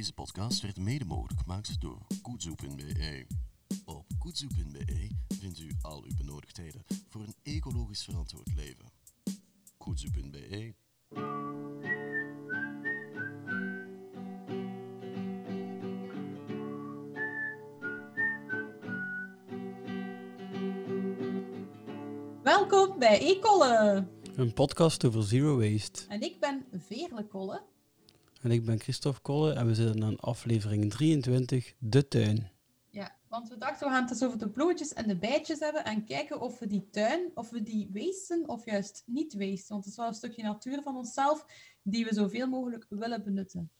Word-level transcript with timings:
Deze 0.00 0.12
podcast 0.12 0.60
werd 0.60 0.78
mede 0.78 1.04
mogelijk 1.04 1.40
gemaakt 1.40 1.80
door 1.80 1.98
Koetsoe.be. 2.22 3.26
Op 3.84 4.06
Koetsoe.be 4.18 5.10
vindt 5.28 5.58
u 5.58 5.70
al 5.80 6.04
uw 6.04 6.16
benodigdheden 6.16 6.84
voor 7.08 7.20
een 7.20 7.34
ecologisch 7.42 8.04
verantwoord 8.04 8.54
leven. 8.54 8.84
Koetsoe.be 9.76 10.74
Welkom 22.42 22.98
bij 22.98 23.20
Ecolle. 23.20 24.06
Een 24.34 24.52
podcast 24.52 25.04
over 25.04 25.24
zero 25.24 25.58
waste. 25.58 26.02
En 26.08 26.20
ik 26.20 26.40
ben 26.40 26.66
Veerle 26.72 27.26
Kolle. 27.26 27.62
En 28.40 28.50
ik 28.50 28.64
ben 28.64 28.80
Christophe 28.80 29.20
Kolle 29.20 29.52
en 29.52 29.66
we 29.66 29.74
zitten 29.74 30.04
aan 30.04 30.16
aflevering 30.20 30.90
23, 30.90 31.74
De 31.78 32.08
Tuin. 32.08 32.50
Ja, 32.90 33.16
want 33.28 33.48
we 33.48 33.58
dachten 33.58 33.86
we 33.86 33.92
gaan 33.92 34.02
het 34.02 34.10
eens 34.10 34.22
over 34.24 34.38
de 34.38 34.48
bloemetjes 34.48 34.92
en 34.92 35.08
de 35.08 35.16
bijtjes 35.16 35.58
hebben 35.58 35.84
en 35.84 36.04
kijken 36.04 36.40
of 36.40 36.58
we 36.58 36.66
die 36.66 36.88
tuin, 36.90 37.30
of 37.34 37.50
we 37.50 37.62
die 37.62 37.88
wasten 37.92 38.48
of 38.48 38.64
juist 38.64 39.02
niet 39.06 39.34
wasten. 39.34 39.68
Want 39.68 39.84
het 39.84 39.92
is 39.92 39.96
wel 39.98 40.06
een 40.08 40.14
stukje 40.14 40.42
natuur 40.42 40.82
van 40.82 40.96
onszelf 40.96 41.46
die 41.82 42.04
we 42.04 42.14
zoveel 42.14 42.48
mogelijk 42.48 42.86
willen 42.88 43.24
benutten. 43.24 43.70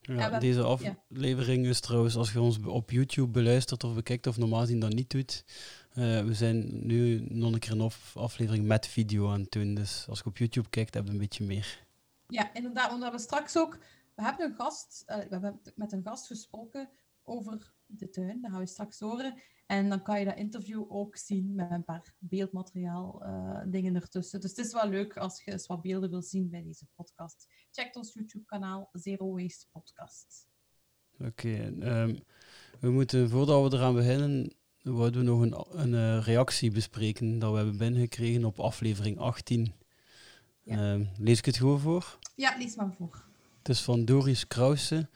Ja, 0.00 0.30
we- 0.30 0.38
deze 0.38 0.62
aflevering 0.62 1.66
is 1.66 1.80
trouwens, 1.80 2.16
als 2.16 2.32
je 2.32 2.40
ons 2.40 2.58
op 2.64 2.90
YouTube 2.90 3.30
beluistert 3.30 3.84
of 3.84 3.94
bekijkt 3.94 4.26
of 4.26 4.36
normaal 4.36 4.60
gezien 4.60 4.80
dat 4.80 4.92
niet 4.94 5.10
doet, 5.10 5.44
eh, 5.92 6.24
we 6.24 6.34
zijn 6.34 6.86
nu 6.86 7.26
nog 7.28 7.52
een 7.52 7.58
keer 7.58 7.72
een 7.72 7.80
af- 7.80 8.16
aflevering 8.16 8.66
met 8.66 8.86
video 8.86 9.30
aan 9.30 9.40
het 9.40 9.50
doen. 9.52 9.74
Dus 9.74 10.06
als 10.08 10.18
je 10.18 10.24
op 10.24 10.38
YouTube 10.38 10.68
kijkt, 10.70 10.94
heb 10.94 11.04
je 11.06 11.10
een 11.12 11.18
beetje 11.18 11.44
meer. 11.44 11.84
Ja, 12.28 12.54
inderdaad, 12.54 12.86
want 12.86 12.96
we 12.96 13.02
hebben 13.02 13.20
straks 13.20 13.56
ook, 13.56 13.78
we 14.14 14.22
hebben 14.22 14.46
een 14.46 14.54
gast, 14.54 15.02
eh, 15.06 15.16
we 15.16 15.26
hebben 15.28 15.60
met 15.74 15.92
een 15.92 16.02
gast 16.02 16.26
gesproken 16.26 16.90
over 17.22 17.74
de 17.86 18.10
tuin, 18.10 18.40
dat 18.40 18.50
gaan 18.50 18.60
we 18.60 18.66
straks 18.66 19.00
horen. 19.00 19.42
En 19.66 19.88
dan 19.88 20.02
kan 20.02 20.18
je 20.18 20.24
dat 20.24 20.36
interview 20.36 20.84
ook 20.88 21.16
zien 21.16 21.54
met 21.54 21.70
een 21.70 21.84
paar 21.84 22.14
beeldmateriaal 22.18 23.22
eh, 23.22 23.62
dingen 23.66 23.94
ertussen. 23.94 24.40
Dus 24.40 24.50
het 24.50 24.66
is 24.66 24.72
wel 24.72 24.88
leuk 24.88 25.16
als 25.16 25.44
je 25.44 25.52
eens 25.52 25.66
wat 25.66 25.82
beelden 25.82 26.10
wil 26.10 26.22
zien 26.22 26.50
bij 26.50 26.62
deze 26.62 26.86
podcast. 26.94 27.46
Check 27.70 27.96
ons 27.96 28.12
YouTube-kanaal 28.12 28.88
Zero 28.92 29.32
Waste 29.32 29.66
Podcast. 29.72 30.48
Oké, 31.18 31.74
ehm, 31.80 32.16
we 32.80 32.90
moeten, 32.90 33.30
voordat 33.30 33.70
we 33.70 33.76
eraan 33.76 33.94
beginnen, 33.94 34.56
wouden 34.82 35.20
we 35.20 35.26
nog 35.26 35.40
een, 35.40 35.80
een 35.80 35.94
eh, 35.94 36.24
reactie 36.24 36.70
bespreken 36.70 37.38
dat 37.38 37.50
we 37.50 37.56
hebben 37.56 37.76
binnengekregen 37.76 38.44
op 38.44 38.60
aflevering 38.60 39.18
18. 39.18 39.74
Ja. 40.66 40.92
Ehm, 40.92 41.04
lees 41.18 41.38
ik 41.38 41.44
het 41.44 41.56
gewoon 41.56 41.80
voor? 41.80 42.18
Ja, 42.34 42.56
lees 42.58 42.76
maar 42.76 42.92
voor. 42.98 43.22
Het 43.58 43.68
is 43.68 43.80
van 43.80 44.04
Doris 44.04 44.46
Krause. 44.46 45.08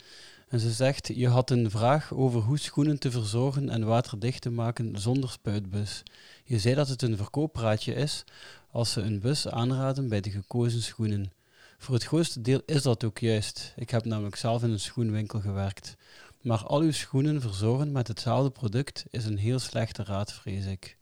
En 0.48 0.60
ze 0.60 0.70
zegt, 0.70 1.06
je 1.14 1.28
had 1.28 1.50
een 1.50 1.70
vraag 1.70 2.12
over 2.14 2.40
hoe 2.40 2.58
schoenen 2.58 2.98
te 2.98 3.10
verzorgen 3.10 3.68
en 3.68 3.84
waterdicht 3.84 4.42
te 4.42 4.50
maken 4.50 5.00
zonder 5.00 5.30
spuitbus. 5.30 6.02
Je 6.44 6.58
zei 6.58 6.74
dat 6.74 6.88
het 6.88 7.02
een 7.02 7.16
verkooppraatje 7.16 7.94
is 7.94 8.24
als 8.70 8.92
ze 8.92 9.00
een 9.00 9.20
bus 9.20 9.48
aanraden 9.48 10.08
bij 10.08 10.20
de 10.20 10.30
gekozen 10.30 10.82
schoenen. 10.82 11.32
Voor 11.78 11.94
het 11.94 12.04
grootste 12.04 12.40
deel 12.40 12.62
is 12.66 12.82
dat 12.82 13.04
ook 13.04 13.18
juist. 13.18 13.72
Ik 13.76 13.90
heb 13.90 14.04
namelijk 14.04 14.36
zelf 14.36 14.62
in 14.62 14.70
een 14.70 14.80
schoenwinkel 14.80 15.40
gewerkt. 15.40 15.96
Maar 16.40 16.64
al 16.64 16.80
uw 16.80 16.92
schoenen 16.92 17.40
verzorgen 17.40 17.92
met 17.92 18.08
hetzelfde 18.08 18.50
product 18.50 19.04
is 19.10 19.24
een 19.24 19.38
heel 19.38 19.58
slechte 19.58 20.04
raad, 20.04 20.32
vrees 20.32 20.64
ik. 20.64 20.96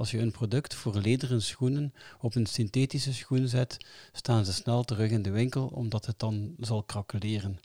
Als 0.00 0.10
je 0.10 0.18
een 0.18 0.30
product 0.30 0.74
voor 0.74 0.96
lederen 0.96 1.42
schoenen 1.42 1.94
op 2.20 2.34
een 2.34 2.46
synthetische 2.46 3.12
schoen 3.12 3.48
zet, 3.48 3.76
staan 4.12 4.44
ze 4.44 4.52
snel 4.52 4.84
terug 4.84 5.10
in 5.10 5.22
de 5.22 5.30
winkel 5.30 5.66
omdat 5.66 6.06
het 6.06 6.18
dan 6.18 6.54
zal 6.58 6.82
krakeleren. 6.82 7.58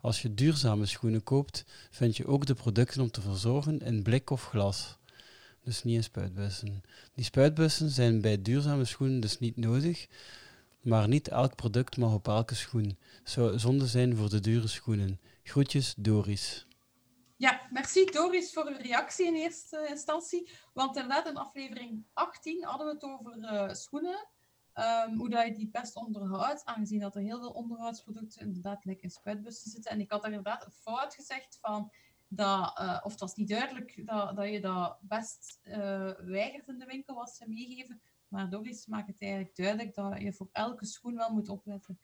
Als 0.00 0.22
je 0.22 0.34
duurzame 0.34 0.86
schoenen 0.86 1.22
koopt, 1.22 1.64
vind 1.90 2.16
je 2.16 2.26
ook 2.26 2.46
de 2.46 2.54
producten 2.54 3.00
om 3.00 3.10
te 3.10 3.20
verzorgen 3.20 3.78
in 3.78 4.02
blik 4.02 4.30
of 4.30 4.44
glas. 4.44 4.96
Dus 5.64 5.84
niet 5.84 5.94
in 5.94 6.02
spuitbussen. 6.02 6.82
Die 7.14 7.24
spuitbussen 7.24 7.90
zijn 7.90 8.20
bij 8.20 8.42
duurzame 8.42 8.84
schoenen 8.84 9.20
dus 9.20 9.38
niet 9.38 9.56
nodig, 9.56 10.06
maar 10.80 11.08
niet 11.08 11.28
elk 11.28 11.54
product 11.54 11.96
mag 11.96 12.12
op 12.12 12.28
elke 12.28 12.54
schoen. 12.54 12.96
Zou 13.24 13.58
zonde 13.58 13.86
zijn 13.86 14.16
voor 14.16 14.30
de 14.30 14.40
dure 14.40 14.66
schoenen. 14.66 15.20
Groetjes, 15.42 15.94
Doris. 15.96 16.65
Ja, 17.38 17.66
merci 17.70 18.04
Doris 18.04 18.52
voor 18.52 18.66
uw 18.66 18.76
reactie 18.76 19.26
in 19.26 19.34
eerste 19.34 19.86
instantie. 19.88 20.50
Want 20.72 20.96
inderdaad, 20.96 21.26
in 21.26 21.36
aflevering 21.36 22.06
18 22.12 22.64
hadden 22.64 22.86
we 22.86 22.92
het 22.92 23.04
over 23.04 23.42
eh, 23.42 23.74
schoenen. 23.74 24.28
Ehm, 24.72 25.14
hoe 25.16 25.28
dat 25.28 25.46
je 25.46 25.54
die 25.54 25.68
best 25.68 25.96
onderhoudt, 25.96 26.64
aangezien 26.64 27.00
dat 27.00 27.14
er 27.14 27.22
heel 27.22 27.38
veel 27.38 27.50
onderhoudsproducten 27.50 28.40
inderdaad 28.40 28.84
like 28.84 29.02
in 29.02 29.10
spuitbussen 29.10 29.70
zitten. 29.70 29.90
En 29.90 30.00
ik 30.00 30.10
had 30.10 30.22
daar 30.22 30.30
inderdaad 30.30 30.64
een 30.64 30.72
fout 30.72 31.14
gezegd 31.14 31.58
van 31.60 31.92
dat, 32.28 32.78
eh, 32.78 33.00
of 33.02 33.10
het 33.10 33.20
was 33.20 33.34
niet 33.34 33.48
duidelijk 33.48 34.06
dat, 34.06 34.36
dat 34.36 34.48
je 34.48 34.60
dat 34.60 34.98
best 35.00 35.58
eh, 35.62 36.10
weigert 36.18 36.68
in 36.68 36.78
de 36.78 36.86
winkel 36.86 37.14
was 37.14 37.36
ze 37.36 37.48
meegeven. 37.48 38.00
Maar 38.28 38.50
Doris 38.50 38.86
maakt 38.86 39.06
het 39.06 39.20
eigenlijk 39.20 39.56
duidelijk 39.56 39.94
dat 39.94 40.20
je 40.20 40.32
voor 40.32 40.48
elke 40.52 40.86
schoen 40.86 41.16
wel 41.16 41.32
moet 41.32 41.48
opletten 41.48 41.98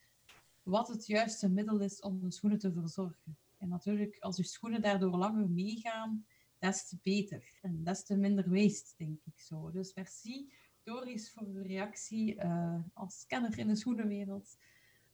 wat 0.63 0.89
het 0.89 1.07
juiste 1.07 1.49
middel 1.49 1.81
is 1.81 2.01
om 2.01 2.21
de 2.21 2.33
schoenen 2.33 2.59
te 2.59 2.73
verzorgen. 2.73 3.37
En 3.63 3.69
natuurlijk, 3.69 4.17
als 4.19 4.37
je 4.37 4.43
schoenen 4.43 4.83
daardoor 4.83 5.17
langer 5.17 5.49
meegaan, 5.51 6.27
des 6.59 6.89
te 6.89 6.99
beter. 7.03 7.59
En 7.61 7.85
des 7.85 8.05
te 8.05 8.17
minder 8.17 8.51
waste, 8.51 8.95
denk 8.97 9.21
ik 9.25 9.41
zo. 9.41 9.71
Dus 9.71 9.95
merci 9.95 10.53
Doris 10.83 11.33
voor 11.33 11.47
uw 11.47 11.63
reactie 11.63 12.37
eh, 12.37 12.81
als 12.93 13.25
kenner 13.27 13.59
in 13.59 13.69
de 13.69 13.77
schoenenwereld. 13.77 14.59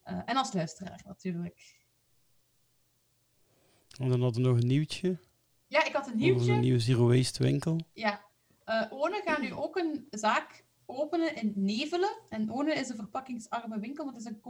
Eh, 0.03 0.23
en 0.25 0.37
als 0.37 0.53
luisteraar 0.53 1.03
natuurlijk. 1.07 1.87
En 3.99 4.09
dan 4.09 4.21
hadden 4.21 4.43
we 4.43 4.49
nog 4.49 4.59
een 4.61 4.67
nieuwtje. 4.67 5.19
Ja, 5.67 5.85
ik 5.85 5.93
had 5.93 6.07
een 6.07 6.17
nieuwtje. 6.17 6.53
een 6.53 6.61
nieuwe 6.61 6.81
Zero 6.81 7.09
Waste 7.09 7.43
winkel. 7.43 7.81
Ja, 7.93 8.25
eh 8.65 8.93
One 8.93 9.21
gaat 9.25 9.41
nu 9.41 9.53
ook 9.53 9.77
een 9.77 10.07
zaak 10.11 10.65
openen 10.85 11.37
in 11.37 11.53
Nevelen. 11.57 12.21
En 12.29 12.51
One 12.51 12.73
is 12.73 12.89
een 12.89 12.97
verpakkingsarme 12.97 13.79
winkel, 13.79 14.05
maar 14.05 14.15
het 14.15 14.23
is 14.23 14.29
een 14.29 14.41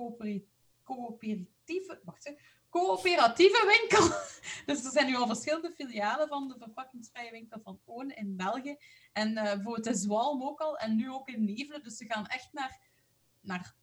coöperatieve, 0.85 2.01
wacht, 2.05 2.35
coöperatieve 2.69 3.79
winkel. 3.79 4.09
dus 4.67 4.85
er 4.85 4.91
zijn 4.91 5.07
nu 5.07 5.17
al 5.17 5.27
verschillende 5.27 5.73
filialen 5.73 6.29
van 6.29 6.49
de 6.49 6.59
verpakkingsvrije 6.59 7.31
winkel 7.31 7.61
van 7.61 7.81
One 7.85 8.15
in 8.15 8.37
België. 8.37 8.77
En 9.13 9.37
eh 9.37 9.45
bijvoorbeeld 9.45 9.87
in 9.87 9.95
Zwalm 9.95 10.43
ook 10.43 10.61
al, 10.61 10.77
en 10.77 10.97
nu 10.97 11.11
ook 11.11 11.29
in 11.29 11.45
Nevelen. 11.45 11.83
Dus 11.83 11.97
ze 11.97 12.05
gaan 12.05 12.27
echt 12.27 12.53
naar, 12.53 12.81
naar 13.41 13.75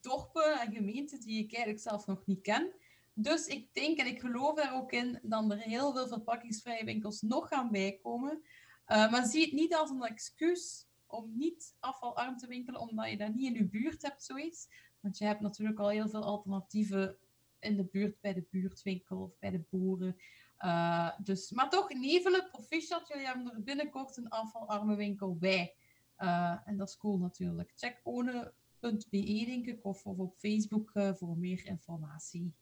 dorpen 0.00 0.60
en 0.60 0.72
gemeenten 0.72 1.20
die 1.20 1.38
ik 1.38 1.52
eigenlijk 1.52 1.82
zelf 1.82 2.06
nog 2.06 2.26
niet 2.26 2.40
ken. 2.40 2.72
Dus 3.14 3.46
ik 3.46 3.74
denk, 3.74 3.98
en 3.98 4.06
ik 4.06 4.20
geloof 4.20 4.54
daar 4.54 4.74
ook 4.74 4.92
in, 4.92 5.18
dat 5.22 5.50
er 5.50 5.58
heel 5.58 5.92
veel 5.92 6.08
verpakkingsvrije 6.08 6.84
winkels 6.84 7.20
nog 7.20 7.48
gaan 7.48 7.70
bijkomen. 7.70 8.42
Uh, 8.86 9.10
maar 9.10 9.26
zie 9.26 9.44
het 9.44 9.52
niet 9.52 9.74
als 9.74 9.90
een 9.90 10.02
excuus 10.02 10.86
om 11.06 11.36
niet 11.36 11.76
afvalarm 11.80 12.36
te 12.36 12.46
winkelen, 12.46 12.80
omdat 12.80 13.10
je 13.10 13.16
dat 13.16 13.34
niet 13.34 13.46
in 13.46 13.54
je 13.54 13.68
buurt 13.68 14.02
hebt, 14.02 14.24
zoiets. 14.24 14.68
Want 15.00 15.18
je 15.18 15.24
hebt 15.24 15.40
natuurlijk 15.40 15.78
al 15.78 15.88
heel 15.88 16.08
veel 16.08 16.24
alternatieven 16.24 17.16
in 17.62 17.76
de 17.76 17.84
buurt, 17.84 18.20
bij 18.20 18.34
de 18.34 18.46
buurtwinkel 18.50 19.18
of 19.18 19.38
bij 19.38 19.50
de 19.50 19.64
boeren. 19.70 20.16
Uh, 20.58 21.10
dus, 21.22 21.50
maar 21.50 21.70
toch, 21.70 21.92
Nevelen, 21.92 22.48
proficiat, 22.50 23.08
jullie 23.08 23.26
hebben 23.26 23.52
er 23.52 23.62
binnenkort 23.62 24.16
een 24.16 24.28
afvalarme 24.28 24.94
winkel 24.94 25.36
bij. 25.36 25.74
Uh, 26.18 26.56
en 26.64 26.76
dat 26.76 26.88
is 26.88 26.96
cool 26.96 27.18
natuurlijk. 27.18 27.72
Check 27.76 28.00
one.be, 28.02 29.44
denk 29.46 29.66
ik, 29.66 29.84
of, 29.84 30.06
of 30.06 30.18
op 30.18 30.34
Facebook 30.38 30.90
uh, 30.94 31.14
voor 31.14 31.36
meer 31.36 31.66
informatie. 31.66 32.52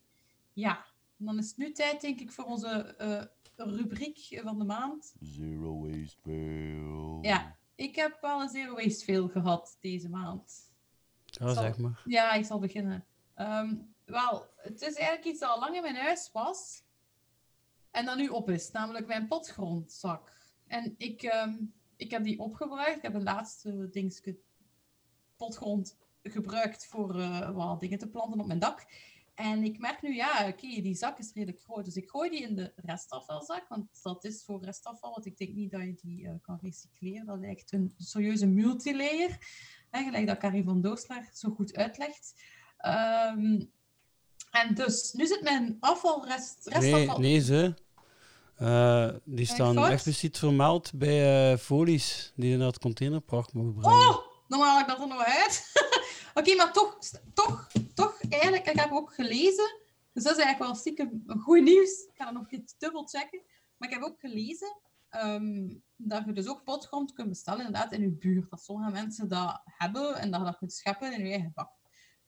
Ja, 0.52 0.84
en 1.18 1.24
dan 1.24 1.38
is 1.38 1.48
het 1.48 1.56
nu 1.56 1.72
tijd, 1.72 2.00
denk 2.00 2.20
ik, 2.20 2.32
voor 2.32 2.44
onze 2.44 2.94
uh, 2.98 3.22
rubriek 3.56 4.40
van 4.42 4.58
de 4.58 4.64
maand. 4.64 5.14
Zero 5.20 5.88
Waste 5.88 6.20
Fail. 6.20 7.18
Ja, 7.22 7.56
ik 7.74 7.96
heb 7.96 8.18
wel 8.20 8.40
een 8.40 8.48
zero 8.48 8.74
waste 8.74 9.04
veel 9.04 9.28
gehad 9.28 9.76
deze 9.80 10.08
maand. 10.08 10.72
Ja, 11.24 11.52
Zal- 11.52 11.62
zeg 11.62 11.78
maar. 11.78 12.02
Ja, 12.04 12.32
ik 12.32 12.44
zal 12.44 12.58
beginnen. 12.58 13.04
Ehm, 13.34 13.74
wel, 14.10 14.46
het 14.56 14.80
is 14.80 14.94
eigenlijk 14.94 15.24
iets 15.24 15.40
dat 15.40 15.50
al 15.50 15.58
lang 15.58 15.76
in 15.76 15.82
mijn 15.82 15.96
huis 15.96 16.30
was. 16.32 16.82
En 17.90 18.04
dat 18.04 18.16
nu 18.16 18.28
op 18.28 18.50
is, 18.50 18.70
namelijk 18.70 19.06
mijn 19.06 19.28
potgrondzak. 19.28 20.32
En 20.66 20.94
ik, 20.96 21.22
ehm, 21.22 21.56
ik 21.96 22.10
heb 22.10 22.24
die 22.24 22.38
opgebruikt. 22.38 22.96
Ik 22.96 23.02
heb 23.02 23.14
een 23.14 23.22
laatste 23.22 23.88
dingetje 23.90 24.38
potgrond 25.36 25.98
gebruikt 26.22 26.86
voor 26.86 27.20
eh, 27.20 27.50
wat 27.50 27.80
dingen 27.80 27.98
te 27.98 28.08
planten 28.08 28.40
op 28.40 28.46
mijn 28.46 28.58
dak. 28.58 28.86
En 29.34 29.64
ik 29.64 29.78
merk 29.78 30.02
nu, 30.02 30.14
ja, 30.14 30.48
oké, 30.48 30.80
die 30.80 30.94
zak 30.94 31.18
is 31.18 31.32
redelijk 31.32 31.62
groot. 31.62 31.84
Dus 31.84 31.96
ik 31.96 32.10
gooi 32.10 32.30
die 32.30 32.42
in 32.42 32.54
de 32.54 32.72
restafvalzak, 32.76 33.68
want 33.68 34.02
dat 34.02 34.24
is 34.24 34.44
voor 34.44 34.64
restafval. 34.64 35.10
Want 35.10 35.26
ik 35.26 35.36
denk 35.36 35.54
niet 35.54 35.70
dat 35.70 35.82
je 35.82 35.94
die 35.94 36.28
eh, 36.28 36.34
kan 36.42 36.58
recycleren. 36.62 37.26
Dat 37.26 37.38
lijkt 37.38 37.72
een 37.72 37.94
serieuze 37.96 38.46
multilayer. 38.46 39.38
Hè, 39.90 40.02
gelijk 40.02 40.26
dat 40.26 40.38
Carrie 40.38 40.64
van 40.64 40.80
Dooslaar 40.80 41.30
zo 41.32 41.50
goed 41.50 41.76
uitlegt. 41.76 42.42
Ehm, 42.76 43.64
en 44.50 44.74
dus, 44.74 45.12
nu 45.12 45.26
zit 45.26 45.42
mijn 45.42 45.76
afvalrest... 45.80 46.70
Nee, 46.80 47.06
nee, 47.06 47.40
ze. 47.40 47.74
Eh, 48.60 49.08
die 49.24 49.46
staan 49.46 49.74
fout? 49.74 49.90
expliciet 49.90 50.38
vermeld 50.38 50.92
bij 50.94 51.52
eh, 51.52 51.58
folies 51.58 52.32
die 52.36 52.50
je 52.50 52.56
naar 52.56 52.66
het 52.66 52.78
containerpark 52.78 53.52
mogen 53.52 53.74
brengen. 53.74 53.98
Oh, 53.98 54.16
dan 54.48 54.60
haal 54.60 54.80
ik 54.80 54.86
dat 54.86 55.00
er 55.00 55.08
nog 55.08 55.24
uit. 55.24 55.72
Oké, 56.38 56.54
maar 56.54 56.72
toch, 56.72 56.98
toch, 57.34 57.70
toch, 57.94 58.20
eigenlijk, 58.28 58.66
ik 58.66 58.80
heb 58.80 58.92
ook 58.92 59.14
gelezen 59.14 59.76
Dus 60.12 60.22
dat 60.22 60.36
is 60.36 60.44
eigenlijk 60.44 60.58
wel 60.58 60.74
stiekem 60.74 61.24
goed 61.26 61.62
nieuws. 61.62 61.90
Ik 61.90 62.12
ga 62.14 62.24
dat 62.24 62.34
nog 62.34 62.52
eens 62.52 62.74
dubbel 62.78 63.06
checken. 63.06 63.42
Maar 63.76 63.88
ik 63.88 63.94
heb 63.94 64.04
ook 64.04 64.20
gelezen 64.20 64.76
ehm, 65.08 65.68
dat 65.96 66.24
je 66.24 66.32
dus 66.32 66.48
ook 66.48 66.64
potgrond 66.64 67.12
kunt 67.12 67.28
bestellen 67.28 67.66
inderdaad 67.66 67.92
in 67.92 68.00
je 68.00 68.10
buurt. 68.10 68.50
Dat 68.50 68.62
sommige 68.62 68.90
mensen 68.90 69.28
dat 69.28 69.60
hebben 69.64 70.16
en 70.16 70.30
dat 70.30 70.40
je 70.40 70.46
dat 70.46 70.58
kunt 70.58 70.72
scheppen 70.72 71.12
in 71.12 71.26
je 71.26 71.32
eigen 71.32 71.52
bak. 71.54 71.70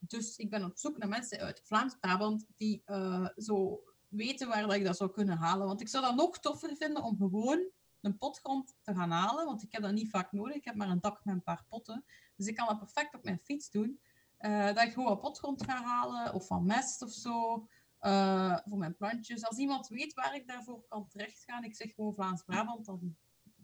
Dus 0.07 0.37
ik 0.37 0.49
ben 0.49 0.63
op 0.63 0.77
zoek 0.77 0.97
naar 0.97 1.09
mensen 1.09 1.39
uit 1.39 1.61
Vlaams-Brabant 1.63 2.45
die 2.57 2.81
eh, 2.85 3.27
zo 3.35 3.83
weten 4.07 4.47
waar 4.47 4.61
dat 4.61 4.73
ik 4.73 4.83
dat 4.83 4.97
zou 4.97 5.11
kunnen 5.11 5.37
halen. 5.37 5.67
Want 5.67 5.81
ik 5.81 5.87
zou 5.87 6.03
dat 6.05 6.15
nog 6.15 6.39
toffer 6.39 6.75
vinden 6.75 7.03
om 7.03 7.17
gewoon 7.17 7.67
een 8.01 8.17
potgrond 8.17 8.75
te 8.81 8.93
gaan 8.93 9.11
halen. 9.11 9.45
Want 9.45 9.63
ik 9.63 9.71
heb 9.71 9.81
dat 9.81 9.91
niet 9.91 10.09
vaak 10.09 10.31
nodig. 10.31 10.55
Ik 10.55 10.65
heb 10.65 10.75
maar 10.75 10.89
een 10.89 11.01
dak 11.01 11.25
met 11.25 11.35
een 11.35 11.43
paar 11.43 11.65
potten. 11.69 12.05
Dus 12.35 12.47
ik 12.47 12.55
kan 12.55 12.67
dat 12.67 12.77
perfect 12.79 13.15
op 13.15 13.23
mijn 13.23 13.39
fiets 13.43 13.69
doen. 13.69 13.99
Eh, 14.37 14.65
dat 14.65 14.81
ik 14.83 14.91
gewoon 14.93 15.07
wat 15.09 15.21
potgrond 15.21 15.63
ga 15.65 15.83
halen 15.83 16.33
of 16.33 16.47
van 16.47 16.65
mest 16.65 17.01
of 17.01 17.11
zo. 17.11 17.67
eh, 17.99 18.57
voor 18.65 18.77
mijn 18.77 18.95
plantjes. 18.95 19.45
Als 19.45 19.57
iemand 19.57 19.87
weet 19.87 20.13
waar 20.13 20.35
ik 20.35 20.47
daarvoor 20.47 20.83
kan 20.87 21.07
terecht 21.07 21.43
gaan, 21.43 21.63
ik 21.63 21.75
zeg 21.75 21.93
gewoon 21.93 22.13
Vlaams-Brabant, 22.13 22.85
dan 22.85 23.15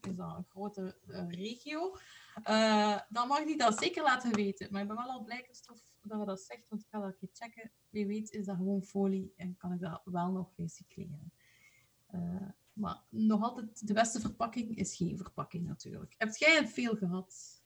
is 0.02 0.16
dat 0.16 0.36
een 0.38 0.46
grote 0.50 0.98
regio. 1.30 1.98
Dan 3.10 3.28
mag 3.28 3.44
die 3.46 3.58
dat 3.58 3.80
zeker 3.80 4.04
laten 4.04 4.34
weten. 4.36 4.68
Maar 4.72 4.82
ik 4.82 4.88
ben 4.88 4.98
wel 4.98 5.10
al 5.10 5.24
blij 5.24 5.44
Christophe, 5.44 5.82
dat 6.02 6.20
je 6.20 6.26
dat 6.26 6.42
zegt, 6.42 6.70
want 6.70 6.82
ik 6.82 6.88
ga 6.90 7.00
dat 7.00 7.08
een 7.08 7.18
keer 7.18 7.30
checken. 7.34 7.72
Wie 7.90 8.08
weet 8.08 8.32
is 8.32 8.46
dat 8.46 8.56
gewoon 8.56 8.84
folie 8.84 9.34
en 9.36 9.58
kan 9.58 9.74
ik 9.74 9.80
dat 9.80 10.02
wel 10.06 10.32
nog 10.32 10.52
recycleren. 10.56 11.32
Eh, 12.08 12.50
maar 12.74 13.02
nog 13.10 13.42
altijd, 13.42 13.88
de 13.88 13.94
beste 13.94 14.20
verpakking 14.20 14.78
is 14.78 14.96
geen 14.96 15.18
verpakking 15.18 15.68
natuurlijk. 15.68 16.16
Heb 16.18 16.36
jij 16.36 16.56
het 16.56 16.70
veel 16.70 16.96
gehad? 16.96 17.62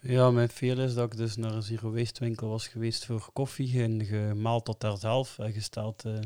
Ja, 0.00 0.30
mijn 0.30 0.48
veel 0.48 0.78
is 0.78 0.94
dat 0.94 1.12
ik 1.12 1.18
dus 1.18 1.36
naar 1.36 1.52
een 1.52 1.62
zero 1.62 1.92
waste 1.92 2.24
winkel 2.24 2.48
was 2.48 2.68
geweest 2.68 3.04
voor 3.04 3.30
koffie 3.32 3.82
en 3.82 4.04
gemaald 4.04 4.64
tot 4.64 4.80
daar 4.80 4.98
zelf. 4.98 5.38
En 5.38 5.52
gesteld 5.52 6.02
de 6.02 6.20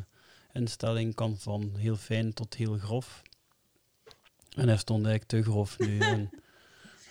instelling 0.53 1.15
kan 1.15 1.37
van 1.37 1.77
heel 1.77 1.97
fijn 1.97 2.33
tot 2.33 2.55
heel 2.55 2.79
grof. 2.79 3.23
En 4.57 4.69
hij 4.69 4.77
stond 4.77 5.07
eigenlijk 5.07 5.45
te 5.45 5.51
grof 5.51 5.79
nu. 5.79 5.99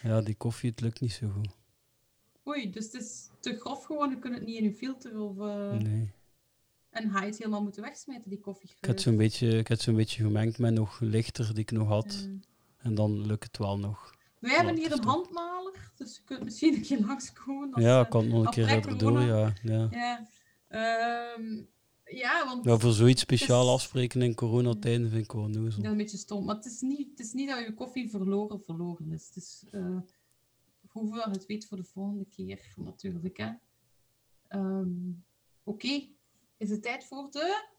En 0.02 0.10
ja, 0.10 0.22
die 0.22 0.36
koffie, 0.36 0.70
het 0.70 0.82
lukt 0.82 1.02
niet 1.02 1.14
zo 1.14 1.30
goed. 1.30 1.61
Oei, 2.48 2.72
dus 2.72 2.86
het 2.86 2.94
is 2.94 3.30
te 3.40 3.58
grof 3.60 3.84
gewoon, 3.84 4.10
je 4.10 4.20
kunt 4.20 4.34
het 4.34 4.46
niet 4.46 4.58
in 4.58 4.64
je 4.64 4.74
filter 4.74 5.20
of... 5.20 5.40
eh, 5.40 5.72
Nee. 5.72 6.12
En 6.90 7.10
je 7.20 7.26
het 7.26 7.38
helemaal 7.38 7.64
moeten 7.64 7.82
wegsmijten, 7.82 8.30
die 8.30 8.40
koffie? 8.40 8.70
Ik 8.70 8.76
heb 8.80 8.90
het 8.90 9.02
zo'n 9.02 9.18
beetje, 9.18 9.58
ik 9.58 9.68
zo'n 9.82 9.96
beetje 9.96 10.24
gemengd 10.24 10.58
met 10.58 10.74
nog 10.74 11.00
lichter 11.00 11.54
die 11.54 11.64
ik 11.64 11.72
nog 11.72 11.88
had. 11.88 12.30
En 12.78 12.96
dan 12.96 13.26
lukt 13.26 13.44
het 13.44 13.58
wel 13.58 13.80
nog. 13.80 14.16
Wij 14.40 14.56
hebben 14.56 14.76
hier 14.78 14.92
een 14.92 15.00
is 15.00 15.06
handmaler, 15.06 15.92
dus 15.96 16.16
je 16.16 16.22
kunt 16.24 16.44
misschien 16.44 16.74
een 16.74 16.82
keer 16.82 17.00
langskomen. 17.06 17.74
als, 17.74 17.84
Ja, 17.84 18.00
eh, 18.00 18.04
ik 18.04 18.10
kan 18.10 18.22
het 18.24 18.32
nog 18.32 18.46
een 18.46 18.52
keer 18.52 18.68
erdoor, 18.68 18.98
corona. 18.98 19.26
ja. 19.26 19.54
ja. 19.64 19.88
Ja, 19.92 20.28
Ehm, 20.68 21.64
ja 22.04 22.46
want 22.46 22.66
Ja, 22.66 22.78
voor 22.78 22.92
zoiets 22.92 23.22
speciaal 23.22 23.66
is- 23.66 23.72
afspreken 23.74 24.22
in 24.22 24.36
coronatijden 24.36 25.10
vind 25.10 25.24
ik 25.24 25.32
wel 25.32 25.42
dat 25.42 25.52
noezel. 25.62 25.84
is 25.84 25.90
een 25.90 25.98
beetje 25.98 26.18
stom. 26.18 26.46
Maar 26.46 26.56
het 26.56 26.66
is 26.66 26.82
niet, 26.82 27.10
het 27.10 27.20
is 27.20 27.34
niet 27.34 27.50
dat 27.50 27.60
je 27.66 27.74
koffie 27.74 28.10
verloren 28.10 28.62
verloren 28.64 29.12
is. 29.12 29.26
Het 29.28 29.36
is 29.36 29.66
eh, 29.72 29.98
hoeveel 30.92 31.32
het 31.32 31.46
weet 31.46 31.68
voor 31.68 31.78
de 31.78 31.84
volgende 31.84 32.26
keer, 32.26 32.74
natuurlijk. 32.76 33.38
hè. 33.38 33.52
Ehm, 34.48 35.12
Oké, 35.64 36.08
is 36.58 36.70
het 36.70 36.82
tijd 36.82 37.06
voor 37.06 37.32
de... 37.32 37.70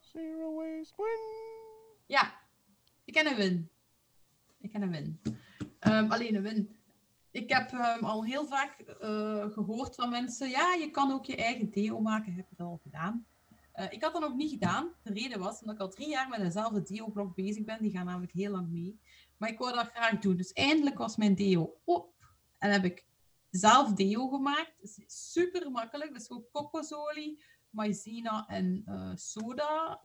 Zero 0.00 0.54
waste 0.54 0.94
win. 0.96 1.20
Ja, 2.06 2.40
ik 3.04 3.12
ken 3.12 3.26
een 3.26 3.36
win. 3.36 3.70
Ik 4.58 4.70
ken 4.70 4.82
een 4.82 4.90
win. 4.90 5.20
Ehm, 5.78 6.10
alleen 6.10 6.34
een 6.34 6.42
win. 6.42 6.76
Ik 7.30 7.50
heb 7.50 7.72
ehm, 7.72 8.04
al 8.04 8.24
heel 8.24 8.46
vaak 8.46 8.78
eh, 8.80 9.50
gehoord 9.50 9.94
van 9.94 10.10
mensen, 10.10 10.48
ja, 10.48 10.74
je 10.74 10.90
kan 10.90 11.12
ook 11.12 11.24
je 11.24 11.36
eigen 11.36 11.70
deo 11.70 12.00
maken. 12.00 12.32
Heb 12.32 12.48
je 12.48 12.56
dat 12.56 12.66
al 12.66 12.80
gedaan? 12.82 13.26
Eh, 13.72 13.92
ik 13.92 14.02
had 14.02 14.12
dat 14.12 14.22
nog 14.22 14.34
niet 14.34 14.50
gedaan. 14.50 14.90
De 15.02 15.12
reden 15.12 15.38
was 15.38 15.60
omdat 15.60 15.74
ik 15.74 15.80
al 15.80 15.88
drie 15.88 16.08
jaar 16.08 16.28
met 16.28 16.40
dezelfde 16.40 16.82
deo-blok 16.82 17.34
bezig 17.34 17.64
ben. 17.64 17.82
Die 17.82 17.90
gaan 17.90 18.06
namelijk 18.06 18.32
heel 18.32 18.50
lang 18.50 18.68
mee. 18.68 19.00
Maar 19.36 19.48
ik 19.48 19.58
wou 19.58 19.74
dat 19.74 19.90
graag 19.94 20.18
doen. 20.18 20.36
Dus 20.36 20.52
eindelijk 20.52 20.98
was 20.98 21.16
mijn 21.16 21.34
deo 21.34 21.80
op. 21.84 22.19
En 22.60 22.70
heb 22.70 22.84
ik 22.84 23.04
zelf 23.50 23.92
deo 23.92 24.28
gemaakt. 24.28 24.74
Is 24.80 25.00
super 25.32 25.70
makkelijk. 25.70 26.12
Dus 26.12 26.26
gewoon 26.26 26.46
kokosolie, 26.52 27.42
maïzena 27.70 28.46
en 28.46 28.82
eh, 28.84 29.12
soda. 29.14 30.00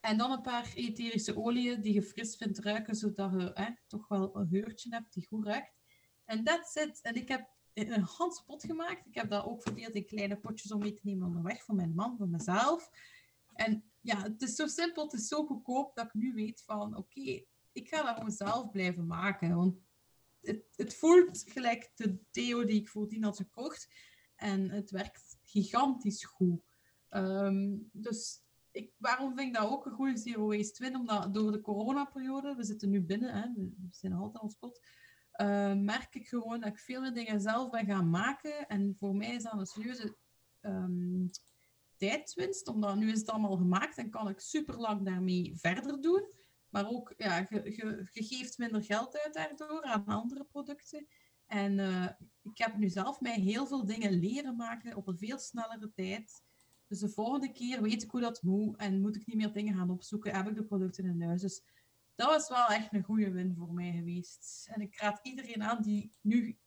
En 0.00 0.18
dan 0.18 0.30
een 0.30 0.42
paar 0.42 0.72
etherische 0.74 1.36
oliën 1.36 1.80
die 1.80 1.94
je 1.94 2.02
fris 2.02 2.36
vindt 2.36 2.58
ruiken, 2.58 2.94
zodat 2.94 3.32
je 3.32 3.76
toch 3.86 4.08
wel 4.08 4.36
een 4.36 4.48
geurtje 4.48 4.94
hebt 4.94 5.12
die 5.12 5.26
goed 5.26 5.46
ruikt. 5.46 5.72
En 6.24 6.44
that's 6.44 6.74
it. 6.74 7.00
En 7.00 7.14
ik 7.14 7.28
heb 7.28 7.48
een 7.74 8.02
Hans 8.02 8.42
pot 8.46 8.64
gemaakt. 8.64 9.06
Ik 9.06 9.14
heb 9.14 9.30
dat 9.30 9.44
ook 9.44 9.62
verdeeld 9.62 9.94
in 9.94 10.06
kleine 10.06 10.36
potjes 10.36 10.72
om 10.72 10.78
mee 10.78 10.94
te 10.94 11.00
nemen 11.02 11.26
onderweg 11.26 11.64
voor 11.64 11.74
mijn 11.74 11.94
man, 11.94 12.16
voor 12.16 12.28
mezelf. 12.28 12.90
En 13.54 13.84
ja, 14.00 14.22
het 14.22 14.42
is 14.42 14.54
zo 14.54 14.66
simpel, 14.66 15.04
het 15.04 15.12
is 15.12 15.28
zo 15.28 15.46
goedkoop 15.46 15.94
dat 15.94 16.04
ik 16.06 16.14
nu 16.14 16.32
weet 16.32 16.62
van, 16.66 16.96
oké, 16.96 17.44
ik 17.72 17.88
ga 17.88 18.02
dat 18.02 18.14
gewoon 18.14 18.30
zelf 18.30 18.70
blijven 18.70 19.06
maken. 19.06 19.56
Want 19.56 19.76
het, 20.48 20.64
het 20.76 20.94
voelt 20.94 21.44
gelijk 21.46 21.90
de 21.94 22.18
deo 22.30 22.64
die 22.64 22.80
ik 22.80 22.88
voordien 22.88 23.24
had 23.24 23.36
gekocht. 23.36 23.88
En 24.36 24.70
het 24.70 24.90
werkt 24.90 25.38
gigantisch 25.42 26.24
goed. 26.24 26.62
Ehm, 27.08 27.76
dus 27.92 28.42
ik, 28.70 28.92
waarom 28.96 29.36
vind 29.36 29.48
ik 29.48 29.54
dat 29.54 29.70
ook 29.70 29.86
een 29.86 29.92
goede 29.92 30.16
zero 30.16 30.46
waste 30.46 30.82
win? 30.82 30.96
Omdat 30.96 31.34
door 31.34 31.52
de 31.52 31.60
coronaperiode, 31.60 32.54
we 32.54 32.64
zitten 32.64 32.90
nu 32.90 33.02
binnen, 33.02 33.34
hè, 33.34 33.48
we 33.54 33.88
zijn 33.90 34.12
altijd 34.12 34.36
aan 34.36 34.42
ons 34.42 34.54
pot, 34.54 34.80
eh, 35.30 35.74
merk 35.74 36.14
ik 36.14 36.28
gewoon 36.28 36.60
dat 36.60 36.68
ik 36.68 36.78
veel 36.78 37.00
meer 37.00 37.14
dingen 37.14 37.40
zelf 37.40 37.70
ben 37.70 37.86
gaan 37.86 38.10
maken. 38.10 38.68
En 38.68 38.94
voor 38.98 39.16
mij 39.16 39.34
is 39.34 39.42
dat 39.42 39.52
een 39.52 39.66
serieuze 39.66 40.16
ehm, 40.60 41.26
tijdswinst, 41.96 42.68
omdat 42.68 42.96
nu 42.96 43.10
is 43.10 43.18
het 43.18 43.30
allemaal 43.30 43.56
gemaakt 43.56 43.96
en 43.96 44.10
kan 44.10 44.28
ik 44.28 44.40
super 44.40 44.76
lang 44.76 45.04
daarmee 45.04 45.52
verder 45.56 46.00
doen. 46.00 46.32
Maar 46.70 46.88
ook, 46.88 47.14
ja, 47.16 47.46
je, 47.48 48.06
geeft 48.12 48.58
minder 48.58 48.84
geld 48.84 49.18
uit 49.18 49.34
daardoor 49.34 49.82
aan 49.82 50.04
andere 50.04 50.44
producten. 50.44 51.06
En 51.46 51.78
eh, 51.78 52.08
ik 52.42 52.58
heb 52.58 52.76
nu 52.76 52.88
zelf 52.88 53.20
mij 53.20 53.40
heel 53.40 53.66
veel 53.66 53.86
dingen 53.86 54.12
leren 54.12 54.56
maken 54.56 54.96
op 54.96 55.06
een 55.06 55.18
veel 55.18 55.38
snellere 55.38 55.92
tijd. 55.92 56.42
Dus 56.86 56.98
de 56.98 57.08
volgende 57.08 57.52
keer 57.52 57.82
weet 57.82 58.02
ik 58.02 58.10
hoe 58.10 58.20
dat 58.20 58.42
moet 58.42 58.76
en 58.76 59.00
moet 59.00 59.16
ik 59.16 59.26
niet 59.26 59.36
meer 59.36 59.52
dingen 59.52 59.74
gaan 59.74 59.90
opzoeken. 59.90 60.36
Heb 60.36 60.48
ik 60.48 60.54
de 60.54 60.64
producten 60.64 61.04
in 61.04 61.22
huis. 61.22 61.40
Dus 61.40 61.62
dat 62.14 62.28
was 62.28 62.48
wel 62.48 62.66
echt 62.66 62.92
een 62.92 63.02
goede 63.02 63.30
win 63.30 63.54
voor 63.54 63.74
mij 63.74 63.92
geweest. 63.92 64.68
En 64.72 64.80
ik 64.80 64.96
raad 64.96 65.20
iedereen 65.22 65.62
aan 65.62 65.82
die 65.82 66.12
nu 66.20 66.58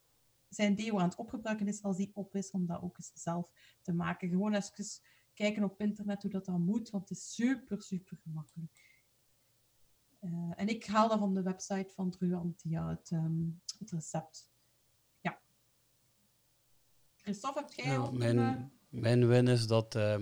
zijn 0.48 0.74
deo 0.74 0.98
aan 0.98 1.08
het 1.08 1.18
opgebruiken 1.18 1.68
is, 1.68 1.82
als 1.82 1.96
die 1.96 2.10
op 2.14 2.34
is, 2.34 2.50
om 2.50 2.66
dat 2.66 2.82
ook 2.82 2.96
eens 2.98 3.10
zelf 3.14 3.52
te 3.82 3.92
maken. 3.92 4.28
Gewoon 4.28 4.54
eens 4.54 5.02
kijken 5.34 5.64
op 5.64 5.80
internet 5.80 6.22
hoe 6.22 6.30
dat 6.30 6.44
dan 6.44 6.64
moet, 6.64 6.90
want 6.90 7.08
het 7.08 7.18
is 7.18 7.34
super, 7.34 7.82
super 7.82 8.16
gemakkelijk. 8.16 8.81
Eh, 10.22 10.52
en 10.56 10.68
ik 10.68 10.86
haal 10.86 11.08
dat 11.08 11.18
van 11.18 11.34
de 11.34 11.42
website 11.42 11.90
van 11.94 12.10
Truantia, 12.10 12.88
het, 12.88 13.10
ehm, 13.10 13.44
het 13.78 13.90
recept. 13.90 14.50
Ja. 15.20 15.40
Christophe, 17.16 17.60
heb 17.60 17.72
jij 17.72 17.98
ook 17.98 18.12
mijn, 18.12 18.72
mijn 18.88 19.26
win 19.26 19.48
is 19.48 19.66
dat 19.66 19.94
eh, 19.94 20.18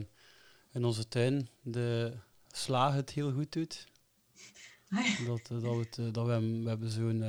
in 0.72 0.84
onze 0.84 1.08
tuin 1.08 1.48
de 1.62 2.16
sla 2.46 2.92
het 2.92 3.10
heel 3.10 3.32
goed 3.32 3.52
doet. 3.52 3.86
ah. 4.88 5.26
Dat, 5.26 5.50
eh, 5.50 5.60
dat, 5.60 5.62
we, 5.62 5.78
het, 5.78 5.98
eh, 5.98 6.12
dat 6.12 6.26
we, 6.26 6.60
we 6.62 6.68
hebben 6.68 6.90
zo'n 6.90 7.20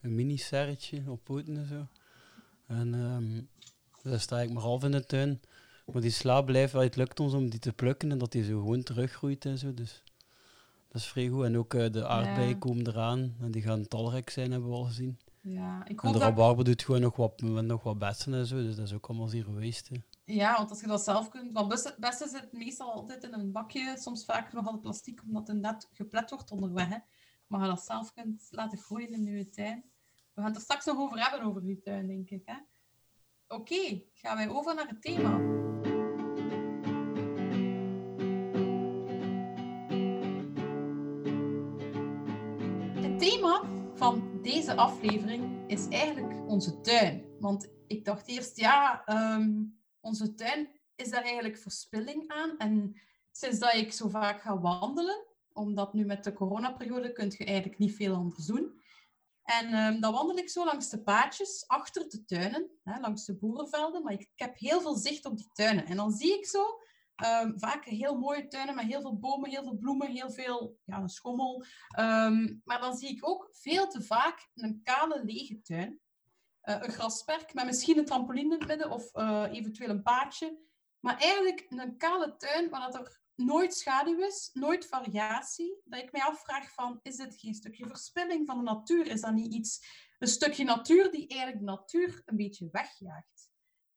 een 0.00 0.14
mini-serretje 0.14 1.02
op 1.10 1.24
poten 1.24 1.56
en 1.56 1.66
zo. 1.66 1.86
En 2.66 2.94
ehm 2.94 3.42
daar 4.02 4.20
sta 4.20 4.40
ik 4.40 4.52
maar 4.52 4.62
half 4.62 4.84
in 4.84 4.90
de 4.90 5.04
tuin. 5.04 5.40
Maar 5.86 6.02
die 6.02 6.10
sla 6.10 6.42
blijft, 6.42 6.72
wel, 6.72 6.82
het 6.82 6.96
lukt 6.96 7.20
ons 7.20 7.32
om 7.32 7.50
die 7.50 7.58
te 7.58 7.72
plukken 7.72 8.10
en 8.10 8.18
dat 8.18 8.32
die 8.32 8.44
zo 8.44 8.60
gewoon 8.60 8.82
teruggroeit 8.82 9.44
en 9.44 9.58
zo. 9.58 9.74
Dus 9.74 10.02
dat 10.90 11.00
is 11.00 11.06
vrij 11.06 11.28
goed. 11.28 11.44
En 11.44 11.56
ook 11.58 11.74
eh, 11.74 11.90
de 11.92 12.06
aardbeien 12.06 12.48
Ja. 12.48 12.54
komen 12.58 12.86
eraan 12.86 13.34
en 13.40 13.50
die 13.50 13.62
gaan 13.62 13.88
talrijk 13.88 14.30
zijn, 14.30 14.50
hebben 14.50 14.70
we 14.70 14.76
al 14.76 14.84
gezien. 14.84 15.18
ja, 15.40 15.84
ik 15.84 15.88
En 15.90 15.96
hoop 16.06 16.12
de 16.12 16.18
dat... 16.18 16.28
rabarber 16.28 16.64
doet 16.64 16.82
gewoon 16.82 17.00
nog 17.00 17.16
wat, 17.16 17.40
nog 17.42 17.82
wat 17.82 17.98
bessen 17.98 18.34
en 18.34 18.46
zo, 18.46 18.56
dus 18.56 18.76
dat 18.76 18.86
is 18.86 18.92
ook 18.92 19.06
allemaal 19.08 19.28
waste. 19.60 19.94
hè. 19.94 20.00
Ja, 20.34 20.56
want 20.56 20.70
als 20.70 20.80
je 20.80 20.86
dat 20.86 21.02
zelf 21.02 21.28
kunt... 21.28 21.52
Want 21.52 21.94
beste 21.98 22.28
zit 22.28 22.52
meestal 22.52 22.92
altijd 22.92 23.24
in 23.24 23.32
een 23.32 23.52
bakje, 23.52 23.96
soms 23.98 24.24
vaak 24.24 24.52
nog 24.52 24.64
altijd 24.64 24.82
plastic, 24.82 25.22
omdat 25.26 25.48
het 25.48 25.56
net 25.60 25.88
geplet 25.92 26.30
wordt 26.30 26.50
onderweg. 26.50 26.88
Hè. 26.88 26.98
Maar 27.46 27.60
je 27.60 27.66
dat 27.66 27.82
zelf 27.82 28.12
kunt 28.12 28.48
laten 28.50 28.78
groeien 28.78 29.12
in 29.12 29.24
je 29.24 29.48
tuin. 29.48 29.84
We 30.34 30.40
gaan 30.40 30.44
het 30.50 30.56
er 30.56 30.62
straks 30.62 30.84
nog 30.84 30.98
over 30.98 31.18
hebben, 31.22 31.48
over 31.48 31.64
je 31.66 31.80
tuin, 31.80 32.06
denk 32.06 32.30
ik. 32.30 32.48
Oké, 33.48 34.02
gaan 34.14 34.36
wij 34.36 34.48
over 34.48 34.74
naar 34.74 34.88
het 34.88 35.02
thema. 35.02 35.38
Van 44.00 44.42
deze 44.42 44.74
aflevering 44.74 45.70
is 45.70 45.88
eigenlijk 45.88 46.48
onze 46.48 46.80
tuin. 46.80 47.24
Want 47.40 47.68
ik 47.86 48.04
dacht 48.04 48.28
eerst, 48.28 48.56
ja, 48.56 49.04
ehm, 49.04 49.62
onze 50.00 50.34
tuin 50.34 50.68
is 50.94 51.10
daar 51.10 51.22
eigenlijk 51.22 51.58
verspilling 51.58 52.28
aan. 52.28 52.58
En 52.58 53.00
sinds 53.30 53.58
dat 53.58 53.74
ik 53.74 53.92
zo 53.92 54.08
vaak 54.08 54.40
ga 54.40 54.60
wandelen, 54.60 55.26
omdat 55.52 55.94
nu 55.94 56.04
met 56.04 56.24
de 56.24 56.32
coronaperiode 56.32 57.12
kun 57.12 57.34
je 57.38 57.44
eigenlijk 57.44 57.78
niet 57.78 57.94
veel 57.94 58.14
anders 58.14 58.46
doen. 58.46 58.80
En 59.42 59.66
ehm, 59.66 60.00
dan 60.00 60.12
wandel 60.12 60.36
ik 60.36 60.48
zo 60.48 60.64
langs 60.64 60.88
de 60.88 61.02
paadjes 61.02 61.64
achter 61.66 62.08
de 62.08 62.24
tuinen, 62.24 62.70
hè, 62.82 63.00
langs 63.00 63.24
de 63.24 63.38
boerenvelden. 63.38 64.02
Maar 64.02 64.12
ik 64.12 64.30
heb 64.34 64.58
heel 64.58 64.80
veel 64.80 64.96
zicht 64.96 65.24
op 65.24 65.36
die 65.36 65.50
tuinen. 65.52 65.86
En 65.86 65.96
dan 65.96 66.12
zie 66.12 66.38
ik 66.38 66.46
zo 66.46 66.79
ehm, 67.20 67.58
vaak 67.58 67.84
heel 67.84 68.18
mooie 68.18 68.48
tuinen 68.48 68.74
met 68.74 68.84
heel 68.84 69.00
veel 69.00 69.18
bomen, 69.18 69.50
heel 69.50 69.62
veel 69.62 69.76
bloemen, 69.76 70.10
heel 70.10 70.30
veel 70.30 70.78
ja, 70.84 71.08
schommel. 71.08 71.64
Ehm, 71.88 72.56
maar 72.64 72.80
dan 72.80 72.96
zie 72.96 73.08
ik 73.08 73.28
ook 73.28 73.48
veel 73.52 73.88
te 73.88 74.02
vaak 74.02 74.50
een 74.54 74.80
kale, 74.84 75.24
lege 75.24 75.60
tuin. 75.62 76.00
Eh, 76.60 76.76
een 76.80 76.92
grasperk 76.92 77.54
met 77.54 77.64
misschien 77.64 77.98
een 77.98 78.04
trampoline 78.04 78.54
in 78.54 78.58
het 78.58 78.68
midden 78.68 78.90
of 78.90 79.14
eh, 79.14 79.46
eventueel 79.50 79.90
een 79.90 80.02
paadje. 80.02 80.58
Maar 81.00 81.18
eigenlijk 81.18 81.66
een 81.68 81.96
kale 81.96 82.36
tuin 82.36 82.70
waar 82.70 82.80
dat 82.80 82.94
er 82.94 83.20
nooit 83.34 83.74
schaduw 83.74 84.18
is, 84.18 84.50
nooit 84.52 84.86
variatie. 84.86 85.80
Dat 85.84 86.02
ik 86.02 86.12
mij 86.12 86.22
afvraag 86.22 86.72
van, 86.72 87.00
is 87.02 87.16
dit 87.16 87.40
geen 87.40 87.54
stukje 87.54 87.86
verspilling 87.86 88.46
van 88.46 88.56
de 88.56 88.62
natuur? 88.62 89.06
Is 89.06 89.20
dat 89.20 89.32
niet 89.32 89.54
iets, 89.54 89.86
een 90.18 90.28
stukje 90.28 90.64
natuur 90.64 91.10
die 91.10 91.28
eigenlijk 91.28 91.58
de 91.58 91.70
natuur 91.70 92.22
een 92.24 92.36
beetje 92.36 92.68
wegjaagt? 92.70 93.49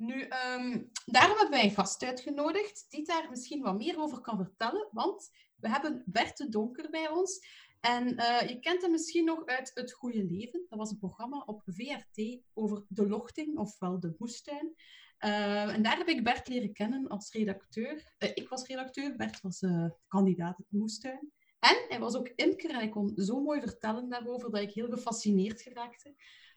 Nu, 0.04 0.22
um, 0.22 0.90
daarom 1.06 1.38
hebben 1.38 1.50
wij 1.50 1.64
een 1.64 1.72
gast 1.72 2.04
uitgenodigd 2.04 2.86
die 2.90 3.06
daar 3.06 3.30
misschien 3.30 3.62
wat 3.62 3.78
meer 3.78 4.00
over 4.00 4.22
kan 4.22 4.38
vertellen, 4.38 4.88
want 4.92 5.30
we 5.56 5.70
hebben 5.70 6.04
Bert 6.06 6.38
de 6.38 6.50
Donker 6.50 6.90
bij 6.90 7.10
ons. 7.10 7.46
En 7.80 8.08
uh, 8.08 8.50
je 8.50 8.60
kent 8.60 8.82
hem 8.82 8.92
misschien 8.92 9.26
nog 9.26 9.46
uit 9.46 9.72
Het 9.74 9.92
Goede 9.92 10.24
Leven. 10.24 10.66
Dat 10.70 10.80
was 10.80 10.92
een 10.92 10.98
programma 10.98 11.44
op 11.46 11.62
VRT 11.66 12.40
over 12.54 12.86
de 12.88 13.08
lochting, 13.08 13.58
ofwel 13.58 14.00
de 14.00 14.16
moestuin. 14.18 14.74
Uh, 15.20 15.74
en 15.74 15.84
daar 15.84 15.98
heb 15.98 16.08
ik 16.08 16.24
Bert 16.24 16.48
leren 16.48 16.74
kennen 16.74 17.08
als 17.08 17.32
redacteur. 17.32 18.14
Uh, 18.20 18.30
ik 18.34 18.50
was 18.50 18.68
redacteur, 18.68 19.16
Bert 19.16 19.42
was 19.42 19.64
kandidaat 20.08 20.60
in 20.60 20.66
de 20.70 20.78
moestuin. 20.78 21.32
En 21.60 21.86
hij 21.88 22.00
was 22.00 22.16
ook 22.16 22.28
imker 22.36 22.70
en 22.70 22.76
hij 22.76 22.90
kon 22.90 23.12
zo 23.16 23.42
mooi 23.42 23.60
vertellen 23.60 24.10
daarover 24.10 24.52
dat 24.52 24.62
ik 24.62 24.72
heel 24.72 24.90
gefascineerd 24.90 25.62
geraakte. 25.62 26.16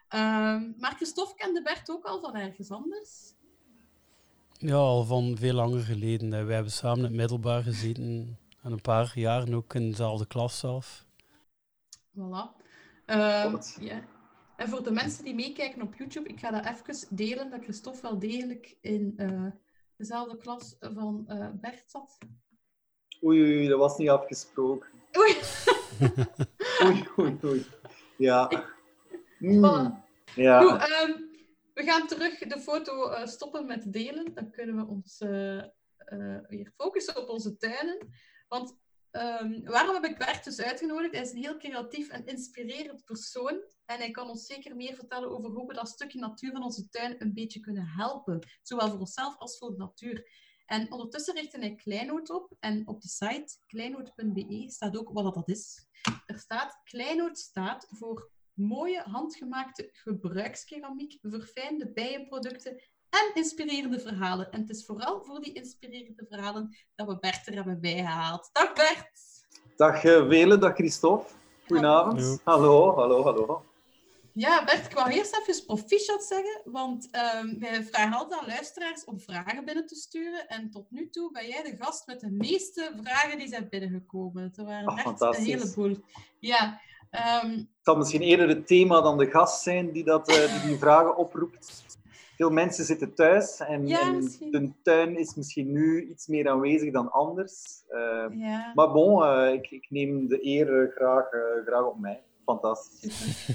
Ehm, 0.08 0.72
maar 0.76 0.94
Christophe 0.94 1.34
kende 1.34 1.62
Bert 1.62 1.90
ook 1.90 2.04
al 2.04 2.20
van 2.20 2.34
ergens 2.34 2.70
anders? 2.70 3.34
Ja, 4.58 4.74
al 4.74 5.04
van 5.04 5.36
veel 5.38 5.54
langer 5.54 5.80
geleden. 5.80 6.46
We 6.46 6.52
hebben 6.52 6.72
samen 6.72 6.98
in 6.98 7.04
het 7.04 7.12
middelbaar 7.12 7.62
gezeten 7.62 8.38
en 8.62 8.72
een 8.72 8.80
paar 8.80 9.12
jaren 9.14 9.54
ook 9.54 9.74
in 9.74 9.90
dezelfde 9.90 10.26
klas 10.26 10.58
zelf. 10.58 11.04
Voilà. 12.10 12.64
Ja. 13.06 14.04
En 14.56 14.68
voor 14.68 14.82
de 14.82 14.90
mensen 14.90 15.24
die 15.24 15.34
meekijken 15.34 15.82
op 15.82 15.94
YouTube, 15.94 16.28
ik 16.28 16.40
ga 16.40 16.50
dat 16.50 16.64
even 16.64 17.16
delen 17.16 17.50
dat 17.50 17.62
Christophe 17.62 18.02
wel 18.02 18.18
degelijk 18.18 18.76
in 18.80 19.14
uh, 19.16 19.46
dezelfde 19.96 20.36
klas 20.36 20.76
van 20.80 21.24
uh, 21.28 21.48
Bert 21.60 21.84
zat. 21.86 22.18
Oei, 23.24 23.40
oei, 23.40 23.68
dat 23.68 23.78
was 23.78 23.96
niet 23.96 24.08
afgesproken. 24.08 24.88
Oei. 25.18 25.36
oei, 26.84 27.08
oei, 27.18 27.38
oei. 27.44 27.66
Ja. 28.16 28.50
Ik, 28.50 28.74
Mm. 29.38 30.02
Ja. 30.34 30.60
Goed, 30.60 30.88
um, 31.08 31.25
we 31.76 31.84
gaan 31.84 32.06
terug 32.06 32.38
de 32.38 32.60
foto 32.60 33.10
uh, 33.10 33.26
stoppen 33.26 33.66
met 33.66 33.92
delen. 33.92 34.34
Dan 34.34 34.50
kunnen 34.50 34.76
we 34.76 34.86
ons 34.86 35.20
uh, 35.20 35.62
uh, 36.08 36.38
weer 36.48 36.72
focussen 36.76 37.16
op 37.16 37.28
onze 37.28 37.56
tuinen. 37.56 38.08
Want 38.48 38.76
um, 39.10 39.64
waarom 39.64 39.94
heb 39.94 40.04
ik 40.04 40.18
Bert 40.18 40.44
dus 40.44 40.60
uitgenodigd? 40.60 41.12
Hij 41.12 41.22
is 41.22 41.30
een 41.30 41.42
heel 41.42 41.56
creatief 41.56 42.08
en 42.08 42.26
inspirerend 42.26 43.04
persoon. 43.04 43.62
En 43.84 43.98
hij 43.98 44.10
kan 44.10 44.28
ons 44.28 44.46
zeker 44.46 44.76
meer 44.76 44.94
vertellen 44.94 45.30
over 45.30 45.50
hoe 45.50 45.66
we 45.66 45.74
dat 45.74 45.88
stukje 45.88 46.18
natuur 46.18 46.52
van 46.52 46.62
onze 46.62 46.88
tuin 46.88 47.14
een 47.18 47.34
beetje 47.34 47.60
kunnen 47.60 47.86
helpen. 47.86 48.48
Zowel 48.62 48.88
voor 48.88 48.98
onszelf 48.98 49.38
als 49.38 49.58
voor 49.58 49.70
de 49.70 49.76
natuur. 49.76 50.28
En 50.66 50.92
ondertussen 50.92 51.34
richtte 51.34 51.58
hij 51.58 51.74
Kleinoot 51.74 52.30
op. 52.30 52.56
En 52.60 52.88
op 52.88 53.00
de 53.00 53.08
site 53.08 53.58
kleinoot.be 53.66 54.64
staat 54.66 54.96
ook 54.96 55.10
wat 55.12 55.34
dat 55.34 55.48
is. 55.48 55.86
Er 56.26 56.38
staat, 56.38 56.80
Kleinoot 56.84 57.38
staat 57.38 57.86
voor 57.90 58.30
mooie 58.56 59.02
handgemaakte 59.04 59.88
gebruikskeramiek, 59.92 61.18
verfijnde 61.22 61.92
bijenproducten 61.92 62.82
en 63.10 63.30
inspirerende 63.34 64.00
verhalen. 64.00 64.50
En 64.52 64.60
het 64.60 64.70
is 64.70 64.84
vooral 64.84 65.22
voor 65.24 65.40
die 65.40 65.52
inspirerende 65.52 66.26
verhalen 66.28 66.76
dat 66.94 67.06
we 67.06 67.18
Bert 67.18 67.46
er 67.46 67.54
hebben 67.54 67.80
bijgehaald. 67.80 68.50
Dag 68.52 68.72
Bert! 68.72 69.44
Dag 69.76 70.04
uh, 70.04 70.26
Wele, 70.26 70.58
dag 70.58 70.74
Christophe. 70.74 71.32
Goedenavond. 71.66 72.40
Hallo. 72.44 72.94
hallo, 72.94 72.94
hallo, 72.94 73.22
hallo. 73.22 73.64
Ja, 74.32 74.64
Bert, 74.64 74.86
ik 74.86 74.92
wou 74.92 75.10
eerst 75.10 75.38
even 75.38 75.66
proficiat 75.66 76.24
zeggen, 76.24 76.60
want 76.64 77.08
um, 77.42 77.58
wij 77.58 77.84
vragen 77.84 78.18
altijd 78.18 78.40
aan 78.40 78.46
luisteraars 78.46 79.04
om 79.04 79.20
vragen 79.20 79.64
binnen 79.64 79.86
te 79.86 79.94
sturen. 79.94 80.48
En 80.48 80.70
tot 80.70 80.90
nu 80.90 81.10
toe 81.10 81.30
ben 81.32 81.48
jij 81.48 81.62
de 81.62 81.76
gast 81.78 82.06
met 82.06 82.20
de 82.20 82.30
meeste 82.30 82.92
vragen 83.02 83.38
die 83.38 83.48
zijn 83.48 83.68
binnengekomen. 83.68 84.52
Er 84.56 84.64
waren 84.64 84.88
oh, 84.88 84.98
echt 84.98 85.20
een 85.20 85.44
heleboel. 85.44 85.96
Ja, 86.40 86.80
Um, 87.16 87.50
het 87.50 87.66
zal 87.82 87.96
misschien 87.96 88.20
eerder 88.20 88.48
het 88.48 88.66
thema 88.66 89.00
dan 89.00 89.18
de 89.18 89.30
gast 89.30 89.62
zijn 89.62 89.92
die, 89.92 90.04
dat, 90.04 90.30
uh, 90.30 90.36
die, 90.36 90.68
die 90.68 90.78
vragen 90.78 91.16
oproept. 91.16 91.84
Veel 92.36 92.50
mensen 92.50 92.84
zitten 92.84 93.14
thuis 93.14 93.60
en, 93.60 93.86
ja, 93.86 94.00
en, 94.00 94.20
de 94.50 94.70
tuin 94.82 95.18
is 95.18 95.34
misschien 95.34 95.72
nu 95.72 96.08
iets 96.10 96.26
meer 96.26 96.48
aanwezig 96.48 96.92
dan 96.92 97.12
anders. 97.12 97.82
Uh, 97.90 98.24
ja. 98.30 98.72
Maar 98.74 98.92
bon, 98.92 99.22
uh, 99.22 99.52
ik, 99.52 99.70
ik, 99.70 99.86
neem 99.90 100.28
de 100.28 100.46
eer 100.46 100.92
graag, 100.94 101.28
graag 101.66 101.84
op 101.84 101.98
mij. 101.98 102.22
Fantastisch. 102.44 103.46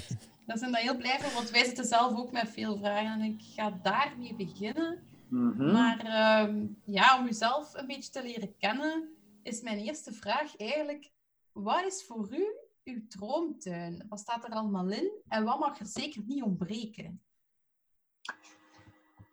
Daar 0.46 0.58
zijn 0.58 0.70
we 0.70 0.78
heel 0.78 0.96
blij 0.96 1.18
voor, 1.20 1.32
want 1.34 1.50
wij 1.50 1.64
zitten 1.64 1.84
zelf 1.84 2.18
ook 2.18 2.32
met 2.32 2.48
veel 2.48 2.78
vragen 2.78 3.20
en 3.20 3.22
ik 3.22 3.40
ga 3.54 3.78
daarmee 3.82 4.34
beginnen. 4.34 4.98
Mm 5.28 5.54
-hmm. 5.56 5.72
Maar 5.72 5.98
ehm, 5.98 6.66
ja, 6.84 7.18
om 7.18 7.26
uzelf 7.26 7.74
een 7.74 7.86
beetje 7.86 8.10
te 8.10 8.22
leren 8.22 8.54
kennen, 8.58 9.08
is 9.42 9.60
mijn 9.60 9.78
eerste 9.78 10.12
vraag 10.12 10.56
eigenlijk: 10.56 11.10
wat 11.52 11.84
is 11.86 12.04
voor 12.06 12.28
u 12.30 12.46
uw 12.84 13.06
droomtuin? 13.08 14.06
Wat 14.08 14.18
staat 14.18 14.44
er 14.44 14.50
allemaal 14.50 14.90
in 14.90 15.10
en 15.28 15.44
wat 15.44 15.58
mag 15.58 15.80
er 15.80 15.86
zeker 15.86 16.22
niet 16.26 16.42
ontbreken? 16.42 17.22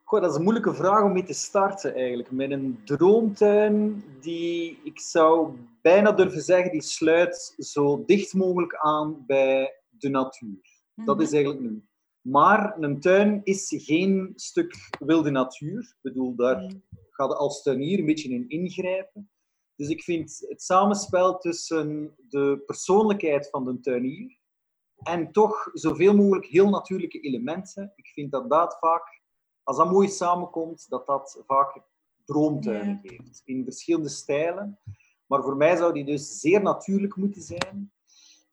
Goh, 0.03 0.21
dat 0.21 0.31
is 0.31 0.37
een 0.37 0.43
moeilijke 0.43 0.73
vraag 0.73 1.03
om 1.03 1.11
mee 1.11 1.23
te 1.23 1.33
starten 1.33 1.95
eigenlijk. 1.95 2.31
Met 2.31 2.51
een 2.51 2.81
droomtuin 2.85 4.03
die, 4.21 4.79
ik 4.83 4.99
zou 4.99 5.57
bijna 5.81 6.11
durven 6.11 6.41
zeggen, 6.41 6.71
die 6.71 6.81
sluit 6.81 7.55
zo 7.57 8.05
dicht 8.05 8.33
mogelijk 8.33 8.75
aan 8.75 9.25
bij 9.25 9.81
de 9.89 10.09
natuur. 10.09 10.77
Dat 10.95 11.21
is 11.21 11.31
eigenlijk 11.31 11.63
nu. 11.63 11.83
Maar 12.21 12.75
een 12.79 12.99
tuin 12.99 13.41
is 13.43 13.73
geen 13.77 14.33
stuk 14.35 14.89
wilde 14.99 15.29
natuur. 15.29 15.79
Ik 15.79 15.97
bedoel, 16.01 16.35
daar 16.35 16.61
mm. 16.61 16.83
gaat 17.09 17.33
als 17.33 17.63
tuinier 17.63 17.99
een 17.99 18.05
beetje 18.05 18.29
in 18.29 18.49
ingrijpen. 18.49 19.29
Dus 19.79 19.89
ik 19.89 20.03
vind 20.03 20.45
het 20.47 20.61
samenspel 20.61 21.37
tussen 21.37 22.15
de 22.29 22.63
persoonlijkheid 22.65 23.49
van 23.49 23.65
de 23.65 23.79
tuinier 23.79 24.37
en 24.97 25.31
toch 25.31 25.69
zoveel 25.73 26.15
mogelijk 26.15 26.45
heel 26.45 26.69
natuurlijke 26.69 27.19
elementen. 27.19 27.93
Ik 27.95 28.07
vind 28.07 28.31
dat 28.31 28.49
dat 28.49 28.77
vaak, 28.79 29.21
als 29.63 29.77
dat 29.77 29.91
mooi 29.91 30.07
samenkomt, 30.07 30.89
dat 30.89 31.07
dat 31.07 31.43
vaak 31.47 31.81
droomtuinen 32.25 32.99
geeft. 33.03 33.41
In 33.45 33.63
verschillende 33.63 34.09
stijlen. 34.09 34.79
Maar 35.25 35.43
voor 35.43 35.57
mij 35.57 35.75
zou 35.75 35.93
die 35.93 36.05
dus 36.05 36.39
zeer 36.39 36.61
natuurlijk 36.61 37.15
moeten 37.15 37.41
zijn. 37.41 37.91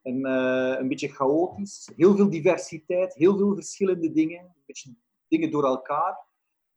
En 0.02 0.24
eh, 0.24 0.78
een 0.78 0.88
beetje 0.88 1.08
chaotisch. 1.08 1.90
Heel 1.96 2.16
veel 2.16 2.30
diversiteit, 2.30 3.14
heel 3.14 3.36
veel 3.36 3.54
verschillende 3.54 4.12
dingen. 4.12 4.40
Een 4.40 4.62
beetje 4.66 4.94
dingen 5.28 5.50
door 5.50 5.64
elkaar. 5.64 6.18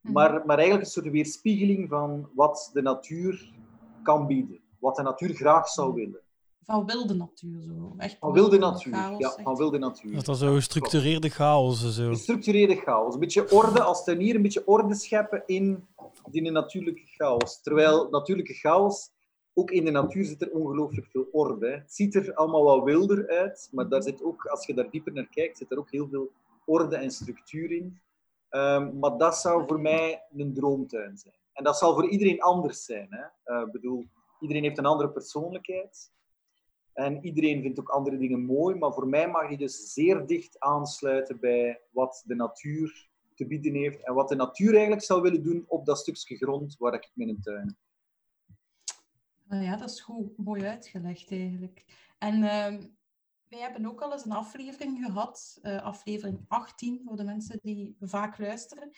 Mhm. 0.00 0.12
Maar, 0.12 0.46
maar 0.46 0.56
eigenlijk 0.56 0.86
een 0.86 0.92
soort 0.92 1.10
weerspiegeling 1.10 1.88
van 1.88 2.30
wat 2.34 2.70
de 2.72 2.82
natuur 2.82 3.58
kan 4.02 4.26
bieden. 4.26 4.60
Wat 4.78 4.96
de 4.96 5.02
natuur 5.02 5.34
graag 5.34 5.68
zou 5.68 5.94
willen. 5.94 6.20
Van 6.64 6.86
wilde 6.86 7.14
natuur 7.14 7.60
zo. 7.60 7.94
Echt 7.98 8.16
Van 8.20 8.32
wilde 8.32 8.58
natuur. 8.58 8.92
chaos, 8.94 9.18
Ja, 9.18 9.26
echt. 9.26 9.42
van 9.42 9.56
wilde 9.56 9.78
natuur. 9.78 10.14
Dat 10.14 10.26
was 10.26 10.38
zo 10.38 10.54
gestructureerde 10.54 11.28
chaos 11.28 11.94
zo. 11.94 12.08
Gestructureerde 12.08 12.76
chaos. 12.76 13.14
Een 13.14 13.20
beetje 13.20 13.50
orde, 13.50 13.82
als 13.82 14.04
tuinier, 14.04 14.34
een 14.34 14.42
beetje 14.42 14.66
orde 14.66 14.94
scheppen 14.94 15.42
in 15.46 15.86
die 16.30 16.50
natuurlijke 16.50 17.02
chaos. 17.06 17.62
Terwijl 17.62 18.08
natuurlijke 18.10 18.54
chaos, 18.54 19.10
ook 19.54 19.70
in 19.70 19.84
de 19.84 19.90
natuur 19.90 20.24
zit 20.24 20.42
er 20.42 20.50
ongelooflijk 20.50 21.06
veel 21.06 21.28
orde. 21.32 21.66
hè. 21.66 21.72
Het 21.74 21.94
ziet 21.94 22.14
er 22.14 22.34
allemaal 22.34 22.62
wat 22.64 22.84
wilder 22.84 23.28
uit, 23.28 23.68
maar 23.72 23.88
daar 23.88 24.02
zit 24.02 24.22
ook, 24.22 24.44
als 24.46 24.66
je 24.66 24.74
daar 24.74 24.90
dieper 24.90 25.12
naar 25.12 25.28
kijkt, 25.30 25.58
zit 25.58 25.70
er 25.70 25.78
ook 25.78 25.90
heel 25.90 26.08
veel 26.08 26.30
orde 26.64 26.96
en 26.96 27.10
structuur 27.10 27.70
in. 27.70 28.00
Ehm, 28.48 28.98
maar 28.98 29.16
dat 29.18 29.36
zou 29.36 29.66
voor 29.66 29.80
mij 29.80 30.22
een 30.36 30.54
droomtuin 30.54 31.18
zijn. 31.18 31.34
En 31.60 31.66
dat 31.66 31.78
zal 31.78 31.94
voor 31.94 32.08
iedereen 32.08 32.40
anders 32.40 32.84
zijn. 32.84 33.06
Hè? 33.10 33.54
Eh, 33.54 33.70
bedoel, 33.70 34.04
iedereen 34.40 34.62
heeft 34.62 34.78
een 34.78 34.86
andere 34.86 35.10
persoonlijkheid. 35.10 36.12
En 36.92 37.24
iedereen 37.24 37.62
vindt 37.62 37.80
ook 37.80 37.88
andere 37.88 38.18
dingen 38.18 38.44
mooi. 38.44 38.76
Maar 38.76 38.92
voor 38.92 39.08
mij 39.08 39.28
mag 39.28 39.48
die 39.48 39.58
dus 39.58 39.92
zeer 39.92 40.26
dicht 40.26 40.60
aansluiten 40.60 41.40
bij 41.40 41.80
wat 41.90 42.22
de 42.26 42.34
natuur 42.34 43.08
te 43.34 43.46
bieden 43.46 43.74
heeft. 43.74 44.04
En 44.06 44.14
wat 44.14 44.28
de 44.28 44.34
natuur 44.34 44.70
eigenlijk 44.72 45.02
zou 45.02 45.22
willen 45.22 45.42
doen 45.42 45.64
op 45.68 45.86
dat 45.86 45.98
stukje 45.98 46.36
grond 46.36 46.76
waar 46.78 46.94
ik 46.94 47.10
mijn 47.14 47.40
tuin. 47.40 47.76
Nou 49.44 49.62
ja, 49.62 49.76
dat 49.76 49.90
is 49.90 50.00
goed, 50.00 50.36
mooi 50.36 50.64
uitgelegd 50.64 51.30
eigenlijk. 51.30 51.84
En 52.18 52.42
ehm, 52.42 52.86
wij 53.48 53.60
hebben 53.60 53.86
ook 53.86 54.00
al 54.00 54.12
eens 54.12 54.24
een 54.24 54.32
aflevering 54.32 55.04
gehad, 55.04 55.58
eh, 55.62 55.82
aflevering 55.82 56.44
18, 56.48 57.02
voor 57.04 57.16
de 57.16 57.24
mensen 57.24 57.58
die 57.62 57.96
vaak 58.00 58.38
luisteren. 58.38 58.90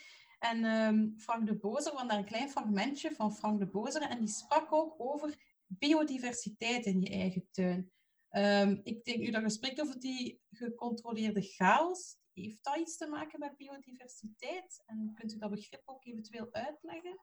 En 0.42 0.64
ehm, 0.64 1.08
Frank 1.16 1.46
de 1.46 1.54
Bozer, 1.54 1.92
van 1.92 2.08
daar 2.08 2.18
een 2.18 2.24
klein 2.24 2.50
fragmentje 2.50 3.10
van 3.10 3.34
Frank 3.34 3.58
de 3.58 3.66
Bozer, 3.66 4.02
en 4.02 4.18
die 4.18 4.28
sprak 4.28 4.72
ook 4.72 4.94
over 4.98 5.34
biodiversiteit 5.66 6.86
in 6.86 7.00
je 7.00 7.10
eigen 7.10 7.48
tuin. 7.50 7.92
Ehm, 8.28 8.76
ik 8.82 9.04
denk, 9.04 9.26
u 9.26 9.30
dat 9.30 9.42
gesprek 9.42 9.80
over 9.80 10.00
die 10.00 10.40
gecontroleerde 10.50 11.42
chaos, 11.42 12.16
heeft 12.32 12.64
dat 12.64 12.76
iets 12.76 12.96
te 12.96 13.06
maken 13.06 13.38
met 13.38 13.56
biodiversiteit? 13.56 14.82
En 14.86 15.12
kunt 15.18 15.34
u 15.34 15.38
dat 15.38 15.50
begrip 15.50 15.82
ook 15.84 16.04
eventueel 16.04 16.48
uitleggen? 16.50 17.20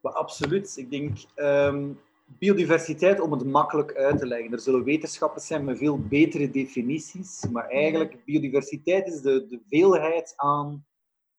Maar 0.00 0.12
absoluut. 0.12 0.76
Ik 0.76 0.90
denk 0.90 1.18
ehm, 1.34 1.92
biodiversiteit 2.24 3.20
om 3.20 3.32
het 3.32 3.44
makkelijk 3.44 3.94
uit 3.94 4.18
te 4.18 4.26
leggen. 4.26 4.52
Er 4.52 4.60
zullen 4.60 4.84
wetenschappers 4.84 5.46
zijn 5.46 5.64
met 5.64 5.78
veel 5.78 5.98
betere 5.98 6.50
definities, 6.50 7.48
maar 7.50 7.68
eigenlijk 7.68 8.24
biodiversiteit 8.24 9.06
is 9.06 9.20
de, 9.20 9.46
de 9.46 9.60
veelheid 9.68 10.32
aan 10.36 10.86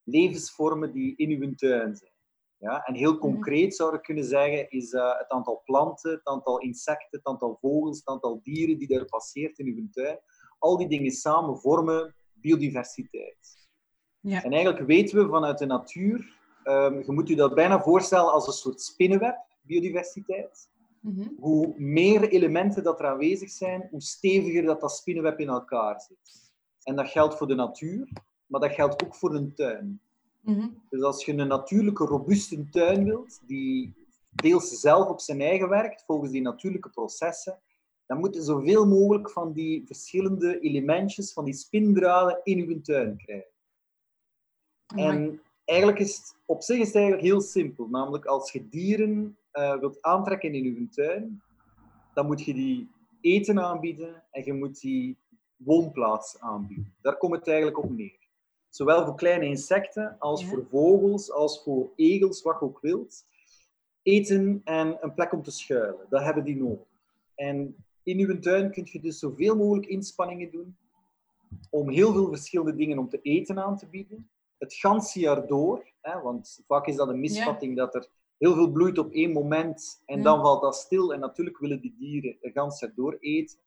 levensvormen 0.10 0.92
die 0.92 1.16
in 1.16 1.30
uw 1.30 1.56
tuin 1.56 1.96
zijn. 1.96 2.12
Ja? 2.58 2.84
En 2.86 2.94
heel 2.94 3.18
concreet 3.18 3.76
zou 3.76 3.96
ik 3.96 4.02
kunnen 4.02 4.24
zeggen, 4.24 4.70
is 4.70 4.94
uh, 4.94 5.18
het 5.18 5.30
aantal 5.30 5.62
planten, 5.66 6.12
het 6.12 6.26
aantal 6.26 6.60
insecten, 6.60 7.18
het 7.18 7.26
aantal 7.26 7.58
vogels, 7.62 7.98
het 7.98 8.08
aantal 8.08 8.40
dieren 8.44 8.78
die 8.78 8.88
daar 8.88 9.06
passeert 9.06 9.60
in 9.60 9.66
uw 9.66 9.90
tuin. 9.92 10.20
Al 10.58 10.78
die 10.78 10.88
dingen 10.88 11.12
samen 11.12 11.58
vormen 11.58 12.16
biodiversiteit. 12.34 13.68
Ja. 14.20 14.44
En 14.44 14.52
eigenlijk 14.52 14.86
weten 14.86 15.18
we 15.18 15.30
vanuit 15.30 15.58
de 15.58 15.66
natuur, 15.66 16.38
um, 16.64 17.04
je 17.04 17.12
moet 17.12 17.28
je 17.28 17.36
dat 17.36 17.56
bijna 17.56 17.82
voorstellen 17.82 18.32
als 18.32 18.48
een 18.48 18.54
soort 18.54 18.82
spinnenweb, 18.82 19.38
biodiversiteit. 19.62 20.70
Mhm. 21.02 21.28
Hoe 21.38 21.74
meer 21.78 22.30
elementen 22.30 22.84
dat 22.84 23.00
er 23.00 23.06
aanwezig 23.06 23.50
zijn, 23.50 23.88
hoe 23.92 24.02
steviger 24.02 24.64
dat, 24.64 24.82
dat 24.82 24.92
spinnenweb 24.92 25.40
in 25.40 25.48
elkaar 25.48 26.02
zit. 26.02 26.52
En 26.84 26.96
dat 26.96 27.08
geldt 27.08 27.36
voor 27.36 27.48
de 27.48 27.56
natuur, 27.56 28.10
maar 28.50 28.62
dat 28.62 28.74
geldt 28.74 29.04
ook 29.04 29.16
voor 29.16 29.36
een 29.36 29.54
tuin. 29.54 30.02
Mhm. 30.42 30.68
Dus 30.90 31.02
als 31.02 31.26
je 31.26 31.34
een 31.34 31.48
natuurlijke, 31.48 32.06
robuuste 32.06 32.70
tuin 32.70 33.04
wilt, 33.04 33.42
die 33.48 33.94
deels 34.30 34.80
zelf 34.80 35.10
op 35.10 35.20
zijn 35.20 35.42
eigen 35.42 35.70
werkt, 35.70 36.04
volgens 36.06 36.32
die 36.32 36.42
natuurlijke 36.42 36.90
processen, 36.90 37.60
dan 38.06 38.20
moet 38.20 38.36
je 38.36 38.42
zoveel 38.42 38.88
mogelijk 38.88 39.32
van 39.32 39.54
die 39.54 39.86
verschillende 39.86 40.60
elementjes, 40.60 41.34
van 41.34 41.46
die 41.46 41.54
spindraden 41.54 42.40
in 42.44 42.70
je 42.70 42.82
tuin 42.82 43.18
krijgen. 43.18 43.52
En 44.96 45.42
eigenlijk 45.66 46.00
is 46.00 46.18
het, 46.18 46.36
op 46.46 46.62
zich 46.64 46.80
is 46.80 46.88
het 46.88 46.96
eigenlijk 46.96 47.26
heel 47.26 47.42
simpel. 47.42 47.88
Namelijk, 47.88 48.26
als 48.26 48.52
je 48.52 48.70
dieren 48.70 49.38
eh, 49.52 49.80
wilt 49.80 50.02
aantrekken 50.02 50.54
in 50.54 50.64
je 50.64 50.90
tuin, 50.90 51.42
dan 52.14 52.26
moet 52.26 52.46
je 52.46 52.54
die 52.54 52.90
eten 53.22 53.60
aanbieden 53.60 54.24
en 54.32 54.46
je 54.46 54.54
moet 54.54 54.80
die 54.82 55.18
woonplaats 55.56 56.40
aanbieden. 56.40 56.94
Daar 57.02 57.18
komt 57.18 57.36
het 57.36 57.48
eigenlijk 57.48 57.78
op 57.84 57.90
neer. 57.90 58.19
Zowel 58.70 59.06
voor 59.06 59.16
kleine 59.16 59.46
insecten, 59.46 60.16
als 60.20 60.42
Ja. 60.42 60.48
voor 60.48 60.66
vogels, 60.70 61.32
als 61.32 61.64
voor 61.64 61.90
egels, 61.96 62.42
wat 62.42 62.60
je 62.60 62.66
ook 62.66 62.80
wilt. 62.82 63.26
Eten 64.04 64.62
en 64.64 64.98
een 65.02 65.14
plek 65.14 65.34
om 65.34 65.44
te 65.44 65.52
schuilen, 65.52 66.06
dat 66.10 66.24
hebben 66.24 66.44
die 66.44 66.56
nodig. 66.56 66.88
En 67.36 67.76
in 68.04 68.20
uw 68.20 68.40
tuin 68.40 68.72
kun 68.72 68.88
je 68.92 69.00
dus 69.00 69.20
zoveel 69.20 69.56
mogelijk 69.56 69.86
inspanningen 69.88 70.52
doen 70.52 70.76
om 71.70 71.90
heel 71.90 72.14
veel 72.14 72.28
verschillende 72.28 72.76
dingen 72.76 72.98
om 73.00 73.10
te 73.10 73.20
eten 73.22 73.60
aan 73.64 73.78
te 73.78 73.88
bieden. 73.88 74.30
Het 74.58 74.74
ganse 74.74 75.20
jaar 75.20 75.48
door, 75.48 75.92
hè, 76.02 76.22
want 76.22 76.64
vaak 76.68 76.88
is 76.88 76.96
dat 76.96 77.08
een 77.10 77.20
misvatting 77.20 77.78
dat 77.78 77.96
er 77.96 78.08
heel 78.38 78.54
veel 78.54 78.72
bloeit 78.72 78.98
op 78.98 79.12
één 79.12 79.32
moment 79.32 80.02
en 80.06 80.18
Ja. 80.18 80.24
dan 80.24 80.42
valt 80.42 80.62
dat 80.62 80.76
stil. 80.76 81.14
En 81.14 81.20
natuurlijk 81.20 81.58
willen 81.58 81.82
die 81.82 81.96
dieren 82.00 82.38
het 82.42 82.54
ganse 82.54 82.86
jaar 82.86 82.96
door 82.96 83.18
eten. 83.20 83.58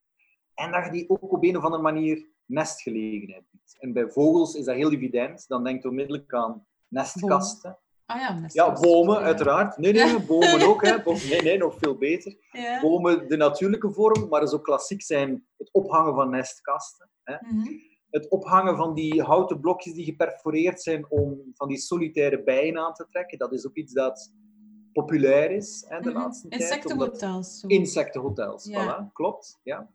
En 0.55 0.71
dat 0.73 0.85
je 0.85 0.91
die 0.91 1.11
ook 1.11 1.33
op 1.33 1.45
een 1.45 1.57
of 1.57 1.65
andere 1.65 1.83
manier 1.83 2.27
nestgelegenheid 2.47 3.45
biedt. 3.51 3.77
En 3.79 3.93
bij 3.93 4.09
vogels 4.11 4.55
is 4.55 4.65
dat 4.65 4.75
heel 4.75 4.93
evident. 4.93 5.49
Dan 5.49 5.65
denk 5.65 5.83
je 5.83 5.89
onmiddellijk 5.89 6.35
aan 6.35 6.67
nestkasten. 6.89 7.79
Ah 8.07 8.21
ja, 8.21 8.39
nest- 8.39 8.55
Ja, 8.55 8.73
bomen, 8.73 9.19
Ja. 9.19 9.25
uiteraard. 9.25 9.77
Nee, 9.79 9.93
nee, 9.93 10.21
bomen 10.27 10.63
ook. 10.63 10.87
Hè. 10.87 11.03
Bomen- 11.03 11.29
Nee, 11.29 11.43
nee, 11.43 11.59
nog 11.59 11.77
veel 11.79 11.97
beter. 11.99 12.37
Bomen, 12.81 13.29
de 13.29 13.37
natuurlijke 13.37 13.93
vorm, 13.93 14.29
maar 14.29 14.47
zo 14.49 14.59
klassiek 14.59 15.03
zijn 15.03 15.47
het 15.57 15.69
ophangen 15.73 16.15
van 16.15 16.31
nestkasten. 16.31 17.09
Hè. 17.25 17.35
Mhm. 17.41 17.69
Het 18.11 18.29
ophangen 18.29 18.77
van 18.77 18.95
die 18.95 19.23
houten 19.23 19.61
blokjes 19.61 19.95
die 19.95 20.05
geperforeerd 20.05 20.83
zijn 20.83 21.11
om 21.11 21.41
van 21.55 21.69
die 21.69 21.79
solitaire 21.79 22.43
bijen 22.43 22.79
aan 22.79 22.95
te 22.95 23.07
trekken. 23.09 23.39
Dat 23.39 23.53
is 23.53 23.67
ook 23.67 23.75
iets 23.75 23.93
dat 23.93 24.33
populair 24.93 25.51
is 25.51 25.85
hè, 25.89 26.01
de 26.01 26.11
Mhm. 26.11 26.19
laatste 26.19 26.49
tijd. 26.49 26.61
Insectenhotels. 26.63 27.65
Insectenhotels, 27.67 28.71
voilà, 28.71 29.13
klopt. 29.13 29.61
Ja. 29.63 29.91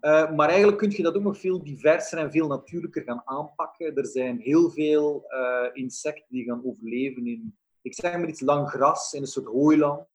Eh, 0.00 0.30
maar 0.30 0.48
eigenlijk 0.48 0.78
kun 0.78 0.90
je 0.90 1.02
dat 1.02 1.16
ook 1.16 1.22
nog 1.22 1.38
veel 1.38 1.62
diverser 1.62 2.18
en 2.18 2.30
veel 2.30 2.46
natuurlijker 2.46 3.02
gaan 3.02 3.22
aanpakken. 3.24 3.94
Er 3.94 4.06
zijn 4.06 4.38
heel 4.38 4.70
veel 4.70 5.24
eh, 5.26 5.68
insecten 5.72 6.26
die 6.28 6.44
gaan 6.44 6.64
overleven 6.64 7.26
in, 7.26 7.58
ik 7.82 7.94
zeg 7.94 8.12
maar 8.12 8.28
iets, 8.28 8.40
lang 8.40 8.68
gras, 8.68 9.12
in 9.12 9.20
een 9.20 9.26
soort 9.26 9.46
hooiland. 9.46 10.06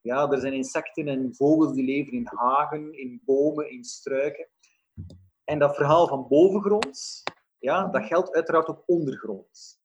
Ja, 0.00 0.30
er 0.30 0.40
zijn 0.40 0.52
insecten 0.52 1.08
en 1.08 1.34
vogels 1.34 1.74
die 1.74 1.84
leven 1.84 2.12
in 2.12 2.28
hagen, 2.34 2.98
in 2.98 3.22
bomen, 3.24 3.70
in 3.70 3.84
struiken. 3.84 4.48
En 5.44 5.58
dat 5.58 5.76
verhaal 5.76 6.08
van 6.08 6.26
bovengronds, 6.28 7.22
ja, 7.58 7.86
dat 7.86 8.04
geldt 8.04 8.32
uiteraard 8.32 8.68
ook 8.68 8.82
ondergronds. 8.86 9.78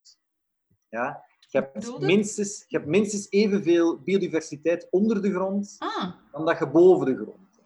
Ja, 0.89 1.23
je, 1.39 1.57
hebt 1.57 1.99
minstens, 1.99 2.65
je 2.67 2.77
hebt 2.77 2.89
minstens 2.89 3.27
evenveel 3.29 3.99
biodiversiteit 3.99 4.87
onder 4.89 5.21
de 5.21 5.31
grond 5.31 5.75
Ah, 5.77 6.13
dan 6.31 6.45
dat 6.45 6.59
je 6.59 6.69
boven 6.69 7.05
de 7.05 7.15
grond. 7.15 7.61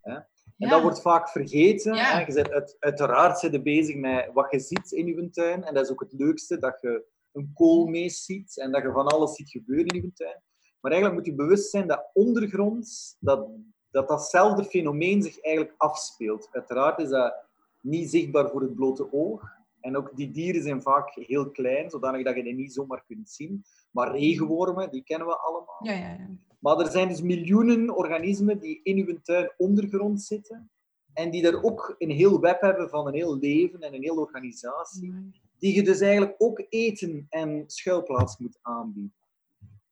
Hè? 0.00 0.18
En 0.58 0.68
dat 0.68 0.82
wordt 0.82 1.00
vaak 1.00 1.28
vergeten. 1.28 1.94
Ja. 1.94 2.18
Je 2.18 2.32
bent 2.32 2.50
uit, 2.50 2.76
uiteraard 2.78 3.38
zit 3.38 3.52
je 3.52 3.62
bezig 3.62 3.96
met 3.96 4.30
wat 4.32 4.50
je 4.50 4.58
ziet 4.58 4.92
in 4.92 5.06
je 5.06 5.30
tuin. 5.30 5.64
En 5.64 5.74
dat 5.74 5.84
is 5.84 5.90
ook 5.90 6.00
het 6.00 6.12
leukste, 6.12 6.58
dat 6.58 6.80
je 6.80 7.04
een 7.32 7.50
koolmees 7.54 8.24
ziet 8.24 8.58
en 8.58 8.72
dat 8.72 8.82
je 8.82 8.92
van 8.92 9.06
alles 9.06 9.34
ziet 9.34 9.50
gebeuren 9.50 9.86
in 9.86 10.02
je 10.02 10.12
tuin. 10.12 10.42
Maar 10.80 10.92
eigenlijk 10.92 11.14
moet 11.14 11.30
je 11.30 11.42
bewust 11.44 11.70
zijn 11.70 11.86
dat 11.86 12.10
ondergronds, 12.12 13.16
dat, 13.20 13.48
dat 13.90 14.08
datzelfde 14.08 14.64
fenomeen 14.64 15.22
zich 15.22 15.40
eigenlijk 15.40 15.74
afspeelt. 15.76 16.48
Uiteraard 16.50 16.98
is 16.98 17.08
dat 17.08 17.34
niet 17.80 18.10
zichtbaar 18.10 18.50
voor 18.50 18.62
het 18.62 18.74
blote 18.74 19.12
oog. 19.12 19.54
En 19.80 19.96
ook 19.96 20.16
die 20.16 20.30
dieren 20.30 20.62
zijn 20.62 20.82
vaak 20.82 21.14
heel 21.14 21.50
klein, 21.50 21.90
zodanig 21.90 22.24
dat 22.24 22.36
je 22.36 22.42
die 22.42 22.54
niet 22.54 22.72
zomaar 22.72 23.04
kunt 23.06 23.30
zien. 23.30 23.64
Maar 23.90 24.10
regenwormen, 24.10 24.90
die 24.90 25.02
kennen 25.04 25.26
we 25.26 25.36
allemaal. 25.36 25.78
Ja, 25.82 25.92
ja, 25.92 26.08
ja. 26.08 26.28
Maar 26.58 26.78
er 26.78 26.90
zijn 26.90 27.08
dus 27.08 27.22
miljoenen 27.22 27.96
organismen 27.96 28.58
die 28.58 28.80
in 28.82 28.96
uw 28.96 29.18
tuin 29.22 29.52
ondergrond 29.56 30.22
zitten. 30.22 30.70
En 31.12 31.30
die 31.30 31.42
daar 31.42 31.62
ook 31.62 31.94
een 31.98 32.10
heel 32.10 32.40
web 32.40 32.60
hebben 32.60 32.88
van 32.88 33.06
een 33.06 33.14
heel 33.14 33.38
leven 33.38 33.80
en 33.80 33.94
een 33.94 34.02
hele 34.02 34.20
organisatie. 34.20 35.32
Die 35.58 35.74
je 35.74 35.82
dus 35.82 36.00
eigenlijk 36.00 36.34
ook 36.38 36.66
eten 36.68 37.26
en 37.28 37.64
schuilplaats 37.66 38.38
moet 38.38 38.58
aanbieden. 38.62 39.14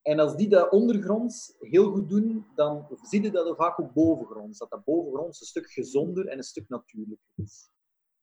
En 0.03 0.18
als 0.18 0.37
die 0.37 0.48
dat 0.48 0.70
ondergronds 0.70 1.55
heel 1.59 1.90
goed 1.90 2.09
doen, 2.09 2.46
dan 2.55 2.87
zie 3.03 3.22
je 3.22 3.31
dat 3.31 3.48
er 3.48 3.57
vaak 3.57 3.81
ook 3.81 3.92
bovengronds. 3.92 4.59
Dat 4.59 4.70
dat 4.70 4.85
bovengronds 4.85 5.40
een 5.40 5.46
stuk 5.46 5.70
gezonder 5.70 6.27
en 6.27 6.37
een 6.37 6.44
stuk 6.44 6.68
natuurlijker 6.68 7.29
is. 7.35 7.70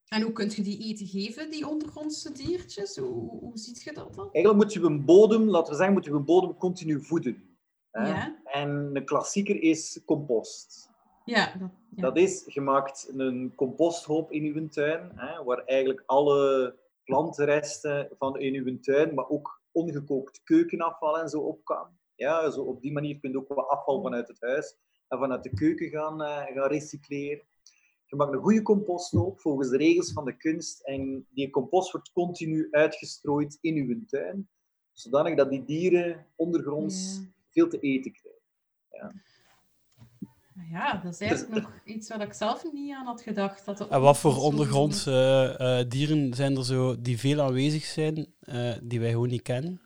En 0.07 0.21
hoe 0.21 0.31
kun 0.31 0.51
je 0.55 0.61
die 0.61 0.83
eten 0.83 1.07
geven, 1.07 1.51
die 1.51 1.67
ondergrondse 1.67 2.31
diertjes? 2.31 2.97
Hoe, 2.97 3.29
hoe 3.29 3.57
ziet 3.57 3.81
je 3.83 3.93
dat 3.93 4.15
dan? 4.15 4.29
Eigenlijk 4.31 4.63
moet 4.63 4.73
je 4.73 4.81
een 4.81 5.05
bodem, 5.05 5.49
laten 5.49 5.71
we 5.71 5.77
zeggen, 5.77 5.93
moet 5.95 6.05
je 6.05 6.11
een 6.11 6.25
bodem 6.25 6.57
continu 6.57 7.03
voeden. 7.03 7.50
Ja. 7.91 8.41
En 8.43 8.69
een 8.93 9.05
klassieker 9.05 9.61
is 9.61 10.01
compost. 10.05 10.89
Ja, 11.25 11.53
dat, 11.59 11.69
ja. 11.95 12.01
Dat 12.01 12.17
is, 12.17 12.45
je 12.47 12.61
maakt 12.61 13.11
een 13.17 13.53
composthoop 13.55 14.31
in 14.31 14.43
je 14.43 14.67
tuin, 14.67 15.11
hè, 15.15 15.43
waar 15.43 15.63
eigenlijk 15.63 16.03
alle 16.05 16.75
plantenresten 17.03 18.09
van 18.17 18.39
in 18.39 18.53
je 18.53 18.79
tuin, 18.79 19.13
maar 19.13 19.29
ook 19.29 19.61
ongekookt 19.71 20.41
keukenafval 20.43 21.19
en 21.19 21.29
zo 21.29 21.39
op 21.39 21.63
kan. 21.63 21.87
Ja, 22.15 22.49
zo 22.49 22.61
op 22.61 22.81
die 22.81 22.91
manier 22.91 23.19
kun 23.19 23.31
je 23.31 23.37
ook 23.37 23.53
wat 23.53 23.67
afval 23.67 24.01
vanuit 24.01 24.27
het 24.27 24.41
huis 24.41 24.77
en 25.07 25.17
vanuit 25.17 25.43
de 25.43 25.53
keuken 25.53 25.89
gaan, 25.89 26.21
eh, 26.21 26.45
gaan 26.45 26.69
recycleren. 26.69 27.45
Je 28.05 28.15
maakt 28.15 28.33
een 28.33 28.41
goede 28.41 28.61
composthoop 28.61 29.41
volgens 29.41 29.69
de 29.69 29.77
regels 29.77 30.13
van 30.13 30.25
de 30.25 30.37
kunst 30.37 30.81
en 30.81 31.27
die 31.29 31.49
compost 31.49 31.91
wordt 31.91 32.11
continu 32.11 32.67
uitgestrooid 32.71 33.57
in 33.61 33.75
je 33.75 34.05
tuin, 34.05 34.49
zodanig 34.91 35.35
dat 35.35 35.49
die 35.49 35.65
dieren 35.65 36.25
ondergronds 36.35 37.19
Ja. 37.19 37.40
Veel 37.51 37.67
te 37.67 37.79
eten 37.79 38.11
krijgen. 38.11 39.21
Ja, 40.71 41.01
dat 41.03 41.13
is 41.13 41.19
eigenlijk 41.19 41.61
nog 41.61 41.71
iets 41.85 42.09
waar 42.09 42.21
ik 42.21 42.33
zelf 42.33 42.65
niet 42.73 42.93
aan 42.93 43.05
had 43.05 43.21
gedacht. 43.21 43.65
Dat 43.65 43.87
En 43.87 44.01
wat 44.01 44.17
voor 44.17 44.37
ondergrondse- 44.37 45.55
eh, 45.59 45.79
eh, 45.79 45.89
dieren 45.89 46.33
zijn 46.33 46.55
er 46.57 46.65
zo 46.65 47.01
die 47.01 47.19
veel 47.19 47.41
aanwezig 47.41 47.83
zijn, 47.83 48.33
eh, 48.39 48.73
die 48.83 48.99
wij 48.99 49.11
gewoon 49.11 49.29
niet 49.29 49.41
kennen? 49.41 49.81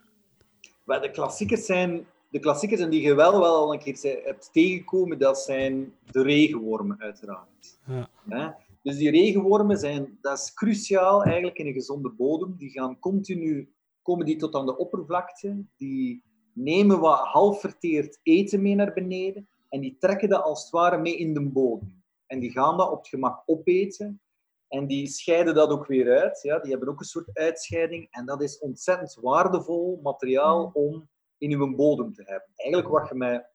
Maar 0.84 1.01
de 1.01 1.12
klassiekers 1.12 1.65
zijn, 1.65 2.06
de 2.30 2.39
klassiekers 2.39 2.82
en 2.82 2.89
die 2.89 3.01
je 3.01 3.13
wel, 3.13 3.39
wel 3.39 3.56
al 3.56 3.73
een 3.73 3.80
keer 3.80 4.21
hebt 4.23 4.49
tegengekomen, 4.51 5.19
dat 5.19 5.39
zijn 5.39 5.93
de 6.12 6.21
regenwormen 6.21 6.99
uiteraard. 6.99 7.80
Ja. 7.88 8.10
Hè? 8.30 8.49
Dus 8.82 8.97
die 8.97 9.10
regenwormen 9.10 9.78
zijn, 9.78 10.17
dat 10.21 10.38
is 10.38 10.54
cruciaal 10.54 11.23
eigenlijk 11.23 11.58
in 11.58 11.67
een 11.67 11.73
gezonde 11.73 12.10
bodem. 12.10 12.56
Die 12.58 12.69
gaan 12.69 12.99
continu, 12.99 13.73
komen 14.01 14.25
die 14.25 14.36
tot 14.36 14.56
aan 14.56 14.65
de 14.65 14.78
oppervlakte, 14.78 15.63
die 15.78 16.23
nemen 16.55 16.99
wat 16.99 17.19
half 17.19 17.59
verteerd 17.59 18.19
eten 18.23 18.61
mee 18.61 18.75
naar 18.75 18.93
beneden 18.93 19.47
en 19.69 19.79
die 19.79 19.97
trekken 19.99 20.29
dat 20.29 20.43
als 20.43 20.61
het 20.61 20.71
ware 20.71 20.97
mee 20.97 21.17
in 21.17 21.33
de 21.33 21.41
bodem. 21.41 22.03
En 22.25 22.39
die 22.39 22.51
gaan 22.51 22.77
dat 22.77 22.91
op 22.91 22.97
het 22.97 23.07
gemak 23.07 23.43
opeten 23.45 24.21
en 24.67 24.87
die 24.87 25.07
scheiden 25.07 25.55
dat 25.55 25.69
ook 25.69 25.85
weer 25.85 26.19
uit. 26.19 26.41
Ja? 26.41 26.59
Die 26.59 26.71
hebben 26.71 26.89
ook 26.89 26.99
een 26.99 27.05
soort 27.05 27.29
uitscheiding. 27.33 28.07
En 28.11 28.25
dat 28.25 28.41
is 28.41 28.59
ontzettend 28.59 29.17
waardevol 29.21 29.99
materiaal 30.03 30.71
om 30.73 31.09
in 31.37 31.51
uw 31.51 31.75
bodem 31.75 32.13
te 32.13 32.23
hebben. 32.25 32.49
Eigenlijk 32.55 32.89
wat 32.89 33.09
je 33.09 33.15
met 33.15 33.45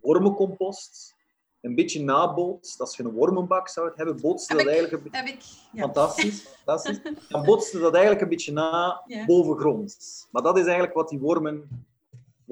wormencompost 0.00 1.14
een 1.60 1.74
beetje 1.74 2.02
nabootst, 2.02 2.80
als 2.80 2.96
je 2.96 3.02
een 3.02 3.10
wormenbak 3.10 3.68
zou 3.68 3.92
hebben, 3.94 4.20
bootst 4.20 4.48
je 4.48 4.56
Heb 4.56 4.64
dat 4.64 4.74
eigenlijk 4.74 5.04
een. 5.04 5.14
Heb 5.14 5.26
ik... 5.26 5.42
Ja. 5.72 5.82
Fantastisch, 5.82 6.40
fantastisch. 6.40 7.00
Dan 7.28 7.44
bootst 7.44 7.72
je 7.72 7.78
dat 7.78 7.92
eigenlijk 7.92 8.22
een 8.22 8.28
beetje 8.28 8.52
na 8.52 9.02
Ja. 9.06 9.24
bovengronds. 9.24 10.28
Maar 10.30 10.42
dat 10.42 10.56
is 10.56 10.64
eigenlijk 10.64 10.94
wat 10.94 11.08
die 11.08 11.18
wormen, 11.18 11.86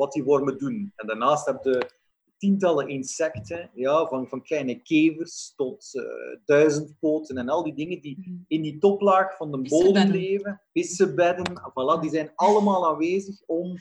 wat 0.01 0.13
die 0.13 0.25
wormen 0.25 0.59
doen. 0.59 0.93
En 0.97 1.07
daarnaast 1.07 1.47
heb 1.47 1.65
je 1.65 1.91
tientallen 2.39 2.89
insecten, 2.89 3.71
ja, 3.75 4.07
van, 4.07 4.29
van 4.29 4.43
kleine 4.43 4.83
kevers 4.83 5.53
tot 5.57 5.95
uh, 5.95 6.03
duizendpoten 6.45 7.37
en 7.37 7.49
al 7.49 7.63
die 7.63 7.75
dingen 7.75 8.01
die 8.01 8.19
Mhm. 8.19 8.37
in 8.47 8.63
die 8.63 8.79
toplaag 8.79 9.37
van 9.37 9.51
de 9.51 9.69
bodem 9.69 10.11
leven. 10.11 10.61
Vissenbedden, 10.73 11.61
voilà, 11.71 12.01
die 12.01 12.11
zijn 12.11 12.33
allemaal 12.35 12.89
aanwezig 12.89 13.43
om 13.47 13.77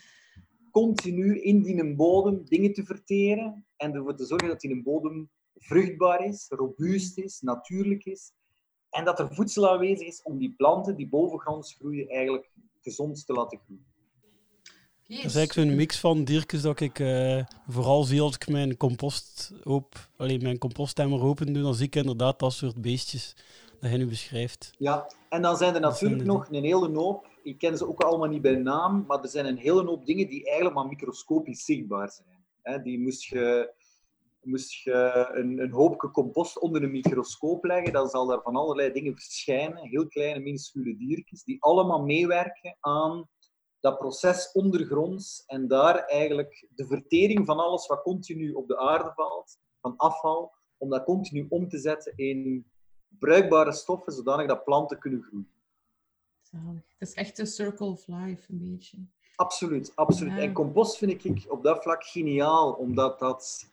continu 0.72 1.42
in 1.42 1.64
die 1.64 1.96
bodem 1.96 2.46
dingen 2.46 2.74
te 2.74 2.84
verteren 2.84 3.66
en 3.78 3.94
ervoor 3.94 4.16
te 4.16 4.26
zorgen 4.26 4.48
dat 4.48 4.60
die 4.60 4.84
bodem 4.84 5.30
vruchtbaar 5.56 6.26
is, 6.26 6.48
robuust 6.50 7.18
is, 7.18 7.42
natuurlijk 7.42 8.06
is. 8.06 8.32
En 8.90 9.06
dat 9.06 9.20
er 9.20 9.34
voedsel 9.34 9.70
aanwezig 9.70 10.08
is 10.08 10.22
om 10.24 10.38
die 10.38 10.54
planten 10.58 10.96
die 10.96 11.10
bovengronds 11.10 11.74
groeien 11.74 12.08
eigenlijk 12.08 12.52
gezond 12.82 13.26
te 13.26 13.34
laten 13.34 13.60
groeien. 13.66 13.86
Dat 15.10 15.18
is 15.18 15.36
eigenlijk 15.36 15.54
zo'n 15.68 15.76
mix 15.76 16.00
van 16.00 16.24
diertjes 16.24 16.62
dat 16.62 16.80
ik 16.80 17.00
eh, 17.00 17.44
vooral 17.68 18.04
zie 18.04 18.22
als 18.22 18.36
ik 18.36 18.48
mijn 18.48 18.78
compost 18.78 19.54
op, 19.64 20.10
alleen 20.18 20.42
mijn 20.42 20.58
compostemmer 20.58 21.22
open 21.22 21.54
doe, 21.54 21.64
dan 21.64 21.76
zie 21.76 21.86
ik 21.86 21.96
inderdaad 21.96 22.40
dat 22.40 22.54
soort 22.54 22.82
beestjes 22.82 23.36
dat 23.80 23.90
hij 23.90 23.98
nu 23.98 24.08
beschrijft. 24.08 24.74
Ja, 24.78 25.12
en 25.30 25.42
dan 25.42 25.58
zijn 25.58 25.74
er 25.74 25.80
zijn 25.82 26.12
natuurlijk 26.12 26.24
nog 26.24 26.48
een 26.52 26.64
hele 26.64 26.90
hoop, 26.90 27.28
ik 27.44 27.58
ken 27.58 27.78
ze 27.78 27.88
ook 27.88 28.02
allemaal 28.02 28.28
niet 28.28 28.42
bij 28.42 28.56
naam, 28.56 29.04
maar 29.08 29.22
er 29.22 29.30
zijn 29.30 29.46
een 29.46 29.58
hele 29.58 29.86
hoop 29.86 30.06
dingen 30.06 30.28
die 30.28 30.46
eigenlijk 30.46 30.76
maar 30.76 30.88
microscopisch 30.88 31.66
zichtbaar 31.66 32.12
zijn. 32.12 32.46
Hè, 32.62 32.82
die 32.82 33.00
moest 33.00 33.24
je, 33.24 33.74
moest 34.42 34.74
je 34.74 35.30
een, 35.34 35.60
een 35.60 35.72
hoopje 35.72 36.12
compost 36.12 36.60
onder 36.60 36.84
een 36.84 36.92
microscoop 36.92 37.64
leggen, 37.64 37.94
dan 37.94 38.10
zal 38.10 38.28
daar 38.28 38.42
van 38.42 38.56
allerlei 38.56 38.92
dingen 38.92 39.16
verschijnen, 39.16 39.88
heel 39.88 40.08
kleine, 40.08 40.40
minuscule 40.40 40.98
diertjes, 40.98 41.44
die 41.44 41.58
allemaal 41.64 42.02
meewerken 42.02 42.78
aan 42.80 43.28
dat 43.80 43.98
proces 43.98 44.52
ondergronds 44.52 45.44
en 45.46 45.68
daar 45.68 45.96
eigenlijk 45.96 46.68
de 46.76 46.86
vertering 46.86 47.46
van 47.46 47.60
alles 47.60 47.88
wat 47.88 48.02
continu 48.02 48.52
op 48.54 48.68
de 48.68 48.78
aarde 48.78 49.12
valt, 49.16 49.60
van 49.82 49.98
afval, 49.98 50.54
om 50.78 50.90
dat 50.90 51.04
continu 51.04 51.46
om 51.50 51.70
te 51.70 51.78
zetten 51.78 52.14
in 52.16 52.66
bruikbare 53.20 53.72
stoffen, 53.72 54.14
zodanig 54.14 54.48
dat 54.48 54.64
planten 54.64 55.00
kunnen 55.00 55.22
groeien. 55.22 55.52
Zalig. 56.42 56.84
Het 56.98 57.08
is 57.08 57.14
echt 57.14 57.40
een 57.40 57.48
circle 57.48 57.88
of 57.88 58.08
life, 58.08 58.52
een 58.52 58.72
beetje. 58.72 58.98
Absoluut, 59.36 59.92
absoluut. 59.96 60.34
Ja. 60.34 60.40
En 60.40 60.54
compost 60.54 60.98
vind 60.98 61.26
ik 61.26 61.46
op 61.52 61.64
dat 61.64 61.84
vlak 61.84 62.04
geniaal, 62.04 62.74
omdat 62.74 63.20
dat... 63.20 63.70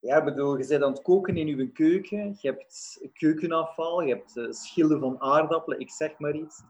Ja, 0.00 0.24
bedoel, 0.24 0.58
je 0.58 0.66
bent 0.66 0.82
aan 0.82 0.92
het 0.92 1.02
koken 1.02 1.36
in 1.36 1.46
je 1.46 1.72
keuken, 1.72 2.36
je 2.40 2.48
hebt 2.48 3.00
keukenafval, 3.12 4.00
je 4.00 4.14
hebt 4.14 4.36
eh, 4.36 4.50
schillen 4.50 5.00
van 5.00 5.20
aardappelen, 5.20 5.80
ik 5.80 5.90
zeg 5.90 6.18
maar 6.18 6.34
iets. 6.34 6.62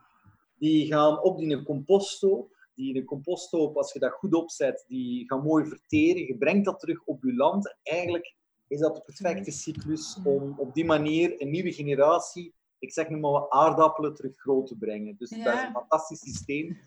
Die 0.57 0.87
gaan 0.87 1.21
op 1.21 1.37
die 1.37 1.63
composthoop. 1.63 2.56
Die 2.77 2.95
een 2.95 3.05
composthoop, 3.05 3.77
als 3.77 3.93
je 3.93 3.99
dat 3.99 4.11
goed 4.11 4.33
opzet, 4.33 4.85
die 4.87 5.27
gaan 5.27 5.43
mooi 5.43 5.65
verteren. 5.65 6.25
Je 6.25 6.37
brengt 6.37 6.65
dat 6.65 6.79
terug 6.79 7.03
op 7.05 7.23
je 7.23 7.33
land. 7.33 7.67
En 7.67 7.77
eigenlijk 7.83 8.35
is 8.67 8.79
dat 8.79 8.95
de 8.95 9.01
perfecte 9.01 9.51
cyclus 9.51 10.17
om 10.23 10.53
op 10.57 10.73
die 10.73 10.85
manier 10.85 11.41
een 11.41 11.49
nieuwe 11.49 11.71
generatie, 11.71 12.53
ik 12.79 12.91
zeg 12.91 13.09
nu 13.09 13.17
maar 13.17 13.31
wat, 13.31 13.49
aardappelen 13.49 14.13
terug 14.13 14.37
groot 14.37 14.67
te 14.67 14.77
brengen. 14.77 15.15
Dus 15.17 15.29
dat 15.29 15.53
is 15.53 15.61
een 15.61 15.71
fantastisch 15.71 16.19
systeem 16.19 16.77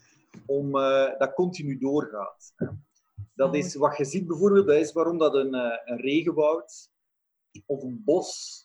om, 0.46 0.76
eh, 0.76 1.18
dat 1.18 1.34
continu 1.34 1.78
doorgaat. 1.78 2.54
Dat 3.34 3.54
is 3.54 3.74
wat 3.74 3.96
je 3.96 4.04
ziet 4.04 4.26
bijvoorbeeld, 4.26 4.66
dat 4.66 4.76
is 4.76 4.92
waarom 4.92 5.18
dat 5.18 5.34
een, 5.34 5.54
eh, 5.54 5.78
een 5.84 6.00
regenwoud 6.00 6.90
of 7.66 7.82
een 7.82 8.02
bos, 8.04 8.60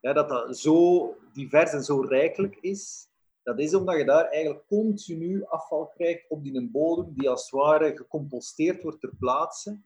ja, 0.00 0.12
dat 0.12 0.28
dat 0.28 0.58
zo 0.58 1.14
divers 1.32 1.72
en 1.72 1.82
zo 1.82 2.00
rijkelijk 2.00 2.56
is. 2.60 3.08
Dat 3.42 3.58
is 3.58 3.74
omdat 3.74 3.96
je 3.96 4.04
daar 4.04 4.24
eigenlijk 4.24 4.66
continu 4.66 5.44
afval 5.44 5.86
krijgt 5.86 6.24
op 6.28 6.42
die 6.42 6.68
bodem, 6.70 7.12
die 7.14 7.30
als 7.30 7.42
het 7.42 7.50
ware 7.50 7.96
gecomposteerd 7.96 8.82
wordt 8.82 9.00
ter 9.00 9.14
plaatse. 9.18 9.78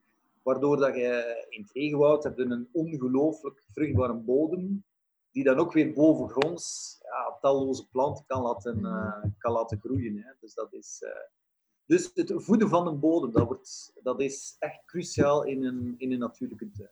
Waardoor 0.42 0.76
dat 0.76 0.94
je 0.94 1.46
in 1.48 1.62
het 1.62 1.72
regenwoud 1.72 2.24
hebt 2.24 2.38
een 2.38 2.68
ongelooflijk 2.72 3.64
vruchtbare 3.72 4.14
bodem, 4.14 4.84
die 5.30 5.44
dan 5.44 5.58
ook 5.58 5.72
weer 5.72 5.92
bovengronds 5.92 6.98
ja, 7.02 7.38
talloze 7.40 7.88
planten 7.88 8.24
kan 8.26 8.42
laten, 8.42 8.84
eh, 8.84 9.24
kan 9.38 9.52
laten 9.52 9.78
groeien. 9.80 10.16
Hè. 10.16 10.32
Dus, 10.40 10.54
dat 10.54 10.72
is, 10.72 11.02
eh, 11.02 11.10
dus 11.86 12.10
het 12.14 12.32
voeden 12.36 12.68
van 12.68 12.86
een 12.86 13.00
bodem, 13.00 13.32
dat, 13.32 13.46
wordt, 13.46 13.92
dat 14.02 14.20
is 14.20 14.56
echt 14.58 14.84
cruciaal 14.84 15.44
in 15.44 15.64
een, 15.64 15.94
in 15.98 16.12
een 16.12 16.18
natuurlijke 16.18 16.70
tuin. 16.70 16.90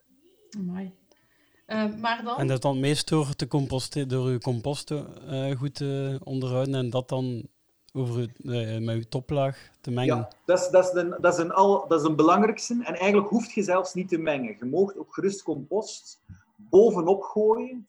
Eh, 1.65 1.95
maar 2.01 2.23
dan... 2.23 2.37
En 2.37 2.47
dat 2.47 2.61
dan 2.61 2.79
meest 2.79 3.09
door, 3.09 3.35
te 3.35 3.47
composten, 3.47 4.07
door 4.07 4.25
uw 4.27 4.37
composten 4.37 5.27
eh, 5.27 5.57
goed 5.57 5.75
te 5.75 6.19
onderhouden 6.23 6.75
en 6.75 6.89
dat 6.89 7.09
dan 7.09 7.47
over 7.93 8.19
het, 8.19 8.31
eh, 8.45 8.77
met 8.77 8.95
uw 8.95 9.03
toplaag 9.09 9.69
te 9.81 9.91
mengen. 9.91 10.15
Ja, 10.15 10.29
dat 10.45 10.59
is, 10.59 10.69
dat, 10.69 10.83
is 10.85 11.01
een, 11.01 11.15
dat, 11.21 11.33
is 11.33 11.39
een 11.39 11.51
al, 11.51 11.87
dat 11.87 11.99
is 11.99 12.07
een 12.07 12.15
belangrijkste. 12.15 12.73
En 12.83 12.95
eigenlijk 12.95 13.29
hoeft 13.29 13.51
je 13.51 13.63
zelfs 13.63 13.93
niet 13.93 14.09
te 14.09 14.17
mengen. 14.17 14.55
Je 14.59 14.65
mag 14.65 14.95
ook 14.95 15.13
gerust 15.13 15.43
compost 15.43 16.21
bovenop 16.55 17.21
gooien. 17.21 17.87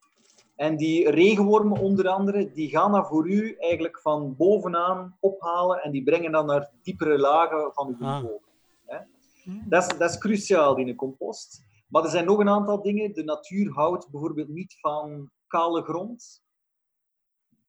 En 0.57 0.77
die 0.77 1.11
regenwormen 1.11 1.81
onder 1.81 2.09
andere, 2.09 2.53
die 2.53 2.69
gaan 2.69 2.93
dat 2.93 3.09
voor 3.09 3.29
u 3.29 3.57
eigenlijk 3.59 3.99
van 4.01 4.37
bovenaan 4.37 5.17
ophalen 5.21 5.83
en 5.83 5.91
die 5.91 6.03
brengen 6.03 6.33
dan 6.33 6.47
naar 6.47 6.71
diepere 6.83 7.19
lagen 7.19 7.71
van 7.73 7.97
uw 7.99 8.07
Ah. 8.07 8.23
bodem. 8.23 8.39
Hè? 8.87 8.99
Hmm. 9.43 9.63
Dat, 9.69 9.83
is, 9.93 9.99
dat 9.99 10.11
is 10.11 10.19
cruciaal 10.19 10.77
in 10.77 10.89
een 10.89 10.95
compost. 10.97 11.63
Maar 11.95 12.05
er 12.05 12.11
zijn 12.11 12.25
nog 12.25 12.39
een 12.39 12.49
aantal 12.49 12.83
dingen. 12.83 13.13
De 13.15 13.25
natuur 13.25 13.73
houdt 13.73 14.11
bijvoorbeeld 14.11 14.49
niet 14.49 14.77
van 14.81 15.31
kale 15.47 15.83
grond. 15.83 16.43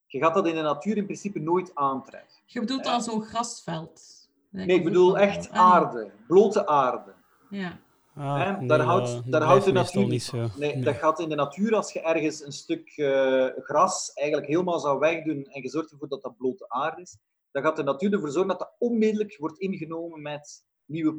Je 0.06 0.20
gaat 0.20 0.34
dat 0.34 0.48
in 0.48 0.56
de 0.56 0.62
natuur 0.62 0.98
in 0.98 1.06
principe 1.06 1.40
nooit 1.40 1.76
aantreffen. 1.76 2.42
Je 2.46 2.60
bedoelt 2.60 2.84
dan 2.84 3.02
zo'n 3.02 3.22
grasveld? 3.22 4.30
Nee, 4.50 4.68
ik 4.68 4.84
bedoel 4.84 5.18
echt 5.18 5.50
aarde, 5.50 6.12
blote 6.28 6.68
aarde. 6.68 7.14
Ja. 7.50 7.80
Ah, 8.16 8.58
nee, 8.60 8.68
daar 8.68 8.78
dat- 8.78 8.88
houdt, 8.88 9.32
daar 9.32 9.42
houdt 9.42 9.66
de 9.66 9.72
natuur 9.72 10.08
niet 10.08 10.24
zo. 10.24 10.48
Nee, 10.58 10.84
dat 10.84 10.96
gaat 10.96 11.20
in 11.20 11.30
de 11.30 11.36
natuur 11.36 11.76
als 11.76 11.94
je 11.94 12.02
ergens 12.02 12.46
een 12.46 12.52
stuk 12.52 12.88
eh, 12.98 13.48
gras 13.58 14.14
eigenlijk 14.14 14.48
helemaal 14.50 14.80
zou 14.80 15.00
wegdoen 15.00 15.44
en 15.46 15.62
je 15.62 15.70
zorgt 15.70 15.92
ervoor 15.92 16.08
dat 16.08 16.22
dat 16.22 16.38
blote 16.38 16.70
aarde 16.70 17.02
is, 17.02 17.18
dan 17.52 17.64
gaat 17.64 17.76
de 17.76 17.84
natuur 17.84 18.14
ervoor 18.14 18.30
zorgen 18.32 18.50
dat 18.50 18.60
dat 18.60 18.76
onmiddellijk 18.78 19.38
wordt 19.40 19.60
ingenomen 19.60 20.22
met 20.22 20.66
nieuwe 20.86 21.14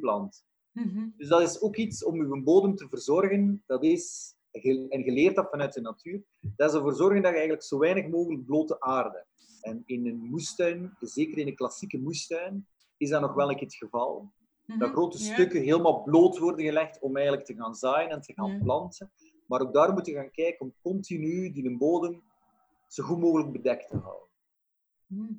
Mhm. 0.84 1.08
Dus 1.16 1.28
dat 1.28 1.40
is 1.40 1.60
ook 1.60 1.76
iets 1.76 2.04
om 2.04 2.16
je 2.16 2.42
bodem 2.42 2.74
te 2.76 2.88
verzorgen. 2.88 3.62
Dat 3.66 3.84
is, 3.84 4.34
en 4.50 4.88
je 5.04 5.12
leert 5.12 5.34
dat 5.34 5.48
vanuit 5.50 5.72
de 5.72 5.80
natuur, 5.80 6.22
dat 6.56 6.68
is 6.70 6.74
ervoor 6.76 6.94
zorgen 6.94 7.16
dat 7.22 7.30
je 7.30 7.36
eigenlijk 7.36 7.62
zo 7.62 7.78
weinig 7.78 8.08
mogelijk 8.08 8.44
blote 8.46 8.80
aarde 8.80 9.16
hebt. 9.16 9.60
En 9.60 9.82
in 9.86 10.06
een 10.06 10.16
moestuin, 10.18 10.96
zeker 11.00 11.38
in 11.38 11.46
een 11.46 11.54
klassieke 11.54 11.98
moestuin, 11.98 12.66
is 12.96 13.08
dat 13.08 13.20
nog 13.20 13.34
wel 13.34 13.48
een 13.48 13.54
keer 13.56 13.64
het 13.66 13.74
geval. 13.74 14.32
Dat 14.66 14.76
Mhm. 14.78 14.90
grote 14.90 15.18
Ja. 15.18 15.24
stukken 15.32 15.62
helemaal 15.62 16.02
bloot 16.02 16.38
worden 16.38 16.64
gelegd 16.66 17.00
om 17.00 17.16
eigenlijk 17.16 17.46
te 17.46 17.54
gaan 17.54 17.74
zaaien 17.74 18.10
en 18.10 18.20
te 18.20 18.32
gaan 18.32 18.58
planten. 18.62 19.10
Maar 19.46 19.60
ook 19.60 19.72
daar 19.72 19.92
moet 19.92 20.06
je 20.06 20.12
gaan 20.12 20.30
kijken 20.30 20.66
om 20.66 20.74
continu 20.82 21.52
die 21.52 21.76
bodem 21.76 22.22
zo 22.86 23.04
goed 23.04 23.18
mogelijk 23.18 23.52
bedekt 23.52 23.88
te 23.88 23.96
houden. 23.96 24.28
Mhm. 25.06 25.32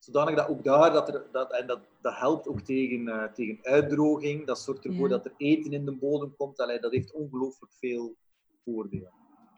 Zodanig 0.00 0.34
dat 0.34 0.48
ook 0.48 0.64
daar, 0.64 0.92
dat 0.92 1.08
er, 1.08 1.26
dat, 1.32 1.52
en 1.52 1.66
dat, 1.66 1.80
dat 2.00 2.16
helpt 2.16 2.48
ook 2.48 2.60
tegen, 2.60 3.08
eh, 3.08 3.32
tegen 3.32 3.58
uitdroging, 3.62 4.46
dat 4.46 4.58
zorgt 4.58 4.84
ervoor 4.84 5.08
Ja. 5.08 5.16
dat 5.16 5.24
er 5.24 5.34
eten 5.36 5.72
in 5.72 5.84
de 5.84 5.92
bodem 5.92 6.36
komt. 6.36 6.60
Allee, 6.60 6.80
dat 6.80 6.92
heeft 6.92 7.12
ongelooflijk 7.12 7.72
veel 7.72 8.16
voordelen. 8.64 9.10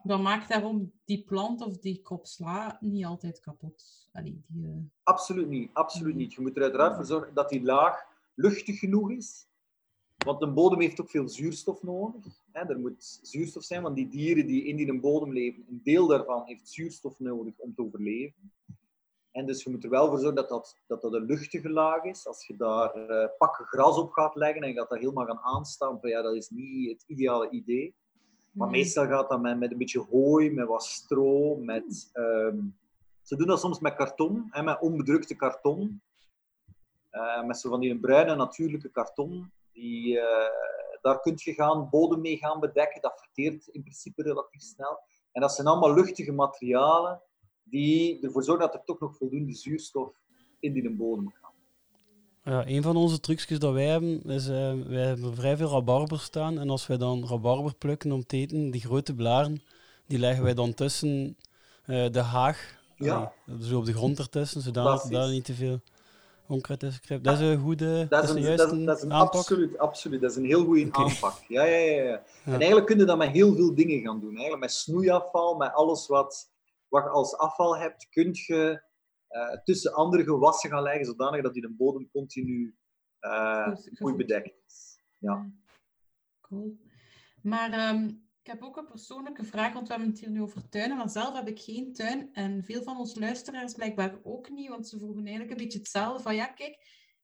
Dat 0.03 0.21
maakt 0.21 0.49
daarom 0.49 0.93
die 1.05 1.25
plant 1.25 1.61
of 1.61 1.79
die 1.79 2.01
krop 2.03 2.27
sla 2.27 2.77
niet 2.81 3.05
altijd 3.05 3.41
kapot. 3.41 4.09
Allee, 4.13 4.43
die, 4.49 4.67
eh, 4.67 4.77
Absoluut 5.03 5.49
niet, 5.49 5.71
absoluut 5.73 6.15
niet. 6.15 6.33
Je 6.35 6.41
moet 6.41 6.57
er 6.57 6.63
uiteraard 6.63 6.97
voor 6.97 7.05
zorgen 7.05 7.35
dat 7.35 7.49
die 7.49 7.63
laag 7.63 8.05
luchtig 8.35 8.79
genoeg 8.79 9.11
is. 9.11 9.47
Want 10.25 10.43
een 10.43 10.55
bodem 10.55 10.81
heeft 10.81 11.01
ook 11.01 11.11
veel 11.11 11.29
zuurstof 11.29 11.83
nodig. 11.83 12.43
Hè, 12.53 12.61
er 12.61 12.79
moet 12.79 13.19
zuurstof 13.23 13.65
zijn, 13.65 13.83
want 13.83 13.97
die 13.97 14.09
dieren 14.09 14.47
die 14.47 14.65
in 14.65 14.77
die 14.77 15.01
bodem 15.01 15.33
leven, 15.33 15.65
een 15.69 15.81
deel 15.83 16.07
daarvan 16.07 16.43
heeft 16.47 16.69
zuurstof 16.69 17.19
nodig 17.19 17.55
om 17.59 17.75
te 17.75 17.83
overleven. 17.83 18.53
En 19.33 19.47
dus 19.47 19.63
je 19.63 19.71
moet 19.71 19.85
er 19.85 19.91
wel 19.91 20.09
voor 20.09 20.19
zorgen 20.19 20.35
dat 20.35 20.49
dat, 20.49 20.77
dat, 20.87 21.03
dat 21.03 21.13
een 21.13 21.25
luchtige 21.25 21.71
laag 21.71 22.05
is. 22.05 22.27
Als 22.27 22.47
je 22.47 22.57
daar 22.57 22.95
eh, 22.95 23.29
pakken 23.39 23.65
gras 23.65 23.99
op 23.99 24.13
gaat 24.13 24.35
leggen 24.35 24.63
en 24.63 24.69
je 24.69 24.75
gaat 24.75 24.89
dat 24.89 24.99
helemaal 24.99 25.27
gaan 25.27 25.41
aanstaan, 25.41 26.01
van, 26.01 26.11
ja, 26.11 26.23
dat 26.23 26.35
is 26.35 26.49
niet 26.49 26.91
het 26.91 27.05
ideale 27.07 27.51
idee. 27.51 27.95
Maar 28.51 28.71
nee. 28.71 28.81
meestal 28.81 29.07
gaat 29.07 29.29
dat 29.29 29.41
met, 29.41 29.59
met 29.59 29.71
een 29.71 29.79
beetje 29.79 30.07
hooi, 30.11 30.51
met 30.51 30.67
wat 30.67 30.85
stro, 30.85 31.57
met... 31.57 32.11
ehm, 32.13 32.59
ze 33.23 33.37
doen 33.37 33.47
dat 33.47 33.61
soms 33.61 33.81
met 33.81 33.95
karton, 33.95 34.47
hè, 34.51 34.63
met 34.63 34.81
onbedrukte 34.81 35.37
karton. 35.37 36.03
Eh, 37.11 37.45
met 37.45 37.59
zo 37.59 37.69
van 37.69 37.81
die 37.81 38.01
bruine 38.01 38.35
natuurlijke 38.35 38.91
karton. 38.91 39.53
Die, 39.73 40.21
eh, 40.21 40.51
daar 41.01 41.21
kun 41.21 41.33
je 41.37 41.53
gaan, 41.53 41.89
bodem 41.91 42.21
mee 42.21 42.37
gaan 42.37 42.61
bedekken. 42.61 43.01
Dat 43.01 43.21
verteert 43.21 43.67
in 43.67 43.83
principe 43.83 44.23
relatief 44.23 44.63
snel. 44.63 45.01
En 45.33 45.41
dat 45.41 45.53
zijn 45.53 45.67
allemaal 45.67 45.95
luchtige 45.95 46.33
materialen 46.33 47.23
die 47.73 48.21
ervoor 48.21 48.45
zorgen 48.45 48.67
dat 48.67 48.75
er 48.75 48.85
toch 48.85 49.01
nog 49.01 49.17
voldoende 49.17 49.55
zuurstof 49.55 50.13
in 50.61 50.73
die 50.73 50.91
bodem 50.91 51.33
gaat. 51.41 51.51
Ja, 52.45 52.67
een 52.67 52.83
van 52.83 52.97
onze 52.97 53.21
trucjes 53.21 53.59
dat 53.59 53.73
wij 53.73 53.87
hebben, 53.87 54.23
is 54.25 54.49
eh, 54.49 54.73
wij 54.87 55.07
hebben 55.07 55.35
vrij 55.35 55.57
veel 55.57 55.71
rabarber 55.71 56.19
staan. 56.19 56.59
En 56.59 56.71
als 56.71 56.87
wij 56.87 56.97
dan 56.97 57.27
rabarber 57.29 57.75
plukken 57.75 58.13
om 58.13 58.27
te 58.27 58.37
eten, 58.37 58.71
die 58.71 58.81
grote 58.81 59.15
blaren, 59.15 59.63
die 60.07 60.19
leggen 60.19 60.45
wij 60.45 60.55
dan 60.55 60.75
tussen 60.75 61.37
eh, 61.85 62.11
de 62.11 62.21
haag. 62.21 62.81
Ja. 62.97 63.33
Zo 63.61 63.79
op 63.79 63.85
de 63.85 63.93
grond 63.93 64.19
ertussen, 64.19 64.61
zodat 64.61 65.07
daar 65.11 65.31
niet 65.31 65.45
te 65.45 65.55
veel 65.55 65.81
onkruid 66.49 66.83
is. 66.83 67.01
Dat 67.23 67.41
is 67.41 67.41
een 67.41 67.61
goede, 67.61 68.07
Dat 68.09 68.25
is 68.25 68.31
een, 68.31 68.41
juist 68.43 68.59
dat 68.59 68.73
is, 68.73 68.85
dat 68.85 68.97
is 68.97 69.03
een 69.03 69.13
aanpak. 69.13 69.35
absoluut, 69.35 69.79
absoluut. 69.79 70.21
Dat 70.21 70.31
is 70.31 70.37
een 70.37 70.45
heel 70.45 70.65
goede 70.65 70.87
Oké. 70.87 70.99
aanpak. 70.99 71.35
Ja, 71.49 71.65
ja, 71.65 71.77
ja, 71.77 72.03
ja. 72.03 72.03
Ja. 72.03 72.23
En 72.45 72.53
eigenlijk 72.53 72.87
kun 72.87 72.99
je 72.99 73.05
dat 73.05 73.19
met 73.19 73.29
heel 73.29 73.55
veel 73.55 73.75
dingen 73.75 74.01
gaan 74.01 74.21
doen. 74.21 74.31
Eigenlijk 74.31 74.61
met 74.61 74.73
snoeiafval, 74.73 75.57
met 75.57 75.73
alles 75.73 76.07
wat, 76.07 76.52
wat 76.93 77.03
je 77.05 77.11
als 77.11 77.37
afval 77.37 77.77
hebt, 77.77 78.09
kun 78.09 78.31
je 78.33 78.83
eh, 79.29 79.63
tussen 79.65 79.93
andere 79.93 80.25
gewassen 80.25 80.71
gaan 80.71 80.83
leggen, 80.83 81.05
zodanig 81.05 81.43
dat 81.43 81.53
die 81.53 81.63
de 81.63 81.75
bodem 81.75 82.11
continu 82.11 82.77
eh, 83.19 83.75
Goed- 83.99 84.17
bedekt 84.17 84.55
is. 84.67 85.01
Ja. 85.19 85.53
Cool. 86.41 86.79
Maar 87.43 87.73
ehm, 87.73 88.05
ik 88.43 88.47
heb 88.47 88.63
ook 88.63 88.77
een 88.77 88.87
persoonlijke 88.87 89.45
vraag, 89.45 89.73
want 89.73 89.87
we 89.89 89.95
hebben 89.95 90.11
het 90.13 90.21
hier 90.21 90.31
nu 90.31 90.43
over 90.43 90.69
tuinen, 90.69 90.97
maar 90.97 91.09
zelf 91.09 91.35
heb 91.35 91.49
ik 91.49 91.61
geen 91.61 91.93
tuin. 91.93 92.33
En 92.33 92.65
veel 92.65 92.83
van 92.83 92.97
onze 92.99 93.21
luisteraars 93.21 93.75
blijkbaar 93.75 94.19
ook 94.23 94.51
niet, 94.51 94.69
want 94.69 94.89
ze 94.89 94.99
vroegen 94.99 95.23
eigenlijk 95.23 95.51
een 95.51 95.63
beetje 95.65 95.79
hetzelfde. 95.79 96.23
Van 96.23 96.35
ja, 96.35 96.47
kijk, 96.47 96.77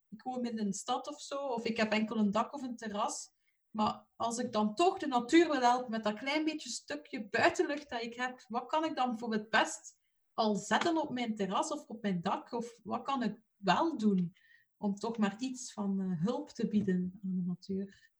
ik 0.09 0.22
woon 0.22 0.44
in 0.44 0.59
een 0.59 0.72
stad 0.72 1.09
of 1.09 1.20
zo, 1.20 1.37
of 1.37 1.64
ik 1.64 1.76
heb 1.76 1.92
enkel 1.92 2.16
een 2.16 2.31
dak 2.31 2.54
of 2.54 2.62
een 2.62 2.76
terras. 2.76 3.31
Maar 3.70 4.04
als 4.16 4.38
ik 4.38 4.52
dan 4.52 4.74
toch 4.74 4.98
de 4.98 5.07
natuur 5.07 5.48
wil 5.50 5.61
helpen 5.61 5.90
met 5.90 6.04
dat 6.04 6.18
klein 6.18 6.44
beetje 6.44 6.68
stukje 6.68 7.28
buitenlucht 7.31 7.90
dat 7.90 8.02
ik 8.02 8.14
heb, 8.14 8.44
wat 8.48 8.66
kan 8.66 8.85
ik 8.85 8.96
dan 8.96 9.18
voor 9.18 9.33
het 9.33 9.50
best 9.50 9.96
al 10.35 10.54
zetten 10.54 10.96
op 10.96 11.11
mijn 11.11 11.35
terras 11.35 11.70
of 11.70 11.85
op 11.87 12.02
mijn 12.02 12.22
dak? 12.22 12.52
Of 12.52 12.78
wat 12.83 13.02
kan 13.02 13.22
ik 13.22 13.35
wel 13.57 13.98
doen 13.98 14.33
om 14.76 14.94
toch 14.94 15.18
maar 15.18 15.37
iets 15.38 15.72
van 15.72 16.00
eh, 16.00 16.24
hulp 16.24 16.50
te 16.50 16.68
bieden 16.68 17.20
aan 17.24 17.35
de 17.35 17.42
natuur? 17.46 18.11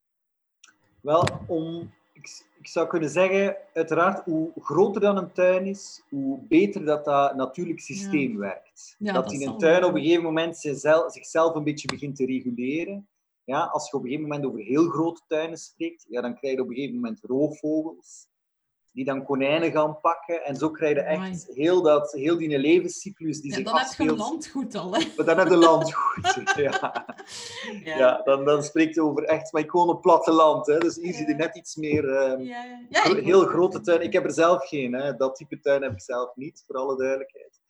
Wel, 1.00 1.28
om, 1.46 1.92
ik, 2.12 2.44
ik 2.58 2.66
zou 2.68 2.88
kunnen 2.88 3.11
zeggen, 3.11 3.56
uiteraard, 3.74 4.24
hoe 4.24 4.52
groter 4.61 5.00
dan 5.00 5.16
een 5.16 5.32
tuin 5.32 5.66
is, 5.66 6.02
hoe 6.08 6.38
beter 6.38 6.84
dat 6.84 7.04
dat 7.04 7.34
natuurlijk 7.34 7.80
systeem 7.80 8.37
werkt. 8.37 8.96
Ja, 8.98 9.12
dat 9.12 9.24
dat 9.24 9.32
in 9.32 9.48
een 9.48 9.58
tuin 9.58 9.84
op 9.84 9.94
een 9.94 10.02
gegeven 10.02 10.22
moment 10.22 10.56
zichzelf, 10.56 11.12
zichzelf 11.12 11.54
een 11.54 11.64
beetje 11.64 11.88
begint 11.88 12.16
te 12.16 12.26
reguleren. 12.26 13.08
Ja, 13.48 13.64
als 13.64 13.90
je 13.90 13.96
op 13.96 14.02
een 14.02 14.08
gegeven 14.08 14.28
moment 14.30 14.46
over 14.48 14.61
heel 14.64 14.88
grote 14.88 15.22
tuinen 15.26 15.58
spreekt, 15.58 16.06
ja, 16.08 16.20
dan 16.20 16.37
krijg 16.38 16.54
je 16.54 16.62
op 16.62 16.68
een 16.68 16.74
gegeven 16.74 16.94
moment 16.94 17.20
roofvogels, 17.22 18.26
die 18.92 19.04
dan 19.04 19.24
konijnen 19.24 19.70
gaan 19.72 20.00
pakken. 20.00 20.44
En 20.44 20.56
zo 20.56 20.70
krijg 20.70 20.94
je 20.94 21.00
echt 21.02 21.46
heel, 21.54 21.82
dat, 21.82 22.12
heel 22.12 22.37
die 22.38 22.58
levenscyclus 22.58 23.40
die 23.40 23.50
Ja, 23.50 23.56
zich 23.56 23.64
dan 23.64 23.76
heb 23.78 24.08
je 24.08 24.16
landgoed 24.16 24.74
al, 24.74 24.94
hè? 24.94 25.04
Maar 25.16 25.26
dan 25.26 25.38
heb 25.38 25.48
je 25.48 25.56
landgoed. 25.56 26.52
ja. 26.56 27.06
Ja, 27.84 28.20
dan, 28.24 28.44
dan 28.44 28.62
spreekt 28.62 28.94
je 28.94 29.02
over 29.02 29.24
echt, 29.24 29.52
maar 29.52 29.62
ik 29.62 29.70
woon 29.70 29.88
op 29.88 30.02
platteland. 30.02 30.66
Hè, 30.66 30.78
dus 30.78 30.96
hier 30.96 31.14
zit 31.14 31.26
je 31.28 31.34
net 31.34 31.56
iets 31.56 31.76
meer... 31.76 32.08
ehm, 32.08 32.40
Ja, 32.42 32.64
ja. 32.64 32.80
ja 32.88 33.00
Gro- 33.00 33.14
ik 33.16 33.24
heel 33.24 33.42
ook. 33.42 33.48
grote 33.50 33.80
tuin. 33.80 34.00
Ik 34.02 34.12
heb 34.12 34.24
er 34.24 34.32
zelf 34.32 34.68
geen. 34.68 34.92
Hè. 34.92 35.16
Dat 35.16 35.34
type 35.37 35.61
tuin 35.61 35.82
heb 35.82 35.92
ik 35.92 36.00
zelf 36.00 36.37
niet, 36.37 36.64
voor 36.66 36.76
alle 36.76 36.96
duidelijkheid. 36.96 37.61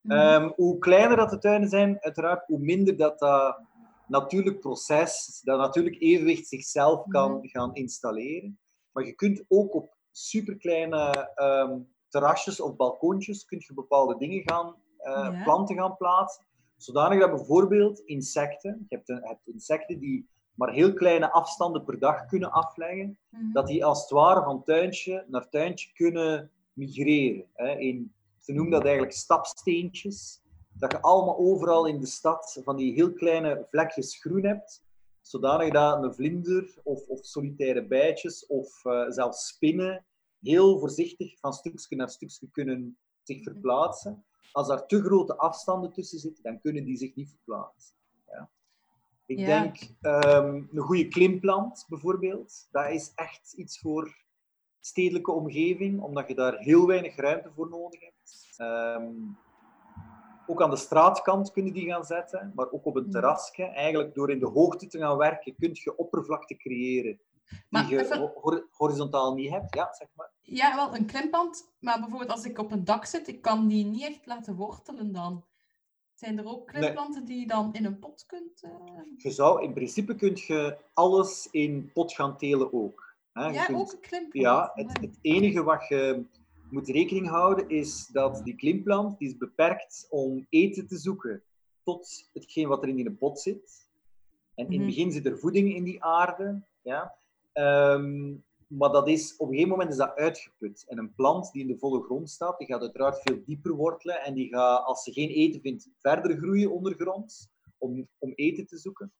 Mhm. 0.00 0.18
Ehm, 0.18 0.50
hoe 0.56 0.78
kleiner 0.78 1.16
dat 1.16 1.30
de 1.30 1.38
tuinen 1.38 1.68
zijn, 1.68 1.98
uiteraard, 2.00 2.46
hoe 2.46 2.58
minder 2.58 2.96
dat 2.96 3.18
dat 3.18 3.60
natuurlijk 4.08 4.60
proces, 4.60 5.40
dat 5.44 5.58
natuurlijk 5.58 5.96
evenwicht 6.00 6.46
zichzelf 6.48 7.06
kan 7.08 7.32
Mhm. 7.36 7.46
gaan 7.46 7.74
installeren. 7.74 8.58
Maar 8.92 9.04
je 9.06 9.12
kunt 9.12 9.44
ook 9.48 9.74
op 9.74 9.96
superkleine 10.10 11.30
ehm 11.34 11.78
terrasjes 12.08 12.60
of 12.60 12.76
balkoontjes 12.76 13.44
kun 13.44 13.62
je 13.66 13.74
bepaalde 13.74 14.16
dingen 14.18 14.42
gaan, 14.50 14.74
eh, 14.98 15.12
Ja. 15.12 15.42
planten 15.42 15.76
gaan 15.76 15.96
plaatsen. 15.96 16.44
Zodanig 16.76 17.20
dat 17.20 17.30
bijvoorbeeld 17.30 17.98
insecten, 18.00 18.86
je 18.88 18.96
hebt, 18.96 19.08
een- 19.08 19.24
hebt 19.26 19.46
insecten 19.46 19.98
die 19.98 20.28
maar 20.54 20.72
heel 20.72 20.92
kleine 20.92 21.30
afstanden 21.32 21.84
per 21.84 21.98
dag 21.98 22.26
kunnen 22.26 22.50
afleggen, 22.52 23.18
Mhm. 23.28 23.52
dat 23.52 23.66
die 23.66 23.84
als 23.84 24.00
het 24.00 24.10
ware 24.10 24.42
van 24.42 24.64
tuintje 24.64 25.24
naar 25.28 25.48
tuintje 25.48 25.92
kunnen 25.92 26.50
migreren. 26.72 27.44
Hè. 27.54 27.78
In, 27.78 28.12
ze 28.40 28.52
noemen 28.52 28.72
dat 28.72 28.82
eigenlijk 28.84 29.12
stapsteentjes. 29.14 30.40
Dat 30.78 30.92
je 30.92 31.00
allemaal 31.00 31.38
overal 31.38 31.86
in 31.86 32.00
de 32.00 32.06
stad 32.06 32.60
van 32.64 32.76
die 32.76 32.92
heel 32.92 33.12
kleine 33.12 33.66
vlekjes 33.70 34.18
groen 34.20 34.44
hebt, 34.44 34.84
zodanig 35.20 35.72
dat 35.72 36.02
een 36.02 36.14
vlinder 36.14 36.74
of, 36.82 37.06
of 37.08 37.24
solitaire 37.24 37.86
bijtjes 37.86 38.46
of 38.46 38.84
eh, 38.84 39.04
zelfs 39.08 39.46
spinnen 39.46 40.04
heel 40.40 40.78
voorzichtig 40.78 41.38
van 41.38 41.52
stukje 41.52 41.96
naar 41.96 42.10
stukje 42.10 42.48
kunnen 42.50 42.98
zich 43.22 43.42
verplaatsen. 43.42 44.24
Als 44.52 44.68
daar 44.68 44.86
te 44.86 45.02
grote 45.02 45.36
afstanden 45.36 45.92
tussen 45.92 46.18
zitten, 46.18 46.42
dan 46.42 46.60
kunnen 46.60 46.84
die 46.84 46.96
zich 46.96 47.14
niet 47.14 47.28
verplaatsen. 47.28 47.94
Ja. 48.30 48.50
Ik 49.26 49.38
Ja. 49.38 49.46
denk 49.46 49.76
ehm, 50.00 50.54
een 50.72 50.78
goede 50.82 51.08
klimplant 51.08 51.84
bijvoorbeeld, 51.88 52.68
dat 52.70 52.90
is 52.90 53.12
echt 53.14 53.52
iets 53.52 53.78
voor 53.78 54.24
stedelijke 54.80 55.32
omgeving, 55.32 56.00
omdat 56.00 56.28
je 56.28 56.34
daar 56.34 56.58
heel 56.58 56.86
weinig 56.86 57.16
ruimte 57.16 57.50
voor 57.54 57.68
nodig 57.68 58.00
hebt. 58.00 58.54
Ehm, 58.56 59.12
ook 60.46 60.62
aan 60.62 60.70
de 60.70 60.76
straatkant 60.76 61.50
kunnen 61.50 61.72
die 61.72 61.86
gaan 61.90 62.04
zetten, 62.04 62.52
maar 62.54 62.70
ook 62.70 62.86
op 62.86 62.96
een 62.96 63.02
Mhm. 63.02 63.10
terrasje. 63.10 63.62
Eigenlijk 63.64 64.14
door 64.14 64.30
in 64.30 64.38
de 64.38 64.46
hoogte 64.48 64.86
te 64.86 64.98
gaan 64.98 65.16
werken, 65.16 65.54
kun 65.58 65.70
je 65.72 65.96
oppervlakte 65.96 66.56
creëren 66.56 67.20
die 67.70 67.86
je 67.86 68.00
even- 68.00 68.18
ho- 68.18 68.32
hor- 68.40 68.66
horizontaal 68.70 69.34
niet 69.34 69.50
hebt. 69.50 69.74
Ja, 69.74 69.92
zeg 69.92 70.08
maar. 70.14 70.30
Ja, 70.42 70.74
wel 70.74 70.94
een 70.96 71.06
klimplant, 71.06 71.70
maar 71.80 72.00
bijvoorbeeld 72.00 72.30
als 72.30 72.44
ik 72.44 72.58
op 72.58 72.72
een 72.72 72.84
dak 72.84 73.04
zit, 73.04 73.28
ik 73.28 73.42
kan 73.42 73.66
die 73.68 73.84
niet 73.84 74.02
echt 74.02 74.26
laten 74.26 74.54
wortelen 74.56 75.12
dan. 75.12 75.44
Zijn 76.14 76.38
er 76.38 76.46
ook 76.46 76.66
klimplanten 76.66 77.24
die 77.24 77.40
je 77.40 77.46
dan 77.46 77.74
in 77.74 77.84
een 77.84 77.98
pot 77.98 78.24
kunt... 78.26 78.62
eh, 78.62 78.70
Je 79.16 79.30
zou, 79.30 79.62
in 79.62 79.72
principe 79.72 80.14
kun 80.14 80.32
je 80.34 80.76
alles 80.92 81.48
in 81.50 81.90
pot 81.94 82.12
gaan 82.12 82.36
telen 82.36 82.72
ook. 82.72 83.14
Hè. 83.32 83.46
Ja, 83.46 83.64
kunt- 83.64 83.78
ook 83.78 83.92
een 83.92 84.00
klimplant. 84.00 84.44
Ja, 84.44 84.70
het, 84.74 84.98
het 85.00 85.18
enige 85.20 85.62
wat 85.62 85.88
je 85.88 86.24
moet 86.70 86.88
rekening 86.88 87.28
houden 87.28 87.68
is 87.68 88.06
dat 88.06 88.40
die 88.44 88.54
klimplant 88.56 89.18
die 89.18 89.28
is 89.28 89.36
beperkt 89.36 90.06
om 90.10 90.46
eten 90.50 90.86
te 90.86 90.96
zoeken 90.96 91.42
tot 91.82 92.30
hetgeen 92.32 92.68
wat 92.68 92.82
er 92.82 92.88
in 92.88 92.96
die 92.96 93.10
pot 93.10 93.40
zit. 93.40 93.88
En 94.54 94.64
in 94.66 94.70
Mhm. 94.72 94.78
het 94.86 94.86
begin 94.94 95.12
zit 95.12 95.26
er 95.26 95.38
voeding 95.38 95.74
in 95.74 95.84
die 95.84 96.02
aarde. 96.04 96.62
Ja. 96.82 97.14
Ehm, 97.52 98.34
maar 98.66 98.90
dat 98.90 99.08
is, 99.08 99.36
op 99.36 99.46
een 99.46 99.52
gegeven 99.52 99.70
moment 99.70 99.90
is 99.90 99.96
dat 99.96 100.14
uitgeput. 100.14 100.84
En 100.88 100.98
een 100.98 101.14
plant 101.14 101.52
die 101.52 101.62
in 101.62 101.68
de 101.68 101.78
volle 101.78 102.02
grond 102.02 102.30
staat, 102.30 102.58
die 102.58 102.66
gaat 102.66 102.80
uiteraard 102.80 103.20
veel 103.22 103.42
dieper 103.44 103.72
wortelen. 103.72 104.22
En 104.24 104.34
die 104.34 104.48
gaat, 104.48 104.84
als 104.84 105.02
ze 105.02 105.12
geen 105.12 105.28
eten 105.28 105.60
vindt, 105.60 105.88
verder 105.98 106.36
groeien 106.36 106.70
ondergronds 106.72 107.48
om, 107.78 108.08
om 108.18 108.32
eten 108.34 108.66
te 108.66 108.78
zoeken. 108.78 109.12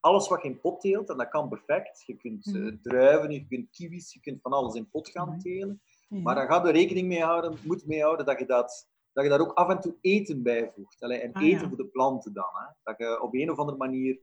Alles 0.00 0.28
wat 0.28 0.42
je 0.42 0.48
in 0.48 0.60
pot 0.60 0.80
teelt, 0.80 1.08
en 1.10 1.16
dat 1.16 1.28
kan 1.28 1.48
perfect. 1.48 2.02
Je 2.06 2.16
kunt 2.16 2.46
eh, 2.46 2.52
Mhm. 2.52 2.76
druiven, 2.82 3.30
je 3.30 3.46
kunt 3.46 3.70
kiwis, 3.70 4.12
je 4.12 4.20
kunt 4.20 4.40
van 4.42 4.52
alles 4.52 4.74
in 4.74 4.88
pot 4.90 5.08
gaan 5.08 5.26
Amai. 5.26 5.40
telen. 5.40 5.80
Ja. 6.08 6.20
Maar 6.20 6.34
dan 6.34 6.46
gaat 6.46 6.66
er 6.66 6.72
rekening 6.72 7.08
mee 7.08 7.22
houden, 7.22 7.58
moet 7.64 7.86
mee 7.86 8.02
houden 8.02 8.26
dat 8.26 8.38
je, 8.38 8.46
dat, 8.46 8.88
dat 9.12 9.24
je 9.24 9.30
daar 9.30 9.40
ook 9.40 9.52
af 9.52 9.68
en 9.68 9.80
toe 9.80 9.96
eten 10.00 10.42
bijvoegt. 10.42 11.02
Allee, 11.02 11.18
en 11.18 11.32
Ah, 11.32 11.42
eten 11.42 11.60
ja. 11.62 11.68
voor 11.68 11.76
de 11.76 11.86
planten 11.86 12.32
dan. 12.32 12.48
Hè. 12.52 12.66
Dat 12.82 12.98
je 12.98 13.22
op 13.22 13.34
een 13.34 13.50
of 13.50 13.58
andere 13.58 13.78
manier 13.78 14.18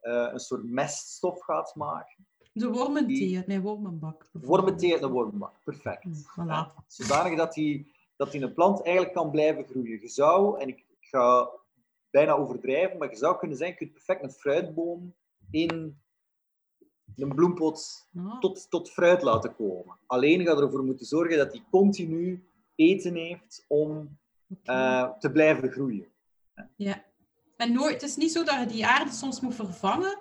eh, 0.00 0.28
een 0.32 0.38
soort 0.38 0.64
meststof 0.64 1.40
gaat 1.40 1.74
maken. 1.74 2.26
De 2.52 2.68
wormenthee 2.68 3.36
uit 3.36 3.46
mijn 3.46 3.60
wormenbak. 3.62 4.28
uit 4.32 5.02
een 5.02 5.10
wormbak. 5.10 5.54
Perfect. 5.64 6.04
Mm, 6.04 6.14
Voilà. 6.14 6.84
Zodanig 6.86 7.36
dat 7.38 7.52
die, 7.52 7.92
dat 8.16 8.32
die 8.32 8.42
een 8.42 8.54
plant 8.54 8.82
eigenlijk 8.82 9.14
kan 9.14 9.30
blijven 9.30 9.64
groeien. 9.64 10.00
Je 10.00 10.08
zou, 10.08 10.60
en 10.60 10.68
ik, 10.68 10.78
ik 10.78 11.06
ga 11.08 11.50
bijna 12.10 12.32
overdrijven, 12.32 12.98
maar 12.98 13.10
je 13.10 13.16
zou 13.16 13.38
kunnen 13.38 13.56
zeggen, 13.56 13.76
je 13.78 13.84
kunt 13.84 14.04
perfect 14.04 14.22
een 14.22 14.38
fruitboom 14.40 15.14
in 15.50 16.00
een 17.24 17.34
bloempot 17.34 18.08
Ja. 18.10 18.38
tot, 18.38 18.66
tot 18.70 18.90
fruit 18.90 19.22
laten 19.22 19.54
komen. 19.54 19.98
Alleen 20.06 20.44
gaat 20.46 20.60
ervoor 20.60 20.84
moeten 20.84 21.06
zorgen 21.06 21.36
dat 21.38 21.52
hij 21.52 21.64
continu 21.70 22.44
eten 22.74 23.14
heeft 23.14 23.64
om 23.68 24.18
eh, 24.62 25.10
te 25.18 25.30
blijven 25.30 25.70
groeien. 25.70 26.06
Ja. 26.76 27.04
En 27.56 27.72
nooit, 27.72 27.92
het 27.92 28.02
is 28.02 28.16
niet 28.16 28.32
zo 28.32 28.44
dat 28.44 28.58
je 28.60 28.66
die 28.66 28.86
aarde 28.86 29.10
soms 29.12 29.40
moet 29.40 29.54
vervangen. 29.54 30.18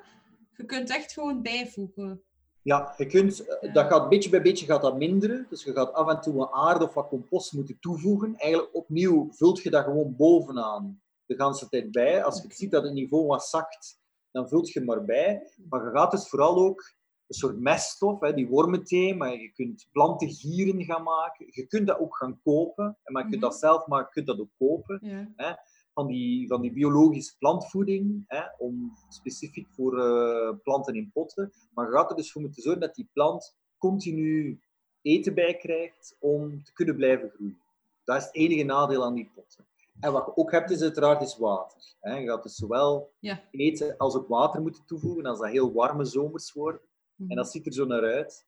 Je 0.56 0.66
kunt 0.66 0.90
echt 0.90 1.12
gewoon 1.14 1.42
bijvoegen. 1.42 2.22
Ja, 2.62 2.94
je 2.98 3.06
kunt, 3.06 3.46
eh, 3.48 3.62
Ja. 3.62 3.72
dat 3.74 3.88
gaat 3.88 4.10
beetje 4.10 4.30
bij 4.30 4.42
beetje 4.42 4.66
gaat 4.66 4.82
dat 4.82 4.98
minderen. 4.98 5.46
Dus 5.50 5.64
je 5.64 5.74
gaat 5.74 5.94
af 5.94 6.10
en 6.10 6.22
toe 6.22 6.34
wat 6.34 6.52
aarde 6.52 6.86
of 6.86 6.94
wat 6.94 7.08
compost 7.08 7.54
moeten 7.54 7.78
toevoegen. 7.80 8.36
Eigenlijk 8.36 8.76
opnieuw 8.76 9.28
vult 9.32 9.62
je 9.62 9.70
dat 9.70 9.84
gewoon 9.84 10.16
bovenaan 10.16 11.02
de 11.26 11.36
hele 11.38 11.68
tijd 11.70 11.92
bij. 11.92 12.24
Als 12.24 12.42
je 12.42 12.54
ziet 12.54 12.72
dat 12.72 12.84
het 12.84 12.94
niveau 12.94 13.26
wat 13.26 13.46
zakt, 13.46 14.00
dan 14.32 14.48
vult 14.48 14.70
je 14.70 14.82
maar 14.82 15.06
bij. 15.06 15.50
Maar 15.70 15.84
je 15.86 15.92
gaat 15.92 16.12
dus 16.12 16.30
vooral 16.30 16.56
ook 16.58 16.96
een 17.28 17.36
soort 17.36 17.60
meststof, 17.60 18.20
hè, 18.20 18.34
die 18.34 18.48
wormenthee, 18.48 19.16
maar 19.16 19.32
je 19.34 19.52
kunt 19.52 19.88
plantengieren 19.92 20.84
gaan 20.84 21.04
maken. 21.04 21.46
Je 21.50 21.68
kunt 21.68 21.88
dat 21.88 22.00
ook 22.00 22.18
gaan 22.18 22.40
kopen, 22.44 22.98
maar 23.04 23.24
je 23.24 23.30
kunt 23.30 23.42
Mhm. 23.42 23.50
dat 23.52 23.60
zelf 23.60 23.88
maken, 23.88 24.06
je 24.08 24.14
kunt 24.14 24.28
dat 24.28 24.40
ook 24.40 24.52
kopen. 24.58 25.00
Ja. 25.02 25.66
van 25.94 26.08
die, 26.08 26.48
van 26.48 26.62
die 26.62 26.74
biologische 26.74 27.38
plantvoeding, 27.38 28.24
hè, 28.28 28.42
om, 28.58 28.92
specifiek 29.10 29.68
voor 29.70 30.00
eh, 30.00 30.56
planten 30.64 30.96
in 30.96 31.10
potten. 31.14 31.52
Maar 31.74 31.86
je 31.86 31.92
gaat 31.92 32.10
er 32.10 32.16
dus 32.16 32.32
voor 32.32 32.42
moeten 32.42 32.62
zorgen 32.62 32.82
dat 32.82 32.96
die 32.96 33.10
plant 33.14 33.56
continu 33.78 34.60
eten 35.02 35.34
bij 35.34 35.56
krijgt 35.58 36.16
om 36.20 36.64
te 36.64 36.74
kunnen 36.74 36.96
blijven 36.96 37.30
groeien. 37.30 37.60
Dat 38.04 38.18
is 38.18 38.24
het 38.26 38.36
enige 38.36 38.64
nadeel 38.64 39.04
aan 39.04 39.14
die 39.14 39.32
potten. 39.36 39.66
En 40.00 40.12
wat 40.12 40.26
je 40.26 40.38
ook 40.38 40.52
hebt, 40.52 40.70
is 40.72 40.82
uiteraard 40.82 41.22
is 41.22 41.38
water. 41.38 41.78
Hè. 42.00 42.16
Je 42.18 42.28
gaat 42.28 42.44
dus 42.44 42.56
zowel 42.56 43.12
Ja. 43.20 43.42
eten 43.52 43.98
als 43.98 44.16
ook 44.16 44.28
water 44.28 44.62
moeten 44.62 44.86
toevoegen 44.86 45.26
als 45.26 45.40
dat 45.40 45.50
heel 45.50 45.74
warme 45.74 46.06
zomers 46.06 46.54
worden. 46.54 46.82
Mhm. 47.16 47.30
En 47.30 47.36
dat 47.36 47.52
ziet 47.52 47.66
er 47.66 47.74
zo 47.74 47.86
naar 47.86 48.04
uit 48.14 48.46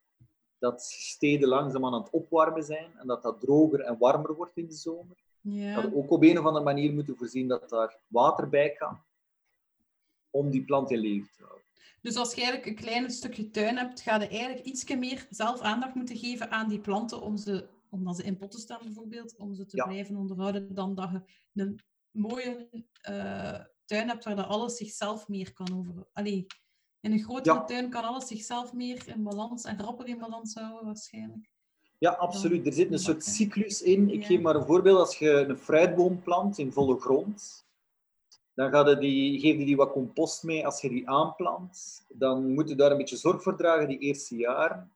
dat 0.59 0.81
steden 0.81 1.49
langzaam 1.49 1.85
aan 1.85 1.93
het 1.93 2.09
opwarmen 2.09 2.63
zijn 2.63 2.91
en 2.97 3.07
dat 3.07 3.23
dat 3.23 3.39
droger 3.39 3.79
en 3.79 3.97
warmer 3.97 4.35
wordt 4.35 4.57
in 4.57 4.67
de 4.67 4.73
zomer. 4.73 5.17
Ja. 5.41 5.81
Dat 5.81 5.91
we 5.91 5.97
ook 5.97 6.11
op 6.11 6.23
een 6.23 6.39
of 6.39 6.45
andere 6.45 6.65
manier 6.65 6.93
moeten 6.93 7.15
voorzien 7.17 7.47
dat 7.47 7.69
daar 7.69 7.97
water 8.07 8.49
bij 8.49 8.69
kan. 8.71 8.99
om 10.31 10.49
die 10.49 10.61
plant 10.65 10.91
in 10.91 10.99
leven 10.99 11.29
te 11.37 11.43
houden. 11.43 11.63
Dus 12.01 12.15
als 12.15 12.33
je 12.33 12.41
eigenlijk 12.41 12.65
een 12.69 12.85
klein 12.85 13.11
stukje 13.11 13.49
tuin 13.49 13.77
hebt, 13.77 14.01
ga 14.01 14.15
je 14.19 14.27
eigenlijk 14.27 14.65
iets 14.65 14.95
meer 14.95 15.27
zelf 15.29 15.59
aandacht 15.59 15.95
moeten 15.95 16.17
geven 16.17 16.51
aan 16.51 16.69
die 16.69 16.79
planten, 16.79 17.21
om 17.21 17.37
ze, 17.37 17.67
omdat 17.89 18.15
ze 18.15 18.23
in 18.23 18.37
potten 18.37 18.59
staan 18.59 18.79
bijvoorbeeld, 18.83 19.37
om 19.37 19.53
ze 19.55 19.65
te 19.65 19.77
Ja. 19.77 19.85
blijven 19.85 20.15
onderhouden, 20.15 20.73
dan 20.73 20.95
dat 20.95 21.09
je 21.11 21.61
een 21.61 21.79
mooie 22.11 22.69
eh, 23.01 23.59
tuin 23.85 24.07
hebt 24.07 24.23
waar 24.23 24.35
dat 24.35 24.47
alles 24.47 24.77
zichzelf 24.77 25.27
meer 25.27 25.53
kan 25.53 25.77
over... 25.77 26.07
Allee, 26.13 26.45
in 26.99 27.11
een 27.11 27.23
grotere 27.23 27.55
Ja. 27.55 27.63
tuin 27.63 27.89
kan 27.89 28.03
alles 28.03 28.27
zichzelf 28.27 28.73
meer 28.73 29.07
in 29.07 29.23
balans 29.23 29.63
en 29.63 29.79
rapper 29.79 30.07
in 30.07 30.17
balans 30.17 30.53
houden 30.53 30.85
waarschijnlijk. 30.85 31.49
Ja, 31.97 32.11
absoluut. 32.11 32.65
Er 32.65 32.73
zit 32.73 32.91
een 32.91 32.99
soort 32.99 33.23
cyclus 33.23 33.81
in. 33.81 34.09
Ik 34.09 34.25
geef 34.25 34.41
maar 34.41 34.55
een 34.55 34.65
voorbeeld. 34.65 34.99
Als 34.99 35.17
je 35.17 35.31
een 35.31 35.57
fruitboom 35.57 36.21
plant 36.21 36.57
in 36.57 36.71
volle 36.71 36.99
grond, 36.99 37.67
dan 38.53 38.87
je 38.87 38.97
die, 38.97 39.39
geef 39.39 39.57
je 39.57 39.65
die 39.65 39.75
wat 39.75 39.91
compost 39.91 40.43
mee 40.43 40.65
als 40.65 40.81
je 40.81 40.89
die 40.89 41.09
aanplant. 41.09 42.05
Dan 42.07 42.53
moet 42.53 42.69
je 42.69 42.75
daar 42.75 42.91
een 42.91 42.97
beetje 42.97 43.17
zorg 43.17 43.43
voor 43.43 43.57
dragen 43.57 43.87
die 43.87 43.97
eerste 43.99 44.35
jaren. 44.35 44.91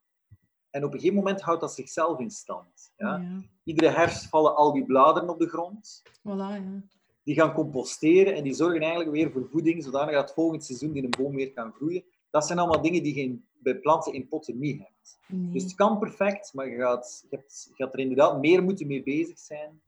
En 0.73 0.83
op 0.83 0.93
een 0.93 0.99
gegeven 0.99 1.17
moment 1.17 1.41
houdt 1.41 1.61
dat 1.61 1.73
zichzelf 1.73 2.19
in 2.19 2.29
stand. 2.31 2.93
Ja? 2.97 3.15
ja. 3.17 3.41
Iedere 3.63 3.91
herfst 3.91 4.29
vallen 4.29 4.55
al 4.55 4.73
die 4.73 4.85
bladeren 4.85 5.29
op 5.29 5.39
de 5.39 5.47
grond. 5.49 6.01
Voilà, 6.19 6.23
ja. 6.63 6.81
Die 7.23 7.35
gaan 7.35 7.53
composteren 7.53 8.35
en 8.35 8.43
die 8.43 8.53
zorgen 8.53 8.81
eigenlijk 8.81 9.11
weer 9.11 9.31
voor 9.31 9.47
voeding, 9.51 9.83
zodanig 9.83 10.13
dat 10.13 10.23
het 10.23 10.33
volgend 10.33 10.63
seizoen 10.65 10.91
die 10.91 11.03
een 11.03 11.13
boom 11.17 11.35
weer 11.35 11.53
kan 11.53 11.71
groeien. 11.73 12.03
Dat 12.29 12.45
zijn 12.45 12.59
allemaal 12.59 12.81
dingen 12.81 13.03
die 13.03 13.15
je 13.15 13.21
in- 13.21 13.45
bij 13.53 13.75
planten 13.79 14.13
in 14.13 14.27
potten 14.27 14.59
niet 14.59 14.79
hebt. 14.79 15.19
Nee. 15.27 15.51
Dus 15.51 15.63
het 15.63 15.75
kan 15.75 15.99
perfect, 15.99 16.53
maar 16.53 16.67
je 16.69 16.75
gaat, 16.77 17.25
je 17.29 17.35
hebt, 17.35 17.67
je 17.69 17.83
gaat 17.83 17.93
er 17.93 17.99
inderdaad 17.99 18.39
meer 18.39 18.63
moeten 18.63 18.87
mee 18.87 19.03
bezig 19.03 19.39
zijn 19.39 19.81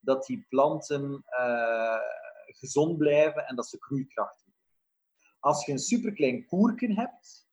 dat 0.00 0.26
die 0.26 0.46
planten 0.48 1.22
eh, 1.26 1.96
gezond 2.46 2.98
blijven 2.98 3.46
en 3.46 3.56
dat 3.56 3.66
ze 3.66 3.76
groeikracht 3.80 4.36
hebben. 4.44 4.54
Als 5.40 5.66
je 5.66 5.72
een 5.72 5.78
superklein 5.78 6.46
koerken 6.46 6.96
hebt, 6.96 7.48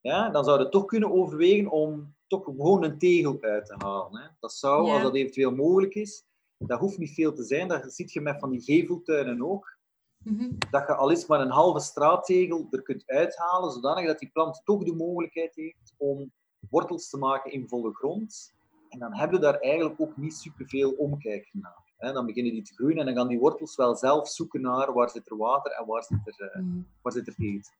ja, 0.00 0.30
dan 0.30 0.44
zou 0.44 0.58
je 0.62 0.68
toch 0.68 0.84
kunnen 0.84 1.12
overwegen 1.12 1.70
om 1.70 2.16
toch 2.28 2.44
gewoon 2.44 2.84
een 2.84 2.98
tegel 2.98 3.36
uit 3.40 3.66
te 3.66 3.74
halen. 3.78 4.20
Hè. 4.22 4.28
Dat 4.40 4.52
zou, 4.52 4.86
Ja. 4.86 4.92
als 4.92 5.02
dat 5.02 5.14
eventueel 5.14 5.54
mogelijk 5.54 5.94
is, 5.94 6.24
dat 6.58 6.78
hoeft 6.80 6.98
niet 6.98 7.14
veel 7.14 7.32
te 7.32 7.42
zijn. 7.44 7.68
Dat 7.68 7.92
ziet 7.94 8.12
je 8.12 8.20
met 8.20 8.38
van 8.38 8.50
die 8.50 8.60
geveltuinen 8.62 9.42
ook 9.42 9.76
Mhm. 10.24 10.50
dat 10.70 10.86
je 10.86 10.94
al 10.94 11.10
eens 11.10 11.26
maar 11.26 11.40
een 11.40 11.50
halve 11.50 11.80
straattegel 11.80 12.66
er 12.70 12.82
kunt 12.82 13.06
uithalen, 13.06 13.72
zodanig 13.72 14.06
dat 14.06 14.18
die 14.18 14.30
plant 14.32 14.60
toch 14.64 14.84
de 14.84 14.94
mogelijkheid 14.94 15.54
heeft 15.54 15.94
om 15.96 16.32
wortels 16.70 17.08
te 17.10 17.16
maken 17.18 17.52
in 17.52 17.68
volle 17.68 17.94
grond. 17.94 18.54
En 18.88 18.98
dan 18.98 19.14
hebben 19.16 19.38
we 19.40 19.44
daar 19.44 19.58
eigenlijk 19.58 20.00
ook 20.00 20.16
niet 20.16 20.34
superveel 20.34 20.90
omkijken 20.90 21.60
naar. 21.60 22.12
Dan 22.12 22.26
beginnen 22.26 22.52
die 22.52 22.62
te 22.62 22.74
groeien 22.74 22.96
en 22.98 23.04
dan 23.06 23.14
gaan 23.14 23.28
die 23.28 23.38
wortels 23.38 23.76
wel 23.76 23.96
zelf 23.96 24.28
zoeken 24.28 24.60
naar 24.60 24.92
waar 24.92 25.10
zit 25.10 25.30
er 25.30 25.36
water 25.36 25.72
en 25.72 25.86
waar 25.86 26.02
zit 26.04 26.18
er, 26.40 26.60
Mhm. 26.62 26.80
waar 27.02 27.12
zit 27.12 27.26
er 27.26 27.34
eten. 27.38 27.72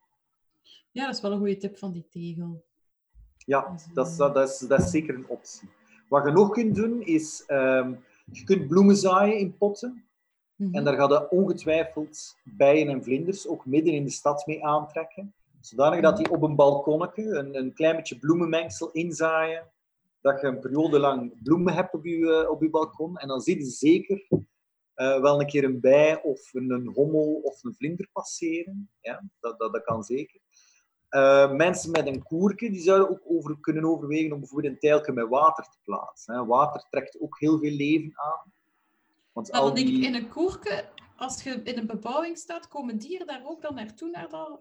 Ja, 0.91 1.07
dat 1.07 1.15
is 1.15 1.21
wel 1.21 1.33
een 1.33 1.39
goede 1.39 1.57
tip 1.57 1.79
van 1.79 1.93
die 1.93 2.09
tegel. 2.11 2.65
Ja, 3.49 3.75
dat 3.95 4.07
is, 4.07 4.17
dat, 4.17 4.37
is, 4.37 4.59
dat 4.59 4.81
is 4.81 4.91
zeker 4.91 5.15
een 5.15 5.29
optie. 5.29 5.69
Wat 6.09 6.25
je 6.25 6.31
nog 6.31 6.51
kunt 6.51 6.75
doen, 6.75 7.03
is 7.03 7.45
ehm, 7.47 7.95
je 8.33 8.45
kunt 8.45 8.69
bloemen 8.69 8.97
zaaien 8.97 9.39
in 9.39 9.57
potten. 9.57 10.05
Mhm. 10.57 10.75
En 10.75 10.85
daar 10.85 10.95
gaan 10.95 11.09
je 11.09 11.31
ongetwijfeld 11.31 12.37
bijen 12.45 12.89
en 12.89 13.03
vlinders 13.03 13.49
ook 13.49 13.67
midden 13.67 13.93
in 13.93 14.05
de 14.05 14.11
stad 14.11 14.47
mee 14.47 14.65
aantrekken. 14.65 15.35
Zodanig 15.61 16.01
dat 16.01 16.17
die 16.17 16.31
op 16.31 16.43
een 16.43 16.57
balkonnetje 16.57 17.23
een, 17.23 17.57
een 17.57 17.73
klein 17.73 17.97
beetje 17.97 18.19
bloemenmengsel 18.19 18.91
inzaaien. 18.91 19.67
Dat 20.21 20.41
je 20.41 20.47
een 20.47 20.61
periode 20.61 20.99
lang 20.99 21.43
bloemen 21.43 21.75
hebt 21.75 21.95
op 21.95 22.05
je, 22.05 22.43
eh, 22.43 22.51
op 22.51 22.63
je 22.63 22.71
balkon. 22.71 23.17
En 23.17 23.29
dan 23.29 23.41
zie 23.41 23.59
je 23.59 23.65
zeker 23.65 24.27
eh, 24.95 25.21
wel 25.21 25.41
een 25.41 25.47
keer 25.47 25.65
een 25.65 25.81
bij 25.81 26.23
of 26.23 26.55
een, 26.55 26.71
een 26.71 26.91
hommel 26.95 27.41
of 27.43 27.65
een 27.65 27.75
vlinder 27.75 28.09
passeren. 28.13 28.91
Ja, 29.01 29.31
dat, 29.41 29.59
dat, 29.59 29.73
dat 29.73 29.85
kan 29.85 30.03
zeker. 30.03 30.41
Eh, 31.09 31.53
mensen 31.53 31.91
met 31.91 32.07
een 32.07 32.23
koerke 32.23 32.71
die 32.71 32.81
zouden 32.81 33.11
ook 33.11 33.23
over, 33.27 33.57
kunnen 33.61 33.85
overwegen 33.85 34.33
om 34.33 34.39
bijvoorbeeld 34.39 34.73
een 34.73 34.79
tijlke 34.79 35.13
met 35.13 35.29
water 35.29 35.65
te 35.65 35.79
plaatsen. 35.85 36.35
Hè. 36.35 36.45
Water 36.47 36.87
trekt 36.91 37.21
ook 37.21 37.39
heel 37.39 37.59
veel 37.59 37.71
leven 37.77 38.13
aan. 38.15 38.53
Want 39.33 39.53
al 39.53 39.75
denk 39.75 39.89
ik, 39.89 40.03
in 40.03 40.15
een 40.15 40.29
koerke, 40.29 40.85
als 41.17 41.43
je 41.43 41.61
in 41.65 41.79
een 41.79 41.87
bebouwing 41.87 42.39
staat, 42.39 42.69
komen 42.69 42.99
dieren 42.99 43.27
daar 43.27 43.43
ook 43.47 43.63
dan 43.63 43.75
naartoe, 43.75 44.11
naar 44.11 44.29
dat 44.31 44.61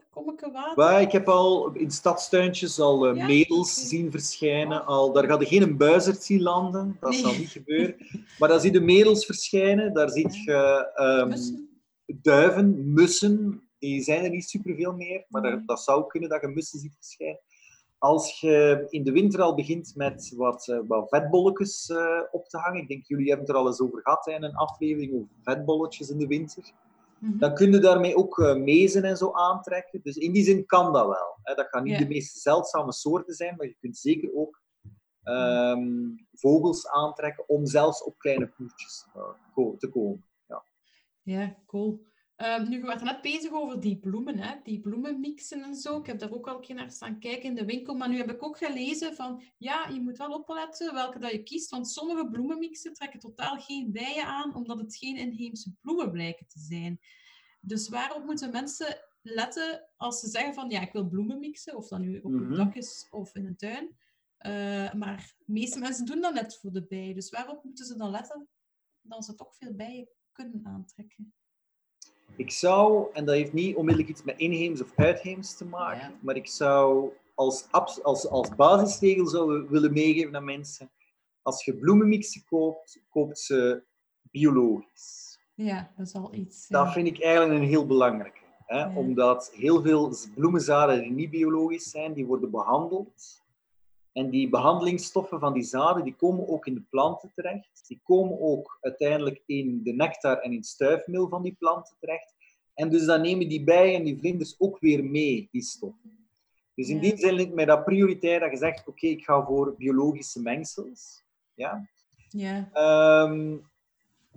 water? 0.52 0.74
Maar 0.76 1.02
ik 1.02 1.12
heb 1.12 1.28
al 1.28 1.72
in 1.74 1.92
stadstuintjes 1.92 2.80
al 2.80 3.08
eh, 3.08 3.16
Ja, 3.16 3.26
medels 3.26 3.88
zien 3.88 4.12
verschijnen. 4.12 4.82
Oh. 4.82 4.88
Al, 4.88 5.12
daar 5.12 5.26
gaat 5.26 5.42
er 5.42 5.48
geen 5.48 5.78
buizerd 5.78 6.24
zien 6.24 6.42
landen, 6.42 6.98
dat 7.00 7.10
Nee. 7.12 7.20
zal 7.20 7.32
niet 7.32 7.50
gebeuren. 7.50 7.96
Maar 8.40 8.50
dan 8.50 8.60
zie 8.60 8.74
je 8.74 8.80
medels 8.80 9.26
verschijnen, 9.26 9.94
daar 9.94 10.10
zie 10.10 10.30
je 10.46 10.92
ehm, 10.96 11.28
Mussen? 11.28 11.70
duiven, 12.06 12.94
mussen. 12.94 13.66
Die 13.80 14.02
zijn 14.02 14.24
er 14.24 14.30
niet 14.30 14.50
superveel 14.50 14.94
meer, 14.94 15.26
maar 15.30 15.42
daar- 15.42 15.66
dat 15.66 15.80
zou 15.84 16.08
kunnen 16.08 16.30
dat 16.30 16.42
je 16.42 16.48
mussen 16.48 16.80
ziet 16.80 16.96
verschijnen. 16.96 17.40
Als 17.98 18.40
je 18.40 18.86
in 18.90 19.04
de 19.04 19.12
winter 19.12 19.42
al 19.42 19.56
begint 19.56 19.96
met 19.96 20.34
wat, 20.36 20.68
eh, 20.68 20.80
wat 20.88 21.10
vetbolletjes 21.10 21.90
eh, 21.90 22.22
op 22.32 22.48
te 22.48 22.58
hangen, 22.58 22.82
ik 22.82 22.88
denk 22.88 23.06
jullie 23.06 23.28
hebben 23.28 23.46
het 23.46 23.56
er 23.56 23.62
al 23.62 23.68
eens 23.68 23.82
over 23.82 24.02
gehad 24.02 24.26
hè, 24.26 24.32
in 24.32 24.44
een 24.44 24.56
aflevering 24.56 25.13
over 25.13 25.28
vetbolletjes 25.42 26.10
in 26.10 26.18
de 26.18 26.28
winter 26.28 26.63
Mhm. 27.20 27.38
dan 27.38 27.54
kun 27.54 27.72
je 27.72 27.80
daarmee 27.80 28.16
ook 28.16 28.40
eh, 28.40 28.56
mezen 28.56 29.04
en 29.04 29.18
zo 29.18 29.32
aantrekken. 29.32 30.00
Dus 30.04 30.16
in 30.18 30.32
die 30.32 30.44
zin 30.44 30.66
kan 30.66 30.94
dat 30.94 31.06
wel. 31.06 31.38
Hè. 31.44 31.54
Dat 31.56 31.68
gaan 31.68 31.84
niet 31.84 31.94
de 32.00 32.08
meest 32.08 32.38
zeldzame 32.38 32.94
soorten 32.94 33.34
zijn, 33.34 33.56
maar 33.56 33.68
je 33.68 33.76
kunt 33.80 33.98
zeker 33.98 34.36
ook 34.36 34.62
ehm, 35.24 36.10
vogels 36.34 36.88
aantrekken 36.88 37.50
om 37.50 37.66
zelfs 37.66 38.04
op 38.04 38.18
kleine 38.18 38.50
koertjes 38.58 39.06
ko- 39.54 39.76
te 39.80 39.88
komen. 39.90 40.24
Ja. 40.48 40.63
Ja, 41.22 41.56
cool. 41.66 42.00
Ehm, 42.38 42.69
nu, 42.69 42.78
je 42.78 42.86
werd 42.86 43.04
net 43.04 43.21
bezig 43.21 43.52
over 43.52 43.80
die 43.80 44.00
bloemen, 44.00 44.38
hè? 44.38 44.56
die 44.63 44.80
bloemenmixen 44.80 45.63
en 45.63 45.76
zo. 45.76 46.00
Ik 46.00 46.06
heb 46.06 46.19
daar 46.19 46.32
ook 46.32 46.47
al 46.47 46.56
een 46.56 46.62
keer 46.62 46.76
naar 46.76 46.91
staan 46.91 47.19
kijken 47.19 47.43
in 47.50 47.56
de 47.56 47.65
winkel. 47.65 47.95
Maar 47.95 48.10
nu 48.10 48.17
heb 48.17 48.32
ik 48.32 48.43
ook 48.43 48.58
gelezen 48.58 49.15
van, 49.15 49.43
ja, 49.58 49.88
je 49.88 50.00
moet 50.00 50.17
wel 50.17 50.34
opletten 50.34 50.93
welke 50.93 51.19
dat 51.19 51.32
je 51.32 51.43
kiest. 51.43 51.69
Want 51.69 51.89
sommige 51.89 52.30
bloemenmixen 52.30 52.93
trekken 52.93 53.19
totaal 53.19 53.58
geen 53.60 53.91
bijen 53.91 54.26
aan, 54.26 54.56
omdat 54.56 54.80
het 54.80 54.95
geen 54.95 55.17
inheemse 55.17 55.73
bloemen 55.82 56.12
blijken 56.12 56.47
te 56.47 56.60
zijn. 56.60 57.00
Dus 57.62 57.89
waarop 57.89 58.26
moeten 58.26 58.52
mensen 58.52 58.97
letten 59.21 59.89
als 59.95 60.19
ze 60.19 60.28
zeggen 60.30 60.54
van, 60.54 60.69
ja, 60.69 60.82
ik 60.82 60.91
wil 60.91 61.08
bloemen 61.08 61.39
mixen, 61.39 61.76
of 61.76 61.88
dat 61.88 62.00
nu 62.00 62.19
op 62.19 62.32
Mhm. 62.32 62.43
een 62.43 62.58
dak 62.58 62.76
is 62.76 63.08
of 63.10 63.36
in 63.36 63.45
een 63.45 63.56
tuin. 63.58 63.97
Eh, 64.38 64.93
maar 64.93 65.34
de 65.38 65.52
meeste 65.54 65.80
mensen 65.80 66.06
doen 66.06 66.21
dat 66.21 66.34
net 66.34 66.58
voor 66.58 66.71
de 66.71 66.86
bijen. 66.86 67.15
Dus 67.15 67.30
waarop 67.30 67.63
moeten 67.63 67.86
ze 67.86 67.97
dan 67.97 68.12
letten 68.12 68.47
dat 69.02 69.26
ze 69.26 69.36
toch 69.36 69.56
veel 69.56 69.73
bijen 69.73 70.10
kunnen 70.32 70.65
aantrekken? 70.65 71.34
Ik 72.36 72.52
zou, 72.52 73.08
en 73.13 73.26
dat 73.26 73.36
heeft 73.36 73.54
niet 73.54 73.76
onmiddellijk 73.76 74.10
iets 74.13 74.24
met 74.24 74.38
inheems 74.38 74.82
of 74.82 74.92
uitheems 74.96 75.58
te 75.58 75.66
maken, 75.66 76.10
Ja. 76.10 76.18
maar 76.22 76.36
ik 76.36 76.48
zou 76.48 77.12
als, 77.36 77.68
als, 78.04 78.28
als 78.28 78.56
basisregel 78.56 79.28
zou 79.28 79.68
willen 79.70 79.94
meegeven 79.94 80.36
aan 80.36 80.46
mensen, 80.46 80.90
als 81.42 81.66
je 81.66 81.76
bloemenmixen 81.76 82.44
koopt, 82.50 83.00
koopt 83.10 83.40
ze 83.40 83.84
biologisch. 84.22 85.40
Ja, 85.54 85.92
dat 85.98 86.08
is 86.08 86.13
al 86.13 86.34
iets. 86.34 86.68
Dat 86.68 86.86
ja. 86.86 86.92
vind 86.92 87.08
ik 87.08 87.22
eigenlijk 87.22 87.62
een 87.62 87.68
heel 87.68 87.86
belangrijke. 87.86 88.40
Hè? 88.66 88.78
Ja. 88.80 88.94
Omdat 88.96 89.52
heel 89.54 89.82
veel 89.82 90.13
bloemenzaden 90.36 91.02
die 91.02 91.12
niet 91.12 91.30
biologisch 91.30 91.90
zijn, 91.90 92.13
die 92.13 92.26
worden 92.26 92.52
behandeld. 92.52 93.46
En 94.17 94.30
die 94.30 94.49
behandelingsstoffen 94.49 95.39
van 95.39 95.53
die 95.53 95.63
zaden, 95.63 96.03
die 96.03 96.15
komen 96.15 96.47
ook 96.47 96.65
in 96.65 96.73
de 96.73 96.84
planten 96.89 97.32
terecht. 97.36 97.84
Die 97.88 97.99
komen 98.03 98.41
ook 98.41 98.77
uiteindelijk 98.82 99.43
in 99.45 99.84
de 99.84 99.93
nectar 99.93 100.38
en 100.38 100.51
in 100.51 100.58
het 100.58 100.65
stuifmeel 100.65 101.27
van 101.27 101.43
die 101.43 101.56
planten 101.60 101.95
terecht. 101.99 102.36
En 102.73 102.89
dus 102.89 103.06
dan 103.06 103.21
nemen 103.21 103.49
die 103.49 103.63
bijen 103.63 103.95
en 103.95 104.03
die 104.03 104.17
vlinders 104.17 104.56
ook 104.58 104.80
weer 104.80 105.03
mee, 105.03 105.47
die 105.51 105.62
stoffen. 105.62 106.30
Dus 106.73 106.89
in 106.89 106.99
die 106.99 107.17
zin 107.17 107.34
lijkt 107.34 107.53
mij 107.53 107.65
dat 107.65 107.86
prioritair 107.86 108.39
dat 108.39 108.51
je 108.51 108.58
zegt, 108.58 108.88
oké, 108.88 109.08
ik 109.08 109.23
ga 109.23 109.45
voor 109.45 109.75
biologische 109.77 110.41
mengsels. 110.41 111.23
Ja? 111.53 111.88
Ja, 112.30 112.69
Ehm, 112.73 113.58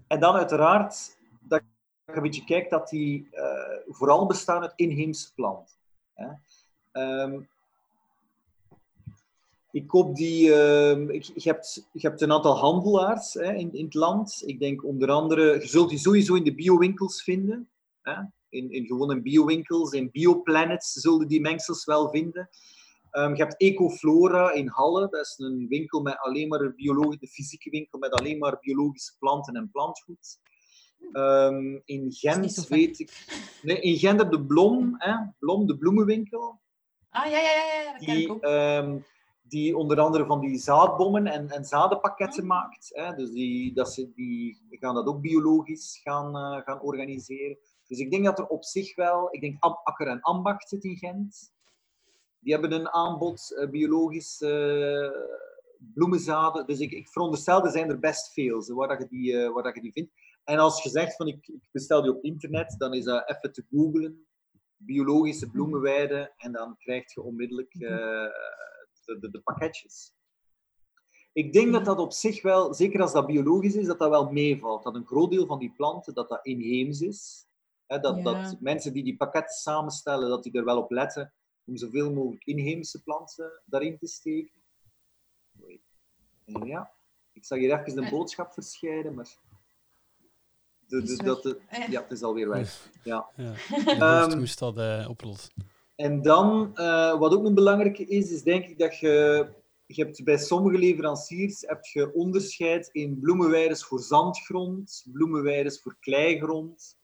en 0.06 0.20
dan 0.20 0.34
uiteraard 0.34 1.18
dat 1.40 1.62
je 2.06 2.12
een 2.12 2.22
beetje 2.22 2.44
kijkt 2.44 2.70
dat 2.70 2.88
die 2.88 3.28
eh, 3.30 3.76
vooral 3.86 4.26
bestaan 4.26 4.62
uit 4.62 4.72
inheemse 4.76 5.34
planten. 5.34 5.76
Hè. 6.14 6.28
Ehm, 6.92 7.40
ik 9.72 9.86
koop 9.86 10.16
die... 10.16 10.54
ehm, 10.54 11.10
ik, 11.10 11.22
je, 11.22 11.48
hebt, 11.50 11.88
je 11.92 12.08
hebt 12.08 12.20
een 12.20 12.32
aantal 12.32 12.56
handelaars 12.56 13.34
hè, 13.34 13.52
in, 13.54 13.74
in 13.74 13.84
het 13.84 13.94
land. 13.94 14.42
Ik 14.46 14.58
denk 14.58 14.84
onder 14.84 15.10
andere... 15.10 15.60
Je 15.60 15.66
zult 15.66 15.88
die 15.88 15.98
sowieso 15.98 16.34
in 16.34 16.44
de 16.44 16.54
biowinkels 16.54 17.22
vinden. 17.22 17.68
Hè. 18.02 18.22
In, 18.48 18.70
in 18.70 18.86
gewone 18.86 19.22
biowinkels, 19.22 19.92
in 19.92 20.10
bioplanets 20.10 20.92
zullen 20.92 21.28
die 21.28 21.40
mengsels 21.40 21.84
wel 21.84 22.10
vinden. 22.10 22.48
Ehm, 23.10 23.34
je 23.34 23.42
hebt 23.42 23.56
Ecoflora 23.56 24.52
in 24.52 24.68
Halle, 24.68 25.08
dat 25.08 25.20
is 25.20 25.34
een 25.38 25.66
winkel 25.68 26.00
met 26.00 26.18
alleen 26.18 26.48
maar 26.48 26.74
biologische, 26.74 27.26
fysieke 27.26 27.70
winkel 27.70 27.98
met 27.98 28.10
alleen 28.10 28.38
maar 28.38 28.58
biologische 28.60 29.12
planten 29.18 29.54
en 29.54 29.70
plantgoed. 29.72 30.38
Ehm, 31.12 31.78
in 31.84 32.12
Gent 32.12 32.68
weet 32.68 32.98
ik. 32.98 33.26
Nee, 33.62 33.80
in 33.80 33.96
Gent 33.96 34.20
heb 34.20 34.32
je 34.32 34.46
Blom, 34.46 34.94
hè, 34.98 35.14
Blom, 35.38 35.66
de 35.66 35.78
bloemenwinkel. 35.78 36.60
Ah, 37.10 37.30
ja, 37.30 37.38
ja, 37.38 37.52
ja, 37.52 37.82
ja 37.82 37.92
dat 37.92 38.04
ken 38.04 38.16
ik 38.16 38.20
Die, 38.20 38.30
ook. 38.30 38.42
Die 39.50 39.76
onder 39.76 40.00
andere 40.00 40.26
van 40.26 40.40
die 40.40 40.58
zaadbommen 40.58 41.26
en, 41.26 41.50
en 41.50 41.64
zadenpakketten 41.64 42.42
Ah. 42.42 42.48
maakt. 42.48 42.90
Hè. 42.92 43.14
Dus 43.14 43.30
die, 43.30 43.72
dat 43.74 43.92
ze, 43.92 44.12
die 44.14 44.62
gaan 44.70 44.94
dat 44.94 45.06
ook 45.06 45.20
biologisch 45.20 46.00
gaan, 46.02 46.36
eh, 46.36 46.64
gaan 46.64 46.80
organiseren. 46.80 47.58
Dus 47.86 47.98
ik 47.98 48.10
denk 48.10 48.24
dat 48.24 48.38
er 48.38 48.46
op 48.46 48.64
zich 48.64 48.94
wel, 48.94 49.28
ik 49.34 49.40
denk 49.40 49.56
Akker 49.60 50.06
en 50.06 50.20
Ambacht 50.20 50.68
zit 50.68 50.84
in 50.84 50.96
Gent. 50.96 51.52
Die 52.38 52.52
hebben 52.52 52.72
een 52.72 52.88
aanbod, 52.88 53.54
eh, 53.56 53.68
biologisch 53.70 54.40
eh, 54.40 55.10
bloemenzaden. 55.94 56.66
Dus 56.66 56.78
ik, 56.78 56.92
ik 56.92 57.08
veronderstel, 57.08 57.64
er 57.64 57.70
zijn 57.70 57.90
er 57.90 57.98
best 57.98 58.32
veel, 58.32 58.62
zo, 58.62 58.74
waar, 58.74 58.88
dat 58.88 58.98
je 58.98 59.08
die, 59.08 59.48
waar 59.48 59.62
dat 59.62 59.74
je 59.74 59.80
die 59.80 59.92
vindt. 59.92 60.12
En 60.44 60.58
als 60.58 60.82
je 60.82 60.88
zegt 60.88 61.16
van 61.16 61.26
ik, 61.26 61.48
ik 61.48 61.68
bestel 61.72 62.02
die 62.02 62.16
op 62.16 62.24
internet, 62.24 62.74
dan 62.78 62.94
is 62.94 63.04
dat 63.04 63.28
even 63.28 63.52
te 63.52 63.64
googlen. 63.70 64.26
Biologische 64.76 65.50
bloemenweiden. 65.50 66.32
En 66.36 66.52
dan 66.52 66.76
krijg 66.78 67.14
je 67.14 67.22
onmiddellijk 67.22 67.74
eh, 67.74 68.26
de, 69.04 69.18
de, 69.18 69.30
de 69.30 69.40
pakketjes. 69.40 70.12
Ik 71.32 71.52
denk 71.52 71.72
dat 71.72 71.84
dat 71.84 71.98
op 71.98 72.12
zich 72.12 72.42
wel, 72.42 72.74
zeker 72.74 73.02
als 73.02 73.12
dat 73.12 73.26
biologisch 73.26 73.74
is, 73.74 73.86
dat 73.86 73.98
dat 73.98 74.10
wel 74.10 74.30
meevalt. 74.30 74.82
Dat 74.82 74.94
een 74.94 75.06
groot 75.06 75.30
deel 75.30 75.46
van 75.46 75.58
die 75.58 75.72
planten, 75.72 76.14
dat 76.14 76.28
dat 76.28 76.46
inheems 76.46 77.00
is. 77.00 77.46
Hè, 77.86 77.98
dat, 78.00 78.16
Ja. 78.16 78.22
dat 78.22 78.60
mensen 78.60 78.92
die 78.92 79.04
die 79.04 79.16
pakketten 79.16 79.54
samenstellen, 79.56 80.28
dat 80.28 80.42
die 80.42 80.52
er 80.52 80.64
wel 80.64 80.78
op 80.82 80.90
letten 80.90 81.32
om 81.64 81.76
zoveel 81.76 82.12
mogelijk 82.12 82.44
inheemse 82.44 83.02
planten 83.02 83.60
daarin 83.64 83.98
te 83.98 84.06
steken. 84.06 84.62
En 86.44 86.64
ja, 86.66 86.90
ik 87.32 87.44
zag 87.44 87.58
hier 87.58 87.80
even 87.80 87.98
een 87.98 88.04
Eh. 88.04 88.10
boodschap 88.10 88.52
verschijnen, 88.52 89.14
maar... 89.14 89.28
De, 90.86 91.02
Is 91.02 91.08
de, 91.08 91.16
weg. 91.16 91.26
dat 91.26 91.42
de, 91.42 91.60
Eh. 91.68 91.88
ja, 91.88 92.02
het 92.02 92.10
is 92.10 92.22
alweer 92.22 92.48
weg. 92.48 92.90
Ja. 93.04 93.28
Ja. 93.36 93.52
Ehm, 94.20 94.24
Dus 94.30 94.34
moest 94.38 94.58
dat 94.58 94.78
eh, 94.78 95.06
oplossen. 95.08 95.52
En 96.00 96.22
dan, 96.22 96.76
eh, 96.76 97.18
wat 97.18 97.32
ook 97.32 97.44
een 97.44 97.54
belangrijke 97.54 98.04
is, 98.04 98.30
is 98.30 98.42
denk 98.42 98.66
ik 98.66 98.78
dat 98.78 98.98
je, 98.98 99.46
je 99.86 100.02
hebt 100.02 100.24
bij 100.24 100.38
sommige 100.38 100.78
leveranciers 100.78 101.60
heb 101.60 101.84
je 101.84 102.12
onderscheid 102.14 102.88
in 102.92 103.18
bloemenweides 103.20 103.84
voor 103.84 104.00
zandgrond, 104.00 105.06
bloemenweides 105.12 105.80
voor 105.80 105.96
kleigrond. 106.00 106.98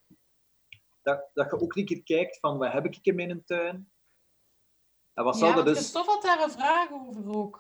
Dat, 1.03 1.31
dat 1.35 1.51
je 1.51 1.61
ook 1.61 1.77
een 1.77 1.85
keer 1.85 2.03
kijkt 2.03 2.39
van, 2.39 2.59
wat 2.59 2.73
heb 2.73 2.85
ik 2.85 2.99
in 3.03 3.15
mijn 3.15 3.45
tuin? 3.45 3.91
En 5.15 5.25
wat 5.25 5.37
zou 5.37 5.51
Ja, 5.51 5.57
dat 5.57 5.67
dus... 5.67 5.77
Christophe 5.77 6.11
had 6.11 6.23
daar 6.23 6.43
een 6.43 6.51
vraag 6.51 6.91
over 6.93 7.37
ook. 7.37 7.59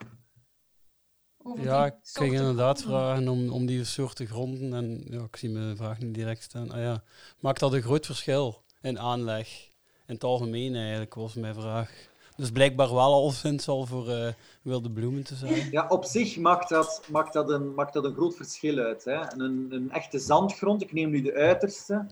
Over 1.42 1.64
Ja, 1.64 1.86
ik 1.86 1.94
kreeg 2.12 2.32
inderdaad 2.32 2.80
gronden. 2.80 3.00
vragen 3.00 3.28
om, 3.28 3.52
om 3.52 3.66
die 3.66 3.84
soorten 3.84 4.26
gronden. 4.26 4.72
En 4.72 5.04
ja, 5.10 5.22
ik 5.22 5.36
zie 5.36 5.50
mijn 5.50 5.76
vraag 5.76 5.98
niet 5.98 6.14
direct 6.14 6.42
staan. 6.42 6.70
Ah, 6.70 6.80
ja. 6.80 7.02
Maakt 7.40 7.60
dat 7.60 7.72
een 7.72 7.82
groot 7.82 8.06
verschil 8.06 8.64
in 8.80 8.98
aanleg? 8.98 9.74
In 10.06 10.14
het 10.14 10.24
algemeen 10.24 10.74
eigenlijk, 10.74 11.14
was 11.14 11.34
mijn 11.34 11.54
vraag. 11.54 12.08
Dus 12.36 12.50
blijkbaar 12.50 12.94
wel 12.94 13.12
al 13.12 13.30
sinds 13.30 13.68
al 13.68 13.86
voor 13.86 14.10
eh, 14.10 14.32
wilde 14.62 14.90
bloemen 14.90 15.24
te 15.24 15.34
zijn. 15.34 15.70
Ja, 15.70 15.88
op 15.88 16.04
zich 16.04 16.36
maakt 16.36 16.68
dat, 16.68 17.02
maakt 17.10 17.32
dat, 17.32 17.50
een, 17.50 17.74
maakt 17.74 17.92
dat 17.92 18.04
een 18.04 18.14
groot 18.14 18.36
verschil 18.36 18.78
uit. 18.78 19.04
Hè? 19.04 19.32
Een, 19.32 19.66
een 19.70 19.90
echte 19.90 20.18
zandgrond, 20.18 20.82
ik 20.82 20.92
neem 20.92 21.10
nu 21.10 21.22
de 21.22 21.34
uiterste, 21.34 22.06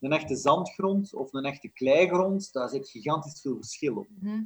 een 0.00 0.12
echte 0.12 0.36
zandgrond 0.36 1.14
of 1.14 1.32
een 1.32 1.44
echte 1.44 1.68
kleigrond, 1.68 2.52
daar 2.52 2.68
zit 2.68 2.88
gigantisch 2.88 3.40
veel 3.40 3.56
verschil 3.56 3.96
op. 3.96 4.06
Mhm. 4.20 4.42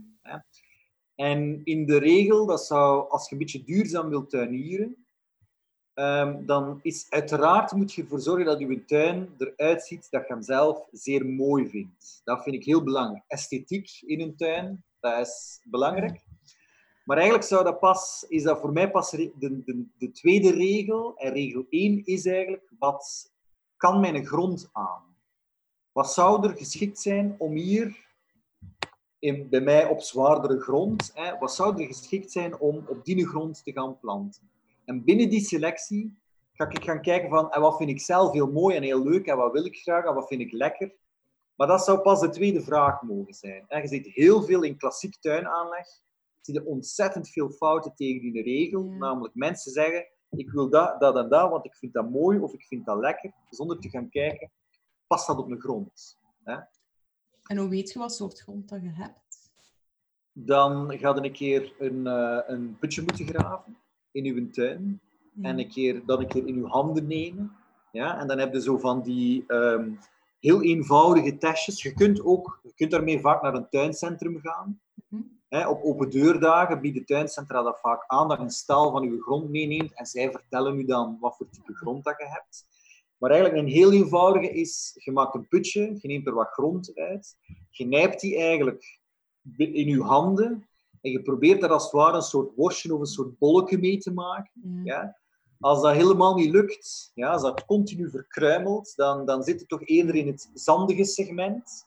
En 1.15 1.61
in 1.65 1.87
de 1.87 1.99
regel, 1.99 2.47
dat 2.47 2.65
zou, 2.65 3.11
als 3.11 3.25
je 3.29 3.33
een 3.33 3.39
beetje 3.39 3.65
duurzaam 3.65 4.09
wilt 4.09 4.31
tuinieren, 4.31 5.00
ehm, 6.01 6.45
dan 6.47 6.79
is 6.83 7.07
uiteraard 7.11 7.73
moet 7.73 7.93
je 7.93 8.03
ervoor 8.03 8.21
zorgen 8.21 8.45
dat 8.45 8.59
je 8.59 8.85
tuin 8.85 9.35
eruit 9.39 9.83
ziet 9.83 10.11
dat 10.11 10.27
je 10.27 10.33
hem 10.33 10.43
zelf 10.43 10.89
zeer 10.93 11.27
mooi 11.27 11.69
vindt. 11.69 12.21
Dat 12.25 12.43
vind 12.43 12.57
ik 12.57 12.65
heel 12.65 12.83
belangrijk. 12.83 13.25
Esthetiek 13.27 14.03
in 14.07 14.21
een 14.21 14.37
tuin, 14.37 14.85
dat 15.01 15.27
is 15.27 15.61
belangrijk. 15.65 16.25
Maar 17.05 17.17
eigenlijk 17.17 17.49
zou 17.49 17.65
dat 17.65 17.79
pas, 17.79 18.25
is 18.29 18.43
dat 18.43 18.61
voor 18.61 18.73
mij 18.73 18.91
pas 18.91 19.11
de, 19.11 19.33
de, 19.39 19.85
de 19.99 20.11
tweede 20.11 20.51
regel. 20.51 21.17
En 21.17 21.33
regel 21.33 21.67
1 21.69 22.05
is 22.05 22.27
eigenlijk, 22.27 22.73
wat 22.79 23.33
kan 23.77 24.01
mijn 24.01 24.27
grond 24.27 24.69
aan? 24.73 25.03
Wat 25.93 26.13
zou 26.13 26.49
er 26.49 26.57
geschikt 26.57 26.99
zijn 26.99 27.35
om 27.39 27.53
hier 27.53 28.09
bij 29.49 29.61
mij 29.61 29.87
op 29.87 30.01
zwaardere 30.01 30.61
grond, 30.61 31.11
hè, 31.15 31.39
wat 31.39 31.55
zou 31.55 31.81
er 31.81 31.87
geschikt 31.87 32.33
zijn 32.33 32.59
om 32.59 32.85
op 32.87 33.05
die 33.05 33.27
grond 33.27 33.65
te 33.65 33.73
gaan 33.73 33.99
planten? 33.99 34.51
En 34.91 35.05
binnen 35.05 35.29
die 35.29 35.41
selectie 35.41 36.19
ga 36.53 36.69
ik 36.69 36.85
gaan 36.85 37.03
kijken 37.03 37.29
van 37.29 37.51
en 37.51 37.61
wat 37.61 37.77
vind 37.77 37.91
ik 37.91 38.01
zelf 38.01 38.33
heel 38.33 38.51
mooi 38.51 38.77
en 38.77 38.83
heel 38.83 39.03
leuk 39.03 39.27
en 39.27 39.37
wat 39.37 39.53
wil 39.53 39.65
ik 39.65 39.77
graag 39.77 40.05
en 40.05 40.15
wat 40.15 40.27
vind 40.27 40.41
ik 40.41 40.53
lekker. 40.53 40.95
Maar 41.55 41.67
dat 41.67 41.85
zou 41.85 42.01
pas 42.01 42.21
de 42.21 42.29
tweede 42.29 42.63
vraag 42.63 43.03
mogen 43.03 43.35
zijn. 43.35 43.65
hè. 43.69 43.79
Je 43.79 43.89
ziet 43.89 44.07
heel 44.07 44.43
veel 44.43 44.63
in 44.63 44.77
klassiek 44.77 45.17
tuinaanleg, 45.21 45.87
zie 46.41 46.55
je 46.55 46.67
ontzettend 46.67 47.29
veel 47.29 47.51
fouten 47.51 47.95
tegen 47.95 48.23
in 48.23 48.33
de 48.33 48.43
regel. 48.43 48.85
Ja. 48.85 48.97
Namelijk 48.97 49.35
mensen 49.35 49.73
zeggen, 49.73 50.07
ik 50.31 50.51
wil 50.51 50.71
dat, 50.71 51.01
dat 51.01 51.17
en 51.17 51.29
dat, 51.29 51.51
want 51.51 51.65
ik 51.65 51.75
vind 51.75 51.93
dat 51.93 52.11
mooi 52.11 52.39
of 52.39 52.53
ik 52.53 52.63
vind 52.63 52.87
dat 52.87 52.99
lekker, 52.99 53.33
zonder 53.51 53.79
te 53.79 53.89
gaan 53.89 54.09
kijken, 54.09 54.51
past 55.07 55.27
dat 55.27 55.39
op 55.39 55.49
mijn 55.49 55.61
grond? 55.61 56.19
En 57.47 57.57
hoe 57.57 57.69
weet 57.69 57.93
je 57.93 57.99
wat 57.99 58.15
soort 58.15 58.41
grond 58.41 58.69
dat 58.69 58.83
je 58.83 58.93
hebt? 58.93 59.29
dan 60.33 60.99
ga 60.99 61.15
je 61.15 61.25
een 61.25 61.33
keer 61.33 61.75
een, 61.79 62.07
eh, 62.07 62.41
een 62.47 62.79
putje 62.79 63.03
moeten 63.03 63.27
graven 63.27 63.79
in 64.13 64.25
uw 64.25 64.51
tuin. 64.51 65.01
En 65.43 65.59
een 65.59 65.69
keer, 65.69 66.03
dat 66.07 66.19
een 66.19 66.29
keer 66.29 66.47
in 66.47 66.55
uw 66.55 66.67
handen 66.67 67.07
nemen. 67.07 67.53
Ja? 67.93 68.19
En 68.19 68.27
dan 68.27 68.39
heb 68.39 68.53
je 68.53 68.61
zo 68.61 68.79
van 68.79 69.03
die 69.03 69.45
ehm, 69.47 69.91
heel 70.41 70.63
eenvoudige 70.63 71.39
testjes. 71.39 71.83
Je 71.83 71.95
kunt, 71.95 72.25
ook, 72.25 72.61
je 72.63 72.75
kunt 72.75 72.91
daarmee 72.91 73.21
vaak 73.21 73.43
naar 73.43 73.55
een 73.55 73.69
tuincentrum 73.69 74.41
gaan. 74.41 74.81
Mhm. 75.09 75.23
Hè, 75.49 75.69
op 75.69 75.83
open 75.83 76.11
deurdagen 76.11 76.81
bieden 76.81 77.05
tuincentra 77.05 77.63
dat 77.63 77.81
vaak 77.81 78.05
aan 78.07 78.29
dat 78.29 78.39
je 78.39 78.45
een 78.45 78.51
staal 78.51 78.91
van 78.91 79.03
uw 79.03 79.21
grond 79.21 79.51
meeneemt 79.51 79.95
en 79.95 80.07
zij 80.07 80.31
vertellen 80.31 80.79
u 80.79 80.85
dan 80.85 81.17
wat 81.21 81.37
voor 81.37 81.49
type 81.51 81.75
grond 81.75 82.05
dat 82.05 82.15
je 82.19 82.27
hebt. 82.27 82.67
Maar 83.17 83.31
eigenlijk 83.31 83.63
een 83.63 83.73
heel 83.73 83.93
eenvoudige 83.93 84.51
is, 84.53 85.01
je 85.05 85.13
maakt 85.13 85.35
een 85.35 85.49
putje, 85.49 85.81
je 85.99 86.09
neemt 86.09 86.27
er 86.27 86.35
wat 86.35 86.49
grond 86.49 86.93
uit, 86.95 87.37
je 87.71 87.87
nijpt 87.87 88.21
die 88.21 88.37
eigenlijk 88.37 89.01
in 89.57 89.89
je 89.89 90.03
handen 90.03 90.69
en 91.01 91.11
je 91.11 91.23
probeert 91.23 91.61
daar 91.61 91.71
als 91.71 91.83
het 91.83 91.93
ware 91.93 92.17
een 92.17 92.23
soort 92.23 92.55
worstje 92.57 92.95
of 92.95 93.01
een 93.01 93.07
soort 93.07 93.39
bolletje 93.39 93.79
mee 93.79 93.99
te 93.99 94.13
maken. 94.13 94.51
Ja. 94.63 94.95
Ja? 94.95 95.19
Als 95.61 95.83
dat 95.83 95.95
helemaal 95.95 96.35
niet 96.35 96.51
lukt, 96.51 97.11
ja, 97.15 97.31
als 97.31 97.43
dat 97.43 97.65
continu 97.65 98.11
verkruimelt, 98.11 98.93
dan, 98.97 99.27
dan 99.27 99.43
zit 99.43 99.61
het 99.61 99.69
toch 99.69 99.85
eerder 99.85 100.15
in 100.15 100.27
het 100.27 100.51
zandige 100.55 101.05
segment. 101.05 101.87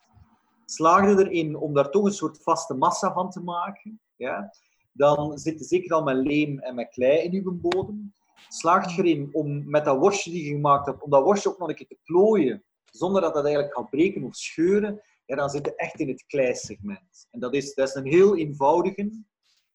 Slaag 0.66 1.10
je 1.10 1.26
erin 1.26 1.56
om 1.56 1.74
daar 1.74 1.90
toch 1.90 2.06
een 2.06 2.14
soort 2.14 2.44
vaste 2.44 2.74
massa 2.74 3.14
van 3.14 3.30
te 3.30 3.40
maken, 3.40 4.02
ja? 4.16 4.54
dan 4.92 5.38
zit 5.38 5.60
je 5.60 5.66
zeker 5.66 5.94
al 5.94 6.04
met 6.04 6.16
leem 6.16 6.60
en 6.60 6.76
met 6.76 6.90
klei 6.90 7.20
in 7.20 7.32
je 7.32 7.52
bodem. 7.52 8.14
Slaagt 8.48 8.94
je 8.94 9.04
erin 9.04 9.30
om 9.32 9.70
met 9.70 9.86
dat 9.86 9.98
worstje 9.98 10.32
die 10.32 10.46
je 10.46 10.52
gemaakt 10.52 10.86
hebt, 10.86 11.02
om 11.02 11.10
dat 11.10 11.24
worstje 11.24 11.50
ook 11.50 11.58
nog 11.58 11.70
een 11.70 11.76
keer 11.76 11.88
te 11.88 11.98
plooien, 12.04 12.64
zonder 12.86 13.22
dat 13.22 13.34
dat 13.34 13.44
eigenlijk 13.44 13.76
gaat 13.76 13.90
breken 13.90 14.24
of 14.24 14.36
scheuren, 14.36 15.02
ja, 15.26 15.36
dan 15.36 15.50
zit 15.50 15.66
je 15.66 15.76
echt 15.76 16.00
in 16.00 16.08
het 16.08 16.26
kleisegment. 16.26 17.28
En 17.32 17.40
dat 17.40 17.54
is, 17.54 17.74
dat 17.74 17.88
is 17.88 17.96
een 17.96 18.08
heel 18.08 18.38
eenvoudige, 18.38 19.24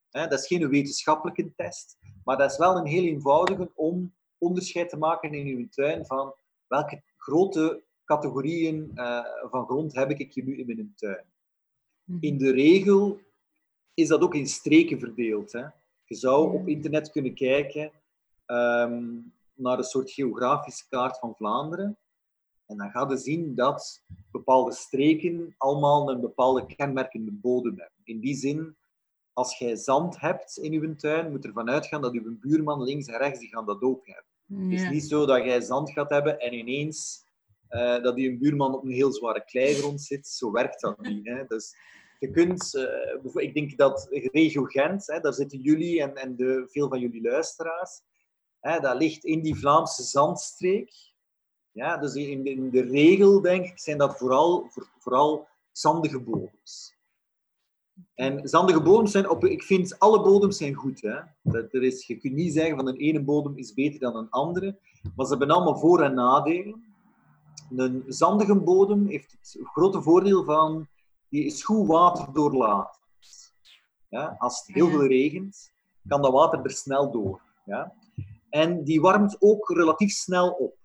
hè, 0.09 0.27
dat 0.27 0.39
is 0.39 0.47
geen 0.47 0.69
wetenschappelijke 0.69 1.53
test, 1.55 1.97
maar 2.23 2.37
dat 2.37 2.51
is 2.51 2.57
wel 2.57 2.77
een 2.77 2.87
heel 2.87 3.03
eenvoudige 3.03 3.71
om 3.75 4.13
onderscheid 4.37 4.89
te 4.89 4.97
maken 4.97 5.33
in 5.33 5.57
uw 5.57 5.67
tuin 5.69 6.05
van 6.05 6.33
welke 6.67 7.03
grote 7.17 7.83
categorieën 8.05 8.91
eh, 8.95 9.25
van 9.49 9.65
grond 9.65 9.95
heb 9.95 10.09
ik 10.09 10.33
hier 10.33 10.43
nu 10.43 10.57
in 10.57 10.65
mijn 10.65 10.93
tuin. 10.95 11.25
Mhm. 12.03 12.17
In 12.19 12.37
de 12.37 12.51
regel 12.51 13.19
is 13.93 14.07
dat 14.07 14.21
ook 14.21 14.35
in 14.35 14.47
streken 14.47 14.99
verdeeld. 14.99 15.51
Hè. 15.51 15.65
Je 16.05 16.15
zou 16.15 16.53
op 16.53 16.67
internet 16.67 17.11
kunnen 17.11 17.33
kijken 17.33 17.91
ehm, 18.45 19.17
naar 19.53 19.77
een 19.77 19.83
soort 19.83 20.11
geografische 20.11 20.87
kaart 20.89 21.19
van 21.19 21.35
Vlaanderen. 21.35 21.97
En 22.69 22.77
dan 22.77 22.91
ga 22.91 23.05
je 23.09 23.17
zien 23.17 23.55
dat 23.55 24.03
bepaalde 24.31 24.73
streken 24.73 25.55
allemaal 25.57 26.09
een 26.09 26.21
bepaalde 26.21 26.65
kenmerkende 26.75 27.31
bodem 27.31 27.77
hebben. 27.77 28.01
In 28.03 28.19
die 28.19 28.35
zin, 28.35 28.77
als 29.33 29.57
jij 29.57 29.75
zand 29.75 30.19
hebt 30.19 30.57
in 30.57 30.71
je 30.71 30.95
tuin, 30.95 31.31
moet 31.31 31.45
er 31.45 31.53
vanuit 31.53 31.85
gaan 31.85 32.01
dat 32.01 32.13
je 32.13 32.37
buurman 32.39 32.83
links 32.83 33.07
en 33.07 33.17
rechts 33.17 33.39
die 33.39 33.49
gaan 33.49 33.65
dat 33.65 33.81
ook 33.81 34.05
hebben. 34.05 34.63
Het 34.63 34.81
is 34.81 34.89
niet 34.89 35.03
zo 35.03 35.25
dat 35.25 35.43
jij 35.43 35.61
zand 35.61 35.91
gaat 35.91 36.09
hebben 36.09 36.39
en 36.39 36.53
ineens 36.53 37.25
eh, 37.67 38.03
dat 38.03 38.15
die 38.15 38.29
een 38.29 38.39
buurman 38.39 38.73
op 38.73 38.83
een 38.83 38.91
heel 38.91 39.13
zware 39.13 39.45
kleigrond 39.45 40.01
zit. 40.01 40.27
Zo 40.27 40.51
werkt 40.51 40.81
dat 40.81 40.99
niet. 40.99 41.25
Hè. 41.25 41.45
Dus 41.47 41.75
je 42.19 42.31
kunt, 42.31 42.75
eh, 42.75 43.43
ik 43.43 43.53
denk 43.53 43.77
dat 43.77 44.07
regio 44.09 44.63
Gent, 44.63 45.07
hè, 45.07 45.19
daar 45.19 45.33
zitten 45.33 45.59
jullie 45.59 46.01
en, 46.01 46.15
en 46.15 46.35
de, 46.35 46.67
veel 46.69 46.89
van 46.89 46.99
jullie 46.99 47.21
luisteraars, 47.21 48.01
hè, 48.59 48.79
dat 48.79 48.97
ligt 48.97 49.23
in 49.23 49.41
die 49.41 49.55
Vlaamse 49.55 50.03
zandstreek. 50.03 50.91
Ja, 51.79 51.97
dus 51.97 52.13
in, 52.15 52.43
de- 52.43 52.49
in 52.49 52.69
de 52.69 52.81
regel, 52.81 53.41
denk 53.41 53.65
ik, 53.65 53.79
zijn 53.79 53.97
dat 53.97 54.17
vooral, 54.17 54.67
voor- 54.69 54.89
vooral 54.97 55.47
zandige 55.71 56.19
bodems. 56.19 56.97
En 58.13 58.47
zandige 58.49 58.81
bodems 58.81 59.11
zijn, 59.11 59.29
op, 59.29 59.45
ik 59.45 59.63
vind 59.63 59.99
alle 59.99 60.21
bodems 60.21 60.57
zijn 60.57 60.73
goed. 60.73 61.01
Hè. 61.01 61.19
Dat, 61.43 61.73
er 61.73 61.83
is, 61.83 62.07
je 62.07 62.17
kunt 62.17 62.33
niet 62.33 62.53
zeggen 62.53 62.75
van 62.75 62.87
een 62.87 62.95
ene 62.97 63.23
bodem 63.23 63.57
is 63.57 63.73
beter 63.73 63.99
dan 63.99 64.15
een 64.15 64.29
andere, 64.29 64.79
maar 65.15 65.25
ze 65.25 65.31
hebben 65.35 65.55
allemaal 65.55 65.77
voor- 65.79 66.01
en 66.01 66.13
nadelen. 66.13 66.83
Een 67.75 68.03
zandige 68.07 68.55
bodem 68.55 69.07
heeft 69.07 69.31
het 69.31 69.57
grote 69.63 70.01
voordeel 70.01 70.43
van, 70.43 70.87
die 71.29 71.43
is 71.45 71.63
goed 71.63 71.87
waterdoorlatend. 71.87 73.53
Ja, 74.09 74.35
als 74.37 74.59
het 74.65 74.75
heel 74.75 74.85
Ja. 74.85 74.91
veel 74.91 75.07
regent, 75.07 75.71
kan 76.07 76.21
dat 76.21 76.31
water 76.31 76.61
er 76.63 76.71
snel 76.71 77.11
door. 77.11 77.41
Ja. 77.65 77.93
En 78.49 78.83
die 78.83 79.01
warmt 79.01 79.35
ook 79.39 79.69
relatief 79.69 80.11
snel 80.11 80.49
op. 80.51 80.77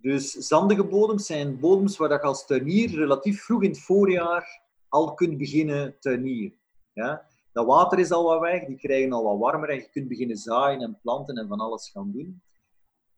Dus 0.00 0.30
zandige 0.32 0.84
bodems 0.84 1.26
zijn 1.26 1.60
bodems 1.60 1.96
waar 1.96 2.10
je 2.10 2.20
als 2.20 2.46
tuinier 2.46 2.90
relatief 2.90 3.42
vroeg 3.42 3.62
in 3.62 3.70
het 3.70 3.80
voorjaar 3.80 4.62
al 4.88 5.14
kunt 5.14 5.38
beginnen 5.38 5.96
tuinieren. 5.98 6.58
Ja? 6.92 7.26
Dat 7.52 7.66
water 7.66 7.98
is 7.98 8.10
al 8.10 8.24
wat 8.24 8.40
weg, 8.40 8.66
die 8.66 8.76
krijgen 8.76 9.12
al 9.12 9.24
wat 9.24 9.38
warmer 9.38 9.68
en 9.68 9.76
je 9.76 9.90
kunt 9.90 10.08
beginnen 10.08 10.36
zaaien 10.36 10.80
en 10.80 10.98
planten 11.02 11.36
en 11.36 11.48
van 11.48 11.60
alles 11.60 11.90
gaan 11.90 12.12
doen. 12.12 12.42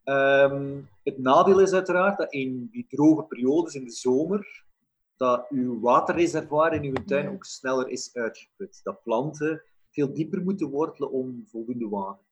Ehm, 0.03 0.81
het 1.03 1.17
nadeel 1.17 1.59
is 1.59 1.73
uiteraard 1.73 2.17
dat 2.17 2.33
in 2.33 2.67
die 2.71 2.85
droge 2.89 3.23
periodes 3.23 3.75
in 3.75 3.83
de 3.83 3.91
zomer, 3.91 4.65
dat 5.17 5.45
uw 5.49 5.79
waterreservoir 5.79 6.73
in 6.73 6.83
uw 6.83 7.05
tuin 7.05 7.29
ook 7.29 7.45
sneller 7.45 7.89
is 7.89 8.09
uitgeput. 8.13 8.79
Dat 8.83 9.03
planten 9.03 9.63
veel 9.89 10.13
dieper 10.13 10.43
moeten 10.43 10.69
wortelen 10.69 11.11
om 11.11 11.43
voldoende 11.47 11.89
water. 11.89 12.25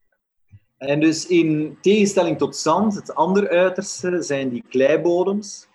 En 0.82 1.00
dus 1.00 1.28
in 1.28 1.78
tegenstelling 1.82 2.38
tot 2.38 2.56
zand, 2.56 2.96
het 2.96 3.16
andere 3.16 3.50
uiterste 3.50 4.22
zijn 4.22 4.50
die 4.50 4.64
kleibodems, 4.70 5.68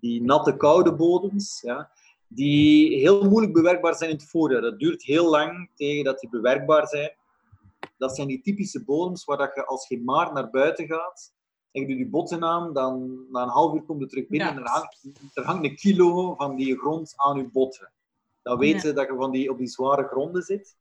die 0.00 0.22
natte, 0.22 0.56
koude 0.56 0.94
bodems, 0.94 1.60
ja, 1.60 1.90
die 2.28 2.98
heel 2.98 3.28
moeilijk 3.28 3.52
bewerkbaar 3.52 3.94
zijn 3.94 4.10
in 4.10 4.16
het 4.16 4.28
voorjaar. 4.28 4.60
Dat 4.60 4.78
duurt 4.78 5.02
heel 5.02 5.30
lang 5.30 5.70
tegen 5.74 6.04
dat 6.04 6.18
die 6.18 6.30
bewerkbaar 6.30 6.86
zijn. 6.88 7.12
Dat 7.98 8.16
zijn 8.16 8.28
die 8.28 8.40
typische 8.40 8.84
bodems 8.84 9.24
waar 9.24 9.36
dat 9.36 9.54
je 9.54 9.66
als 9.66 9.88
je 9.88 10.02
maar 10.02 10.32
naar 10.32 10.50
buiten 10.50 10.86
gaat 10.86 11.32
en 11.70 11.80
je 11.80 11.88
doet 11.88 11.98
je 11.98 12.08
botten 12.08 12.44
aan, 12.44 12.72
dan 12.72 13.24
na 13.30 13.42
een 13.42 13.48
half 13.48 13.74
uur 13.74 13.82
komt 13.82 14.00
je 14.00 14.06
terug 14.06 14.26
binnen 14.28 14.48
Ja. 14.48 14.54
en 14.54 14.62
er 14.62 14.70
hangt, 14.70 15.06
er 15.34 15.44
hangt 15.44 15.64
een 15.64 15.76
kilo 15.76 16.34
van 16.34 16.56
die 16.56 16.78
grond 16.78 17.12
aan 17.16 17.36
je 17.36 17.48
botten. 17.48 17.92
Dan 18.42 18.58
weet 18.58 18.82
je 18.82 18.92
dat 18.92 19.06
je 19.06 19.14
van 19.14 19.30
die, 19.30 19.50
op 19.50 19.58
die 19.58 19.66
zware 19.66 20.04
gronden 20.04 20.42
zit. 20.42 20.76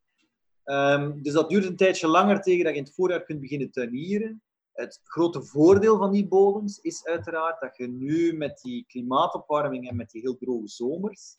Ehm, 0.69 1.21
dus 1.21 1.33
dat 1.33 1.49
duurt 1.49 1.65
een 1.65 1.75
tijdje 1.75 2.07
langer 2.07 2.41
tegen 2.41 2.63
dat 2.63 2.73
je 2.73 2.79
in 2.79 2.85
het 2.85 2.93
voorjaar 2.93 3.23
kunt 3.23 3.39
beginnen 3.39 3.71
tuinieren. 3.71 4.41
Het 4.71 5.01
grote 5.03 5.43
voordeel 5.43 5.97
van 5.97 6.11
die 6.11 6.27
bodems 6.27 6.79
is 6.79 7.05
uiteraard 7.05 7.61
dat 7.61 7.77
je 7.77 7.87
nu 7.87 8.37
met 8.37 8.59
die 8.61 8.85
klimaatopwarming 8.87 9.89
en 9.89 9.95
met 9.95 10.11
die 10.11 10.21
heel 10.21 10.37
droge 10.37 10.67
zomers, 10.67 11.37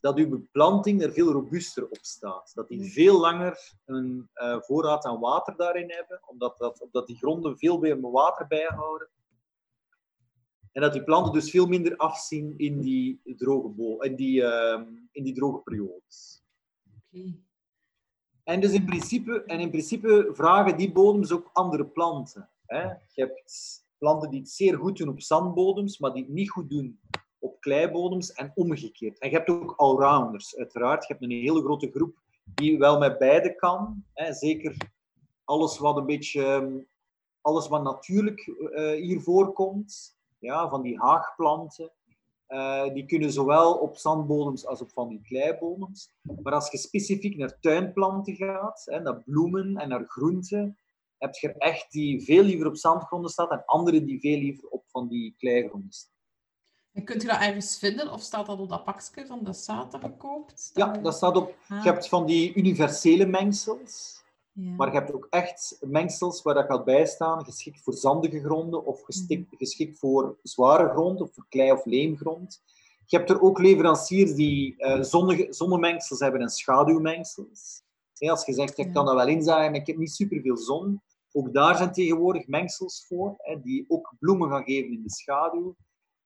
dat 0.00 0.18
je 0.18 0.28
beplanting 0.28 1.02
er 1.02 1.12
veel 1.12 1.32
robuuster 1.32 1.88
op 1.88 1.98
staat. 2.00 2.50
Dat 2.54 2.68
die 2.68 2.92
veel 2.92 3.20
langer 3.20 3.72
een 3.84 4.28
eh, 4.32 4.60
voorraad 4.60 5.04
aan 5.04 5.20
water 5.20 5.56
daarin 5.56 5.90
hebben, 5.90 6.20
omdat, 6.26 6.58
dat, 6.58 6.80
omdat 6.80 7.06
die 7.06 7.16
gronden 7.16 7.58
veel 7.58 7.78
meer 7.78 8.00
water 8.00 8.46
bijhouden. 8.46 9.08
En 10.72 10.82
dat 10.82 10.92
die 10.92 11.04
planten 11.04 11.32
dus 11.32 11.50
veel 11.50 11.66
minder 11.66 11.96
afzien 11.96 12.54
in 12.56 12.80
die 12.80 13.20
droge, 13.36 13.68
bo- 13.68 14.00
in 14.00 14.16
die, 14.16 14.42
ehm, 14.42 14.86
in 15.10 15.24
die 15.24 15.34
droge 15.34 15.58
periodes. 15.58 16.42
Oké. 17.12 17.44
En 18.46 18.60
dus 18.60 18.72
in 18.72 18.84
principe, 18.84 19.42
en 19.46 19.60
in 19.60 19.70
principe 19.70 20.30
vragen 20.32 20.76
die 20.76 20.92
bodems 20.92 21.32
ook 21.32 21.50
andere 21.52 21.86
planten. 21.86 22.48
Hè? 22.66 22.82
Je 22.82 23.22
hebt 23.22 23.84
planten 23.98 24.30
die 24.30 24.40
het 24.40 24.50
zeer 24.50 24.78
goed 24.78 24.96
doen 24.96 25.08
op 25.08 25.20
zandbodems, 25.20 25.98
maar 25.98 26.12
die 26.12 26.22
het 26.22 26.32
niet 26.32 26.50
goed 26.50 26.70
doen 26.70 27.00
op 27.38 27.60
kleibodems 27.60 28.32
en 28.32 28.52
omgekeerd. 28.54 29.18
En 29.18 29.30
je 29.30 29.36
hebt 29.36 29.48
ook 29.48 29.74
allrounders, 29.76 30.56
uiteraard. 30.56 31.06
Je 31.06 31.12
hebt 31.12 31.24
een 31.24 31.30
hele 31.30 31.60
grote 31.60 31.90
groep 31.90 32.18
die 32.44 32.78
wel 32.78 32.98
met 32.98 33.18
beide 33.18 33.54
kan. 33.54 34.04
Hè? 34.12 34.32
Zeker 34.32 34.76
alles 35.44 35.78
wat 35.78 35.96
een 35.96 36.06
beetje, 36.06 36.44
ehm, 36.44 36.78
alles 37.40 37.68
wat 37.68 37.82
natuurlijk 37.82 38.40
eh, 38.72 38.90
hier 38.90 39.20
voorkomt, 39.20 40.16
ja, 40.38 40.68
van 40.68 40.82
die 40.82 40.98
haagplanten. 40.98 41.92
Eh, 42.46 42.92
die 42.92 43.06
kunnen 43.06 43.32
zowel 43.32 43.74
op 43.74 43.96
zandbodems 43.96 44.66
als 44.66 44.80
op 44.80 44.92
van 44.92 45.08
die 45.08 45.20
kleibodems. 45.22 46.10
Maar 46.42 46.52
als 46.52 46.70
je 46.70 46.78
specifiek 46.78 47.36
naar 47.36 47.58
tuinplanten 47.60 48.34
gaat, 48.34 48.82
hè, 48.84 49.00
naar 49.00 49.22
bloemen 49.22 49.76
en 49.76 49.88
naar 49.88 50.04
groenten, 50.04 50.78
heb 51.18 51.34
je 51.34 51.48
er 51.48 51.56
echt 51.56 51.92
die 51.92 52.24
veel 52.24 52.42
liever 52.42 52.66
op 52.66 52.76
zandgronden 52.76 53.30
staat 53.30 53.50
en 53.50 53.64
andere 53.64 54.04
die 54.04 54.20
veel 54.20 54.38
liever 54.38 54.68
op 54.68 54.84
van 54.86 55.08
die 55.08 55.34
kleigronden 55.38 55.92
staan. 55.92 56.14
En 56.92 57.04
kunt 57.04 57.22
je 57.22 57.28
dat 57.28 57.40
ergens 57.40 57.78
vinden? 57.78 58.12
Of 58.12 58.20
staat 58.20 58.46
dat 58.46 58.58
op 58.58 58.68
dat 58.68 58.84
pakje 58.84 59.26
van 59.26 59.44
de 59.44 59.52
zaad 59.52 59.92
dat 59.92 60.02
je 60.02 60.16
koopt? 60.16 60.70
Ja, 60.74 60.92
dat 60.92 61.14
staat 61.14 61.36
op. 61.36 61.56
Ah, 61.68 61.84
Je 61.84 61.90
hebt 61.90 62.08
van 62.08 62.26
die 62.26 62.54
universele 62.54 63.26
mengsels, 63.26 64.22
ja. 64.56 64.74
maar 64.76 64.86
je 64.86 64.98
hebt 64.98 65.12
ook 65.12 65.26
echt 65.30 65.78
mengsels 65.80 66.42
waar 66.42 66.54
dat 66.54 66.66
gaat 66.66 66.84
bijstaan, 66.84 67.44
geschikt 67.44 67.82
voor 67.82 67.92
zandige 67.92 68.40
gronden 68.40 68.84
of 68.84 69.02
geschikt, 69.02 69.54
geschikt 69.56 69.98
voor 69.98 70.38
zware 70.42 70.88
grond 70.88 71.20
of 71.20 71.34
voor 71.34 71.46
klei- 71.48 71.72
of 71.72 71.84
leemgrond. 71.84 72.62
Je 73.06 73.16
hebt 73.16 73.30
er 73.30 73.40
ook 73.40 73.58
leveranciers 73.58 74.34
die 74.34 74.74
eh 74.76 75.02
zonnige, 75.02 75.46
zonnemengsels 75.50 76.20
hebben 76.20 76.40
en 76.40 76.48
schaduwmengsels. 76.48 77.82
Als 78.18 78.46
je 78.46 78.52
zegt, 78.52 78.78
ik 78.78 78.92
kan 78.92 79.04
dat 79.04 79.14
wel 79.14 79.28
inzaaien, 79.28 79.70
maar 79.70 79.80
ik 79.80 79.86
heb 79.86 79.96
niet 79.96 80.14
superveel 80.14 80.56
zon. 80.56 81.00
Ook 81.32 81.52
daar 81.52 81.76
zijn 81.76 81.92
tegenwoordig 81.92 82.46
mengsels 82.46 83.06
voor, 83.06 83.36
die 83.62 83.84
ook 83.88 84.14
bloemen 84.18 84.50
gaan 84.50 84.64
geven 84.64 84.92
in 84.92 85.02
de 85.02 85.10
schaduw. 85.10 85.76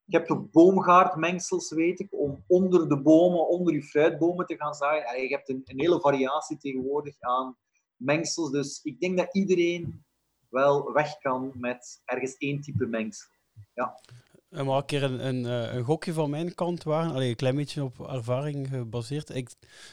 Je 0.05 0.16
hebt 0.16 0.31
ook 0.31 0.51
boomgaardmengsels, 0.51 1.70
weet 1.70 2.01
ik, 2.01 2.09
om 2.11 2.45
onder 2.47 2.89
de 2.89 3.01
bomen, 3.03 3.49
onder 3.49 3.74
je 3.74 3.83
fruitbomen 3.83 4.47
te 4.47 4.57
gaan 4.57 4.74
zaaien. 4.74 5.07
Allee, 5.07 5.28
je 5.28 5.35
hebt 5.35 5.49
een, 5.49 5.62
een 5.64 5.81
hele 5.81 6.01
variatie 6.01 6.57
tegenwoordig 6.57 7.16
aan 7.20 7.57
mengsels. 8.01 8.51
Dus 8.51 8.80
ik 8.82 9.01
denk 9.01 9.16
dat 9.18 9.34
iedereen 9.34 10.05
wel 10.48 10.92
weg 10.92 11.18
kan 11.18 11.53
met 11.55 12.01
ergens 12.05 12.36
één 12.36 12.61
type 12.61 12.86
mengsel. 12.86 13.28
En 14.51 14.66
maar 14.66 14.76
een 14.76 14.84
keer 14.84 15.03
een, 15.03 15.26
een, 15.26 15.46
eh, 15.46 15.74
een 15.74 15.84
gokje 15.84 16.12
van 16.12 16.30
mijn 16.30 16.55
kant 16.55 16.82
waren. 16.82 17.12
Allee, 17.12 17.28
een 17.28 17.36
klein 17.36 17.57
beetje 17.57 17.84
op 17.84 18.01
ervaring 18.01 18.68
gebaseerd. 18.68 19.34
Ik, 19.34 19.51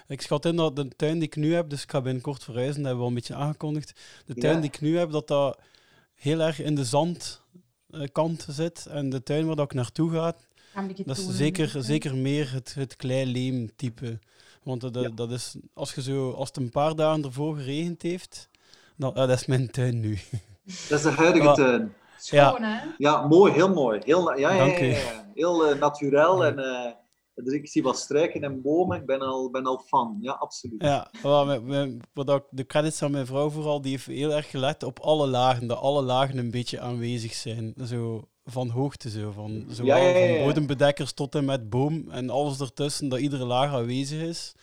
ik 0.07 0.21
schat 0.21 0.45
in 0.45 0.55
dat 0.55 0.75
de 0.75 0.87
tuin 0.87 1.13
die 1.13 1.27
ik 1.27 1.35
nu 1.35 1.53
heb, 1.53 1.69
dus 1.69 1.83
ik 1.83 1.91
ga 1.91 2.01
binnenkort 2.01 2.43
verhuizen, 2.43 2.75
dat 2.75 2.85
hebben 2.85 2.97
we 2.97 3.03
al 3.03 3.09
een 3.09 3.13
beetje 3.13 3.35
aangekondigd. 3.35 3.99
De 4.25 4.33
tuin 4.33 4.55
Ja. 4.55 4.61
die 4.61 4.69
ik 4.69 4.81
nu 4.81 4.97
heb, 4.97 5.11
dat 5.11 5.27
dat 5.27 5.59
heel 6.13 6.39
erg 6.39 6.61
in 6.61 6.75
de 6.75 6.85
zandkant 6.85 8.45
zit. 8.49 8.85
En 8.85 9.09
de 9.09 9.23
tuin 9.23 9.45
waar 9.45 9.55
dat 9.55 9.65
ik 9.65 9.73
naartoe 9.73 10.11
ga, 10.11 10.35
dat 11.05 11.17
is 11.17 11.27
zeker, 11.29 11.83
zeker 11.83 12.15
meer 12.15 12.51
het, 12.51 12.73
het 12.73 12.95
klei-leem 12.95 13.75
type. 13.75 14.19
Want 14.67 14.81
dat, 14.81 14.95
Ja. 14.95 15.09
dat 15.09 15.31
is, 15.31 15.55
als, 15.73 15.93
je 15.93 16.01
zo, 16.01 16.31
als 16.31 16.47
het 16.47 16.57
een 16.57 16.69
paar 16.69 16.95
dagen 16.95 17.23
ervoor 17.23 17.55
geregend 17.55 18.01
heeft, 18.01 18.49
dan, 18.97 19.09
ah, 19.13 19.27
dat 19.27 19.39
is 19.39 19.45
mijn 19.45 19.71
tuin 19.71 19.99
nu. 19.99 20.17
Dat 20.89 20.97
is 20.97 21.01
de 21.01 21.09
huidige 21.11 21.47
Ah. 21.47 21.55
tuin. 21.55 21.93
Schoon, 22.17 22.63
hè? 22.63 22.79
Ja, 22.97 23.27
mooi, 23.27 23.53
heel 23.53 23.73
mooi. 23.73 23.99
Heel, 24.03 24.37
ja, 24.37 24.51
ja, 24.53 24.65
ja, 24.65 24.83
ja. 24.85 25.29
heel 25.33 25.65
eh, 25.67 25.79
naturel. 25.79 26.45
En, 26.45 26.59
eh, 26.59 26.91
dus 27.35 27.53
ik 27.53 27.67
zie 27.67 27.83
wat 27.83 27.97
struiken 27.99 28.43
en 28.43 28.61
bomen. 28.61 28.97
Ik 28.97 29.05
ben 29.05 29.19
al, 29.21 29.49
ben 29.51 29.65
al 29.65 29.77
fan. 29.87 30.17
Ja, 30.21 30.31
absoluut. 30.31 30.81
Ja, 30.81 31.11
wat 32.13 32.43
de 32.49 32.65
credits 32.65 33.01
aan 33.01 33.11
mijn 33.11 33.25
vrouw 33.25 33.49
vooral, 33.49 33.81
die 33.81 33.91
heeft 33.91 34.05
heel 34.05 34.33
erg 34.33 34.49
gelet 34.49 34.83
op 34.83 34.99
alle 34.99 35.27
lagen, 35.27 35.67
dat 35.67 35.77
alle 35.77 36.01
lagen 36.01 36.37
een 36.37 36.51
beetje 36.51 36.79
aanwezig 36.79 37.33
zijn. 37.33 37.73
Zo 37.85 38.27
van 38.49 38.69
hoogte, 38.69 39.09
zo, 39.09 39.31
van, 39.31 39.65
zowel 39.69 39.97
ja, 39.97 40.07
ja, 40.07 40.17
ja. 40.17 40.35
van 40.35 40.45
bodembedekkers 40.45 41.11
tot 41.11 41.35
en 41.35 41.45
met 41.45 41.69
boom 41.69 42.09
en 42.09 42.29
alles 42.29 42.59
ertussen, 42.59 43.09
dat 43.09 43.19
iedere 43.19 43.45
laag 43.45 43.73
aanwezig 43.73 44.21
is. 44.21 44.53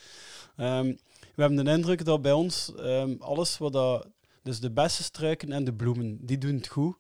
Ehm, 0.57 0.87
we 1.35 1.43
hebben 1.43 1.65
de 1.65 1.71
indruk 1.71 2.05
dat 2.05 2.23
bij 2.23 2.33
ons 2.33 2.75
ehm, 2.75 3.15
alles 3.19 3.59
wat 3.59 3.73
dat, 3.73 4.07
dus 4.43 4.61
de 4.61 4.71
beste 4.71 5.03
struiken 5.03 5.53
en 5.53 5.65
de 5.65 5.75
bloemen, 5.75 6.19
die 6.21 6.39
doen 6.39 6.55
het 6.55 6.69
goed. 6.69 6.97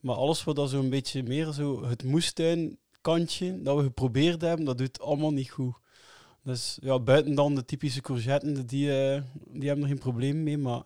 Maar 0.00 0.16
alles 0.16 0.44
wat 0.44 0.56
dat 0.56 0.70
zo'n 0.70 0.90
beetje 0.90 1.22
meer 1.22 1.52
zo 1.52 1.84
het 1.84 2.04
moestuinkantje 2.04 3.62
dat 3.62 3.76
we 3.76 3.82
geprobeerd 3.82 4.40
hebben, 4.40 4.64
dat 4.66 4.78
doet 4.78 5.00
allemaal 5.00 5.32
niet 5.32 5.50
goed. 5.50 5.74
Dus 6.42 6.78
ja, 6.80 6.98
buiten 6.98 7.34
dan 7.34 7.54
de 7.54 7.64
typische 7.64 8.00
courgetten, 8.00 8.66
die, 8.66 8.90
eh, 8.90 9.22
die 9.48 9.66
hebben 9.66 9.84
er 9.84 9.90
geen 9.90 9.98
probleem 9.98 10.42
mee. 10.42 10.58
Maar 10.58 10.82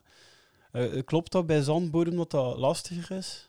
eh, 0.72 1.04
klopt 1.04 1.32
dat 1.32 1.46
bij 1.46 1.62
zandbodem 1.62 2.16
dat 2.16 2.30
dat 2.30 2.56
lastiger 2.56 3.16
is? 3.16 3.48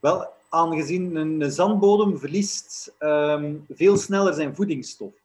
Wel, 0.00 0.28
aangezien 0.48 1.16
een, 1.16 1.50
zandbodem 1.52 2.18
verliest 2.18 2.94
ehm, 2.98 3.56
veel 3.68 3.96
sneller 3.96 4.34
zijn 4.34 4.54
voedingsstoffen. 4.56 5.20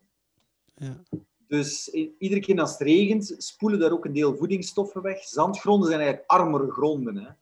Ja. 0.75 1.03
Dus 1.47 1.89
iedere 2.17 2.41
keer 2.41 2.59
als 2.59 2.71
het 2.71 2.81
regent, 2.81 3.35
spoelen 3.37 3.79
daar 3.79 3.91
ook 3.91 4.05
een 4.05 4.13
deel 4.13 4.35
voedingsstoffen 4.35 5.01
weg. 5.01 5.23
Zandgronden 5.23 5.87
zijn 5.87 5.99
eigenlijk 5.99 6.31
armere 6.31 6.71
gronden. 6.71 7.15
Hè. 7.15 7.27
Het, 7.27 7.35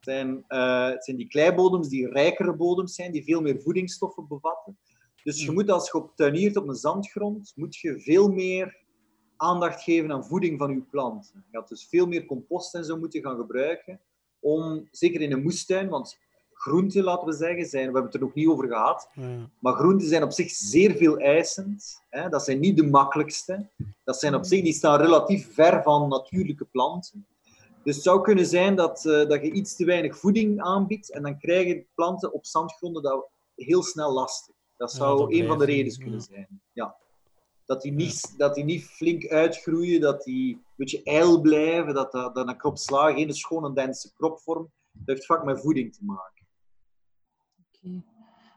zijn, 0.00 0.44
eh, 0.48 0.88
het 0.88 1.04
zijn 1.04 1.16
die 1.16 1.26
kleibodems 1.26 1.88
die 1.88 2.08
rijkere 2.08 2.54
bodems 2.56 2.94
zijn, 2.94 3.12
die 3.12 3.24
veel 3.24 3.40
meer 3.40 3.60
voedingsstoffen 3.60 4.28
bevatten. 4.28 4.78
Dus 5.22 5.38
je 5.38 5.44
Hmm. 5.44 5.54
moet 5.54 5.70
als 5.70 5.86
je 5.86 5.98
op 5.98 6.12
tuiniert 6.16 6.56
op 6.56 6.68
een 6.68 6.74
zandgrond, 6.74 7.52
moet 7.54 7.76
je 7.76 8.00
veel 8.00 8.28
meer 8.28 8.82
aandacht 9.36 9.82
geven 9.82 10.12
aan 10.12 10.26
voeding 10.26 10.58
van 10.58 10.74
je 10.74 10.80
planten. 10.80 11.44
Je 11.50 11.58
gaat 11.58 11.68
dus 11.68 11.86
veel 11.88 12.06
meer 12.06 12.24
compost 12.26 12.74
en 12.74 12.84
zo 12.84 12.98
moeten 12.98 13.22
gaan 13.22 13.36
gebruiken. 13.36 14.00
Om, 14.40 14.88
zeker 14.90 15.20
in 15.20 15.32
een 15.32 15.42
moestuin, 15.42 15.88
want 15.88 16.18
groenten, 16.64 17.04
laten 17.04 17.26
we 17.26 17.32
zeggen, 17.32 17.66
zijn, 17.66 17.86
we 17.86 17.92
hebben 17.92 18.04
het 18.04 18.14
er 18.14 18.20
nog 18.20 18.34
niet 18.34 18.48
over 18.48 18.68
gehad, 18.68 19.08
Ja. 19.14 19.50
maar 19.58 19.74
groenten 19.74 20.08
zijn 20.08 20.22
op 20.22 20.32
zich 20.32 20.50
zeer 20.50 20.96
veel 20.96 21.18
eisend. 21.18 22.02
Hè? 22.10 22.28
Dat 22.28 22.44
zijn 22.44 22.60
niet 22.60 22.76
de 22.76 22.86
makkelijkste. 22.86 23.68
Dat 24.04 24.18
zijn 24.18 24.34
op 24.34 24.44
zich, 24.44 24.62
die 24.62 24.72
staan 24.72 25.00
relatief 25.00 25.54
ver 25.54 25.82
van 25.82 26.08
natuurlijke 26.08 26.64
planten. 26.64 27.26
Dus 27.82 27.94
het 27.94 28.04
zou 28.04 28.20
kunnen 28.22 28.46
zijn 28.46 28.76
dat, 28.76 29.06
eh, 29.06 29.28
dat 29.28 29.42
je 29.42 29.52
iets 29.52 29.76
te 29.76 29.84
weinig 29.84 30.18
voeding 30.18 30.60
aanbiedt 30.62 31.10
en 31.10 31.22
dan 31.22 31.38
krijgen 31.38 31.86
planten 31.94 32.32
op 32.32 32.46
zandgronden 32.46 33.02
dat 33.02 33.28
heel 33.54 33.82
snel 33.82 34.12
lastig. 34.12 34.54
Dat 34.76 34.90
Ja, 34.92 34.96
zou 34.98 35.18
dat 35.18 35.32
een 35.32 35.46
van 35.46 35.58
de 35.58 35.64
redenen 35.64 35.92
ja. 35.92 36.02
kunnen 36.02 36.20
zijn. 36.20 36.60
Ja. 36.72 36.96
Dat, 37.66 37.82
die 37.82 37.92
niet, 37.92 38.34
dat 38.38 38.54
die 38.54 38.64
niet 38.64 38.84
flink 38.84 39.28
uitgroeien, 39.28 40.00
dat 40.00 40.22
die 40.22 40.52
een 40.54 40.62
beetje 40.76 41.02
ijl 41.02 41.40
blijven, 41.40 41.94
dat, 41.94 42.12
dat, 42.12 42.34
dat 42.34 42.48
een 42.48 42.56
krop 42.56 42.78
sla 42.78 43.12
geen 43.12 43.34
schone 43.34 43.72
dense 43.72 44.12
kropvorm. 44.14 44.70
Dat 44.92 45.16
heeft 45.16 45.26
vaak 45.26 45.44
met 45.44 45.60
voeding 45.60 45.92
te 45.94 46.04
maken. 46.04 46.33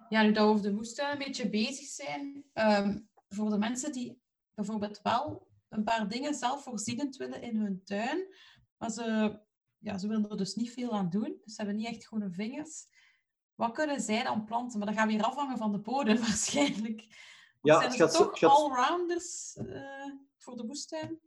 Ja, 0.09 0.21
nu 0.21 0.32
dat 0.32 0.43
we 0.43 0.49
over 0.49 0.63
de 0.63 0.73
woestijn 0.73 1.11
een 1.11 1.17
beetje 1.25 1.49
bezig 1.49 1.86
zijn, 1.88 2.43
ehm, 2.53 2.99
voor 3.30 3.49
de 3.49 3.57
mensen 3.57 3.91
die 3.91 4.21
bijvoorbeeld 4.53 4.99
wel 5.03 5.47
een 5.69 5.84
paar 5.84 6.07
dingen 6.07 6.34
zelfvoorzienend 6.34 7.15
willen 7.15 7.41
in 7.41 7.57
hun 7.57 7.82
tuin, 7.84 8.36
maar 8.78 8.89
ze, 8.91 9.39
ja, 9.78 9.97
ze 9.97 10.07
willen 10.07 10.30
er 10.30 10.38
dus 10.38 10.55
niet 10.55 10.71
veel 10.71 10.91
aan 10.91 11.09
doen, 11.09 11.38
dus 11.43 11.53
ze 11.55 11.61
hebben 11.61 11.75
niet 11.75 11.88
echt 11.88 12.05
groene 12.05 12.32
vingers. 12.32 12.86
Wat 13.55 13.71
kunnen 13.71 14.01
zij 14.01 14.23
dan 14.23 14.45
planten? 14.45 14.78
Maar 14.80 14.88
dat 14.88 14.97
gaat 14.97 15.07
weer 15.07 15.23
afhangen 15.23 15.57
van 15.57 15.71
de 15.71 15.80
bodem 15.80 16.17
waarschijnlijk. 16.28 17.01
Ja, 17.61 17.78
zijn 17.80 17.88
het 17.91 17.99
gaat 17.99 18.13
toch 18.13 18.39
gaat- 18.39 18.49
allrounders 18.51 19.55
eh, 19.55 20.11
voor 20.38 20.57
de 20.57 20.65
woestijn? 20.65 21.19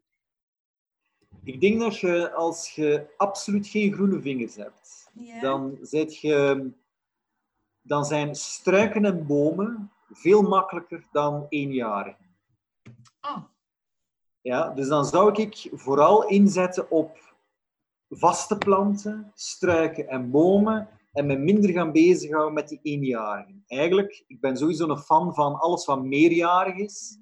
Ik 1.44 1.61
denk 1.61 1.80
dat 1.80 1.98
je, 1.98 2.32
als 2.32 2.70
je 2.74 3.14
absoluut 3.16 3.66
geen 3.66 3.92
groene 3.92 4.20
vingers 4.20 4.55
hebt, 4.55 5.11
Ja. 5.14 5.40
dan, 5.40 5.78
zit 5.82 6.18
je, 6.18 6.70
dan 7.82 8.04
zijn 8.04 8.34
struiken 8.34 9.04
en 9.04 9.26
bomen 9.26 9.90
veel 10.10 10.42
makkelijker 10.42 11.06
dan 11.12 11.46
eenjarigen. 11.48 12.28
Ah, 13.20 13.42
Ja, 14.40 14.68
dus 14.70 14.88
dan 14.88 15.04
zou 15.04 15.42
ik 15.42 15.68
vooral 15.72 16.28
inzetten 16.28 16.90
op 16.90 17.18
vaste 18.08 18.58
planten, 18.58 19.30
struiken 19.34 20.08
en 20.08 20.30
bomen 20.30 20.88
en 21.12 21.26
me 21.26 21.36
minder 21.36 21.70
gaan 21.70 21.92
bezighouden 21.92 22.54
met 22.54 22.68
die 22.68 22.80
eenjarigen. 22.82 23.64
Eigenlijk, 23.66 24.24
ik 24.26 24.40
ben 24.40 24.56
sowieso 24.56 24.88
een 24.88 24.98
fan 24.98 25.34
van 25.34 25.54
alles 25.60 25.84
wat 25.86 26.02
meerjarig 26.04 26.76
is, 26.76 27.18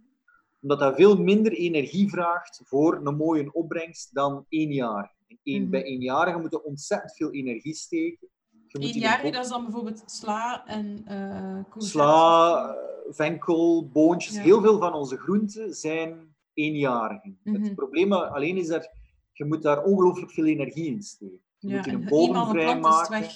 omdat 0.61 0.79
dat 0.79 0.95
veel 0.97 1.17
minder 1.17 1.53
energie 1.53 2.09
vraagt 2.11 2.61
voor 2.65 3.01
een 3.05 3.17
mooie 3.17 3.53
opbrengst 3.53 4.15
dan 4.15 4.45
eenjarig. 4.49 5.11
En 5.29 5.39
één, 5.43 5.63
Mhm. 5.63 5.71
Bij 5.71 5.83
eenjarigen 5.83 6.41
moet 6.41 6.51
je 6.51 6.65
ontzettend 6.65 7.17
veel 7.17 7.31
energie 7.33 7.75
steken. 7.75 8.29
Eenjarig, 8.69 9.33
dat 9.33 9.45
is 9.45 9.51
dan 9.51 9.63
bijvoorbeeld 9.65 10.03
sla 10.07 10.67
en 10.67 11.03
eh 11.07 11.17
courgettes. 11.53 11.91
Sla, 11.91 12.69
eh, 12.69 12.75
venkel, 13.15 13.89
boontjes, 13.89 14.35
Ja. 14.35 14.43
heel 14.43 14.61
veel 14.61 14.79
van 14.79 14.93
onze 14.93 15.17
groenten 15.17 15.75
zijn 15.75 16.37
eenjarigen. 16.55 17.39
Mhm. 17.45 17.63
Het 17.63 17.75
probleem 17.75 18.13
alleen 18.13 18.57
is 18.57 18.67
dat 18.67 18.91
je 19.33 19.45
moet 19.45 19.63
daar 19.63 19.85
ongelooflijk 19.85 20.33
veel 20.33 20.47
energie 20.47 20.87
in 20.87 21.03
steken. 21.03 21.41
Je 21.59 21.69
Ja, 21.69 21.77
moet 21.77 21.85
je 21.85 21.91
en 21.91 21.97
een 22.03 22.09
bodem 22.09 22.47
vrijmaken. 22.49 23.27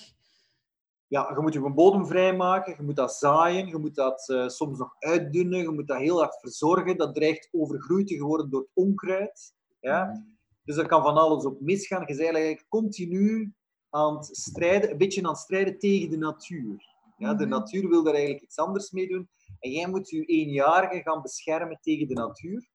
Ja, 1.06 1.32
je 1.34 1.40
moet 1.40 1.52
je 1.52 1.60
een 1.60 1.74
bodem 1.74 2.06
vrijmaken, 2.06 2.74
je 2.76 2.82
moet 2.82 2.96
dat 2.96 3.14
zaaien, 3.14 3.66
je 3.66 3.78
moet 3.78 3.94
dat 3.94 4.28
eh, 4.28 4.48
soms 4.48 4.78
nog 4.78 4.94
uitdunnen, 4.98 5.58
je 5.58 5.70
moet 5.70 5.86
dat 5.86 5.98
heel 5.98 6.18
hard 6.18 6.38
verzorgen. 6.40 6.96
Dat 6.96 7.14
dreigt 7.14 7.48
overgroeid 7.52 8.06
te 8.06 8.18
worden 8.18 8.50
door 8.50 8.60
het 8.60 8.70
onkruid. 8.74 9.54
Ja? 9.80 10.24
Dus 10.64 10.76
er 10.76 10.86
kan 10.86 11.02
van 11.02 11.16
alles 11.16 11.44
op 11.44 11.60
misgaan. 11.60 12.00
Je 12.00 12.06
bent 12.06 12.20
eigenlijk 12.20 12.66
continu 12.68 13.52
aan 13.92 14.16
het 14.16 14.36
strijden, 14.36 14.90
een 14.90 14.96
beetje 14.98 15.22
aan 15.22 15.28
het 15.28 15.38
strijden 15.38 15.78
tegen 15.78 16.10
de 16.10 16.16
natuur. 16.16 16.90
Ja, 17.16 17.34
de 17.34 17.46
Mhm. 17.46 17.52
natuur 17.52 17.88
wil 17.88 18.02
daar 18.02 18.14
eigenlijk 18.14 18.44
iets 18.44 18.58
anders 18.58 18.90
mee 18.90 19.08
doen. 19.08 19.28
En 19.60 19.70
jij 19.70 19.88
moet 19.88 20.08
je 20.10 20.24
eenjarige 20.24 21.02
gaan 21.02 21.22
beschermen 21.22 21.78
tegen 21.80 22.08
de 22.08 22.14
natuur. 22.14 22.68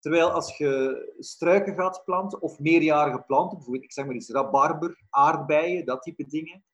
Terwijl 0.00 0.30
als 0.30 0.56
je 0.56 1.02
struiken 1.18 1.74
gaat 1.74 2.02
planten, 2.04 2.40
of 2.42 2.58
meerjarige 2.58 3.22
planten, 3.26 3.56
bijvoorbeeld, 3.56 3.84
ik 3.84 3.92
zeg 3.92 4.04
maar 4.04 4.14
eens 4.14 4.30
rabarber, 4.30 5.02
aardbeien, 5.10 5.84
dat 5.84 6.02
type 6.02 6.26
dingen. 6.26 6.64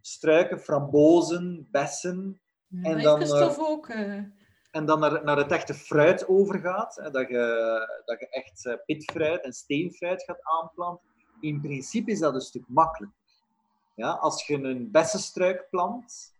Struiken, 0.00 0.60
frambozen, 0.60 1.68
bessen, 1.70 2.36
Ja, 2.68 2.82
En 2.90 3.02
dan, 3.02 3.22
eh, 3.22 3.58
ook. 3.58 3.88
eh, 3.88 4.22
en 4.70 4.86
dan 4.86 5.00
naar, 5.00 5.24
naar 5.24 5.36
het 5.36 5.50
echte 5.52 5.74
fruit 5.74 6.28
overgaat, 6.28 6.96
hè, 6.96 7.10
dat, 7.10 7.28
je, 7.28 8.02
dat 8.04 8.20
je 8.20 8.28
echt 8.28 8.66
eh, 8.66 8.74
pitfruit 8.86 9.44
en 9.44 9.52
steenfruit 9.52 10.22
gaat 10.22 10.42
aanplanten, 10.42 11.08
in 11.42 11.60
principe 11.60 12.10
is 12.10 12.18
dat 12.18 12.34
een 12.34 12.40
stuk 12.40 12.64
makkelijker. 12.66 13.20
Ja, 13.94 14.10
als 14.10 14.46
je 14.46 14.54
een 14.54 14.90
bessenstruik 14.90 15.66
plant 15.70 16.34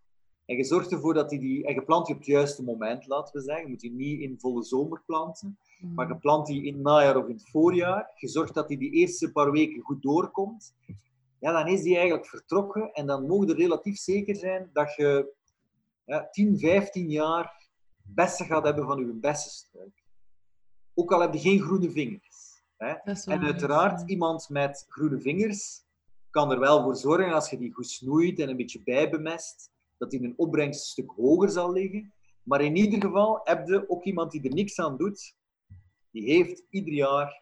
en 0.45 0.55
je 0.55 0.63
zorgt 0.63 0.91
ervoor 0.91 1.13
dat 1.13 1.29
die, 1.29 1.39
die 1.39 1.65
en 1.65 1.73
je 1.73 1.83
plant 1.83 2.05
die 2.05 2.15
op 2.15 2.21
het 2.21 2.29
juiste 2.29 2.63
moment, 2.63 3.07
laten 3.07 3.35
we 3.35 3.41
zeggen, 3.41 3.63
je 3.63 3.69
moet 3.69 3.79
die 3.79 3.91
niet 3.91 4.19
in 4.19 4.39
volle 4.39 4.63
zomer 4.63 5.01
planten, 5.05 5.57
maar 5.95 6.07
je 6.07 6.17
plant 6.17 6.45
die 6.47 6.63
in 6.63 6.73
het 6.73 6.83
najaar 6.83 7.17
of 7.17 7.27
in 7.27 7.35
het 7.35 7.49
voorjaar, 7.49 8.11
je 8.15 8.27
zorgt 8.27 8.53
dat 8.53 8.67
die 8.67 8.77
die 8.77 8.91
eerste 8.91 9.31
paar 9.31 9.51
weken 9.51 9.81
goed 9.81 10.01
doorkomt, 10.01 10.75
ja, 11.39 11.51
dan 11.51 11.67
is 11.67 11.81
die 11.81 11.95
eigenlijk 11.95 12.27
vertrokken 12.27 12.93
en 12.93 13.05
dan 13.05 13.27
mogen 13.27 13.49
er 13.49 13.55
relatief 13.55 13.97
zeker 13.97 14.35
zijn 14.35 14.69
dat 14.73 14.95
je 14.95 15.33
ja, 16.05 16.27
10, 16.31 16.59
15 16.59 17.09
jaar 17.09 17.67
bessen 18.01 18.45
gaat 18.45 18.63
hebben 18.63 18.85
van 18.85 18.97
uw 18.97 19.19
bessenstruik. 19.19 20.03
Ook 20.93 21.11
al 21.11 21.21
heb 21.21 21.33
je 21.33 21.39
geen 21.39 21.61
groene 21.61 21.91
vingers. 21.91 22.22
Hè. 22.83 23.13
En 23.31 23.43
uiteraard, 23.43 24.09
iemand 24.09 24.49
met 24.49 24.85
groene 24.89 25.19
vingers 25.19 25.81
kan 26.29 26.51
er 26.51 26.59
wel 26.59 26.83
voor 26.83 26.95
zorgen, 26.95 27.33
als 27.33 27.49
je 27.49 27.57
die 27.57 27.73
goed 27.73 27.89
snoeit 27.89 28.39
en 28.39 28.49
een 28.49 28.57
beetje 28.57 28.83
bijbemest, 28.83 29.71
dat 29.97 30.11
die 30.11 30.23
een 30.23 30.33
opbrengst 30.37 30.79
een 30.79 30.85
stuk 30.85 31.11
hoger 31.15 31.49
zal 31.49 31.71
liggen. 31.71 32.13
Maar 32.43 32.61
in 32.61 32.75
ieder 32.75 33.01
geval 33.01 33.41
heb 33.43 33.67
je 33.67 33.89
ook 33.89 34.03
iemand 34.03 34.31
die 34.31 34.43
er 34.43 34.53
niks 34.53 34.79
aan 34.79 34.97
doet, 34.97 35.35
die 36.11 36.23
heeft 36.23 36.63
ieder 36.69 36.93
jaar 36.93 37.41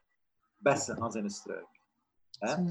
bessen 0.57 1.01
aan 1.01 1.11
zijn 1.11 1.29
struik. 1.29 1.79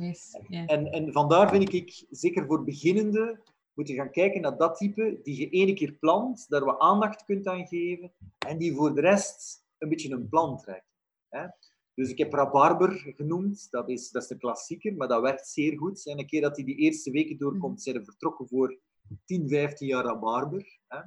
Is 0.01 0.39
ja. 0.49 0.66
En, 0.66 0.87
en 0.93 1.12
vandaar 1.12 1.51
vind 1.51 1.73
ik, 1.73 2.07
zeker 2.11 2.47
voor 2.47 2.64
beginnenden, 2.64 3.43
moet 3.75 3.89
je 3.89 3.95
gaan 3.95 4.11
kijken 4.11 4.41
naar 4.41 4.57
dat 4.57 4.77
type 4.77 5.21
die 5.23 5.39
je 5.39 5.49
ene 5.49 5.73
keer 5.73 5.93
plant, 5.93 6.49
daar 6.49 6.64
wat 6.64 6.79
aandacht 6.81 7.25
kunt 7.25 7.47
aan 7.47 7.66
geven, 7.66 8.12
en 8.39 8.59
die 8.59 8.75
voor 8.75 8.95
de 8.95 9.01
rest 9.01 9.64
een 9.79 9.89
beetje 9.89 10.11
een 10.11 10.29
plan 10.29 10.59
trekt. 10.59 11.70
Dus 11.95 12.11
ik 12.11 12.18
heb 12.18 12.32
rabarber 12.32 13.12
genoemd, 13.16 13.70
dat 13.70 13.88
is, 13.88 14.11
dat 14.11 14.22
is 14.22 14.28
de 14.28 14.36
klassieker, 14.36 14.95
maar 14.95 15.09
dat 15.09 15.22
werkt 15.22 15.49
zeer 15.49 15.78
goed. 15.78 16.07
En 16.07 16.18
een 16.18 16.26
keer 16.26 16.41
dat 16.41 16.57
hij 16.57 16.64
die 16.64 16.76
eerste 16.76 17.11
weken 17.11 17.38
doorkomt, 17.38 17.82
zijn 17.82 17.97
er 17.97 18.05
vertrokken 18.05 18.49
voor 18.49 18.78
10, 19.24 19.49
15 19.49 19.86
jaar 19.86 20.05
rabarber. 20.05 20.78
Hè? 20.88 21.01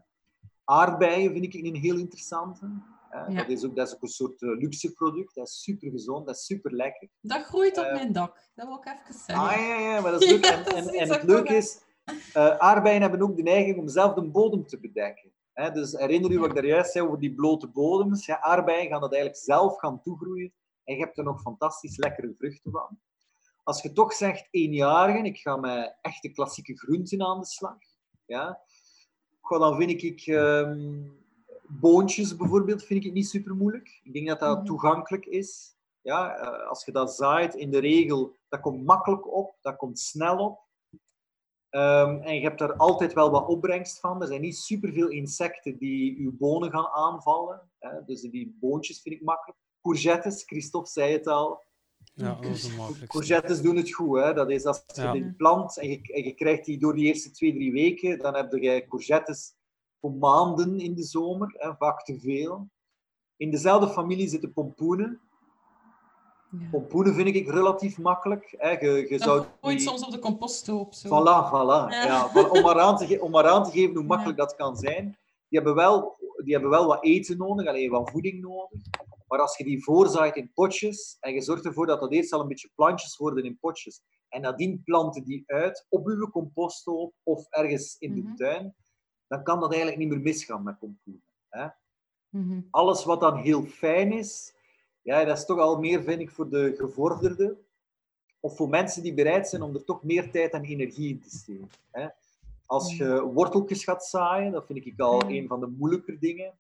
Aardbeien 0.64 1.32
vind 1.32 1.44
ik 1.44 1.54
een 1.54 1.76
heel 1.76 1.98
interessante. 1.98 2.70
Ja. 3.12 3.34
Dat, 3.34 3.50
is 3.50 3.66
ook, 3.66 3.76
dat 3.76 3.88
is 3.88 3.96
ook 3.96 4.02
een 4.02 4.08
soort 4.08 4.42
eh, 4.42 4.50
luxe 4.50 4.94
product, 4.94 5.36
dat 5.36 5.48
is 5.48 5.64
super 5.64 5.90
gezond, 5.92 6.26
dat 6.26 6.36
is 6.36 6.46
super 6.46 6.72
lekker. 6.72 7.10
Dat 7.22 7.44
groeit 7.44 7.78
op 7.78 7.84
Eh, 7.84 7.94
mijn 7.94 8.14
dak. 8.14 8.50
Dat 8.56 8.68
wil 8.68 8.76
ik 8.76 8.86
even 8.86 9.14
zeggen. 9.14 9.46
Ah 9.46 9.56
ja, 9.56 9.80
ja, 9.80 10.02
maar 10.02 10.12
dat 10.12 10.24
is 10.24 10.30
leuk. 10.32 10.46
Ja, 10.46 10.66
en, 10.66 10.88
en, 10.88 11.10
het 11.10 11.24
leuke 11.24 11.56
is, 11.56 11.82
eh, 12.34 12.58
aardbeien 12.58 13.02
hebben 13.02 13.22
ook 13.22 13.36
de 13.36 13.44
neiging 13.44 13.78
om 13.78 13.88
zelf 13.88 14.14
de 14.14 14.24
bodem 14.24 14.68
te 14.68 14.80
bedekken. 14.80 15.32
Hè, 15.54 15.72
dus 15.72 15.92
herinner 15.92 16.32
u 16.32 16.40
wat 16.40 16.50
ik 16.50 16.56
daar 16.56 16.66
juist 16.66 16.92
zei 16.92 17.06
over 17.06 17.20
die 17.20 17.34
blote 17.34 17.68
bodems. 17.68 18.26
Ja, 18.26 18.42
aardbeien 18.42 18.88
gaan 18.88 19.02
dat 19.02 19.14
eigenlijk 19.14 19.44
zelf 19.44 19.78
gaan 19.78 20.02
toegroeien 20.02 20.54
en 20.84 20.96
je 20.96 21.02
hebt 21.04 21.18
er 21.18 21.24
nog 21.24 21.42
fantastisch 21.42 21.98
lekkere 21.98 22.34
vruchten 22.38 22.72
van. 22.72 23.00
Als 23.64 23.82
je 23.82 23.92
toch 23.92 24.14
zegt 24.14 24.48
eenjarigen, 24.52 25.26
ik 25.26 25.38
ga 25.38 25.56
met 25.56 25.98
echte 26.02 26.30
klassieke 26.30 26.78
groenten 26.78 27.22
aan 27.26 27.40
de 27.40 27.46
slag. 27.46 27.78
Ja, 28.26 28.62
goh, 29.42 29.60
dan 29.60 29.78
vind 29.78 30.04
ik 30.04 30.22
ehm, 30.22 31.02
boontjes 31.68 32.36
bijvoorbeeld 32.36 32.84
vind 32.84 33.06
ik 33.06 33.14
niet 33.14 33.28
super 33.28 33.56
moeilijk. 33.56 34.00
Ik 34.04 34.14
denk 34.14 34.28
dat 34.28 34.40
dat 34.40 34.58
Mhm. 34.58 34.66
toegankelijk 34.66 35.26
is. 35.26 35.76
Ja, 36.02 36.36
eh, 36.38 36.68
als 36.70 36.86
je 36.86 36.92
dat 36.92 37.16
zaait, 37.16 37.56
in 37.56 37.72
de 37.72 37.80
regel, 37.80 38.36
dat 38.50 38.60
komt 38.60 38.86
makkelijk 38.86 39.34
op, 39.34 39.56
dat 39.62 39.76
komt 39.76 40.00
snel 40.00 40.38
op. 40.38 40.62
Ehm, 41.70 42.16
en 42.22 42.36
je 42.36 42.42
hebt 42.42 42.60
daar 42.60 42.76
altijd 42.76 43.14
wel 43.14 43.32
wat 43.32 43.48
opbrengst 43.48 44.00
van. 44.00 44.22
Er 44.22 44.28
zijn 44.28 44.42
niet 44.42 44.58
superveel 44.58 45.08
insecten 45.08 45.78
die 45.78 46.22
je 46.22 46.32
bonen 46.32 46.72
gaan 46.72 46.88
aanvallen. 46.88 47.72
Hè. 47.80 48.04
Dus 48.06 48.22
die 48.22 48.58
boontjes 48.60 49.02
vind 49.02 49.16
ik 49.16 49.22
makkelijk. 49.22 49.60
Courgettes, 49.84 50.44
Christophe 50.46 50.90
zei 50.90 51.12
het 51.12 51.28
al. 51.28 51.62
Ja. 52.14 52.40
Courgettes 53.08 53.62
doen 53.62 53.76
het 53.76 53.94
goed. 53.94 54.20
Hè. 54.20 54.34
Dat 54.34 54.50
is 54.50 54.66
als 54.66 54.84
je 54.94 55.02
Ja. 55.02 55.12
die 55.12 55.32
plant 55.34 55.78
en 55.80 55.90
je, 55.90 56.02
en 56.02 56.24
je 56.24 56.34
krijgt 56.34 56.66
die 56.66 56.80
door 56.80 56.96
die 56.96 57.06
eerste 57.06 57.32
twee, 57.32 57.54
drie 57.54 57.72
weken, 57.72 58.20
dan 58.20 58.36
heb 58.36 58.54
je 58.54 58.86
courgettes 58.88 59.54
voor 60.00 60.12
maanden 60.12 60.80
in 60.80 60.94
de 60.96 61.04
zomer, 61.04 61.54
hè, 61.58 61.76
vaak 61.78 62.04
te 62.04 62.20
veel. 62.20 62.70
In 63.38 63.52
dezelfde 63.52 63.90
familie 63.90 64.28
zitten 64.28 64.54
pompoenen. 64.54 65.22
Ja. 66.60 66.68
Pompoenen 66.72 67.14
vind 67.16 67.28
ik 67.36 67.50
relatief 67.50 67.98
makkelijk. 67.98 68.56
Hè. 68.58 68.70
Je, 68.70 69.06
je 69.10 69.18
zou 69.18 69.46
die- 69.62 69.80
soms 69.80 70.06
op 70.06 70.12
de 70.12 70.20
composthoop. 70.20 70.94
Zo. 70.94 71.08
Voilà, 71.08 71.50
voilà. 71.50 71.90
Ja. 71.90 72.30
Om, 72.52 72.62
maar 72.62 72.80
aan 72.80 72.98
te 72.98 73.22
om 73.22 73.32
maar 73.32 73.48
aan 73.48 73.64
te 73.64 73.72
geven 73.72 73.96
hoe 73.96 74.04
makkelijk 74.04 74.38
dat 74.38 74.56
kan 74.56 74.76
zijn. 74.78 75.04
Die 75.50 75.60
hebben, 75.62 75.76
wel, 75.76 76.16
die 76.44 76.54
hebben 76.54 76.70
wel 76.72 76.86
wat 76.88 77.04
eten 77.04 77.38
nodig, 77.38 77.68
alleen 77.68 77.90
wat 77.90 78.10
voeding 78.10 78.42
nodig. 78.42 78.82
Maar 79.34 79.42
als 79.42 79.58
je 79.58 79.64
die 79.64 79.84
voorzaait 79.84 80.36
in 80.36 80.52
potjes 80.54 81.18
en 81.20 81.34
je 81.34 81.42
zorgt 81.42 81.66
ervoor 81.66 81.86
dat 81.86 82.00
dat 82.00 82.12
eerst 82.12 82.34
al 82.34 82.42
een 82.42 82.48
beetje 82.48 82.70
plantjes 82.76 83.18
worden 83.18 83.44
in 83.44 83.58
potjes 83.60 84.02
en 84.30 84.42
nadien 84.42 84.82
planten 84.84 85.24
die 85.24 85.44
uit 85.46 85.86
op 85.90 86.08
uw 86.08 86.30
composthoop 86.30 87.14
of 87.24 87.48
ergens 87.50 87.96
in 88.00 88.12
Mhm. 88.14 88.22
de 88.22 88.34
tuin, 88.36 88.76
dan 89.28 89.44
kan 89.44 89.60
dat 89.60 89.70
eigenlijk 89.70 90.02
niet 90.02 90.10
meer 90.10 90.22
misgaan 90.22 90.64
met 90.64 90.80
pompoenen. 90.80 91.24
Hè? 91.50 91.68
Mhm. 92.30 92.62
alles 92.70 93.04
wat 93.04 93.20
dan 93.20 93.38
heel 93.38 93.64
fijn 93.64 94.12
is, 94.12 94.54
ja, 95.02 95.24
dat 95.24 95.38
is 95.38 95.46
toch 95.46 95.60
al 95.60 95.80
meer, 95.80 96.04
vind 96.04 96.20
ik, 96.22 96.32
voor 96.32 96.50
de 96.50 96.74
gevorderden. 96.78 97.58
Of 98.40 98.56
voor 98.56 98.70
mensen 98.70 99.04
die 99.04 99.14
bereid 99.14 99.50
zijn 99.50 99.62
om 99.62 99.76
er 99.76 99.84
toch 99.84 100.04
meer 100.04 100.32
tijd 100.32 100.52
en 100.52 100.64
energie 100.64 101.10
in 101.10 101.20
te 101.22 101.30
steken. 101.30 101.70
Hè. 101.92 102.08
Als 102.66 102.98
je 102.98 103.22
worteltjes 103.22 103.84
gaat 103.84 104.06
zaaien, 104.06 104.52
dat 104.52 104.66
vind 104.66 104.86
ik 104.86 105.00
al 105.00 105.30
een 105.30 105.48
van 105.48 105.60
de 105.60 105.68
moeilijker 105.68 106.20
dingen. 106.20 106.54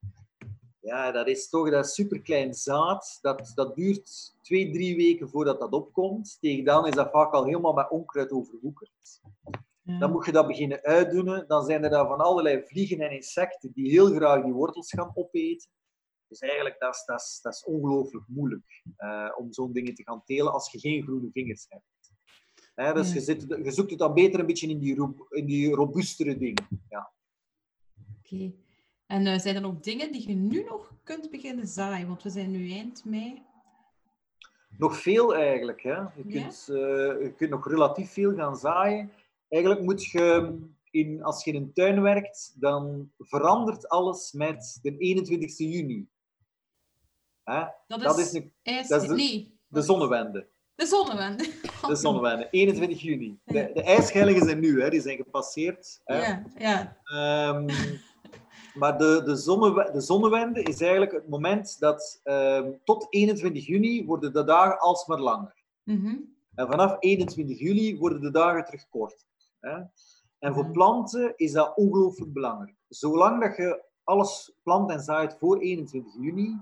Ja, 0.83 1.11
dat 1.11 1.27
is 1.27 1.49
toch 1.49 1.69
dat 1.69 1.89
superklein 1.89 2.53
zaad. 2.53 3.17
Dat, 3.21 3.51
dat 3.55 3.75
duurt 3.75 4.35
twee, 4.41 4.71
drie 4.71 4.95
weken 4.95 5.29
voordat 5.29 5.59
dat 5.59 5.71
opkomt. 5.71 6.37
Tegen 6.39 6.63
dan 6.63 6.87
is 6.87 6.93
dat 6.95 7.11
vaak 7.11 7.33
al 7.33 7.45
helemaal 7.45 7.73
met 7.73 7.89
onkruid 7.89 8.31
overwoekerd. 8.31 9.21
Ja. 9.81 9.99
Dan 9.99 10.11
moet 10.11 10.25
je 10.25 10.31
dat 10.31 10.47
beginnen 10.47 10.81
uitdoen. 10.81 11.43
Dan 11.47 11.65
zijn 11.65 11.83
er 11.83 11.89
daar 11.89 12.07
van 12.07 12.19
allerlei 12.19 12.63
vliegen 12.65 12.99
en 12.99 13.11
insecten 13.11 13.71
die 13.73 13.89
heel 13.91 14.13
graag 14.15 14.43
die 14.43 14.53
wortels 14.53 14.89
gaan 14.91 15.11
opeten. 15.13 15.69
Dus 16.27 16.39
eigenlijk, 16.39 16.79
dat 16.79 16.95
is, 16.95 17.03
dat 17.05 17.21
is, 17.21 17.39
dat 17.41 17.53
is 17.53 17.63
ongelooflijk 17.63 18.25
moeilijk 18.27 18.83
eh, 18.95 19.29
om 19.37 19.53
zo'n 19.53 19.73
dingen 19.73 19.95
te 19.95 20.03
gaan 20.03 20.23
telen 20.25 20.53
als 20.53 20.71
je 20.71 20.79
geen 20.79 21.03
groene 21.03 21.31
vingers 21.31 21.65
hebt. 21.69 21.85
Hè, 22.75 22.93
dus 22.93 23.07
Ja. 23.07 23.13
je, 23.13 23.19
zit, 23.21 23.41
je 23.63 23.71
zoekt 23.71 23.89
het 23.89 23.99
dan 23.99 24.13
beter 24.13 24.39
een 24.39 24.45
beetje 24.45 24.67
in 24.67 24.79
die, 24.79 25.13
in 25.29 25.45
die 25.45 25.73
robuustere 25.73 26.37
dingen. 26.37 26.67
Ja. 26.89 27.11
Oké. 28.19 28.53
En 29.07 29.27
eh, 29.27 29.39
zijn 29.39 29.55
er 29.55 29.61
nog 29.61 29.79
dingen 29.79 30.11
die 30.11 30.27
je 30.27 30.35
nu 30.35 30.63
nog 30.63 30.91
kunt 31.03 31.29
beginnen 31.31 31.67
zaaien? 31.67 32.07
Want 32.07 32.23
we 32.23 32.29
zijn 32.29 32.51
nu 32.51 32.71
eind 32.71 33.05
mei. 33.05 33.41
Nog 34.77 34.97
veel 35.01 35.35
eigenlijk. 35.35 35.81
Hè. 35.83 35.89
Je, 35.95 36.07
Ja? 36.25 36.41
kunt, 36.41 36.65
eh, 36.69 36.75
je 37.23 37.33
kunt 37.37 37.49
nog 37.49 37.67
relatief 37.69 38.11
veel 38.11 38.35
gaan 38.35 38.55
zaaien. 38.55 39.11
Eigenlijk 39.49 39.83
moet 39.83 40.03
je, 40.05 40.57
in, 40.91 41.23
als 41.23 41.43
je 41.43 41.51
in 41.51 41.61
een 41.61 41.73
tuin 41.73 42.01
werkt, 42.01 42.53
dan 42.59 43.11
verandert 43.17 43.89
alles 43.89 44.31
met 44.31 44.79
de 44.81 44.97
21 44.97 45.57
juni. 45.57 46.07
Hè? 47.43 47.63
Dat 47.87 47.99
is, 47.99 48.03
Dat 48.05 48.17
is 48.19 48.33
een- 48.33 48.53
ijs... 48.63 48.87
dat 48.87 49.01
is 49.01 49.07
de- 49.07 49.15
Nee. 49.15 49.57
de 49.67 49.81
zonnewende. 49.81 50.47
De 50.75 50.85
zonnewende. 50.85 51.49
De 51.87 51.95
zonnewende, 51.95 52.47
21 52.51 53.01
juni. 53.01 53.39
De, 53.45 53.71
de 53.73 53.83
ijsschellingen 53.83 54.45
zijn 54.45 54.59
nu, 54.59 54.81
hè, 54.81 54.89
die 54.89 55.01
zijn 55.01 55.17
gepasseerd. 55.17 56.01
Hè. 56.03 56.17
Ja, 56.25 56.43
ja. 56.57 56.97
Ehm, 57.03 57.69
maar 58.73 58.97
de, 58.97 59.21
de, 59.25 59.89
de 59.93 60.01
zonnewende 60.01 60.63
is 60.63 60.81
eigenlijk 60.81 61.11
het 61.11 61.29
moment 61.29 61.79
dat 61.79 62.19
ehm, 62.23 62.71
tot 62.83 63.07
21 63.09 63.65
juni 63.65 64.05
worden 64.05 64.33
de 64.33 64.43
dagen 64.43 64.79
alsmaar 64.79 65.19
langer. 65.19 65.63
Mhm. 65.83 66.15
En 66.55 66.67
vanaf 66.67 66.95
21 66.99 67.59
juli 67.59 67.97
worden 67.97 68.21
de 68.21 68.31
dagen 68.31 68.65
terug 68.65 68.89
korter. 68.89 69.27
Hè. 69.59 69.81
En 70.39 70.53
voor 70.53 70.63
Mhm. 70.63 70.71
planten 70.71 71.33
is 71.35 71.51
dat 71.51 71.75
ongelooflijk 71.75 72.33
belangrijk. 72.33 72.75
Zolang 72.87 73.41
dat 73.41 73.57
je 73.57 73.83
alles 74.03 74.53
plant 74.63 74.91
en 74.91 74.99
zaait 74.99 75.35
voor 75.39 75.59
21 75.59 76.13
juni, 76.19 76.61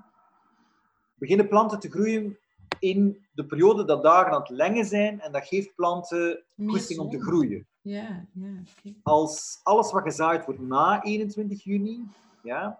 beginnen 1.14 1.47
planten 1.47 1.80
te 1.80 1.89
groeien 1.89 2.38
in 2.80 3.26
de 3.34 3.45
periode 3.45 3.86
dat 3.86 4.03
dagen 4.03 4.32
aan 4.32 4.39
het 4.41 4.49
lengen 4.49 4.86
zijn 4.86 5.22
en 5.22 5.32
dat 5.32 5.47
geeft 5.47 5.76
planten 5.76 6.43
Meer 6.55 6.70
goesting 6.70 6.99
om 6.99 7.09
te 7.09 7.22
groeien. 7.22 7.68
Ja, 7.82 8.26
ja. 8.34 8.64
Als 9.04 9.60
alles 9.64 9.92
wat 9.92 10.04
gezaaid 10.04 10.46
wordt 10.46 10.62
na 10.62 11.04
21 11.04 11.64
juni, 11.64 12.08
ja, 12.44 12.80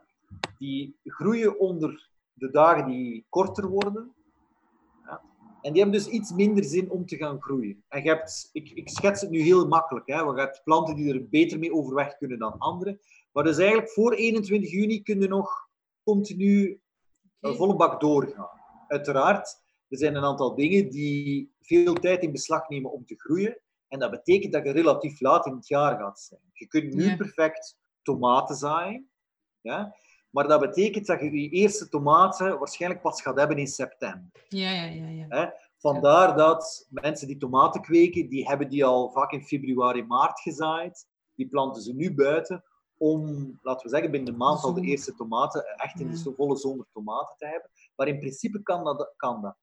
die 0.58 0.95
groeien 1.04 1.60
onder 1.60 2.10
de 2.34 2.52
dagen 2.52 2.86
die 2.86 3.26
korter 3.30 3.68
worden. 3.68 4.14
Ja, 5.06 5.22
en 5.62 5.74
die 5.74 5.82
hebben 5.82 6.02
dus 6.02 6.12
iets 6.12 6.32
minder 6.32 6.64
zin 6.64 6.91
om 6.91 7.06
te 7.06 7.16
gaan 7.16 7.41
groeien. 7.41 7.84
En 7.88 8.04
je 8.04 8.10
hebt, 8.10 8.49
ik, 8.54 8.70
ik 8.70 8.89
schets 8.89 9.22
het 9.22 9.30
nu 9.30 9.39
heel 9.39 9.68
makkelijk, 9.68 10.08
hè, 10.08 10.24
want 10.24 10.38
je 10.38 10.43
hebt 10.43 10.64
planten 10.64 10.95
die 10.95 11.14
er 11.14 11.30
beter 11.30 11.60
mee 11.60 11.74
overweg 11.74 12.18
kunnen 12.18 12.39
dan 12.39 12.58
andere. 12.58 12.99
Maar 13.32 13.43
dus 13.43 13.58
eigenlijk 13.58 13.89
voor 13.89 14.14
21 14.14 14.72
juni 14.72 15.04
kun 15.04 15.22
je 15.22 15.28
nog 15.28 15.70
continu 16.04 16.80
een 17.39 17.49
Oké. 17.49 17.58
volle 17.58 17.76
bak 17.76 17.99
doorgaan. 17.99 18.60
Uiteraard, 18.88 19.62
er 19.88 19.97
zijn 19.97 20.16
een 20.16 20.24
aantal 20.24 20.56
dingen 20.56 20.89
die 20.89 21.52
veel 21.62 21.93
tijd 21.93 22.24
in 22.24 22.32
beslag 22.32 22.70
nemen 22.70 22.91
om 22.91 23.06
te 23.06 23.16
groeien. 23.16 23.58
En 23.91 23.99
dat 23.99 24.11
betekent 24.11 24.53
dat 24.53 24.63
je 24.65 24.71
relatief 24.71 25.19
laat 25.19 25.45
in 25.45 25.55
het 25.55 25.67
jaar 25.67 25.97
gaat 25.97 26.19
zijn. 26.19 26.41
Je 26.53 26.67
kunt 26.67 26.93
nu 26.93 27.03
Ja. 27.03 27.15
perfect 27.15 27.77
tomaten 28.01 28.55
zaaien. 28.55 29.09
Ja? 29.61 29.95
Maar 30.29 30.47
dat 30.47 30.59
betekent 30.59 31.05
dat 31.05 31.19
je 31.19 31.41
je 31.41 31.49
eerste 31.49 31.89
tomaten 31.89 32.59
waarschijnlijk 32.59 33.01
pas 33.01 33.21
gaat 33.21 33.37
hebben 33.37 33.57
in 33.57 33.67
september. 33.67 34.29
Ja, 34.47 34.69
ja, 34.71 34.83
ja. 34.83 35.07
ja. 35.07 35.25
Hè? 35.29 35.49
Vandaar 35.77 36.35
dat 36.35 36.87
mensen 36.89 37.27
die 37.27 37.37
tomaten 37.37 37.81
kweken, 37.81 38.29
die 38.29 38.47
hebben 38.47 38.69
die 38.69 38.85
al 38.85 39.11
vaak 39.11 39.31
in 39.31 39.43
februari, 39.43 40.03
maart 40.03 40.39
gezaaid. 40.39 41.07
Die 41.35 41.47
planten 41.47 41.81
ze 41.81 41.93
nu 41.93 42.13
buiten 42.13 42.63
om, 42.97 43.51
laten 43.61 43.83
we 43.85 43.89
zeggen, 43.89 44.11
binnen 44.11 44.33
een 44.33 44.39
maand 44.39 44.63
al 44.63 44.73
de 44.73 44.81
eerste 44.81 45.15
tomaten, 45.15 45.65
echt 45.77 45.99
in 45.99 46.11
de 46.11 46.33
volle 46.35 46.57
zomer 46.57 46.85
tomaten 46.93 47.35
te 47.37 47.45
hebben. 47.45 47.69
Maar 47.95 48.07
in 48.07 48.19
principe 48.19 48.63
kan 48.63 48.83
dat. 48.83 49.13
Kan 49.17 49.41
dat. 49.41 49.55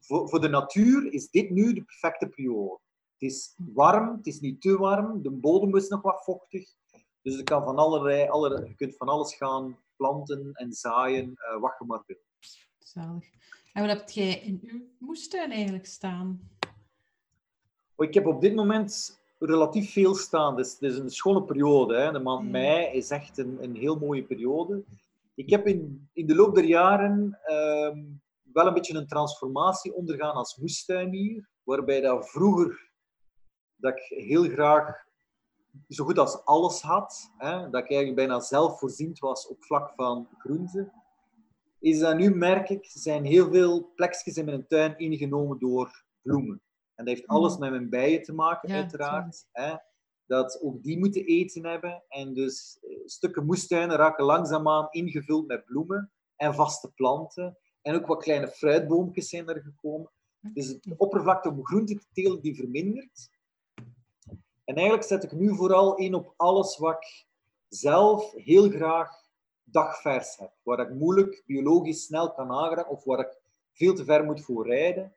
Voor, 0.00 0.28
voor 0.28 0.40
de 0.40 0.48
natuur 0.48 1.12
is 1.12 1.30
dit 1.30 1.50
nu 1.50 1.72
de 1.72 1.82
perfecte 1.82 2.28
periode. 2.28 2.78
Het 3.22 3.30
is 3.30 3.54
warm, 3.56 4.16
het 4.16 4.26
is 4.26 4.40
niet 4.40 4.60
te 4.60 4.76
warm, 4.76 5.22
de 5.22 5.30
bodem 5.30 5.76
is 5.76 5.88
nog 5.88 6.02
wat 6.02 6.24
vochtig. 6.24 6.68
Dus 7.22 7.36
je, 7.36 7.42
kan 7.42 7.64
van 7.64 7.76
allerlei, 7.76 8.28
alle, 8.28 8.64
je 8.66 8.74
kunt 8.74 8.96
van 8.96 9.08
alles 9.08 9.34
gaan 9.34 9.78
planten 9.96 10.50
en 10.52 10.72
zaaien, 10.72 11.34
eh, 11.36 11.60
wat 11.60 11.74
je 11.78 11.84
maar 11.84 12.02
wilt. 12.06 12.20
Zalig. 12.78 13.24
En 13.72 13.86
wat 13.86 13.98
heb 13.98 14.08
jij 14.08 14.38
in 14.38 14.60
uw 14.62 14.80
moestuin 14.98 15.50
eigenlijk 15.50 15.86
staan? 15.86 16.50
Oh, 17.94 18.06
Ik 18.06 18.14
heb 18.14 18.26
op 18.26 18.40
dit 18.40 18.54
moment 18.54 19.20
relatief 19.38 19.92
veel 19.92 20.14
staan. 20.14 20.56
Dus 20.56 20.72
het 20.72 20.82
is 20.82 20.98
een 20.98 21.10
schone 21.10 21.42
periode. 21.44 21.96
Hè. 21.96 22.12
De 22.12 22.18
maand 22.18 22.44
Ja. 22.44 22.50
mei 22.50 22.86
is 22.96 23.10
echt 23.10 23.38
een, 23.38 23.62
een 23.62 23.76
heel 23.76 23.98
mooie 23.98 24.24
periode. 24.24 24.84
Ik 25.34 25.50
heb 25.50 25.66
in, 25.66 26.08
in 26.12 26.26
de 26.26 26.34
loop 26.34 26.54
der 26.54 26.64
jaren 26.64 27.38
ehm, 27.44 28.04
wel 28.52 28.66
een 28.66 28.74
beetje 28.74 28.94
een 28.94 29.06
transformatie 29.06 29.94
ondergaan 29.94 30.34
als 30.34 30.56
moestuinier. 30.56 31.48
Waarbij 31.62 32.00
dat 32.00 32.30
vroeger 32.30 32.90
dat 33.82 33.96
ik 33.96 34.18
heel 34.18 34.42
graag 34.42 35.06
zo 35.88 36.04
goed 36.04 36.18
als 36.18 36.44
alles 36.44 36.80
had. 36.80 37.32
Hè, 37.36 37.70
dat 37.70 37.82
ik 37.82 37.90
eigenlijk 37.90 38.14
bijna 38.14 38.40
zelfvoorziend 38.40 39.18
was 39.18 39.46
op 39.46 39.64
vlak 39.64 39.92
van 39.96 40.28
groenten. 40.38 40.92
Is 41.78 41.98
dat 41.98 42.16
nu, 42.16 42.34
merk 42.34 42.68
ik, 42.68 42.86
zijn 42.88 43.24
heel 43.24 43.50
veel 43.50 43.92
plekjes 43.94 44.36
in 44.36 44.44
mijn 44.44 44.66
tuin 44.66 44.98
ingenomen 44.98 45.58
door 45.58 46.04
bloemen. 46.22 46.62
En 46.94 47.04
dat 47.04 47.14
heeft 47.14 47.26
alles 47.26 47.56
met 47.56 47.70
mijn 47.70 47.88
bijen 47.88 48.22
te 48.22 48.32
maken, 48.32 48.68
Ja, 48.68 48.74
uiteraard. 48.74 49.46
Hè? 49.52 49.74
Dat 50.26 50.60
ook 50.62 50.82
die 50.82 50.98
moeten 50.98 51.24
eten 51.24 51.66
hebben. 51.66 52.04
En 52.08 52.34
dus 52.34 52.78
eh, 52.80 52.96
stukken 53.04 53.46
moestuinen 53.46 53.96
raken 53.96 54.24
langzaamaan 54.24 54.88
ingevuld 54.90 55.46
met 55.46 55.64
bloemen 55.64 56.12
en 56.36 56.54
vaste 56.54 56.92
planten. 56.92 57.58
En 57.82 57.94
ook 57.94 58.06
wat 58.06 58.22
kleine 58.22 58.48
fruitboompjes 58.48 59.28
zijn 59.28 59.48
er 59.48 59.62
gekomen. 59.62 60.10
Dus 60.40 60.66
het 60.66 60.86
oppervlakte 60.96 61.48
om 61.48 61.66
groenten 61.66 61.96
te 61.96 62.06
telen, 62.12 62.40
die 62.40 62.56
vermindert. 62.56 63.30
En 64.64 64.74
eigenlijk 64.74 65.06
zet 65.06 65.22
ik 65.22 65.32
nu 65.32 65.54
vooral 65.56 65.96
in 65.96 66.14
op 66.14 66.34
alles 66.36 66.76
wat 66.78 66.94
ik 66.96 67.26
zelf 67.68 68.32
heel 68.32 68.70
graag 68.70 69.10
dagvers 69.64 70.36
heb. 70.36 70.52
Waar 70.62 70.78
ik 70.80 70.90
moeilijk 70.94 71.42
biologisch 71.46 72.04
snel 72.04 72.32
kan 72.32 72.50
aanraken 72.50 72.88
of 72.90 73.04
waar 73.04 73.18
ik 73.18 73.40
veel 73.72 73.94
te 73.94 74.04
ver 74.04 74.24
moet 74.24 74.44
voor 74.44 74.66
rijden. 74.66 75.16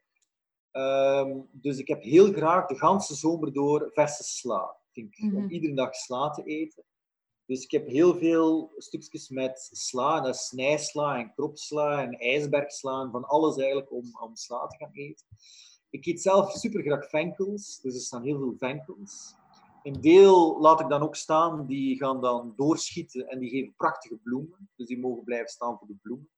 Ehm, 0.71 1.39
dus 1.51 1.77
ik 1.77 1.87
heb 1.87 2.01
heel 2.03 2.31
graag 2.33 2.67
de 2.67 2.75
ganse 2.75 3.15
zomer 3.15 3.53
door 3.53 3.89
verse 3.93 4.23
sla. 4.23 4.77
Ik, 4.91 5.17
Om 5.21 5.27
Mhm. 5.33 5.49
iedere 5.49 5.73
dag 5.73 5.95
sla 5.95 6.29
te 6.29 6.43
eten. 6.43 6.83
Dus 7.45 7.63
ik 7.63 7.71
heb 7.71 7.87
heel 7.87 8.15
veel 8.17 8.73
stukjes 8.77 9.29
met 9.29 9.69
sla, 9.71 10.17
en 10.17 10.23
dat 10.23 10.35
is 10.35 10.47
snijsla 10.47 11.17
en 11.17 11.33
kropsla 11.33 12.01
en 12.01 12.19
ijsbergsla 12.19 13.01
en 13.01 13.11
van 13.11 13.23
alles 13.25 13.57
eigenlijk 13.57 13.91
om, 13.91 14.17
om 14.21 14.35
sla 14.35 14.67
te 14.67 14.77
gaan 14.77 14.93
eten. 14.93 15.25
Ik 15.95 16.05
eet 16.05 16.21
zelf 16.21 16.51
super 16.51 16.81
graag 16.81 17.09
venkels, 17.09 17.79
dus 17.81 17.95
er 17.95 18.01
staan 18.01 18.23
heel 18.23 18.37
veel 18.37 18.55
venkels. 18.57 19.35
Een 19.83 20.01
deel 20.01 20.59
laat 20.61 20.79
ik 20.79 20.89
dan 20.89 21.01
ook 21.01 21.15
staan, 21.15 21.65
die 21.65 21.97
gaan 21.97 22.21
dan 22.21 22.53
doorschieten 22.55 23.27
en 23.27 23.39
die 23.39 23.49
geven 23.49 23.73
prachtige 23.75 24.15
bloemen. 24.15 24.69
Dus 24.75 24.87
die 24.87 24.99
mogen 24.99 25.23
blijven 25.23 25.47
staan 25.47 25.77
voor 25.77 25.87
de 25.87 25.95
bloemen. 26.01 26.29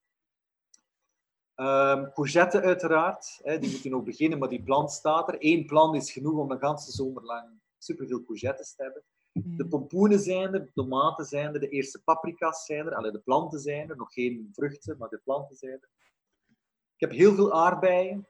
Ehm 1.54 2.12
courgetten 2.12 2.62
uiteraard, 2.62 3.40
hè, 3.42 3.58
die 3.58 3.70
moeten 3.70 3.90
nog 3.90 4.02
beginnen, 4.02 4.38
maar 4.38 4.48
die 4.48 4.62
plant 4.62 4.90
staat 4.90 5.28
er. 5.28 5.36
Eén 5.38 5.66
plant 5.66 5.94
is 5.94 6.12
genoeg 6.12 6.38
om 6.38 6.50
een 6.50 6.58
ganse 6.58 6.90
zomer 6.90 7.22
lang 7.22 7.48
superveel 7.78 8.24
courgettes 8.24 8.74
te 8.74 8.82
hebben. 8.82 9.02
De 9.56 9.68
pompoenen 9.68 10.20
zijn 10.20 10.54
er, 10.54 10.64
de 10.64 10.72
tomaten 10.74 11.24
zijn 11.24 11.54
er, 11.54 11.60
de 11.60 11.68
eerste 11.68 12.02
paprika's 12.02 12.64
zijn 12.64 12.86
er, 12.86 12.94
allee, 12.94 13.12
de 13.12 13.20
planten 13.20 13.60
zijn 13.60 13.90
er, 13.90 13.96
nog 13.96 14.12
geen 14.12 14.50
vruchten, 14.52 14.96
maar 14.98 15.08
de 15.08 15.20
planten 15.24 15.56
zijn 15.56 15.72
er. 15.72 15.88
Ik 16.94 17.00
heb 17.08 17.10
heel 17.10 17.34
veel 17.34 17.52
aardbeien, 17.52 18.26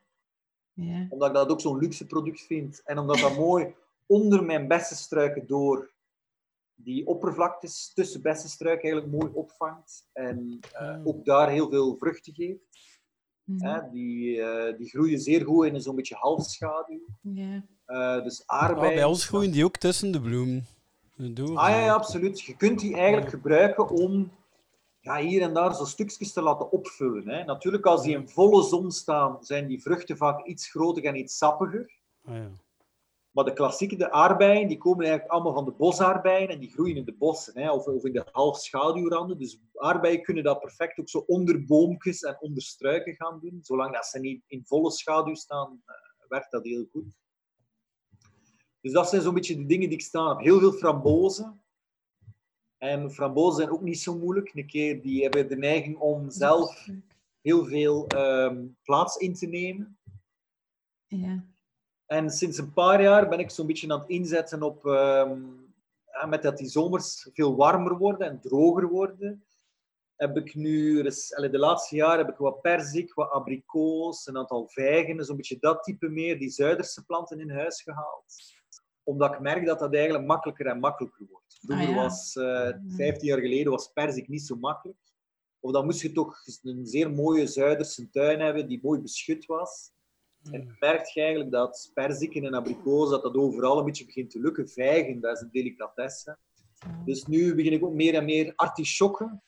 Ja. 0.81 1.07
omdat 1.09 1.29
ik 1.29 1.35
dat 1.35 1.49
ook 1.51 1.61
zo'n 1.61 1.79
luxe 1.79 2.07
product 2.07 2.41
vind. 2.41 2.83
En 2.85 2.99
omdat 2.99 3.19
dat 3.19 3.37
mooi 3.37 3.75
onder 4.07 4.45
mijn 4.45 4.69
bessenstruiken 4.69 5.47
door 5.47 5.91
die 6.75 7.07
oppervlaktes 7.07 7.93
tussen 7.95 8.23
bessenstruiken 8.23 8.91
eigenlijk 8.91 9.23
mooi 9.23 9.33
opvangt. 9.35 10.09
En 10.13 10.59
eh, 10.73 10.89
Ah. 10.89 11.07
ook 11.07 11.25
daar 11.25 11.51
heel 11.51 11.69
veel 11.71 11.97
vruchten 11.97 12.35
geeft. 12.35 12.61
Mhm. 13.45 13.67
Hè. 13.67 13.91
Die, 13.91 14.43
eh, 14.43 14.77
die 14.79 14.89
groeien 14.89 15.19
zeer 15.21 15.45
goed 15.45 15.67
in 15.67 15.75
een 15.75 15.81
zo'n 15.81 15.97
beetje 15.97 16.15
halfschaduw. 16.15 17.01
Ja. 17.23 17.65
Eh, 17.85 18.23
dus 18.25 18.43
Ah, 18.47 18.63
aardbeien... 18.63 18.95
bij 18.95 19.05
ons 19.05 19.27
groeien 19.27 19.51
die 19.53 19.65
ook 19.65 19.77
tussen 19.77 20.13
de 20.13 20.21
bloemen. 20.21 20.67
Ah 21.55 21.69
ja, 21.69 21.85
ja, 21.85 21.95
absoluut. 21.95 22.41
Je 22.41 22.57
kunt 22.57 22.81
die 22.81 22.95
eigenlijk 22.95 23.29
gebruiken 23.31 23.89
om 23.91 24.31
ja, 25.09 25.19
hier 25.19 25.43
en 25.43 25.55
daar 25.55 25.75
zo 25.75 25.85
stukjes 25.85 26.33
te 26.33 26.43
laten 26.43 26.71
opvullen. 26.71 27.29
Hè. 27.29 27.45
Natuurlijk, 27.45 27.87
als 27.87 28.03
die 28.03 28.17
in 28.17 28.29
volle 28.29 28.63
zon 28.63 28.91
staan, 28.91 29.37
zijn 29.41 29.67
die 29.67 29.83
vruchten 29.83 30.17
vaak 30.17 30.47
iets 30.47 30.71
groter 30.71 31.05
en 31.05 31.17
iets 31.17 31.37
sappiger. 31.37 32.01
Ah, 32.25 32.35
ja. 32.35 32.51
Maar 33.31 33.45
de 33.45 33.53
klassieke, 33.53 33.97
de 33.97 34.11
aardbeien, 34.11 34.69
die 34.69 34.79
komen 34.79 35.05
eigenlijk 35.05 35.35
allemaal 35.35 35.53
van 35.53 35.65
de 35.65 35.71
bosaardbeien 35.71 36.49
en 36.49 36.59
die 36.59 36.71
groeien 36.71 36.97
in 36.97 37.05
de 37.05 37.17
bossen 37.17 37.63
hè, 37.63 37.71
of, 37.71 37.87
of 37.87 38.05
in 38.05 38.13
de 38.13 38.27
half 38.33 38.59
schaduwranden. 38.59 39.39
Dus 39.39 39.61
aardbeien 39.75 40.23
kunnen 40.23 40.45
dat 40.45 40.61
perfect 40.61 40.99
ook 40.99 41.09
zo 41.09 41.19
onder 41.27 41.65
boompjes 41.65 42.23
en 42.23 42.37
onder 42.41 42.63
struiken 42.63 43.15
gaan 43.15 43.41
doen. 43.41 43.59
Zolang 43.63 43.95
dat 43.95 44.07
ze 44.07 44.19
niet 44.19 44.43
in 44.47 44.63
volle 44.67 44.91
schaduw 44.91 45.35
staan, 45.35 45.83
eh, 45.87 45.95
werkt 46.29 46.51
dat 46.51 46.65
heel 46.65 46.87
goed. 46.93 47.17
Dus 48.81 48.93
dat 48.93 49.09
zijn 49.09 49.23
zo'n 49.23 49.35
beetje 49.35 49.57
de 49.57 49.67
dingen 49.67 49.89
die 49.89 49.99
ik 49.99 50.05
staan 50.05 50.29
heb. 50.29 50.39
Heel 50.39 50.59
veel 50.59 50.73
frambozen. 50.73 51.63
En 52.79 53.11
frambozen 53.11 53.57
zijn 53.57 53.71
ook 53.71 53.83
niet 53.83 54.01
zo 54.01 54.19
moeilijk. 54.19 54.55
Een 54.55 54.67
keer, 54.67 55.03
die 55.03 55.23
hebben 55.23 55.49
de 55.49 55.57
neiging 55.57 55.99
om 55.99 56.31
zelf 56.31 56.89
heel 57.41 57.65
veel 57.65 58.07
ehm, 58.07 58.67
plaats 58.83 59.17
in 59.17 59.35
te 59.35 59.47
nemen. 59.47 59.99
Ja. 61.07 61.45
En 62.07 62.31
sinds 62.31 62.59
een 62.59 62.73
paar 62.73 63.03
jaar 63.03 63.29
ben 63.29 63.39
ik 63.39 63.51
zo'n 63.51 63.67
beetje 63.67 63.93
aan 63.93 64.01
het 64.01 64.09
inzetten 64.09 64.63
op... 64.63 64.87
ehm, 64.87 65.41
met 66.29 66.43
dat 66.43 66.59
die 66.59 66.69
zomers 66.69 67.29
veel 67.33 67.57
warmer 67.57 67.99
worden 67.99 68.29
en 68.29 68.41
droger 68.41 68.89
worden, 68.89 69.45
heb 70.17 70.37
ik 70.37 70.55
nu, 70.55 71.03
de 71.03 71.59
laatste 71.59 71.97
jaren 71.97 72.25
heb 72.25 72.35
ik 72.35 72.39
wat 72.39 72.61
perzik, 72.61 73.15
wat 73.15 73.31
abrikoos, 73.31 74.27
een 74.27 74.37
aantal 74.37 74.69
vijgen, 74.69 75.25
zo'n 75.25 75.37
beetje 75.37 75.59
dat 75.59 75.83
type 75.83 76.09
meer, 76.09 76.39
die 76.39 76.51
Zuiderse 76.51 77.05
planten 77.05 77.41
in 77.41 77.51
huis 77.51 77.83
gehaald. 77.83 78.58
Omdat 79.09 79.33
ik 79.35 79.41
merk 79.41 79.67
dat 79.67 79.79
dat 79.79 79.95
eigenlijk 79.95 80.27
makkelijker 80.27 80.67
en 80.67 80.79
makkelijker 80.79 81.27
wordt. 81.31 81.59
Vroeger 81.61 81.87
Ah, 81.89 81.95
ja. 81.95 82.03
was, 82.03 82.37
eh 82.37 82.71
15 82.89 83.29
jaar 83.29 83.41
geleden, 83.41 83.73
was 83.73 83.93
perzik 83.93 84.29
niet 84.29 84.43
zo 84.47 84.57
makkelijk. 84.57 84.99
Of 85.61 85.73
dan 85.73 85.85
moest 85.85 86.01
je 86.01 86.13
toch 86.13 86.37
een 86.63 86.87
zeer 86.87 87.11
mooie 87.11 87.47
Zuiderse 87.47 88.11
tuin 88.11 88.41
hebben, 88.41 88.69
die 88.69 88.81
mooi 88.83 89.01
beschut 89.01 89.47
was. 89.47 89.91
En 90.51 90.61
je 90.61 90.77
merkt 90.81 91.13
je 91.13 91.21
eigenlijk 91.21 91.51
dat 91.51 91.91
perziken 91.95 92.45
en 92.45 92.55
abrikoos, 92.55 93.11
dat 93.11 93.23
dat 93.23 93.37
overal 93.37 93.79
een 93.79 93.85
beetje 93.85 94.05
begint 94.05 94.31
te 94.31 94.41
lukken. 94.41 94.69
Vijgen, 94.69 95.21
dat 95.21 95.37
is 95.37 95.43
een 95.43 95.51
delicatesse. 95.53 96.39
Dus 97.05 97.27
nu 97.27 97.55
begin 97.55 97.73
ik 97.73 97.85
ook 97.85 97.95
meer 97.95 98.15
en 98.15 98.25
meer 98.25 98.53
artisjokken. 98.57 99.43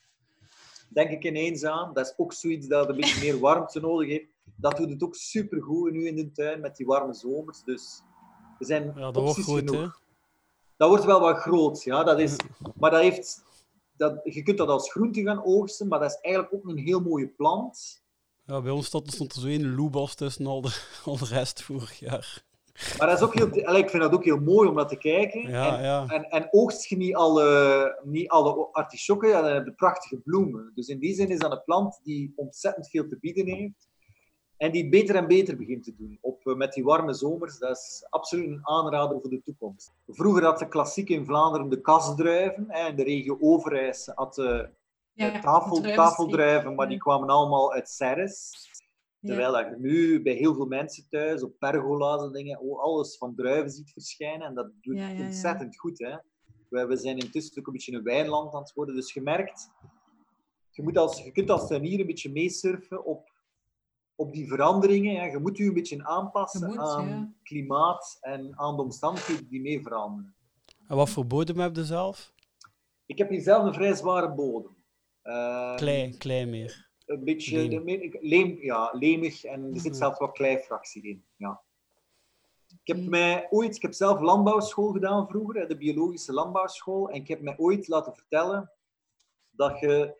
Denk 0.88 1.11
ik 1.11 1.24
ineens 1.24 1.64
aan. 1.64 1.94
Dat 1.94 2.06
is 2.06 2.14
ook 2.16 2.32
zoiets 2.32 2.66
dat 2.66 2.88
een 2.88 2.96
beetje 2.96 3.20
meer 3.32 3.38
warmte 3.38 3.80
nodig 3.80 4.08
heeft. 4.08 4.26
Dat 4.56 4.76
doet 4.76 4.90
het 4.90 5.02
ook 5.02 5.14
supergoed 5.14 5.92
nu 5.92 6.06
in 6.06 6.16
de 6.16 6.32
tuin 6.32 6.61
met 6.61 6.76
die 6.76 6.86
warme 6.86 7.14
zomers. 7.14 7.62
Dus 7.64 8.02
er 8.61 8.66
zijn 8.66 8.92
Ja, 8.96 9.11
dat 9.11 9.14
wordt 9.14 9.28
opties 9.28 9.44
goed, 9.44 9.61
hè? 9.61 9.66
genoeg. 9.66 10.00
Dat 10.76 10.88
wordt 10.88 11.04
wel 11.04 11.20
wat 11.20 11.36
groot, 11.36 11.82
ja. 11.82 12.04
Dat 12.04 12.20
is, 12.20 12.36
maar 12.74 12.90
dat 12.90 13.00
heeft, 13.00 13.42
dat, 13.96 14.20
je 14.24 14.42
kunt 14.42 14.58
dat 14.58 14.68
als 14.68 14.90
groente 14.90 15.22
gaan 15.22 15.44
oogsten, 15.44 15.88
maar 15.88 15.98
dat 15.98 16.11
is 16.11 16.18
eigenlijk 16.20 16.54
ook 16.54 16.68
een 16.68 16.78
heel 16.78 17.00
mooie 17.00 17.28
plant. 17.28 18.02
Ja, 18.46 18.61
bij 18.61 18.72
ons 18.72 18.86
stond, 18.86 19.12
stond 19.12 19.32
er 19.32 19.40
zo 19.40 19.46
één 19.46 19.74
loebas 19.74 20.14
tussen 20.14 20.46
al 20.46 20.61
de, 20.61 20.82
al 21.04 21.18
de 21.18 21.24
rest 21.24 21.62
vorig 21.62 21.98
jaar. 21.98 22.44
Maar 22.98 23.06
dat 23.06 23.18
is 23.18 23.24
ook 23.24 23.34
heel, 23.34 23.76
ik 23.76 23.90
vind 23.90 24.02
dat 24.02 24.12
ook 24.12 24.24
heel 24.24 24.40
mooi 24.40 24.68
om 24.68 24.74
naar 24.74 24.88
te 24.88 24.96
kijken. 24.96 25.48
Ja, 25.48 25.76
en, 25.76 25.82
ja. 25.82 26.06
En, 26.06 26.24
en 26.24 26.48
oogst 26.50 26.84
je 26.84 26.96
niet 26.96 27.14
alle, 27.14 28.00
niet 28.04 28.28
alle 28.28 28.68
artisjokken, 28.72 29.32
dan 29.32 29.44
heb 29.44 29.64
je 29.64 29.72
prachtige 29.72 30.16
bloemen. 30.16 30.72
Dus 30.74 30.88
in 30.88 30.98
die 30.98 31.14
zin 31.14 31.28
is 31.28 31.38
dat 31.38 31.52
een 31.52 31.64
plant 31.64 32.00
die 32.02 32.32
ontzettend 32.36 32.88
veel 32.90 33.08
te 33.08 33.18
bieden 33.20 33.46
heeft. 33.46 33.88
En 34.61 34.72
die 34.72 34.88
beter 34.88 35.14
en 35.16 35.26
beter 35.26 35.56
begint 35.56 35.84
te 35.84 35.94
doen. 35.96 36.18
Op, 36.20 36.46
eh, 36.46 36.54
met 36.54 36.72
die 36.72 36.84
warme 36.84 37.12
zomers, 37.14 37.58
dat 37.58 37.70
is 37.76 38.06
absoluut 38.11 38.46
een 38.46 38.66
aanrader 38.66 39.20
voor 39.20 39.30
de 39.30 39.42
toekomst. 39.42 39.92
Vroeger 40.06 40.44
had 40.44 40.58
de 40.58 40.68
klassiek 40.68 41.08
in 41.08 41.24
Vlaanderen 41.24 41.68
de 41.68 41.80
kasdruiven. 41.80 42.64
Hè, 42.68 42.88
in 42.88 42.96
de 42.96 43.02
regio 43.02 43.36
Overijse 43.40 44.12
had 44.14 44.34
de 44.34 44.68
Ja, 45.12 45.40
tafel, 45.40 45.80
tafeldruiven, 45.80 46.74
maar 46.74 46.86
die 46.86 46.96
Ja. 46.96 47.02
kwamen 47.02 47.28
allemaal 47.28 47.72
uit 47.72 47.88
Serres. 47.88 48.50
Ja. 49.18 49.28
Terwijl 49.28 49.52
dat 49.52 49.66
je 49.68 49.76
nu 49.78 50.22
bij 50.22 50.32
heel 50.32 50.54
veel 50.54 50.66
mensen 50.66 51.06
thuis 51.08 51.42
op 51.42 51.58
pergola's 51.58 52.22
en 52.22 52.32
dingen 52.32 52.61
oh, 52.61 52.80
alles 52.80 53.16
van 53.16 53.34
druiven 53.34 53.70
ziet 53.70 53.90
verschijnen. 53.90 54.46
En 54.46 54.54
dat 54.54 54.70
doet 54.80 54.96
Ja, 54.96 55.08
ja, 55.08 55.18
ja. 55.18 55.24
ontzettend 55.24 55.78
goed. 55.78 55.98
Hè? 55.98 56.16
We, 56.68 56.86
we 56.86 56.96
zijn 56.96 57.18
intussen 57.18 57.58
ook 57.58 57.66
een 57.66 57.72
beetje 57.72 57.92
een 57.92 58.02
wijnland 58.02 58.54
aan 58.54 58.61
het 58.61 58.72
worden. 58.72 58.94
Dus 58.94 59.12
je 59.12 59.22
merkt, 59.22 59.70
je, 60.70 60.82
moet 60.82 60.96
als, 60.96 61.22
je 61.24 61.32
kunt 61.32 61.50
als 61.50 61.66
tuinier 61.68 62.00
een 62.00 62.06
beetje 62.06 62.30
meesurfen 62.32 63.04
op, 63.04 63.28
op 64.20 64.32
die 64.32 64.48
veranderingen. 64.48 65.16
Hè? 65.20 65.26
Je 65.26 65.38
moet 65.38 65.56
je 65.56 65.64
een 65.64 65.74
beetje 65.74 66.04
aanpassen 66.04 66.66
moet, 66.66 66.78
aan 66.78 67.08
ja. 67.08 67.32
klimaat 67.42 68.18
en 68.20 68.58
aan 68.58 68.76
de 68.76 68.82
omstandigheden 68.82 69.48
die 69.48 69.60
mee 69.60 69.82
veranderen. 69.82 70.34
En 70.88 70.96
wat 70.96 71.10
voor 71.10 71.26
bodem 71.26 71.58
heb 71.58 71.76
je 71.76 71.84
zelf? 71.84 72.32
Ik 73.06 73.18
heb 73.18 73.28
hier 73.28 73.40
zelf 73.40 73.64
een 73.64 73.74
vrij 73.74 73.94
zware 73.94 74.30
bodem. 74.34 74.76
Eh, 75.22 75.74
Klei, 75.76 76.16
klei 76.16 76.46
meer. 76.46 76.88
Een 77.06 77.24
beetje 77.24 77.56
Leem. 77.56 77.70
de 77.70 77.80
me- 77.80 78.18
leem, 78.20 78.58
ja, 78.62 78.90
lemig 78.92 79.44
en 79.44 79.64
er 79.64 79.80
zit 79.80 79.90
Mhm. 79.92 80.00
zelfs 80.00 80.18
wat 80.18 80.32
kleifractie 80.32 81.02
in. 81.02 81.24
Ja. 81.36 81.60
Ik 82.82 82.96
heb 82.96 83.06
mij 83.08 83.46
ooit, 83.50 83.76
ik 83.76 83.82
heb 83.82 83.92
zelf 83.94 84.20
landbouwschool 84.20 84.92
gedaan 84.92 85.28
vroeger, 85.28 85.68
de 85.68 85.76
biologische 85.76 86.32
landbouwschool, 86.32 87.08
en 87.10 87.14
ik 87.20 87.28
heb 87.28 87.40
mij 87.40 87.58
ooit 87.58 87.88
laten 87.88 88.14
vertellen 88.14 88.70
dat 89.50 89.78
je 89.80 90.14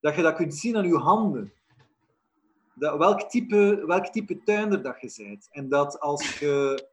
dat, 0.00 0.14
je 0.14 0.22
dat 0.22 0.34
kunt 0.34 0.54
zien 0.54 0.76
aan 0.76 0.86
je 0.86 0.96
handen. 0.96 1.52
Dat, 2.78 2.98
welk, 2.98 3.20
type, 3.20 3.84
welk 3.86 4.06
type 4.06 4.42
tuinder 4.42 4.82
dat 4.82 5.00
je 5.00 5.24
bent. 5.24 5.48
En 5.50 5.68
dat 5.68 6.00
als 6.00 6.38
je 6.38 6.86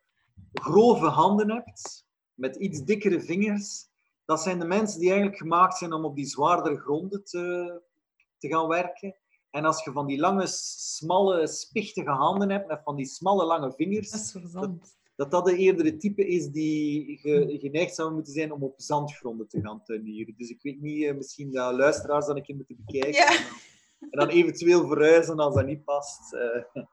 grove 0.53 1.05
handen 1.05 1.51
hebt, 1.51 2.05
met 2.33 2.55
iets 2.55 2.83
dikkere 2.83 3.21
vingers, 3.21 3.87
dat 4.25 4.41
zijn 4.41 4.59
de 4.59 4.65
mensen 4.65 4.99
die 4.99 5.09
eigenlijk 5.09 5.39
gemaakt 5.39 5.77
zijn 5.77 5.93
om 5.93 6.05
op 6.05 6.15
die 6.15 6.25
zwaardere 6.25 6.77
gronden 6.77 7.23
te, 7.23 7.81
te 8.37 8.47
gaan 8.47 8.67
werken. 8.67 9.15
En 9.49 9.65
als 9.65 9.83
je 9.83 9.91
van 9.91 10.07
die 10.07 10.19
lange, 10.19 10.47
smalle, 10.47 11.47
spichtige 11.47 12.09
handen 12.09 12.49
hebt, 12.49 12.67
met 12.67 12.81
van 12.83 12.95
die 12.95 13.05
smalle, 13.05 13.45
lange 13.45 13.73
vingers, 13.73 14.09
Dat 14.09 14.69
is 14.81 14.95
dat 15.15 15.31
dat 15.31 15.45
de 15.45 15.57
eerdere 15.57 15.97
type 15.97 16.27
is 16.27 16.51
die 16.51 17.17
ge, 17.17 17.57
geneigd 17.59 17.95
zou 17.95 18.13
moeten 18.13 18.33
zijn 18.33 18.51
om 18.51 18.63
op 18.63 18.73
zandgronden 18.77 19.47
te 19.47 19.61
gaan 19.61 19.83
tuinieren. 19.83 20.33
Dus 20.37 20.49
ik 20.49 20.61
weet 20.61 20.81
niet, 20.81 21.03
eh, 21.03 21.15
misschien 21.15 21.51
dat 21.51 21.73
luisteraars 21.73 22.25
dat 22.25 22.35
een 22.35 22.43
keer 22.43 22.55
moeten 22.55 22.83
bekijken. 22.85 23.13
Ja. 23.13 23.39
En, 24.11 24.19
dan, 24.19 24.19
en 24.19 24.27
dan 24.27 24.37
eventueel 24.37 24.87
verhuizen 24.87 25.39
als 25.39 25.55
dat 25.55 25.65
niet 25.65 25.83
past. 25.83 26.33
eh. 26.33 26.83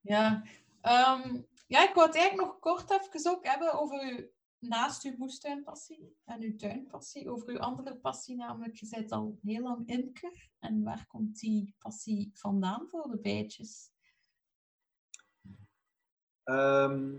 Ja. 0.00 0.42
Ehm, 0.80 1.40
ja, 1.66 1.88
ik 1.88 1.94
wou 1.94 2.06
het 2.06 2.16
eigenlijk 2.16 2.48
nog 2.48 2.58
kort 2.58 2.90
even 2.90 3.30
ook 3.30 3.46
hebben 3.46 3.72
over 3.72 4.00
uw, 4.00 4.28
naast 4.58 5.04
uw 5.04 5.14
moestuinpassie 5.18 6.16
en 6.24 6.40
uw 6.40 6.56
tuinpassie, 6.56 7.30
over 7.30 7.48
uw 7.48 7.58
andere 7.58 7.96
passie, 7.96 8.36
namelijk 8.36 8.76
je 8.76 8.88
bent 8.90 9.12
al 9.12 9.38
heel 9.42 9.62
lang 9.62 9.88
imker. 9.88 10.50
En 10.58 10.82
waar 10.82 11.06
komt 11.06 11.38
die 11.38 11.74
passie 11.78 12.30
vandaan 12.34 12.88
voor 12.88 13.08
de 13.10 13.18
bijtjes? 13.18 13.90
Ehm, 16.44 17.16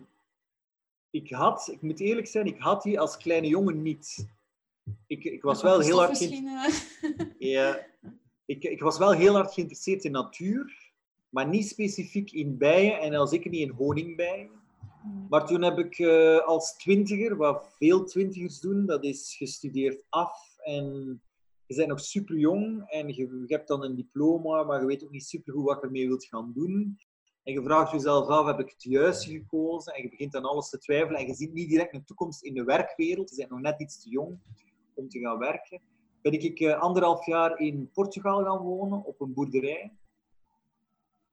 ik 1.10 1.32
had, 1.32 1.68
ik 1.68 1.82
moet 1.82 2.00
eerlijk 2.00 2.28
zijn, 2.28 2.46
ik 2.46 2.60
had 2.60 2.84
die 2.84 3.00
als 3.00 3.18
kleine 3.18 3.48
jongen 3.48 3.82
niet. 3.82 4.28
Ik, 5.08 5.24
ik 5.24 5.42
was 5.42 5.62
wel 5.62 5.80
heel 5.80 5.98
hard... 5.98 6.10
Misschien, 6.10 6.48
eh, 6.48 6.74
Ja, 7.38 7.86
ik, 8.50 8.64
ik 8.64 8.82
was 8.82 8.98
wel 8.98 9.12
heel 9.12 9.34
hard 9.34 9.54
geïnteresseerd 9.54 10.04
in 10.04 10.12
natuur, 10.12 10.92
maar 11.30 11.48
niet 11.48 11.68
specifiek 11.68 12.32
in 12.32 12.58
bijen 12.58 13.00
en 13.00 13.14
al 13.14 13.28
zeker 13.28 13.50
niet 13.50 13.62
in 13.62 13.76
honingbijen. 13.76 14.50
Maar 15.30 15.46
toen 15.46 15.62
heb 15.62 15.78
ik 15.78 16.00
eh, 16.00 16.46
als 16.46 16.76
twintiger, 16.78 17.38
wat 17.38 17.76
veel 17.78 18.04
twintigers 18.06 18.60
doen, 18.60 18.86
dat 18.86 19.04
is 19.04 19.36
gestudeerd 19.38 20.02
af 20.10 20.58
en 20.64 20.86
je 21.66 21.76
bent 21.76 21.88
nog 21.88 22.00
super 22.00 22.38
jong 22.38 22.84
en 22.88 23.08
je, 23.08 23.44
je 23.48 23.56
hebt 23.56 23.68
dan 23.68 23.84
een 23.84 23.96
diploma, 23.96 24.64
maar 24.64 24.80
je 24.80 24.86
weet 24.86 25.04
ook 25.04 25.12
niet 25.12 25.26
super 25.26 25.54
goed 25.54 25.66
wat 25.66 25.80
je 25.80 25.86
ermee 25.86 26.08
wilt 26.08 26.26
gaan 26.26 26.52
doen. 26.54 27.00
En 27.44 27.54
je 27.54 27.64
vraagt 27.64 27.92
jezelf 27.92 28.28
af, 28.28 28.46
heb 28.46 28.60
ik 28.60 28.70
het 28.70 28.84
juiste 28.84 29.32
gekozen? 29.32 29.94
En 29.94 30.04
je 30.04 30.10
begint 30.10 30.36
aan 30.36 30.46
alles 30.46 30.70
te 30.70 30.78
twijfelen 30.78 31.20
en 31.20 31.28
je 31.28 31.34
ziet 31.34 31.54
niet 31.54 31.70
direct 31.70 31.94
een 31.94 32.06
toekomst 32.06 32.44
in 32.44 32.54
de 32.54 32.64
werkwereld. 32.64 33.30
Je 33.30 33.36
bent 33.36 33.50
nog 33.50 33.60
net 33.60 33.82
iets 33.82 34.04
te 34.04 34.10
jong 34.10 34.40
om 34.94 35.10
te 35.10 35.20
gaan 35.20 35.38
werken. 35.38 35.82
Ben 36.22 36.32
ik 36.32 36.60
eh, 36.60 36.80
anderhalf 36.80 37.26
jaar 37.26 37.60
in 37.60 37.90
Portugal 37.94 38.44
gaan 38.44 38.58
wonen, 38.58 39.04
op 39.04 39.22
een 39.22 39.34
boerderij. 39.34 39.94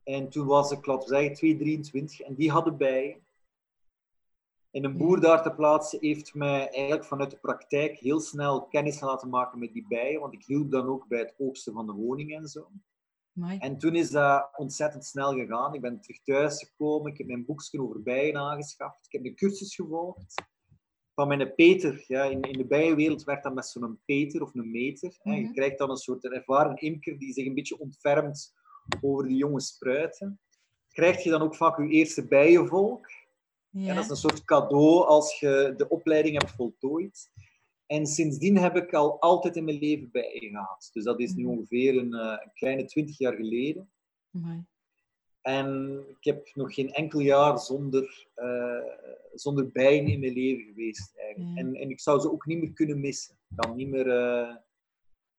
En 0.02 0.28
toen 0.28 0.46
was 0.46 0.70
ik, 0.70 0.86
laten 0.86 1.08
we 1.08 1.14
zeggen, 1.14 1.34
2, 1.34 1.56
23 1.56 2.20
en 2.20 2.34
die 2.34 2.50
hadden 2.50 2.76
bijen. 2.76 3.24
En 4.70 4.84
een 4.84 4.96
boer 4.96 5.20
daar 5.20 5.42
ter 5.42 5.54
plaatse 5.54 5.96
heeft 6.00 6.34
mij 6.34 6.70
eigenlijk 6.70 7.04
vanuit 7.04 7.30
de 7.30 7.36
praktijk 7.36 7.98
heel 7.98 8.20
snel 8.20 8.66
kennis 8.66 9.00
laten 9.00 9.28
maken 9.28 9.58
met 9.58 9.72
die 9.72 9.86
bijen, 9.88 10.20
want 10.20 10.32
ik 10.32 10.44
hielp 10.44 10.70
dan 10.70 10.86
ook 10.86 11.08
bij 11.08 11.18
het 11.18 11.34
oogsten 11.38 11.72
van 11.72 11.86
de 11.86 11.92
honing 11.92 12.34
en 12.34 12.48
zo. 12.48 12.68
Amai. 13.36 13.58
En 13.58 13.78
toen 13.78 13.94
is 13.94 14.10
dat 14.10 14.48
ontzettend 14.56 15.04
snel 15.04 15.32
gegaan. 15.32 15.74
Ik 15.74 15.80
ben 15.80 16.00
terug 16.00 16.22
thuis 16.22 16.64
gekomen, 16.64 17.12
ik 17.12 17.18
heb 17.18 17.26
mijn 17.26 17.44
boekje 17.44 17.82
over 17.82 18.02
bijen 18.02 18.36
aangeschaft, 18.36 19.06
ik 19.06 19.12
heb 19.12 19.24
een 19.24 19.34
cursus 19.34 19.74
gevolgd 19.74 20.34
van 21.16 21.28
mijn 21.28 21.54
Peter. 21.54 22.04
Ja, 22.06 22.24
in, 22.24 22.42
in 22.42 22.58
de 22.58 22.66
bijenwereld 22.66 23.24
werkt 23.24 23.42
dat 23.42 23.54
met 23.54 23.66
zo'n 23.66 24.00
Peter 24.04 24.42
of 24.42 24.54
een 24.54 24.70
meter. 24.70 25.16
hè. 25.22 25.34
Je 25.34 25.42
Mhm. 25.42 25.52
krijgt 25.52 25.78
dan 25.78 25.90
een 25.90 25.96
soort 25.96 26.24
ervaren 26.24 26.76
imker 26.76 27.18
die 27.18 27.32
zich 27.32 27.46
een 27.46 27.54
beetje 27.54 27.78
ontfermt 27.78 28.54
over 29.00 29.26
die 29.26 29.36
jonge 29.36 29.60
spruiten. 29.60 30.40
Krijg 30.88 31.22
je 31.22 31.30
dan 31.30 31.42
ook 31.42 31.56
vaak 31.56 31.78
je 31.78 31.88
eerste 31.88 32.26
bijenvolk. 32.26 33.06
Ja. 33.70 33.88
En 33.88 33.94
dat 33.94 34.04
is 34.04 34.10
een 34.10 34.16
soort 34.16 34.44
cadeau 34.44 35.06
als 35.06 35.40
je 35.40 35.74
de 35.76 35.88
opleiding 35.88 36.38
hebt 36.42 36.54
voltooid. 36.54 37.30
En 37.86 38.06
sindsdien 38.06 38.56
heb 38.58 38.76
ik 38.76 38.92
al 38.94 39.20
altijd 39.20 39.56
in 39.56 39.64
mijn 39.64 39.78
leven 39.78 40.10
bijen 40.10 40.50
gehad. 40.50 40.90
Dus 40.92 41.04
dat 41.04 41.20
is 41.20 41.32
nu 41.34 41.42
Mhm. 41.42 41.52
ongeveer 41.52 41.96
een, 41.98 42.12
eh, 42.14 42.38
een 42.44 42.50
kleine 42.52 42.84
twintig 42.84 43.18
jaar 43.18 43.34
geleden. 43.34 43.90
Amai. 44.34 44.64
En 45.46 45.98
ik 46.08 46.24
heb 46.24 46.50
nog 46.54 46.74
geen 46.74 46.92
enkel 46.92 47.20
jaar 47.20 47.58
zonder, 47.58 48.26
eh, 48.34 49.14
zonder 49.34 49.70
bijen 49.70 50.06
in 50.06 50.20
mijn 50.20 50.32
leven 50.32 50.64
geweest. 50.64 51.12
Eigenlijk. 51.16 51.54
Ja. 51.54 51.60
En, 51.60 51.74
en 51.74 51.90
ik 51.90 52.00
zou 52.00 52.20
ze 52.20 52.32
ook 52.32 52.46
niet 52.46 52.58
meer 52.58 52.72
kunnen 52.72 53.00
missen. 53.00 53.34
Ik 53.48 53.56
kan 53.56 53.76
niet 53.76 53.88
meer, 53.88 54.10
eh, 54.10 54.54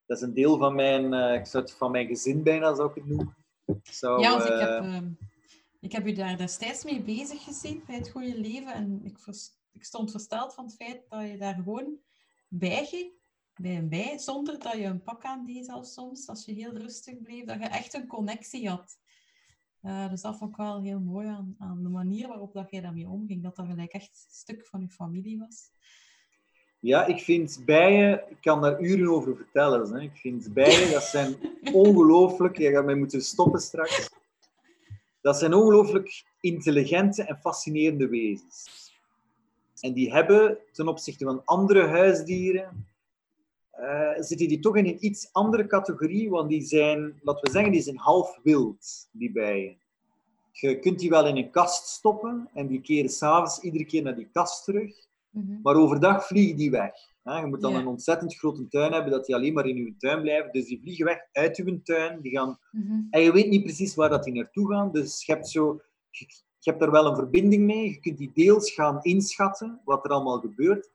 dat 0.05 0.17
is 0.17 0.23
een 0.23 0.33
deel 0.33 0.57
van 0.57 0.75
mijn, 0.75 1.13
eh, 1.13 1.33
ik 1.33 1.45
zou 1.45 1.63
het 1.63 1.73
van 1.73 1.91
mijn 1.91 2.07
gezin 2.07 2.43
bijna 2.43 2.75
zou 2.75 2.89
ik 2.89 2.95
het 2.95 3.05
noemen. 3.05 3.35
Zou, 3.83 4.21
Ja, 4.21 4.31
want 4.31 4.43
ik 4.43 4.59
heb 4.59 5.03
Ik 5.79 5.91
heb 5.91 6.07
u 6.07 6.13
daar 6.13 6.37
destijds 6.37 6.83
mee 6.83 7.01
bezig 7.01 7.43
gezien 7.43 7.83
bij 7.87 7.95
het 7.95 8.09
goede 8.09 8.39
leven. 8.39 8.73
En 8.73 9.01
ik, 9.03 9.17
ik 9.73 9.83
stond 9.83 10.11
versteld 10.11 10.53
van 10.53 10.65
het 10.65 10.75
feit 10.75 11.01
dat 11.09 11.27
je 11.27 11.37
daar 11.37 11.55
gewoon 11.55 11.99
bij 12.47 12.85
ging, 12.85 13.11
bij 13.53 13.77
een 13.77 13.89
bij, 13.89 14.17
zonder 14.17 14.59
dat 14.59 14.73
je 14.73 14.83
een 14.83 15.03
pak 15.03 15.23
aan 15.23 15.45
deed 15.45 15.65
zelfs 15.65 15.93
soms, 15.93 16.27
als 16.27 16.45
je 16.45 16.53
heel 16.53 16.77
rustig 16.77 17.21
bleef, 17.21 17.45
dat 17.45 17.59
je 17.59 17.67
echt 17.67 17.93
een 17.93 18.07
connectie 18.07 18.69
had. 18.69 18.97
Eh, 19.81 20.09
dus 20.09 20.21
dat 20.21 20.37
vond 20.37 20.51
ik 20.51 20.57
wel 20.57 20.81
heel 20.81 20.99
mooi 20.99 21.27
aan, 21.27 21.55
aan 21.59 21.83
de 21.83 21.89
manier 21.89 22.27
waarop 22.27 22.53
dat 22.53 22.71
jij 22.71 22.81
daarmee 22.81 23.07
omging. 23.07 23.43
Dat 23.43 23.55
dat 23.55 23.65
gelijk 23.65 23.93
echt 23.93 24.09
een 24.09 24.35
stuk 24.35 24.65
van 24.65 24.81
je 24.81 24.89
familie 24.89 25.39
was. 25.39 25.71
Ja, 26.79 27.05
ik 27.05 27.19
vind 27.19 27.61
bijen, 27.65 28.23
ik 28.29 28.37
kan 28.41 28.61
daar 28.61 28.81
uren 28.81 29.09
over 29.09 29.35
vertellen. 29.35 29.93
Hè. 29.93 30.01
Ik 30.01 30.15
vind 30.15 30.53
bijen, 30.53 30.91
dat 30.91 31.03
zijn 31.03 31.35
ongelooflijk, 31.73 32.57
je 32.57 32.71
gaat 32.71 32.85
mij 32.85 32.95
moeten 32.95 33.21
stoppen 33.21 33.59
straks. 33.59 34.09
Dat 35.21 35.37
zijn 35.37 35.53
ongelooflijk 35.53 36.25
intelligente 36.39 37.23
en 37.23 37.37
fascinerende 37.37 38.07
wezens. 38.07 38.91
En 39.79 39.93
die 39.93 40.11
hebben 40.13 40.57
ten 40.71 40.87
opzichte 40.87 41.25
van 41.25 41.41
andere 41.45 41.87
huisdieren, 41.87 42.87
eh, 43.77 44.23
zitten 44.23 44.47
die 44.47 44.59
toch 44.59 44.77
in 44.77 44.85
een 44.85 45.05
iets 45.05 45.29
andere 45.31 45.67
categorie, 45.67 46.29
want 46.29 46.49
die 46.49 46.61
zijn, 46.61 47.19
laten 47.21 47.43
we 47.43 47.51
zeggen, 47.51 47.71
die 47.71 47.81
zijn 47.81 47.97
half 47.97 48.39
wild, 48.43 49.07
die 49.11 49.31
bijen. 49.31 49.77
Je 50.51 50.79
kunt 50.79 50.99
die 50.99 51.09
wel 51.09 51.27
in 51.27 51.37
een 51.37 51.49
kast 51.49 51.87
stoppen 51.87 52.49
en 52.53 52.67
die 52.67 52.81
keren 52.81 53.09
s'avonds 53.09 53.59
iedere 53.59 53.85
keer 53.85 54.03
naar 54.03 54.15
die 54.15 54.29
kast 54.31 54.63
terug. 54.63 55.07
Mhm. 55.29 55.61
Maar 55.61 55.75
overdag 55.75 56.27
vliegen 56.27 56.57
die 56.57 56.71
weg. 56.71 56.91
hè. 57.23 57.39
Je 57.39 57.45
moet 57.45 57.61
dan 57.61 57.75
een 57.75 57.87
ontzettend 57.87 58.35
grote 58.35 58.67
tuin 58.67 58.93
hebben, 58.93 59.11
dat 59.11 59.25
die 59.25 59.35
alleen 59.35 59.53
maar 59.53 59.67
in 59.67 59.75
je 59.75 59.95
tuin 59.97 60.21
blijven. 60.21 60.51
Dus 60.51 60.65
die 60.65 60.79
vliegen 60.81 61.05
weg 61.05 61.19
uit 61.31 61.57
je 61.57 61.81
tuin. 61.83 62.21
Die 62.21 62.31
gaan... 62.31 62.59
Mhm. 62.71 63.01
En 63.09 63.21
je 63.21 63.31
weet 63.31 63.49
niet 63.49 63.63
precies 63.63 63.95
waar 63.95 64.09
dat 64.09 64.23
die 64.23 64.33
naartoe 64.33 64.71
gaan. 64.71 64.91
Dus 64.91 65.25
je 65.25 65.31
hebt, 65.31 65.49
zo... 65.49 65.81
je, 66.09 66.25
je 66.59 66.69
hebt 66.69 66.79
daar 66.79 66.91
wel 66.91 67.05
een 67.05 67.15
verbinding 67.15 67.63
mee. 67.63 67.89
Je 67.89 67.99
kunt 67.99 68.17
die 68.17 68.31
deels 68.33 68.71
gaan 68.71 68.99
inschatten, 69.01 69.81
wat 69.85 70.05
er 70.05 70.11
allemaal 70.11 70.39
gebeurt. 70.39 70.89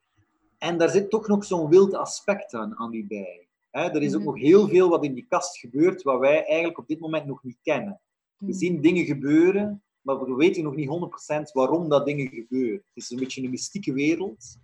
En 0.63 0.79
daar 0.79 0.89
zit 0.91 1.11
toch 1.11 1.29
nog 1.29 1.45
zo'n 1.45 1.69
wild 1.69 1.95
aspect 1.95 2.55
aan, 2.55 2.79
aan 2.79 2.91
die 2.91 3.07
bij. 3.07 3.49
Er 3.71 4.03
is 4.03 4.13
ook 4.15 4.19
Mhm. 4.21 4.29
nog 4.29 4.39
heel 4.41 4.69
veel 4.69 4.89
wat 4.89 5.05
in 5.05 5.15
die 5.15 5.27
kast 5.29 5.59
gebeurt, 5.59 6.03
wat 6.03 6.21
wij 6.21 6.45
eigenlijk 6.45 6.79
op 6.79 6.87
dit 6.89 7.01
moment 7.01 7.27
nog 7.27 7.43
niet 7.43 7.59
kennen. 7.63 8.01
We 8.37 8.47
Mhm. 8.47 8.55
zien 8.55 8.81
dingen 8.81 9.05
gebeuren, 9.05 9.83
maar 10.01 10.25
we 10.25 10.35
weten 10.35 10.63
nog 10.63 10.75
niet 10.75 10.89
100% 10.89 11.53
waarom 11.53 11.89
dat 11.89 12.05
dingen 12.07 12.29
gebeuren. 12.29 12.77
Het 12.95 13.03
is 13.05 13.11
een 13.11 13.19
beetje 13.19 13.43
een 13.43 13.51
mystieke 13.51 13.93
wereld. 13.93 14.57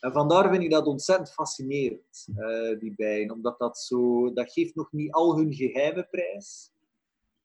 En 0.00 0.12
vandaar 0.12 0.50
vind 0.50 0.62
ik 0.62 0.70
dat 0.70 0.86
ontzettend 0.86 1.32
fascinerend, 1.32 2.26
eh, 2.36 2.78
die 2.78 2.94
bijen. 2.96 3.30
Omdat 3.32 3.58
dat 3.58 3.78
zo... 3.78 4.32
Dat 4.32 4.52
geeft 4.52 4.74
nog 4.74 4.92
niet 4.92 5.12
al 5.12 5.36
hun 5.36 5.52
geheime 5.54 6.06
prijs. 6.10 6.70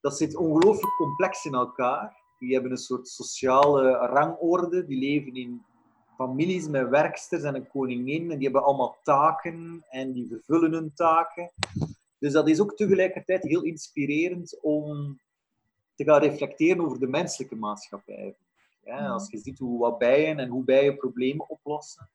Dat 0.01 0.17
zit 0.17 0.35
ongelooflijk 0.35 0.95
complex 0.95 1.45
in 1.45 1.53
elkaar. 1.53 2.15
Die 2.39 2.53
hebben 2.53 2.71
een 2.71 2.77
soort 2.77 3.07
sociale 3.07 3.91
rangorde. 3.91 4.85
Die 4.85 4.99
leven 4.99 5.33
in 5.35 5.61
families 6.15 6.67
met 6.67 6.89
werksters 6.89 7.43
en 7.43 7.55
een 7.55 7.67
koningin. 7.67 8.31
En 8.31 8.37
die 8.37 8.43
hebben 8.43 8.63
allemaal 8.63 8.97
taken 9.03 9.85
en 9.89 10.11
die 10.11 10.27
vervullen 10.27 10.71
hun 10.71 10.93
taken. 10.93 11.51
Dus 12.19 12.33
dat 12.33 12.49
is 12.49 12.59
ook 12.59 12.75
tegelijkertijd 12.75 13.43
heel 13.43 13.63
inspirerend 13.63 14.59
om 14.61 15.19
te 15.95 16.03
gaan 16.03 16.21
reflecteren 16.21 16.85
over 16.85 16.99
de 16.99 17.07
menselijke 17.07 17.55
maatschappij. 17.55 18.35
Ja, 18.83 19.07
als 19.07 19.29
je 19.29 19.37
ziet 19.37 19.59
hoe 19.59 19.79
wat 19.79 19.97
bijen 19.97 20.39
en 20.39 20.49
hoe 20.49 20.63
bijen 20.63 20.97
problemen 20.97 21.49
oplossen, 21.49 22.09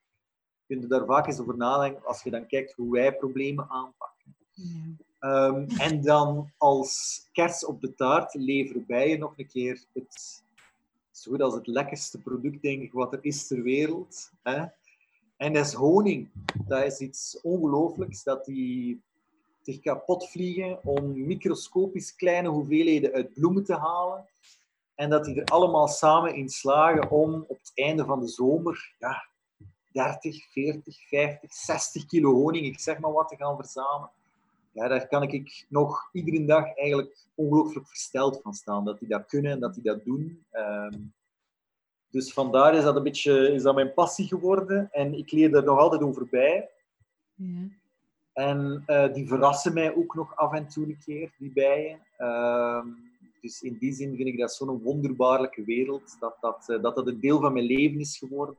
kun 0.67 0.81
je 0.81 0.87
daar 0.87 1.07
vaak 1.07 1.27
eens 1.27 1.41
over 1.41 1.57
nadenken 1.57 2.05
als 2.05 2.23
je 2.23 2.31
dan 2.31 2.47
kijkt 2.47 2.73
hoe 2.73 2.93
wij 2.93 3.17
problemen 3.17 3.71
aanpakken. 3.71 4.37
Ja. 4.53 4.97
Ehm, 5.19 5.65
en 5.79 6.03
dan 6.03 6.53
als 6.57 7.23
kers 7.33 7.65
op 7.65 7.81
de 7.81 7.95
taart 7.95 8.35
leveren 8.35 8.87
bijen 8.87 9.19
nog 9.19 9.33
een 9.37 9.49
keer 9.49 9.85
het, 9.93 10.43
zo 11.23 11.31
goed 11.31 11.43
als 11.43 11.55
het 11.55 11.67
lekkerste 11.67 12.19
product, 12.19 12.63
denk 12.63 12.83
ik, 12.83 12.93
wat 12.93 13.13
er 13.13 13.19
is 13.23 13.47
ter 13.47 13.63
wereld. 13.63 14.31
Hè? 14.43 14.65
En 15.37 15.53
dat 15.53 15.67
is 15.67 15.73
honing. 15.73 16.31
Dat 16.67 16.85
is 16.85 16.99
iets 16.99 17.41
ongelooflijks, 17.43 18.23
dat 18.23 18.45
die 18.45 19.03
zich 19.63 19.81
kapot 19.81 20.31
vliegen 20.31 20.85
om 20.85 21.27
microscopisch 21.27 22.15
kleine 22.15 22.49
hoeveelheden 22.49 23.13
uit 23.13 23.33
bloemen 23.35 23.65
te 23.65 23.75
halen. 23.75 24.27
En 24.95 25.11
dat 25.11 25.25
die 25.25 25.41
er 25.41 25.45
allemaal 25.45 25.89
samen 25.89 26.35
in 26.35 26.49
slagen 26.49 27.11
om 27.11 27.45
op 27.49 27.59
het 27.59 27.73
einde 27.75 28.05
van 28.05 28.21
de 28.21 28.29
zomer 28.29 28.95
ja, 28.99 29.29
30, 29.93 30.53
40, 30.53 31.09
50, 31.09 31.53
60 31.53 32.07
kilo 32.07 32.33
honing, 32.33 32.67
ik 32.67 32.79
zeg 32.79 32.99
maar 32.99 33.13
wat, 33.13 33.29
te 33.29 33.37
gaan 33.37 33.57
verzamelen. 33.57 34.11
Ja, 34.79 34.89
daar 34.89 35.09
kan 35.09 35.23
ik 35.23 35.67
nog 35.69 36.09
iedere 36.13 36.45
dag 36.45 36.77
eigenlijk 36.77 37.27
ongelooflijk 37.35 37.89
versteld 37.89 38.41
van 38.43 38.55
staan. 38.55 38.85
Dat 38.85 38.99
die 38.99 39.09
dat 39.09 39.27
kunnen 39.27 39.53
en 39.53 39.61
dat 39.61 39.75
die 39.75 39.83
dat 39.83 40.05
doen. 40.05 40.45
Ehm, 40.51 40.99
dus 42.11 42.33
vandaar 42.33 42.75
is 42.75 42.83
dat 42.83 42.97
een 42.97 43.03
beetje 43.03 43.53
is 43.53 43.63
dat 43.63 43.75
mijn 43.75 43.95
passie 43.95 44.27
geworden. 44.27 44.89
En 44.91 45.15
ik 45.15 45.31
leer 45.31 45.55
er 45.55 45.65
nog 45.65 45.79
altijd 45.79 46.03
over 46.03 46.29
bij. 46.29 46.71
Ja. 47.35 47.69
En 48.33 48.83
eh, 48.87 49.13
die 49.13 49.27
verrassen 49.29 49.75
mij 49.75 49.95
ook 49.95 50.15
nog 50.15 50.37
af 50.37 50.53
en 50.53 50.69
toe 50.69 50.87
een 50.87 50.99
keer, 51.05 51.35
die 51.39 51.53
bijen. 51.53 52.01
Ehm, 52.17 52.87
dus 53.41 53.63
in 53.63 53.77
die 53.79 53.93
zin 53.93 54.17
vind 54.17 54.29
ik 54.29 54.39
dat 54.39 54.55
zo'n 54.55 54.83
wonderbaarlijke 54.83 55.65
wereld, 55.65 56.17
dat 56.21 56.37
dat, 56.41 56.69
eh, 56.69 56.83
dat 56.83 56.95
dat 56.95 57.07
een 57.07 57.21
deel 57.21 57.41
van 57.41 57.53
mijn 57.53 57.65
leven 57.65 58.01
is 58.01 58.19
geworden. 58.19 58.57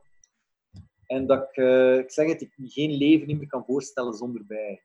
En 1.06 1.26
dat 1.26 1.42
ik, 1.42 1.56
eh, 1.56 1.98
ik 1.98 2.10
zeg 2.10 2.28
het, 2.28 2.40
ik 2.40 2.52
geen 2.56 2.90
leven 2.90 3.26
niet 3.26 3.38
meer 3.38 3.48
kan 3.48 3.64
voorstellen 3.64 4.14
zonder 4.14 4.46
bijen. 4.46 4.80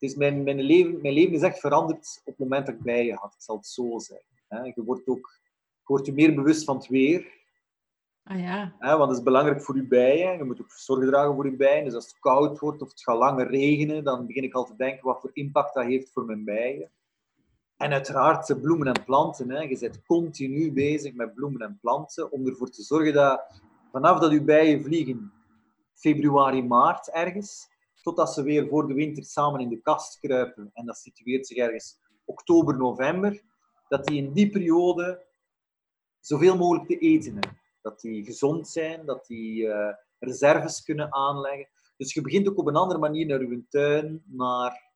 Het 0.00 0.10
is 0.10 0.16
mijn, 0.16 0.42
mijn, 0.42 0.60
leven, 0.60 1.00
mijn 1.02 1.14
leven 1.14 1.34
is 1.34 1.42
echt 1.42 1.60
veranderd 1.60 2.20
op 2.24 2.26
het 2.26 2.38
moment 2.38 2.66
dat 2.66 2.74
ik 2.74 2.82
bijen 2.82 3.16
had, 3.16 3.34
ik 3.34 3.42
zal 3.42 3.56
het 3.56 3.66
zo 3.66 3.98
zeggen. 3.98 4.26
Hè. 4.48 4.62
Je 4.62 4.82
wordt 4.84 5.06
ook 5.06 5.38
je 5.76 5.96
wordt 5.96 6.06
je 6.06 6.12
meer 6.12 6.34
bewust 6.34 6.64
van 6.64 6.76
het 6.76 6.86
weer, 6.86 7.40
Ah 8.30 8.40
ja. 8.40 8.74
Hè, 8.78 8.96
want 8.96 9.08
dat 9.08 9.18
is 9.18 9.24
belangrijk 9.24 9.62
voor 9.62 9.76
je 9.76 9.86
bijen. 9.86 10.36
Je 10.36 10.44
moet 10.44 10.60
ook 10.60 10.70
zorg 10.70 11.06
dragen 11.06 11.34
voor 11.34 11.44
je 11.44 11.56
bijen. 11.56 11.84
Dus 11.84 11.94
als 11.94 12.06
het 12.06 12.18
koud 12.18 12.58
wordt 12.58 12.82
of 12.82 12.90
het 12.90 13.02
gaat 13.02 13.16
langer 13.16 13.46
regenen, 13.46 14.04
dan 14.04 14.26
begin 14.26 14.42
ik 14.42 14.54
al 14.54 14.64
te 14.64 14.76
denken 14.76 15.04
wat 15.04 15.20
voor 15.20 15.30
impact 15.32 15.74
dat 15.74 15.84
heeft 15.84 16.12
voor 16.12 16.24
mijn 16.24 16.44
bijen. 16.44 16.90
En 17.76 17.92
uiteraard 17.92 18.46
de 18.46 18.60
bloemen 18.60 18.86
en 18.86 19.04
planten. 19.04 19.50
Hè. 19.50 19.60
Je 19.60 19.78
bent 19.78 20.04
continu 20.06 20.72
bezig 20.72 21.14
met 21.14 21.34
bloemen 21.34 21.60
en 21.60 21.78
planten 21.80 22.32
om 22.32 22.46
ervoor 22.46 22.70
te 22.70 22.82
zorgen 22.82 23.12
dat 23.12 23.60
vanaf 23.90 24.18
dat 24.18 24.32
je 24.32 24.42
bijen 24.42 24.82
vliegen, 24.82 25.32
februari, 25.94 26.62
maart 26.62 27.10
ergens, 27.10 27.69
totdat 28.02 28.32
ze 28.32 28.42
weer 28.42 28.68
voor 28.68 28.88
de 28.88 28.94
winter 28.94 29.24
samen 29.24 29.60
in 29.60 29.68
de 29.68 29.80
kast 29.80 30.18
kruipen, 30.18 30.70
en 30.74 30.86
dat 30.86 30.96
situeert 30.96 31.46
zich 31.46 31.56
ergens 31.56 31.98
oktober, 32.24 32.76
november, 32.76 33.42
dat 33.88 34.04
die 34.04 34.16
in 34.16 34.32
die 34.32 34.50
periode 34.50 35.26
zoveel 36.20 36.56
mogelijk 36.56 36.86
te 36.86 36.98
eten 36.98 37.32
hebben 37.32 37.60
dat 37.82 38.00
die 38.00 38.24
gezond 38.24 38.68
zijn, 38.68 39.06
dat 39.06 39.26
die 39.26 39.68
eh, 39.68 39.94
reserves 40.18 40.82
kunnen 40.82 41.14
aanleggen. 41.14 41.68
Dus 41.96 42.14
je 42.14 42.20
begint 42.20 42.48
ook 42.48 42.58
op 42.58 42.66
een 42.66 42.76
andere 42.76 43.00
manier 43.00 43.26
naar 43.26 43.40
je 43.40 43.64
tuin, 43.68 44.22
naar 44.26 44.92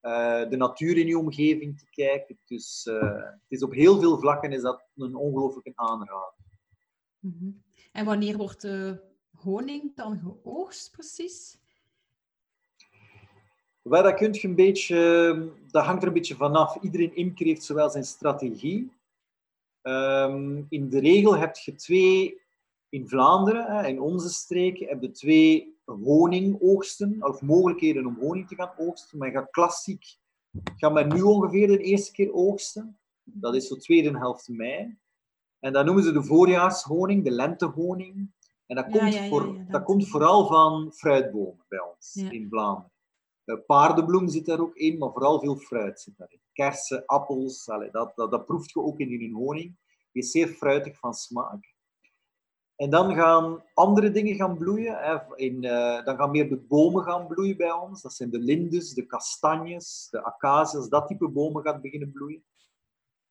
eh, 0.00 0.48
de 0.48 0.56
natuur 0.56 0.96
in 0.96 1.06
je 1.06 1.18
omgeving 1.18 1.78
te 1.78 1.86
kijken. 1.90 2.38
Dus 2.46 2.86
eh, 2.86 3.16
het 3.24 3.48
is 3.48 3.62
op 3.62 3.72
heel 3.72 4.00
veel 4.00 4.18
vlakken 4.18 4.52
is 4.52 4.62
dat 4.62 4.84
een 4.96 5.14
ongelooflijke 5.14 5.72
aanrader. 5.74 6.34
Mhm. 7.18 7.50
En 7.92 8.04
wanneer 8.04 8.36
wordt 8.36 8.60
de 8.60 9.02
honing 9.30 9.96
dan 9.96 10.18
geoogst 10.18 10.90
precies? 10.90 11.60
Wel, 13.82 14.02
dat, 14.02 14.14
kunt 14.14 14.40
je 14.40 14.48
een 14.48 14.54
beetje, 14.54 15.52
dat 15.70 15.84
hangt 15.84 16.02
er 16.02 16.08
een 16.08 16.14
beetje 16.14 16.34
vanaf. 16.36 16.76
Iedereen 16.82 17.16
imker 17.16 17.46
heeft 17.46 17.64
zowel 17.64 17.90
zijn 17.90 18.04
strategie. 18.04 18.92
Ehm, 19.82 20.62
in 20.68 20.88
de 20.88 21.00
regel 21.00 21.36
heb 21.36 21.56
je 21.56 21.74
twee, 21.74 22.40
in 22.88 23.08
Vlaanderen, 23.08 23.84
in 23.88 24.00
onze 24.00 24.28
streken, 24.28 24.88
heb 24.88 25.02
je 25.02 25.10
twee 25.10 25.76
honingoogsten, 25.84 27.16
of 27.20 27.40
mogelijkheden 27.42 28.06
om 28.06 28.16
honing 28.20 28.48
te 28.48 28.54
gaan 28.54 28.72
oogsten. 28.76 29.18
Maar 29.18 29.28
je 29.28 29.34
gaat 29.34 29.50
klassiek, 29.50 30.04
gaan 30.76 30.94
we 30.94 31.02
nu 31.02 31.22
ongeveer 31.22 31.66
de 31.66 31.78
eerste 31.78 32.12
keer 32.12 32.32
oogsten. 32.32 32.98
Dat 33.24 33.54
is 33.54 33.66
zo 33.66 33.76
tweede 33.76 34.18
helft 34.18 34.48
mei. 34.48 34.96
En 35.58 35.72
dat 35.72 35.84
noemen 35.84 36.04
ze 36.04 36.12
de 36.12 36.22
voorjaarshoning, 36.22 37.24
de 37.24 37.30
lentehoning. 37.30 38.30
En 38.66 38.76
dat, 38.76 38.84
Ja, 38.92 38.98
komt, 38.98 39.14
ja, 39.14 39.22
ja, 39.22 39.28
voor, 39.28 39.46
dat 39.56 39.70
dat- 39.70 39.82
komt 39.84 40.08
vooral 40.08 40.46
van 40.46 40.92
fruitbomen 40.92 41.64
bij 41.68 41.80
ons 41.96 42.16
in 42.30 42.48
Vlaanderen. 42.48 42.90
Eh, 43.44 43.56
paardenbloem 43.66 44.28
zit 44.28 44.46
daar 44.46 44.60
ook 44.60 44.76
in, 44.76 44.98
maar 44.98 45.12
vooral 45.12 45.40
veel 45.40 45.56
fruit 45.56 46.00
zit 46.00 46.16
daarin. 46.16 46.40
Kersen, 46.52 47.06
appels, 47.06 47.68
allee, 47.68 47.90
dat, 47.90 48.12
dat, 48.16 48.30
dat 48.30 48.46
proeft 48.46 48.72
je 48.72 48.80
ook 48.80 48.98
in 48.98 49.20
hun 49.20 49.32
honing. 49.32 49.76
Die 50.12 50.22
is 50.22 50.30
zeer 50.30 50.48
fruitig 50.48 50.98
van 50.98 51.14
smaak. 51.14 51.74
En 52.76 52.90
dan 52.90 53.14
gaan 53.14 53.62
andere 53.74 54.10
dingen 54.10 54.34
gaan 54.34 54.58
bloeien. 54.58 54.96
Hè. 54.96 55.36
In, 55.36 55.64
eh, 55.64 56.04
dan 56.04 56.16
gaan 56.16 56.30
meer 56.30 56.48
de 56.48 56.56
bomen 56.56 57.02
gaan 57.02 57.26
bloeien 57.26 57.56
bij 57.56 57.72
ons. 57.72 58.02
Dat 58.02 58.12
zijn 58.12 58.30
de 58.30 58.38
lindes, 58.38 58.94
de 58.94 59.06
kastanjes, 59.06 60.08
de 60.10 60.22
acacias. 60.22 60.88
Dat 60.88 61.06
type 61.06 61.28
bomen 61.28 61.62
gaat 61.62 61.82
beginnen 61.82 62.12
bloeien. 62.12 62.44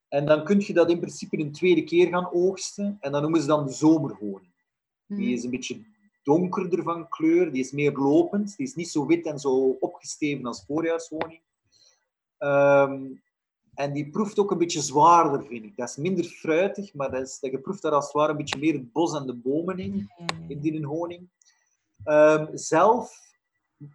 En 0.07 0.25
dan 0.25 0.43
kun 0.43 0.59
je 0.59 0.73
dat 0.73 0.89
in 0.89 0.99
principe 0.99 1.39
een 1.39 1.51
tweede 1.51 1.83
keer 1.83 2.07
gaan 2.07 2.31
oogsten. 2.31 2.97
En 2.99 3.11
dat 3.11 3.21
noemen 3.21 3.41
ze 3.41 3.47
dan 3.47 3.65
de 3.65 3.71
zomerhoning. 3.71 4.53
Die 5.07 5.33
is 5.33 5.43
een 5.43 5.49
beetje 5.49 5.81
donkerder 6.31 6.83
van 6.83 7.09
kleur, 7.09 7.51
die 7.51 7.61
is 7.61 7.71
meer 7.71 7.91
lopend, 7.91 8.57
die 8.57 8.65
is 8.65 8.75
niet 8.75 8.89
zo 8.89 9.05
wit 9.05 9.25
en 9.25 9.39
zo 9.39 9.77
opgesteven 9.79 10.45
als 10.45 10.63
voorjaarshoning. 10.65 11.41
Ehm, 12.37 13.19
En 13.73 13.93
die 13.93 14.09
proeft 14.09 14.39
ook 14.39 14.51
een 14.51 14.57
beetje 14.57 14.81
zwaarder, 14.81 15.45
vind 15.45 15.65
ik. 15.65 15.75
Dat 15.77 15.89
is 15.89 15.95
minder 15.95 16.25
fruitig, 16.25 16.93
maar 16.93 17.11
dat 17.11 17.21
is, 17.21 17.39
dat 17.39 17.51
je 17.51 17.59
proeft 17.59 17.81
daar 17.81 17.91
als 17.91 18.05
het 18.05 18.13
ware 18.13 18.31
een 18.31 18.37
beetje 18.37 18.59
meer 18.59 18.73
het 18.73 18.91
bos 18.91 19.15
en 19.15 19.25
de 19.25 19.33
bomen 19.33 19.79
in, 19.79 20.09
in 20.47 20.59
die 20.59 20.85
honing. 20.85 21.29
Ehm, 22.03 22.45
zelf 22.53 23.19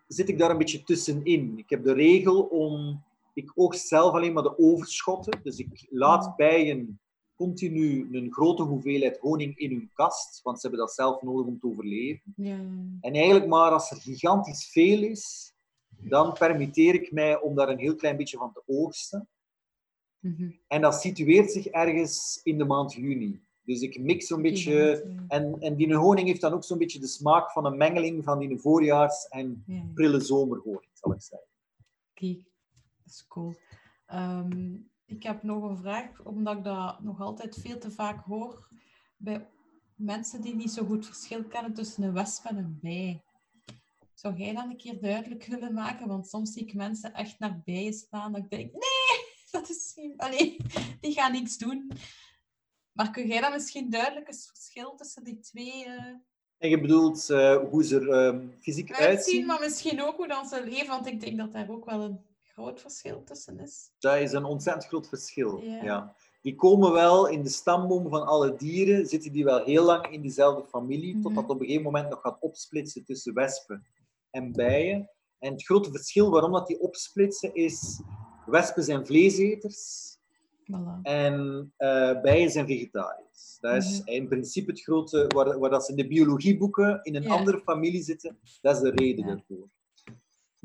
zit 0.09 0.29
ik 0.29 0.39
daar 0.39 0.51
een 0.51 0.59
beetje 0.59 0.83
tussenin. 0.83 1.59
Ik 1.59 1.71
heb 1.71 1.85
de 1.85 1.93
regel 1.93 2.43
om... 2.43 3.03
Ik 3.35 3.53
oogst 3.55 3.87
zelf 3.87 4.15
alleen 4.15 4.33
maar 4.33 4.43
de 4.43 4.59
overschotten. 4.59 5.41
Dus 5.43 5.59
ik 5.59 5.87
laat 5.91 6.37
bijen 6.37 7.01
continu 7.37 8.09
een 8.13 8.33
grote 8.33 8.63
hoeveelheid 8.63 9.19
honing 9.19 9.59
in 9.59 9.71
hun 9.71 9.91
kast, 9.93 10.43
want 10.43 10.61
ze 10.61 10.67
hebben 10.67 10.87
dat 10.87 10.95
zelf 10.95 11.23
nodig 11.23 11.47
om 11.47 11.59
te 11.59 11.67
overleven. 11.67 12.33
Ja. 12.37 12.59
En 13.01 13.15
eigenlijk 13.15 13.47
maar 13.47 13.71
als 13.71 13.91
er 13.91 13.97
gigantisch 13.97 14.69
veel 14.71 15.03
is, 15.03 15.53
dan 15.89 16.33
permitteer 16.33 16.95
ik 16.95 17.13
mij 17.13 17.41
om 17.41 17.55
daar 17.55 17.69
een 17.69 17.79
heel 17.79 17.95
klein 17.95 18.17
beetje 18.17 18.39
van 18.39 18.53
te 18.53 18.63
oogsten. 18.67 19.29
Mhm. 20.19 20.51
En 20.67 20.81
dat 20.81 20.95
situeert 20.95 21.51
zich 21.51 21.67
ergens 21.67 22.41
in 22.43 22.59
de 22.59 22.65
maand 22.65 22.93
juni. 22.93 23.45
Dus 23.63 23.81
ik 23.81 24.01
mix 24.01 24.27
zo'n 24.27 24.43
beetje... 24.43 25.05
En, 25.29 25.61
en 25.61 25.77
die 25.77 25.95
honing 25.95 26.27
heeft 26.29 26.41
dan 26.41 26.53
ook 26.53 26.65
zo'n 26.65 26.79
beetje 26.79 27.01
de 27.01 27.07
smaak 27.07 27.51
van 27.51 27.65
een 27.67 27.77
mengeling 27.77 28.25
van 28.25 28.39
die 28.39 28.59
voorjaars- 28.59 29.29
en 29.29 29.63
Ja. 29.67 29.83
prille 29.95 30.21
zomerhoning, 30.21 30.91
zal 30.93 31.13
ik 31.13 31.23
zeggen. 31.23 31.49
Kijk, 32.15 32.43
dat 33.03 33.13
is 33.13 33.27
cool. 33.29 33.55
Ehm, 34.07 34.77
ik 35.07 35.23
heb 35.23 35.43
nog 35.43 35.63
een 35.63 35.77
vraag, 35.77 36.23
omdat 36.25 36.57
ik 36.57 36.65
dat 36.65 37.01
nog 37.01 37.21
altijd 37.21 37.57
veel 37.61 37.79
te 37.79 37.91
vaak 37.91 38.25
hoor 38.25 38.69
bij 39.17 39.49
mensen 39.95 40.41
die 40.41 40.55
niet 40.55 40.71
zo 40.71 40.85
goed 40.85 41.07
verschil 41.07 41.45
kennen 41.45 41.75
tussen 41.75 42.03
een 42.03 42.13
wesp 42.13 42.45
en 42.45 42.57
een 42.57 42.79
bij. 42.83 43.23
Zou 44.15 44.37
jij 44.37 44.55
dat 44.55 44.65
een 44.65 44.77
keer 44.77 45.01
duidelijk 45.01 45.45
willen 45.45 45.75
maken? 45.75 46.09
Want 46.09 46.29
soms 46.29 46.53
zie 46.53 46.63
ik 46.63 46.75
mensen 46.75 47.15
echt 47.15 47.39
naar 47.39 47.63
bijen 47.65 47.93
staan 47.93 48.33
dat 48.33 48.43
ik 48.43 48.51
denk, 48.51 48.73
nee, 48.73 49.27
dat 49.51 49.71
is 49.71 49.93
niet... 49.97 50.17
Allee, 50.17 50.57
die 51.01 51.13
gaan 51.13 51.33
niets 51.33 51.59
doen. 51.59 51.91
Maar 52.93 53.11
kun 53.11 53.27
jij 53.27 53.41
dan 53.41 53.53
misschien 53.53 53.91
duidelijk 53.91 54.27
het 54.27 54.47
verschil 54.47 54.95
tussen 54.95 55.25
die 55.25 55.39
twee 55.39 55.85
eh, 55.85 56.15
En 56.59 56.69
je 56.69 56.81
bedoelt 56.81 57.31
eh, 57.31 57.57
hoe 57.71 57.85
ze 57.85 58.01
er 58.01 58.11
ehm, 58.11 58.49
fysiek 58.61 58.91
uitzien, 58.91 59.09
uitzien? 59.09 59.47
maar 59.47 59.61
misschien 59.61 60.03
ook 60.03 60.17
hoe 60.17 60.29
dan 60.29 60.47
ze 60.47 60.65
leven? 60.65 60.87
Want 60.87 61.07
ik 61.07 61.21
denk 61.21 61.37
dat 61.37 61.53
daar 61.53 61.71
ook 61.71 61.85
wel 61.85 62.03
een 62.03 62.26
groot 62.57 62.81
verschil 62.81 63.23
tussen 63.25 63.59
is. 63.61 63.91
Dat 63.99 64.17
is 64.17 64.33
een 64.33 64.45
ontzettend 64.45 64.87
groot 64.87 65.09
verschil. 65.09 65.61
Ja. 65.63 65.83
Ja. 65.85 66.15
Die 66.43 66.55
komen 66.55 66.93
wel 66.93 67.29
in 67.29 67.43
de 67.43 67.49
stamboom 67.49 68.09
van 68.09 68.27
alle 68.27 68.57
dieren, 68.57 69.07
zitten 69.07 69.33
die 69.33 69.45
wel 69.45 69.65
heel 69.65 69.85
lang 69.85 70.07
in 70.11 70.21
diezelfde 70.21 70.69
familie, 70.69 71.13
Mhm. 71.15 71.23
totdat 71.23 71.45
op 71.49 71.61
een 71.61 71.67
gegeven 71.67 71.85
moment 71.85 72.09
nog 72.09 72.21
gaat 72.21 72.37
opsplitsen 72.41 73.05
tussen 73.05 73.35
wespen 73.35 73.87
en 74.31 74.53
bijen. 74.53 75.11
En 75.39 75.53
het 75.53 75.65
grote 75.65 75.91
verschil 75.91 76.31
waarom 76.31 76.53
dat 76.53 76.67
die 76.67 76.81
opsplitsen 76.81 77.55
is, 77.55 78.01
wespen 78.47 78.85
zijn 78.85 79.07
vleeseters 79.07 80.15
Voilà. 80.63 81.01
en 81.03 81.73
eh, 81.77 82.21
bijen 82.21 82.51
zijn 82.51 82.67
vegetariërs. 82.67 83.59
Dat 83.61 83.75
is 83.77 84.01
Mhm. 84.01 84.09
in 84.11 84.29
principe 84.29 84.71
het 84.71 84.81
grote, 84.81 85.25
waar, 85.35 85.59
waar 85.59 85.71
dat 85.71 85.85
ze 85.85 85.91
in 85.91 85.97
de 85.97 86.07
biologieboeken 86.07 87.01
in 87.03 87.15
een 87.17 87.29
andere 87.29 87.61
familie 87.61 88.03
zitten, 88.03 88.39
dat 88.61 88.77
is 88.77 88.83
de 88.83 88.91
reden 88.91 89.27
daarvoor. 89.27 89.69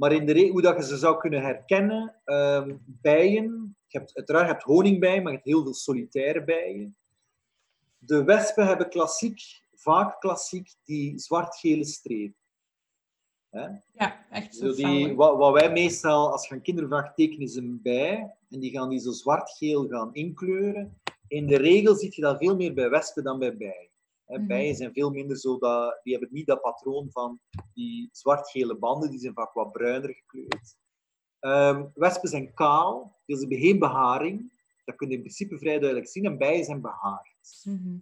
Maar 0.01 0.11
in 0.11 0.25
de 0.25 0.33
re- 0.33 0.49
hoe 0.49 0.61
dat 0.61 0.77
je 0.77 0.83
ze 0.83 0.97
zou 0.97 1.17
kunnen 1.17 1.41
herkennen, 1.41 2.15
ehm, 2.23 2.75
bijen, 2.85 3.75
je 3.87 3.97
hebt, 3.97 4.15
uiteraard 4.15 4.45
je 4.45 4.51
hebt 4.51 4.63
honingbijen, 4.63 5.23
maar 5.23 5.31
je 5.31 5.37
hebt 5.37 5.49
heel 5.49 5.63
veel 5.63 5.73
solitaire 5.73 6.43
bijen. 6.43 6.97
De 7.97 8.23
wespen 8.23 8.67
hebben 8.67 8.89
klassiek, 8.89 9.41
vaak 9.73 10.19
klassiek, 10.19 10.73
die 10.83 11.19
zwart-gele 11.19 11.85
streep. 11.85 12.33
Hè? 13.49 13.67
Ja, 13.93 14.25
echt 14.29 14.55
zo 14.55 14.73
die, 14.73 15.15
wat, 15.15 15.37
wat 15.37 15.53
wij 15.53 15.71
meestal, 15.71 16.31
als 16.31 16.47
je 16.47 16.55
een 16.55 16.61
kindervraag 16.61 17.13
tekenen, 17.13 17.47
is 17.47 17.55
een 17.55 17.79
bij. 17.81 18.35
En 18.49 18.59
die 18.59 18.71
gaan 18.71 18.89
die 18.89 18.99
zo 18.99 19.11
zwart-geel 19.11 19.87
gaan 19.87 20.13
inkleuren. 20.13 21.01
In 21.27 21.47
de 21.47 21.57
regel 21.57 21.95
zie 21.95 22.11
je 22.15 22.21
dat 22.21 22.37
veel 22.37 22.55
meer 22.55 22.73
bij 22.73 22.89
wespen 22.89 23.23
dan 23.23 23.39
bij 23.39 23.57
bijen. 23.57 23.90
Mhm. 24.37 24.47
Bijen 24.47 24.75
zijn 24.75 24.93
veel 24.93 25.09
minder 25.09 25.37
zo 25.37 25.57
dat, 25.57 25.99
die 26.03 26.13
hebben 26.13 26.33
niet 26.33 26.47
dat 26.47 26.61
patroon 26.61 27.11
van 27.11 27.39
die 27.73 28.09
zwart-gele 28.11 28.77
banden, 28.77 29.09
die 29.09 29.19
zijn 29.19 29.33
vaak 29.33 29.53
wat 29.53 29.71
bruiner 29.71 30.13
gekleurd. 30.13 30.75
Ehm, 31.39 31.85
wespen 31.93 32.29
zijn 32.29 32.53
kaal, 32.53 33.15
dus 33.25 33.39
ze 33.39 33.41
hebben 33.41 33.65
geen 33.65 33.79
beharing. 33.79 34.51
Dat 34.85 34.95
kun 34.95 35.09
je 35.09 35.15
in 35.15 35.21
principe 35.21 35.57
vrij 35.57 35.79
duidelijk 35.79 36.09
zien. 36.09 36.25
En 36.25 36.37
bijen 36.37 36.65
zijn 36.65 36.81
behaard. 36.81 37.61
Mhm. 37.63 37.97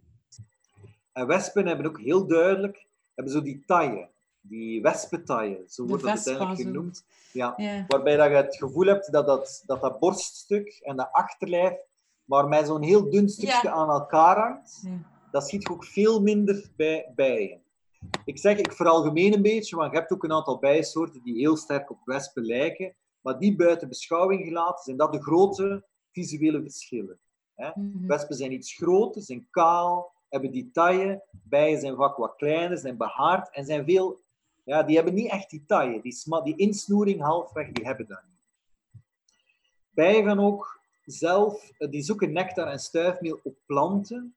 En 1.11 1.27
wespen 1.27 1.67
hebben 1.67 1.85
ook 1.85 1.99
heel 1.99 2.27
duidelijk, 2.27 2.87
hebben 3.15 3.33
zo 3.33 3.41
die 3.41 3.63
taille, 3.65 4.09
die 4.41 4.81
wespentaille, 4.81 5.63
zo 5.67 5.85
wordt 5.85 6.03
dat 6.03 6.11
uiteindelijk 6.11 6.61
genoemd. 6.61 7.05
Ja, 7.33 7.55
waarbij 7.87 8.15
dat 8.15 8.29
je 8.29 8.35
het 8.35 8.55
gevoel 8.55 8.85
hebt 8.85 9.11
dat 9.11 9.25
dat, 9.25 9.63
dat, 9.65 9.81
dat 9.81 9.99
borststuk 9.99 10.79
en 10.83 10.95
dat 10.95 11.09
achterlijf, 11.11 11.73
maar 12.23 12.47
met 12.47 12.67
zo'n 12.67 12.81
heel 12.81 13.09
dun 13.09 13.29
stukje 13.29 13.69
aan 13.69 13.89
elkaar 13.89 14.37
hangt. 14.37 14.83
Dat 15.31 15.49
ziet 15.49 15.63
je 15.63 15.69
ook 15.69 15.85
veel 15.85 16.21
minder 16.21 16.71
bij 16.75 17.11
bijen. 17.15 17.61
Ik 18.25 18.37
zeg, 18.37 18.57
ik 18.57 18.73
veralgemeen 18.73 19.33
een 19.33 19.41
beetje, 19.41 19.75
want 19.75 19.91
je 19.91 19.97
hebt 19.97 20.11
ook 20.11 20.23
een 20.23 20.31
aantal 20.31 20.59
bijensoorten 20.59 21.21
die 21.23 21.35
heel 21.35 21.57
sterk 21.57 21.89
op 21.89 21.99
wespen 22.05 22.45
lijken, 22.45 22.95
maar 23.21 23.39
die 23.39 23.55
buiten 23.55 23.87
beschouwing 23.87 24.43
gelaten 24.43 24.83
zijn 24.83 24.97
dat 24.97 25.13
de 25.13 25.21
grote 25.21 25.83
visuele 26.11 26.61
verschillen. 26.61 27.19
Mhm. 27.55 28.07
Wespen 28.07 28.35
zijn 28.35 28.51
iets 28.51 28.73
groter, 28.73 29.21
zijn 29.21 29.47
kaal, 29.49 30.11
hebben 30.29 30.51
die 30.51 30.69
taille. 30.71 31.23
Bijen 31.31 31.79
zijn 31.79 31.95
vaak 31.95 32.17
wat 32.17 32.35
kleiner, 32.35 32.77
zijn 32.77 32.97
behaard 32.97 33.49
en 33.51 33.65
zijn 33.65 33.85
veel... 33.85 34.19
Ja, 34.63 34.83
die 34.83 34.95
hebben 34.95 35.13
niet 35.13 35.31
echt 35.31 35.49
die 35.49 35.63
taille. 35.65 36.01
Die, 36.01 36.43
die 36.43 36.55
insnoering 36.55 37.21
halfweg, 37.21 37.71
die 37.71 37.85
hebben 37.85 38.07
dat 38.07 38.21
niet. 38.27 39.01
Bijen 39.89 40.25
gaan 40.25 40.39
ook 40.39 40.79
zelf... 41.05 41.71
eh, 41.77 41.89
Die 41.89 42.01
zoeken 42.01 42.31
nectar 42.31 42.67
en 42.67 42.79
stuifmeel 42.79 43.39
op 43.43 43.55
planten. 43.65 44.35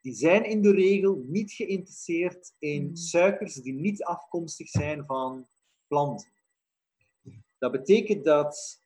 Die 0.00 0.14
zijn 0.14 0.44
in 0.44 0.62
de 0.62 0.70
regel 0.70 1.24
niet 1.26 1.52
geïnteresseerd 1.52 2.54
in 2.58 2.82
Hmm. 2.82 2.96
suikers 2.96 3.54
die 3.54 3.72
niet 3.72 4.04
afkomstig 4.04 4.68
zijn 4.68 5.04
van 5.06 5.46
planten. 5.86 6.32
Dat 7.58 7.72
betekent 7.72 8.24
dat 8.24 8.82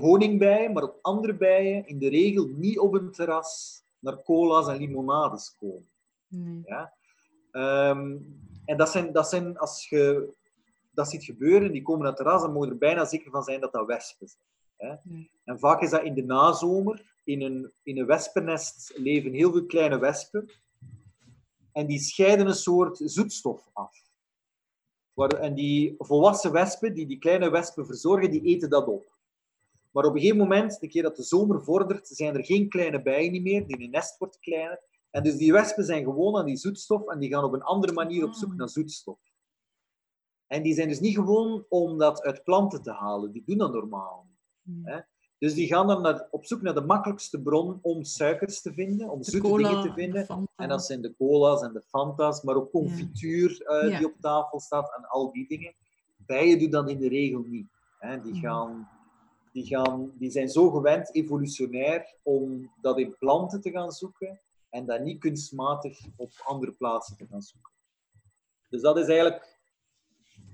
honingbijen, 0.00 0.72
maar 0.72 0.82
ook 0.82 0.98
andere 1.02 1.36
bijen 1.36 1.86
in 1.86 1.98
de 1.98 2.08
regel 2.08 2.46
niet 2.46 2.78
op 2.78 2.94
een 2.94 3.10
terras 3.10 3.82
naar 3.98 4.22
cola's 4.22 4.68
en 4.68 4.76
limonades 4.76 5.56
komen. 5.56 5.88
Nee. 6.26 6.62
Ja? 6.64 6.94
Ehm, 7.50 8.16
en 8.64 8.76
dat 8.76 8.90
zijn, 8.90 9.12
dat 9.12 9.28
zijn, 9.28 9.58
als 9.58 9.88
je 9.88 10.32
dat 10.90 11.10
ziet 11.10 11.24
gebeuren, 11.24 11.72
die 11.72 11.82
komen 11.82 12.02
naar 12.02 12.12
het 12.12 12.20
terras, 12.20 12.42
dan 12.42 12.52
moet 12.52 12.64
je 12.64 12.70
er 12.70 12.78
bijna 12.78 13.04
zeker 13.04 13.30
van 13.30 13.42
zijn 13.42 13.60
dat 13.60 13.72
dat 13.72 13.86
wespen 13.86 14.28
zijn. 14.28 14.44
Hè? 14.76 15.14
En 15.44 15.58
vaak 15.58 15.82
is 15.82 15.90
dat 15.90 16.02
in 16.02 16.14
de 16.14 16.24
nazomer. 16.24 17.09
In 17.24 17.42
een, 17.42 17.72
in 17.82 17.98
een 17.98 18.06
wespennest 18.06 18.92
leven 18.96 19.32
heel 19.32 19.52
veel 19.52 19.66
kleine 19.66 19.98
wespen. 19.98 20.50
En 21.72 21.86
die 21.86 21.98
scheiden 21.98 22.46
een 22.46 22.54
soort 22.54 23.00
zoetstof 23.04 23.70
af. 23.72 24.08
En 25.14 25.54
die 25.54 25.94
volwassen 25.98 26.52
wespen, 26.52 26.94
die 26.94 27.06
die 27.06 27.18
kleine 27.18 27.50
wespen 27.50 27.86
verzorgen, 27.86 28.30
die 28.30 28.42
eten 28.42 28.70
dat 28.70 28.86
op. 28.86 29.18
Maar 29.90 30.04
op 30.04 30.14
een 30.14 30.20
gegeven 30.20 30.40
moment, 30.40 30.80
de 30.80 30.88
keer 30.88 31.02
dat 31.02 31.16
de 31.16 31.22
zomer 31.22 31.64
vordert, 31.64 32.08
zijn 32.08 32.34
er 32.34 32.44
geen 32.44 32.68
kleine 32.68 33.02
bijen 33.02 33.42
meer. 33.42 33.66
Die 33.66 33.88
nest 33.88 34.18
wordt 34.18 34.38
kleiner. 34.38 34.80
En 35.10 35.22
dus 35.22 35.36
die 35.36 35.52
wespen 35.52 35.84
zijn 35.84 36.04
gewoon 36.04 36.36
aan 36.36 36.46
die 36.46 36.56
zoetstof 36.56 37.06
en 37.06 37.18
die 37.18 37.30
gaan 37.30 37.44
op 37.44 37.52
een 37.52 37.62
andere 37.62 37.92
manier 37.92 38.24
op 38.24 38.34
zoek 38.34 38.50
Ah. 38.50 38.56
naar 38.56 38.68
zoetstof. 38.68 39.18
En 40.46 40.62
die 40.62 40.74
zijn 40.74 40.88
dus 40.88 41.00
niet 41.00 41.14
gewoon 41.14 41.64
om 41.68 41.98
dat 41.98 42.22
uit 42.22 42.44
planten 42.44 42.82
te 42.82 42.92
halen. 42.92 43.32
Die 43.32 43.42
doen 43.46 43.58
dat 43.58 43.72
normaal. 43.72 44.26
Hè? 44.82 45.00
Dus 45.40 45.54
die 45.54 45.66
gaan 45.66 45.86
dan 45.86 46.02
naar, 46.02 46.28
op 46.30 46.44
zoek 46.46 46.62
naar 46.62 46.74
de 46.74 46.80
makkelijkste 46.80 47.42
bron 47.42 47.78
om 47.82 48.04
suikers 48.04 48.60
te 48.60 48.72
vinden, 48.72 49.10
om 49.10 49.18
De 49.18 49.30
zoete 49.30 49.48
cola 49.48 49.68
dingen 49.68 49.82
te 49.82 49.88
en 49.88 49.94
de 49.94 50.24
vinden. 50.24 50.48
En 50.56 50.68
dat 50.68 50.84
zijn 50.84 51.02
de 51.02 51.14
cola's 51.16 51.62
en 51.62 51.72
de 51.72 51.82
Fanta's, 51.82 52.42
maar 52.42 52.54
ook 52.54 52.70
confituur 52.70 53.62
eh, 53.62 53.88
Ja. 53.90 53.98
die 53.98 54.06
op 54.06 54.20
tafel 54.20 54.60
staat 54.60 54.96
en 54.96 55.08
al 55.08 55.32
die 55.32 55.48
dingen. 55.48 55.74
Bijen 56.16 56.58
doen 56.58 56.70
dat 56.70 56.90
in 56.90 56.98
de 56.98 57.08
regel 57.08 57.42
niet. 57.46 57.68
Hè? 57.98 58.20
Die, 58.22 58.34
gaan, 58.34 58.88
die, 59.52 59.66
gaan, 59.66 60.12
die 60.18 60.30
zijn 60.30 60.48
zo 60.48 60.70
gewend, 60.70 61.14
evolutionair, 61.14 62.14
om 62.22 62.70
dat 62.80 62.98
in 62.98 63.16
planten 63.18 63.60
te 63.60 63.70
gaan 63.70 63.90
zoeken 63.90 64.40
en 64.70 64.86
dat 64.86 65.00
niet 65.00 65.20
kunstmatig 65.20 65.98
op 66.16 66.30
andere 66.44 66.72
plaatsen 66.72 67.16
te 67.16 67.26
gaan 67.26 67.42
zoeken. 67.42 67.72
Dus 68.68 68.80
dat 68.80 68.98
is 68.98 69.06
eigenlijk 69.06 69.58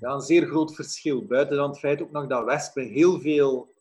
ja, 0.01 0.13
een 0.13 0.21
zeer 0.21 0.47
groot 0.47 0.75
verschil. 0.75 1.25
Buiten 1.25 1.57
dan 1.57 1.69
het 1.69 1.79
feit 1.79 2.03
ook 2.03 2.11
nog 2.11 2.27
dat 2.27 2.45
wespen 2.45 2.89
heel 2.89 3.21
veel, 3.21 3.75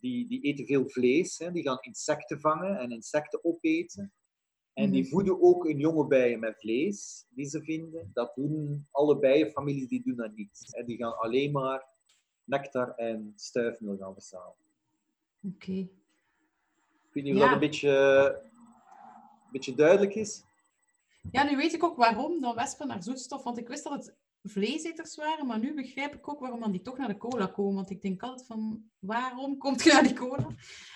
die, 0.00 0.28
die 0.28 0.40
eten 0.42 0.66
veel 0.66 0.88
vlees, 0.88 1.38
hè, 1.38 1.52
die 1.52 1.62
gaan 1.62 1.78
insecten 1.80 2.40
vangen 2.40 2.78
en 2.78 2.90
insecten 2.92 3.44
opeten. 3.44 4.12
En 4.72 4.90
die 4.90 5.02
Mhm. 5.02 5.10
voeden 5.10 5.42
ook 5.42 5.64
hun 5.66 5.78
jonge 5.78 6.06
bijen 6.06 6.40
met 6.40 6.60
vlees 6.60 7.26
die 7.30 7.46
ze 7.48 7.62
vinden. 7.62 8.10
Dat 8.14 8.34
doen 8.34 8.86
alle 8.90 9.18
bijenfamilies, 9.18 9.88
die 9.88 10.02
doen 10.04 10.16
dat 10.16 10.34
niet. 10.36 10.82
Die 10.86 10.96
gaan 10.96 11.18
alleen 11.18 11.52
maar 11.52 11.84
nectar 12.44 12.94
en 12.94 13.32
stuifmeel 13.36 13.96
gaan 13.96 14.12
verzamelen. 14.12 14.54
Oké. 15.54 15.72
Ik 15.72 15.88
weet 17.12 17.24
niet 17.24 17.32
of 17.34 17.38
Ja. 17.40 17.44
dat 17.44 17.54
een 17.54 17.60
beetje, 17.60 17.90
een 19.44 19.50
beetje 19.52 19.74
duidelijk 19.74 20.14
is. 20.14 20.42
Ja, 21.32 21.42
nu 21.44 21.56
weet 21.56 21.72
ik 21.72 21.82
ook 21.84 21.96
waarom 21.96 22.40
dan 22.40 22.54
wespen 22.54 22.86
naar 22.86 23.02
zoetstof, 23.02 23.42
want 23.42 23.58
ik 23.58 23.68
wist 23.68 23.84
dat 23.84 23.92
het 23.92 24.14
vleeseters 24.42 25.16
waren, 25.16 25.46
maar 25.46 25.58
nu 25.58 25.74
begrijp 25.74 26.14
ik 26.14 26.28
ook 26.28 26.40
waarom 26.40 26.60
dan 26.60 26.70
die 26.72 26.82
toch 26.82 26.98
naar 26.98 27.08
de 27.08 27.16
cola 27.16 27.46
komen. 27.46 27.74
Want 27.74 27.90
ik 27.90 28.02
denk 28.02 28.22
altijd 28.22 28.46
van, 28.46 28.82
waarom 28.98 29.58
komt 29.58 29.82
je 29.82 29.92
naar 29.92 30.02
die 30.02 30.12
cola 30.14 30.46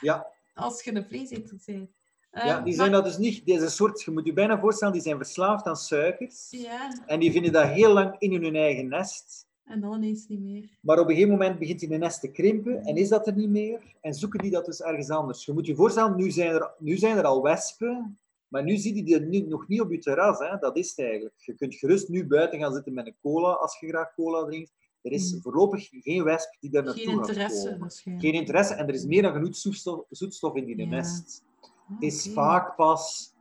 Ja, 0.00 0.26
als 0.54 0.84
je 0.84 0.94
een 0.94 1.04
vleeseter 1.04 1.60
bent? 1.64 1.90
ja 2.30 2.56
Ehm, 2.56 2.64
die 2.64 2.74
zijn 2.74 2.92
dat 2.92 3.04
dus 3.04 3.18
niet... 3.18 3.46
Deze 3.46 3.68
soort, 3.70 4.02
je 4.02 4.10
moet 4.10 4.26
je 4.26 4.32
bijna 4.32 4.58
voorstellen, 4.60 4.94
die 4.94 5.02
zijn 5.02 5.16
verslaafd 5.16 5.66
aan 5.66 5.76
suikers. 5.76 6.46
Ja, 6.50 7.02
En 7.06 7.20
die 7.20 7.32
vinden 7.32 7.52
dat 7.52 7.68
heel 7.68 7.92
lang 7.92 8.16
in 8.18 8.42
hun 8.42 8.56
eigen 8.56 8.88
nest. 8.88 9.46
en 9.64 9.80
dan 9.80 9.94
ineens 9.94 10.26
niet 10.28 10.40
meer. 10.40 10.78
Maar 10.80 10.98
op 10.98 11.04
een 11.08 11.14
gegeven 11.14 11.32
moment 11.32 11.58
begint 11.58 11.80
die 11.80 11.88
nest 11.88 12.20
te 12.20 12.30
krimpen 12.30 12.84
en 12.84 12.96
is 12.96 13.08
dat 13.08 13.26
er 13.26 13.34
niet 13.34 13.48
meer. 13.48 13.94
En 14.00 14.14
zoeken 14.14 14.40
die 14.40 14.50
dat 14.50 14.64
dus 14.64 14.80
ergens 14.82 15.10
anders. 15.10 15.44
Je 15.44 15.52
moet 15.52 15.66
je 15.66 15.74
voorstellen, 15.74 16.16
nu 16.16 16.30
zijn 16.30 16.54
er, 16.54 16.74
nu 16.78 16.96
zijn 16.96 17.16
er 17.16 17.24
al 17.24 17.42
wespen, 17.42 18.18
maar 18.48 18.62
nu 18.64 18.76
zie 18.76 18.94
je 18.94 19.02
die 19.02 19.20
nu, 19.20 19.40
nog 19.40 19.68
niet 19.68 19.80
op 19.80 19.90
je 19.90 19.98
terras. 19.98 20.38
Hè. 20.38 20.56
Dat 20.58 20.76
is 20.76 20.88
het 20.88 20.98
eigenlijk. 20.98 21.34
Je 21.36 21.54
kunt 21.54 21.74
gerust 21.74 22.08
nu 22.08 22.26
buiten 22.26 22.58
gaan 22.58 22.72
zitten 22.74 22.94
met 22.94 23.06
een 23.06 23.16
cola 23.22 23.52
als 23.52 23.78
je 23.80 23.88
graag 23.88 24.14
cola 24.14 24.44
drinkt. 24.46 24.72
Er 25.02 25.12
is 25.12 25.32
Mhm. 25.32 25.40
voorlopig 25.42 25.88
geen 25.90 26.24
wesp 26.24 26.56
die 26.60 26.70
daar 26.70 26.84
naartoe 26.84 27.02
Geen 27.04 27.16
gaat 27.18 27.28
interesse 27.28 27.64
komen. 27.64 27.78
waarschijnlijk. 27.80 28.26
Geen 28.26 28.34
interesse 28.40 28.74
en 28.74 28.88
er 28.88 28.94
is 28.94 29.04
meer 29.04 29.22
dan 29.22 29.32
genoeg 29.32 29.56
zoetstof, 29.56 30.04
zoetstof 30.08 30.54
in 30.54 30.64
die 30.64 30.76
Ja. 30.78 30.86
nest. 30.86 31.42
Het 31.88 32.02
is 32.02 32.30
vaak 32.32 32.76
pas 32.76 33.32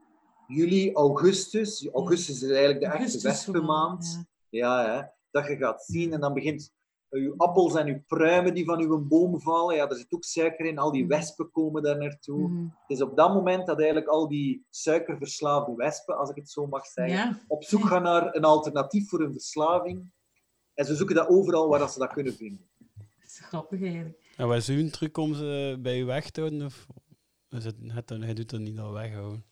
juli, 0.48 0.94
augustus. 0.94 1.88
Augustus 1.94 2.42
is 2.42 2.50
eigenlijk 2.50 2.80
de 2.80 2.86
echte 2.86 3.22
wespenmaand. 3.22 4.24
Ja, 4.50 4.86
hè, 4.96 5.02
dat 5.32 5.48
je 5.48 5.56
gaat 5.58 5.84
zien 5.86 6.14
en 6.14 6.20
dan 6.20 6.34
begint 6.34 6.72
eh, 7.16 7.22
je 7.22 7.34
appels 7.38 7.76
en 7.76 7.86
je 7.88 8.00
pruimen 8.08 8.54
die 8.54 8.66
van 8.66 8.80
je 8.80 8.98
boom 8.98 9.42
vallen. 9.42 9.76
Ja, 9.76 9.90
er 9.90 9.96
zit 9.96 10.14
ook 10.14 10.24
suiker 10.24 10.66
in, 10.66 10.78
al 10.78 10.92
die 10.92 11.04
Mhm. 11.04 11.12
wespen 11.12 11.52
komen 11.52 11.84
daar 11.84 11.98
naartoe. 11.98 12.48
Mhm. 12.50 12.64
Het 12.64 12.98
is 12.98 13.02
op 13.02 13.16
dat 13.18 13.34
moment 13.34 13.66
dat 13.68 13.78
eigenlijk 13.78 14.08
al 14.08 14.28
die 14.28 14.66
suikerverslaafde 14.70 15.76
wespen, 15.76 16.18
als 16.18 16.30
ik 16.30 16.36
het 16.36 16.50
zo 16.50 16.68
mag 16.68 16.86
zeggen, 16.86 17.16
Ja, 17.18 17.40
op 17.48 17.64
zoek 17.64 17.86
gaan 17.86 18.04
naar 18.04 18.36
een 18.36 18.44
alternatief 18.46 19.10
voor 19.10 19.20
hun 19.20 19.32
verslaving. 19.32 20.14
En 20.74 20.86
ze 20.86 20.96
zoeken 20.96 21.16
dat 21.16 21.28
overal 21.28 21.68
waar 21.70 21.80
dat 21.80 21.92
ze 21.94 22.00
dat 22.00 22.14
kunnen 22.14 22.34
vinden. 22.34 22.68
dat 22.98 23.26
is 23.26 23.40
grappig 23.40 23.82
eigenlijk. 23.82 24.34
En 24.38 24.48
wat 24.48 24.58
is 24.58 24.70
uw 24.70 24.90
truc 24.90 25.18
om 25.18 25.34
ze 25.34 25.78
bij 25.82 26.00
u 26.00 26.06
weg 26.06 26.30
te 26.30 26.40
houden? 26.40 26.66
Of 26.66 26.88
is 27.50 27.66
het, 27.66 27.76
het, 27.88 28.10
hij 28.10 28.34
doet 28.34 28.50
dat 28.50 28.60
niet 28.60 28.80
al 28.80 28.92
weghouden? 28.92 29.46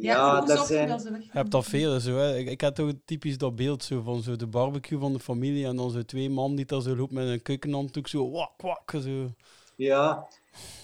Ja, 0.00 0.40
dat 0.40 0.66
zijn... 0.66 0.88
Je 0.88 1.28
hebt 1.28 1.50
dat 1.50 1.66
veel. 1.66 2.00
Zo, 2.00 2.16
hè. 2.16 2.36
Ik, 2.36 2.48
ik 2.48 2.60
had 2.60 2.74
toch 2.74 2.92
typisch 3.04 3.38
dat 3.38 3.56
beeld 3.56 3.84
zo, 3.84 4.02
van 4.02 4.22
zo 4.22 4.36
de 4.36 4.46
barbecue 4.46 4.98
van 4.98 5.12
de 5.12 5.18
familie 5.18 5.66
en 5.66 5.76
dan 5.76 5.90
zo 5.90 6.02
twee 6.02 6.30
man 6.30 6.54
die 6.54 6.64
daar 6.64 6.82
zo 6.82 6.96
loopt 6.96 7.12
met 7.12 7.28
een 7.28 7.42
keukenhanddoek 7.42 8.08
zo 8.08 8.30
wak 8.30 8.62
wak 8.62 8.90
zo. 9.02 9.32
Ja, 9.76 10.28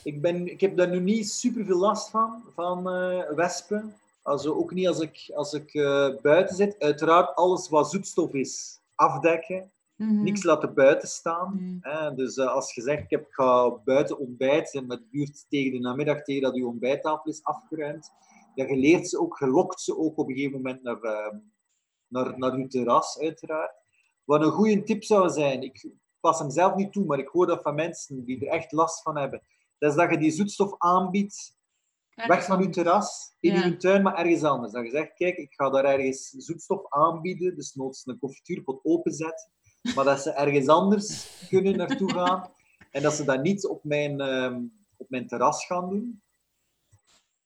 ik, 0.02 0.20
ben, 0.20 0.48
ik 0.50 0.60
heb 0.60 0.76
daar 0.76 0.88
nu 0.88 1.00
niet 1.00 1.30
super 1.30 1.64
veel 1.64 1.78
last 1.78 2.10
van, 2.10 2.42
van 2.54 2.88
eh, 2.90 3.30
wespen. 3.34 3.94
Also, 4.22 4.54
ook 4.54 4.72
niet 4.72 4.88
als 4.88 5.00
ik, 5.00 5.30
als 5.34 5.52
ik 5.52 5.74
eh, 5.74 6.08
buiten 6.22 6.56
zit. 6.56 6.76
Uiteraard, 6.78 7.34
alles 7.34 7.68
wat 7.68 7.90
zoetstof 7.90 8.32
is, 8.32 8.80
afdekken. 8.94 9.70
Mhm. 9.96 10.22
Niks 10.22 10.42
laten 10.42 10.74
buiten 10.74 11.08
staan. 11.08 11.56
Nee. 11.58 11.78
Hè? 11.80 12.14
Dus 12.14 12.36
eh, 12.36 12.46
als 12.46 12.74
je 12.74 12.82
zegt, 12.82 13.02
ik, 13.02 13.10
heb, 13.10 13.20
ik 13.20 13.34
ga 13.34 13.70
buiten 13.84 14.18
ontbijten 14.18 14.82
en 14.82 14.90
het 14.90 15.02
duurt 15.10 15.46
tegen 15.48 15.72
de 15.72 15.78
namiddag, 15.78 16.22
tegen 16.22 16.42
dat 16.42 16.56
je 16.56 16.66
ontbijttafel 16.66 17.30
is 17.30 17.42
afgeruimd, 17.42 18.10
ja, 18.54 18.66
je 18.66 18.76
leert 18.76 19.08
ze 19.08 19.18
ook, 19.18 19.38
je 19.38 19.46
lokt 19.46 19.80
ze 19.80 19.98
ook 19.98 20.18
op 20.18 20.28
een 20.28 20.34
gegeven 20.34 20.56
moment 20.56 20.82
naar, 20.82 21.00
eh, 21.00 21.36
naar, 22.06 22.38
naar 22.38 22.58
je 22.58 22.66
terras, 22.66 23.18
uiteraard. 23.18 23.72
Wat 24.24 24.42
een 24.42 24.50
goede 24.50 24.82
tip 24.82 25.04
zou 25.04 25.30
zijn, 25.30 25.62
ik 25.62 25.88
pas 26.20 26.38
hem 26.38 26.50
zelf 26.50 26.74
niet 26.74 26.92
toe, 26.92 27.04
maar 27.04 27.18
ik 27.18 27.28
hoor 27.28 27.46
dat 27.46 27.62
van 27.62 27.74
mensen 27.74 28.24
die 28.24 28.40
er 28.46 28.52
echt 28.52 28.72
last 28.72 29.02
van 29.02 29.18
hebben, 29.18 29.42
dat 29.78 29.90
is 29.90 29.96
dat 29.96 30.10
je 30.10 30.18
die 30.18 30.30
zoetstof 30.30 30.74
aanbiedt 30.78 31.56
weg 32.14 32.44
van 32.44 32.62
je 32.62 32.68
terras, 32.68 33.36
in 33.40 33.52
Ja. 33.52 33.64
je 33.64 33.76
tuin, 33.76 34.02
maar 34.02 34.14
ergens 34.18 34.42
anders. 34.42 34.72
Dat 34.72 34.84
je 34.84 34.90
zegt, 34.90 35.14
kijk, 35.14 35.36
ik 35.36 35.52
ga 35.52 35.70
daar 35.70 35.84
ergens 35.84 36.28
zoetstof 36.30 36.86
aanbieden, 36.88 37.56
dus 37.56 37.74
noods 37.74 38.06
een 38.06 38.18
koffietierpot 38.18 38.80
openzetten, 38.82 39.50
maar 39.94 40.04
dat 40.04 40.20
ze 40.20 40.30
ergens 40.30 40.66
anders 40.68 41.28
kunnen 41.48 41.76
naartoe 41.76 42.12
gaan 42.12 42.50
en 42.90 43.02
dat 43.02 43.12
ze 43.12 43.24
dat 43.24 43.42
niet 43.42 43.66
op 43.66 43.84
mijn, 43.84 44.20
ehm, 44.20 44.62
op 44.96 45.10
mijn 45.10 45.26
terras 45.26 45.66
gaan 45.66 45.88
doen. 45.88 46.22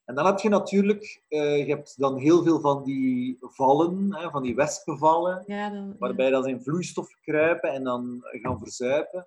En 0.08 0.14
dan 0.14 0.26
heb 0.26 0.38
je 0.38 0.48
natuurlijk, 0.48 1.22
eh, 1.28 1.66
je 1.66 1.74
hebt 1.74 1.98
dan 1.98 2.16
heel 2.16 2.42
veel 2.42 2.60
van 2.60 2.84
die 2.84 3.38
vallen, 3.40 4.14
hè, 4.14 4.30
van 4.30 4.42
die 4.42 4.54
wespenvallen, 4.54 5.44
Ja, 5.46 5.70
dan, 5.70 5.86
ja. 5.86 5.94
waarbij 5.98 6.30
dat 6.30 6.44
ze 6.44 6.50
in 6.50 6.60
vloeistof 6.60 7.14
kruipen 7.22 7.72
en 7.72 7.84
dan 7.84 8.20
gaan 8.22 8.58
verzuipen. 8.58 9.26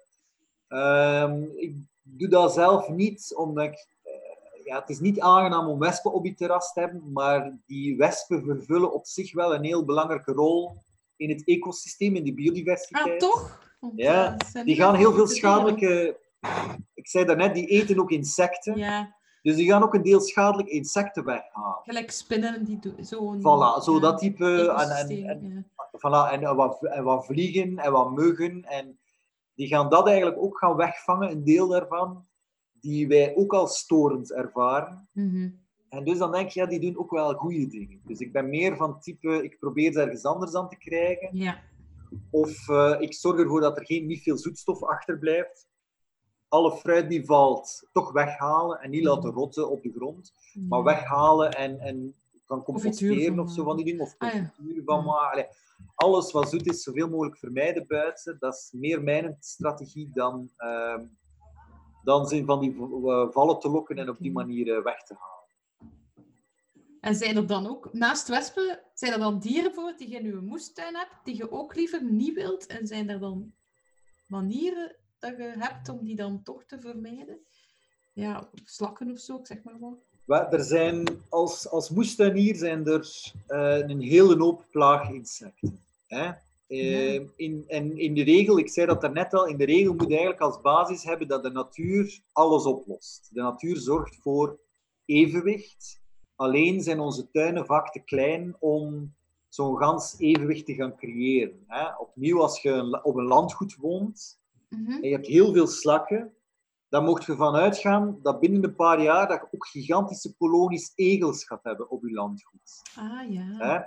Ehm, 0.68 1.44
ik 1.56 1.76
doe 2.02 2.28
dat 2.28 2.54
zelf 2.54 2.90
niet, 2.90 3.34
omdat 3.36 3.64
ik, 3.64 3.88
eh, 4.04 4.66
ja, 4.66 4.80
het 4.80 4.90
is 4.90 5.00
niet 5.00 5.20
aangenaam 5.20 5.68
om 5.68 5.80
wespen 5.80 6.14
op 6.14 6.26
je 6.26 6.34
terras 6.34 6.74
te 6.74 6.80
hebben, 6.80 7.12
maar 7.12 7.58
die 7.66 7.98
wespen 7.98 8.44
vervullen 8.44 8.94
op 8.94 9.06
zich 9.06 9.34
wel 9.34 9.56
een 9.56 9.64
heel 9.64 9.86
belangrijke 9.86 10.32
rol 10.32 10.78
in 11.16 11.30
het 11.30 11.48
ecosysteem, 11.48 12.16
in 12.16 12.24
de 12.24 12.34
biodiversiteit. 12.34 13.24
Ah, 13.24 13.30
toch? 13.30 13.60
Want, 13.80 13.94
Ja, 13.96 14.26
eh, 14.26 14.32
het 14.32 14.48
zijn 14.48 14.66
Die 14.66 14.76
gaan 14.76 14.96
heel 14.96 15.14
veel 15.14 15.28
schadelijke... 15.28 16.20
Ik 16.94 17.08
zei 17.08 17.26
daarnet, 17.26 17.54
die 17.54 17.68
eten 17.68 18.00
ook 18.00 18.12
insecten. 18.12 18.78
Ja, 18.78 19.16
Dus 19.42 19.56
die 19.56 19.68
gaan 19.68 19.84
ook 19.84 19.94
een 19.94 20.02
deel 20.02 20.20
schadelijke 20.20 20.72
insecten 20.72 21.26
weghalen. 21.26 21.82
gelijk 21.84 22.12
spinnen 22.12 22.64
die 22.64 22.80
zo'n... 23.00 23.40
Voilà, 23.40 23.84
zo 23.84 24.00
dat 24.00 24.18
type... 24.18 24.74
En, 24.78 24.90
en, 24.90 25.28
en, 25.28 25.50
ja. 25.50 25.64
Voilà, 25.98 26.32
en, 26.32 26.56
wat, 26.56 26.84
en 26.84 27.04
wat 27.04 27.26
vliegen 27.26 27.78
en 27.78 27.92
wat 27.92 28.12
muggen. 28.12 28.64
En 28.64 29.00
die 29.56 29.68
gaan 29.68 29.90
dat 29.90 30.08
eigenlijk 30.08 30.38
ook 30.38 30.58
gaan 30.58 30.76
wegvangen, 30.76 31.32
een 31.32 31.44
deel 31.44 31.68
daarvan, 31.68 32.26
die 32.72 33.08
wij 33.08 33.36
ook 33.36 33.54
als 33.54 33.78
storend 33.78 34.32
ervaren. 34.32 35.10
Mhm. 35.14 35.50
En 35.90 36.04
dus 36.04 36.18
dan 36.18 36.32
denk 36.32 36.50
je, 36.50 36.60
ja, 36.60 36.66
die 36.66 36.80
doen 36.80 36.98
ook 36.98 37.12
wel 37.12 37.34
goede 37.34 37.68
dingen. 37.68 38.02
Dus 38.06 38.20
ik 38.20 38.32
ben 38.32 38.50
meer 38.50 38.76
van 38.76 39.00
type, 39.00 39.44
ik 39.44 39.60
probeer 39.60 39.92
ze 39.92 40.02
ergens 40.02 40.24
anders 40.24 40.56
aan 40.56 40.70
te 40.70 40.78
krijgen. 40.78 41.30
Ja, 41.38 41.60
Of 42.30 42.70
eh, 42.70 42.96
ik 43.00 43.14
zorg 43.14 43.40
ervoor 43.40 43.62
dat 43.62 43.78
er 43.78 43.86
geen, 43.86 44.06
niet 44.06 44.22
veel 44.22 44.38
zoetstof 44.38 44.84
achterblijft. 44.84 45.68
Alle 46.52 46.72
fruit 46.72 47.10
die 47.10 47.26
valt, 47.26 47.88
toch 47.92 48.12
weghalen 48.12 48.80
en 48.80 48.90
niet 48.90 49.04
laten 49.04 49.32
rotten 49.32 49.70
op 49.70 49.82
de 49.84 49.92
grond. 49.96 50.34
Maar 50.70 50.80
ja. 50.80 50.86
weghalen 50.86 51.52
en, 51.52 51.80
en 51.80 52.16
kan 52.46 52.64
composteren 52.64 53.36
van 53.36 53.40
of 53.40 53.52
zo 53.52 53.64
van 53.64 53.76
die 53.76 53.86
dingen. 53.86 54.02
Of 54.02 54.16
Ah, 54.18 54.30
confituur 54.32 54.84
van 54.86 54.98
Ja. 54.98 55.04
maken. 55.04 55.32
Allee, 55.32 55.48
alles 55.96 56.32
wat 56.32 56.50
zoet 56.50 56.68
is, 56.68 56.84
zoveel 56.84 57.10
mogelijk 57.10 57.38
vermijden 57.38 57.88
buiten. 57.88 58.38
Dat 58.40 58.54
is 58.54 58.72
meer 58.72 59.04
mijn 59.04 59.38
strategie 59.40 60.10
dan, 60.14 60.50
ehm 60.58 61.06
dan 62.04 62.28
zin 62.28 62.46
van 62.46 62.60
die 62.60 62.76
eh, 62.76 63.28
vallen 63.30 63.60
te 63.60 63.70
lokken 63.70 63.98
en 63.98 64.10
op 64.10 64.18
die 64.20 64.32
manier 64.32 64.78
eh, 64.78 64.84
weg 64.84 65.04
te 65.04 65.16
halen. 65.20 65.40
En 67.02 67.16
zijn 67.16 67.36
er 67.36 67.48
dan 67.48 67.68
ook, 67.68 67.94
naast 67.94 68.28
wespen, 68.28 68.80
zijn 68.94 69.14
er 69.14 69.20
dan 69.20 69.40
dieren 69.40 69.74
voor 69.74 69.94
die 69.98 70.10
je 70.10 70.18
in 70.18 70.26
je 70.26 70.36
moestuin 70.36 70.96
hebt, 70.96 71.16
die 71.24 71.36
je 71.38 71.52
ook 71.52 71.76
liever 71.76 72.04
niet 72.04 72.34
wilt? 72.34 72.66
En 72.68 72.88
zijn 72.88 73.10
er 73.10 73.20
dan 73.20 73.54
manieren 74.28 74.96
dat 75.22 75.38
je 75.38 75.54
hebt 75.58 75.90
om 75.90 76.04
die 76.04 76.16
dan 76.16 76.44
toch 76.44 76.64
te 76.64 76.80
vermijden? 76.80 77.40
Ja, 78.14 78.50
slakken 78.66 79.12
of 79.12 79.20
zo, 79.20 79.38
ik 79.38 79.48
zeg 79.48 79.64
maar 79.64 79.80
wat. 79.80 80.54
Er 80.54 80.64
zijn, 80.64 81.04
als, 81.30 81.70
als 81.70 81.90
moestuinier 81.90 82.56
zijn 82.56 82.86
er 82.86 83.32
eh, 83.48 83.78
een 83.90 84.02
hele 84.02 84.38
hoop 84.38 84.66
plaaginsecten. 84.72 85.80
Hè? 86.08 86.32
Eh, 86.68 87.14
Ja. 87.14 87.22
in, 87.36 87.64
en 87.68 87.98
in 87.98 88.14
de 88.14 88.24
regel, 88.24 88.58
ik 88.60 88.70
zei 88.70 88.88
dat 88.88 89.02
daarnet 89.02 89.34
al, 89.34 89.48
in 89.48 89.58
de 89.58 89.66
regel 89.66 89.94
moet 89.94 90.02
je 90.08 90.10
eigenlijk 90.10 90.42
als 90.42 90.62
basis 90.62 91.04
hebben 91.04 91.28
dat 91.28 91.44
de 91.44 91.50
natuur 91.52 92.20
alles 92.32 92.66
oplost. 92.66 93.30
De 93.34 93.42
natuur 93.42 93.78
zorgt 93.78 94.16
voor 94.22 94.60
evenwicht. 95.06 96.00
Alleen 96.36 96.82
zijn 96.82 97.00
onze 97.00 97.32
tuinen 97.32 97.66
vaak 97.66 97.92
te 97.92 98.00
klein 98.00 98.56
om 98.60 99.14
zo'n 99.50 99.78
gans 99.78 100.16
evenwicht 100.18 100.66
te 100.66 100.74
gaan 100.74 100.96
creëren. 100.98 101.64
Hè? 101.68 101.96
Opnieuw, 101.98 102.42
als 102.42 102.62
je 102.62 103.00
op 103.04 103.16
een 103.16 103.26
landgoed 103.28 103.76
woont, 103.76 104.40
Mhm. 104.76 104.92
en 104.92 105.02
je 105.02 105.14
hebt 105.14 105.28
heel 105.28 105.54
veel 105.54 105.68
slakken, 105.68 106.34
dan 106.90 107.04
mocht 107.06 107.26
je 107.26 107.32
ervan 107.32 107.56
uitgaan 107.56 108.20
dat 108.22 108.40
binnen 108.40 108.64
een 108.64 108.76
paar 108.76 109.02
jaar 109.02 109.28
dat 109.28 109.40
je 109.40 109.48
ook 109.52 109.68
gigantische 109.68 110.36
kolonies 110.38 110.92
egels 110.96 111.44
gaat 111.44 111.64
hebben 111.64 111.90
op 111.90 112.04
je 112.04 112.12
landgoed. 112.12 112.82
Ah 112.96 113.32
ja. 113.32 113.56
Hè? 113.58 113.80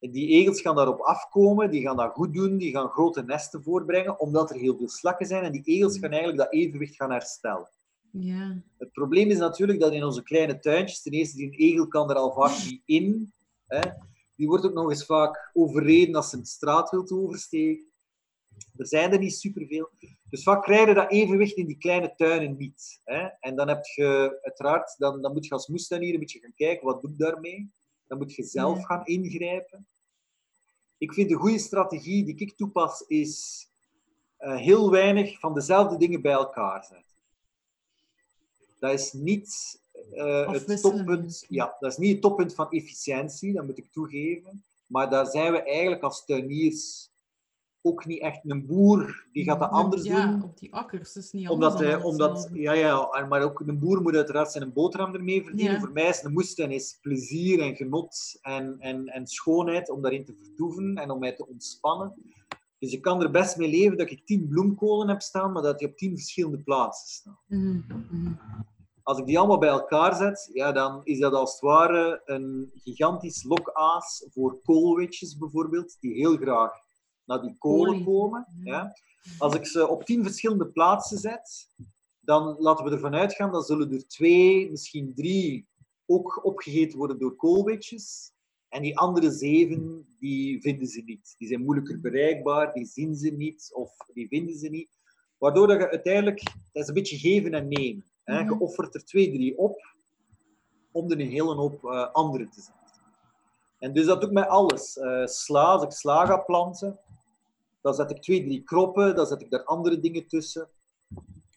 En 0.00 0.10
die 0.10 0.28
egels 0.28 0.60
gaan 0.60 0.76
daarop 0.76 1.00
afkomen, 1.00 1.70
die 1.70 1.82
gaan 1.82 1.96
dat 1.96 2.12
goed 2.12 2.34
doen, 2.34 2.56
die 2.56 2.72
gaan 2.72 2.88
grote 2.88 3.22
nesten 3.22 3.62
voorbrengen, 3.62 4.20
omdat 4.20 4.50
er 4.50 4.56
heel 4.56 4.76
veel 4.76 4.88
slakken 4.88 5.26
zijn. 5.26 5.44
En 5.44 5.52
die 5.52 5.62
egels 5.64 5.98
gaan 5.98 6.10
eigenlijk 6.10 6.38
dat 6.38 6.52
evenwicht 6.52 6.96
gaan 6.96 7.10
herstellen. 7.10 7.68
Ja. 8.10 8.62
Het 8.78 8.92
probleem 8.92 9.30
is 9.30 9.38
natuurlijk 9.38 9.80
dat 9.80 9.92
in 9.92 10.04
onze 10.04 10.22
kleine 10.22 10.58
tuintjes, 10.58 11.02
ten 11.02 11.12
eerste, 11.12 11.36
die 11.36 11.50
egel 11.50 11.88
kan 11.88 12.10
er 12.10 12.16
al 12.16 12.32
vaak 12.32 12.64
niet 12.64 12.82
in. 12.84 13.32
Hè? 13.66 13.80
Die 14.34 14.46
wordt 14.46 14.64
ook 14.64 14.74
nog 14.74 14.90
eens 14.90 15.04
vaak 15.04 15.50
overreden 15.52 16.14
als 16.14 16.30
ze 16.30 16.36
een 16.36 16.44
straat 16.44 16.90
wilt 16.90 17.12
oversteken. 17.12 17.87
Er 18.76 18.86
zijn 18.86 19.12
er 19.12 19.18
niet 19.18 19.34
superveel. 19.34 19.90
Dus 20.30 20.42
vaak 20.42 20.62
krijg 20.62 20.88
je 20.88 20.94
dat 20.94 21.10
evenwicht 21.10 21.56
in 21.56 21.66
die 21.66 21.78
kleine 21.78 22.14
tuinen 22.14 22.56
niet. 22.56 23.00
Hè? 23.04 23.26
En 23.40 23.56
dan 23.56 23.68
heb 23.68 23.84
je 23.84 24.38
uiteraard, 24.42 24.94
dan, 24.98 25.22
dan 25.22 25.32
moet 25.32 25.46
je 25.46 25.52
als 25.52 25.66
moestuinier 25.66 26.14
een 26.14 26.20
beetje 26.20 26.40
gaan 26.40 26.54
kijken, 26.54 26.86
wat 26.86 27.02
doe 27.02 27.10
ik 27.10 27.18
daarmee? 27.18 27.70
Dan 28.06 28.18
moet 28.18 28.34
je 28.34 28.42
zelf 28.42 28.84
gaan 28.84 29.06
ingrijpen. 29.06 29.86
Ik 30.98 31.12
vind 31.12 31.30
een 31.30 31.36
goede 31.36 31.58
strategie 31.58 32.24
die 32.24 32.36
ik 32.36 32.56
toepas, 32.56 33.04
is 33.06 33.66
eh, 34.36 34.56
heel 34.56 34.90
weinig 34.90 35.38
van 35.38 35.54
dezelfde 35.54 35.96
dingen 35.96 36.22
bij 36.22 36.32
elkaar 36.32 36.84
zetten. 36.84 37.06
Dat 38.78 38.92
is 38.92 39.12
niet 39.12 39.80
eh, 40.12 40.52
het 40.52 40.82
toppunt. 40.82 41.44
Ja, 41.48 41.76
dat 41.80 41.90
is 41.90 41.98
niet 41.98 42.12
het 42.12 42.20
toppunt 42.20 42.54
van 42.54 42.70
efficiëntie, 42.70 43.52
dat 43.52 43.66
moet 43.66 43.78
ik 43.78 43.92
toegeven. 43.92 44.62
Maar 44.86 45.10
daar 45.10 45.26
zijn 45.26 45.52
we 45.52 45.62
eigenlijk 45.62 46.02
als 46.02 46.24
tuiniers 46.24 47.10
ook 47.82 48.06
niet 48.06 48.20
echt 48.20 48.40
een 48.42 48.66
boer, 48.66 49.26
die 49.32 49.44
gaat 49.44 49.60
dat 49.60 49.70
anders 49.70 50.02
ja, 50.02 50.26
doen. 50.26 50.42
op 50.42 50.58
die 50.58 50.74
akkers. 50.74 51.12
Dus 51.12 51.32
niet 51.32 51.48
Omdat, 51.48 51.70
anders 51.72 51.90
hij, 51.90 52.00
dan 52.00 52.10
omdat, 52.10 52.50
ja, 52.52 52.72
ja, 52.72 53.26
maar 53.28 53.42
ook 53.42 53.60
een 53.60 53.78
boer 53.78 54.02
moet 54.02 54.14
uiteraard 54.14 54.52
zijn 54.52 54.72
boterham 54.72 55.14
ermee 55.14 55.44
verdienen. 55.44 55.74
Ja. 55.74 55.80
Voor 55.80 55.92
mij 55.92 56.08
is 56.08 56.22
een 56.22 56.32
moestuin 56.32 56.70
is 56.70 56.98
plezier 57.02 57.60
en 57.60 57.76
genot 57.76 58.38
en, 58.42 58.76
en, 58.78 59.06
en 59.06 59.26
schoonheid 59.26 59.90
om 59.90 60.02
daarin 60.02 60.24
te 60.24 60.34
vertoeven 60.34 60.96
en 60.96 61.10
om 61.10 61.18
mij 61.18 61.32
te 61.32 61.46
ontspannen. 61.46 62.14
Dus 62.78 62.92
ik 62.92 63.02
kan 63.02 63.22
er 63.22 63.30
best 63.30 63.56
mee 63.56 63.70
leven 63.70 63.98
dat 63.98 64.10
ik 64.10 64.26
tien 64.26 64.48
bloemkolen 64.48 65.08
heb 65.08 65.20
staan, 65.20 65.52
maar 65.52 65.62
dat 65.62 65.78
die 65.78 65.88
op 65.88 65.96
tien 65.96 66.16
verschillende 66.16 66.58
plaatsen 66.58 67.08
staan. 67.08 67.38
Mhm, 67.46 67.80
mhm. 67.88 68.32
Als 69.02 69.18
ik 69.18 69.26
die 69.26 69.38
allemaal 69.38 69.58
bij 69.58 69.68
elkaar 69.68 70.14
zet, 70.14 70.50
ja, 70.52 70.72
dan 70.72 71.00
is 71.04 71.18
dat 71.18 71.32
als 71.32 71.52
het 71.52 71.60
ware 71.60 72.22
een 72.24 72.70
gigantisch 72.74 73.44
lokaas 73.44 74.26
voor 74.30 74.60
koolwitjes 74.62 75.38
bijvoorbeeld, 75.38 75.96
die 76.00 76.14
heel 76.14 76.36
graag 76.36 76.72
naar 77.28 77.42
die 77.42 77.56
kolen 77.58 78.04
komen. 78.04 78.46
Ja. 78.64 78.96
Als 79.38 79.54
ik 79.54 79.66
ze 79.66 79.88
op 79.88 80.04
tien 80.04 80.22
verschillende 80.22 80.66
plaatsen 80.66 81.18
zet, 81.18 81.68
dan 82.20 82.56
laten 82.58 82.84
we 82.84 82.90
ervan 82.90 83.14
uitgaan, 83.14 83.52
dan 83.52 83.62
zullen 83.62 83.92
er 83.92 84.08
twee, 84.08 84.70
misschien 84.70 85.14
drie, 85.14 85.68
ook 86.06 86.44
opgegeten 86.44 86.98
worden 86.98 87.18
door 87.18 87.36
koolwitjes. 87.36 88.32
En 88.68 88.82
die 88.82 88.98
andere 88.98 89.30
zeven, 89.30 90.06
die 90.18 90.60
vinden 90.60 90.86
ze 90.86 91.02
niet. 91.04 91.34
Die 91.38 91.48
zijn 91.48 91.64
moeilijker 91.64 92.00
bereikbaar, 92.00 92.72
die 92.72 92.86
zien 92.86 93.14
ze 93.14 93.30
niet 93.30 93.70
of 93.74 93.96
die 94.14 94.28
vinden 94.28 94.56
ze 94.56 94.68
niet. 94.68 94.98
Waardoor 95.38 95.66
dat 95.66 95.78
je 95.78 95.90
uiteindelijk, 95.90 96.42
dat 96.72 96.82
is 96.82 96.88
een 96.88 96.94
beetje 96.94 97.18
geven 97.18 97.54
en 97.54 97.68
nemen. 97.68 98.04
Hè. 98.24 98.42
Mhm. 98.42 98.52
Je 98.52 98.60
offert 98.60 98.94
er 98.94 99.04
twee, 99.04 99.32
drie 99.32 99.58
op, 99.58 99.94
om 100.92 101.10
er 101.10 101.20
een 101.20 101.30
hele 101.30 101.54
hoop 101.54 101.84
eh, 101.84 102.12
andere 102.12 102.48
te 102.48 102.60
zetten. 102.60 102.78
En 103.78 103.92
dus 103.92 104.06
dat 104.06 104.20
doe 104.20 104.28
ik 104.28 104.34
met 104.34 104.48
alles. 104.48 104.98
Eh, 104.98 105.26
sla, 105.26 105.64
als 105.64 105.82
ik 105.82 105.92
sla 105.92 106.26
ga 106.26 106.36
planten, 106.36 106.98
dan 107.80 107.94
zet 107.94 108.10
ik 108.10 108.22
twee, 108.22 108.44
drie 108.44 108.62
kroppen, 108.62 109.16
dan 109.16 109.26
zet 109.26 109.40
ik 109.40 109.50
daar 109.50 109.64
andere 109.64 110.00
dingen 110.00 110.26
tussen. 110.26 110.68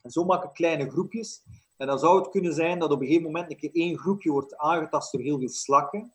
En 0.01 0.11
zo 0.11 0.25
maak 0.25 0.43
ik 0.43 0.53
kleine 0.53 0.89
groepjes. 0.89 1.41
En 1.77 1.87
dan 1.87 1.99
zou 1.99 2.19
het 2.19 2.29
kunnen 2.29 2.53
zijn 2.53 2.79
dat 2.79 2.91
op 2.91 2.99
een 2.99 3.05
gegeven 3.07 3.25
moment 3.25 3.51
een 3.51 3.57
keer 3.57 3.73
één 3.73 3.97
groepje 3.97 4.31
wordt 4.31 4.57
aangetast 4.57 5.11
door 5.11 5.21
heel 5.21 5.39
veel 5.39 5.49
slakken. 5.49 6.13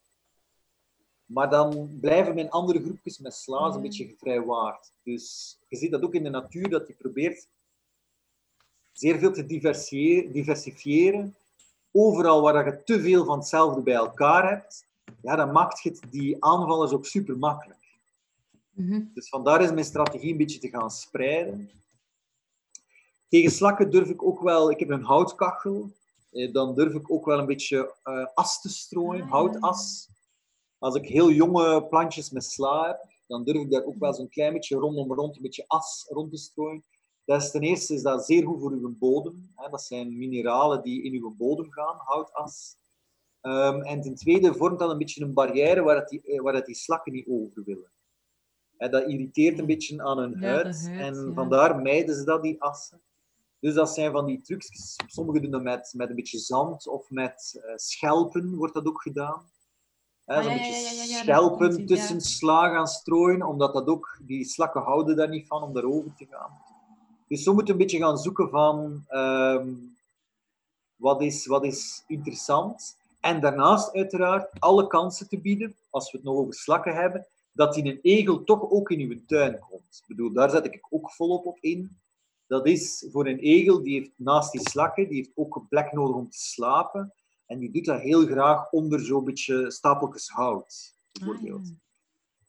Maar 1.25 1.49
dan 1.49 1.97
blijven 2.01 2.35
mijn 2.35 2.49
andere 2.49 2.81
groepjes 2.83 3.19
met 3.19 3.33
sla's 3.33 3.75
een 3.75 3.81
Ja. 3.81 3.87
beetje 3.87 4.07
gevrijwaard. 4.07 4.91
Dus 5.03 5.57
je 5.67 5.77
ziet 5.77 5.91
dat 5.91 6.03
ook 6.03 6.13
in 6.13 6.23
de 6.23 6.29
natuur, 6.29 6.69
dat 6.69 6.87
die 6.87 6.95
probeert 6.95 7.47
zeer 8.91 9.19
veel 9.19 9.31
te 9.31 9.45
diversifiëren. 10.31 11.35
Overal 11.91 12.41
waar 12.41 12.65
je 12.65 12.83
te 12.83 13.01
veel 13.01 13.25
van 13.25 13.37
hetzelfde 13.37 13.81
bij 13.81 13.93
elkaar 13.93 14.49
hebt, 14.49 14.87
ja, 15.21 15.35
dan 15.35 15.51
maakt 15.51 15.83
het 15.83 16.01
die 16.09 16.43
aanvallers 16.43 16.91
ook 16.91 17.05
super 17.05 17.37
makkelijk. 17.37 17.76
Mhm. 18.77 19.03
Dus 19.13 19.29
vandaar 19.29 19.61
is 19.61 19.71
mijn 19.71 19.85
strategie 19.85 20.31
een 20.31 20.37
beetje 20.37 20.59
te 20.59 20.69
gaan 20.69 20.91
spreiden. 20.91 21.69
Tegen 23.27 23.51
slakken 23.51 23.91
durf 23.91 24.09
ik 24.09 24.23
ook 24.23 24.41
wel, 24.41 24.71
ik 24.71 24.79
heb 24.79 24.89
een 24.89 25.03
houtkachel, 25.03 25.91
eh, 26.31 26.53
dan 26.53 26.75
durf 26.75 26.93
ik 26.93 27.11
ook 27.11 27.25
wel 27.25 27.39
een 27.39 27.45
beetje 27.45 27.95
eh, 28.03 28.25
as 28.33 28.61
te 28.61 28.69
strooien, 28.69 29.23
Ah, 29.23 29.31
houtas. 29.31 30.09
Als 30.77 30.95
ik 30.95 31.05
heel 31.05 31.31
jonge 31.31 31.83
plantjes 31.83 32.29
met 32.29 32.43
sla 32.43 32.87
heb, 32.87 33.15
dan 33.27 33.43
durf 33.43 33.61
ik 33.61 33.71
daar 33.71 33.83
ook 33.83 33.99
wel 33.99 34.13
zo'n 34.13 34.29
klein 34.29 34.53
beetje 34.53 34.77
rondom 34.77 35.13
rond, 35.13 35.35
een 35.35 35.41
beetje 35.41 35.65
as 35.67 36.05
rond 36.09 36.31
te 36.31 36.37
strooien. 36.37 36.83
Dat 37.25 37.41
is 37.41 37.51
ten 37.51 37.61
eerste 37.61 37.93
is 37.93 38.01
dat 38.01 38.25
zeer 38.25 38.45
goed 38.45 38.59
voor 38.59 38.71
uw 38.71 38.97
bodem. 38.97 39.51
Hè. 39.55 39.69
Dat 39.69 39.81
zijn 39.81 40.17
mineralen 40.17 40.83
die 40.83 41.03
in 41.03 41.13
uw 41.13 41.35
bodem 41.35 41.71
gaan, 41.71 41.95
houtas. 41.97 42.75
Ehm, 43.41 43.81
en 43.81 44.01
ten 44.01 44.15
tweede 44.15 44.53
vormt 44.53 44.79
dat 44.79 44.91
een 44.91 44.97
beetje 44.97 45.23
een 45.23 45.33
barrière 45.33 45.81
waar, 45.81 45.95
het 45.95 46.09
die, 46.09 46.21
eh, 46.21 46.41
waar 46.41 46.53
het 46.53 46.65
die 46.65 46.75
slakken 46.75 47.13
niet 47.13 47.27
over 47.27 47.63
willen. 47.63 47.91
Dat 48.77 49.07
irriteert 49.07 49.59
een 49.59 49.65
beetje 49.65 50.03
aan 50.03 50.17
hun 50.17 50.37
Ja, 50.39 50.47
huid. 50.47 50.63
huid, 50.87 50.99
en 50.99 51.25
ja. 51.27 51.33
vandaar 51.33 51.81
mijden 51.81 52.15
ze 52.15 52.23
dat, 52.23 52.41
die 52.43 52.61
assen. 52.61 52.99
Dus 53.59 53.73
dat 53.73 53.89
zijn 53.93 54.11
van 54.11 54.25
die 54.25 54.41
trucs. 54.41 54.95
Sommigen 55.07 55.41
doen 55.41 55.51
dat 55.51 55.61
met, 55.61 55.93
met 55.95 56.09
een 56.09 56.15
beetje 56.15 56.37
zand 56.39 56.87
of 56.87 57.09
met 57.09 57.59
eh, 57.63 57.71
schelpen, 57.75 58.55
wordt 58.55 58.73
dat 58.73 58.87
ook 58.87 59.01
gedaan. 59.01 59.41
Hè, 60.25 60.35
Ah, 60.35 60.43
zo'n 60.43 60.53
beetje 60.53 60.73
schelpen 61.15 61.85
tussen 61.85 62.21
sla 62.21 62.69
gaan 62.69 62.87
strooien, 62.87 63.41
omdat 63.43 63.73
dat 63.73 63.87
ook, 63.87 64.19
die 64.21 64.45
slakken 64.45 64.81
houden 64.81 65.15
daar 65.15 65.29
niet 65.29 65.47
van 65.47 65.63
om 65.63 65.73
daarover 65.73 66.13
te 66.17 66.25
gaan. 66.29 66.51
Dus 67.27 67.43
zo 67.43 67.53
moet 67.53 67.65
je 67.67 67.71
een 67.73 67.79
beetje 67.79 67.97
gaan 67.97 68.17
zoeken 68.17 68.49
van 68.49 69.03
ehm, 69.07 69.67
wat, 70.95 71.21
is, 71.21 71.45
wat 71.45 71.63
is 71.63 72.03
interessant. 72.07 72.97
En 73.21 73.39
daarnaast 73.41 73.93
uiteraard 73.93 74.59
alle 74.59 74.87
kansen 74.87 75.27
te 75.29 75.37
bieden, 75.37 75.75
als 75.89 76.11
we 76.11 76.17
het 76.17 76.25
nog 76.25 76.35
over 76.35 76.53
slakken 76.53 76.95
hebben, 76.95 77.25
dat 77.57 77.73
die 77.73 77.85
een 77.85 77.99
egel 78.01 78.43
toch 78.43 78.69
ook 78.69 78.91
in 78.91 78.99
uw 78.99 79.25
tuin 79.25 79.59
komt. 79.59 79.97
Ik 80.01 80.07
bedoel, 80.07 80.33
daar 80.33 80.49
zet 80.49 80.65
ik 80.65 80.87
ook 80.89 81.11
volop 81.11 81.45
op 81.45 81.57
in. 81.59 81.97
Dat 82.47 82.67
is 82.67 83.07
voor 83.11 83.27
een 83.27 83.39
egel, 83.39 83.83
die 83.83 83.99
heeft 83.99 84.11
naast 84.15 84.51
die 84.51 84.69
slakken, 84.69 85.07
die 85.07 85.17
heeft 85.17 85.31
ook 85.35 85.55
een 85.55 85.67
plek 85.67 85.91
nodig 85.91 86.15
om 86.15 86.29
te 86.29 86.39
slapen. 86.39 87.13
En 87.45 87.59
die 87.59 87.71
doet 87.71 87.85
dat 87.85 88.01
heel 88.01 88.25
graag 88.25 88.71
onder 88.71 88.99
zo'n 88.99 89.23
beetje 89.23 89.71
stapeltjes 89.71 90.29
hout, 90.29 90.95
bijvoorbeeld. 91.11 91.59
Ah, 91.59 91.65
ja. 91.65 91.73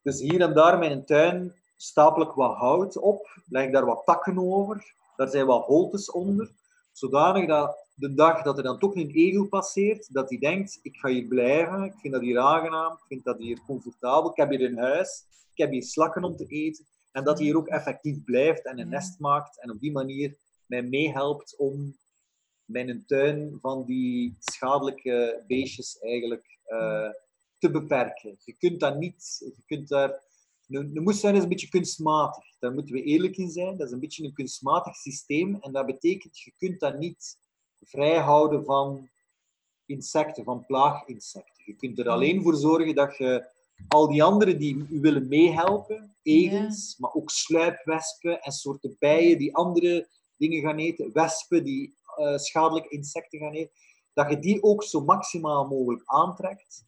Dus 0.02 0.20
hier 0.20 0.40
en 0.40 0.54
daar 0.54 0.84
in 0.84 0.90
een 0.90 1.04
tuin 1.04 1.54
stapel 1.76 2.22
ik 2.22 2.30
wat 2.30 2.56
hout 2.56 2.98
op, 2.98 3.40
leg 3.48 3.70
daar 3.70 3.84
wat 3.84 4.02
takken 4.04 4.38
over, 4.38 4.94
daar 5.16 5.28
zijn 5.28 5.46
wat 5.46 5.64
holtes 5.64 6.10
onder, 6.10 6.50
zodanig 6.98 7.46
dat 7.46 7.86
de 7.94 8.14
dag 8.14 8.42
dat 8.42 8.56
er 8.56 8.62
dan 8.62 8.78
toch 8.78 8.94
een 8.94 9.10
egel 9.10 9.46
passeert, 9.46 10.14
dat 10.14 10.28
hij 10.28 10.38
denkt, 10.38 10.78
ik 10.82 10.96
ga 10.96 11.08
hier 11.08 11.26
blijven, 11.26 11.82
ik 11.82 11.94
vind 12.00 12.12
dat 12.12 12.22
hier 12.22 12.38
aangenaam, 12.38 12.92
ik 12.92 13.04
vind 13.06 13.24
dat 13.24 13.38
hier 13.38 13.60
comfortabel, 13.66 14.30
ik 14.30 14.36
heb 14.36 14.50
hier 14.50 14.64
een 14.64 14.78
huis, 14.78 15.24
ik 15.52 15.58
heb 15.62 15.70
hier 15.70 15.82
slakken 15.82 16.24
om 16.24 16.36
te 16.36 16.46
eten, 16.46 16.84
en 17.12 17.24
dat 17.24 17.36
hij 17.38 17.46
hier 17.46 17.56
ook 17.56 17.68
effectief 17.68 18.24
blijft 18.24 18.64
en 18.64 18.78
een 18.78 18.88
Ja. 18.90 18.92
nest 18.92 19.18
maakt 19.18 19.60
en 19.60 19.70
op 19.70 19.80
die 19.80 19.92
manier 19.92 20.36
mij 20.66 20.82
meehelpt 20.82 21.56
om 21.56 21.96
mijn 22.64 23.04
tuin 23.06 23.58
van 23.60 23.84
die 23.84 24.36
schadelijke 24.38 25.44
beestjes 25.46 25.98
eigenlijk 25.98 26.58
eh, 26.64 27.10
te 27.58 27.70
beperken. 27.70 28.38
Je 28.44 28.52
kunt 28.58 28.80
dat 28.80 28.98
niet, 28.98 29.36
je 29.56 29.62
kunt 29.66 29.88
daar, 29.88 30.22
een, 30.68 30.96
een 30.96 31.02
moestuin 31.02 31.34
is 31.34 31.42
een 31.42 31.48
beetje 31.48 31.68
kunstmatig, 31.68 32.44
daar 32.58 32.72
moeten 32.72 32.94
we 32.94 33.02
eerlijk 33.02 33.36
in 33.36 33.50
zijn. 33.50 33.76
Dat 33.76 33.86
is 33.86 33.92
een 33.92 34.00
beetje 34.00 34.24
een 34.24 34.32
kunstmatig 34.32 34.94
systeem 34.96 35.56
en 35.60 35.72
dat 35.72 35.86
betekent, 35.86 36.38
je 36.38 36.52
kunt 36.56 36.80
dat 36.80 36.98
niet 36.98 37.38
vrijhouden 37.80 38.64
van 38.64 39.08
insecten, 39.86 40.44
van 40.44 40.66
plaaginsecten. 40.66 41.64
Je 41.64 41.74
kunt 41.76 41.98
er 41.98 42.08
alleen 42.08 42.42
voor 42.42 42.54
zorgen 42.54 42.94
dat 42.94 43.16
je 43.16 43.50
al 43.88 44.08
die 44.08 44.22
anderen 44.22 44.58
die 44.58 44.86
u 44.90 45.00
willen 45.00 45.28
meehelpen, 45.28 46.16
egels, 46.22 46.96
maar 46.98 47.12
ook 47.12 47.30
sluipwespen 47.30 48.40
en 48.40 48.52
soorten 48.52 48.96
bijen 48.98 49.38
die 49.38 49.54
andere 49.54 50.08
dingen 50.36 50.60
gaan 50.60 50.78
eten, 50.78 51.12
wespen 51.12 51.64
die 51.64 51.94
eh, 52.16 52.36
schadelijke 52.36 52.88
insecten 52.88 53.38
gaan 53.38 53.52
eten, 53.52 53.72
dat 54.12 54.30
je 54.30 54.38
die 54.38 54.62
ook 54.62 54.82
zo 54.84 55.00
maximaal 55.00 55.66
mogelijk 55.66 56.02
aantrekt. 56.04 56.86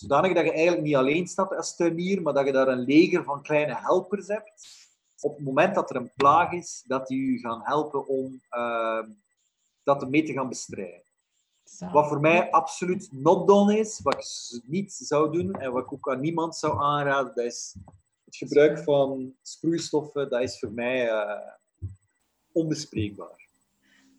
Zodanig 0.00 0.34
dat 0.34 0.44
je 0.44 0.52
eigenlijk 0.52 0.82
niet 0.82 0.96
alleen 0.96 1.26
staat 1.26 1.56
als 1.56 1.76
tuinier, 1.76 2.22
maar 2.22 2.32
dat 2.32 2.46
je 2.46 2.52
daar 2.52 2.68
een 2.68 2.84
leger 2.84 3.24
van 3.24 3.42
kleine 3.42 3.74
helpers 3.76 4.26
hebt. 4.26 4.52
Op 5.20 5.36
het 5.36 5.44
moment 5.44 5.74
dat 5.74 5.90
er 5.90 5.96
een 5.96 6.12
plaag 6.16 6.52
is, 6.52 6.84
dat 6.86 7.06
die 7.06 7.20
u 7.20 7.38
gaan 7.38 7.60
helpen 7.62 8.06
om 8.06 8.40
eh, 8.48 9.02
dat 9.82 10.10
mee 10.10 10.22
te 10.22 10.32
gaan 10.32 10.48
bestrijden. 10.48 11.02
Wat 11.92 12.08
voor 12.08 12.20
mij 12.20 12.50
absoluut 12.50 13.08
not 13.12 13.48
done 13.48 13.78
is, 13.78 14.00
wat 14.02 14.14
ik 14.14 14.70
niet 14.70 14.92
zou 14.92 15.32
doen 15.32 15.52
en 15.52 15.72
wat 15.72 15.84
ik 15.84 15.92
ook 15.92 16.10
aan 16.10 16.20
niemand 16.20 16.56
zou 16.56 16.82
aanraden, 16.82 17.34
dat 17.34 17.44
is 17.44 17.74
het 18.24 18.36
gebruik 18.36 18.78
van 18.78 19.34
sproeistoffen. 19.42 20.30
Dat 20.30 20.42
is 20.42 20.58
voor 20.58 20.72
mij 20.72 21.08
eh, 21.08 21.52
onbespreekbaar. 22.52 23.39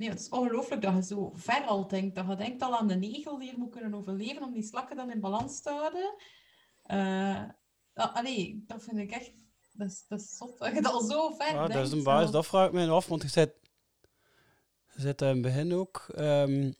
Nee, 0.01 0.09
het 0.09 0.19
is 0.19 0.29
ongelooflijk 0.29 0.81
dat 0.81 0.93
je 0.93 1.03
zo 1.03 1.31
ver 1.35 1.63
al 1.65 1.87
denkt. 1.87 2.15
Dat 2.15 2.27
je 2.27 2.35
denkt 2.35 2.61
al 2.61 2.77
aan 2.77 2.87
de 2.87 2.95
negel 2.95 3.37
die 3.37 3.51
er 3.51 3.57
moet 3.57 3.71
kunnen 3.71 3.93
overleven 3.93 4.43
om 4.43 4.53
die 4.53 4.63
slakken 4.63 4.95
dan 4.95 5.11
in 5.11 5.19
balans 5.19 5.61
te 5.61 5.69
houden. 5.69 6.15
Eh 6.83 7.43
dat, 7.93 8.13
allee, 8.13 8.63
dat 8.67 8.83
vind 8.83 8.97
ik 8.97 9.11
echt... 9.11 9.31
Dat 9.71 9.87
is, 9.87 10.05
dat 10.07 10.19
is 10.19 10.37
zot 10.37 10.57
dat 10.57 10.73
je 10.75 10.81
dat 10.81 10.93
al 10.93 11.01
zo 11.01 11.31
ver 11.31 11.47
Ja, 11.53 11.57
denkt. 11.59 11.73
dat 11.73 11.85
is 11.85 11.91
een 11.91 12.03
baas, 12.03 12.31
dat 12.31 12.45
vraag 12.45 12.67
ik 12.67 12.73
mij 12.73 12.89
af, 12.89 13.07
want 13.07 13.21
je 13.21 13.27
zit, 13.27 13.53
je 14.93 15.01
zit 15.01 15.17
daar 15.17 15.29
in 15.29 15.43
het 15.43 15.53
begin 15.53 15.73
ook. 15.73 16.05
ehm, 16.15 16.71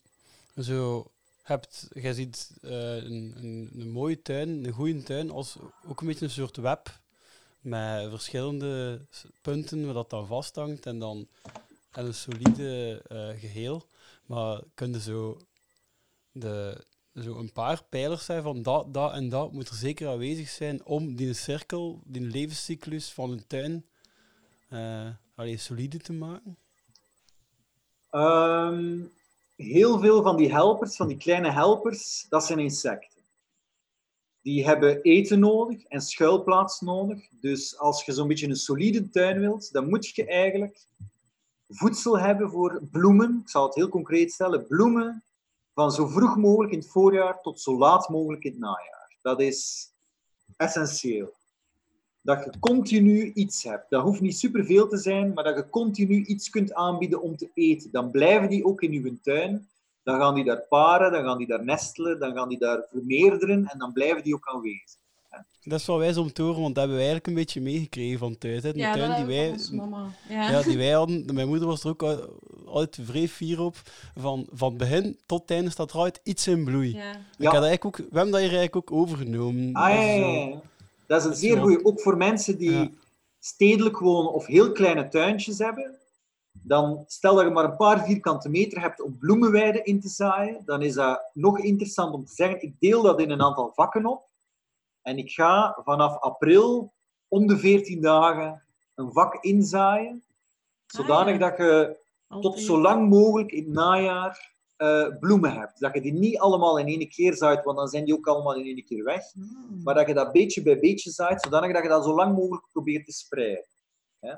zo, 0.56 1.10
hebt, 1.42 1.88
je 1.92 2.14
ziet 2.14 2.56
eh, 2.62 2.96
een, 2.96 3.34
een, 3.36 3.70
een 3.74 3.90
mooie 3.90 4.22
tuin, 4.22 4.64
een 4.64 4.72
goede 4.72 5.02
tuin, 5.02 5.30
als 5.30 5.56
ook 5.86 6.00
een 6.00 6.06
beetje 6.06 6.24
een 6.24 6.30
soort 6.30 6.56
web 6.56 7.00
met 7.60 8.10
verschillende 8.10 9.06
punten 9.42 9.84
waar 9.84 9.94
dat 9.94 10.10
dan 10.10 10.26
vasthangt 10.26 10.86
en 10.86 10.98
dan 10.98 11.28
en 11.92 12.06
een 12.06 12.14
solide 12.14 13.02
eh, 13.08 13.40
geheel. 13.40 13.82
Maar 14.26 14.60
kun 14.74 14.92
je 14.92 15.00
zo, 15.00 15.38
de, 16.32 16.84
zo 17.14 17.38
een 17.38 17.52
paar 17.52 17.84
pijlers 17.84 18.24
zijn 18.24 18.42
van 18.42 18.62
dat, 18.62 18.94
dat 18.94 19.12
en 19.12 19.28
dat 19.28 19.52
moet 19.52 19.68
er 19.68 19.74
zeker 19.74 20.08
aanwezig 20.08 20.48
zijn 20.48 20.84
om 20.84 21.14
die 21.16 21.34
cirkel, 21.34 22.00
die 22.04 22.22
levenscyclus 22.22 23.12
van 23.12 23.30
een 23.30 23.46
tuin 23.46 23.84
allee, 25.34 25.56
solide 25.56 25.98
te 25.98 26.12
maken? 26.12 26.56
Ehm, 28.10 28.98
heel 29.56 29.98
veel 29.98 30.22
van 30.22 30.36
die 30.36 30.52
helpers, 30.52 30.96
van 30.96 31.08
die 31.08 31.16
kleine 31.16 31.50
helpers, 31.50 32.26
dat 32.28 32.44
zijn 32.44 32.58
insecten. 32.58 33.20
Die 34.42 34.64
hebben 34.64 35.02
eten 35.02 35.38
nodig 35.38 35.84
en 35.84 36.00
schuilplaats 36.00 36.80
nodig. 36.80 37.28
Dus 37.40 37.78
als 37.78 38.04
je 38.04 38.12
zo'n 38.12 38.28
beetje 38.28 38.48
een 38.48 38.56
solide 38.56 39.10
tuin 39.10 39.40
wilt, 39.40 39.72
dan 39.72 39.88
moet 39.88 40.06
je 40.06 40.26
eigenlijk 40.26 40.86
voedsel 41.74 42.18
hebben 42.18 42.50
voor 42.50 42.80
bloemen. 42.90 43.40
Ik 43.42 43.48
zal 43.48 43.66
het 43.66 43.74
heel 43.74 43.88
concreet 43.88 44.32
stellen. 44.32 44.66
Bloemen 44.66 45.22
van 45.74 45.92
zo 45.92 46.06
vroeg 46.06 46.36
mogelijk 46.36 46.72
in 46.72 46.78
het 46.78 46.90
voorjaar 46.90 47.40
tot 47.40 47.60
zo 47.60 47.78
laat 47.78 48.08
mogelijk 48.08 48.44
in 48.44 48.50
het 48.50 48.60
najaar. 48.60 49.16
Dat 49.22 49.40
is 49.40 49.90
essentieel. 50.56 51.32
Dat 52.20 52.44
je 52.44 52.58
continu 52.60 53.32
iets 53.32 53.62
hebt. 53.62 53.90
Dat 53.90 54.02
hoeft 54.02 54.20
niet 54.20 54.38
superveel 54.38 54.88
te 54.88 54.96
zijn, 54.96 55.32
maar 55.32 55.44
dat 55.44 55.56
je 55.56 55.70
continu 55.70 56.24
iets 56.24 56.50
kunt 56.50 56.74
aanbieden 56.74 57.22
om 57.22 57.36
te 57.36 57.50
eten. 57.54 57.90
Dan 57.90 58.10
blijven 58.10 58.48
die 58.48 58.64
ook 58.64 58.82
in 58.82 58.92
je 58.92 59.20
tuin. 59.20 59.68
Dan 60.02 60.20
gaan 60.20 60.34
die 60.34 60.44
daar 60.44 60.62
paren, 60.68 61.12
dan 61.12 61.24
gaan 61.24 61.38
die 61.38 61.46
daar 61.46 61.64
nestelen, 61.64 62.18
dan 62.18 62.34
gaan 62.34 62.48
die 62.48 62.58
daar 62.58 62.86
vermeerderen 62.90 63.66
en 63.66 63.78
dan 63.78 63.92
blijven 63.92 64.22
die 64.22 64.34
ook 64.34 64.48
aanwezig. 64.48 65.00
Dat 65.64 65.80
is 65.80 65.86
wel 65.86 65.98
wijs 65.98 66.16
om 66.16 66.32
te 66.32 66.42
horen, 66.42 66.60
want 66.60 66.74
dat 66.74 66.84
hebben 66.84 66.96
wij 66.96 67.06
eigenlijk 67.06 67.26
een 67.26 67.34
beetje 67.44 67.60
meegekregen 67.60 68.18
van 68.18 68.38
thuis. 68.38 68.62
Hè. 68.62 68.72
De 68.72 68.78
Ja, 68.78 68.92
tuin 68.94 69.08
dat 69.08 69.16
die 69.16 69.26
wij. 69.26 69.54
Ja. 70.28 70.50
ja, 70.50 70.62
die 70.62 70.76
wij 70.76 70.90
hadden, 70.90 71.34
mijn 71.34 71.48
moeder 71.48 71.66
was 71.68 71.84
er 71.84 71.90
ook 71.90 72.02
al- 72.02 72.38
altijd 72.66 72.98
vrij 73.08 73.28
fier 73.28 73.60
op. 73.60 73.76
Van, 74.16 74.46
van 74.52 74.76
begin 74.76 75.18
tot 75.26 75.50
einde 75.50 75.70
staat 75.70 75.90
er 75.90 75.96
altijd 75.96 76.20
iets 76.22 76.46
in 76.46 76.64
bloei. 76.64 76.94
Ja. 76.96 77.10
Ik 77.10 77.16
Ja. 77.38 77.50
had 77.50 77.62
eigenlijk 77.64 77.84
ook, 77.84 77.96
we 77.96 78.02
hebben 78.16 78.30
dat 78.32 78.40
hier 78.40 78.58
eigenlijk 78.58 78.76
ook 78.76 78.92
overgenomen. 78.92 79.72
Ah, 79.74 79.88
ja, 79.94 80.00
ja, 80.00 80.22
zo- 80.22 80.30
ja. 80.30 80.60
Dat 81.06 81.20
is 81.20 81.26
een 81.26 81.36
zeer 81.36 81.58
goede. 81.60 81.84
Ook 81.84 82.00
voor 82.00 82.16
mensen 82.16 82.58
die 82.58 82.70
Ja. 82.70 82.88
stedelijk 83.40 83.98
wonen 83.98 84.32
of 84.32 84.46
heel 84.46 84.72
kleine 84.72 85.08
tuintjes 85.08 85.58
hebben. 85.58 85.94
Dan 86.52 87.04
stel 87.06 87.34
dat 87.34 87.44
je 87.44 87.50
maar 87.50 87.64
een 87.64 87.76
paar 87.76 88.04
vierkante 88.04 88.48
meter 88.48 88.80
hebt 88.80 89.02
om 89.02 89.18
bloemenweiden 89.18 89.84
in 89.84 90.00
te 90.00 90.08
zaaien. 90.08 90.62
Dan 90.64 90.82
is 90.82 90.94
dat 90.94 91.20
nog 91.34 91.58
interessant 91.58 92.14
om 92.14 92.24
te 92.24 92.32
zeggen, 92.34 92.62
ik 92.62 92.72
deel 92.80 93.02
dat 93.02 93.20
in 93.20 93.30
een 93.30 93.42
aantal 93.42 93.72
vakken 93.74 94.06
op. 94.06 94.30
En 95.02 95.18
ik 95.18 95.30
ga 95.30 95.78
vanaf 95.84 96.20
april 96.20 96.92
om 97.28 97.46
de 97.46 97.58
14 97.58 98.00
dagen 98.00 98.62
een 98.94 99.12
vak 99.12 99.44
inzaaien. 99.44 100.22
Zodanig 100.86 101.34
Ah, 101.34 101.40
ja. 101.40 101.48
dat 101.48 101.58
je 101.58 102.00
tot 102.40 102.60
zo 102.60 102.80
lang 102.80 103.08
mogelijk 103.08 103.52
in 103.52 103.64
het 103.64 103.72
najaar 103.72 104.52
eh, 104.76 105.08
bloemen 105.20 105.52
hebt. 105.52 105.80
Dat 105.80 105.94
je 105.94 106.00
die 106.00 106.12
niet 106.12 106.38
allemaal 106.38 106.78
in 106.78 106.86
één 106.86 107.08
keer 107.08 107.34
zaait, 107.34 107.64
want 107.64 107.76
dan 107.76 107.88
zijn 107.88 108.04
die 108.04 108.14
ook 108.14 108.26
allemaal 108.26 108.54
in 108.54 108.64
één 108.64 108.84
keer 108.84 109.04
weg. 109.04 109.32
Hmm. 109.32 109.80
Maar 109.82 109.94
dat 109.94 110.06
je 110.06 110.14
dat 110.14 110.32
beetje 110.32 110.62
bij 110.62 110.78
beetje 110.78 111.10
zaait, 111.10 111.42
zodanig 111.42 111.72
dat 111.72 111.82
je 111.82 111.88
dat 111.88 112.04
zo 112.04 112.14
lang 112.14 112.36
mogelijk 112.36 112.66
probeert 112.72 113.04
te 113.04 113.12
spreiden. 113.12 113.66
Hè. 114.20 114.34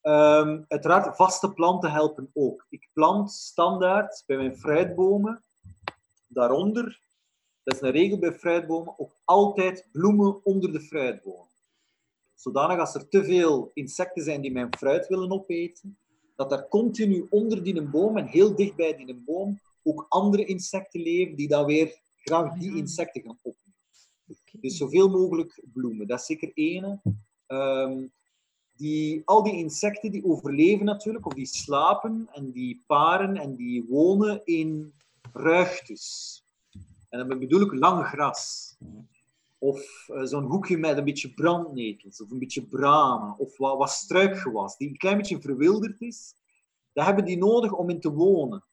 Ehm, 0.00 0.62
uiteraard, 0.68 1.16
vaste 1.16 1.52
planten 1.52 1.90
helpen 1.90 2.30
ook. 2.34 2.66
Ik 2.68 2.88
plant 2.92 3.32
standaard 3.32 4.22
bij 4.26 4.36
mijn 4.36 4.56
fruitbomen, 4.56 5.42
daaronder, 6.26 7.00
dat 7.62 7.74
is 7.74 7.80
een 7.80 7.90
regel 7.90 8.18
bij 8.18 8.32
fruitbomen, 8.32 8.98
ook 8.98 9.16
altijd 9.24 9.86
bloemen 9.92 10.44
onder 10.44 10.72
de 10.72 10.80
fruitbomen. 10.80 11.48
Zodanig 12.34 12.78
als 12.78 12.94
er 12.94 13.08
te 13.08 13.24
veel 13.24 13.70
insecten 13.74 14.22
zijn 14.22 14.40
die 14.40 14.52
mijn 14.52 14.76
fruit 14.76 15.06
willen 15.08 15.30
opeten, 15.32 15.98
dat 16.36 16.52
er 16.52 16.68
continu 16.68 17.26
onder 17.30 17.62
die 17.62 17.82
boom 17.82 18.16
en 18.16 18.26
heel 18.26 18.54
dicht 18.54 18.76
bij 18.76 18.96
die 18.96 19.14
boom 19.14 19.60
ook 19.82 20.06
andere 20.08 20.44
insecten 20.44 21.00
leven 21.00 21.36
die 21.36 21.48
dan 21.48 21.64
weer 21.64 22.00
graag 22.24 22.58
die 22.58 22.70
Ja. 22.70 22.76
insecten 22.76 23.22
gaan 23.22 23.38
opnemen. 23.42 23.68
Dus 24.60 24.76
zoveel 24.76 25.08
mogelijk 25.08 25.62
bloemen, 25.72 26.06
dat 26.06 26.20
is 26.20 26.26
zeker 26.26 26.50
ene. 26.54 27.00
Ehm, 27.46 28.06
die, 28.76 29.22
al 29.24 29.42
die 29.42 29.56
insecten 29.56 30.10
die 30.10 30.24
overleven 30.24 30.84
natuurlijk, 30.84 31.26
of 31.26 31.34
die 31.34 31.46
slapen 31.46 32.28
en 32.32 32.50
die 32.50 32.82
paren 32.86 33.36
en 33.36 33.56
die 33.56 33.84
wonen 33.88 34.40
in 34.44 34.92
ruigtes. 35.32 36.39
En 37.10 37.28
dan 37.28 37.38
bedoel 37.38 37.60
ik 37.60 37.72
lang 37.72 38.04
gras. 38.06 38.76
Of 39.58 40.08
eh, 40.08 40.22
zo'n 40.22 40.44
hoekje 40.44 40.78
met 40.78 40.96
een 40.96 41.04
beetje 41.04 41.34
brandnetels, 41.34 42.20
of 42.20 42.30
een 42.30 42.38
beetje 42.38 42.66
bramen, 42.66 43.38
of 43.38 43.56
wat, 43.56 43.78
wat 43.78 43.90
struikgewas, 43.90 44.76
die 44.76 44.88
een 44.88 44.96
klein 44.96 45.16
beetje 45.16 45.40
verwilderd 45.40 46.00
is. 46.00 46.34
Dat 46.92 47.04
hebben 47.04 47.24
die 47.24 47.38
nodig 47.38 47.72
om 47.72 47.90
in 47.90 48.00
te 48.00 48.12
wonen. 48.12 48.64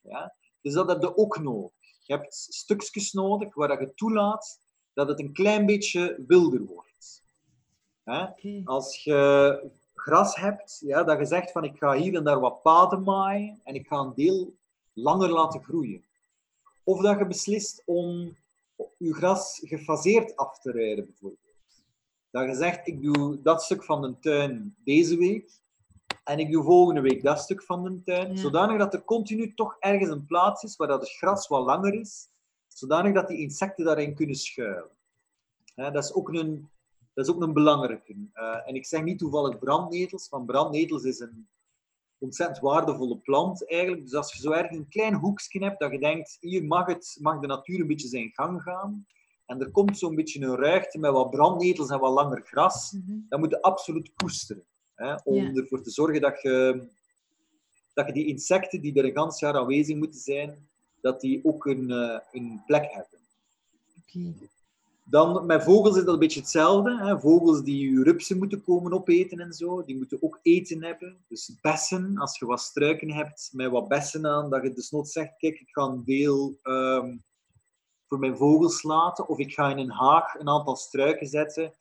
Ja? 0.00 0.34
Dus 0.60 0.72
dat 0.72 0.88
heb 0.88 1.00
je 1.00 1.16
ook 1.16 1.38
nodig. 1.38 1.72
Je 2.06 2.12
hebt 2.12 2.34
stukjes 2.34 3.12
nodig 3.12 3.54
waar 3.54 3.68
dat 3.68 3.80
je 3.80 3.94
toelaat 3.94 4.60
dat 4.92 5.08
het 5.08 5.20
een 5.20 5.32
klein 5.32 5.66
beetje 5.66 6.24
wilder 6.26 6.64
wordt. 6.64 7.22
Oké. 8.04 8.60
Als 8.64 9.04
je 9.04 9.70
gras 9.94 10.36
hebt, 10.36 10.82
ja, 10.86 11.02
dat 11.02 11.18
je 11.18 11.24
zegt 11.24 11.52
van 11.52 11.64
ik 11.64 11.76
ga 11.76 11.92
hier 11.92 12.14
en 12.14 12.24
daar 12.24 12.40
wat 12.40 12.62
paden 12.62 13.02
maaien 13.02 13.60
en 13.64 13.74
ik 13.74 13.86
ga 13.86 13.96
een 13.96 14.14
deel 14.14 14.54
langer 14.92 15.30
laten 15.30 15.62
groeien. 15.62 16.04
Of 16.84 17.00
dat 17.02 17.18
je 17.18 17.26
beslist 17.26 17.82
om 17.84 18.36
je 18.96 19.14
gras 19.14 19.60
gefaseerd 19.64 20.36
af 20.36 20.58
te 20.58 20.70
rijden, 20.70 21.06
bijvoorbeeld. 21.06 21.40
Dat 22.30 22.48
je 22.48 22.54
zegt, 22.54 22.86
ik 22.86 23.02
doe 23.02 23.42
dat 23.42 23.62
stuk 23.62 23.84
van 23.84 24.02
de 24.02 24.18
tuin 24.18 24.76
deze 24.84 25.16
week 25.16 25.62
en 26.24 26.38
ik 26.38 26.52
doe 26.52 26.64
volgende 26.64 27.00
week 27.00 27.22
dat 27.22 27.40
stuk 27.40 27.62
van 27.62 27.84
de 27.84 28.02
tuin, 28.02 28.30
Ja. 28.30 28.36
zodanig 28.36 28.78
dat 28.78 28.94
er 28.94 29.04
continu 29.04 29.54
toch 29.54 29.76
ergens 29.80 30.10
een 30.10 30.26
plaats 30.26 30.62
is 30.62 30.76
waar 30.76 30.88
dat 30.88 31.00
het 31.00 31.10
gras 31.10 31.48
wat 31.48 31.64
langer 31.64 31.94
is, 31.94 32.28
zodanig 32.68 33.14
dat 33.14 33.28
die 33.28 33.38
insecten 33.38 33.84
daarin 33.84 34.14
kunnen 34.14 34.36
schuilen. 34.36 34.90
Dat, 35.74 36.04
is 36.04 36.12
ook 36.12 36.28
een, 36.28 36.68
dat 37.14 37.26
is 37.26 37.34
ook 37.34 37.42
een 37.42 37.52
belangrijke. 37.52 38.14
Eh, 38.32 38.68
en 38.68 38.74
ik 38.74 38.86
zeg 38.86 39.02
niet 39.02 39.18
toevallig 39.18 39.58
brandnetels, 39.58 40.28
want 40.28 40.46
brandnetels 40.46 41.02
is 41.04 41.18
een 41.20 41.48
ontzettend 42.24 42.58
waardevolle 42.58 43.18
plant 43.18 43.70
eigenlijk. 43.70 44.02
Dus 44.02 44.14
als 44.14 44.32
je 44.32 44.40
zo 44.40 44.50
ergens 44.50 44.78
een 44.78 44.88
klein 44.88 45.14
hoekje 45.14 45.64
hebt 45.64 45.80
dat 45.80 45.92
je 45.92 45.98
denkt, 45.98 46.36
hier 46.40 46.64
mag, 46.64 46.86
het, 46.86 47.16
mag 47.20 47.40
de 47.40 47.46
natuur 47.46 47.80
een 47.80 47.86
beetje 47.86 48.08
zijn 48.08 48.30
gang 48.32 48.62
gaan, 48.62 49.06
en 49.46 49.60
er 49.60 49.70
komt 49.70 49.98
zo'n 49.98 50.14
beetje 50.14 50.40
een 50.40 50.56
ruigte 50.56 50.98
met 50.98 51.10
wat 51.12 51.30
brandnetels 51.30 51.90
en 51.90 51.98
wat 52.00 52.12
langer 52.12 52.42
gras, 52.44 52.92
Mhm. 52.92 53.18
dan 53.28 53.40
moet 53.40 53.50
je 53.50 53.62
absoluut 53.62 54.12
koesteren. 54.16 54.64
Hè, 54.94 55.14
om 55.24 55.56
ervoor 55.56 55.82
te 55.82 55.90
zorgen 55.90 56.20
dat 56.20 56.42
je, 56.42 56.86
dat 57.94 58.06
je 58.06 58.12
die 58.12 58.26
insecten 58.26 58.80
die 58.80 58.94
er 58.94 59.04
een 59.04 59.12
gans 59.12 59.40
jaar 59.40 59.54
aanwezig 59.56 59.96
moeten 59.96 60.20
zijn, 60.20 60.68
dat 61.00 61.20
die 61.20 61.44
ook 61.44 61.66
een, 61.66 61.90
eh, 61.90 62.18
een 62.32 62.62
plek 62.66 62.84
hebben. 62.90 63.18
Oké. 63.98 64.34
Dan 65.06 65.46
met 65.46 65.62
vogels 65.62 65.96
is 65.96 66.04
dat 66.04 66.14
een 66.14 66.20
beetje 66.20 66.40
hetzelfde. 66.40 66.96
Hè. 66.98 67.20
Vogels 67.20 67.62
die 67.62 68.02
rupsen 68.02 68.38
moeten 68.38 68.62
komen 68.62 68.92
opeten 68.92 69.38
en 69.40 69.52
zo, 69.52 69.84
die 69.84 69.96
moeten 69.96 70.22
ook 70.22 70.38
eten 70.42 70.82
hebben. 70.84 71.24
Dus 71.28 71.58
bessen, 71.60 72.18
als 72.18 72.38
je 72.38 72.46
wat 72.46 72.60
struiken 72.60 73.10
hebt 73.10 73.50
met 73.52 73.70
wat 73.70 73.88
bessen 73.88 74.26
aan, 74.26 74.50
dat 74.50 74.62
je 74.62 74.72
dus 74.72 74.90
nooit 74.90 75.08
zegt, 75.08 75.36
kijk, 75.36 75.60
ik 75.60 75.68
ga 75.70 75.82
een 75.82 76.04
deel 76.04 76.58
ehm, 76.62 77.16
voor 78.08 78.18
mijn 78.18 78.36
vogels 78.36 78.82
laten, 78.82 79.28
of 79.28 79.38
ik 79.38 79.52
ga 79.54 79.70
in 79.70 79.78
een 79.78 79.90
haag 79.90 80.34
een 80.34 80.48
aantal 80.48 80.76
struiken 80.76 81.26
zetten 81.26 81.72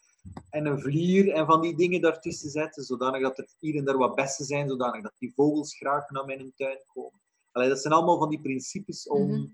en 0.49 0.65
een 0.65 0.79
vlier 0.79 1.31
en 1.31 1.45
van 1.45 1.61
die 1.61 1.75
dingen 1.75 2.01
daartussen 2.01 2.49
zetten, 2.49 2.83
zodanig 2.83 3.21
dat 3.21 3.37
er 3.37 3.47
hier 3.59 3.75
en 3.75 3.85
daar 3.85 3.97
wat 3.97 4.15
bessen 4.15 4.45
zijn, 4.45 4.69
zodanig 4.69 5.01
dat 5.01 5.13
die 5.17 5.33
vogels 5.35 5.75
graag 5.75 6.09
naar 6.09 6.25
mijn 6.25 6.53
tuin 6.55 6.77
komen. 6.93 7.21
Allee, 7.51 7.69
dat 7.69 7.81
zijn 7.81 7.93
allemaal 7.93 8.17
van 8.17 8.29
die 8.29 8.41
principes 8.41 9.07
om 9.07 9.29
Mhm. 9.29 9.45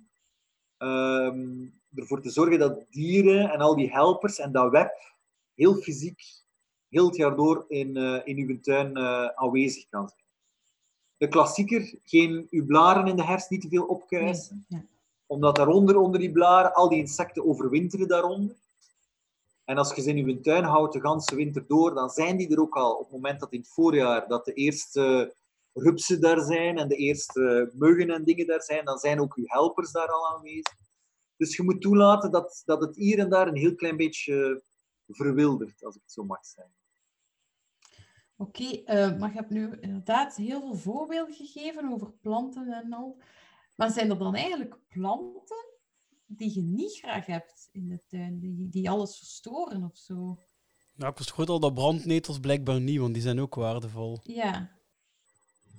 ehm, 0.77 1.67
ervoor 1.95 2.21
te 2.21 2.29
zorgen 2.29 2.59
dat 2.59 2.85
dieren 2.89 3.49
en 3.49 3.59
al 3.59 3.75
die 3.75 3.91
helpers 3.91 4.39
en 4.39 4.51
dat 4.51 4.71
web 4.71 4.91
heel 5.55 5.75
fysiek, 5.75 6.21
heel 6.89 7.05
het 7.05 7.15
jaar 7.15 7.35
door 7.35 7.65
in, 7.67 7.97
eh, 7.97 8.19
in 8.23 8.37
uw 8.37 8.59
tuin 8.59 8.95
eh, 8.95 9.25
aanwezig 9.25 9.89
kan 9.89 10.07
zijn. 10.07 10.21
De 11.17 11.27
klassieker, 11.27 11.99
geen 12.03 12.47
uw 12.49 12.65
blaren 12.65 13.07
in 13.07 13.15
de 13.15 13.23
herfst 13.23 13.49
niet 13.49 13.61
te 13.61 13.69
veel 13.69 13.85
opkuisen, 13.85 14.65
Ja. 14.67 14.83
omdat 15.25 15.55
daaronder, 15.55 15.97
onder 15.97 16.19
die 16.19 16.31
blaren, 16.31 16.73
al 16.73 16.89
die 16.89 16.99
insecten 16.99 17.45
overwinteren 17.45 18.07
daaronder. 18.07 18.55
En 19.65 19.77
als 19.77 19.95
je 19.95 20.01
ze 20.01 20.09
in 20.09 20.25
uw 20.27 20.41
tuin 20.41 20.63
houdt 20.63 20.93
de 20.93 20.99
ganse 20.99 21.35
winter 21.35 21.67
door, 21.67 21.93
dan 21.93 22.09
zijn 22.09 22.37
die 22.37 22.49
er 22.51 22.61
ook 22.61 22.75
al 22.75 22.93
op 22.93 23.03
het 23.03 23.11
moment 23.11 23.39
dat 23.39 23.51
in 23.53 23.59
het 23.59 23.69
voorjaar 23.69 24.27
dat 24.27 24.45
de 24.45 24.53
eerste 24.53 25.33
rupsen 25.73 26.21
daar 26.21 26.39
zijn 26.39 26.77
en 26.77 26.87
de 26.87 26.95
eerste 26.95 27.71
muggen 27.73 28.09
en 28.09 28.23
dingen 28.23 28.47
daar 28.47 28.61
zijn, 28.61 28.85
dan 28.85 28.97
zijn 28.97 29.21
ook 29.21 29.35
uw 29.35 29.43
helpers 29.47 29.91
daar 29.91 30.07
al 30.07 30.27
aanwezig. 30.35 30.77
Dus 31.39 31.55
je 31.55 31.63
moet 31.63 31.81
toelaten 31.81 32.31
dat, 32.31 32.61
dat 32.65 32.81
het 32.81 32.95
hier 32.95 33.19
en 33.19 33.29
daar 33.29 33.47
een 33.47 33.57
heel 33.57 33.75
klein 33.75 33.97
beetje 33.97 34.63
verwildert, 35.07 35.83
als 35.83 35.95
ik 35.95 36.01
het 36.01 36.11
zo 36.11 36.23
mag 36.23 36.45
zeggen. 36.45 36.73
Oké, 38.37 38.63
eh, 38.63 39.17
maar 39.17 39.29
je 39.29 39.35
hebt 39.35 39.49
nu 39.49 39.77
inderdaad 39.79 40.35
heel 40.35 40.59
veel 40.59 40.75
voorbeelden 40.75 41.35
gegeven 41.35 41.91
over 41.91 42.11
planten 42.21 42.67
en 42.73 42.93
al. 42.93 43.17
Maar 43.75 43.91
zijn 43.91 44.09
er 44.09 44.17
dan 44.17 44.35
eigenlijk 44.35 44.77
planten 44.89 45.65
die 46.25 46.55
je 46.55 46.61
niet 46.61 46.97
graag 46.97 47.25
hebt 47.25 47.69
in 47.71 47.89
de 47.89 47.99
tuin, 48.07 48.39
die, 48.39 48.69
die 48.69 48.89
alles 48.89 49.17
verstoren 49.17 49.83
of 49.83 49.97
zo? 49.97 50.37
Ja, 50.95 51.07
ik 51.07 51.15
verstoor 51.15 51.45
al 51.45 51.59
dat 51.59 51.73
brandnetels 51.73 52.39
blijkbaar 52.39 52.81
niet, 52.81 52.99
want 52.99 53.13
die 53.13 53.21
zijn 53.23 53.39
ook 53.39 53.55
waardevol. 53.55 54.19
Ja. 54.23 54.77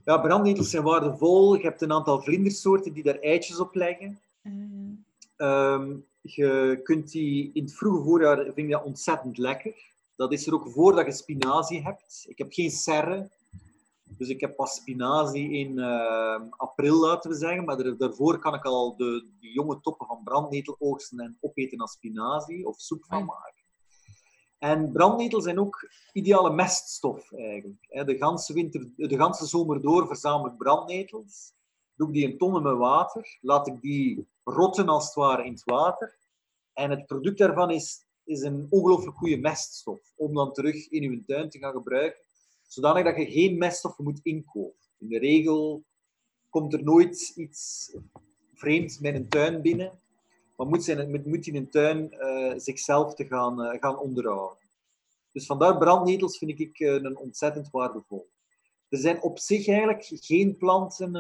Ja, 0.05 0.19
brandnetels 0.19 0.71
zijn 0.71 0.83
waardevol. 0.83 1.55
Je 1.55 1.63
hebt 1.63 1.83
een 1.83 1.93
aantal 1.93 2.21
vlindersoorten 2.21 2.93
die 2.93 3.03
daar 3.03 3.19
eitjes 3.19 3.59
op 3.59 3.75
leggen. 3.75 4.21
eh, 4.43 4.53
Ehm, 5.41 5.97
je 6.21 6.81
kunt 6.83 7.11
die 7.11 7.51
in 7.53 7.63
het 7.63 7.75
vroege 7.75 8.05
voorjaar 8.05 8.53
vind 8.55 8.71
dat 8.71 8.85
ontzettend 8.85 9.39
lekker. 9.39 9.75
Dat 10.17 10.33
is 10.33 10.47
er 10.47 10.55
ook 10.55 10.71
voordat 10.71 11.07
je 11.07 11.13
spinazie 11.13 11.83
hebt. 11.83 12.25
Ik 12.29 12.39
heb 12.39 12.53
geen 12.53 12.71
serre. 12.71 13.31
Dus 14.03 14.29
ik 14.29 14.41
heb 14.41 14.57
pas 14.57 14.75
spinazie 14.75 15.51
in 15.51 15.79
eh, 15.79 16.41
april, 16.57 17.01
laten 17.01 17.31
we 17.31 17.37
zeggen. 17.37 17.65
Maar 17.65 17.79
er- 17.79 17.99
daarvoor 17.99 18.39
kan 18.39 18.55
ik 18.55 18.65
al 18.65 18.97
de, 18.97 19.29
de 19.41 19.53
jonge 19.53 19.81
toppen 19.81 20.07
van 20.07 20.23
brandnetel 20.25 20.77
oogsten 20.79 21.19
en 21.19 21.39
opeten 21.41 21.79
als 21.79 21.93
spinazie 21.93 22.67
of 22.67 22.81
soep 22.81 23.05
van 23.05 23.25
maken. 23.25 23.63
En 24.59 24.93
brandnetels 24.93 25.45
zijn 25.45 25.61
ook 25.61 25.91
ideale 26.13 26.53
meststof 26.53 27.33
eigenlijk. 27.33 28.07
De 28.07 28.17
ganse, 28.19 28.53
winter, 28.53 28.91
de 28.97 29.17
ganse 29.17 29.47
zomer 29.47 29.83
door 29.83 30.07
verzamel 30.07 30.47
ik 30.47 30.57
brandnetels. 30.57 31.53
Doe 31.95 32.09
ik 32.09 32.15
die 32.15 32.31
in 32.31 32.39
tonnen 32.39 32.63
met 32.63 32.77
water. 32.77 33.39
Laat 33.41 33.67
ik 33.67 33.81
die 33.81 34.29
rotten 34.45 34.89
als 34.89 35.05
het 35.05 35.15
ware 35.15 35.45
in 35.45 35.53
het 35.53 35.65
water. 35.65 36.19
En 36.73 36.91
het 36.91 37.07
product 37.07 37.39
daarvan 37.39 37.71
is, 37.71 38.05
is 38.25 38.41
een 38.41 38.67
ongelooflijk 38.71 39.17
goede 39.17 39.37
meststof. 39.37 40.13
Om 40.17 40.35
dan 40.35 40.53
terug 40.53 40.89
in 40.89 41.03
uw 41.03 41.23
tuin 41.27 41.51
te 41.51 41.59
gaan 41.59 41.73
gebruiken. 41.73 42.21
Zodanig 42.67 43.05
dat 43.05 43.17
je 43.17 43.31
geen 43.31 43.59
meststoffen 43.59 44.05
moet 44.05 44.21
inkopen. 44.23 44.79
In 44.99 45.09
de 45.09 45.19
regel 45.19 45.85
komt 46.49 46.73
er 46.73 46.83
nooit 46.83 47.33
iets 47.37 47.93
vreemds 48.55 48.99
met 48.99 49.15
een 49.15 49.29
tuin 49.29 49.63
binnen. 49.63 49.99
Maar 50.57 50.67
moet, 50.67 50.85
zijn, 50.85 51.29
moet- 51.29 51.47
in 51.47 51.57
een 51.57 51.71
tuin 51.71 52.13
eh, 52.13 52.53
zichzelf 52.57 53.15
te 53.15 53.27
gaan, 53.27 53.63
eh, 53.63 53.81
gaan 53.81 53.99
onderhouden. 53.99 54.59
Dus 55.33 55.47
vandaar 55.47 55.79
brandnetels 55.79 56.39
vind 56.39 56.61
ik 56.61 56.79
eh, 56.79 56.93
een 56.93 57.17
ontzettend 57.17 57.71
waardevol. 57.71 58.31
Er 58.89 58.99
zijn 58.99 59.23
op 59.23 59.39
zich 59.39 59.69
eigenlijk 59.69 60.07
geen 60.11 60.57
planten 60.57 61.13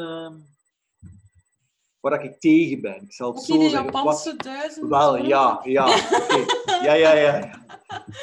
waar 2.00 2.24
ik 2.24 2.40
tegen 2.40 2.80
ben. 2.80 3.02
Ik 3.02 3.12
zal 3.12 3.32
het 3.34 3.42
zo 3.42 3.58
de 3.58 3.68
zeggen. 3.68 3.84
Wat- 3.84 3.94
Japanse 3.94 4.36
duizend. 4.36 4.88
Wel, 4.88 5.16
ja, 5.16 5.60
ja. 5.64 5.86
Ja, 6.82 6.92
ja, 6.94 7.12
ja. 7.14 7.64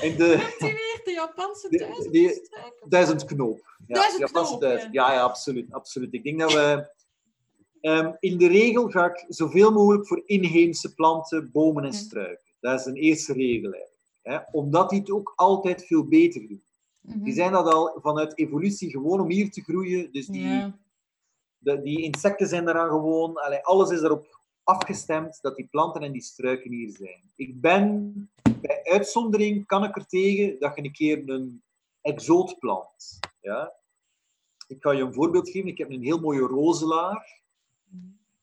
En 0.02 0.18
de 0.18 0.24
Hebt 0.24 0.62
u 0.62 0.66
weer 0.66 1.02
de 1.04 1.12
Japanse 1.12 1.70
De- 1.70 1.78
duizend 1.78 2.12
die- 2.12 2.30
struiken? 2.44 2.90
duizend 2.90 3.26
knoop. 3.26 3.76
Ja, 3.88 3.96
Duizend 3.96 4.20
Japanse 4.20 4.50
knoop, 4.50 4.62
duizend. 4.62 4.94
ja. 4.94 5.14
Ja, 5.14 5.22
absoluut, 5.22 5.74
absoluut. 5.74 6.14
Ik 6.14 6.24
denk 6.24 6.40
dat 6.40 6.54
we... 6.54 6.90
ehm, 7.82 8.12
in 8.20 8.38
de 8.38 8.48
regel 8.48 8.90
ga 8.90 9.06
ik 9.06 9.26
zoveel 9.28 9.72
mogelijk 9.72 10.08
voor 10.08 10.22
inheemse 10.26 10.94
planten, 10.94 11.50
bomen 11.52 11.84
en 11.84 11.90
Mhm. 11.90 11.98
struiken. 11.98 12.46
Dat 12.60 12.80
is 12.80 12.86
een 12.86 12.96
eerste 12.96 13.34
regel 13.34 13.72
eigenlijk. 13.72 14.02
Hè? 14.22 14.38
Omdat 14.52 14.90
die 14.90 15.00
het 15.00 15.12
ook 15.12 15.34
altijd 15.36 15.86
veel 15.86 16.04
beter 16.08 16.48
doen. 16.48 16.64
Mhm. 17.02 17.24
Die 17.24 17.34
zijn 17.34 17.52
dat 17.52 17.74
al 17.74 17.98
vanuit 18.02 18.38
evolutie 18.38 18.90
gewoon 18.92 19.20
om 19.20 19.30
hier 19.30 19.52
te 19.52 19.62
groeien. 19.62 20.12
Dus 20.12 20.28
die, 20.28 20.48
Ja. 20.48 20.78
De, 21.68 21.82
die 21.82 22.02
insecten 22.02 22.48
zijn 22.48 22.68
eraan 22.68 22.90
gewoon. 22.90 23.36
Allee, 23.36 23.64
alles 23.64 23.90
is 23.90 24.02
erop 24.02 24.40
afgestemd 24.64 25.42
dat 25.42 25.56
die 25.56 25.68
planten 25.72 26.02
en 26.02 26.12
die 26.12 26.22
struiken 26.22 26.72
hier 26.72 26.90
zijn. 26.90 27.22
Ik 27.36 27.62
ben, 27.62 28.14
bij 28.62 28.84
uitzondering 28.84 29.66
kan 29.66 29.84
ik 29.84 29.96
er 29.96 30.08
tegen 30.08 30.60
dat 30.60 30.76
je 30.76 30.84
een 30.84 30.92
keer 30.92 31.30
een 31.30 31.62
exoot 32.02 32.60
plant. 32.60 33.20
Ja? 33.42 33.74
Ik 34.68 34.82
ga 34.82 34.92
je 34.92 35.02
een 35.04 35.14
voorbeeld 35.14 35.50
geven. 35.50 35.70
Ik 35.70 35.78
heb 35.78 35.90
een 35.90 36.04
heel 36.04 36.20
mooie 36.20 36.48
rozelaar. 36.48 37.42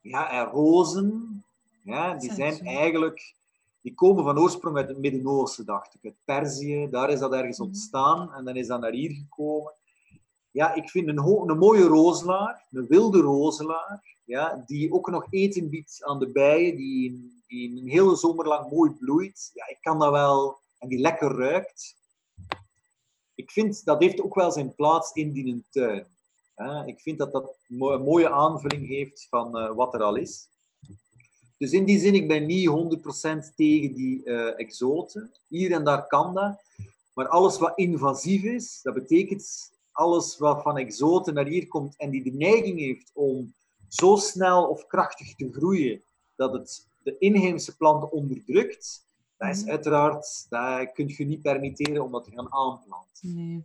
Ja, 0.01 0.31
en 0.31 0.45
rozen, 0.45 1.45
ja, 1.83 2.15
die 2.15 2.33
Zijn 2.33 2.67
eigenlijk... 2.67 3.35
Die 3.81 3.95
komen 3.95 4.25
van 4.25 4.39
oorsprong 4.39 4.77
uit 4.77 4.89
het 4.89 4.99
Midden-Oosten, 4.99 5.67
dacht 5.67 5.95
ik. 5.95 6.05
Uit 6.05 6.15
Perzië, 6.25 6.89
daar 6.91 7.11
is 7.11 7.19
dat 7.19 7.33
ergens 7.33 7.59
Mhm. 7.59 7.67
ontstaan. 7.67 8.33
En 8.33 8.45
dan 8.45 8.57
is 8.57 8.67
dat 8.67 8.81
naar 8.81 8.93
hier 8.93 9.11
gekomen. 9.11 9.73
Ja, 10.55 10.74
ik 10.74 10.90
vind 10.90 11.09
een, 11.09 11.18
een 11.18 11.59
mooie 11.59 11.86
rozelaar, 11.86 12.64
een 12.70 12.86
wilde 12.86 13.20
rozelaar, 13.20 14.16
ja, 14.24 14.62
die 14.66 14.93
ook 14.93 15.10
nog 15.10 15.26
eten 15.31 15.68
biedt 15.68 16.05
aan 16.05 16.18
de 16.18 16.28
bijen, 16.28 16.76
die, 16.76 17.43
die 17.47 17.81
een 17.81 17.89
hele 17.89 18.16
zomer 18.16 18.47
lang 18.47 18.70
mooi 18.70 18.90
bloeit. 18.90 19.51
Ja, 19.55 19.68
ik 19.68 19.78
kan 19.81 19.98
dat 19.98 20.10
wel... 20.10 20.59
En 20.78 20.89
die 20.89 20.98
lekker 20.98 21.36
ruikt. 21.36 21.97
Ik 23.35 23.51
vind, 23.51 23.85
dat 23.85 24.01
heeft 24.01 24.20
ook 24.20 24.35
wel 24.35 24.51
zijn 24.51 24.74
plaats 24.74 25.12
in 25.12 25.32
die 25.32 25.64
tuin. 25.70 26.06
Ja, 26.56 26.85
ik 26.85 27.01
vind 27.01 27.18
dat 27.18 27.32
dat 27.32 27.56
een 27.68 28.02
mooie 28.02 28.31
aanvulling 28.31 28.86
heeft 28.86 29.26
van 29.31 29.59
eh, 29.59 29.74
wat 29.74 29.94
er 29.94 30.02
al 30.02 30.16
is. 30.16 30.48
Dus 31.59 31.72
in 31.72 31.85
die 31.85 31.98
zin, 31.98 32.14
ik 32.14 32.28
ben 32.28 32.47
niet 32.47 32.68
100% 32.68 33.55
tegen 33.55 33.94
die 33.94 34.24
eh, 34.24 34.59
exoten. 34.59 35.32
Hier 35.48 35.72
en 35.72 35.85
daar 35.85 36.06
kan 36.06 36.35
dat. 36.35 36.62
Maar 37.14 37.28
alles 37.28 37.59
wat 37.59 37.78
invasief 37.78 38.43
is, 38.43 38.81
dat 38.82 38.94
betekent 38.94 39.72
alles 39.95 40.39
wat 40.39 40.62
van 40.62 40.77
exoten 40.79 41.35
naar 41.35 41.47
hier 41.47 41.69
komt 41.69 41.97
en 41.97 42.11
die 42.11 42.23
de 42.23 42.31
neiging 42.33 42.79
heeft 42.79 43.11
om 43.15 43.55
zo 43.89 44.16
snel 44.16 44.66
of 44.69 44.87
krachtig 44.87 45.35
te 45.35 45.53
groeien 45.53 46.03
dat 46.37 46.53
het 46.53 46.89
de 47.03 47.19
inheemse 47.19 47.77
planten 47.77 48.12
onderdrukt, 48.12 49.05
dat 49.37 49.49
is 49.49 49.61
Mhm. 49.62 49.71
uiteraard, 49.71 50.47
dat 50.49 50.93
kun 50.93 51.09
je 51.16 51.25
niet 51.25 51.43
permitteren 51.43 52.05
om 52.05 52.12
dat 52.12 52.25
te 52.25 52.31
gaan 52.31 52.53
aanplanten. 52.53 53.35
Nee. 53.35 53.65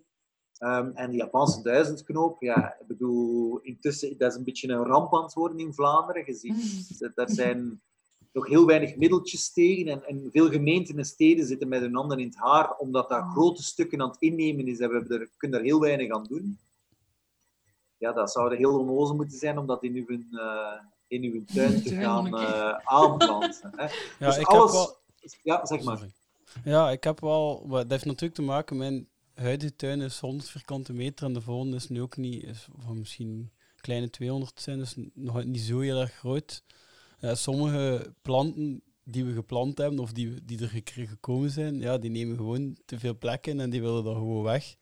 Ehm, 0.57 0.91
en 0.93 1.11
de 1.11 1.17
Japanse 1.17 1.61
duizendknoop, 1.61 2.41
ja, 2.41 2.75
ik 2.79 2.87
bedoel, 2.87 3.59
intussen, 3.59 4.17
dat 4.17 4.31
is 4.31 4.37
een 4.37 4.43
beetje 4.43 4.67
een 4.71 4.85
ramp 4.85 5.15
aan 5.15 5.23
het 5.23 5.33
worden 5.33 5.59
in 5.59 5.73
Vlaanderen. 5.73 6.23
Je 6.25 6.33
ziet, 6.33 6.99
dat- 6.99 7.15
daar 7.15 7.29
zijn 7.29 7.81
nog 8.31 8.47
heel 8.47 8.65
weinig 8.65 8.95
middeltjes 8.95 9.53
tegen 9.53 9.87
en, 9.87 10.03
en 10.03 10.29
veel 10.31 10.49
gemeenten 10.49 10.97
en 10.97 11.05
steden 11.05 11.45
zitten 11.45 11.67
met 11.67 11.81
hun 11.81 11.95
handen 11.95 12.19
in 12.19 12.27
het 12.27 12.37
haar, 12.37 12.77
omdat 12.77 13.09
dat 13.09 13.19
Oh. 13.19 13.31
grote 13.31 13.63
stukken 13.63 14.01
aan 14.01 14.09
het 14.09 14.21
innemen 14.21 14.67
is 14.67 14.79
en 14.79 14.89
we 14.89 15.15
er, 15.15 15.29
kunnen 15.37 15.59
er 15.59 15.65
heel 15.65 15.79
weinig 15.79 16.11
aan 16.11 16.23
doen. 16.23 16.59
Ja, 17.97 18.11
dat 18.11 18.31
zou 18.31 18.55
heel 18.55 18.79
onnozel 18.79 19.15
moeten 19.15 19.37
zijn 19.37 19.57
om 19.57 19.65
dat 19.65 19.83
in 19.83 19.95
uw, 19.95 20.07
eh, 20.39 20.81
in 21.07 21.23
uw 21.23 21.43
tuin 21.55 21.83
te 21.83 21.95
gaan 21.95 22.37
eh, 22.37 22.77
aanplanten. 22.83 23.71
Hè. 23.75 23.87
Ja, 24.19 24.27
dus 24.27 24.37
ik 24.37 24.45
alles... 24.45 24.71
heb 24.71 24.71
wel... 24.71 24.97
Ja, 25.43 25.65
zeg 25.65 25.83
maar. 25.83 25.97
Sorry. 25.97 26.13
Ja, 26.63 26.91
ik 26.91 27.03
heb 27.03 27.19
wel... 27.19 27.67
Dat 27.67 27.91
heeft 27.91 28.05
natuurlijk 28.05 28.33
te 28.33 28.41
maken 28.41 28.77
met... 28.77 28.89
Mijn 28.89 29.07
huidige 29.33 29.75
tuin 29.75 30.01
is 30.01 30.19
100 30.19 30.49
vierkante 30.49 30.93
meter 30.93 31.25
en 31.25 31.33
de 31.33 31.41
volgende 31.41 31.75
is 31.75 31.89
nu 31.89 32.01
ook 32.01 32.17
niet... 32.17 32.43
Is 32.43 32.67
van 32.77 32.99
misschien 32.99 33.51
kleine 33.81 34.09
200 34.09 34.61
zijn, 34.61 34.79
dus 34.79 34.95
nog 35.13 35.43
niet 35.43 35.61
zo 35.61 35.79
heel 35.79 35.99
erg 35.99 36.13
groot. 36.13 36.63
Ja, 37.19 37.35
sommige 37.35 38.13
planten 38.21 38.81
die 39.03 39.25
we 39.25 39.33
geplant 39.33 39.77
hebben 39.77 39.99
of 39.99 40.11
die, 40.11 40.45
die 40.45 40.61
er 40.61 40.67
gek- 40.69 40.93
gekomen 40.95 41.49
zijn, 41.49 41.79
ja, 41.79 41.97
die 41.97 42.09
nemen 42.09 42.37
gewoon 42.37 42.77
te 42.85 42.99
veel 42.99 43.17
plek 43.17 43.47
in 43.47 43.59
en 43.59 43.69
die 43.69 43.81
willen 43.81 44.03
dan 44.03 44.15
gewoon 44.15 44.43
weg. 44.43 44.75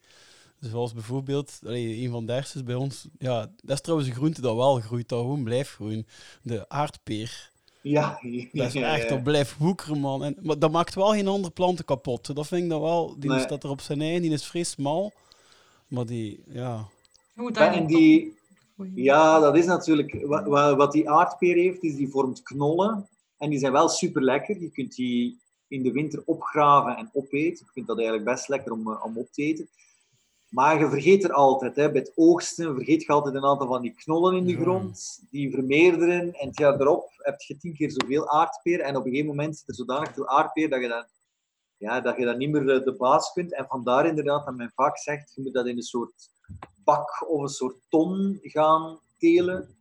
Zoals 0.60 0.94
bijvoorbeeld, 0.94 1.60
allee, 1.66 2.04
een 2.04 2.10
van 2.12 2.26
de 2.26 2.34
eerste 2.34 2.58
is 2.58 2.64
bij 2.64 2.76
ons, 2.76 3.08
ja, 3.20 3.40
dat 3.64 3.76
is 3.76 3.82
trouwens 3.82 4.10
een 4.10 4.16
groente 4.16 4.42
dat 4.42 4.56
wel 4.56 4.80
groeit, 4.80 5.10
dat 5.10 5.20
gewoon 5.20 5.44
blijft 5.44 5.70
groeien. 5.70 6.08
De 6.42 6.70
aardpeer. 6.70 7.52
Ja, 7.82 8.20
Dat 8.52 8.68
is 8.68 8.82
echt, 8.82 9.10
dat 9.10 9.24
blijft 9.24 9.58
woekeren, 9.58 10.00
man. 10.00 10.24
En, 10.24 10.38
maar 10.42 10.60
dat 10.60 10.72
maakt 10.72 10.96
wel 10.96 11.10
geen 11.12 11.28
andere 11.28 11.54
planten 11.54 11.86
kapot. 11.86 12.36
Dat 12.36 12.48
vind 12.48 12.64
ik 12.64 12.70
dan 12.70 12.82
wel. 12.82 13.16
Die 13.20 13.30
Nee. 13.30 13.40
staat 13.40 13.64
er 13.64 13.70
op 13.70 13.82
zijn 13.82 14.02
eigen, 14.02 14.22
die 14.22 14.32
is 14.32 14.46
vrij 14.46 14.64
smal. 14.64 15.14
Maar 15.88 16.06
die, 16.06 16.44
ja... 16.48 16.88
Je 17.36 17.42
moet 17.42 17.56
Ja, 17.56 17.60
daar 17.66 17.74
en 17.74 17.82
een 17.82 17.88
die, 17.88 18.38
Ja, 18.94 19.40
dat 19.40 19.58
is 19.58 19.66
natuurlijk. 19.66 20.26
Wat, 20.78 20.92
die 20.92 21.10
aardpeer 21.10 21.56
heeft, 21.56 21.84
is 21.84 21.96
die 21.96 22.10
vormt 22.10 22.42
knollen. 22.42 23.08
En 23.38 23.50
die 23.50 23.60
zijn 23.60 23.72
wel 23.72 23.90
super 23.90 24.22
lekker. 24.22 24.60
Je 24.62 24.72
kunt 24.72 24.96
die 24.96 25.40
in 25.68 25.84
de 25.84 25.92
winter 25.92 26.22
opgraven 26.26 26.98
en 26.98 27.10
opeten. 27.14 27.66
Ik 27.66 27.72
vind 27.74 27.88
dat 27.88 27.98
eigenlijk 27.98 28.30
best 28.30 28.48
lekker 28.48 28.72
om, 28.72 28.92
eh, 28.92 29.06
om 29.06 29.18
op 29.18 29.32
te 29.32 29.44
eten. 29.44 29.70
Maar 30.48 30.80
je 30.80 30.90
vergeet 30.90 31.24
er 31.24 31.32
altijd, 31.32 31.76
hè, 31.76 31.92
bij 31.92 32.02
het 32.02 32.12
oogsten 32.16 32.76
vergeet 32.76 33.02
je 33.02 33.08
altijd 33.08 33.36
een 33.36 33.46
aantal 33.46 33.68
van 33.68 33.82
die 33.82 33.94
knollen 33.94 34.36
in 34.36 34.46
de 34.46 34.62
grond. 34.62 35.24
Die 35.30 35.52
vermeerderen 35.52 36.34
en 36.34 36.48
het 36.48 36.58
jaar 36.58 36.80
erop 36.80 37.10
heb 37.18 37.42
je 37.42 37.58
tien 37.58 37.74
keer 37.74 37.92
zoveel 37.92 38.30
aardpeer. 38.30 38.80
En 38.80 38.96
op 38.96 39.06
een 39.06 39.12
gegeven 39.12 39.36
moment 39.36 39.58
zit 39.58 39.68
er 39.68 39.76
zodanig 39.76 40.14
veel 40.14 40.28
aardpeer 40.28 40.70
dat 40.70 40.82
je 40.82 40.88
dan, 40.88 41.06
ja, 41.78 42.02
dat 42.02 42.18
je 42.18 42.26
dan 42.26 42.38
niet 42.38 42.50
meer 42.50 42.70
eh, 42.70 42.84
de 42.84 42.96
baas 42.96 43.34
kunt. 43.34 43.54
En 43.54 43.66
vandaar 43.68 44.06
inderdaad 44.06 44.46
dat 44.46 44.56
men 44.56 44.72
vaak 44.76 44.98
zegt, 44.98 45.34
je 45.36 45.42
moet 45.42 45.54
dat 45.54 45.68
in 45.68 45.78
een 45.78 45.84
soort 45.84 46.30
bak 46.84 47.30
of 47.30 47.42
een 47.42 47.48
soort 47.48 47.78
ton 47.90 48.40
gaan 48.42 49.00
telen. 49.18 49.76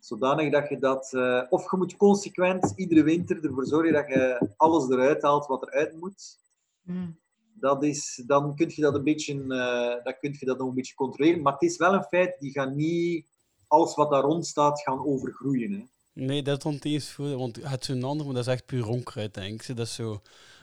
Zodanig 0.00 0.52
dat 0.52 0.68
je 0.68 0.78
dat... 0.78 1.12
eh, 1.12 1.42
of 1.48 1.70
je 1.70 1.76
moet 1.76 1.96
consequent 1.96 2.72
iedere 2.76 3.02
winter 3.02 3.44
ervoor 3.44 3.66
zorgen 3.66 3.92
dat 3.92 4.08
je 4.08 4.48
alles 4.56 4.88
eruit 4.90 5.22
haalt 5.22 5.46
wat 5.46 5.62
eruit 5.62 6.00
moet. 6.00 6.38
Mm. 6.82 7.18
Dat 7.54 7.82
is, 7.82 8.22
dan 8.26 8.56
kun 8.56 8.72
je 8.74 8.82
dat 8.82 8.94
een 8.94 9.04
beetje, 9.04 9.32
eh, 9.34 10.04
dan 10.04 10.14
kun 10.20 10.36
je 10.38 10.46
dat 10.46 10.58
nog 10.58 10.68
een 10.68 10.74
beetje 10.74 10.94
controleren. 10.94 11.42
Maar 11.42 11.52
het 11.52 11.62
is 11.62 11.76
wel 11.76 11.94
een 11.94 12.04
feit, 12.04 12.36
die 12.40 12.50
gaan 12.50 12.76
niet 12.76 13.26
alles 13.66 13.94
wat 13.94 14.10
daar 14.10 14.22
rond 14.22 14.46
staat 14.46 14.82
gaan 14.82 15.06
overgroeien. 15.06 15.72
Hè. 15.72 15.84
Nee, 16.24 16.42
dat 16.42 16.60
stond 16.60 16.84
eens 16.84 17.10
voor. 17.10 17.36
Want 17.36 17.56
het 17.62 17.80
is 17.80 17.86
zo'n 17.86 18.04
ander, 18.04 18.26
maar 18.26 18.34
dat 18.34 18.46
is 18.46 18.52
echt 18.52 18.66
puur 18.66 18.88
onkruid, 18.88 19.34
denk 19.34 19.62
ik. 19.62 19.76
Dat 19.76 19.86
is 19.86 19.94
zo 19.94 20.20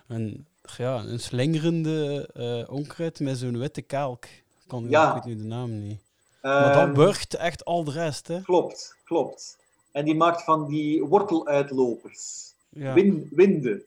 een, 0.07 0.47
ja, 0.77 1.03
een 1.03 1.19
slingerende 1.19 2.29
eh, 2.33 2.73
onkruid 2.73 3.19
met 3.19 3.37
zo'n 3.37 3.57
witte 3.57 3.81
kalk. 3.81 4.25
Ik 4.65 4.71
Kan, 4.71 4.89
Ja. 4.89 5.15
Ik 5.15 5.23
weet 5.23 5.35
nu 5.35 5.41
de 5.41 5.47
naam 5.47 5.79
niet. 5.79 5.99
Maar 6.41 6.73
dat 6.73 6.83
Ehm, 6.83 6.93
burgt 6.93 7.33
echt 7.35 7.65
al 7.65 7.83
de 7.83 7.91
rest, 7.91 8.27
hè. 8.27 8.41
Klopt, 8.41 8.95
klopt. 9.03 9.57
En 9.91 10.05
die 10.05 10.15
maakt 10.15 10.43
van 10.43 10.67
die 10.67 11.03
worteluitlopers. 11.03 12.53
Ja, 12.69 12.93
Win, 12.93 13.27
winden. 13.31 13.83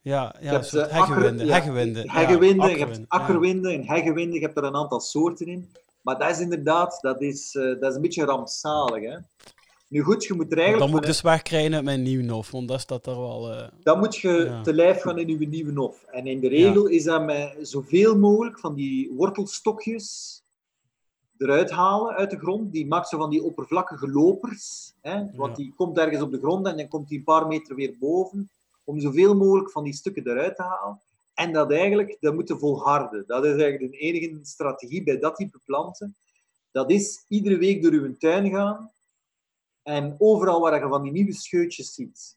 ja, 0.00 0.34
Je 0.38 0.44
ja 0.44 0.52
hebt, 0.52 0.66
soort 0.66 0.88
eh, 0.88 0.96
heggewinden. 0.98 1.46
ja, 1.46 1.52
heggewinden. 1.54 2.04
ja, 2.04 2.12
Heggewinden, 2.12 2.70
je 2.70 2.78
hebt 2.78 3.00
akkerwinden 3.08 3.72
en 3.72 3.86
heggewinden. 3.86 4.34
Je 4.40 4.44
hebt 4.46 4.56
er 4.56 4.64
een 4.64 4.76
aantal 4.76 5.00
soorten 5.00 5.46
in. 5.46 5.72
Maar 6.00 6.18
dat 6.18 6.30
is 6.30 6.40
inderdaad, 6.40 6.98
dat 7.00 7.20
is, 7.20 7.54
eh, 7.54 7.64
dat 7.80 7.90
is 7.90 7.94
een 7.94 8.02
beetje 8.02 8.24
rampzalig. 8.24 9.02
Hè? 9.02 9.16
Nu 9.88 10.02
goed, 10.02 10.24
je 10.24 10.34
moet 10.34 10.52
er 10.52 10.58
eigenlijk... 10.58 10.78
Dan 10.86 10.90
moet 10.90 11.00
ik 11.00 11.06
dus 11.06 11.20
wegkrijgen 11.20 11.74
uit 11.74 11.84
mijn 11.84 12.02
nieuwnof, 12.02 12.50
want 12.50 12.68
dat 12.68 12.80
staat 12.80 13.06
er 13.06 13.16
wel... 13.20 13.52
eh, 13.52 13.68
Dan 13.82 13.98
moet 13.98 14.16
je 14.16 14.28
Ja. 14.28 14.62
te 14.62 14.74
lijf 14.74 15.00
gaan 15.00 15.18
in 15.18 15.38
je 15.38 15.48
nieuwe 15.48 15.72
nof. 15.72 16.02
En 16.04 16.26
in 16.26 16.40
de 16.40 16.48
regel 16.48 16.86
is 16.86 17.04
dat 17.04 17.24
met 17.24 17.56
zoveel 17.60 18.18
mogelijk 18.18 18.58
van 18.58 18.74
die 18.74 19.12
wortelstokjes 19.12 20.42
eruit 21.38 21.70
halen 21.70 22.14
uit 22.14 22.30
de 22.30 22.38
grond. 22.38 22.72
Die 22.72 22.86
maakt 22.86 23.08
zo 23.08 23.18
van 23.18 23.30
die 23.30 23.42
oppervlakkige 23.44 24.08
lopers. 24.08 24.92
Hè? 25.00 25.14
Want 25.32 25.56
Ja. 25.56 25.62
die 25.62 25.72
komt 25.76 25.98
ergens 25.98 26.22
op 26.22 26.30
de 26.30 26.38
grond 26.38 26.66
en 26.66 26.76
dan 26.76 26.88
komt 26.88 27.08
die 27.08 27.18
een 27.18 27.24
paar 27.24 27.46
meter 27.46 27.74
weer 27.74 27.96
boven. 28.00 28.50
Om 28.84 29.00
zoveel 29.00 29.34
mogelijk 29.34 29.70
van 29.70 29.84
die 29.84 29.92
stukken 29.94 30.26
eruit 30.28 30.56
te 30.56 30.62
halen. 30.62 31.00
En 31.34 31.52
dat 31.52 31.70
eigenlijk, 31.72 32.16
dat 32.20 32.34
moeten 32.34 32.58
volharden. 32.58 33.24
Dat 33.26 33.44
is 33.44 33.50
eigenlijk 33.62 33.92
de 33.92 33.98
enige 33.98 34.38
strategie 34.42 35.02
bij 35.02 35.18
dat 35.18 35.36
type 35.36 35.58
planten. 35.64 36.14
Dat 36.72 36.90
is 36.90 37.24
iedere 37.28 37.56
week 37.56 37.82
door 37.82 37.92
uw 37.92 38.16
tuin 38.18 38.50
gaan. 38.50 38.90
En 39.84 40.16
overal 40.18 40.60
waar 40.60 40.82
je 40.82 40.88
van 40.88 41.02
die 41.02 41.12
nieuwe 41.12 41.32
scheutjes 41.32 41.94
ziet, 41.94 42.36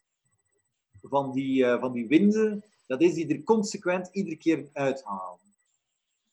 van 1.02 1.32
die, 1.32 1.66
eh, 1.66 1.80
van 1.80 1.92
die 1.92 2.08
winden, 2.08 2.64
dat 2.88 3.02
is 3.02 3.14
die 3.14 3.28
er 3.28 3.44
consequent 3.44 4.10
iedere 4.12 4.36
keer 4.36 4.70
uithalen. 4.74 5.40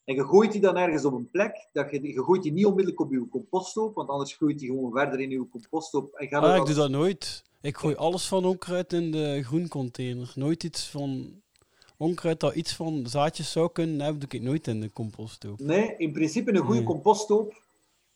En 0.05 0.15
je 0.15 0.25
gooit 0.25 0.53
die 0.53 0.61
dan 0.61 0.77
ergens 0.77 1.05
op 1.05 1.13
een 1.13 1.31
plek, 1.31 1.69
dat 1.73 1.91
je, 1.91 2.03
je 2.03 2.23
gooit 2.25 2.43
die 2.43 2.53
niet 2.53 2.67
onmiddellijk 2.67 3.01
op 3.01 3.13
je 3.13 3.29
composthoop, 3.31 3.95
want 3.95 4.09
anders 4.09 4.35
gooit 4.35 4.59
die 4.59 4.69
gewoon 4.69 4.93
verder 4.93 5.21
in 5.21 5.31
je 5.31 5.49
composthoop. 5.49 6.15
En 6.15 6.29
gaat 6.29 6.43
Ah, 6.43 6.57
ik 6.57 6.67
doe 6.67 6.75
dat 6.75 6.91
nooit. 6.91 7.45
Ik 7.61 7.77
gooi 7.77 7.95
alles 7.95 8.27
van 8.27 8.45
onkruid 8.45 8.93
in 8.93 9.11
de 9.11 9.43
groencontainer. 9.43 10.33
Nooit 10.35 10.65
iets 10.65 10.89
van 10.89 11.43
onkruid 11.97 12.41
dat 12.41 12.55
iets 12.55 12.75
van 12.75 13.07
zaadjes 13.07 13.53
zou 13.53 13.73
kunnen 13.73 14.01
hebben, 14.01 14.21
doe 14.21 14.41
ik 14.41 14.47
nooit 14.47 14.67
in 14.67 14.81
de 14.81 14.93
composthoop. 14.93 15.59
Nee, 15.61 15.95
in 15.97 16.13
principe 16.13 16.51
een 16.51 16.57
goede 16.65 16.75
Nee. 16.79 16.85
composthoop 16.89 17.64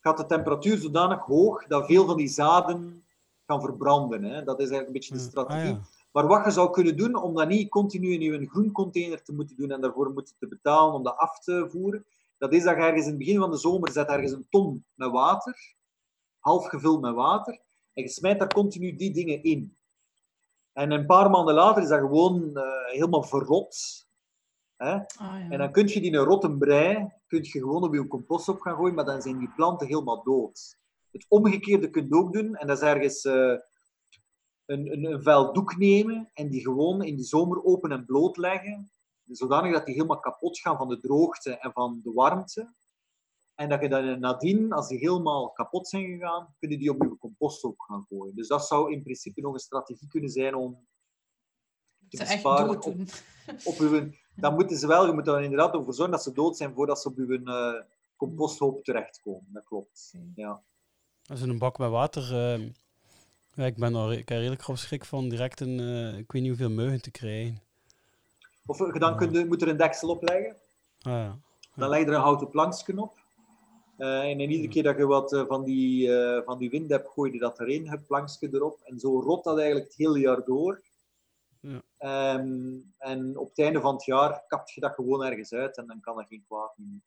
gaat 0.01 0.17
de 0.17 0.27
temperatuur 0.27 0.77
zodanig 0.77 1.25
hoog 1.25 1.67
dat 1.67 1.87
veel 1.87 2.07
van 2.07 2.17
die 2.17 2.29
zaden 2.29 3.05
gaan 3.47 3.61
verbranden. 3.61 4.23
Hè. 4.23 4.45
Dat 4.45 4.61
is 4.61 4.71
eigenlijk 4.71 4.87
een 4.87 4.93
beetje 4.93 5.15
de 5.15 5.31
strategie. 5.31 5.71
Ah, 5.71 5.77
ja. 5.77 5.81
Maar 6.13 6.27
wat 6.27 6.45
je 6.45 6.51
zou 6.51 6.71
kunnen 6.71 6.97
doen, 6.97 7.15
om 7.15 7.35
dat 7.35 7.49
niet 7.49 7.69
continu 7.69 8.13
in 8.13 8.21
je 8.21 8.49
groencontainer 8.49 9.23
te 9.23 9.33
moeten 9.33 9.57
doen 9.57 9.71
en 9.71 9.81
daarvoor 9.81 10.11
moeten 10.11 10.35
te 10.39 10.49
betalen 10.49 10.95
om 10.95 11.03
dat 11.03 11.17
af 11.17 11.39
te 11.39 11.67
voeren, 11.71 12.07
dat 12.39 12.53
is 12.53 12.65
dat 12.65 12.77
je 12.77 12.83
ergens 12.83 13.05
in 13.05 13.09
het 13.09 13.19
begin 13.19 13.39
van 13.39 13.51
de 13.51 13.57
zomer 13.57 13.91
zet 13.91 14.09
ergens 14.09 14.33
een 14.33 14.47
ton 14.51 14.85
met 14.95 15.11
water, 15.11 15.75
half 16.39 16.67
gevuld 16.67 17.01
met 17.01 17.15
water, 17.15 17.61
en 17.95 18.03
je 18.03 18.09
smijt 18.09 18.39
daar 18.39 18.53
continu 18.53 18.97
die 18.97 19.13
dingen 19.13 19.43
in. 19.43 19.77
En 20.73 20.91
een 20.91 21.07
paar 21.07 21.31
maanden 21.31 21.55
later 21.55 21.83
is 21.83 21.89
dat 21.89 21.99
gewoon 21.99 22.57
eh, 22.57 22.65
helemaal 22.87 23.23
verrot. 23.23 24.08
Hè? 24.79 24.93
Ah, 24.93 25.07
ja. 25.17 25.47
En 25.51 25.59
dan 25.59 25.73
kun 25.73 25.89
je 25.89 26.01
die 26.01 26.13
een 26.13 26.25
rotte 26.25 26.51
brei 26.51 27.13
kun 27.27 27.43
je 27.43 27.51
gewoon 27.51 27.83
op 27.83 27.95
je 27.95 28.07
compost 28.07 28.49
op 28.49 28.61
gaan 28.61 28.75
gooien, 28.75 28.95
maar 28.95 29.05
dan 29.05 29.23
zijn 29.23 29.39
die 29.39 29.53
planten 29.57 29.87
helemaal 29.87 30.23
dood. 30.23 30.77
Het 31.11 31.27
omgekeerde 31.29 31.91
kun 31.91 32.07
je 32.09 32.15
ook 32.15 32.33
doen, 32.33 32.55
en 32.55 32.67
dat 32.67 32.77
is 32.77 32.83
ergens 32.83 33.25
eh, 33.25 33.59
een, 34.65 34.93
een, 34.93 35.05
een 35.05 35.23
vuil 35.23 35.53
doek 35.53 35.77
nemen 35.77 36.31
en 36.35 36.49
die 36.49 36.61
gewoon 36.61 37.03
in 37.03 37.17
de 37.17 37.23
zomer 37.23 37.65
open 37.65 37.93
en 37.93 38.05
bloot 38.05 38.37
leggen, 38.37 38.91
zodanig 39.25 39.73
dat 39.73 39.87
die 39.87 39.95
helemaal 39.95 40.21
kapot 40.21 40.59
gaan 40.59 40.77
van 40.77 40.89
de 40.89 41.01
droogte 41.01 41.59
en 41.59 41.73
van 41.73 42.01
de 42.03 42.13
warmte. 42.13 42.75
En 43.55 43.69
dat 43.69 43.81
je 43.81 43.89
dan 43.89 44.21
nadien, 44.21 44.73
als 44.73 44.89
die 44.89 44.99
helemaal 44.99 45.51
kapot 45.53 45.89
zijn 45.89 46.05
gegaan, 46.05 46.55
kun 46.59 46.71
je 46.71 46.79
die 46.79 46.91
op 46.91 47.03
je 47.03 47.19
compost 47.19 47.65
ook 47.65 47.85
gaan 47.85 48.05
gooien. 48.09 48.35
Dus 48.35 48.49
dat 48.49 48.67
zou 48.67 48.93
in 48.93 49.03
principe 49.03 49.41
nog 49.41 49.53
een 49.53 49.59
strategie 49.59 50.09
kunnen 50.09 50.31
zijn 50.31 50.55
om 50.55 50.87
te 52.09 52.17
besparen 52.17 52.71
op, 52.71 52.95
op 53.65 53.79
uw, 53.79 54.11
dan 54.41 54.55
moeten 54.55 54.77
ze 54.77 54.87
wel, 54.87 55.07
je 55.07 55.13
moet 55.13 55.29
er 55.29 55.43
inderdaad 55.43 55.75
ervoor 55.75 55.95
zorgen 55.95 56.15
dat 56.15 56.23
ze 56.23 56.33
dood 56.33 56.57
zijn 56.57 56.75
voordat 56.75 57.01
ze 57.01 57.09
op 57.09 57.17
uw 57.17 57.45
eh, 57.45 57.75
composthoop 58.17 58.85
terechtkomen. 58.85 59.47
Dat 59.53 59.65
klopt. 59.65 60.15
Ja. 60.35 60.61
Als 61.27 61.41
in 61.41 61.49
een 61.49 61.59
bak 61.59 61.79
met 61.79 61.91
water. 61.91 62.23
eh, 62.23 62.61
ja, 63.59 63.65
ik 63.65 63.77
ben 63.77 63.95
er 63.95 64.13
ik 64.13 64.29
heb 64.29 64.39
redelijk 64.39 64.69
op 64.69 64.77
schrik 64.77 65.05
van 65.05 65.29
direct 65.29 65.61
een, 65.61 65.81
eh, 65.81 66.19
ik 66.19 66.33
weet 66.33 66.43
niet 66.43 66.51
hoeveel 66.51 66.71
meugen 66.71 67.03
te 67.03 67.11
krijgen. 67.11 67.63
Of 68.67 68.79
dan 68.79 69.17
kun 69.17 69.33
je, 69.33 69.47
moet 69.47 69.63
er 69.63 69.69
een 69.69 69.77
deksel 69.77 70.09
op 70.09 70.23
leggen. 70.23 70.57
Ah, 71.03 71.13
ja. 71.13 71.39
Dan 71.75 71.89
leg 71.89 71.99
je 72.01 72.07
er 72.07 72.13
een 72.15 72.21
houten 72.21 72.49
plankje 72.49 73.01
op. 73.03 73.19
Eh, 73.97 74.21
en 74.21 74.41
in 74.41 74.51
iedere 74.51 74.69
keer 74.69 74.83
dat 74.83 74.97
je 74.97 75.07
wat 75.07 75.45
van, 75.49 75.65
die, 75.65 76.17
eh, 76.17 76.45
van 76.45 76.59
die 76.59 76.71
wind 76.71 76.91
hebt, 76.91 77.09
gooi 77.09 77.33
je 77.33 77.39
dat 77.39 77.61
erin, 77.61 77.89
het 77.89 78.07
plankje 78.07 78.49
erop. 78.53 78.81
En 78.85 78.99
zo 78.99 79.21
rot 79.21 79.45
dat 79.45 79.57
eigenlijk 79.59 79.87
het 79.87 79.97
hele 79.97 80.19
jaar 80.19 80.45
door. 80.45 80.81
Ja. 81.61 81.83
Ehm, 81.99 82.77
en 82.99 83.39
op 83.39 83.49
het 83.49 83.59
einde 83.59 83.81
van 83.81 83.95
het 83.95 84.05
jaar 84.05 84.45
kapt 84.47 84.71
je 84.71 84.81
dat 84.81 84.95
gewoon 84.95 85.25
ergens 85.25 85.53
uit 85.53 85.77
en 85.77 85.87
dan 85.87 86.01
kan 86.01 86.17
dat 86.17 86.27
geen 86.29 86.45
kwaad 86.47 86.73
meer. 86.77 87.01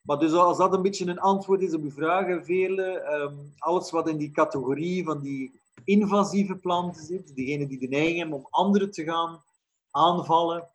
Maar 0.00 0.18
dus 0.18 0.32
als 0.32 0.58
dat 0.58 0.72
een 0.72 0.82
beetje 0.82 1.06
een 1.06 1.18
antwoord 1.20 1.62
is 1.62 1.74
op 1.74 1.82
uw 1.82 1.90
vragen, 1.90 2.44
Veerle, 2.44 3.00
ehm, 3.00 3.36
alles 3.58 3.90
wat 3.90 4.08
in 4.08 4.16
die 4.16 4.30
categorie 4.30 5.04
van 5.04 5.20
die 5.20 5.60
invasieve 5.84 6.56
planten 6.56 7.04
zit, 7.04 7.34
diegenen 7.34 7.68
die 7.68 7.78
de 7.78 7.88
neiging 7.88 8.18
hebben 8.18 8.36
om 8.38 8.46
anderen 8.50 8.90
te 8.90 9.04
gaan 9.04 9.42
aanvallen 9.90 10.68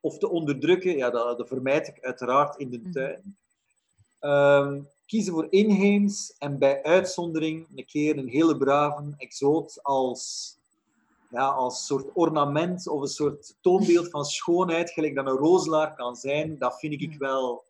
of 0.00 0.18
te 0.18 0.28
onderdrukken, 0.28 0.96
ja, 0.96 1.10
dat, 1.10 1.38
dat 1.38 1.48
vermijd 1.48 1.88
ik 1.88 2.00
uiteraard 2.00 2.56
in 2.56 2.70
de 2.70 2.78
Mhm. 2.78 2.90
tuin. 2.90 3.36
Ehm, 4.18 4.82
kiezen 5.08 5.32
voor 5.32 5.46
inheems 5.50 6.34
en 6.38 6.58
bij 6.58 6.82
uitzondering 6.82 7.66
een 7.76 7.86
keer 7.86 8.18
een 8.18 8.28
hele 8.28 8.56
brave 8.56 9.14
exoot 9.16 9.82
als, 9.82 10.54
ja, 11.30 11.46
als 11.48 11.86
soort 11.86 12.10
ornament 12.14 12.88
of 12.88 13.00
een 13.00 13.06
soort 13.08 13.54
toonbeeld 13.60 14.10
van 14.10 14.24
schoonheid, 14.24 14.90
gelijk 14.90 15.14
dat 15.14 15.26
een 15.26 15.36
rozelaar 15.36 15.94
kan 15.94 16.16
zijn, 16.16 16.58
dat 16.58 16.78
vind 16.78 16.92
ik 16.92 17.08
Mhm. 17.10 17.18
wel... 17.18 17.64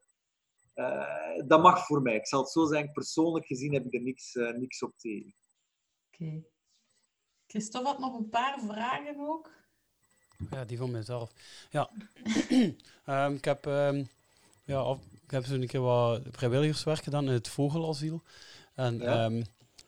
eh, 0.74 1.42
dat 1.46 1.62
mag 1.62 1.86
voor 1.86 2.02
mij. 2.02 2.14
Ik 2.16 2.26
zal 2.26 2.40
het 2.40 2.50
zo 2.50 2.66
zeggen, 2.66 2.92
persoonlijk 2.92 3.46
gezien 3.46 3.72
heb 3.72 3.84
ik 3.86 3.94
er 3.94 4.02
niks, 4.02 4.36
eh, 4.36 4.52
niks 4.54 4.82
op 4.82 4.92
tegen. 4.96 5.34
Oké. 6.12 6.42
Christophe 7.46 7.88
had 7.88 7.98
nog 7.98 8.18
een 8.18 8.28
paar 8.28 8.58
vragen 8.66 9.16
ook. 9.28 9.50
Ja, 10.50 10.64
die 10.64 10.78
van 10.78 10.90
mezelf. 10.90 11.32
Ja, 11.70 11.90
Ehm, 13.04 13.32
ik 13.34 13.44
heb, 13.44 13.66
ehm, 13.66 14.04
ja, 14.64 14.96
ik 15.28 15.34
heb 15.34 15.44
zo'n 15.44 15.66
keer 15.66 15.80
wat 15.80 16.22
vrijwilligerswerk 16.30 17.02
gedaan 17.02 17.26
in 17.26 17.32
het 17.32 17.48
vogelasiel. 17.48 18.22
En 18.74 18.98
Ja. 18.98 19.24
ehm, 19.24 19.42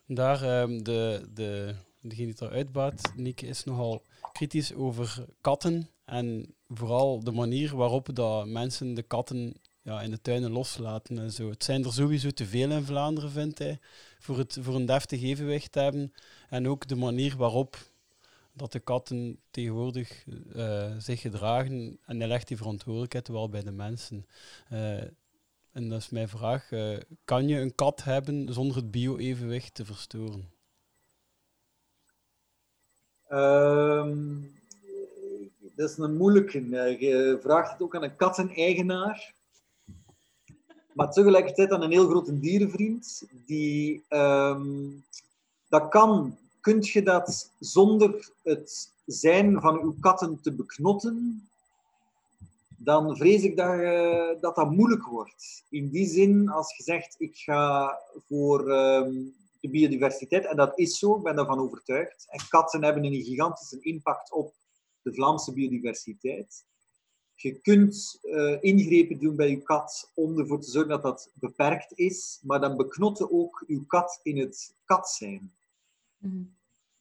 daar, 0.06 0.42
ehm, 0.42 0.82
de, 0.82 1.28
de, 1.34 1.74
degene 2.00 2.26
die 2.26 2.34
het 2.38 2.40
eruit 2.40 2.72
baat, 2.72 3.12
Nieke, 3.16 3.46
is 3.46 3.64
nogal 3.64 4.02
kritisch 4.32 4.74
over 4.74 5.24
katten. 5.40 5.88
En 6.04 6.54
vooral 6.68 7.20
de 7.24 7.30
manier 7.30 7.76
waarop 7.76 8.08
dat 8.14 8.46
mensen 8.46 8.94
de 8.94 9.02
katten 9.02 9.54
ja, 9.82 10.02
in 10.02 10.10
de 10.10 10.20
tuinen 10.20 10.50
loslaten 10.50 11.18
en 11.18 11.30
zo. 11.32 11.50
Het 11.50 11.64
zijn 11.64 11.84
er 11.84 11.92
sowieso 11.92 12.30
te 12.30 12.46
veel 12.46 12.70
in 12.70 12.84
Vlaanderen, 12.84 13.30
vindt 13.30 13.58
hij, 13.58 13.78
voor, 14.18 14.38
het, 14.38 14.58
voor 14.60 14.74
een 14.74 14.86
deftig 14.86 15.22
evenwicht 15.22 15.72
te 15.72 15.80
hebben. 15.80 16.12
En 16.48 16.68
ook 16.68 16.88
de 16.88 16.96
manier 16.96 17.36
waarop 17.36 17.76
dat 18.52 18.72
de 18.72 18.80
katten 18.80 19.38
tegenwoordig 19.50 20.24
eh, 20.54 20.90
zich 20.98 21.20
gedragen. 21.20 21.98
En 22.06 22.18
hij 22.18 22.28
legt 22.28 22.48
die 22.48 22.56
verantwoordelijkheid 22.56 23.28
wel 23.28 23.48
bij 23.48 23.62
de 23.62 23.70
mensen. 23.72 24.26
Eh, 24.68 25.02
en 25.72 25.88
dat 25.88 25.98
is 25.98 26.10
mijn 26.10 26.28
vraag. 26.28 26.70
eh, 26.70 26.98
kan 27.24 27.48
je 27.48 27.58
een 27.60 27.74
kat 27.74 28.04
hebben 28.04 28.52
zonder 28.52 28.76
het 28.76 28.90
bio-evenwicht 28.90 29.74
te 29.74 29.84
verstoren? 29.84 30.50
Ehm, 33.28 34.40
dat 35.74 35.90
is 35.90 35.96
een 35.98 36.16
moeilijke. 36.16 36.58
Eh, 36.58 37.00
Je 37.00 37.38
vraagt 37.42 37.72
het 37.72 37.82
ook 37.82 37.94
aan 37.96 38.02
een 38.02 38.16
katteneigenaar. 38.16 39.34
Maar 40.92 41.10
tegelijkertijd 41.12 41.70
aan 41.70 41.82
een 41.82 41.90
heel 41.90 42.08
grote 42.08 42.38
dierenvriend. 42.38 43.22
Die, 43.46 44.04
ehm, 44.08 44.88
dat 45.68 45.88
kan. 45.88 46.36
Kunt 46.60 46.88
je 46.88 47.02
dat 47.02 47.52
zonder 47.58 48.30
het 48.42 48.92
zijn 49.06 49.60
van 49.60 49.80
uw 49.80 49.94
katten 50.00 50.40
te 50.40 50.52
beknotten? 50.52 51.48
Dan 52.82 53.16
vrees 53.16 53.42
ik 53.42 53.56
dat, 53.56 53.70
je- 53.74 54.36
dat 54.40 54.54
dat 54.54 54.70
moeilijk 54.70 55.06
wordt. 55.06 55.64
In 55.68 55.88
die 55.88 56.06
zin, 56.06 56.48
als 56.48 56.76
je 56.76 56.82
zegt, 56.82 57.14
ik 57.18 57.36
ga 57.36 57.98
voor 58.26 58.70
ehm, 58.70 59.12
de 59.60 59.68
biodiversiteit, 59.68 60.44
en 60.46 60.56
dat 60.56 60.78
is 60.78 60.98
zo, 60.98 61.16
ik 61.16 61.22
ben 61.22 61.36
daarvan 61.36 61.58
overtuigd. 61.58 62.26
En 62.28 62.40
katten 62.48 62.84
hebben 62.84 63.04
een 63.04 63.22
gigantische 63.24 63.80
impact 63.80 64.32
op 64.32 64.54
de 65.02 65.14
Vlaamse 65.14 65.52
biodiversiteit. 65.52 66.64
Je 67.34 67.52
kunt 67.52 68.18
eh, 68.22 68.56
ingrepen 68.60 69.18
doen 69.18 69.36
bij 69.36 69.50
je 69.50 69.62
kat 69.62 70.10
om 70.14 70.38
ervoor 70.38 70.60
te 70.60 70.70
zorgen 70.70 70.90
dat 70.90 71.02
dat 71.02 71.30
beperkt 71.34 71.92
is, 71.94 72.40
maar 72.42 72.60
dan 72.60 72.76
beknotten 72.76 73.32
ook 73.32 73.64
uw 73.66 73.84
kat 73.86 74.20
in 74.22 74.38
het 74.38 74.74
kat 74.84 75.08
zijn. 75.08 75.52
Mhm. 76.18 76.42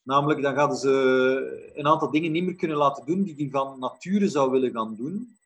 Namelijk, 0.03 0.41
dan 0.41 0.55
gaan 0.55 0.75
ze 0.75 1.71
een 1.75 1.87
aantal 1.87 2.11
dingen 2.11 2.31
niet 2.31 2.43
meer 2.43 2.55
kunnen 2.55 2.77
laten 2.77 3.05
doen 3.05 3.23
die 3.23 3.35
die 3.35 3.51
van 3.51 3.79
nature 3.79 4.29
zou 4.29 4.51
willen 4.51 4.71
gaan 4.71 4.95
doen. 4.95 5.37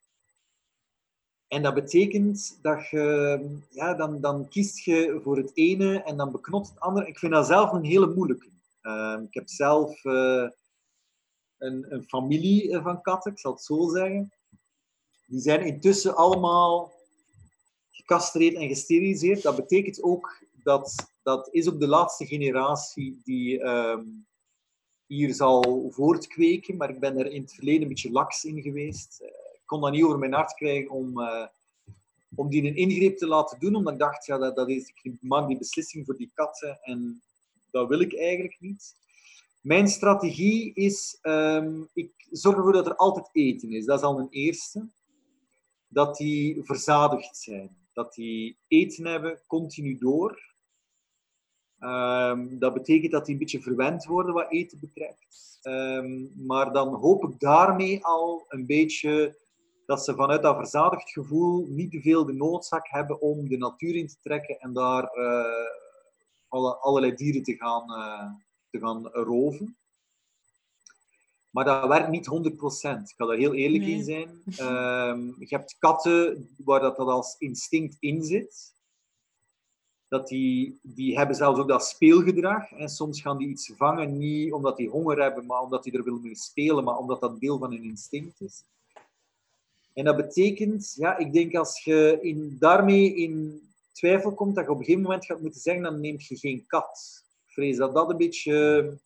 En 1.53 1.61
dat 1.61 1.73
betekent 1.73 2.59
dat 2.61 2.89
je, 2.89 3.59
ja, 3.69 3.93
dan, 3.93 4.21
dan 4.21 4.47
kiest 4.47 4.79
je 4.79 5.19
voor 5.23 5.37
het 5.37 5.51
ene 5.53 6.03
en 6.03 6.17
dan 6.17 6.31
beknot 6.31 6.67
het 6.67 6.79
andere. 6.79 7.07
Ik 7.07 7.19
vind 7.19 7.31
dat 7.31 7.45
zelf 7.45 7.71
een 7.71 7.83
hele 7.83 8.07
moeilijke. 8.07 8.49
Eh, 8.81 9.17
ik 9.27 9.33
heb 9.33 9.49
zelf 9.49 10.05
eh, 10.05 10.47
een, 11.57 11.85
een 11.93 12.03
familie 12.03 12.71
eh, 12.71 12.83
van 12.83 13.01
katten, 13.01 13.31
ik 13.31 13.39
zal 13.39 13.51
het 13.51 13.61
zo 13.61 13.89
zeggen. 13.89 14.33
Die 15.27 15.39
zijn 15.39 15.65
intussen 15.65 16.15
allemaal 16.15 16.91
gecastreerd 17.91 18.55
en 18.55 18.67
gesteriliseerd. 18.67 19.41
Dat 19.41 19.55
betekent 19.55 20.03
ook 20.03 20.43
dat 20.63 21.11
dat 21.23 21.49
is 21.51 21.69
ook 21.69 21.79
de 21.79 21.87
laatste 21.87 22.25
generatie 22.25 23.21
die 23.23 23.61
ehm, 23.61 24.03
hier 25.05 25.33
zal 25.33 25.87
voortkweken. 25.91 26.77
Maar 26.77 26.89
ik 26.89 26.99
ben 26.99 27.17
er 27.17 27.31
in 27.31 27.41
het 27.41 27.53
verleden 27.53 27.81
een 27.81 27.87
beetje 27.87 28.11
laks 28.11 28.45
in 28.45 28.61
geweest. 28.61 29.23
Kon 29.65 29.81
dat 29.81 29.91
niet 29.91 30.03
over 30.03 30.19
mijn 30.19 30.33
hart 30.33 30.53
krijgen 30.53 30.91
om, 30.91 31.19
eh, 31.21 31.47
om 32.35 32.49
die 32.49 32.63
een 32.63 32.75
ingreep 32.75 33.17
te 33.17 33.27
laten 33.27 33.59
doen, 33.59 33.75
omdat 33.75 33.93
ik 33.93 33.99
dacht, 33.99 34.25
ja, 34.25 34.37
dat, 34.37 34.55
dat 34.55 34.69
is, 34.69 34.91
ik 35.01 35.17
maak 35.21 35.47
die 35.47 35.57
beslissing 35.57 36.05
voor 36.05 36.17
die 36.17 36.31
katten 36.33 36.79
en 36.81 37.21
dat 37.71 37.87
wil 37.87 37.99
ik 37.99 38.17
eigenlijk 38.17 38.57
niet. 38.59 38.95
Mijn 39.61 39.87
strategie 39.87 40.73
is, 40.73 41.17
ehm, 41.21 41.81
ik 41.93 42.27
zorg 42.31 42.55
ervoor 42.55 42.73
dat 42.73 42.85
er 42.85 42.95
altijd 42.95 43.29
eten 43.31 43.71
is. 43.71 43.85
Dat 43.85 43.99
is 43.99 44.05
al 44.05 44.19
een 44.19 44.29
eerste. 44.29 44.89
Dat 45.87 46.17
die 46.17 46.63
verzadigd 46.63 47.37
zijn. 47.37 47.77
Dat 47.93 48.13
die 48.13 48.57
eten 48.67 49.05
hebben, 49.05 49.41
continu 49.47 49.97
door. 49.97 50.53
Ehm, 51.79 52.57
dat 52.57 52.73
betekent 52.73 53.11
dat 53.11 53.25
die 53.25 53.33
een 53.33 53.39
beetje 53.39 53.61
verwend 53.61 54.05
worden 54.05 54.33
wat 54.33 54.51
eten 54.51 54.79
betreft. 54.79 55.59
Ehm, 55.61 56.45
maar 56.45 56.73
dan 56.73 56.93
hoop 56.93 57.23
ik 57.23 57.39
daarmee 57.39 58.05
al 58.05 58.45
een 58.47 58.65
beetje 58.65 59.37
dat 59.93 60.03
ze 60.03 60.15
vanuit 60.15 60.41
dat 60.41 60.55
verzadigd 60.55 61.11
gevoel 61.11 61.65
niet 61.69 61.91
te 61.91 62.01
veel 62.01 62.25
de 62.25 62.33
noodzaak 62.33 62.87
hebben 62.87 63.21
om 63.21 63.49
de 63.49 63.57
natuur 63.57 63.95
in 63.95 64.07
te 64.07 64.15
trekken 64.21 64.59
en 64.59 64.73
daar 64.73 65.03
uh, 65.17 65.43
alle, 66.47 66.75
allerlei 66.75 67.15
dieren 67.15 67.43
te 67.43 67.55
gaan, 67.55 67.91
uh, 67.91 68.31
te 68.69 68.79
gaan 68.79 69.07
roven. 69.07 69.77
Maar 71.49 71.65
dat 71.65 71.87
werkt 71.87 72.09
niet 72.09 72.29
100%. 72.29 73.09
Ik 73.09 73.13
ga 73.15 73.25
daar 73.25 73.37
heel 73.37 73.53
eerlijk 73.53 73.83
Nee. 73.83 73.93
in 73.93 74.03
zijn. 74.03 74.43
Ehm, 74.45 75.19
je 75.39 75.55
hebt 75.55 75.75
katten 75.79 76.49
waar 76.57 76.79
dat, 76.79 76.97
dat 76.97 77.07
als 77.07 77.35
instinct 77.37 77.97
in 77.99 78.23
zit. 78.23 78.73
Dat 80.07 80.27
die, 80.27 80.79
die 80.81 81.17
hebben 81.17 81.35
zelfs 81.35 81.59
ook 81.59 81.67
dat 81.67 81.85
speelgedrag. 81.85 82.71
En 82.71 82.89
soms 82.89 83.21
gaan 83.21 83.37
die 83.37 83.47
iets 83.47 83.73
vangen, 83.77 84.17
niet 84.17 84.53
omdat 84.53 84.77
die 84.77 84.89
honger 84.89 85.21
hebben, 85.21 85.45
maar 85.45 85.61
omdat 85.61 85.83
die 85.83 85.93
er 85.93 86.03
willen 86.03 86.21
mee 86.21 86.35
spelen, 86.35 86.83
maar 86.83 86.97
omdat 86.97 87.21
dat 87.21 87.39
deel 87.39 87.57
van 87.57 87.71
hun 87.71 87.83
instinct 87.83 88.41
is. 88.41 88.63
En 89.93 90.03
dat 90.05 90.15
betekent, 90.15 90.93
ja, 90.97 91.17
ik 91.17 91.33
denk 91.33 91.55
als 91.55 91.83
je 91.83 92.17
in, 92.21 92.55
daarmee 92.59 93.15
in 93.15 93.61
twijfel 93.91 94.33
komt, 94.33 94.55
dat 94.55 94.65
je 94.65 94.71
op 94.71 94.77
een 94.77 94.83
gegeven 94.83 95.03
moment 95.05 95.25
gaat 95.25 95.41
moeten 95.41 95.61
zeggen, 95.61 95.83
dan 95.83 95.99
neemt 96.01 96.25
je 96.25 96.37
geen 96.37 96.63
kat. 96.67 97.23
Ik 97.45 97.53
vrees 97.53 97.77
dat 97.77 97.93
dat 97.93 98.09
een 98.09 98.17
beetje... 98.17 98.97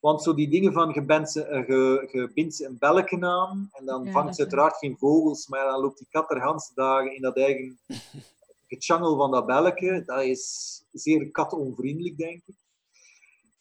Want 0.00 0.22
zo 0.22 0.34
die 0.34 0.48
dingen 0.48 0.72
van, 0.72 0.90
je, 0.94 1.02
bent 1.02 1.30
ze, 1.30 1.42
eh, 1.44 1.66
je, 1.68 2.08
je 2.12 2.30
bindt 2.34 2.54
ze 2.54 2.64
een 2.66 2.76
belletje 2.78 3.20
aan, 3.20 3.70
en 3.72 3.84
dan 3.84 4.04
Ja, 4.04 4.12
vangt 4.12 4.26
ze 4.36 4.42
is- 4.42 4.48
uiteraard 4.48 4.76
geen 4.76 4.96
vogels, 4.98 5.48
maar 5.48 5.64
dan 5.64 5.80
loopt 5.80 5.98
die 5.98 6.06
kat 6.10 6.30
er 6.30 6.40
ganse 6.40 6.72
dagen 6.74 7.14
in 7.14 7.22
dat 7.22 7.36
eigen 7.36 7.78
gechangel 8.68 9.16
van 9.16 9.30
dat 9.30 9.46
belletje. 9.46 10.02
Dat 10.06 10.22
is 10.22 10.82
zeer 10.92 11.30
katonvriendelijk, 11.30 12.16
denk 12.16 12.42
ik. 12.46 12.54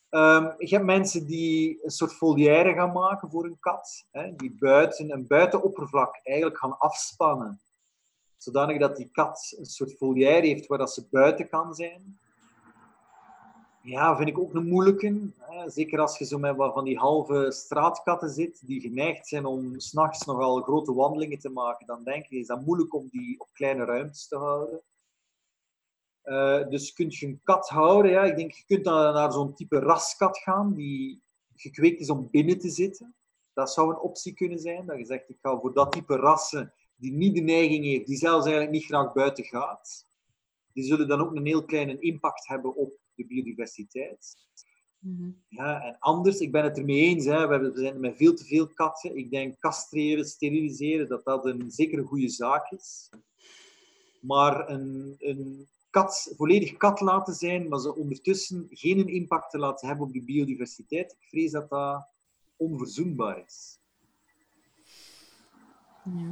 Ehm, 0.09 0.51
je 0.57 0.75
hebt 0.75 0.85
mensen 0.85 1.25
die 1.25 1.79
een 1.84 1.89
soort 1.91 2.13
volière 2.13 2.73
gaan 2.73 2.91
maken 2.91 3.29
voor 3.29 3.45
een 3.45 3.59
kat. 3.59 4.05
Hè, 4.11 4.35
die 4.35 4.55
buiten 4.59 5.11
een 5.11 5.27
buitenoppervlak 5.27 6.19
eigenlijk 6.23 6.57
gaan 6.57 6.77
afspannen. 6.77 7.59
Zodanig 8.38 8.79
dat 8.79 8.95
die 8.95 9.09
kat 9.11 9.55
een 9.57 9.65
soort 9.65 9.97
volière 9.97 10.47
heeft 10.47 10.67
waar 10.67 10.77
dat 10.77 10.93
ze 10.93 11.07
buiten 11.11 11.49
kan 11.49 11.75
zijn. 11.75 12.19
Ja, 13.81 14.15
vind 14.15 14.29
ik 14.29 14.39
ook 14.39 14.53
een 14.53 14.67
moeilijke. 14.67 15.31
Hè. 15.38 15.69
Zeker 15.69 15.99
als 15.99 16.17
je 16.17 16.25
zo 16.25 16.38
met 16.38 16.55
wat 16.55 16.73
van 16.73 16.84
die 16.84 16.97
halve 16.97 17.51
straatkatten 17.51 18.29
zit, 18.29 18.67
die 18.67 18.81
geneigd 18.81 19.27
zijn 19.27 19.45
om 19.45 19.79
s'nachts 19.79 20.25
nogal 20.25 20.61
grote 20.61 20.93
wandelingen 20.93 21.39
te 21.39 21.49
maken, 21.49 21.88
dan 21.88 22.03
denk 22.03 22.23
ik, 22.23 22.31
is 22.31 22.47
dat 22.47 22.65
moeilijk 22.65 22.93
om 22.93 23.07
die 23.11 23.39
op 23.39 23.47
kleine 23.53 23.85
ruimtes 23.85 24.27
te 24.27 24.38
houden. 24.38 24.81
Eh, 26.28 26.70
dus 26.70 26.94
kun 26.94 27.08
je 27.10 27.26
een 27.26 27.41
kat 27.44 27.70
houden. 27.70 28.12
Ja. 28.12 28.24
Ik 28.24 28.36
denk, 28.36 28.52
je 28.52 28.64
kunt 28.66 28.84
dan 28.84 29.14
naar 29.14 29.32
zo'n 29.32 29.54
type 29.54 29.80
raskat 29.80 30.38
gaan, 30.38 30.74
die 30.74 31.22
gekweekt 31.56 31.99
is 31.99 32.10
om 32.10 32.30
binnen 32.32 32.60
te 32.60 32.70
zitten. 32.70 33.16
Dat 33.54 33.72
zou 33.72 33.90
een 33.90 33.99
optie 33.99 34.34
kunnen 34.34 34.60
zijn. 34.60 34.86
Dat 34.86 34.98
je 34.98 35.06
zegt, 35.06 35.30
ik 35.30 35.38
ga 35.41 35.60
voor 35.60 35.74
dat 35.74 35.91
type 35.91 36.16
rassen 36.16 36.74
die 36.95 37.12
niet 37.12 37.36
de 37.36 37.41
neiging 37.41 37.86
heeft, 37.86 38.08
die 38.08 38.18
zelfs 38.18 38.45
eigenlijk 38.45 38.74
niet 38.74 38.86
graag 38.86 39.14
buiten 39.14 39.44
gaat. 39.44 40.06
Die 40.74 40.84
zullen 40.84 41.08
dan 41.08 41.22
ook 41.22 41.36
een 41.36 41.45
heel 41.45 41.66
kleine 41.66 41.99
impact 41.99 42.48
hebben 42.48 42.76
op 42.76 42.99
de 43.16 43.26
biodiversiteit. 43.26 44.36
Mhm. 44.99 45.32
Ja, 45.48 45.82
en 45.82 45.95
anders, 45.99 46.40
ik 46.40 46.52
ben 46.52 46.64
het 46.64 46.78
ermee 46.78 47.02
eens, 47.02 47.26
hè, 47.26 47.48
we, 47.48 47.72
zijn 47.74 47.99
met 47.99 48.18
veel 48.18 48.34
te 48.34 48.45
veel 48.45 48.68
katten. 48.68 49.18
Ik 49.18 49.32
denk 49.32 49.60
castreren, 49.60 50.26
steriliseren, 50.26 51.08
dat 51.08 51.24
dat 51.24 51.45
een 51.45 51.72
zeker 51.72 51.99
een 51.99 52.06
goede 52.06 52.30
zaak 52.30 52.72
is. 52.72 53.10
Maar 54.22 54.70
een, 54.70 55.16
een 55.20 55.68
kat, 56.02 56.34
volledig 56.38 56.78
kat 56.78 56.99
laten 56.99 57.34
zijn, 57.34 57.68
maar 57.68 57.80
ze 57.80 57.95
ondertussen 57.95 58.68
geen 58.69 59.07
impact 59.07 59.52
te 59.52 59.57
laten 59.57 59.88
hebben 59.88 60.06
op 60.07 60.14
de 60.14 60.24
biodiversiteit, 60.24 61.11
ik 61.11 61.28
vrees 61.28 61.52
dat 61.52 61.69
dat 61.69 62.07
onverzoenbaar 62.56 63.44
is. 63.45 63.80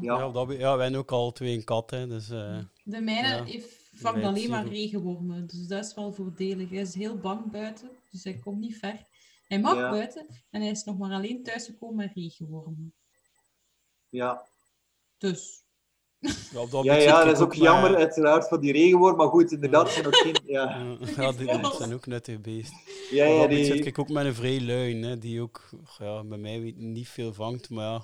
Ja. 0.02 0.18
Ja, 0.18 0.30
dat, 0.32 0.52
ja 0.52 0.76
wij 0.76 0.84
hebben 0.84 1.00
ook 1.00 1.12
al 1.12 1.32
twee 1.32 1.56
een 1.56 1.64
kat, 1.64 1.90
hè, 1.92 2.08
dus... 2.08 2.30
eh, 2.30 2.60
De 2.84 3.02
mijne 3.02 3.28
Ja, 3.28 3.44
heeft, 3.44 3.90
vangt 3.94 4.24
alleen 4.24 4.50
maar 4.50 4.68
regenwormen, 4.68 5.48
dus 5.48 5.68
dat 5.68 5.86
is 5.86 5.94
wel 5.94 6.14
voordelig. 6.14 6.70
Hij 6.70 6.80
is 6.82 6.94
heel 6.96 7.18
bang 7.18 7.52
buiten, 7.52 7.90
dus 8.12 8.24
hij 8.24 8.38
komt 8.38 8.60
niet 8.60 8.78
ver. 8.78 9.08
Hij 9.48 9.60
mag 9.60 9.76
Ja. 9.76 9.90
buiten 9.90 10.26
en 10.50 10.62
hij 10.62 10.70
is 10.72 10.84
nog 10.84 10.98
maar 10.98 11.12
alleen 11.12 11.44
thuisgekomen 11.44 11.96
met 11.96 12.14
regenwormen. 12.16 12.94
ja. 14.10 14.46
Dus, 15.18 15.65
ja, 16.54 16.66
dat 16.70 16.84
ja, 16.84 17.00
zit 17.00 17.10
dat 17.10 17.36
is 17.36 17.40
ook 17.40 17.54
jammer, 17.54 17.96
uiteraard, 17.96 18.48
van 18.48 18.60
die 18.60 18.72
regenworm. 18.72 19.16
Maar 19.16 19.28
goed, 19.28 19.52
inderdaad, 19.52 19.90
zijn 19.90 20.06
ook 20.06 20.16
geen... 20.16 20.36
Ja, 20.46 20.96
die, 21.32 21.46
die 21.46 21.72
zijn 21.78 21.94
ook 21.94 22.06
nuttige 22.06 22.40
beesten. 22.40 22.78
ja, 23.12 23.26
ja 23.26 23.42
zit 23.42 23.50
die... 23.50 23.84
ik 23.84 24.00
ook 24.00 24.10
met 24.10 24.26
een 24.26 24.36
vrij 24.36 24.62
luin, 24.62 25.04
hè, 25.04 25.18
die 25.18 25.42
ook 25.42 25.70
ja, 26.00 26.24
bij 26.24 26.38
mij 26.38 26.74
niet 26.78 27.10
veel 27.10 27.34
vangt, 27.34 27.70
maar 27.70 27.86
ja, 27.86 28.02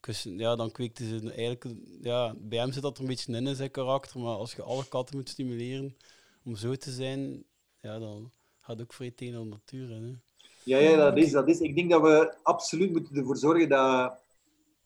kus- 0.00 0.26
ja, 0.36 0.56
dan 0.56 0.72
kweekte 0.72 1.04
ze 1.04 1.32
eigenlijk, 1.32 1.64
ja, 2.02 2.34
bij 2.38 2.58
hem 2.58 2.72
zit 2.72 2.82
dat 2.82 2.96
er 2.96 3.02
een 3.02 3.08
beetje 3.08 3.32
in 3.32 3.46
in 3.46 3.56
zijn 3.56 3.70
karakter, 3.70 4.20
maar 4.20 4.36
als 4.36 4.52
je 4.52 4.62
alle 4.62 4.88
katten 4.88 5.16
moet 5.16 5.28
stimuleren 5.28 5.96
om 6.44 6.56
zo 6.56 6.74
te 6.74 6.90
zijn, 6.90 7.44
ja, 7.80 7.98
dan 7.98 8.30
gaat 8.60 8.78
het 8.78 8.82
ook 8.82 8.92
vrij 8.92 9.10
tegen 9.10 9.40
de 9.40 9.48
natuur. 9.48 9.88
Hè. 9.88 10.14
Ja, 10.62 10.78
ja 10.78 10.96
dat, 10.96 11.16
is, 11.16 11.30
dat 11.30 11.48
is. 11.48 11.60
Ik 11.60 11.74
denk 11.74 11.90
dat 11.90 12.02
we 12.02 12.34
absoluut 12.42 12.92
moeten 12.92 13.16
ervoor 13.16 13.36
zorgen 13.36 13.68
dat... 13.68 14.12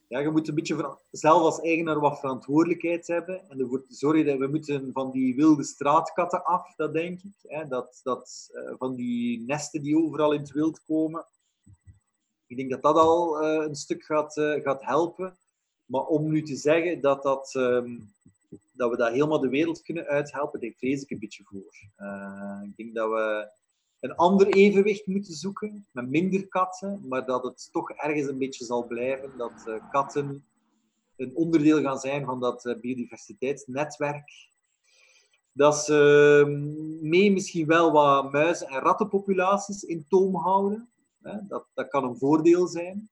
Ja, 0.08 0.18
je 0.18 0.30
moet 0.30 0.48
een 0.48 0.54
beetje 0.54 0.74
vera- 0.74 0.98
zelf 1.10 1.42
als 1.42 1.60
eigenaar 1.60 2.00
wat 2.00 2.18
verantwoordelijkheid 2.18 3.06
hebben. 3.06 3.50
En 3.50 3.60
ervoor 3.60 3.84
zorgen 3.88 4.26
dat 4.26 4.38
we 4.38 4.46
moeten 4.46 4.92
van 4.92 5.10
die 5.10 5.34
wilde 5.34 5.64
straatkatten 5.64 6.44
af, 6.44 6.74
dat 6.76 6.92
denk 6.92 7.22
ik. 7.22 7.34
Hè, 7.42 7.68
dat, 7.68 8.00
dat, 8.02 8.50
eh, 8.52 8.74
van 8.78 8.94
die 8.94 9.40
nesten 9.46 9.82
die 9.82 9.96
overal 9.96 10.32
in 10.32 10.40
het 10.40 10.52
wild 10.52 10.84
komen. 10.84 11.24
Ik 12.46 12.56
denk 12.56 12.70
dat 12.70 12.82
dat 12.82 12.96
al 12.96 13.42
eh, 13.42 13.66
een 13.68 13.74
stuk 13.74 14.04
gaat, 14.04 14.36
eh, 14.36 14.62
gaat 14.62 14.84
helpen. 14.84 15.36
Maar 15.84 16.06
om 16.06 16.30
nu 16.30 16.42
te 16.42 16.56
zeggen 16.56 17.00
dat, 17.00 17.22
dat, 17.22 17.54
ehm, 17.54 17.98
dat 18.72 18.90
we 18.90 18.96
dat 18.96 19.12
helemaal 19.12 19.40
de 19.40 19.48
wereld 19.48 19.82
kunnen 19.82 20.06
uithelpen, 20.06 20.60
daar 20.60 20.72
vrees 20.76 21.02
ik 21.02 21.10
een 21.10 21.18
beetje 21.18 21.44
voor. 21.44 21.74
Ik 22.64 22.76
denk 22.76 22.94
dat 22.94 23.10
we 23.10 23.48
een 24.04 24.16
ander 24.16 24.46
evenwicht 24.46 25.06
moeten 25.06 25.34
zoeken, 25.34 25.86
met 25.90 26.08
minder 26.08 26.48
katten, 26.48 27.00
maar 27.08 27.26
dat 27.26 27.44
het 27.44 27.68
toch 27.72 27.90
ergens 27.90 28.28
een 28.28 28.38
beetje 28.38 28.64
zal 28.64 28.86
blijven 28.86 29.36
dat 29.36 29.66
eh, 29.66 29.90
katten 29.90 30.44
een 31.16 31.36
onderdeel 31.36 31.82
gaan 31.82 31.98
zijn 31.98 32.24
van 32.24 32.40
dat 32.40 32.66
eh, 32.66 32.80
biodiversiteitsnetwerk. 32.80 34.48
Dat 35.52 35.76
ze 35.76 36.40
ehm, 36.46 37.08
mee 37.08 37.32
misschien 37.32 37.66
wel 37.66 37.92
wat 37.92 38.32
muizen- 38.32 38.68
en 38.68 38.80
rattenpopulaties 38.80 39.82
in 39.82 40.06
toom 40.08 40.36
houden. 40.36 40.88
Hè? 41.22 41.46
Dat, 41.46 41.66
dat 41.74 41.88
kan 41.88 42.04
een 42.04 42.18
voordeel 42.18 42.66
zijn. 42.66 43.08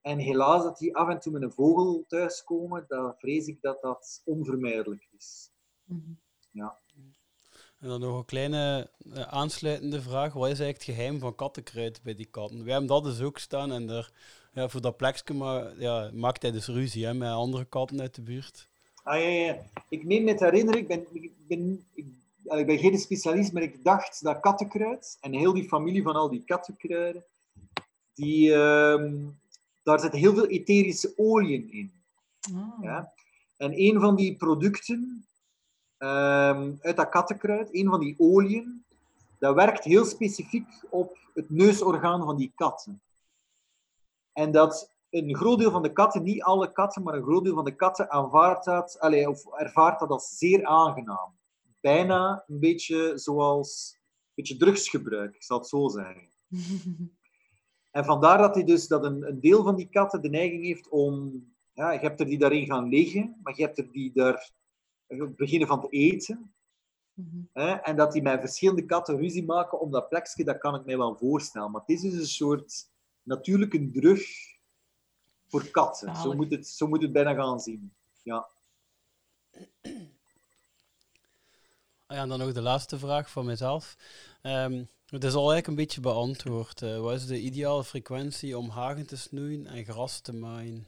En 0.00 0.18
helaas 0.18 0.62
dat 0.62 0.78
die 0.78 0.96
af 0.96 1.08
en 1.08 1.20
toe 1.20 1.32
met 1.32 1.42
een 1.42 1.52
vogel 1.52 2.04
thuiskomen, 2.08 2.84
dan 2.88 3.14
vrees 3.18 3.46
ik 3.46 3.60
dat 3.60 3.82
dat 3.82 4.22
onvermijdelijk 4.24 5.08
is. 5.16 5.50
mhm. 5.84 6.80
En 7.82 7.88
dan 7.88 8.00
nog 8.00 8.18
een 8.18 8.24
kleine 8.24 8.90
eh, 9.14 9.22
aansluitende 9.22 10.02
vraag. 10.02 10.32
Wat 10.32 10.50
is 10.50 10.60
eigenlijk 10.60 10.86
het 10.86 10.96
geheim 10.96 11.18
van 11.18 11.34
kattenkruid 11.34 12.00
bij 12.02 12.14
die 12.14 12.28
katten? 12.30 12.64
Wij 12.64 12.72
hebben 12.72 12.88
dat 12.88 13.04
dus 13.04 13.20
ook 13.20 13.38
staan 13.38 13.72
en 13.72 13.86
daar, 13.86 14.10
ja, 14.52 14.68
voor 14.68 14.80
dat 14.80 14.96
plekje 14.96 15.34
maar, 15.34 15.80
ja, 15.80 16.10
maakt 16.12 16.42
hij 16.42 16.50
dus 16.50 16.66
ruzie 16.66 17.06
hè, 17.06 17.14
met 17.14 17.30
andere 17.30 17.64
katten 17.64 18.00
uit 18.00 18.14
de 18.14 18.22
buurt. 18.22 18.68
Ah 19.02 19.20
ja, 19.20 19.28
ja. 19.28 19.58
Ik 19.88 20.04
meen 20.04 20.24
me 20.24 20.34
te 20.34 20.44
herinneren, 20.44 20.80
ik 20.80 20.88
ben, 20.88 21.06
ik 21.12 21.30
ben, 21.46 21.84
ik, 21.94 22.06
ja, 22.42 22.54
ik 22.54 22.66
ben 22.66 22.78
geen 22.78 22.98
specialist, 22.98 23.52
maar 23.52 23.62
ik 23.62 23.84
dacht 23.84 24.22
dat 24.22 24.40
kattenkruid 24.40 25.18
en 25.20 25.32
heel 25.32 25.52
die 25.52 25.68
familie 25.68 26.02
van 26.02 26.14
al 26.14 26.28
die 26.28 26.42
kattenkruiden, 26.44 27.24
die, 28.14 28.54
ehm, 28.54 29.14
daar 29.82 30.00
zitten 30.00 30.20
heel 30.20 30.34
veel 30.34 30.46
etherische 30.46 31.12
oliën 31.16 31.72
in. 31.72 31.92
Ah. 32.54 32.82
Ja? 32.82 33.12
En 33.56 33.80
een 33.80 34.00
van 34.00 34.16
die 34.16 34.36
producten 34.36 35.26
ehm, 36.02 36.72
uit 36.80 36.96
dat 36.96 37.08
kattenkruid, 37.08 37.68
een 37.74 37.88
van 37.88 38.00
die 38.00 38.14
oliën, 38.18 38.84
dat 39.38 39.54
werkt 39.54 39.84
heel 39.84 40.04
specifiek 40.04 40.66
op 40.90 41.18
het 41.34 41.50
neusorgaan 41.50 42.24
van 42.24 42.36
die 42.36 42.52
katten. 42.54 43.02
En 44.32 44.52
dat 44.52 44.92
een 45.10 45.36
groot 45.36 45.58
deel 45.58 45.70
van 45.70 45.82
de 45.82 45.92
katten, 45.92 46.22
niet 46.22 46.42
alle 46.42 46.72
katten, 46.72 47.02
maar 47.02 47.14
een 47.14 47.22
groot 47.22 47.44
deel 47.44 47.54
van 47.54 47.64
de 47.64 47.76
katten 47.76 48.10
aanvaardt 48.10 48.64
dat, 48.64 49.00
allee, 49.00 49.28
of 49.28 49.46
ervaart 49.46 50.00
dat 50.00 50.10
als 50.10 50.38
zeer 50.38 50.64
aangenaam. 50.64 51.38
Bijna 51.80 52.44
een 52.46 52.60
beetje 52.60 53.12
zoals 53.18 53.94
een 53.94 54.32
beetje 54.34 54.56
drugsgebruik, 54.56 55.34
ik 55.34 55.42
zal 55.42 55.58
het 55.58 55.68
zo 55.68 55.88
zeggen. 55.88 56.28
En 57.90 58.04
vandaar 58.04 58.38
dat, 58.38 58.54
hij 58.54 58.64
dus, 58.64 58.88
dat 58.88 59.04
een, 59.04 59.28
een 59.28 59.40
deel 59.40 59.62
van 59.62 59.76
die 59.76 59.88
katten 59.88 60.22
de 60.22 60.30
neiging 60.30 60.64
heeft 60.64 60.88
om... 60.88 61.44
Ja, 61.72 61.92
je 61.92 61.98
hebt 61.98 62.20
er 62.20 62.26
die 62.26 62.38
daarin 62.38 62.66
gaan 62.66 62.88
liggen, 62.88 63.40
maar 63.42 63.56
je 63.56 63.62
hebt 63.62 63.78
er 63.78 63.92
die 63.92 64.12
daar 64.14 64.52
beginnen 65.36 65.68
van 65.68 65.80
te 65.80 65.88
eten. 65.88 66.54
Mhm. 67.14 67.42
Hè, 67.52 67.70
en 67.70 67.96
dat 67.96 68.12
die 68.12 68.22
met 68.22 68.40
verschillende 68.40 68.84
katten 68.84 69.16
ruzie 69.16 69.44
maken 69.44 69.80
om 69.80 69.90
dat 69.90 70.08
plekje, 70.08 70.44
dat 70.44 70.58
kan 70.58 70.74
ik 70.74 70.84
mij 70.84 70.96
wel 70.96 71.16
voorstellen. 71.16 71.70
Maar 71.70 71.80
het 71.80 71.90
is 71.90 72.00
dus 72.00 72.14
een 72.14 72.26
soort 72.26 72.90
natuurlijke 73.22 73.90
drug 73.90 74.22
voor 75.46 75.66
katten. 75.70 76.16
Zo 76.16 76.32
moet, 76.32 76.50
het, 76.50 76.66
zo 76.66 76.86
moet 76.86 77.02
het 77.02 77.12
bijna 77.12 77.34
gaan 77.34 77.60
zien. 77.60 77.92
Ja. 78.22 78.48
Ah 82.06 82.18
ja, 82.18 82.22
en 82.22 82.28
dan 82.28 82.38
nog 82.38 82.52
de 82.52 82.60
laatste 82.60 82.98
vraag 82.98 83.30
van 83.30 83.44
mezelf. 83.44 83.96
Ehm, 84.42 84.84
het 85.06 85.24
is 85.24 85.34
al 85.34 85.52
eigenlijk 85.52 85.66
een 85.66 85.74
beetje 85.74 86.00
beantwoord. 86.00 86.82
Eh, 86.82 87.00
wat 87.00 87.14
is 87.14 87.26
de 87.26 87.40
ideale 87.40 87.84
frequentie 87.84 88.58
om 88.58 88.68
hagen 88.68 89.06
te 89.06 89.16
snoeien 89.16 89.66
en 89.66 89.84
gras 89.84 90.20
te 90.20 90.32
maaien? 90.32 90.86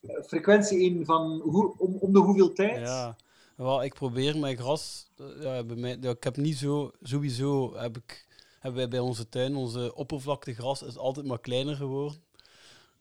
Eh, 0.00 0.22
Frequentie 0.22 0.80
in 0.80 1.04
van 1.04 1.40
hoe, 1.40 1.78
om, 1.78 1.96
om 1.96 2.12
de 2.12 2.18
hoeveel 2.18 2.52
tijd? 2.52 2.78
Ja, 2.86 3.16
wel, 3.56 3.84
ik 3.84 3.94
probeer 3.94 4.38
mijn 4.38 4.56
gras. 4.56 5.10
eh, 5.16 5.42
Ja, 5.42 5.64
bij 5.64 5.76
mij, 5.76 5.92
ik 5.92 6.24
heb 6.24 6.36
niet 6.36 6.56
zo. 6.56 6.90
Sowieso 7.02 7.76
heb 7.76 7.96
ik, 7.96 8.26
hebben 8.58 8.80
wij 8.80 8.88
bij 8.88 8.98
onze 8.98 9.28
tuin. 9.28 9.56
Onze 9.56 9.94
oppervlaktegras 9.94 10.82
is 10.82 10.96
altijd 10.98 11.26
maar 11.26 11.40
kleiner 11.40 11.76
geworden. 11.76 12.22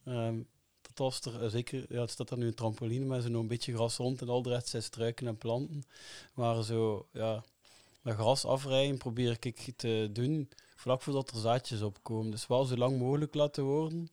Ehm, 0.05 0.39
dat 0.81 1.25
er 1.25 1.43
eh, 1.43 1.49
zeker. 1.49 1.85
Ja, 1.89 2.01
het 2.01 2.09
staat 2.11 2.29
er 2.29 2.37
nu 2.37 2.47
een 2.47 2.53
trampoline 2.53 3.05
met 3.05 3.23
zo 3.23 3.29
nog 3.29 3.41
een 3.41 3.47
beetje 3.47 3.73
gras 3.73 3.97
rond 3.97 4.21
en 4.21 4.29
al 4.29 4.41
de 4.41 4.49
rest 4.49 4.67
zijn 4.67 4.83
struiken 4.83 5.27
en 5.27 5.37
planten. 5.37 5.83
Maar 6.33 6.63
zo, 6.63 7.07
ja, 7.11 7.43
dat 8.03 8.13
gras 8.15 8.45
afrijden 8.45 8.97
probeer 8.97 9.37
ik 9.39 9.73
te 9.75 10.09
doen 10.11 10.49
vlak 10.75 11.01
voordat 11.01 11.29
er 11.29 11.37
zaadjes 11.37 11.81
opkomen. 11.81 12.31
Dus 12.31 12.47
wel 12.47 12.65
zo 12.65 12.75
lang 12.75 12.99
mogelijk 12.99 13.33
laten 13.33 13.63
worden. 13.63 14.09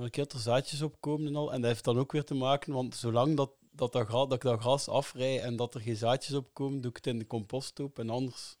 Maar 0.00 0.08
een 0.08 0.14
keer 0.14 0.24
dat 0.24 0.32
er 0.32 0.40
zaadjes 0.40 0.82
opkomen 0.82 1.26
en 1.26 1.36
al. 1.36 1.52
En 1.52 1.60
dat 1.60 1.70
heeft 1.70 1.84
dan 1.84 1.98
ook 1.98 2.12
weer 2.12 2.24
te 2.24 2.34
maken, 2.34 2.72
want 2.72 2.94
zolang 2.94 3.36
dat, 3.36 3.50
dat, 3.70 3.92
dat, 3.92 4.08
dat 4.10 4.32
ik 4.32 4.40
dat 4.40 4.60
gras 4.60 4.88
afrij 4.88 5.38
en 5.38 5.56
dat 5.56 5.74
er 5.74 5.80
geen 5.80 5.96
zaadjes 5.96 6.36
opkomen, 6.36 6.80
doe 6.80 6.90
ik 6.90 6.96
het 6.96 7.06
in 7.06 7.18
de 7.18 7.26
composthoop. 7.26 7.98
En 7.98 8.10
anders 8.10 8.56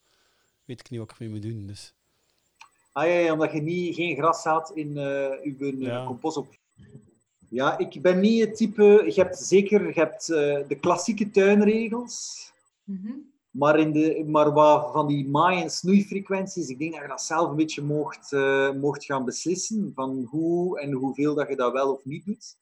weet 0.64 0.80
ik 0.80 0.90
niet 0.90 1.00
wat 1.00 1.10
ik 1.10 1.16
ermee 1.16 1.32
moet 1.32 1.42
doen. 1.42 1.66
Dus 1.66 1.94
Ah 2.92 3.06
ja, 3.06 3.12
ja, 3.12 3.32
omdat 3.32 3.52
je 3.52 3.62
niet, 3.62 3.94
geen 3.94 4.16
graszaad 4.16 4.70
in 4.74 4.96
eh 4.98 5.30
uw 5.42 5.58
eh, 5.58 5.80
Ja. 5.80 6.04
compost 6.06 6.36
op. 6.36 6.58
Ja, 7.48 7.78
ik 7.78 8.02
ben 8.02 8.20
niet 8.20 8.40
het 8.40 8.56
type. 8.56 9.02
Je 9.06 9.20
hebt 9.20 9.38
zeker 9.38 9.86
je 9.86 9.92
hebt, 9.92 10.28
eh, 10.30 10.68
de 10.68 10.76
klassieke 10.80 11.30
tuinregels. 11.30 12.50
Mhm. 12.84 13.12
Maar, 13.50 13.78
in 13.78 13.92
de, 13.92 14.24
maar 14.26 14.52
wat 14.52 14.92
van 14.92 15.06
die 15.06 15.28
maai- 15.28 15.62
en 15.62 15.70
snoeifrequenties, 15.70 16.68
ik 16.68 16.78
denk 16.78 16.92
dat 16.92 17.02
je 17.02 17.08
dat 17.08 17.22
zelf 17.22 17.50
een 17.50 17.56
beetje 17.56 17.82
mocht, 17.82 18.32
eh, 18.32 18.72
mocht 18.72 19.04
gaan 19.04 19.24
beslissen. 19.24 19.92
Van 19.94 20.26
hoe 20.30 20.80
en 20.80 20.92
hoeveel 20.92 21.34
dat 21.34 21.48
je 21.48 21.56
dat 21.56 21.72
wel 21.72 21.92
of 21.92 22.04
niet 22.04 22.24
doet. 22.24 22.56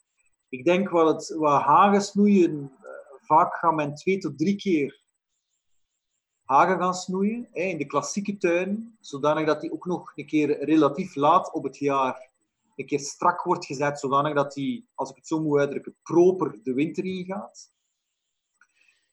Ik 0.49 0.65
denk 0.65 0.89
wat, 0.89 1.15
het, 1.15 1.39
wat 1.39 1.63
hagen 1.63 2.03
snoeien, 2.03 2.73
eh, 2.83 2.89
vaak 3.21 3.55
gaan 3.55 3.75
men 3.75 3.95
twee 3.95 4.19
tot 4.19 4.39
drie 4.39 4.57
keer 4.57 5.03
hagen 6.45 6.79
gaan 6.79 6.95
snoeien. 6.95 7.49
Hè, 7.53 7.63
in 7.63 7.79
de 7.79 7.87
klassieke 7.87 8.37
tuin, 8.37 8.97
zodanig 9.01 9.47
dat 9.47 9.61
die 9.61 9.73
ook 9.73 9.87
nog 9.87 10.13
een 10.15 10.27
keer 10.27 10.65
relatief 10.65 11.15
laat 11.15 11.53
op 11.53 11.65
het 11.65 11.79
jaar 11.79 12.31
een 12.77 12.87
keer 12.87 13.01
strak 13.01 13.43
wordt 13.43 13.67
gezet, 13.67 13.99
zodanig 13.99 14.35
dat 14.35 14.53
die, 14.53 14.89
als 14.95 15.11
ik 15.11 15.17
het 15.17 15.27
zo 15.27 15.41
moet 15.41 15.59
uitdrukken, 15.59 15.97
proper 16.03 16.59
de 16.63 16.73
winter 16.73 17.05
ingaat. 17.05 17.71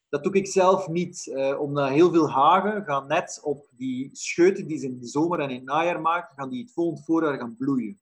Dat 0.09 0.23
doe 0.23 0.33
ik 0.33 0.47
zelf 0.47 0.87
niet, 0.87 1.27
eh, 1.27 1.59
omdat 1.59 1.89
heel 1.89 2.11
veel 2.11 2.29
hagen 2.29 2.83
gaan 2.83 3.07
net 3.07 3.39
op 3.43 3.67
die 3.71 4.09
scheuten 4.13 4.67
die 4.67 4.77
ze 4.77 4.85
in 4.85 4.99
de 4.99 5.07
zomer 5.07 5.39
en 5.39 5.49
in 5.49 5.55
het 5.55 5.65
najaar 5.65 6.01
maken, 6.01 6.35
gaan 6.35 6.49
die 6.49 6.63
het 6.63 6.71
volgend 6.71 7.05
voorjaar 7.05 7.37
gaan 7.37 7.55
bloeien. 7.57 7.99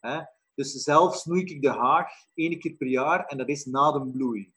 Hè? 0.00 0.20
Dus 0.54 0.72
zelf 0.72 1.16
snoei 1.16 1.44
ik 1.44 1.62
de 1.62 1.70
haag 1.70 2.10
één 2.34 2.58
keer 2.58 2.72
per 2.72 2.86
jaar 2.86 3.26
en 3.26 3.38
dat 3.38 3.48
is 3.48 3.64
na 3.64 3.92
de 3.92 4.06
bloei. 4.06 4.52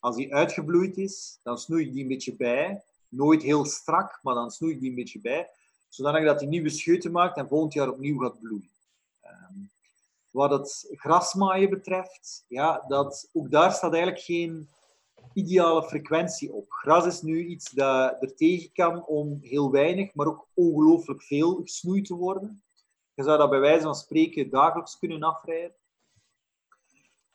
Als 0.00 0.16
die 0.16 0.34
uitgebloeid 0.34 0.96
is, 0.96 1.38
dan 1.42 1.58
snoei 1.58 1.86
ik 1.86 1.92
die 1.92 2.02
een 2.02 2.08
beetje 2.08 2.36
bij. 2.36 2.82
Nooit 3.08 3.42
heel 3.42 3.64
strak, 3.64 4.18
maar 4.22 4.34
dan 4.34 4.50
snoei 4.50 4.72
ik 4.72 4.80
die 4.80 4.88
een 4.88 4.94
beetje 4.94 5.20
bij. 5.20 5.48
Zodanig 5.88 6.24
dat 6.24 6.38
die 6.38 6.48
nieuwe 6.48 6.68
scheuten 6.68 7.12
maakt 7.12 7.36
en 7.36 7.48
volgend 7.48 7.72
jaar 7.72 7.88
opnieuw 7.88 8.18
gaat 8.18 8.40
bloeien. 8.40 8.70
Ehm, 9.20 9.54
wat 10.30 10.50
het 10.50 10.88
grasmaaien 10.90 11.70
betreft, 11.70 12.44
ja, 12.48 12.84
dat, 12.88 13.28
ook 13.32 13.50
daar 13.50 13.72
staat 13.72 13.92
eigenlijk 13.92 14.22
geen 14.22 14.68
ideale 15.32 15.82
frequentie 15.82 16.52
op. 16.52 16.70
Gras 16.72 17.06
is 17.06 17.22
nu 17.22 17.46
iets 17.46 17.70
dat 17.70 18.22
er 18.22 18.34
tegen 18.34 18.72
kan 18.72 19.06
om 19.06 19.38
heel 19.40 19.70
weinig, 19.70 20.14
maar 20.14 20.26
ook 20.26 20.48
ongelooflijk 20.54 21.22
veel 21.22 21.54
gesnoeid 21.54 22.04
te 22.04 22.14
worden. 22.14 22.62
Je 23.14 23.22
zou 23.22 23.38
dat 23.38 23.50
bij 23.50 23.60
wijze 23.60 23.82
van 23.82 23.94
spreken 23.94 24.50
dagelijks 24.50 24.98
kunnen 24.98 25.22
afrijden. 25.22 25.74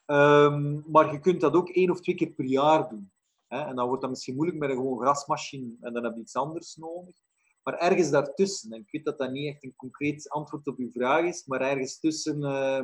Ehm, 0.05 0.91
maar 0.91 1.11
je 1.11 1.19
kunt 1.19 1.41
dat 1.41 1.53
ook 1.53 1.69
één 1.69 1.89
of 1.91 2.01
twee 2.01 2.15
keer 2.15 2.31
per 2.31 2.45
jaar 2.45 2.89
doen. 2.89 3.11
Hè? 3.47 3.59
En 3.65 3.75
dan 3.75 3.87
wordt 3.87 4.01
dat 4.01 4.09
misschien 4.09 4.35
moeilijk 4.35 4.59
met 4.59 4.69
een 4.69 4.75
gewoon 4.75 4.99
grasmachine 4.99 5.75
en 5.81 5.93
dan 5.93 6.03
heb 6.03 6.15
je 6.15 6.21
iets 6.21 6.35
anders 6.35 6.75
nodig. 6.75 7.15
Maar 7.63 7.77
ergens 7.77 8.09
daartussen, 8.09 8.71
en 8.71 8.79
ik 8.79 8.91
weet 8.91 9.05
dat 9.05 9.17
dat 9.17 9.31
niet 9.31 9.53
echt 9.53 9.63
een 9.63 9.75
concreet 9.75 10.29
antwoord 10.29 10.67
op 10.67 10.77
uw 10.77 10.91
vraag 10.91 11.25
is, 11.25 11.45
maar 11.45 11.61
ergens 11.61 11.99
tussen, 11.99 12.43
eh, 12.43 12.83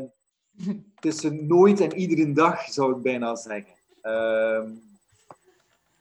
tussen 0.99 1.47
nooit 1.47 1.79
en 1.79 1.95
iedere 1.95 2.33
dag 2.33 2.61
zou 2.61 2.95
ik 2.95 3.01
bijna 3.01 3.35
zeggen. 3.35 3.75
Ehm, 4.01 4.71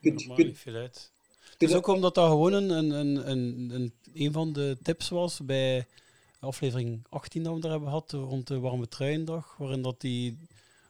kunt- 0.01 0.13
dat 0.13 0.21
je 0.21 0.27
maakt 0.27 0.39
kunt- 0.41 0.47
niet 0.53 0.59
veel 0.61 0.75
uit. 0.75 1.11
Het 1.39 1.57
kunt- 1.57 1.71
is 1.71 1.75
ook 1.77 1.87
omdat 1.87 2.15
dat 2.15 2.27
gewoon 2.29 2.53
een, 2.53 2.69
een, 2.69 2.89
een, 2.91 3.29
een, 3.31 3.69
een, 3.73 3.93
een 4.13 4.31
van 4.31 4.53
de 4.53 4.77
tips 4.83 5.09
was 5.09 5.39
bij 5.45 5.85
aflevering 6.39 7.05
18 7.09 7.43
dat 7.43 7.53
we 7.53 7.59
daar 7.59 7.71
hebben 7.71 7.89
gehad, 7.89 8.11
rond 8.11 8.47
de 8.47 8.59
warme 8.59 8.87
truiendag, 8.87 9.55
waarin 9.57 9.81
dat, 9.81 10.01
die, 10.01 10.37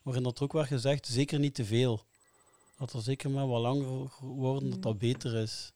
waarin 0.02 0.24
dat 0.24 0.38
er 0.38 0.44
ook 0.44 0.54
werd 0.54 0.68
gezegd, 0.68 1.06
zeker 1.08 1.40
niet 1.40 1.56
te 1.56 1.66
veel. 1.66 2.02
Dat 2.78 2.94
er 2.94 3.02
zeker 3.02 3.30
maar 3.30 3.48
wat 3.48 3.62
langer 3.62 4.10
worden, 4.22 4.70
dat 4.70 4.82
dat 4.82 4.98
beter 4.98 5.36
is. 5.36 5.72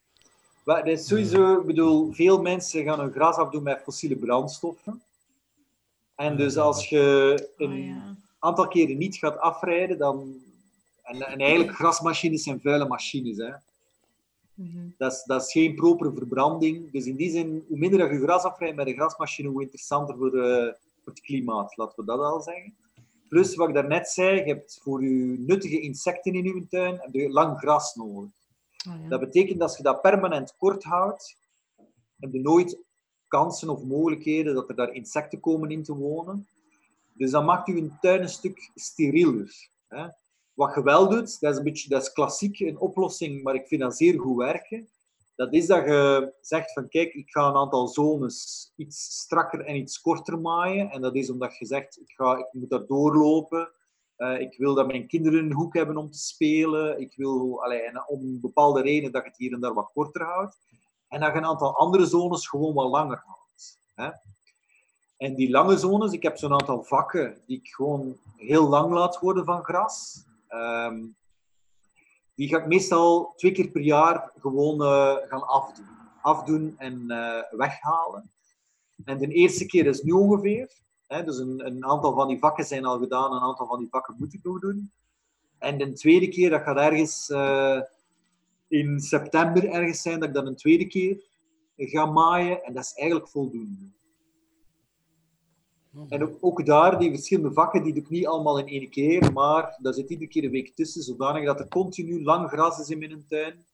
Maar 0.63 0.83
dat 0.85 0.99
is 0.99 1.07
sowieso, 1.07 1.59
ik 1.59 1.65
bedoel, 1.65 2.11
veel 2.13 2.41
mensen 2.41 2.83
gaan 2.83 2.99
hun 2.99 3.11
gras 3.11 3.35
afdoen 3.35 3.63
met 3.63 3.81
fossiele 3.83 4.15
brandstoffen. 4.15 5.01
En 6.15 6.37
dus 6.37 6.57
als 6.57 6.89
je 6.89 7.49
een 7.57 7.69
Ah, 7.71 7.85
ja. 7.85 8.15
aantal 8.39 8.67
keren 8.67 8.97
niet 8.97 9.15
gaat 9.15 9.37
afrijden, 9.37 9.97
dan... 9.97 10.35
En, 11.05 11.21
en 11.21 11.39
eigenlijk, 11.39 11.71
grasmachines 11.71 12.43
zijn 12.43 12.61
vuile 12.61 12.87
machines. 12.87 13.37
Hè. 13.37 13.51
Mhm. 14.53 14.87
Dat, 14.97 15.11
is, 15.11 15.23
dat 15.23 15.41
is 15.41 15.51
geen 15.51 15.75
propere 15.75 16.13
verbranding. 16.13 16.91
Dus 16.91 17.05
in 17.05 17.15
die 17.15 17.29
zin, 17.29 17.65
hoe 17.67 17.77
minder 17.77 17.99
dat 17.99 18.09
je 18.09 18.19
gras 18.19 18.43
afrijdt 18.43 18.75
met 18.75 18.87
een 18.87 18.93
grasmachine, 18.93 19.49
hoe 19.49 19.61
interessanter 19.61 20.17
voor, 20.17 20.37
eh, 20.37 20.73
voor 21.03 21.13
het 21.13 21.21
klimaat. 21.21 21.77
Laten 21.77 21.99
we 21.99 22.05
dat 22.05 22.19
al 22.19 22.41
zeggen. 22.41 22.75
Plus, 23.29 23.55
wat 23.55 23.67
ik 23.67 23.73
daarnet 23.73 24.07
zei, 24.07 24.35
je 24.35 24.43
hebt 24.43 24.79
voor 24.81 25.03
je 25.03 25.35
nuttige 25.39 25.79
insecten 25.79 26.33
in 26.33 26.43
je 26.43 26.67
tuin 26.69 26.97
heb 26.99 27.13
je 27.13 27.29
lang 27.29 27.57
gras 27.57 27.95
nodig. 27.95 28.29
Ja. 28.77 29.09
Dat 29.09 29.19
betekent 29.19 29.59
dat 29.59 29.67
als 29.67 29.77
je 29.77 29.83
dat 29.83 30.01
permanent 30.01 30.55
kort 30.57 30.83
houdt, 30.83 31.37
heb 32.19 32.33
je 32.33 32.39
nooit 32.39 32.77
kansen 33.27 33.69
of 33.69 33.83
mogelijkheden 33.83 34.55
dat 34.55 34.69
er 34.69 34.75
daar 34.75 34.93
insecten 34.93 35.39
komen 35.39 35.71
in 35.71 35.83
te 35.83 35.95
wonen. 35.95 36.47
Dus 37.13 37.31
dat 37.31 37.45
maakt 37.45 37.67
je 37.67 37.89
tuin 38.01 38.21
een 38.21 38.29
stuk 38.29 38.71
sterieler. 38.75 39.69
Hè. 39.87 40.07
Wat 40.55 40.75
je 40.75 40.83
wel 40.83 41.09
doet, 41.09 41.39
dat 41.39 41.51
is, 41.51 41.57
een 41.57 41.63
beetje, 41.63 41.89
dat 41.89 42.01
is 42.01 42.11
klassiek 42.11 42.59
een 42.59 42.79
oplossing, 42.79 43.43
maar 43.43 43.55
ik 43.55 43.67
vind 43.67 43.81
dat 43.81 43.97
zeer 43.97 44.19
goed 44.19 44.37
werken. 44.37 44.87
Dat 45.35 45.53
is 45.53 45.67
dat 45.67 45.85
je 45.85 46.33
zegt 46.41 46.73
van 46.73 46.87
kijk, 46.87 47.13
ik 47.13 47.29
ga 47.29 47.47
een 47.47 47.55
aantal 47.55 47.87
zones 47.87 48.71
iets 48.75 49.19
strakker 49.19 49.65
en 49.65 49.75
iets 49.75 50.01
korter 50.01 50.39
maaien. 50.39 50.89
En 50.89 51.01
dat 51.01 51.15
is 51.15 51.29
omdat 51.29 51.57
je 51.57 51.65
zegt, 51.65 51.99
ik, 51.99 52.11
ga, 52.15 52.37
ik 52.37 52.47
moet 52.51 52.69
daar 52.69 52.85
doorlopen. 52.85 53.71
Eh, 54.15 54.39
ik 54.39 54.57
wil 54.57 54.73
dat 54.73 54.87
mijn 54.87 55.07
kinderen 55.07 55.45
een 55.45 55.53
hoek 55.53 55.73
hebben 55.73 55.97
om 55.97 56.11
te 56.11 56.17
spelen. 56.17 56.99
Ik 56.99 57.13
wil 57.15 57.63
allee, 57.63 58.07
om 58.07 58.41
bepaalde 58.41 58.81
reden 58.81 59.11
dat 59.11 59.23
je 59.23 59.29
het 59.29 59.37
hier 59.37 59.53
en 59.53 59.59
daar 59.59 59.73
wat 59.73 59.91
korter 59.93 60.23
houdt. 60.23 60.57
En 61.07 61.19
dat 61.19 61.31
je 61.31 61.37
een 61.37 61.45
aantal 61.45 61.77
andere 61.77 62.05
zones 62.05 62.47
gewoon 62.47 62.73
wat 62.73 62.89
langer 62.89 63.23
houdt. 63.25 63.79
Hè? 63.95 64.09
En 65.17 65.35
die 65.35 65.49
lange 65.49 65.77
zones, 65.77 66.11
ik 66.11 66.23
heb 66.23 66.37
zo'n 66.37 66.53
aantal 66.53 66.83
vakken 66.83 67.41
die 67.45 67.57
ik 67.57 67.67
gewoon 67.67 68.17
heel 68.35 68.67
lang 68.69 68.93
laat 68.93 69.19
worden 69.19 69.45
van 69.45 69.63
gras. 69.63 70.23
Ehm, 70.55 71.05
die 72.35 72.47
ga 72.47 72.57
ik 72.57 72.67
meestal 72.67 73.33
twee 73.35 73.51
keer 73.51 73.67
per 73.67 73.81
jaar 73.81 74.31
gewoon 74.39 74.81
eh, 74.81 75.15
gaan 75.27 75.47
afdoen. 75.47 75.85
Afdoen 76.21 76.75
en 76.77 77.05
eh, 77.09 77.57
weghalen. 77.57 78.31
En 79.03 79.17
de 79.17 79.27
eerste 79.27 79.65
keer 79.65 79.85
is 79.85 80.01
nu 80.01 80.11
ongeveer. 80.11 80.71
Hè, 81.07 81.23
dus 81.23 81.37
een, 81.37 81.65
een 81.65 81.85
aantal 81.85 82.13
van 82.13 82.27
die 82.27 82.39
vakken 82.39 82.65
zijn 82.65 82.85
al 82.85 82.99
gedaan, 82.99 83.33
een 83.33 83.41
aantal 83.41 83.67
van 83.67 83.79
die 83.79 83.89
vakken 83.89 84.15
moet 84.17 84.33
ik 84.33 84.43
nog 84.43 84.59
doen. 84.59 84.91
En 85.57 85.77
de 85.77 85.93
tweede 85.93 86.27
keer, 86.27 86.49
dat 86.49 86.61
gaat 86.61 86.77
ergens 86.77 87.29
eh, 87.29 87.81
in 88.67 88.99
september 88.99 89.69
ergens 89.69 90.01
zijn, 90.01 90.19
dat 90.19 90.27
ik 90.27 90.35
dan 90.35 90.47
een 90.47 90.55
tweede 90.55 90.87
keer 90.87 91.23
ga 91.77 92.05
maaien. 92.05 92.63
En 92.63 92.73
dat 92.73 92.83
is 92.83 92.93
eigenlijk 92.93 93.29
voldoende. 93.29 93.94
En 96.09 96.23
ook, 96.23 96.37
ook 96.39 96.65
daar, 96.65 96.99
die 96.99 97.09
verschillende 97.09 97.53
vakken, 97.53 97.83
die 97.83 97.93
doe 97.93 98.03
ik 98.03 98.09
niet 98.09 98.27
allemaal 98.27 98.59
in 98.59 98.67
één 98.67 98.89
keer, 98.89 99.33
maar 99.33 99.77
daar 99.81 99.93
zit 99.93 100.09
iedere 100.09 100.29
keer 100.29 100.43
een 100.43 100.51
week 100.51 100.75
tussen, 100.75 101.03
zodanig 101.03 101.45
dat 101.45 101.59
er 101.59 101.67
continu 101.67 102.23
lang 102.23 102.49
gras 102.49 102.79
is 102.79 102.89
in 102.89 102.99
mijn 102.99 103.25
tuin, 103.27 103.65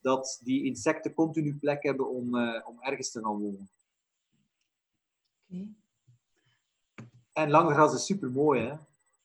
dat 0.00 0.40
die 0.44 0.64
insecten 0.64 1.14
continu 1.14 1.54
plek 1.54 1.82
hebben 1.82 2.08
om, 2.08 2.36
eh, 2.36 2.68
om 2.68 2.76
ergens 2.80 3.10
te 3.10 3.22
gaan 3.22 3.38
wonen. 3.38 3.70
Oké. 5.48 5.66
En 7.32 7.50
lang 7.50 7.70
gras 7.70 7.94
is 7.94 8.04
super 8.04 8.30
mooi, 8.30 8.60
hè? 8.60 8.74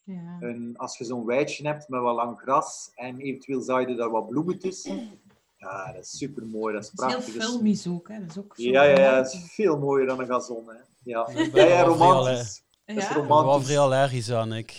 Ja. 0.03 0.37
Een, 0.39 0.77
als 0.77 0.97
je 0.97 1.03
zo'n 1.03 1.25
weidje 1.25 1.67
hebt 1.67 1.89
met 1.89 2.01
wat 2.01 2.15
lang 2.15 2.39
gras 2.39 2.91
en 2.95 3.19
eventueel 3.19 3.61
zaai 3.61 3.87
je 3.87 3.95
daar 3.95 4.09
wat 4.09 4.29
bloemen 4.29 4.59
tussen. 4.59 5.19
Ja, 5.65 5.91
dat 5.93 6.03
is 6.03 6.17
super 6.17 6.45
mooi, 6.45 6.73
dat 6.73 6.83
is 6.83 6.89
Het 6.91 6.99
is 6.99 7.05
heel 7.05 7.15
prachtig. 7.15 7.33
Dat 7.33 7.43
is- 7.43 7.49
filmisch 7.49 7.87
ook, 7.87 8.07
hè. 8.07 8.19
Dat 8.19 8.29
is 8.29 8.37
ook 8.37 8.53
Ja, 8.55 8.83
ja, 8.83 8.99
ja, 8.99 9.15
dat 9.15 9.25
is 9.25 9.31
romantisch. 9.33 9.53
veel 9.55 9.77
mooier 9.77 10.07
dan 10.07 10.19
een 10.19 10.25
gazon. 10.27 10.63
Hè. 10.67 10.73
Ja, 11.03 11.29
ja, 11.53 11.81
romantisch. 11.83 12.63
Dat 12.85 12.95
is 12.97 13.03
Ja? 13.03 13.09
Ik 13.09 13.15
ben 13.15 13.27
wel 13.27 13.37
romantisch. 13.41 13.65
vrij 13.67 13.79
allergisch 13.79 14.31
aan, 14.31 14.53
ik. 14.53 14.71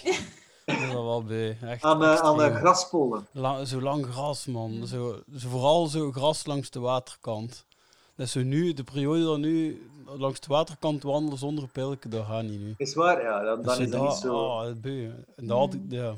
Ik 0.65 0.79
ben 0.79 0.89
er 0.89 1.05
wel 1.05 1.25
bij. 1.25 1.59
Echt 1.63 1.83
Aan, 1.85 2.03
eh, 2.03 2.09
aan 2.09 2.13
extreem. 2.35 2.53
eh, 2.55 2.57
graspollen. 2.61 3.27
La- 3.33 3.65
zo 3.65 3.81
lang 3.81 4.07
gras, 4.07 4.47
man. 4.47 4.87
Zo, 4.87 5.21
zo 5.37 5.49
vooral 5.49 5.87
zo 5.87 6.13
gras 6.13 6.47
langs 6.47 6.71
de 6.71 6.81
waterkant. 6.81 7.65
Dat 8.17 8.27
is 8.27 8.33
zo 8.33 8.43
nu, 8.43 8.73
de 8.73 8.85
periode 8.85 9.25
dat 9.25 9.39
nu 9.39 9.89
langs 10.19 10.41
de 10.41 10.47
waterkant 10.49 11.03
wandelen 11.03 11.39
zonder 11.39 11.69
pilken, 11.69 12.11
dat 12.11 12.25
gaat 12.27 12.43
niet 12.43 12.61
nu. 12.61 12.75
Is 12.77 12.95
waar? 12.95 13.23
Ja, 13.23 13.43
dan, 13.45 13.63
dan 13.63 13.65
Dus 13.77 13.79
is 13.87 13.91
dat 13.91 14.03
niet 14.03 14.13
zo, 14.13 14.35
Oh, 14.37 14.67
beu. 14.77 15.11
En 15.37 15.47
dat 15.47 15.59
had 15.59 15.75
ik, 15.75 15.81
ja. 15.89 16.15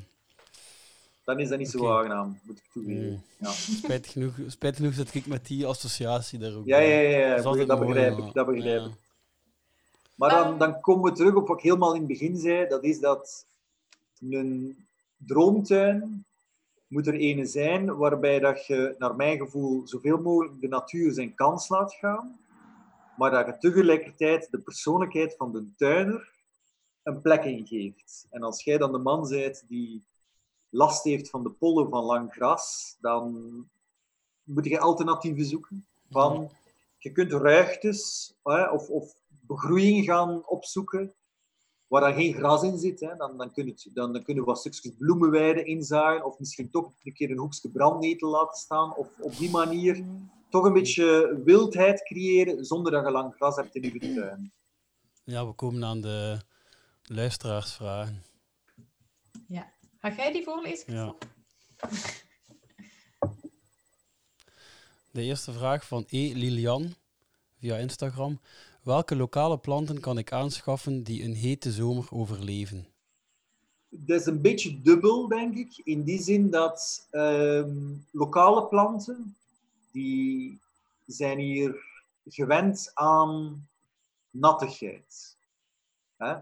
Dan 1.29 1.39
is 1.41 1.49
dat 1.49 1.59
niet 1.59 1.71
zo 1.71 1.97
aangenaam, 1.97 2.39
moet 2.43 2.59
ik 2.59 2.65
toegeven. 2.73 3.11
Mm. 3.11 3.23
Ja. 3.39 3.51
Spijtig 3.83 4.13
genoeg, 4.13 4.35
spijtig 4.47 4.79
genoeg 4.79 4.95
dat 4.95 5.15
ik 5.15 5.27
met 5.27 5.47
die 5.47 5.67
associatie 5.67 6.39
daar 6.39 6.55
ook 6.55 6.67
Ja, 6.67 6.79
ja, 6.79 6.99
ja, 6.99 7.19
ja, 7.37 7.43
Dat 7.67 7.79
begrijp 7.81 8.19
ik. 8.19 8.33
Dat 8.33 8.47
begrijp 8.47 8.81
Ja. 8.81 8.87
ik. 8.87 8.93
Maar 10.15 10.31
dan, 10.31 10.47
Ehm. 10.47 10.59
dan 10.59 10.81
komen 10.81 11.11
we 11.11 11.17
terug 11.17 11.35
op 11.35 11.49
wat 11.49 11.57
ik 11.57 11.63
helemaal 11.63 11.93
in 11.95 11.99
het 11.99 12.09
begin 12.09 12.37
zei. 12.37 12.69
Dat 12.69 12.85
is 12.85 13.01
dat 13.01 13.47
een 14.31 14.77
droomtuin 15.17 16.25
moet 16.87 17.07
er 17.07 17.15
ene 17.15 17.47
zijn 17.47 17.97
waarbij 17.97 18.39
dat 18.39 18.67
je, 18.67 18.95
naar 18.99 19.17
mijn 19.17 19.39
gevoel, 19.39 19.87
zoveel 19.87 20.19
mogelijk 20.19 20.61
de 20.61 20.69
natuur 20.69 21.13
zijn 21.13 21.35
kans 21.35 21.69
laat 21.69 21.95
gaan. 21.95 22.39
Maar 23.17 23.31
dat 23.31 23.47
je 23.47 23.57
tegelijkertijd 23.59 24.49
de 24.51 24.59
persoonlijkheid 24.59 25.35
van 25.37 25.53
de 25.53 25.65
tuiner 25.77 26.29
een 27.03 27.21
plek 27.21 27.45
in 27.45 27.67
geeft. 27.67 28.27
En 28.31 28.43
als 28.43 28.65
jij 28.65 28.79
dan 28.79 28.93
de 28.93 28.99
man 28.99 29.29
bent 29.29 29.65
die 29.69 30.03
last 30.71 31.05
heeft 31.05 31.31
van 31.31 31.43
de 31.43 31.51
pollen 31.51 31.89
van 31.89 32.05
lang 32.05 32.33
gras, 32.33 32.97
dan 33.01 33.35
moet 34.43 34.65
je 34.65 34.81
alternatieven 34.81 35.45
zoeken. 35.45 35.87
Van, 36.11 36.51
je 36.99 37.13
kunt 37.13 37.33
ruigtes 37.33 38.35
hè, 38.43 38.71
of, 38.71 38.89
of 38.89 39.15
begroeiing 39.41 40.05
gaan 40.05 40.47
opzoeken 40.47 41.15
waar 41.87 42.01
dan 42.01 42.15
geen 42.15 42.35
gras 42.35 42.63
in 42.63 42.79
zit. 42.79 43.01
Hè. 43.01 43.17
Dan, 43.17 43.37
dan, 43.37 43.53
kun 43.53 43.67
je, 43.67 43.91
dan, 43.93 44.13
dan 44.13 44.23
kunnen 44.23 44.45
we 44.45 44.51
wat 44.51 44.59
stukjes 44.59 44.93
bloemenweide 44.99 45.65
inzaaien 45.65 46.25
of 46.25 46.39
misschien 46.39 46.71
toch 46.71 46.93
een 47.03 47.13
keer 47.13 47.31
een 47.31 47.39
hoekje 47.39 47.69
brandnetel 47.71 48.31
laten 48.31 48.59
staan. 48.59 48.97
Of 48.97 49.09
op 49.21 49.37
die 49.37 49.51
manier 49.51 50.05
toch 50.51 50.65
een 50.65 50.73
beetje 50.73 51.41
wildheid 51.45 52.03
creëren 52.03 52.65
zonder 52.65 52.93
dat 52.93 53.05
je 53.05 53.11
lang 53.11 53.35
gras 53.35 53.57
hebt 53.57 53.75
in 53.75 53.83
je 53.83 54.15
tuin. 54.15 54.53
Ja, 55.25 55.47
we 55.47 55.53
komen 55.53 55.85
aan 55.85 56.01
de 56.01 56.41
luisteraarsvragen. 57.03 58.23
Ja. 59.47 59.77
Ga 60.01 60.15
jij 60.15 60.33
die 60.33 60.45
voorlezen? 60.45 60.95
Ja. 60.95 61.15
De 65.11 65.23
eerste 65.23 65.53
vraag 65.53 65.87
van 65.87 66.05
E. 66.09 66.33
Lilian 66.35 66.95
via 67.59 67.77
Instagram. 67.77 68.41
Welke 68.83 69.17
lokale 69.17 69.59
planten 69.59 70.01
kan 70.01 70.19
ik 70.19 70.33
aanschaffen 70.33 71.03
die 71.03 71.23
een 71.25 71.35
hete 71.35 71.73
zomer 71.73 72.07
overleven? 72.11 72.87
Dat 73.89 74.21
is 74.21 74.27
een 74.27 74.41
beetje 74.41 74.83
dubbel, 74.83 75.29
denk 75.29 75.57
ik. 75.57 75.81
In 75.85 76.03
die 76.03 76.23
zin 76.23 76.51
dat 76.51 77.07
ehm, 77.11 77.77
lokale 78.11 78.67
planten, 78.67 79.37
die 79.93 80.61
zijn 81.07 81.39
hier 81.39 81.77
gewend 82.25 82.91
aan 82.95 83.67
nattigheid. 84.31 85.37
Hè? 86.17 86.37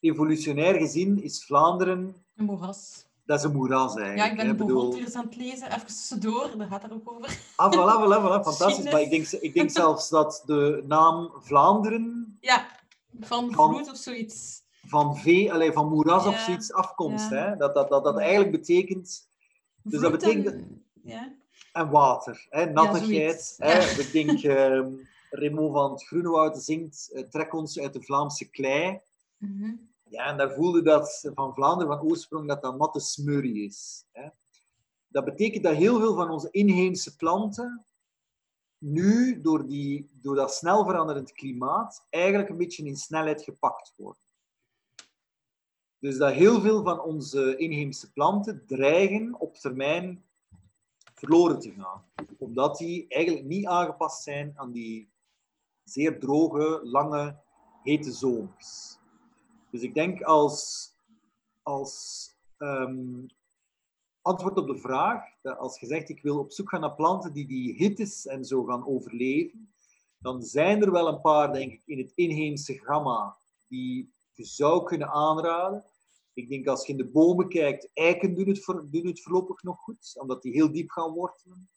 Evolutionair 0.00 0.74
gezien 0.74 1.22
is 1.22 1.44
Vlaanderen, 1.44 2.14
Een 2.40 2.46
moeras. 2.46 3.04
dat 3.24 3.38
is 3.38 3.44
een 3.44 3.52
moeras 3.52 3.94
eigenlijk. 3.96 4.18
Ja, 4.18 4.30
ik 4.30 4.36
ben 4.36 4.46
de 4.46 4.54
bedoel- 4.54 4.76
Bohontiers 4.82 5.14
aan 5.14 5.24
het 5.24 5.36
lezen. 5.36 5.66
Even 5.72 5.86
tussendoor, 5.86 6.56
daar 6.58 6.66
gaat 6.66 6.82
het 6.82 6.92
ook 6.92 7.10
over. 7.12 7.38
Ah, 7.56 7.72
voilà, 7.72 8.02
voilà, 8.02 8.20
voilà, 8.22 8.44
fantastisch. 8.50 8.92
Maar 8.92 9.00
ik 9.00 9.10
denk, 9.10 9.26
ik 9.26 9.54
denk 9.54 9.70
zelfs 9.70 10.08
dat 10.08 10.42
de 10.46 10.84
naam 10.86 11.30
Vlaanderen 11.38 12.36
Ja, 12.40 12.66
van 13.20 13.52
Van- 13.52 13.74
vloed 13.74 13.90
of 13.90 13.96
zoiets. 13.96 14.62
van 14.86 15.16
vee, 15.16 15.52
allee, 15.52 15.72
van 15.72 15.88
moeras 15.88 16.26
of 16.26 16.32
Ja, 16.34 16.44
zoiets 16.44 16.72
afkomst. 16.72 17.30
ja. 17.30 17.36
Hè? 17.36 17.56
Dat, 17.56 17.74
dat, 17.74 17.88
dat, 17.88 18.04
dat 18.04 18.18
eigenlijk 18.18 18.50
betekent 18.50 19.28
Dus 19.82 20.00
dat 20.00 20.10
betekent 20.12 20.46
en- 20.46 20.84
Ja. 21.04 21.32
en 21.72 21.90
water, 21.90 22.46
hè, 22.50 22.64
nattigheid. 22.66 23.54
zoiets. 23.58 23.94
hè. 23.96 24.00
Ik 24.02 24.12
denk, 24.12 24.42
ehm 24.58 24.88
Remo 25.30 25.70
van 25.72 25.90
het 25.90 26.06
Groenewoud 26.06 26.62
zingt, 26.62 27.10
eh, 27.12 27.22
trek 27.22 27.54
ons 27.54 27.78
uit 27.80 27.92
de 27.92 28.02
Vlaamse 28.02 28.50
klei. 28.50 29.00
Mhm. 29.36 29.70
Ja, 30.10 30.26
en 30.26 30.36
daar 30.36 30.54
voelde 30.54 30.82
dat 30.82 31.30
van 31.34 31.54
Vlaanderen 31.54 31.98
van 31.98 32.06
oorsprong 32.06 32.48
dat 32.48 32.62
dat 32.62 32.78
natte 32.78 33.00
smurrie 33.00 33.64
is. 33.64 34.04
Hè. 34.12 34.28
Dat 35.06 35.24
betekent 35.24 35.64
dat 35.64 35.74
heel 35.74 36.00
veel 36.00 36.14
van 36.14 36.30
onze 36.30 36.50
inheemse 36.50 37.16
planten 37.16 37.84
nu, 38.78 39.40
door, 39.40 39.66
die, 39.66 40.10
door 40.12 40.34
dat 40.34 40.54
snel 40.54 40.84
veranderend 40.84 41.32
klimaat, 41.32 42.06
eigenlijk 42.10 42.48
een 42.48 42.56
beetje 42.56 42.84
in 42.84 42.96
snelheid 42.96 43.42
gepakt 43.42 43.92
worden. 43.96 44.22
Dus 45.98 46.16
dat 46.16 46.32
heel 46.32 46.60
veel 46.60 46.82
van 46.82 47.00
onze 47.00 47.56
inheemse 47.56 48.12
planten 48.12 48.66
dreigen 48.66 49.40
op 49.40 49.54
termijn 49.54 50.24
verloren 51.14 51.58
te 51.58 51.72
gaan. 51.72 52.04
Omdat 52.38 52.78
die 52.78 53.08
eigenlijk 53.08 53.46
niet 53.46 53.66
aangepast 53.66 54.22
zijn 54.22 54.52
aan 54.56 54.72
die 54.72 55.12
zeer 55.84 56.20
droge, 56.20 56.80
lange, 56.82 57.40
hete 57.82 58.12
zomers. 58.12 58.98
Dus 59.70 59.82
ik 59.82 59.94
denk 59.94 60.22
als, 60.22 60.88
als 61.62 62.26
ehm, 62.56 63.26
antwoord 64.22 64.56
op 64.56 64.66
de 64.66 64.78
vraag, 64.78 65.24
dat 65.42 65.58
als 65.58 65.80
je 65.80 65.86
zegt 65.86 66.08
ik 66.08 66.22
wil 66.22 66.38
op 66.38 66.52
zoek 66.52 66.68
gaan 66.68 66.80
naar 66.80 66.94
planten 66.94 67.32
die 67.32 67.46
die 67.46 67.74
hittes 67.74 68.26
en 68.26 68.44
zo 68.44 68.64
gaan 68.64 68.86
overleven, 68.86 69.74
dan 70.18 70.42
zijn 70.42 70.82
er 70.82 70.92
wel 70.92 71.08
een 71.08 71.20
paar, 71.20 71.52
denk 71.52 71.72
ik, 71.72 71.82
in 71.86 71.98
het 71.98 72.12
inheemse 72.14 72.78
gamma 72.78 73.36
die 73.68 74.12
je 74.32 74.44
zou 74.44 74.84
kunnen 74.84 75.08
aanraden. 75.08 75.84
Ik 76.32 76.48
denk 76.48 76.66
als 76.66 76.86
je 76.86 76.92
in 76.92 76.98
de 76.98 77.10
bomen 77.10 77.48
kijkt, 77.48 77.90
eiken 77.94 78.34
doen 78.34 78.48
het, 78.48 78.64
voor, 78.64 78.86
het 78.90 79.22
voorlopig 79.22 79.62
nog 79.62 79.78
goed, 79.78 80.16
omdat 80.18 80.42
die 80.42 80.52
heel 80.52 80.72
diep 80.72 80.90
gaan 80.90 81.12
wortelen. 81.12 81.68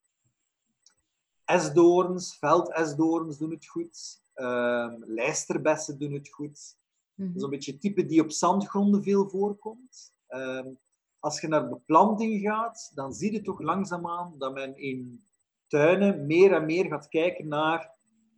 Esdoorns, 1.46 2.38
veldesdoorns 2.38 3.38
doen 3.38 3.52
het 3.52 3.68
goed. 3.68 4.22
Ehm, 4.34 4.96
lijsterbessen 5.00 6.00
doen 6.00 6.12
het 6.12 6.30
goed. 6.30 6.76
Mhm. 7.16 7.28
Dat 7.28 7.36
is 7.36 7.44
een 7.44 7.50
beetje 7.50 7.72
het 7.72 7.82
type 7.82 8.06
die 8.06 8.22
op 8.22 8.32
zandgronden 8.32 9.04
veel 9.04 9.30
voorkomt. 9.30 10.14
Ehm, 10.28 10.68
als 11.20 11.42
je 11.42 11.48
naar 11.48 11.70
beplanting 11.70 12.42
gaat, 12.42 12.92
dan 12.94 13.14
zie 13.14 13.32
je 13.32 13.42
toch 13.42 13.62
langzaamaan 13.62 14.34
dat 14.38 14.54
men 14.54 14.78
in 14.78 15.24
tuinen 15.68 16.26
meer 16.26 16.54
en 16.54 16.66
meer 16.66 16.86
gaat 16.86 17.08
kijken 17.08 17.48
naar 17.48 17.92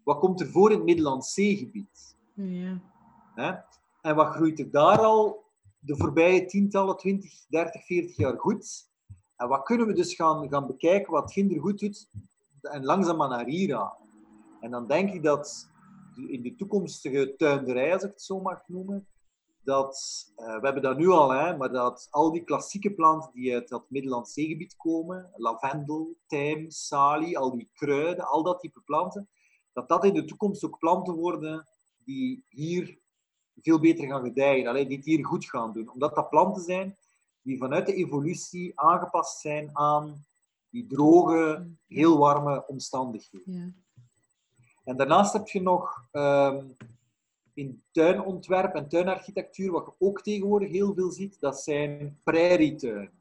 wat 0.04 0.20
komt 0.20 0.42
er 0.42 0.48
voor 0.48 0.72
in 0.72 0.76
het 0.78 0.86
Middellandse 0.86 1.32
zeegebied. 1.32 2.18
Ja. 2.34 2.82
Hè? 3.36 3.54
En 4.02 4.16
wat 4.16 4.28
groeit 4.28 4.60
er 4.60 4.72
daar 4.72 5.00
al 5.00 5.44
de 5.80 5.98
voorbije 5.98 6.46
tientallen, 6.46 6.98
20, 6.98 7.46
30, 7.48 7.86
40 7.86 8.18
jaar 8.18 8.38
goed? 8.38 8.90
En 9.36 9.48
wat 9.48 9.64
kunnen 9.64 9.88
we 9.88 9.94
dus 9.94 10.14
gaan, 10.14 10.50
gaan 10.50 10.68
bekijken 10.68 11.12
wat 11.12 11.32
ginder 11.32 11.60
goed 11.60 11.80
doet 11.80 12.10
en 12.62 12.86
langzaamaan 12.86 13.30
naar 13.30 13.46
hier 13.46 13.76
aan? 13.76 13.94
En 14.60 14.72
dan 14.72 14.88
denk 14.88 15.14
ik 15.14 15.24
dat 15.24 15.70
in 16.28 16.42
de 16.42 16.56
toekomstige 16.56 17.36
tuinderij, 17.38 17.94
als 17.94 18.04
ik 18.04 18.10
het 18.10 18.22
zo 18.22 18.42
mag 18.42 18.68
noemen, 18.68 19.08
dat, 19.64 20.26
eh, 20.36 20.46
we 20.46 20.62
hebben 20.62 20.82
dat 20.82 20.98
nu 20.98 21.08
al, 21.10 21.30
hè, 21.30 21.58
maar 21.58 21.72
dat 21.72 22.08
al 22.12 22.32
die 22.32 22.44
klassieke 22.44 22.94
planten 22.94 23.32
die 23.34 23.54
uit 23.54 23.70
dat 23.70 23.90
Middellandse 23.90 24.34
zeegebied 24.34 24.76
komen, 24.76 25.32
lavendel, 25.36 26.16
tijm, 26.28 26.70
salie, 26.70 27.38
al 27.38 27.58
die 27.58 27.70
kruiden, 27.74 28.26
al 28.26 28.44
dat 28.44 28.60
type 28.60 28.82
planten, 28.82 29.30
dat 29.74 29.90
dat 29.90 30.06
in 30.06 30.14
de 30.14 30.26
toekomst 30.26 30.66
ook 30.66 30.80
planten 30.80 31.14
worden 31.14 31.68
die 32.04 32.46
hier 32.50 33.00
veel 33.62 33.80
beter 33.80 34.08
gaan 34.08 34.24
gedijen, 34.24 34.68
allee, 34.68 34.88
die 34.88 34.98
het 34.98 35.06
hier 35.06 35.26
goed 35.26 35.46
gaan 35.46 35.74
doen. 35.74 35.92
Omdat 35.92 36.16
dat 36.16 36.30
planten 36.30 36.64
zijn 36.64 36.98
die 37.42 37.58
vanuit 37.58 37.86
de 37.86 37.94
evolutie 37.94 38.80
aangepast 38.80 39.40
zijn 39.40 39.70
aan 39.74 40.26
die 40.70 40.88
droge, 40.88 41.68
heel 41.88 42.18
warme 42.18 42.68
omstandigheden. 42.68 43.54
Ja. 43.54 43.85
En 44.86 44.98
daarnaast 44.98 45.34
heb 45.34 45.48
je 45.48 45.62
nog 45.62 46.07
ehm, 46.12 46.66
in 47.53 47.82
tuinontwerp 47.91 48.76
en 48.76 48.90
tuinarchitectuur, 48.90 49.72
wat 49.72 49.86
je 49.86 50.06
ook 50.06 50.22
tegenwoordig 50.22 50.70
heel 50.70 50.94
veel 50.94 51.12
ziet, 51.12 51.38
dat 51.40 51.62
zijn 51.62 52.20
prairietuinen. 52.24 53.12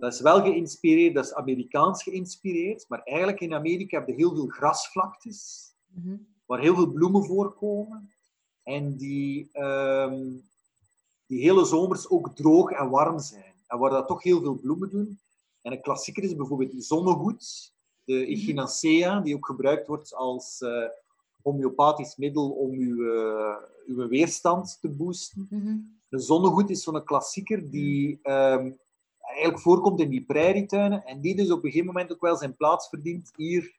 Dat 0.00 0.12
is 0.12 0.20
wel 0.20 0.40
geïnspireerd, 0.42 1.14
dat 1.14 1.24
is 1.24 1.34
Amerikaans 1.34 2.02
geïnspireerd, 2.02 2.84
maar 2.88 3.02
eigenlijk 3.02 3.40
in 3.40 3.54
Amerika 3.54 3.98
heb 3.98 4.08
je 4.08 4.14
heel 4.14 4.34
veel 4.34 4.46
grasvlaktes, 4.46 5.66
Mhm. 5.88 6.16
waar 6.46 6.60
heel 6.60 6.74
veel 6.74 6.92
bloemen 6.92 7.24
voorkomen. 7.24 8.10
En 8.62 8.96
die, 8.96 9.48
ehm, 9.52 10.26
die 11.26 11.40
hele 11.40 11.64
zomers 11.64 12.08
ook 12.08 12.36
droog 12.36 12.70
en 12.70 12.90
warm 12.90 13.18
zijn. 13.18 13.54
En 13.66 13.78
waar 13.78 13.90
dat 13.90 14.06
toch 14.06 14.22
heel 14.22 14.40
veel 14.40 14.54
bloemen 14.54 14.90
doen. 14.90 15.18
En 15.62 15.72
een 15.72 15.80
klassieker 15.82 16.22
is 16.22 16.36
bijvoorbeeld 16.36 16.84
zonnehoed, 16.84 17.72
de 18.08 18.26
Echinacea, 18.26 19.20
die 19.20 19.34
ook 19.34 19.46
gebruikt 19.46 19.86
wordt 19.86 20.14
als, 20.14 20.60
eh, 20.60 20.84
homeopathisch 21.42 22.16
middel 22.16 22.50
om 22.50 22.72
uw, 22.72 23.12
eh, 23.12 23.56
uw 23.86 24.08
weerstand 24.08 24.78
te 24.80 24.88
boosten. 24.88 25.46
Mhm. 25.50 25.76
Een 26.08 26.20
zonnegoed 26.20 26.70
is 26.70 26.82
zo'n 26.82 27.04
klassieker 27.04 27.70
die 27.70 28.18
ehm, 28.22 28.70
eigenlijk 29.20 29.60
voorkomt 29.60 30.00
in 30.00 30.10
die 30.10 30.24
prairietuinen 30.24 31.04
en 31.04 31.20
die 31.20 31.36
dus 31.36 31.50
op 31.50 31.56
een 31.64 31.70
gegeven 31.70 31.86
moment 31.86 32.12
ook 32.12 32.20
wel 32.20 32.36
zijn 32.36 32.56
plaats 32.56 32.88
verdient 32.88 33.32
hier 33.36 33.72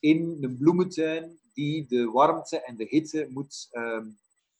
in 0.00 0.38
een 0.40 0.56
bloementuin 0.58 1.38
die 1.54 1.86
de 1.88 2.10
warmte 2.10 2.60
en 2.60 2.76
de 2.76 2.84
hitte 2.88 3.26
moet 3.30 3.68
ehm, 3.70 4.06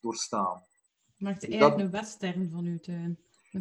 doorstaan. 0.01 0.63
Maakt 1.17 1.41
Dat- 1.41 1.51
eigenlijk 1.51 1.81
een 1.81 1.91
western 1.91 2.51
van 2.53 2.65
uw 2.65 2.79
tuin. 2.79 3.19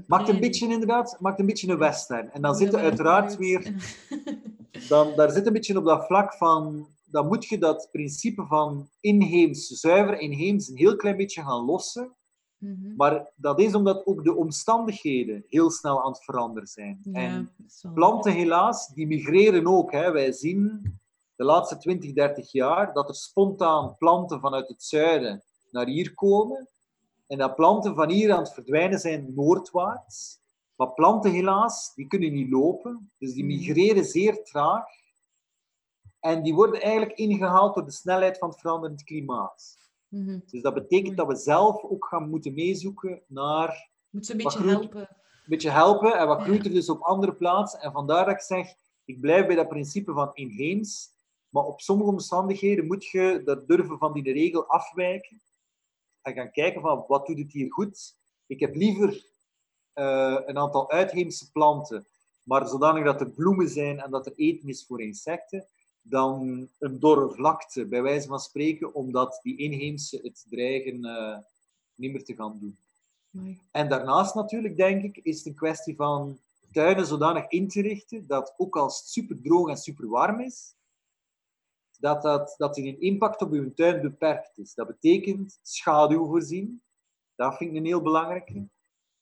Maakt 0.07 0.29
een 0.29 0.39
beetje 0.39 0.67
inderdaad, 0.67 1.17
maakt 1.19 1.39
een 1.39 1.45
beetje 1.45 1.71
een 1.71 1.77
western. 1.77 2.31
En 2.31 2.41
dan 2.41 2.51
Ja, 2.51 2.57
zit 2.57 2.71
maar 2.71 2.81
dat 2.81 2.89
uiteraard 2.89 3.37
weer 3.37 3.61
dan, 4.87 5.15
daar 5.15 5.31
zit 5.31 5.45
een 5.45 5.53
beetje 5.53 5.77
op 5.77 5.85
dat 5.85 6.05
vlak 6.05 6.33
van, 6.33 6.87
dan 7.05 7.27
moet 7.27 7.45
je 7.45 7.57
dat 7.57 7.89
principe 7.91 8.45
van 8.45 8.89
inheems, 8.99 9.67
zuiver 9.67 10.19
inheems, 10.19 10.67
een 10.67 10.77
heel 10.77 10.95
klein 10.95 11.17
beetje 11.17 11.41
gaan 11.41 11.65
lossen. 11.65 12.15
Mhm. 12.57 12.95
Maar 12.95 13.31
dat 13.35 13.59
is 13.59 13.75
omdat 13.75 14.05
ook 14.05 14.23
de 14.23 14.35
omstandigheden 14.35 15.43
heel 15.47 15.71
snel 15.71 16.03
aan 16.03 16.11
het 16.11 16.23
veranderen 16.23 16.67
zijn. 16.67 16.99
Ja, 17.03 17.19
En 17.19 17.53
dat 17.81 17.93
planten 17.93 18.31
helaas, 18.31 18.87
die 18.87 19.07
migreren 19.07 19.67
ook. 19.67 19.91
Hè. 19.91 20.11
Wij 20.11 20.31
zien 20.31 20.81
de 21.35 21.43
laatste 21.43 21.77
20, 21.77 22.13
30 22.13 22.51
jaar 22.51 22.93
dat 22.93 23.09
er 23.09 23.15
spontaan 23.15 23.95
planten 23.97 24.39
vanuit 24.39 24.67
het 24.67 24.83
zuiden 24.83 25.43
naar 25.71 25.87
hier 25.87 26.13
komen. 26.13 26.67
En 27.27 27.37
dat 27.37 27.55
planten 27.55 27.95
van 27.95 28.09
hier 28.09 28.33
aan 28.33 28.43
het 28.43 28.53
verdwijnen 28.53 28.99
zijn 28.99 29.33
noordwaarts. 29.35 30.41
Maar 30.75 30.93
planten 30.93 31.31
helaas, 31.31 31.93
die 31.95 32.07
kunnen 32.07 32.33
niet 32.33 32.49
lopen. 32.49 33.11
Dus 33.17 33.33
die 33.33 33.43
Mhm. 33.43 33.53
migreren 33.55 34.05
zeer 34.05 34.43
traag. 34.43 34.85
En 36.19 36.43
die 36.43 36.53
worden 36.53 36.81
eigenlijk 36.81 37.17
ingehaald 37.17 37.75
door 37.75 37.85
de 37.85 37.91
snelheid 37.91 38.37
van 38.37 38.49
het 38.49 38.59
veranderend 38.59 39.03
klimaat. 39.03 39.77
Mhm. 40.07 40.39
Dus 40.45 40.61
dat 40.61 40.73
betekent 40.73 41.17
dat 41.17 41.27
we 41.27 41.35
zelf 41.35 41.83
ook 41.83 42.05
gaan 42.05 42.29
moeten 42.29 42.53
meezoeken 42.53 43.21
naar 43.27 43.89
Moet 44.09 44.25
ze 44.25 44.31
een 44.31 44.37
beetje 44.37 44.59
groeit- 44.59 44.79
helpen. 44.79 44.99
een 45.01 45.07
beetje 45.45 45.69
helpen 45.69 46.17
en 46.17 46.27
wat 46.27 46.37
Ja. 46.39 46.43
groeit 46.43 46.65
er 46.65 46.71
dus 46.71 46.89
op 46.89 47.01
andere 47.01 47.33
plaatsen. 47.33 47.79
En 47.79 47.91
vandaar 47.91 48.25
dat 48.25 48.33
ik 48.33 48.41
zeg, 48.41 48.73
ik 49.05 49.19
blijf 49.19 49.45
bij 49.47 49.55
dat 49.55 49.67
principe 49.67 50.13
van 50.13 50.31
inheems. 50.33 51.11
Maar 51.49 51.63
op 51.63 51.81
sommige 51.81 52.09
omstandigheden 52.09 52.87
moet 52.87 53.05
je 53.05 53.41
dat 53.45 53.67
durven 53.67 53.97
van 53.97 54.13
die 54.13 54.31
regel 54.33 54.65
afwijken. 54.67 55.41
En 56.21 56.33
gaan 56.33 56.51
kijken 56.51 56.81
van, 56.81 57.03
wat 57.07 57.25
doet 57.25 57.37
het 57.37 57.51
hier 57.51 57.71
goed? 57.73 58.15
Ik 58.45 58.59
heb 58.59 58.75
liever 58.75 59.25
eh, 59.93 60.37
een 60.45 60.57
aantal 60.57 60.91
uitheemse 60.91 61.51
planten, 61.51 62.05
maar 62.43 62.67
zodanig 62.67 63.03
dat 63.03 63.21
er 63.21 63.29
bloemen 63.29 63.69
zijn 63.69 63.99
en 63.99 64.11
dat 64.11 64.25
er 64.25 64.33
eten 64.35 64.69
is 64.69 64.85
voor 64.85 65.01
insecten, 65.01 65.65
dan 66.01 66.67
een 66.79 66.99
dorre 66.99 67.29
vlakte, 67.29 67.85
bij 67.85 68.01
wijze 68.01 68.27
van 68.27 68.39
spreken, 68.39 68.93
omdat 68.93 69.39
die 69.43 69.57
inheemse 69.57 70.19
het 70.23 70.45
dreigen 70.49 71.05
eh, 71.05 71.37
niet 71.95 72.11
meer 72.11 72.23
te 72.23 72.35
gaan 72.35 72.57
doen. 72.59 72.77
En 73.71 73.89
daarnaast 73.89 74.35
natuurlijk, 74.35 74.77
denk 74.77 75.03
ik, 75.03 75.17
is 75.23 75.37
het 75.37 75.45
een 75.45 75.55
kwestie 75.55 75.95
van 75.95 76.39
tuinen 76.71 77.05
zodanig 77.05 77.47
in 77.47 77.67
te 77.67 77.81
richten 77.81 78.27
dat 78.27 78.53
ook 78.57 78.77
als 78.77 78.99
het 78.99 79.09
super 79.09 79.41
droog 79.41 79.69
en 79.69 79.77
super 79.77 80.07
warm 80.07 80.39
is, 80.39 80.75
dat, 81.99 82.21
dat, 82.21 82.55
dat 82.57 82.73
die 82.73 82.97
impact 82.97 83.41
op 83.41 83.51
uw 83.51 83.73
tuin 83.73 84.01
beperkt 84.01 84.57
is. 84.57 84.73
Dat 84.73 84.87
betekent 84.87 85.59
schaduw 85.61 86.27
voorzien. 86.27 86.81
Dat 87.35 87.57
vind 87.57 87.71
ik 87.71 87.77
een 87.77 87.85
heel 87.85 88.01
belangrijke. 88.01 88.67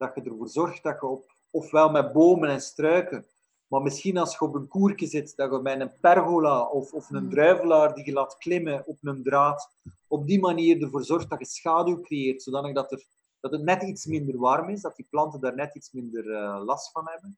Dat 0.01 0.15
je 0.15 0.21
ervoor 0.21 0.47
zorgt 0.49 0.83
dat 0.83 0.97
je 1.01 1.07
op, 1.07 1.31
ofwel 1.51 1.89
met 1.89 2.13
bomen 2.13 2.49
en 2.49 2.61
struiken, 2.61 3.25
maar 3.67 3.81
misschien 3.81 4.17
als 4.17 4.31
je 4.33 4.45
op 4.45 4.55
een 4.55 4.67
koerke 4.67 5.07
zit, 5.07 5.35
dat 5.35 5.51
je 5.51 5.59
met 5.59 5.79
een 5.79 5.99
pergola 5.99 6.61
of, 6.61 6.93
of 6.93 7.09
een 7.09 7.23
Mhm. 7.23 7.29
druivelaar 7.33 7.95
die 7.95 8.05
je 8.05 8.11
laat 8.11 8.37
klimmen 8.37 8.83
op 8.85 8.97
een 9.01 9.23
draad, 9.23 9.69
op 10.07 10.27
die 10.27 10.39
manier 10.39 10.81
ervoor 10.83 11.03
zorgt 11.03 11.29
dat 11.29 11.39
je 11.39 11.45
schaduw 11.45 12.01
creëert, 12.01 12.43
zodanig 12.43 12.73
dat 12.73 12.91
er 12.91 13.05
dat 13.39 13.51
het 13.51 13.61
net 13.61 13.81
iets 13.83 14.05
minder 14.05 14.37
warm 14.37 14.69
is, 14.69 14.81
dat 14.81 14.95
die 14.95 15.05
planten 15.09 15.39
daar 15.39 15.55
net 15.55 15.75
iets 15.75 15.91
minder 15.91 16.31
eh, 16.33 16.61
last 16.65 16.91
van 16.91 17.07
hebben. 17.07 17.37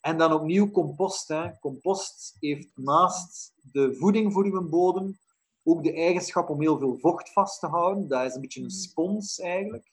En 0.00 0.18
dan 0.18 0.32
opnieuw 0.32 0.70
compost. 0.70 1.28
Hè. 1.28 1.58
Compost 1.60 2.36
heeft 2.40 2.68
naast 2.74 3.52
de 3.72 3.94
voeding 3.94 4.32
voor 4.32 4.44
uw 4.44 4.68
bodem 4.68 5.18
ook 5.62 5.82
de 5.82 5.92
eigenschap 5.92 6.48
om 6.48 6.60
heel 6.60 6.78
veel 6.78 6.98
vocht 7.00 7.32
vast 7.32 7.60
te 7.60 7.66
houden. 7.66 8.08
Dat 8.08 8.26
is 8.26 8.34
een 8.34 8.40
beetje 8.40 8.62
een 8.62 8.70
spons 8.70 9.38
eigenlijk. 9.40 9.90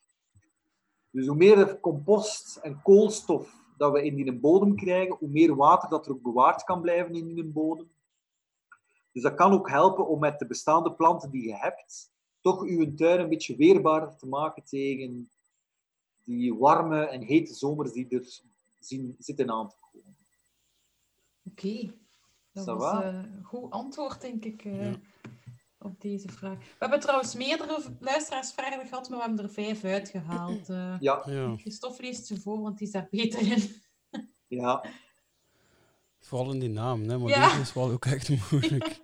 Dus 1.17 1.27
hoe 1.27 1.35
meer 1.35 1.79
compost 1.79 2.55
en 2.55 2.81
koolstof 2.81 3.55
dat 3.77 3.91
we 3.91 4.05
in 4.05 4.15
die 4.15 4.33
bodem 4.33 4.75
krijgen, 4.75 5.15
hoe 5.19 5.29
meer 5.29 5.55
water 5.55 5.89
dat 5.89 6.05
er 6.05 6.11
ook 6.11 6.21
bewaard 6.21 6.63
kan 6.63 6.81
blijven 6.81 7.15
in 7.15 7.33
die 7.33 7.43
bodem. 7.43 7.89
Dus 9.11 9.23
dat 9.23 9.35
kan 9.35 9.51
ook 9.51 9.69
helpen 9.69 10.07
om 10.07 10.19
met 10.19 10.39
de 10.39 10.45
bestaande 10.45 10.91
planten 10.91 11.29
die 11.31 11.47
je 11.47 11.55
hebt, 11.55 12.11
toch 12.41 12.61
uw 12.61 12.93
tuin 12.93 13.19
een 13.19 13.29
beetje 13.29 13.55
weerbaarder 13.55 14.15
te 14.15 14.27
maken 14.27 14.63
tegen 14.63 15.29
die 16.23 16.55
warme 16.55 17.05
en 17.05 17.21
hete 17.21 17.53
zomers 17.53 17.91
die 17.91 18.07
er 18.09 18.39
zien, 18.79 19.15
zitten 19.19 19.51
aan 19.51 19.69
te 19.69 19.75
komen. 19.91 20.15
Oké. 21.49 21.93
Dat 22.51 22.65
was 22.65 22.91
va? 22.91 23.03
eh, 23.03 23.13
een 23.13 23.43
goed 23.43 23.71
antwoord, 23.71 24.21
denk 24.21 24.45
ik, 24.45 24.65
eh, 24.65 24.91
Ja. 24.91 24.99
Op 25.79 26.01
deze 26.01 26.29
vraag. 26.29 26.57
We 26.57 26.63
hebben 26.79 26.99
trouwens 26.99 27.35
meerdere 27.35 27.83
luisteraarsvragen 27.99 28.87
gehad, 28.87 29.09
maar 29.09 29.17
we 29.19 29.25
hebben 29.25 29.45
er 29.45 29.51
vijf 29.51 29.83
uitgehaald. 29.83 30.69
eh 30.69 30.95
Ja, 30.99 31.23
Ja. 31.25 31.55
Christophe 31.57 32.01
leest 32.01 32.25
ze 32.25 32.39
voor, 32.41 32.61
want 32.61 32.77
die 32.77 32.87
is 32.87 32.93
daar 32.93 33.07
beter 33.11 33.41
in. 33.51 33.81
ja. 34.61 34.83
Vooral 36.19 36.51
in 36.51 36.59
die 36.59 36.69
naam, 36.69 37.09
hè? 37.09 37.17
maar 37.17 37.29
Ja. 37.29 37.47
deze 37.49 37.61
is 37.61 37.73
wel 37.73 37.91
ook 37.91 38.05
echt 38.05 38.29
moeilijk. 38.51 38.99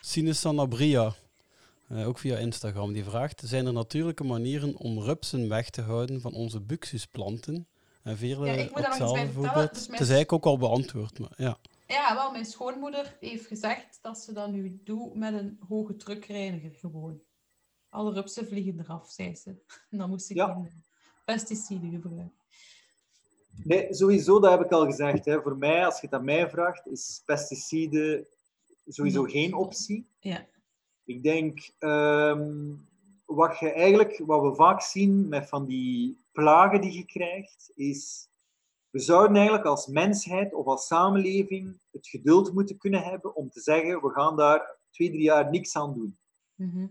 Sinus 0.00 0.46
Abria, 0.46 1.14
eh, 1.88 2.08
ook 2.08 2.18
via 2.18 2.36
Instagram, 2.36 2.92
die 2.92 3.04
vraagt: 3.04 3.42
Zijn 3.44 3.66
er 3.66 3.72
natuurlijke 3.72 4.24
manieren 4.24 4.76
om 4.76 4.98
rupsen 4.98 5.48
weg 5.48 5.70
te 5.70 5.80
houden 5.82 6.20
van 6.20 6.32
onze 6.32 6.60
buxusplanten? 6.60 7.66
En 8.02 8.16
Veerle 8.16 8.46
Ja, 8.46 8.52
ik 8.52 8.74
moet 8.74 8.82
daar 8.82 8.98
nog 8.98 9.00
iets 9.00 9.12
bij 9.12 9.42
vertellen. 9.42 9.68
Dus 9.72 9.80
Het 9.80 9.90
is 9.90 9.98
eigenlijk 9.98 10.32
ook 10.32 10.44
al 10.46 10.58
beantwoord, 10.58 11.18
maar 11.18 11.32
ja. 11.36 11.58
Ja, 11.92 12.14
wel, 12.14 12.32
mijn 12.32 12.44
schoonmoeder 12.44 13.16
heeft 13.20 13.46
gezegd 13.46 13.98
dat 14.02 14.18
ze 14.18 14.32
dat 14.32 14.50
nu 14.50 14.80
doet 14.84 15.14
met 15.14 15.34
een 15.34 15.58
hoge 15.68 15.96
drukreiniger 15.96 16.70
gewoon. 16.74 17.20
Alle 17.88 18.12
rupsen 18.12 18.46
vliegen 18.46 18.80
eraf, 18.80 19.10
zei 19.10 19.34
ze. 19.34 19.50
En 19.90 19.98
dan 19.98 20.08
moest 20.08 20.30
ik 20.30 20.36
Ja. 20.36 20.52
geen 20.54 20.82
pesticiden 21.24 21.90
gebruiken. 21.90 22.32
Nee, 23.64 23.94
sowieso, 23.94 24.40
dat 24.40 24.50
heb 24.50 24.60
ik 24.60 24.72
al 24.72 24.84
gezegd. 24.84 25.24
Hè. 25.24 25.42
Voor 25.42 25.56
mij, 25.56 25.84
als 25.84 26.00
je 26.00 26.06
het 26.06 26.14
aan 26.14 26.24
mij 26.24 26.50
vraagt, 26.50 26.86
is 26.86 27.22
pesticiden 27.24 28.26
sowieso 28.86 29.22
geen 29.22 29.54
optie. 29.54 30.06
Ja. 30.20 30.46
Ik 31.04 31.22
denk, 31.22 31.70
ehm, 31.78 32.74
wat, 33.24 33.58
je 33.58 33.72
eigenlijk, 33.72 34.22
wat 34.26 34.42
we 34.42 34.54
vaak 34.54 34.82
zien 34.82 35.28
met 35.28 35.48
van 35.48 35.66
die 35.66 36.24
plagen 36.32 36.80
die 36.80 36.92
je 36.92 37.04
krijgt, 37.04 37.72
is... 37.74 38.30
We 38.92 38.98
zouden 38.98 39.36
eigenlijk 39.36 39.66
als 39.66 39.86
mensheid 39.86 40.54
of 40.54 40.66
als 40.66 40.86
samenleving 40.86 41.80
het 41.90 42.08
geduld 42.08 42.52
moeten 42.52 42.78
kunnen 42.78 43.02
hebben 43.02 43.34
om 43.34 43.50
te 43.50 43.60
zeggen, 43.60 44.00
we 44.00 44.10
gaan 44.10 44.36
daar 44.36 44.76
twee, 44.90 45.08
drie 45.08 45.22
jaar 45.22 45.50
niks 45.50 45.76
aan 45.76 45.94
doen. 45.94 46.18
Mhm. 46.54 46.86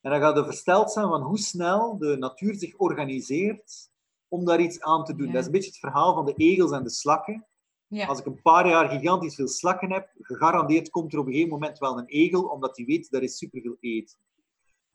En 0.00 0.10
dan 0.10 0.20
gaat 0.20 0.36
je 0.36 0.44
versteld 0.44 0.92
zijn 0.92 1.08
van 1.08 1.22
hoe 1.22 1.38
snel 1.38 1.98
de 1.98 2.16
natuur 2.16 2.54
zich 2.54 2.76
organiseert 2.76 3.90
om 4.28 4.44
daar 4.44 4.60
iets 4.60 4.80
aan 4.80 5.04
te 5.04 5.14
doen. 5.16 5.26
Ja. 5.26 5.32
Dat 5.32 5.40
is 5.40 5.46
een 5.46 5.52
beetje 5.52 5.70
het 5.70 5.78
verhaal 5.78 6.14
van 6.14 6.26
de 6.26 6.34
egels 6.36 6.70
en 6.70 6.82
de 6.82 6.90
slakken. 6.90 7.46
Ja. 7.86 8.06
Als 8.06 8.18
ik 8.18 8.26
een 8.26 8.42
paar 8.42 8.68
jaar 8.68 8.88
gigantisch 8.88 9.34
veel 9.34 9.48
slakken 9.48 9.92
heb, 9.92 10.10
gegarandeerd 10.20 10.90
komt 10.90 11.12
er 11.12 11.18
op 11.18 11.26
een 11.26 11.32
gegeven 11.32 11.52
moment 11.52 11.78
wel 11.78 11.98
een 11.98 12.06
egel, 12.06 12.42
omdat 12.42 12.74
die 12.74 12.86
weet, 12.86 13.10
dat 13.10 13.22
is 13.22 13.38
superveel 13.38 13.76
eten. 13.80 14.18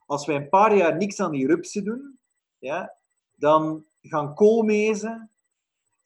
Als 0.06 0.26
wij 0.26 0.36
een 0.36 0.50
paar 0.50 0.76
jaar 0.76 0.98
niks 0.98 1.20
aan 1.20 1.32
die 1.32 1.48
rupsen 1.48 1.84
doen, 1.84 2.20
ja, 2.58 2.96
dan 3.36 3.86
gaan 4.02 4.34
koolmezen 4.34 5.32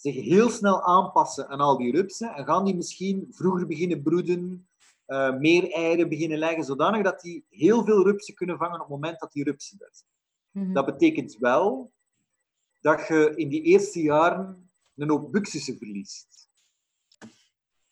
zich 0.03 0.15
heel 0.15 0.49
snel 0.49 0.81
aanpassen 0.81 1.47
aan 1.47 1.59
al 1.59 1.77
die 1.77 1.91
rupsen 1.91 2.33
en 2.33 2.45
gaan 2.45 2.65
die 2.65 2.75
misschien 2.75 3.27
vroeger 3.31 3.67
beginnen 3.67 4.03
broeden, 4.03 4.67
eh, 5.05 5.35
meer 5.37 5.71
eieren 5.71 6.09
beginnen 6.09 6.37
leggen, 6.37 6.63
zodanig 6.63 7.03
dat 7.03 7.21
die 7.21 7.45
heel 7.49 7.83
veel 7.83 8.03
rupsen 8.03 8.33
kunnen 8.33 8.57
vangen 8.57 8.73
op 8.73 8.79
het 8.79 8.89
moment 8.89 9.19
dat 9.19 9.31
die 9.31 9.43
rupsen 9.43 9.79
er 9.79 9.89
zijn. 9.91 10.65
Mhm. 10.65 10.73
Dat 10.73 10.85
betekent 10.85 11.37
wel 11.37 11.91
dat 12.81 13.07
je 13.07 13.33
in 13.35 13.49
die 13.49 13.61
eerste 13.61 14.01
jaren 14.01 14.71
een 14.95 15.09
hoop 15.09 15.31
buxussen 15.31 15.77
verliest. 15.77 16.49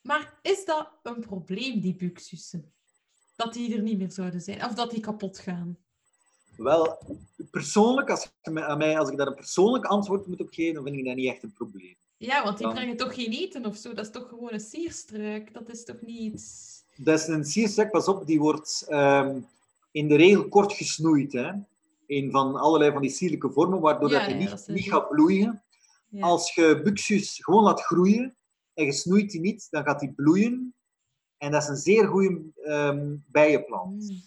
Maar 0.02 0.40
is 0.42 0.66
dat 0.66 0.90
een 1.04 1.20
probleem, 1.20 1.80
die 1.80 1.96
buxussen? 1.96 2.74
Dat 3.36 3.54
die 3.54 3.76
er 3.76 3.82
niet 3.82 3.98
meer 3.98 4.12
zouden 4.12 4.42
zijn? 4.42 4.66
Of 4.66 4.74
dat 4.74 4.92
die 4.92 5.00
kapot 5.00 5.40
gaan? 5.40 5.78
Wel, 6.58 6.98
persoonlijk, 7.52 8.10
als, 8.10 8.24
je 8.42 8.66
aan 8.66 8.78
mij, 8.78 9.00
als 9.00 9.10
ik 9.10 9.18
daar 9.18 9.28
een 9.28 9.36
persoonlijk 9.36 9.86
antwoord 9.86 10.28
moet 10.28 10.42
op 10.42 10.54
geven, 10.54 10.74
dan 10.74 10.84
vind 10.84 10.96
ik 10.96 11.06
dat 11.06 11.16
niet 11.16 11.30
echt 11.30 11.44
een 11.44 11.54
probleem. 11.54 11.96
Ja, 12.22 12.44
want 12.44 12.58
die 12.58 12.66
Dan- 12.66 12.76
brengen 12.76 12.98
toch 12.98 13.14
geen 13.16 13.32
eten 13.32 13.66
of 13.66 13.76
zo? 13.76 13.94
Dat 13.94 14.06
is 14.06 14.12
toch 14.12 14.28
gewoon 14.30 14.54
een 14.54 14.60
sierstruik? 14.60 15.54
Dat 15.54 15.70
is 15.70 15.84
toch 15.84 16.02
niet. 16.02 16.44
Dat 16.96 17.20
is 17.20 17.28
een 17.28 17.46
sierstek, 17.46 17.92
pas 17.92 18.08
op, 18.08 18.26
die 18.28 18.40
wordt 18.40 18.86
ehm, 18.88 19.40
in 19.92 20.08
de 20.08 20.16
regel 20.16 20.48
kort 20.48 20.74
gesnoeid. 20.74 21.34
Hè? 21.34 21.52
In 22.06 22.32
van 22.32 22.56
allerlei 22.56 22.92
van 22.92 23.02
die 23.02 23.12
sierlijke 23.12 23.50
vormen, 23.50 23.80
waardoor 23.80 24.10
Ja, 24.10 24.18
dat 24.18 24.26
hij 24.28 24.40
ja, 24.40 24.50
niet, 24.50 24.68
niet 24.68 24.90
gaat 24.90 25.10
bloeien. 25.10 25.64
Ja. 26.10 26.22
Als 26.22 26.54
je 26.56 26.82
buxus 26.84 27.40
gewoon 27.44 27.64
laat 27.64 27.82
groeien 27.82 28.36
en 28.74 28.86
je 28.86 28.92
snoeit 28.92 29.32
die 29.32 29.42
niet, 29.42 29.68
dan 29.70 29.84
gaat 29.84 30.00
die 30.00 30.12
bloeien. 30.14 30.74
En 31.38 31.52
dat 31.52 31.62
is 31.62 31.68
een 31.68 31.76
zeer 31.76 32.08
goede 32.08 32.42
ehm, 32.64 33.16
bijenplant. 33.28 34.02
Mm. 34.10 34.22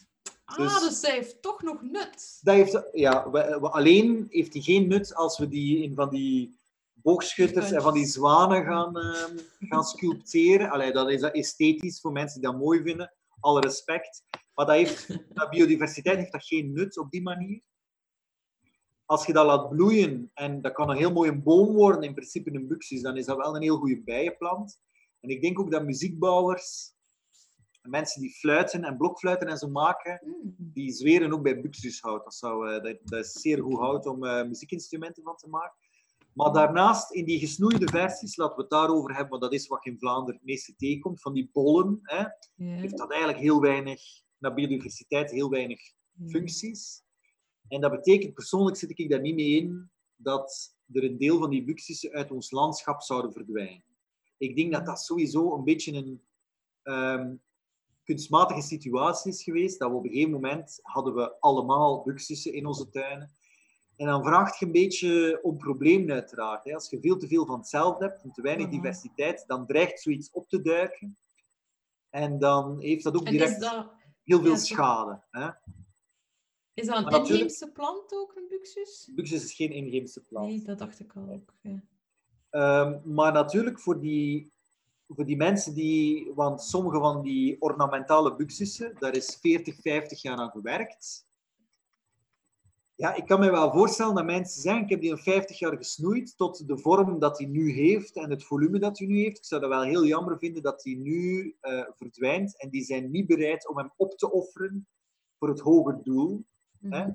Ah, 0.44 0.56
Dus- 0.56 0.80
dus 0.88 1.00
zij 1.00 1.12
heeft 1.14 1.42
toch 1.42 1.62
nog 1.62 1.82
nut. 1.82 2.38
Dat 2.42 2.54
heeft, 2.54 2.82
ja, 2.92 3.30
we- 3.30 3.58
we- 3.60 3.68
alleen 3.70 4.26
heeft 4.30 4.52
hij 4.52 4.62
geen 4.62 4.88
nut 4.88 5.14
als 5.14 5.38
we 5.38 5.48
die 5.48 5.82
in 5.82 5.94
van 5.94 6.10
die 6.10 6.56
boogschutters 7.04 7.70
en 7.70 7.82
van 7.82 7.94
die 7.94 8.06
zwanen 8.06 8.64
gaan, 8.64 8.98
ehm, 8.98 9.38
gaan 9.58 9.84
sculpteren. 9.84 10.70
Allee, 10.70 10.92
dat 10.92 11.10
is 11.10 11.20
dat 11.20 11.34
esthetisch 11.34 12.00
voor 12.00 12.12
mensen 12.12 12.40
die 12.40 12.50
dat 12.50 12.60
mooi 12.60 12.82
vinden. 12.82 13.14
Alle 13.40 13.60
respect. 13.60 14.22
Maar 14.54 14.66
dat 14.66 14.74
heeft, 14.74 15.08
dat 15.34 15.50
biodiversiteit 15.50 16.18
heeft 16.18 16.32
dat 16.32 16.44
geen 16.44 16.72
nut 16.72 16.98
op 16.98 17.10
die 17.10 17.22
manier. 17.22 17.62
Als 19.04 19.26
je 19.26 19.32
dat 19.32 19.46
laat 19.46 19.68
bloeien, 19.68 20.30
en 20.34 20.62
dat 20.62 20.72
kan 20.72 20.90
een 20.90 20.96
heel 20.96 21.12
mooie 21.12 21.42
boom 21.42 21.72
worden, 21.72 22.02
in 22.02 22.14
principe 22.14 22.54
een 22.54 22.68
buxus, 22.68 23.02
dan 23.02 23.16
is 23.16 23.26
dat 23.26 23.36
wel 23.36 23.56
een 23.56 23.62
heel 23.62 23.76
goede 23.76 24.02
bijenplant. 24.02 24.80
En 25.20 25.28
ik 25.28 25.42
denk 25.42 25.60
ook 25.60 25.70
dat 25.70 25.84
muziekbouwers, 25.84 26.94
mensen 27.82 28.20
die 28.20 28.34
fluiten 28.34 28.84
en 28.84 28.96
blokfluiten 28.96 29.48
en 29.48 29.58
zo 29.58 29.68
maken, 29.68 30.20
Mm. 30.22 30.54
die 30.58 30.92
zweren 30.92 31.32
ook 31.32 31.42
bij 31.42 31.60
buxushout. 31.60 32.24
Dat, 32.24 32.34
zou, 32.34 32.68
eh, 32.68 32.82
dat, 32.82 32.98
dat 33.02 33.24
is 33.24 33.32
zeer 33.32 33.62
goed 33.62 33.78
hout 33.78 34.06
om 34.06 34.24
eh, 34.24 34.46
muziekinstrumenten 34.46 35.22
van 35.22 35.36
te 35.36 35.48
maken. 35.48 35.83
Maar 36.34 36.52
daarnaast, 36.52 37.12
in 37.12 37.24
die 37.24 37.38
gesnoeide 37.38 37.88
versies, 37.88 38.36
laten 38.36 38.56
we 38.56 38.60
het 38.60 38.70
daarover 38.70 39.10
hebben, 39.10 39.28
want 39.28 39.42
dat 39.42 39.52
is 39.52 39.66
wat 39.66 39.86
in 39.86 39.98
Vlaanderen 39.98 40.34
het 40.34 40.44
meeste 40.44 40.74
tegenkomt, 40.76 41.20
van 41.20 41.32
die 41.32 41.50
bollen, 41.52 41.98
hè, 42.02 42.16
Ja. 42.16 42.28
heeft 42.56 42.96
dat 42.98 43.10
eigenlijk 43.10 43.40
heel 43.42 43.60
weinig, 43.60 44.02
naar 44.38 44.54
biodiversiteit, 44.54 45.30
heel 45.30 45.50
weinig 45.50 45.80
functies. 46.28 47.02
En 47.68 47.80
dat 47.80 47.90
betekent, 47.90 48.34
persoonlijk 48.34 48.76
zit 48.76 48.98
ik 48.98 49.10
daar 49.10 49.20
niet 49.20 49.34
mee 49.34 49.56
in, 49.62 49.90
dat 50.16 50.76
er 50.92 51.04
een 51.04 51.18
deel 51.18 51.38
van 51.38 51.50
die 51.50 51.64
buxussen 51.64 52.12
uit 52.12 52.30
ons 52.30 52.50
landschap 52.50 53.02
zouden 53.02 53.32
verdwijnen. 53.32 53.84
Ik 54.38 54.56
denk 54.56 54.72
dat 54.72 54.86
dat 54.86 55.00
sowieso 55.00 55.54
een 55.54 55.64
beetje 55.64 55.92
een 55.92 56.22
ehm, 56.82 57.34
kunstmatige 58.04 58.60
situatie 58.62 59.32
is 59.32 59.42
geweest, 59.42 59.78
dat 59.78 59.90
we 59.90 59.96
op 59.96 60.04
een 60.04 60.10
gegeven 60.10 60.30
moment 60.30 60.78
hadden 60.82 61.14
we 61.14 61.40
allemaal 61.40 62.02
buxussen 62.02 62.52
in 62.52 62.66
onze 62.66 62.88
tuinen. 62.90 63.30
En 63.96 64.06
dan 64.06 64.24
vraagt 64.24 64.58
je 64.58 64.66
een 64.66 64.72
beetje 64.72 65.38
om 65.42 65.58
problemen 65.58 66.10
uiteraard. 66.14 66.64
Hè. 66.64 66.74
Als 66.74 66.90
je 66.90 67.00
veel 67.00 67.16
te 67.16 67.28
veel 67.28 67.46
van 67.46 67.58
hetzelfde 67.58 68.04
hebt 68.04 68.22
en 68.22 68.32
te 68.32 68.42
weinig 68.42 68.66
Mhm. 68.66 68.74
diversiteit, 68.74 69.44
dan 69.46 69.66
dreigt 69.66 70.00
zoiets 70.00 70.30
op 70.30 70.48
te 70.48 70.62
duiken. 70.62 71.18
En 72.10 72.38
dan 72.38 72.80
heeft 72.80 73.04
dat 73.04 73.16
ook 73.16 73.24
En 73.24 73.32
direct 73.32 73.60
dat, 73.60 73.90
heel 74.24 74.40
veel 74.40 74.50
ja, 74.50 74.56
schade. 74.56 75.22
Hè. 75.30 75.48
is 76.74 76.86
dat 76.86 77.12
een 77.12 77.24
inheemse 77.24 77.72
plant 77.72 78.14
ook, 78.14 78.36
een 78.36 78.46
buxus? 78.48 79.10
Buxus 79.14 79.44
is 79.44 79.54
geen 79.54 79.72
inheemse 79.72 80.24
plant. 80.24 80.48
Nee, 80.48 80.62
dat 80.62 80.78
dacht 80.78 81.00
ik 81.00 81.12
al 81.16 81.28
ook. 81.28 81.54
Ja. 81.60 81.82
Ehm, 82.50 83.14
maar 83.14 83.32
natuurlijk 83.32 83.80
voor 83.80 84.00
die, 84.00 84.52
voor 85.08 85.24
die 85.24 85.36
mensen 85.36 85.74
die... 85.74 86.32
Want 86.34 86.62
sommige 86.62 86.98
van 86.98 87.22
die 87.22 87.60
ornamentale 87.60 88.36
buxussen, 88.36 88.96
daar 88.98 89.16
is 89.16 89.38
40, 89.40 89.80
50 89.80 90.22
jaar 90.22 90.36
aan 90.36 90.50
gewerkt. 90.50 91.26
Ja, 92.96 93.14
ik 93.14 93.26
kan 93.26 93.40
me 93.40 93.50
wel 93.50 93.72
voorstellen 93.72 94.14
dat 94.14 94.24
mensen 94.24 94.62
zeggen, 94.62 94.82
ik 94.82 94.90
heb 94.90 95.00
die 95.00 95.12
al 95.12 95.18
50 95.18 95.58
jaar 95.58 95.76
gesnoeid 95.76 96.36
tot 96.36 96.68
de 96.68 96.78
vorm 96.78 97.18
dat 97.18 97.38
hij 97.38 97.46
nu 97.46 97.72
heeft 97.72 98.16
en 98.16 98.30
het 98.30 98.44
volume 98.44 98.78
dat 98.78 98.98
hij 98.98 99.06
nu 99.06 99.18
heeft. 99.18 99.38
Ik 99.38 99.44
zou 99.44 99.60
dat 99.60 99.70
wel 99.70 99.82
heel 99.82 100.04
jammer 100.04 100.38
vinden 100.38 100.62
dat 100.62 100.84
hij 100.84 100.94
nu 100.94 101.56
eh, 101.60 101.84
verdwijnt 101.96 102.60
en 102.60 102.70
die 102.70 102.84
zijn 102.84 103.10
niet 103.10 103.26
bereid 103.26 103.68
om 103.68 103.78
hem 103.78 103.92
op 103.96 104.18
te 104.18 104.32
offeren 104.32 104.88
voor 105.38 105.48
het 105.48 105.60
hoger 105.60 106.02
doel. 106.02 106.44
Hè? 106.80 107.06
Mhm. 107.06 107.12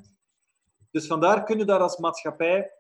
Dus 0.92 1.08
vandaar 1.08 1.44
kunnen 1.44 1.66
we 1.66 1.72
daar 1.72 1.82
als 1.82 1.98
maatschappij 1.98 2.72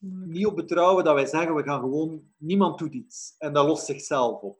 niet 0.00 0.46
op 0.46 0.56
betrouwen 0.56 1.04
dat 1.04 1.14
wij 1.14 1.26
zeggen, 1.26 1.54
we 1.54 1.62
gaan 1.62 1.80
gewoon, 1.80 2.22
niemand 2.36 2.78
doet 2.78 2.94
iets. 2.94 3.34
En 3.38 3.52
dat 3.52 3.66
lost 3.66 3.86
zichzelf 3.86 4.40
op. 4.40 4.58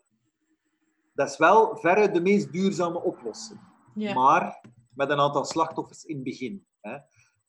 Dat 1.15 1.31
is 1.31 1.37
wel 1.37 1.77
veruit 1.77 2.15
de 2.15 2.21
meest 2.21 2.53
duurzame 2.53 3.03
oplossing. 3.03 3.61
Maar 3.95 4.61
met 4.95 5.11
een 5.11 5.21
aantal 5.21 5.45
slachtoffers 5.45 6.05
in 6.05 6.15
het 6.15 6.25
begin. 6.25 6.67
Hè. 6.81 6.99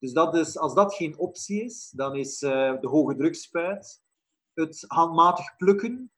Dus 0.01 0.13
dat 0.13 0.35
is, 0.35 0.57
als 0.57 0.73
dat 0.73 0.93
geen 0.93 1.17
optie 1.17 1.63
is, 1.63 1.91
dan 1.95 2.15
is 2.15 2.41
eh, 2.41 2.79
de 2.81 2.87
hoge 2.87 3.15
drukspuit, 3.15 4.01
het 4.53 4.83
handmatig 4.87 5.55
plukken, 5.57 6.11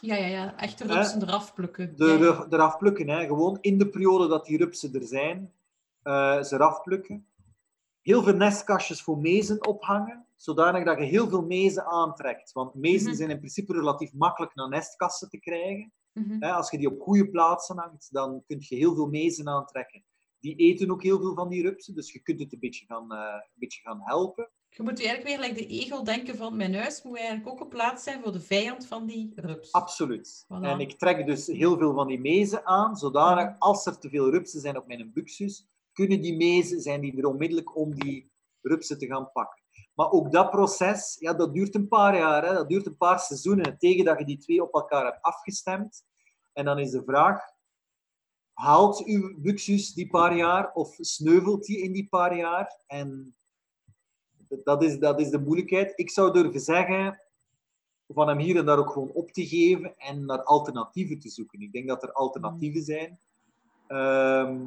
ja, 0.00 0.14
ja, 0.14 0.26
ja. 0.26 0.56
Echte 0.56 0.84
Hè? 0.86 0.94
rupsen 0.94 1.22
eraf 1.22 1.54
plukken. 1.54 1.96
de, 1.96 2.04
ja, 2.04 2.46
eraf 2.50 2.78
plukken. 2.78 3.08
Hè. 3.08 3.26
Gewoon 3.26 3.58
in 3.60 3.78
de 3.78 3.88
periode 3.88 4.28
dat 4.28 4.44
die 4.46 4.56
rupsen 4.56 4.94
er 4.94 5.06
zijn, 5.06 5.52
eh, 6.02 6.42
ze 6.42 6.54
eraf 6.54 6.82
plukken. 6.82 7.26
Heel 8.02 8.22
veel 8.22 8.34
nestkastjes 8.34 9.02
voor 9.02 9.18
mezen 9.18 9.66
ophangen, 9.66 10.26
zodanig 10.36 10.84
dat 10.84 10.98
je 10.98 11.04
heel 11.04 11.28
veel 11.28 11.42
mezen 11.42 11.84
aantrekt. 11.84 12.52
Want 12.52 12.74
mezen 12.74 13.06
Mhm. 13.08 13.16
zijn 13.16 13.30
in 13.30 13.38
principe 13.38 13.72
relatief 13.72 14.12
makkelijk 14.12 14.54
naar 14.54 14.68
nestkassen 14.68 15.28
te 15.30 15.38
krijgen. 15.38 15.92
Mhm. 16.12 16.36
Hè, 16.42 16.52
als 16.52 16.70
je 16.70 16.78
die 16.78 16.90
op 16.90 17.00
goede 17.00 17.28
plaatsen 17.30 17.76
hangt, 17.78 18.08
dan 18.12 18.42
kun 18.46 18.56
je 18.60 18.76
heel 18.76 18.94
veel 18.94 19.08
mezen 19.08 19.48
aantrekken. 19.48 20.02
Die 20.40 20.56
eten 20.56 20.90
ook 20.90 21.02
heel 21.02 21.20
veel 21.20 21.34
van 21.34 21.48
die 21.48 21.62
rupsen, 21.62 21.94
dus 21.94 22.12
je 22.12 22.18
kunt 22.18 22.40
het 22.40 22.52
een 22.52 22.58
beetje 22.58 22.86
gaan, 22.86 23.12
eh, 23.12 23.18
een 23.18 23.58
beetje 23.58 23.80
gaan 23.80 24.00
helpen. 24.04 24.50
Je 24.68 24.82
moet 24.82 25.04
eigenlijk 25.04 25.28
weer 25.28 25.48
like 25.48 25.66
de 25.66 25.66
egel 25.66 26.04
denken 26.04 26.36
van 26.36 26.56
mijn 26.56 26.74
huis 26.74 27.02
moet 27.02 27.16
eigenlijk 27.16 27.48
ook 27.48 27.60
op 27.60 27.70
plaats 27.70 28.02
zijn 28.04 28.22
voor 28.22 28.32
de 28.32 28.40
vijand 28.40 28.86
van 28.86 29.06
die 29.06 29.32
rups. 29.34 29.72
Absoluut. 29.72 30.44
Voilà. 30.44 30.62
En 30.62 30.80
ik 30.80 30.98
trek 30.98 31.26
dus 31.26 31.46
heel 31.46 31.78
veel 31.78 31.94
van 31.94 32.06
die 32.06 32.20
mezen 32.20 32.66
aan, 32.66 32.96
zodanig 32.96 33.58
als 33.58 33.86
er 33.86 33.98
te 33.98 34.08
veel 34.08 34.30
rupsen 34.30 34.60
zijn 34.60 34.76
op 34.76 34.86
mijn 34.86 35.12
buxus, 35.12 35.66
kunnen 35.92 36.20
die 36.20 36.36
mezen, 36.36 36.80
zijn 36.80 37.00
die 37.00 37.16
er 37.16 37.26
onmiddellijk 37.26 37.76
om 37.76 37.94
die 37.94 38.30
rupsen 38.60 38.98
te 38.98 39.06
gaan 39.06 39.32
pakken. 39.32 39.62
Maar 39.94 40.10
ook 40.10 40.32
dat 40.32 40.50
proces, 40.50 41.16
ja, 41.18 41.34
dat 41.34 41.54
duurt 41.54 41.74
een 41.74 41.88
paar 41.88 42.16
jaar, 42.16 42.46
hè, 42.46 42.54
dat 42.54 42.68
duurt 42.68 42.86
een 42.86 42.96
paar 42.96 43.20
seizoenen, 43.20 43.78
tegen 43.78 44.04
dat 44.04 44.18
je 44.18 44.24
die 44.24 44.38
twee 44.38 44.62
op 44.62 44.74
elkaar 44.74 45.04
hebt 45.04 45.22
afgestemd. 45.22 46.04
En 46.52 46.64
dan 46.64 46.78
is 46.78 46.90
de 46.90 47.02
vraag, 47.04 47.42
haalt 48.60 49.04
uw 49.04 49.34
buxus 49.36 49.92
die 49.94 50.06
paar 50.08 50.36
jaar 50.36 50.72
of 50.72 50.96
sneuvelt 51.00 51.64
die 51.64 51.78
in 51.78 51.92
die 51.92 52.06
paar 52.08 52.36
jaar? 52.36 52.76
En 52.86 53.34
dat 54.64 54.82
is, 54.82 54.98
dat 54.98 55.20
is 55.20 55.30
de 55.30 55.38
moeilijkheid. 55.40 55.92
Ik 55.96 56.10
zou 56.10 56.32
durven 56.32 56.60
zeggen, 56.60 57.20
van 58.08 58.28
hem 58.28 58.38
hier 58.38 58.56
en 58.56 58.64
daar 58.66 58.78
ook 58.78 58.90
gewoon 58.90 59.10
op 59.12 59.30
te 59.32 59.46
geven 59.46 59.98
en 59.98 60.24
naar 60.24 60.42
alternatieven 60.42 61.18
te 61.18 61.28
zoeken. 61.28 61.60
Ik 61.60 61.72
denk 61.72 61.88
dat 61.88 62.02
er 62.02 62.12
alternatieven 62.12 62.82
zijn. 62.82 63.18
Ehm, 63.86 64.58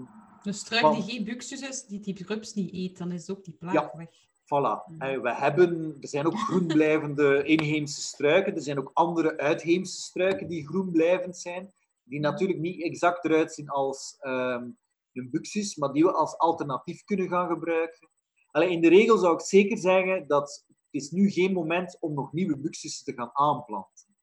Een 0.44 0.53
struik 0.53 0.82
Want- 0.82 0.95
die 1.06 1.14
geen 1.15 1.24
buxus 1.24 1.61
is, 1.61 1.86
die 1.86 1.99
die 1.99 2.24
rups 2.28 2.53
niet 2.53 2.74
eet, 2.74 2.98
dan 2.98 3.11
is 3.11 3.30
ook 3.30 3.44
die 3.44 3.53
plaag 3.60 3.74
Ja. 3.74 3.91
weg. 3.98 4.10
Voilà. 4.44 4.94
Eh, 4.99 5.20
We 5.22 5.34
hebben, 5.34 5.98
er 6.02 6.07
zijn 6.07 6.26
ook 6.26 6.38
groenblijvende 6.38 7.44
inheemse 7.44 8.02
struiken. 8.02 8.56
Er 8.56 8.61
zijn 8.61 8.78
ook 8.80 8.91
andere 8.94 9.38
uitheemse 9.38 10.02
struiken 10.02 10.48
die 10.48 10.68
groenblijvend 10.68 11.38
zijn. 11.38 11.72
Die 12.14 12.22
natuurlijk 12.22 12.60
niet 12.60 12.84
exact 12.84 13.26
eruit 13.26 13.53
zien 13.53 13.69
als 13.69 14.15
ehm, 14.19 14.69
een 15.14 15.30
buxus, 15.31 15.76
maar 15.76 15.94
die 15.94 16.03
we 16.03 16.11
als 16.11 16.38
alternatief 16.38 17.03
kunnen 17.03 17.27
gaan 17.27 17.48
gebruiken. 17.48 18.10
In 18.52 18.81
de 18.81 18.90
regel 18.90 19.18
zou 19.18 19.34
ik 19.34 19.41
zeker 19.41 19.77
zeggen 19.77 20.27
dat 20.27 20.65
het 20.68 21.02
is 21.02 21.11
nu 21.11 21.30
geen 21.30 21.53
moment 21.53 21.98
om 21.99 22.14
nog 22.14 22.34
nieuwe 22.34 22.57
buxussen 22.57 23.06
te 23.06 23.14
gaan 23.14 23.30
aanplanten. 23.34 24.15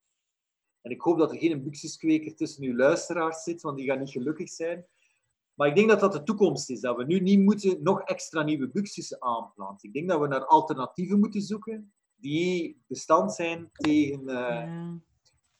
En 0.81 0.91
ik 0.91 1.01
hoop 1.01 1.19
dat 1.19 1.31
er 1.31 1.39
geen 1.39 1.63
buxuskweker 1.63 2.35
tussen 2.35 2.65
uw 2.65 2.77
luisteraars 2.77 3.43
zit, 3.43 3.61
want 3.61 3.77
die 3.77 3.87
gaan 3.87 3.99
niet 3.99 4.11
gelukkig 4.11 4.49
zijn. 4.49 4.87
Maar 5.55 5.69
ik 5.69 5.75
denk 5.75 5.89
dat 5.89 6.01
dat 6.01 6.13
de 6.13 6.23
toekomst 6.23 6.71
is, 6.71 6.81
dat 6.81 6.97
we 6.97 7.05
nu 7.05 7.21
niet 7.21 7.41
moeten 7.41 7.83
nog 7.83 8.01
extra 8.01 8.43
nieuwe 8.43 8.71
buxussen 8.71 9.23
aanplanten. 9.23 9.89
Ik 9.89 9.95
denk 9.95 10.09
dat 10.09 10.21
we 10.21 10.27
naar 10.27 10.47
alternatieven 10.47 11.19
moeten 11.19 11.43
zoeken 11.43 11.93
die 12.15 12.83
bestand 12.87 13.35
zijn 13.35 13.71
tegen, 13.73 14.29
eh. 14.29 14.93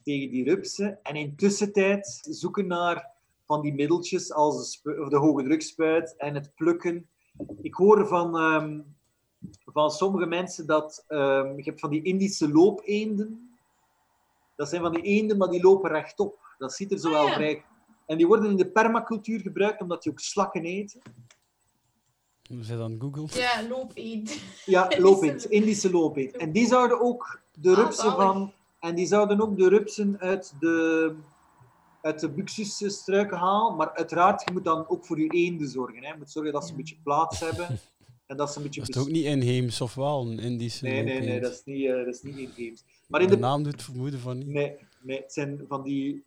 Tegen 0.03 0.31
die 0.31 0.45
rupsen. 0.45 0.99
En 1.03 1.17
in 1.17 1.37
tussentijd 1.37 2.27
zoeken 2.31 2.67
naar 2.67 3.11
van 3.45 3.61
die 3.61 3.75
middeltjes 3.75 4.33
als 4.33 4.81
de, 4.83 5.07
de 5.09 5.17
hoge 5.17 5.43
drukspuit 5.43 6.17
en 6.17 6.35
het 6.35 6.55
plukken. 6.55 7.09
Ik 7.63 7.75
hoor 7.75 8.07
van, 8.07 8.37
ehm, 8.37 8.81
van 9.65 9.91
sommige 9.91 10.27
mensen 10.27 10.67
dat 10.67 11.05
ehm, 11.09 11.57
je 11.57 11.63
hebt 11.63 11.81
van 11.81 11.91
die 11.91 12.03
Indische 12.03 12.49
loopeenden. 12.53 13.59
Dat 14.57 14.69
zijn 14.69 14.81
van 14.81 14.93
die 14.93 15.03
eenden, 15.03 15.37
maar 15.37 15.49
die 15.51 15.63
lopen 15.63 15.91
rechtop. 15.91 16.39
Dat 16.59 16.73
ziet 16.73 16.93
er 16.93 16.99
zo 16.99 17.09
Ah, 17.09 17.15
wel 17.15 17.27
ja. 17.27 17.35
vrij... 17.35 17.65
En 18.07 18.17
die 18.17 18.27
worden 18.27 18.51
in 18.51 18.57
de 18.57 18.71
permacultuur 18.71 19.41
gebruikt 19.41 19.81
omdat 19.81 20.03
die 20.03 20.13
ook 20.13 20.21
slakken 20.21 20.65
eten. 20.65 21.01
We 22.49 22.65
zijn 22.65 22.81
aan 22.81 22.97
Google. 22.99 23.41
Ja, 23.41 23.69
loop 23.69 23.91
eend. 23.95 24.39
Ja, 24.65 24.89
loopeend, 24.99 25.45
Indische 25.45 25.91
loopeend. 25.91 26.37
En 26.37 26.53
die 26.53 26.67
zouden 26.67 27.01
ook 27.01 27.41
de 27.55 27.71
Ah, 27.71 27.77
rupsen 27.77 28.13
van... 28.13 28.53
En 28.81 28.95
die 28.95 29.07
zouden 29.07 29.41
ook 29.41 29.59
de 29.59 29.69
rupsen 29.69 30.19
uit 30.19 30.55
de, 30.61 31.15
uit 32.03 32.21
de 32.21 32.31
buxusstruiken 32.31 33.37
halen. 33.37 33.77
Maar 33.77 33.95
uiteraard, 33.95 34.43
je 34.45 34.53
moet 34.53 34.65
dan 34.65 34.89
ook 34.89 35.07
voor 35.07 35.21
je 35.21 35.29
eenden 35.29 35.69
zorgen. 35.69 36.03
Hè. 36.03 36.09
Je 36.09 36.19
moet 36.19 36.31
zorgen 36.31 36.53
dat 36.53 36.65
ze 36.65 36.71
een 36.71 36.77
beetje 36.77 36.99
plaats 37.03 37.41
hebben. 37.41 37.79
En 38.27 38.37
dat 38.37 38.51
ze 38.51 38.57
een 38.57 38.63
beetje... 38.63 38.81
Dat 38.81 38.89
is 38.89 38.95
toch 38.95 39.05
ook 39.05 39.11
niet 39.13 39.25
inheems 39.25 39.81
of 39.81 39.95
wel 39.95 40.27
een 40.27 40.39
Indische 40.39 40.85
Nee, 40.85 41.03
nee, 41.03 41.21
nee, 41.21 41.41
dat 41.41 41.53
is 41.53 41.63
niet, 41.65 41.87
eh, 41.87 41.95
dat 41.95 42.15
is 42.15 42.23
niet 42.23 42.37
inheems. 42.37 42.85
Maar 43.09 43.21
in 43.21 43.29
de 43.29 43.35
de... 43.35 43.41
naam 43.41 43.63
doet 43.63 43.83
vermoeden 43.83 44.21
van 44.21 44.39
niet. 44.39 44.49
Nee, 44.49 44.77
nee, 45.03 45.21
het 45.21 45.33
zijn 45.33 45.65
van 45.69 45.83
die, 45.83 46.25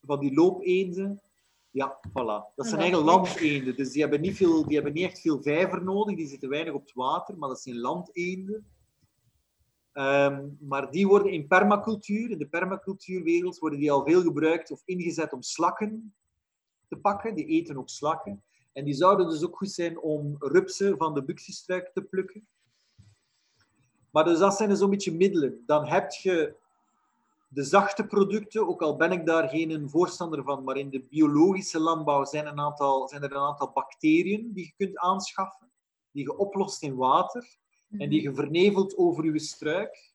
van 0.00 0.20
die 0.20 0.34
loopeenden. 0.34 1.20
Ja, 1.70 1.98
voilà. 2.08 2.54
Dat 2.54 2.66
zijn 2.66 2.70
Ja, 2.70 2.76
eigenlijk 2.78 3.06
landeenden. 3.06 3.76
Dus 3.76 3.90
die 3.90 4.00
hebben, 4.00 4.20
niet 4.20 4.36
veel, 4.36 4.66
die 4.66 4.74
hebben 4.74 4.92
niet 4.92 5.04
echt 5.04 5.20
veel 5.20 5.42
vijver 5.42 5.84
nodig. 5.84 6.16
Die 6.16 6.26
zitten 6.26 6.48
weinig 6.48 6.72
op 6.72 6.80
het 6.80 6.94
water, 6.94 7.38
maar 7.38 7.48
dat 7.48 7.60
zijn 7.60 7.78
landeenden. 7.78 8.66
Ehm, 9.94 10.48
maar 10.60 10.90
die 10.90 11.06
worden 11.06 11.32
in 11.32 11.46
permacultuur, 11.46 12.30
in 12.30 12.38
de 12.38 12.46
permacultuurwereld, 12.46 13.58
worden 13.58 13.78
die 13.78 13.92
al 13.92 14.04
veel 14.04 14.22
gebruikt 14.22 14.70
of 14.70 14.82
ingezet 14.84 15.32
om 15.32 15.42
slakken 15.42 16.14
te 16.88 16.96
pakken. 16.96 17.34
Die 17.34 17.46
eten 17.46 17.76
ook 17.76 17.88
slakken. 17.88 18.42
En 18.72 18.84
die 18.84 18.94
zouden 18.94 19.28
dus 19.28 19.44
ook 19.44 19.56
goed 19.56 19.70
zijn 19.70 19.98
om 19.98 20.36
rupsen 20.38 20.96
van 20.96 21.14
de 21.14 21.24
buxiestruik 21.24 21.90
te 21.92 22.02
plukken. 22.02 22.46
Maar 24.10 24.24
dus 24.24 24.38
dat 24.38 24.56
zijn 24.56 24.68
dus 24.68 24.78
zo'n 24.78 24.90
beetje 24.90 25.14
middelen. 25.14 25.62
Dan 25.66 25.86
heb 25.86 26.10
je 26.10 26.54
de 27.48 27.62
zachte 27.62 28.06
producten, 28.06 28.68
ook 28.68 28.82
al 28.82 28.96
ben 28.96 29.12
ik 29.12 29.26
daar 29.26 29.48
geen 29.48 29.90
voorstander 29.90 30.42
van, 30.42 30.64
maar 30.64 30.76
in 30.76 30.90
de 30.90 31.00
biologische 31.10 31.80
landbouw 31.80 32.24
zijn, 32.24 32.46
een 32.46 32.60
aantal, 32.60 33.08
zijn 33.08 33.22
er 33.22 33.32
een 33.32 33.46
aantal 33.46 33.70
bacteriën 33.72 34.52
die 34.52 34.64
je 34.64 34.84
kunt 34.84 34.98
aanschaffen, 34.98 35.70
die 36.10 36.22
je 36.22 36.36
oplost 36.36 36.82
in 36.82 36.94
water 36.94 37.58
en 37.98 38.08
die 38.08 38.22
je 38.22 38.34
vernevelt 38.34 38.96
over 38.96 39.24
je 39.24 39.38
struik. 39.38 40.12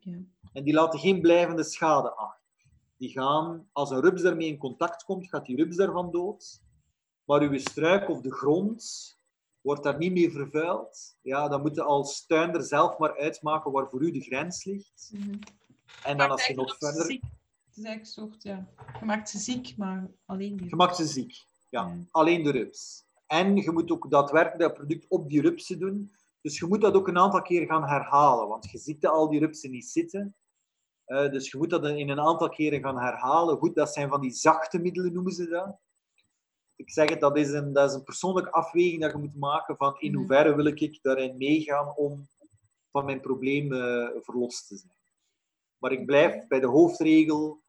Ja. 0.00 0.18
En 0.52 0.64
die 0.64 0.74
laten 0.74 0.98
geen 0.98 1.20
blijvende 1.20 1.64
schade 1.64 2.14
achter. 2.14 2.42
Die 2.96 3.08
gaan, 3.10 3.68
als 3.72 3.90
een 3.90 4.00
rups 4.00 4.22
daarmee 4.22 4.48
in 4.48 4.58
contact 4.58 5.04
komt, 5.04 5.28
gaat 5.28 5.46
die 5.46 5.56
rups 5.56 5.76
daarvan 5.76 6.10
dood. 6.10 6.60
Maar 7.24 7.40
uw 7.40 7.58
struik 7.58 8.08
of 8.08 8.20
de 8.20 8.32
grond 8.32 9.12
wordt 9.60 9.82
daar 9.82 9.98
niet 9.98 10.12
mee 10.12 10.30
vervuild. 10.30 11.16
Ja, 11.22 11.48
dan 11.48 11.60
moet 11.60 11.74
je 11.74 11.82
als 11.82 12.26
tuinder 12.26 12.62
zelf 12.62 12.98
maar 12.98 13.16
uitmaken 13.18 13.72
waar 13.72 13.88
voor 13.88 14.02
u 14.02 14.10
de 14.10 14.20
grens 14.20 14.64
ligt. 14.64 15.10
Mhm. 15.12 15.30
En 16.02 16.16
dan 16.16 16.16
Maakt 16.16 16.30
als 16.30 16.46
je 16.46 16.54
nog 16.54 16.76
verder... 16.78 17.04
ziek- 17.04 17.22
Het 17.22 17.76
is 17.76 17.84
eigenlijk 17.84 18.00
een 18.00 18.06
soort, 18.06 18.42
ja. 18.42 18.68
Je 19.00 19.04
maakt 19.04 19.28
ze 19.30 19.38
ziek, 19.38 19.76
maar 19.76 20.10
alleen 20.24 20.56
die. 20.56 20.68
Je 20.68 20.76
maakt 20.76 20.96
ze 20.96 21.06
ziek. 21.06 21.32
Ja, 21.70 21.86
Ja. 21.86 21.96
alleen 22.10 22.42
de 22.42 22.50
rups. 22.50 23.04
En 23.26 23.56
je 23.56 23.70
moet 23.70 23.90
ook 23.90 24.10
daadwerkelijk 24.10 24.60
dat 24.60 24.74
product 24.74 25.06
op 25.08 25.28
die 25.28 25.40
rupsen 25.40 25.78
doen. 25.78 26.12
Dus 26.44 26.58
je 26.58 26.66
moet 26.66 26.80
dat 26.80 26.94
ook 26.94 27.08
een 27.08 27.18
aantal 27.18 27.42
keer 27.42 27.66
gaan 27.66 27.88
herhalen, 27.88 28.48
want 28.48 28.70
je 28.70 28.78
ziet 28.78 29.06
al 29.06 29.28
die 29.28 29.40
rupsen 29.40 29.70
niet 29.70 29.84
zitten. 29.86 30.36
Eh, 31.04 31.30
dus 31.30 31.50
je 31.50 31.58
moet 31.58 31.70
dat 31.70 31.84
in 31.84 32.08
een 32.08 32.20
aantal 32.20 32.48
keren 32.48 32.80
gaan 32.82 32.98
herhalen. 32.98 33.58
Goed, 33.58 33.74
dat 33.74 33.92
zijn 33.92 34.08
van 34.08 34.20
die 34.20 34.30
zachte 34.30 34.78
middelen, 34.78 35.12
noemen 35.12 35.32
ze 35.32 35.48
dat. 35.48 35.78
Ik 36.76 36.90
zeg 36.90 37.10
het, 37.10 37.20
dat 37.20 37.36
is 37.36 37.50
een, 37.52 37.72
dat 37.72 37.90
is 37.90 37.96
een 37.96 38.04
persoonlijke 38.04 38.50
afweging 38.50 39.00
dat 39.00 39.12
je 39.12 39.18
moet 39.18 39.36
maken 39.36 39.76
van 39.76 39.96
in 39.98 40.10
Mhm. 40.10 40.18
hoeverre 40.18 40.54
wil 40.54 40.64
ik 40.64 40.98
daarin 41.02 41.36
meegaan 41.36 41.96
om 41.96 42.26
van 42.90 43.04
mijn 43.04 43.20
probleem 43.20 43.72
eh, 43.72 44.08
verlost 44.20 44.68
te 44.68 44.76
zijn. 44.76 44.96
Maar 45.78 45.92
ik 45.92 46.06
blijf 46.06 46.46
bij 46.46 46.60
de 46.60 46.66
hoofdregel 46.66 47.62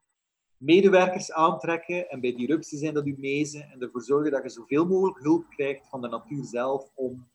medewerkers 0.58 1.32
aantrekken 1.32 2.10
en 2.10 2.20
bij 2.20 2.36
die 2.36 2.48
rupsen 2.48 2.78
zijn 2.78 2.94
dat 2.94 3.06
uw 3.06 3.18
mezen 3.18 3.70
en 3.72 3.82
ervoor 3.82 4.02
zorgen 4.02 4.32
dat 4.32 4.44
je 4.44 4.50
zoveel 4.50 4.86
mogelijk 4.86 5.20
hulp 5.20 5.50
krijgt 5.50 5.88
van 5.88 6.02
de 6.02 6.08
natuur 6.08 6.44
zelf 6.44 6.92
om 6.94 7.34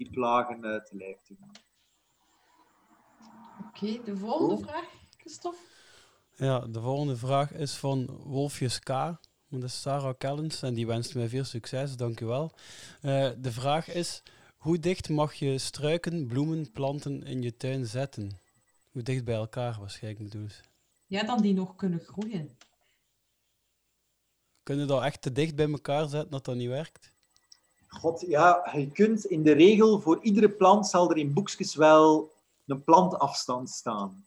die 0.00 0.10
plagen 0.10 0.60
te 0.60 0.96
lijf 0.96 1.22
te 1.22 1.34
gaan. 1.40 1.50
Oké, 3.66 4.02
de 4.04 4.16
volgende 4.16 4.54
Cool. 4.54 4.66
vraag, 4.66 4.88
Christophe. 5.16 5.58
Ja, 6.36 6.58
de 6.60 6.80
volgende 6.80 7.16
vraag 7.16 7.52
is 7.52 7.74
van 7.74 8.06
Wolfjes 8.06 8.78
K. 8.78 8.86
Dat 9.48 9.62
is 9.62 9.80
Sarah 9.80 10.14
Kellens 10.18 10.62
en 10.62 10.74
die 10.74 10.86
wenst 10.86 11.14
mij 11.14 11.28
veel 11.28 11.44
succes, 11.44 11.96
dank 11.96 12.20
u 12.20 12.26
wel. 12.26 12.52
Eh, 13.00 13.30
de 13.38 13.52
vraag 13.52 13.88
is, 13.88 14.22
hoe 14.56 14.78
dicht 14.78 15.08
mag 15.08 15.34
je 15.34 15.58
struiken, 15.58 16.26
bloemen, 16.26 16.70
planten 16.72 17.22
in 17.22 17.42
je 17.42 17.56
tuin 17.56 17.86
zetten? 17.86 18.30
Hoe 18.90 19.02
dicht 19.02 19.24
bij 19.24 19.34
elkaar 19.34 19.76
waarschijnlijk 19.78 20.24
bedoel. 20.30 20.48
Ja, 21.06 21.22
dan 21.22 21.42
die 21.42 21.54
nog 21.54 21.74
kunnen 21.76 22.00
groeien. 22.00 22.56
Kunnen 24.62 24.86
we 24.86 24.92
dat 24.92 25.02
echt 25.02 25.22
te 25.22 25.32
dicht 25.32 25.54
bij 25.54 25.70
elkaar 25.70 26.08
zetten 26.08 26.30
dat 26.30 26.44
dat 26.44 26.54
niet 26.56 26.68
werkt? 26.68 27.12
God, 27.90 28.24
ja, 28.26 28.70
je 28.72 28.90
kunt 28.90 29.24
in 29.24 29.42
de 29.42 29.52
regel 29.52 30.00
voor 30.00 30.18
iedere 30.22 30.50
plant 30.50 30.86
zal 30.86 31.10
er 31.10 31.16
in 31.16 31.32
boekjes 31.32 31.74
wel 31.74 32.30
een 32.66 32.84
plantafstand 32.84 33.70
staan. 33.70 34.24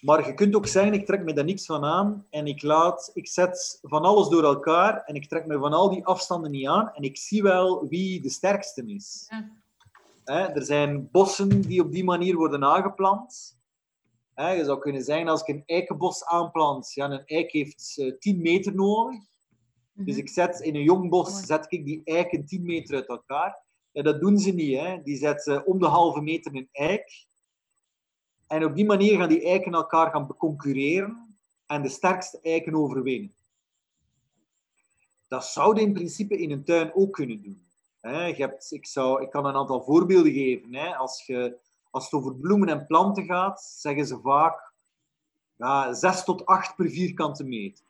Maar 0.00 0.26
je 0.26 0.34
kunt 0.34 0.54
ook 0.54 0.66
zeggen, 0.66 0.92
ik 0.92 1.06
trek 1.06 1.22
me 1.22 1.32
daar 1.32 1.44
niks 1.44 1.66
van 1.66 1.84
aan 1.84 2.26
en 2.30 2.46
ik, 2.46 2.62
laat, 2.62 3.10
ik 3.14 3.28
zet 3.28 3.78
van 3.82 4.02
alles 4.02 4.28
door 4.28 4.44
elkaar 4.44 5.02
en 5.04 5.14
ik 5.14 5.28
trek 5.28 5.46
me 5.46 5.58
van 5.58 5.72
al 5.72 5.90
die 5.90 6.06
afstanden 6.06 6.50
niet 6.50 6.66
aan 6.66 6.92
en 6.94 7.02
ik 7.02 7.16
zie 7.16 7.42
wel 7.42 7.88
wie 7.88 8.20
de 8.20 8.30
sterkste 8.30 8.82
is. 8.86 9.26
Ja. 10.24 10.54
Er 10.54 10.64
zijn 10.64 11.08
bossen 11.10 11.60
die 11.60 11.80
op 11.80 11.92
die 11.92 12.04
manier 12.04 12.36
worden 12.36 12.64
aangeplant. 12.64 13.56
Hè, 14.34 14.50
je 14.50 14.64
zou 14.64 14.78
kunnen 14.78 15.02
zeggen, 15.02 15.28
als 15.28 15.40
ik 15.40 15.48
een 15.48 15.62
eikenbos 15.66 16.24
aanplant, 16.24 16.92
ja, 16.92 17.10
een 17.10 17.26
eik 17.26 17.52
heeft 17.52 17.94
eh, 17.98 18.12
10 18.18 18.40
meter 18.40 18.74
nodig. 18.74 19.20
Dus 19.96 20.14
Mhm. 20.14 20.18
ik 20.24 20.28
zet 20.28 20.60
in 20.60 20.74
een 20.74 20.82
jong 20.82 21.10
bos 21.10 21.40
zet 21.46 21.66
ik 21.68 21.84
die 21.84 22.02
eiken 22.04 22.46
10 22.46 22.62
meter 22.62 22.94
uit 22.94 23.08
elkaar. 23.08 23.62
Ja, 23.90 24.02
dat 24.02 24.20
doen 24.20 24.38
ze 24.38 24.50
niet. 24.50 24.78
Hè. 24.78 25.02
Die 25.02 25.16
zetten 25.16 25.66
om 25.66 25.78
de 25.78 25.86
halve 25.86 26.20
meter 26.20 26.54
een 26.54 26.68
eik. 26.72 27.26
En 28.46 28.64
op 28.64 28.76
die 28.76 28.84
manier 28.84 29.18
gaan 29.18 29.28
die 29.28 29.44
eiken 29.44 29.72
elkaar 29.74 30.10
gaan 30.10 30.26
beconcurreren 30.26 31.36
en 31.66 31.82
de 31.82 31.88
sterkste 31.88 32.40
eiken 32.42 32.74
overwinnen. 32.74 33.34
Dat 35.28 35.44
zouden 35.44 35.82
in 35.82 35.92
principe 35.92 36.38
in 36.38 36.50
een 36.50 36.64
tuin 36.64 36.94
ook 36.94 37.12
kunnen 37.12 37.42
doen. 37.42 37.62
Hè. 38.00 38.26
Je 38.26 38.34
hebt, 38.34 38.72
ik, 38.72 38.86
zou, 38.86 39.22
ik 39.22 39.30
kan 39.30 39.46
een 39.46 39.54
aantal 39.54 39.82
voorbeelden 39.82 40.32
geven. 40.32 40.74
Hè. 40.74 40.96
Als, 40.96 41.26
je, 41.26 41.58
als 41.90 42.04
het 42.04 42.12
over 42.12 42.34
bloemen 42.36 42.68
en 42.68 42.86
planten 42.86 43.24
gaat, 43.24 43.62
zeggen 43.62 44.06
ze 44.06 44.18
vaak 44.18 44.72
ja, 45.56 45.92
6 45.92 46.24
tot 46.24 46.46
8 46.46 46.76
per 46.76 46.90
vierkante 46.90 47.44
meter. 47.44 47.84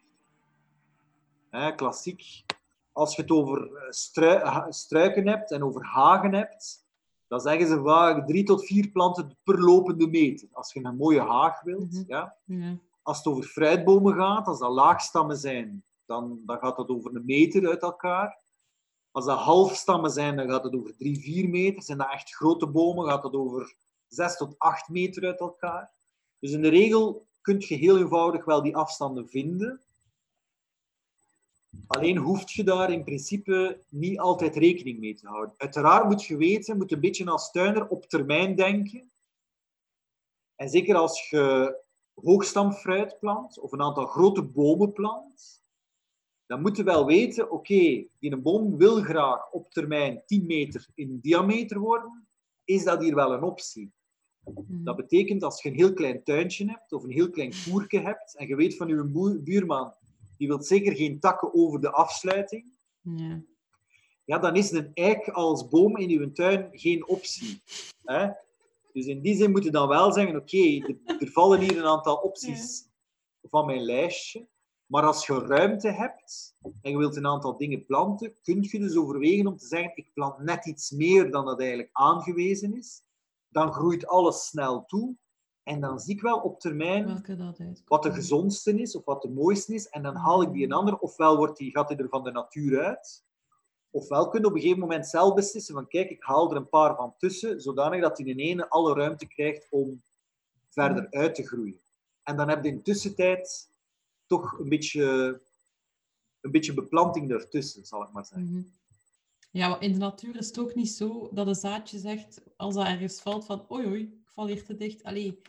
Hè, 1.54 1.74
klassiek. 1.74 2.44
Als 2.92 3.16
je 3.16 3.22
het 3.22 3.30
over 3.30 3.76
eh, 3.76 3.90
strui- 3.90 4.72
struiken 4.72 5.28
hebt 5.28 5.50
en 5.50 5.62
over 5.62 5.84
hagen 5.84 6.32
hebt, 6.34 6.84
dan 7.26 7.40
zeggen 7.40 7.66
ze 7.66 7.82
vaak 7.82 8.26
drie 8.26 8.44
tot 8.44 8.66
vier 8.66 8.88
planten 8.88 9.36
per 9.42 9.60
lopende 9.60 10.06
meter. 10.06 10.48
Als 10.52 10.72
je 10.72 10.84
een 10.84 10.96
mooie 10.96 11.20
haag 11.20 11.62
wilt. 11.62 11.92
Mhm. 11.92 12.04
ja. 12.06 12.36
Ja. 12.44 12.76
Als 13.02 13.16
het 13.16 13.26
over 13.26 13.44
fruitbomen 13.44 14.14
gaat, 14.14 14.46
als 14.46 14.58
dat 14.58 14.70
laagstammen 14.70 15.36
zijn, 15.36 15.84
dan, 16.06 16.40
dan 16.46 16.58
gaat 16.58 16.76
dat 16.76 16.88
over 16.88 17.14
een 17.14 17.24
meter 17.24 17.68
uit 17.68 17.82
elkaar. 17.82 18.42
Als 19.10 19.24
dat 19.24 19.38
halfstammen 19.38 20.10
zijn, 20.10 20.36
dan 20.36 20.48
gaat 20.50 20.64
het 20.64 20.74
over 20.74 20.96
drie, 20.96 21.18
vier 21.18 21.48
meter. 21.48 21.82
Zijn 21.82 21.98
dat 21.98 22.12
echt 22.12 22.34
grote 22.34 22.66
bomen, 22.66 23.08
gaat 23.08 23.22
het 23.22 23.34
over 23.34 23.74
zes 24.08 24.36
tot 24.36 24.54
acht 24.58 24.88
meter 24.88 25.24
uit 25.24 25.40
elkaar. 25.40 25.90
Dus 26.38 26.50
in 26.50 26.62
de 26.62 26.68
regel 26.68 27.26
kun 27.40 27.56
je 27.58 27.74
heel 27.74 27.98
eenvoudig 27.98 28.44
wel 28.44 28.62
die 28.62 28.76
afstanden 28.76 29.28
vinden. 29.28 29.80
Alleen 31.86 32.16
hoeft 32.16 32.52
je 32.52 32.64
daar 32.64 32.92
in 32.92 33.04
principe 33.04 33.84
niet 33.88 34.18
altijd 34.18 34.56
rekening 34.56 34.98
mee 34.98 35.14
te 35.14 35.26
houden. 35.26 35.54
Uiteraard 35.56 36.04
moet 36.04 36.24
je 36.24 36.36
weten, 36.36 36.76
moet 36.76 36.92
een 36.92 37.00
beetje 37.00 37.30
als 37.30 37.50
tuiner 37.50 37.88
op 37.88 38.04
termijn 38.04 38.54
denken. 38.54 39.10
En 40.54 40.68
zeker 40.68 40.96
als 40.96 41.28
je 41.30 41.76
hoogstamfruit 42.14 43.18
plant 43.18 43.58
of 43.58 43.72
een 43.72 43.82
aantal 43.82 44.06
grote 44.06 44.42
bomen 44.42 44.92
plant, 44.92 45.62
dan 46.46 46.60
moet 46.60 46.76
je 46.76 46.82
wel 46.82 47.06
weten, 47.06 47.50
oké, 47.50 48.06
die 48.18 48.32
een 48.32 48.42
boom 48.42 48.76
wil 48.76 49.02
graag 49.02 49.50
op 49.50 49.70
termijn 49.70 50.22
10 50.26 50.46
meter 50.46 50.86
in 50.94 51.18
diameter 51.20 51.78
worden. 51.78 52.28
Is 52.64 52.84
dat 52.84 53.02
hier 53.02 53.14
wel 53.14 53.32
een 53.32 53.42
optie? 53.42 53.92
Mhm. 54.44 54.84
Dat 54.84 54.96
betekent 54.96 55.42
als 55.42 55.62
je 55.62 55.68
een 55.68 55.74
heel 55.74 55.92
klein 55.92 56.22
tuintje 56.22 56.66
hebt 56.66 56.92
of 56.92 57.02
een 57.02 57.10
heel 57.10 57.30
klein 57.30 57.52
koerke 57.64 57.98
hebt 57.98 58.36
en 58.36 58.46
je 58.46 58.56
weet 58.56 58.76
van 58.76 58.88
je 58.88 59.40
buurman, 59.44 59.94
die 60.44 60.52
wil 60.56 60.62
zeker 60.62 60.96
geen 60.96 61.20
takken 61.20 61.54
over 61.54 61.80
de 61.80 61.90
afsluiting, 61.90 62.72
Ja. 63.00 63.42
ja, 64.24 64.38
dan 64.38 64.56
is 64.56 64.70
een 64.70 64.90
eik 64.94 65.28
als 65.28 65.68
boom 65.68 65.96
in 65.96 66.10
uw 66.10 66.32
tuin 66.32 66.68
geen 66.72 67.08
optie. 67.08 67.62
Hè? 68.04 68.28
Dus 68.92 69.06
in 69.06 69.20
die 69.20 69.36
zin 69.36 69.50
moet 69.50 69.64
je 69.64 69.70
dan 69.70 69.88
wel 69.88 70.12
zeggen, 70.12 70.36
oké, 70.36 70.56
er- 70.58 71.16
er 71.18 71.30
vallen 71.30 71.60
hier 71.60 71.76
een 71.78 71.84
aantal 71.86 72.16
opties 72.16 72.88
van 73.42 73.66
mijn 73.66 73.80
lijstje, 73.82 74.48
maar 74.86 75.02
als 75.06 75.26
je 75.26 75.38
ruimte 75.38 75.88
hebt 75.90 76.54
en 76.82 76.90
je 76.90 76.96
wilt 76.96 77.16
een 77.16 77.26
aantal 77.26 77.56
dingen 77.56 77.84
planten, 77.86 78.34
kun 78.42 78.62
je 78.70 78.78
dus 78.78 78.96
overwegen 78.96 79.46
om 79.46 79.56
te 79.56 79.66
zeggen, 79.66 79.92
ik 79.96 80.10
plant 80.14 80.38
net 80.38 80.66
iets 80.66 80.90
meer 80.90 81.30
dan 81.30 81.44
dat 81.44 81.58
eigenlijk 81.60 81.90
aangewezen 81.92 82.76
is. 82.76 83.02
Dan 83.48 83.72
groeit 83.72 84.06
alles 84.06 84.46
snel 84.46 84.84
toe 84.84 85.14
en 85.64 85.80
dan 85.80 86.00
zie 86.00 86.14
ik 86.14 86.20
wel 86.20 86.38
op 86.38 86.60
termijn 86.60 87.24
wat 87.86 88.02
de 88.02 88.12
gezondste 88.12 88.80
is 88.80 88.96
of 88.96 89.04
wat 89.04 89.22
de 89.22 89.30
mooiste 89.30 89.74
is. 89.74 89.88
En 89.88 90.02
dan 90.02 90.14
haal 90.14 90.42
ik 90.42 90.52
die 90.52 90.64
een 90.64 90.72
ander. 90.72 90.98
Ofwel 90.98 91.36
wordt 91.36 91.58
die, 91.58 91.70
gaat 91.70 91.88
die 91.88 91.96
er 91.96 92.08
van 92.08 92.24
de 92.24 92.30
natuur 92.30 92.84
uit. 92.84 93.24
Ofwel 93.90 94.28
kun 94.28 94.40
je 94.40 94.46
op 94.46 94.54
een 94.54 94.60
gegeven 94.60 94.80
moment 94.80 95.06
zelf 95.06 95.34
beslissen 95.34 95.74
van 95.74 95.88
kijk, 95.88 96.10
ik 96.10 96.22
haal 96.22 96.50
er 96.50 96.56
een 96.56 96.68
paar 96.68 96.96
van 96.96 97.14
tussen, 97.18 97.60
zodanig 97.60 98.00
dat 98.00 98.16
die 98.16 98.26
in 98.26 98.38
ene 98.38 98.68
alle 98.68 98.94
ruimte 98.94 99.26
krijgt 99.26 99.66
om 99.70 100.02
verder 100.68 101.10
uit 101.10 101.34
te 101.34 101.46
groeien. 101.46 101.80
En 102.22 102.36
dan 102.36 102.48
heb 102.48 102.64
je 102.64 102.70
in 102.70 102.76
de 102.76 102.82
tussentijd 102.82 103.68
toch 104.26 104.58
een 104.58 104.68
beetje, 104.68 105.04
een 106.40 106.50
beetje 106.50 106.74
beplanting 106.74 107.30
ertussen, 107.30 107.84
zal 107.84 108.02
ik 108.02 108.12
maar 108.12 108.24
zeggen. 108.24 108.50
Mhm. 108.50 108.62
Ja, 109.50 109.68
maar 109.68 109.82
in 109.82 109.92
de 109.92 109.98
natuur 109.98 110.36
is 110.36 110.46
het 110.46 110.58
ook 110.58 110.74
niet 110.74 110.90
zo 110.90 111.28
dat 111.32 111.46
een 111.46 111.54
zaadje 111.54 111.98
zegt, 111.98 112.40
als 112.56 112.74
dat 112.74 112.86
ergens 112.86 113.20
valt, 113.20 113.44
van 113.44 113.66
oei 113.70 113.86
oei, 113.86 114.23
val 114.34 114.46
hier 114.46 114.64
te 114.64 114.76
dicht. 114.76 115.02
Allee, 115.04 115.40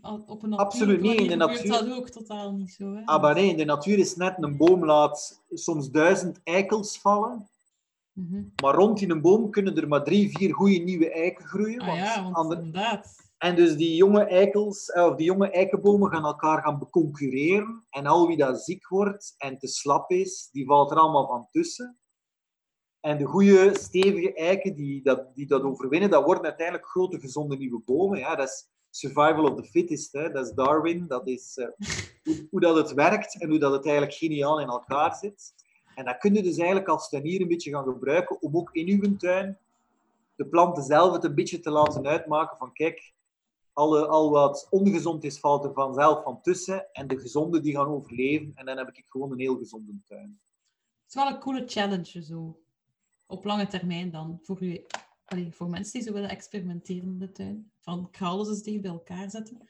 al- 0.00 0.24
op 0.26 0.42
een 0.42 0.52
Absoluut 0.54 1.00
niet, 1.00 1.20
in 1.20 1.28
de 1.28 1.36
natuur- 1.36 1.68
dat 1.70 1.90
ook 1.92 2.08
totaal 2.08 2.52
niet 2.52 2.70
zo. 2.70 2.94
Hè? 2.94 3.02
Ah, 3.04 3.22
maar 3.22 3.34
nee, 3.34 3.48
in 3.50 3.56
de 3.56 3.64
natuur 3.64 3.98
is 3.98 4.16
net 4.16 4.34
een 4.40 4.56
boom 4.56 4.84
laat 4.84 5.42
soms 5.50 5.90
duizend 5.90 6.40
eikels 6.44 6.98
vallen. 6.98 7.46
Mhm. 8.12 8.42
Maar 8.62 8.74
rond 8.74 9.00
in 9.00 9.10
een 9.10 9.20
boom 9.20 9.50
kunnen 9.50 9.76
er 9.76 9.88
maar 9.88 10.04
drie, 10.04 10.36
vier 10.36 10.54
goede 10.54 10.78
nieuwe 10.78 11.12
eiken 11.12 11.44
groeien. 11.46 11.80
Ah 11.80 11.86
want 11.86 11.98
ja, 11.98 12.22
want 12.22 12.34
ander- 12.36 12.56
inderdaad. 12.58 13.20
En 13.38 13.56
dus 13.56 13.76
die 13.76 13.94
jonge 13.96 14.24
eikels, 14.24 14.90
eh, 14.90 15.04
of 15.06 15.16
die 15.16 15.26
jonge 15.26 15.50
eikenbomen 15.50 16.10
gaan 16.10 16.24
elkaar 16.24 16.62
gaan 16.62 16.78
beconcurreren. 16.78 17.86
En 17.90 18.06
al 18.06 18.26
wie 18.26 18.36
dat 18.36 18.62
ziek 18.62 18.88
wordt 18.88 19.34
en 19.38 19.58
te 19.58 19.66
slap 19.68 20.10
is, 20.10 20.48
die 20.52 20.66
valt 20.66 20.90
er 20.90 20.96
allemaal 20.96 21.26
van 21.26 21.46
tussen. 21.50 21.98
En 23.02 23.18
de 23.18 23.24
goede, 23.24 23.78
stevige 23.78 24.34
eiken 24.34 24.74
die 24.74 25.02
dat, 25.02 25.34
die 25.34 25.46
dat 25.46 25.62
overwinnen, 25.62 26.10
dat 26.10 26.24
worden 26.24 26.44
uiteindelijk 26.44 26.86
grote, 26.88 27.20
gezonde 27.20 27.56
nieuwe 27.56 27.82
bomen. 27.84 28.18
Ja, 28.18 28.34
dat 28.34 28.48
is 28.48 28.68
survival 28.90 29.44
of 29.44 29.54
the 29.54 29.68
fittest. 29.68 30.12
Hè. 30.12 30.30
Dat 30.30 30.46
is 30.46 30.52
Darwin. 30.52 31.06
Dat 31.06 31.28
is 31.28 31.56
eh, 31.56 31.66
hoe, 32.22 32.46
hoe 32.50 32.60
dat 32.60 32.76
het 32.76 32.92
werkt 32.92 33.40
en 33.40 33.48
hoe 33.48 33.58
dat 33.58 33.72
het 33.72 33.84
eigenlijk 33.84 34.16
geniaal 34.16 34.60
in 34.60 34.68
elkaar 34.68 35.14
zit. 35.14 35.54
En 35.94 36.04
dat 36.04 36.18
kun 36.18 36.34
je 36.34 36.42
dus 36.42 36.56
eigenlijk 36.56 36.88
als 36.88 37.08
tuinier 37.08 37.40
een 37.40 37.48
beetje 37.48 37.70
gaan 37.70 37.84
gebruiken 37.84 38.42
om 38.42 38.56
ook 38.56 38.72
in 38.72 38.88
uw 38.88 39.16
tuin 39.16 39.58
de 40.42 40.46
planten 40.46 40.82
zelf 40.82 41.12
het 41.12 41.24
een 41.24 41.34
beetje 41.34 41.60
te 41.60 41.70
laten 41.70 42.06
uitmaken 42.06 42.56
van 42.56 42.72
kijk, 42.72 43.12
alle, 43.72 44.06
al 44.06 44.30
wat 44.30 44.66
ongezond 44.70 45.24
is, 45.24 45.38
valt 45.38 45.64
er 45.64 45.72
vanzelf 45.72 46.22
van 46.22 46.40
tussen. 46.40 46.92
En 46.92 47.06
de 47.06 47.18
gezonde 47.18 47.60
die 47.60 47.74
gaan 47.74 47.86
overleven. 47.86 48.52
En 48.54 48.66
dan 48.66 48.76
heb 48.76 48.88
ik 48.88 49.04
gewoon 49.08 49.32
een 49.32 49.40
heel 49.40 49.56
gezonde 49.56 49.92
tuin. 50.04 50.40
Het 51.02 51.08
is 51.08 51.14
wel 51.14 51.26
een 51.26 51.40
coole 51.40 51.62
challenge, 51.66 52.22
zo. 52.22 52.61
Op 53.32 53.44
lange 53.44 53.66
termijn 53.66 54.10
dan. 54.10 54.38
Voor, 54.42 54.62
u, 54.62 54.84
allee, 55.24 55.52
voor 55.52 55.68
mensen 55.68 55.92
die 55.92 56.02
zo 56.02 56.12
willen 56.12 56.28
experimenteren 56.28 57.02
in 57.02 57.18
de 57.18 57.32
tuin. 57.32 57.70
Van 57.80 58.08
ik 58.10 58.16
ga 58.16 58.26
alles 58.26 58.48
eens 58.48 58.62
dicht 58.62 58.80
bij 58.80 58.90
elkaar 58.90 59.30
zetten. 59.30 59.68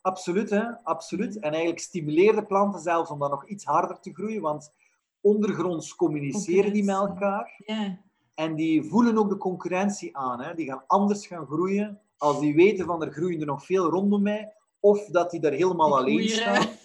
Absoluut, 0.00 0.50
hè? 0.50 0.82
absoluut. 0.84 1.36
En 1.36 1.50
eigenlijk 1.50 1.80
stimuleer 1.80 2.34
de 2.34 2.46
planten 2.46 2.80
zelfs 2.80 3.10
om 3.10 3.18
dan 3.18 3.30
nog 3.30 3.46
iets 3.46 3.64
harder 3.64 4.00
te 4.00 4.14
groeien. 4.14 4.40
Want 4.40 4.72
ondergronds 5.20 5.96
communiceren 5.96 6.72
die 6.72 6.84
met 6.84 6.94
elkaar. 6.94 7.62
Ja. 7.66 8.00
En 8.34 8.54
die 8.54 8.82
voelen 8.82 9.18
ook 9.18 9.28
de 9.28 9.36
concurrentie 9.36 10.16
aan. 10.16 10.40
Hè? 10.40 10.54
Die 10.54 10.66
gaan 10.66 10.84
anders 10.86 11.26
gaan 11.26 11.46
groeien 11.46 12.00
als 12.16 12.40
die 12.40 12.54
weten 12.54 12.86
van 12.86 13.02
er 13.02 13.12
groeien 13.12 13.40
er 13.40 13.46
nog 13.46 13.64
veel 13.64 13.90
rondom 13.90 14.22
mij. 14.22 14.52
Of 14.80 15.06
dat 15.06 15.30
die 15.30 15.40
daar 15.40 15.52
helemaal 15.52 15.88
Die 15.88 15.96
alleen 15.96 16.28
staan. 16.28 16.66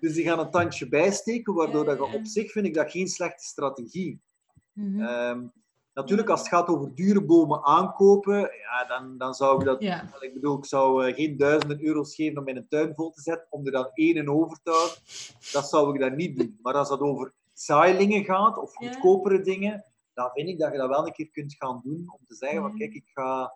Dus 0.00 0.14
die 0.14 0.24
gaan 0.24 0.38
een 0.38 0.50
tandje 0.50 0.88
bijsteken, 0.88 1.54
waardoor 1.54 1.84
Ja, 1.84 1.94
dat 1.94 2.10
je 2.10 2.18
op 2.18 2.26
zich 2.26 2.52
vind 2.52 2.66
ik 2.66 2.74
dat 2.74 2.90
geen 2.90 3.08
slechte 3.08 3.44
strategie. 3.44 4.20
Mhm. 4.78 5.00
Ehm, 5.00 5.46
natuurlijk, 5.94 6.28
als 6.28 6.40
het 6.40 6.48
gaat 6.48 6.68
over 6.68 6.94
dure 6.94 7.24
bomen 7.24 7.64
aankopen, 7.64 8.38
ja, 8.40 8.84
dan, 8.88 9.18
dan 9.18 9.34
zou 9.34 9.58
ik 9.60 9.64
dat... 9.66 9.80
ja. 9.82 10.02
Ik 10.20 10.34
bedoel, 10.34 10.58
ik 10.58 10.64
zou 10.64 11.06
eh, 11.06 11.14
geen 11.14 11.36
duizenden 11.36 11.84
euro's 11.84 12.14
geven 12.14 12.38
om 12.38 12.44
mijn 12.44 12.66
tuin 12.68 12.94
vol 12.94 13.10
te 13.10 13.20
zetten, 13.20 13.46
om 13.50 13.66
er 13.66 13.72
dan 13.72 13.90
één 13.94 14.14
in 14.16 14.30
over 14.30 14.58
te 14.62 14.70
houden. 14.70 14.96
Dat 15.52 15.68
zou 15.68 15.94
ik 15.94 16.00
dan 16.00 16.16
niet 16.16 16.36
doen. 16.38 16.58
Maar 16.62 16.74
als 16.74 16.88
het 16.88 17.00
over 17.00 17.32
zaailingen 17.52 18.24
gaat, 18.24 18.58
of 18.58 18.80
Ja. 18.80 18.86
goedkopere 18.88 19.40
dingen, 19.40 19.84
dan 20.14 20.30
vind 20.34 20.48
ik 20.48 20.58
dat 20.58 20.72
je 20.72 20.78
dat 20.78 20.88
wel 20.88 21.06
een 21.06 21.12
keer 21.12 21.30
kunt 21.30 21.54
gaan 21.54 21.80
doen, 21.84 22.12
om 22.18 22.26
te 22.26 22.34
zeggen 22.34 22.60
van, 22.60 22.70
Ja. 22.70 22.76
kijk, 22.76 22.94
ik 22.94 23.10
ga 23.14 23.52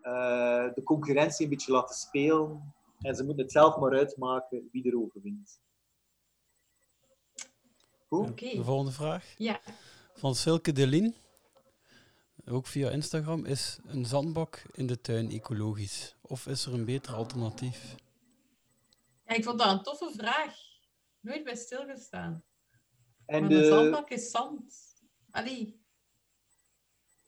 eh, 0.00 0.74
de 0.74 0.82
concurrentie 0.84 1.44
een 1.44 1.50
beetje 1.50 1.72
laten 1.72 1.94
spelen, 1.94 2.74
en 3.00 3.14
ze 3.14 3.24
moeten 3.24 3.42
het 3.42 3.52
zelf 3.52 3.76
maar 3.76 3.92
uitmaken 3.92 4.68
wie 4.72 4.90
er 4.90 4.98
overwint. 5.02 5.60
Goed? 8.08 8.30
Oké. 8.30 8.50
De 8.56 8.64
volgende 8.64 8.92
vraag. 8.92 9.34
Ja. 9.38 9.60
Van 10.22 10.34
Silke 10.34 10.72
Delien, 10.72 11.16
ook 12.46 12.66
via 12.66 12.90
Instagram, 12.90 13.44
is 13.44 13.78
een 13.86 14.06
zandbak 14.06 14.62
in 14.72 14.86
de 14.86 15.00
tuin 15.00 15.30
ecologisch? 15.30 16.14
Of 16.20 16.46
is 16.46 16.66
er 16.66 16.72
een 16.74 16.84
beter 16.84 17.14
alternatief? 17.14 17.94
ja, 19.26 19.34
ik 19.34 19.44
vond 19.44 19.58
dat 19.58 19.70
een 19.70 19.82
toffe 19.82 20.12
vraag. 20.16 20.54
Nooit 21.20 21.44
bij 21.44 21.56
stilgestaan. 21.56 22.44
En 23.26 23.42
maar 23.42 23.50
een 23.50 23.58
de, 23.60 23.66
zandbak 23.66 24.10
is 24.10 24.30
zand. 24.30 24.74
Allee, 25.30 25.80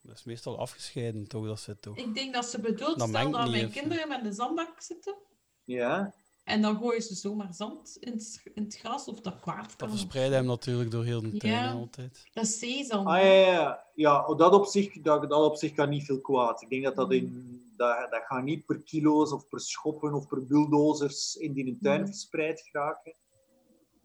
Dat 0.00 0.16
is 0.16 0.24
meestal 0.24 0.58
afgescheiden, 0.58 1.28
toch? 1.28 1.46
Dat 1.46 1.60
zit 1.60 1.82
toch? 1.82 1.96
ik 1.96 2.14
denk 2.14 2.34
dat 2.34 2.44
ze 2.46 2.60
bedoelt, 2.60 2.98
Dat 2.98 3.08
stel 3.08 3.30
dat 3.30 3.50
mijn 3.50 3.54
even. 3.54 3.70
kinderen 3.70 4.08
met 4.08 4.24
de 4.24 4.32
zandbak 4.32 4.82
zitten. 4.82 5.16
ja, 5.64 6.14
En 6.44 6.62
dan 6.62 6.76
gooien 6.76 7.02
ze 7.02 7.14
zomaar 7.14 7.54
zand 7.54 7.96
in 8.00 8.12
het, 8.12 8.42
in 8.54 8.62
het 8.64 8.76
gras 8.76 9.08
of 9.08 9.20
dat 9.20 9.40
kwaad 9.40 9.64
Dat 9.68 9.76
kan. 9.76 9.88
verspreidde 9.90 10.34
hem 10.36 10.44
natuurlijk 10.46 10.90
door 10.90 11.04
heel 11.04 11.20
de 11.22 11.36
tuin 11.36 11.52
Ja. 11.52 11.72
altijd. 11.72 12.26
Dat 12.32 12.44
is 12.44 12.58
zeezand. 12.58 13.06
Ah, 13.06 13.16
ja, 13.22 13.24
ja, 13.32 13.84
ja. 13.94 14.34
dat, 14.34 14.52
op 14.54 14.66
zich, 14.66 15.00
dat, 15.00 15.22
dat 15.30 15.44
op 15.44 15.56
zich 15.56 15.72
kan 15.72 15.88
niet 15.88 16.04
veel 16.04 16.20
kwaad. 16.20 16.62
Ik 16.62 16.70
denk 16.70 16.84
dat 16.84 16.96
dat 16.96 17.12
in... 17.12 17.58
Dat, 17.76 18.10
dat 18.10 18.22
gaat 18.24 18.42
niet 18.44 18.66
per 18.66 18.78
kilo's 18.82 19.32
of 19.32 19.48
per 19.48 19.60
schoppen 19.60 20.14
of 20.14 20.26
per 20.28 20.46
bulldozers 20.46 21.36
in 21.36 21.52
die 21.52 21.78
tuin 21.82 22.00
Mhm. 22.00 22.06
verspreid 22.10 22.60
geraken. 22.60 23.14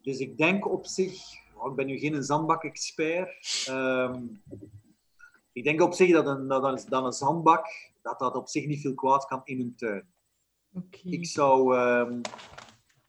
Dus 0.02 0.18
ik 0.18 0.36
denk 0.38 0.66
op 0.72 0.86
zich... 0.86 1.22
oh, 1.56 1.70
ik 1.70 1.76
ben 1.76 1.86
nu 1.86 1.98
geen 1.98 2.22
zandbak-expert. 2.24 3.64
Ehm, 3.68 4.22
ik 5.52 5.64
denk 5.64 5.80
op 5.82 5.94
zich 5.94 6.12
dat 6.12 6.26
een, 6.26 6.48
dat 6.48 6.64
een, 6.64 6.80
dat 6.88 7.04
een 7.04 7.12
zandbak 7.12 7.66
dat 8.02 8.18
dat 8.18 8.36
op 8.36 8.48
zich 8.48 8.66
niet 8.66 8.80
veel 8.80 8.94
kwaad 8.94 9.24
kan 9.26 9.40
in 9.44 9.60
een 9.60 9.74
tuin. 9.76 10.04
Ik 11.04 11.26
zou, 11.26 11.76
ehm, 11.76 12.20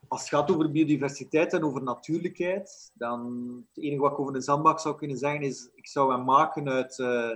als 0.07 0.19
het 0.21 0.29
gaat 0.29 0.51
over 0.51 0.71
biodiversiteit 0.71 1.53
en 1.53 1.63
over 1.63 1.83
natuurlijkheid, 1.83 2.91
dan 2.93 3.47
het 3.73 3.83
enige 3.83 4.01
wat 4.01 4.11
ik 4.11 4.19
over 4.19 4.35
een 4.35 4.41
zandbak 4.41 4.79
zou 4.79 4.95
kunnen 4.95 5.17
zeggen 5.17 5.41
is, 5.41 5.69
ik 5.75 5.87
zou 5.87 6.11
hem 6.11 6.23
maken 6.23 6.69
uit 6.69 6.99
eh, 6.99 7.29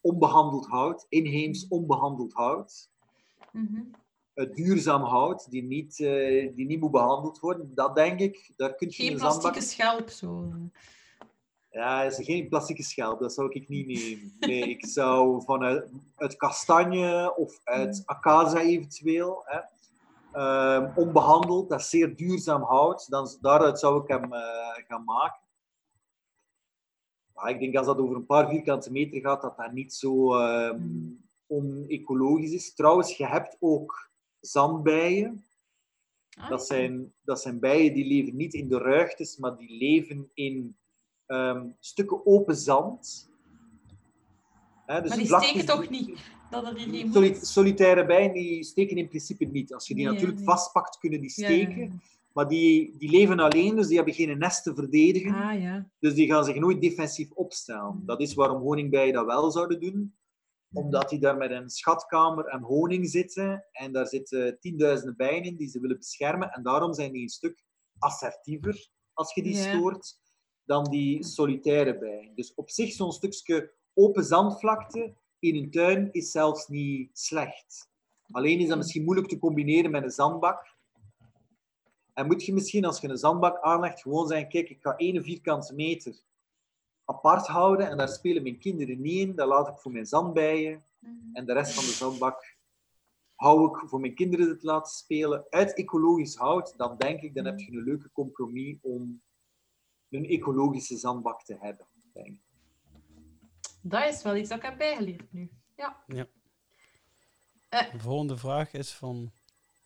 onbehandeld 0.00 0.66
hout, 0.66 1.06
inheems 1.08 1.68
onbehandeld 1.68 2.32
hout, 2.32 2.92
Mhm. 3.52 3.82
uit 4.34 4.56
duurzaam 4.56 5.02
hout, 5.02 5.50
die 5.50 5.62
niet, 5.62 6.00
eh, 6.00 6.54
die 6.56 6.66
niet 6.66 6.80
moet 6.80 6.90
behandeld 6.90 7.38
worden. 7.40 7.74
Dat 7.74 7.94
denk 7.94 8.20
ik, 8.20 8.52
daar 8.56 8.74
kun 8.74 8.88
je 8.88 8.94
Geen 8.94 9.12
een 9.12 9.18
zandbak... 9.18 9.52
plastieke 9.52 9.82
schelp 9.82 10.08
zo. 10.08 10.52
Ja, 11.74 12.02
is 12.02 12.18
geen 12.24 12.48
plastieke 12.48 12.82
schelp, 12.82 13.20
dat 13.20 13.32
zou 13.32 13.50
ik 13.52 13.68
niet 13.68 13.86
nemen. 13.86 14.32
Nee, 14.40 14.68
ik 14.68 14.86
zou 14.86 15.42
vanuit 15.44 15.90
uit 16.16 16.36
kastanje 16.36 17.36
of 17.36 17.60
uit 17.64 18.02
acacia 18.04 18.60
eventueel, 18.60 19.42
hè, 19.44 19.60
ehm, 20.32 20.98
onbehandeld, 20.98 21.68
dat 21.68 21.80
is 21.80 21.90
zeer 21.90 22.16
duurzaam 22.16 22.62
hout, 22.62 23.10
dan, 23.10 23.28
daaruit 23.40 23.78
zou 23.78 24.02
ik 24.02 24.08
hem 24.08 24.32
eh, 24.32 24.40
gaan 24.88 25.04
maken. 25.04 25.40
Maar 27.34 27.50
ik 27.50 27.60
denk 27.60 27.76
als 27.76 27.86
dat 27.86 27.98
over 27.98 28.16
een 28.16 28.26
paar 28.26 28.48
vierkante 28.48 28.92
meter 28.92 29.20
gaat, 29.20 29.42
dat 29.42 29.56
dat 29.56 29.72
niet 29.72 29.92
zo 29.94 30.34
ehm, 30.34 30.76
Mm. 30.80 31.22
onecologisch 31.46 32.52
is. 32.52 32.74
Trouwens, 32.74 33.16
je 33.16 33.26
hebt 33.26 33.56
ook 33.60 34.10
zandbijen. 34.40 35.44
Ah, 36.38 36.48
Dat 36.48 36.66
zijn, 36.66 37.12
dat 37.20 37.40
zijn 37.40 37.58
bijen 37.58 37.94
die 37.94 38.06
leven 38.06 38.36
niet 38.36 38.54
in 38.54 38.68
de 38.68 38.78
ruigtes, 38.78 39.36
maar 39.36 39.56
die 39.56 39.76
leven 39.78 40.30
in 40.34 40.76
ehm, 41.26 41.66
stukken 41.80 42.26
open 42.26 42.56
zand. 42.56 43.30
Hè, 44.86 45.00
dus 45.00 45.08
Maar 45.08 45.18
die 45.18 45.26
steken 45.26 45.66
toch 45.66 45.88
niet? 45.90 46.20
Dat 46.50 46.64
er 46.66 46.80
Soli- 47.12 47.34
solitaire 47.40 48.06
bijen 48.06 48.32
die 48.32 48.64
steken 48.64 48.96
in 48.96 49.08
principe 49.08 49.44
niet. 49.44 49.74
Als 49.74 49.88
je 49.88 49.94
die 49.94 50.04
Nee, 50.04 50.12
natuurlijk 50.12 50.38
nee. 50.38 50.48
vastpakt, 50.48 50.98
kunnen 50.98 51.20
die 51.20 51.32
Ja, 51.34 51.48
ja, 51.48 51.54
steken. 51.54 52.02
Maar 52.32 52.48
die, 52.48 52.94
die 52.98 53.10
leven 53.10 53.38
alleen, 53.40 53.76
dus 53.76 53.86
die 53.86 53.96
hebben 53.96 54.14
geen 54.14 54.38
nest 54.38 54.62
te 54.62 54.74
verdedigen. 54.74 55.34
Ah 55.34 55.60
ja. 55.60 55.88
Dus 55.98 56.14
die 56.14 56.26
gaan 56.26 56.44
zich 56.44 56.54
nooit 56.56 56.80
defensief 56.80 57.30
opstellen. 57.32 58.02
Dat 58.06 58.20
is 58.20 58.34
waarom 58.34 58.60
honingbijen 58.62 59.12
dat 59.12 59.26
wel 59.26 59.50
zouden 59.50 59.80
doen. 59.80 60.14
Omdat 60.72 61.08
die 61.08 61.18
daar 61.18 61.36
met 61.36 61.50
een 61.50 61.70
schatkamer 61.70 62.44
en 62.46 62.60
honing 62.62 63.08
zitten. 63.08 63.64
En 63.72 63.92
daar 63.92 64.06
zitten 64.06 64.58
tienduizenden 64.60 65.16
bijen 65.16 65.42
in 65.42 65.56
die 65.56 65.68
ze 65.68 65.80
willen 65.80 65.96
beschermen. 65.98 66.50
En 66.52 66.62
daarom 66.62 66.94
zijn 66.94 67.12
die 67.12 67.22
een 67.22 67.28
stuk 67.28 67.62
assertiever, 67.98 68.88
als 69.12 69.34
je 69.34 69.42
die 69.42 69.56
Ja. 69.56 69.62
stoort, 69.74 70.18
dan 70.64 70.84
die 70.84 71.24
solitaire 71.24 71.98
bijen. 71.98 72.34
Dus 72.34 72.54
op 72.54 72.70
zich 72.70 72.92
zo'n 72.92 73.12
stukje 73.12 73.72
open 73.94 74.24
zandvlakte 74.24 75.14
in 75.38 75.56
een 75.56 75.70
tuin 75.70 76.12
is 76.12 76.30
zelfs 76.30 76.68
niet 76.68 77.18
slecht. 77.18 77.90
Alleen 78.30 78.60
is 78.60 78.68
dat 78.68 78.76
misschien 78.76 79.04
moeilijk 79.04 79.28
te 79.28 79.38
combineren 79.38 79.90
met 79.90 80.02
een 80.02 80.10
zandbak. 80.10 80.76
En 82.12 82.26
moet 82.26 82.44
je 82.44 82.52
misschien, 82.52 82.84
als 82.84 83.00
je 83.00 83.08
een 83.08 83.16
zandbak 83.16 83.60
aanlegt, 83.60 84.02
gewoon 84.02 84.28
zeggen, 84.28 84.48
kijk, 84.48 84.70
ik 84.70 84.80
ga 84.80 84.96
één 84.96 85.22
vierkante 85.22 85.74
meter 85.74 86.22
apart 87.04 87.46
houden 87.46 87.88
en 87.88 87.96
daar 87.96 88.08
spelen 88.08 88.42
mijn 88.42 88.58
kinderen 88.58 89.00
niet 89.00 89.28
in. 89.28 89.34
Dat 89.34 89.48
laat 89.48 89.68
ik 89.68 89.78
voor 89.78 89.92
mijn 89.92 90.06
zandbijen. 90.06 90.84
Mhm. 90.98 91.12
En 91.32 91.46
de 91.46 91.52
rest 91.52 91.74
van 91.74 91.84
de 91.84 91.90
zandbak 91.90 92.56
hou 93.34 93.68
ik 93.68 93.88
voor 93.88 94.00
mijn 94.00 94.14
kinderen 94.14 94.48
het 94.48 94.62
laten 94.62 94.92
spelen. 94.92 95.46
Uit 95.50 95.74
ecologisch 95.74 96.36
hout, 96.36 96.74
dan 96.76 96.96
denk 96.96 97.20
ik, 97.20 97.34
dan 97.34 97.44
heb 97.44 97.58
je 97.58 97.72
een 97.72 97.84
leuke 97.84 98.10
compromis 98.12 98.76
om 98.80 99.22
een 100.14 100.26
ecologische 100.26 100.96
zandbak 100.96 101.44
te 101.44 101.56
hebben. 101.60 101.86
denk. 102.12 102.40
Dat 103.82 104.08
is 104.08 104.22
wel 104.22 104.36
iets 104.36 104.48
dat 104.48 104.58
ik 104.58 104.64
heb 104.64 104.78
bijgeleerd 104.78 105.32
nu. 105.32 105.50
De 107.68 107.98
volgende 107.98 108.36
vraag 108.36 108.72
is 108.72 108.92
van 108.92 109.32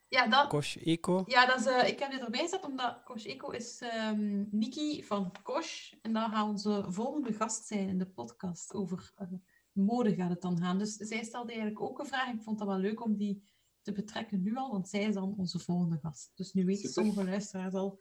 Ja, 0.09 0.27
dan, 0.27 0.49
Kosh 0.49 0.77
Eco. 0.77 1.23
ja 1.27 1.47
dat 1.47 1.61
is, 1.61 1.67
eh, 1.67 1.89
ik 1.89 1.99
heb 1.99 2.11
dit 2.11 2.21
erbij 2.21 2.41
gezet 2.41 2.65
omdat 2.65 3.03
Kosh 3.05 3.25
Eco 3.25 3.51
is 3.51 3.81
ehm 3.81 4.45
Niki 4.51 5.05
van 5.05 5.33
Kosh. 5.43 5.93
En 6.03 6.13
dan 6.13 6.31
gaat 6.31 6.47
onze 6.47 6.85
volgende 6.89 7.33
gast 7.33 7.67
zijn 7.67 7.89
in 7.89 7.99
de 7.99 8.07
podcast. 8.07 8.75
Over 8.75 9.13
eh, 9.17 9.27
mode 9.73 10.15
gaat 10.15 10.31
het 10.31 10.41
dan 10.41 10.59
gaan. 10.59 10.79
Dus 10.79 10.95
zij 10.95 11.25
stelde 11.25 11.51
eigenlijk 11.53 11.81
ook 11.81 11.99
een 11.99 12.07
vraag. 12.07 12.33
Ik 12.33 12.43
vond 12.43 12.59
dat 12.59 12.69
wel 12.69 12.79
leuk 12.79 13.05
om 13.05 13.17
die 13.17 13.43
te 13.83 13.93
betrekken 13.93 14.43
nu 14.43 14.57
al, 14.57 14.71
want 14.71 14.89
zij 14.89 15.03
is 15.03 15.15
dan 15.15 15.35
onze 15.37 15.59
volgende 15.59 15.99
gast. 15.99 16.33
Dus 16.35 16.53
nu 16.53 16.65
weten 16.65 16.91
sommige 16.91 17.25
luisteraars 17.25 17.75
al 17.75 18.01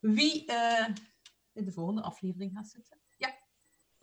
wie 0.00 0.46
eh, 0.46 0.94
in 1.58 1.64
de 1.64 1.72
volgende 1.72 2.02
aflevering 2.02 2.52
gaat 2.54 2.68
zitten. 2.68 2.98
Ja. 3.16 3.34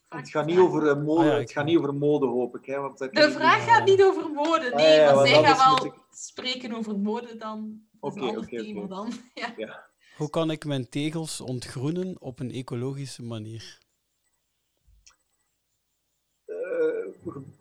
Het 0.09 0.29
gaat 0.29 0.45
niet 0.45 0.57
over 0.57 0.87
eh, 0.89 1.03
mode, 1.03 1.31
Ah, 1.31 1.37
het 1.37 1.51
gaat 1.51 1.65
niet 1.65 1.77
over 1.77 1.93
mode, 1.93 2.25
hoop 2.25 2.55
ik. 2.57 2.65
Hè, 2.65 2.79
want 2.79 2.97
dat 2.97 3.13
De 3.13 3.31
vraag 3.31 3.57
niet- 3.59 3.67
gaat 3.69 3.85
niet 3.85 4.03
over 4.03 4.29
mode, 4.29 4.71
Ah, 4.71 4.75
nee, 4.77 4.95
ja, 4.95 5.05
maar 5.05 5.15
want 5.15 5.27
zij 5.27 5.43
gaat 5.43 5.79
wel 5.79 5.85
ik- 5.85 5.99
spreken 6.11 6.73
over 6.73 6.99
mode 6.99 7.37
dan. 7.37 7.81
Oké, 7.99 8.19
een 8.19 8.27
ander 8.27 8.41
oké, 8.43 8.87
dan. 8.87 9.13
Ja. 9.33 9.53
Ja. 9.57 9.85
Hoe 10.17 10.29
kan 10.29 10.51
ik 10.51 10.65
mijn 10.65 10.89
tegels 10.89 11.41
ontgroenen 11.41 12.21
op 12.21 12.39
een 12.39 12.51
ecologische 12.51 13.23
manier? 13.23 13.83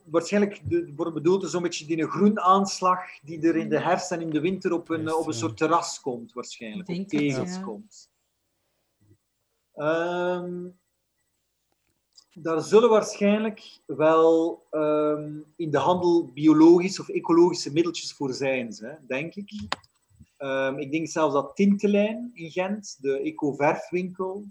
waarschijnlijk 0.04 0.60
de, 0.70 0.92
wordt 0.96 1.14
bedoeld 1.14 1.50
zo'n 1.50 1.62
beetje 1.62 1.86
die 1.86 2.02
een 2.02 2.10
groenaanslag 2.10 3.00
die 3.22 3.48
er 3.48 3.56
in 3.56 3.68
de 3.68 3.78
herfst 3.80 4.10
en 4.12 4.20
in 4.20 4.30
de 4.30 4.40
winter 4.40 4.72
op 4.72 4.88
een, 4.88 5.14
op 5.14 5.26
een 5.26 5.32
soort 5.34 5.56
terras 5.56 6.00
komt, 6.00 6.32
waarschijnlijk. 6.32 6.88
Op 6.88 6.96
het, 6.96 7.08
tegels 7.08 7.54
ja. 7.54 7.60
komt. 7.62 8.10
Ehm, 9.74 10.66
daar 12.34 12.60
zullen 12.60 12.88
waarschijnlijk 12.90 13.80
wel 13.86 14.62
ehm, 14.70 15.38
in 15.56 15.70
de 15.70 15.78
handel 15.78 16.30
biologische 16.32 17.00
of 17.00 17.08
ecologische 17.08 17.72
middeltjes 17.72 18.12
voor 18.12 18.32
zijn, 18.32 18.74
hè, 18.78 18.92
denk 19.06 19.34
ik. 19.34 19.52
Ehm, 20.36 20.78
ik 20.78 20.90
denk 20.90 21.08
zelfs 21.08 21.34
dat 21.34 21.56
Tintelijn 21.56 22.30
in 22.34 22.50
Gent, 22.50 22.96
de 23.00 23.18
eco-verfwinkel, 23.20 24.44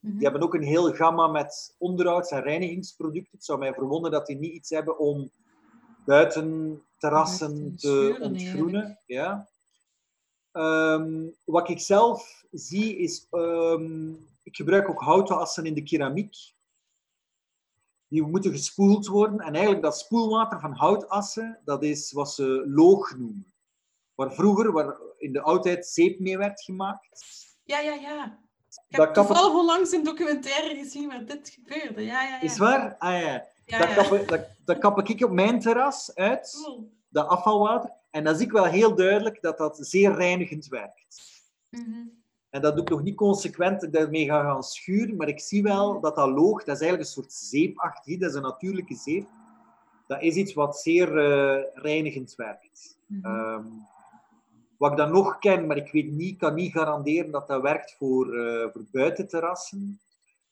Mhm. 0.00 0.12
die 0.14 0.22
hebben 0.22 0.42
ook 0.42 0.54
een 0.54 0.62
heel 0.62 0.92
gamma 0.94 1.26
met 1.26 1.74
onderhouds- 1.78 2.30
en 2.30 2.42
reinigingsproducten. 2.42 3.32
Het 3.32 3.44
zou 3.44 3.58
mij 3.58 3.74
verwonderen 3.74 4.18
dat 4.18 4.26
die 4.26 4.36
niet 4.36 4.52
iets 4.52 4.70
hebben 4.70 4.98
om 4.98 5.30
buiten 6.04 6.80
terrassen 6.98 7.76
te 7.76 8.16
ontgroenen. 8.20 8.98
Ja. 9.06 9.48
Ehm, 10.52 11.28
wat 11.44 11.68
ik 11.68 11.80
zelf 11.80 12.44
zie 12.50 12.96
is, 12.96 13.26
ehm, 13.30 14.10
ik 14.42 14.56
gebruik 14.56 14.88
ook 14.88 15.00
houtassen 15.00 15.66
in 15.66 15.74
de 15.74 15.82
keramiek. 15.82 16.36
Die 18.08 18.22
moeten 18.22 18.50
gespoeld 18.50 19.06
worden. 19.06 19.40
En 19.40 19.52
eigenlijk 19.52 19.82
dat 19.82 19.98
spoelwater 19.98 20.60
van 20.60 20.72
houtassen, 20.72 21.60
dat 21.64 21.82
is 21.82 22.12
wat 22.12 22.32
ze 22.32 22.64
loog 22.66 23.16
noemen. 23.16 23.52
Waar 24.14 24.32
vroeger, 24.32 24.72
waar 24.72 24.96
in 25.18 25.32
de 25.32 25.42
oudheid, 25.42 25.86
zeep 25.86 26.18
mee 26.18 26.38
werd 26.38 26.62
gemaakt. 26.62 27.24
Ja, 27.64 27.78
ja, 27.78 27.94
ja. 27.94 28.38
Ik 28.88 28.96
Dat 28.96 29.06
heb 29.06 29.14
toevallig 29.14 29.54
onlangs 29.54 29.92
een 29.92 30.04
documentaire 30.04 30.74
gezien 30.74 31.08
waar 31.08 31.24
dit 31.24 31.48
gebeurde. 31.48 32.04
Ja, 32.04 32.22
ja, 32.22 32.28
ja. 32.28 32.40
Is 32.40 32.58
waar? 32.58 32.96
Ah 32.98 33.20
ja. 33.20 33.44
Ja, 33.64 33.94
dat, 33.94 34.08
kap, 34.08 34.28
dat, 34.28 34.48
dat 34.64 34.78
kap 34.78 35.08
ik 35.08 35.24
op 35.24 35.30
mijn 35.30 35.60
terras 35.60 36.14
uit, 36.14 36.60
Cool. 36.64 36.92
Dat 37.10 37.26
afvalwater. 37.28 37.92
En 38.10 38.24
dan 38.24 38.36
zie 38.36 38.46
ik 38.46 38.52
wel 38.52 38.64
heel 38.64 38.94
duidelijk 38.94 39.42
dat 39.42 39.58
dat 39.58 39.78
zeer 39.80 40.14
reinigend 40.14 40.66
werkt. 40.68 41.22
Mhm. 41.70 42.06
En 42.50 42.60
dat 42.60 42.74
doe 42.74 42.82
ik 42.82 42.90
nog 42.90 43.02
niet 43.02 43.16
consequent 43.16 43.80
dat 43.80 43.82
ik 43.82 43.92
daarmee 43.92 44.24
ga 44.24 44.42
gaan 44.42 44.62
schuren, 44.62 45.16
maar 45.16 45.28
ik 45.28 45.40
zie 45.40 45.62
wel 45.62 46.00
dat 46.00 46.16
dat 46.16 46.28
loog, 46.28 46.64
dat 46.64 46.74
is 46.74 46.80
eigenlijk 46.80 47.00
een 47.00 47.22
soort 47.22 47.32
zeepachtig, 47.32 48.18
dat 48.18 48.30
is 48.30 48.36
een 48.36 48.42
natuurlijke 48.42 48.94
zeep. 48.94 49.28
Dat 50.06 50.22
is 50.22 50.34
iets 50.34 50.54
wat 50.54 50.78
zeer 50.78 51.18
eh, 51.18 51.64
reinigend 51.74 52.34
werkt. 52.34 52.98
Mhm. 53.06 53.24
Ehm, 53.24 53.64
wat 54.76 54.90
ik 54.90 54.96
dan 54.96 55.12
nog 55.12 55.38
ken, 55.38 55.66
maar 55.66 55.76
ik 55.76 55.92
weet 55.92 56.10
niet, 56.10 56.38
kan 56.38 56.54
niet 56.54 56.72
garanderen 56.72 57.30
dat 57.30 57.48
dat 57.48 57.62
werkt 57.62 57.94
voor, 57.98 58.34
eh, 58.34 58.72
voor 58.72 58.84
buitenterrassen. 58.92 60.00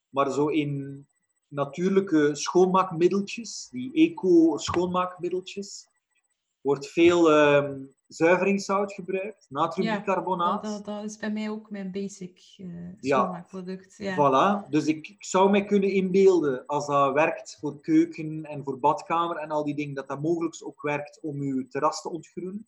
Maar 0.09 0.31
zo 0.31 0.47
in 0.47 1.07
natuurlijke 1.49 2.35
schoonmaakmiddeltjes, 2.35 3.69
die 3.71 3.93
eco-schoonmaakmiddeltjes, 3.93 5.89
wordt 6.61 6.87
veel 6.89 7.31
ehm, 7.33 7.81
zuiveringszout 8.09 8.93
gebruikt, 8.93 9.47
natriumbicarbonaat. 9.49 10.63
Dat, 10.63 10.73
dat, 10.73 10.85
dat 10.85 11.05
is 11.05 11.17
bij 11.17 11.31
mij 11.31 11.51
ook 11.51 11.71
mijn 11.71 11.91
basic 11.91 12.39
Ja. 12.39 12.95
schoonmaakproduct. 13.01 13.95
Ja. 13.97 14.15
Voilà. 14.15 14.69
Dus 14.71 14.87
ik, 14.87 15.09
ik 15.09 15.25
zou 15.25 15.51
mij 15.51 15.65
kunnen 15.65 15.91
inbeelden, 15.93 16.67
als 16.67 16.87
dat 16.87 17.13
werkt 17.13 17.57
voor 17.61 17.81
keuken 17.81 18.45
en 18.45 18.65
voor 18.65 18.79
badkamer 18.79 19.37
en 19.37 19.51
al 19.51 19.65
die 19.65 19.75
dingen, 19.75 19.95
dat 19.95 20.09
dat 20.09 20.23
mogelijk 20.23 20.57
ook 20.65 20.83
werkt 20.83 21.19
om 21.23 21.41
uw 21.41 21.69
terras 21.69 22.03
te 22.03 22.11
ontgroenen. 22.11 22.67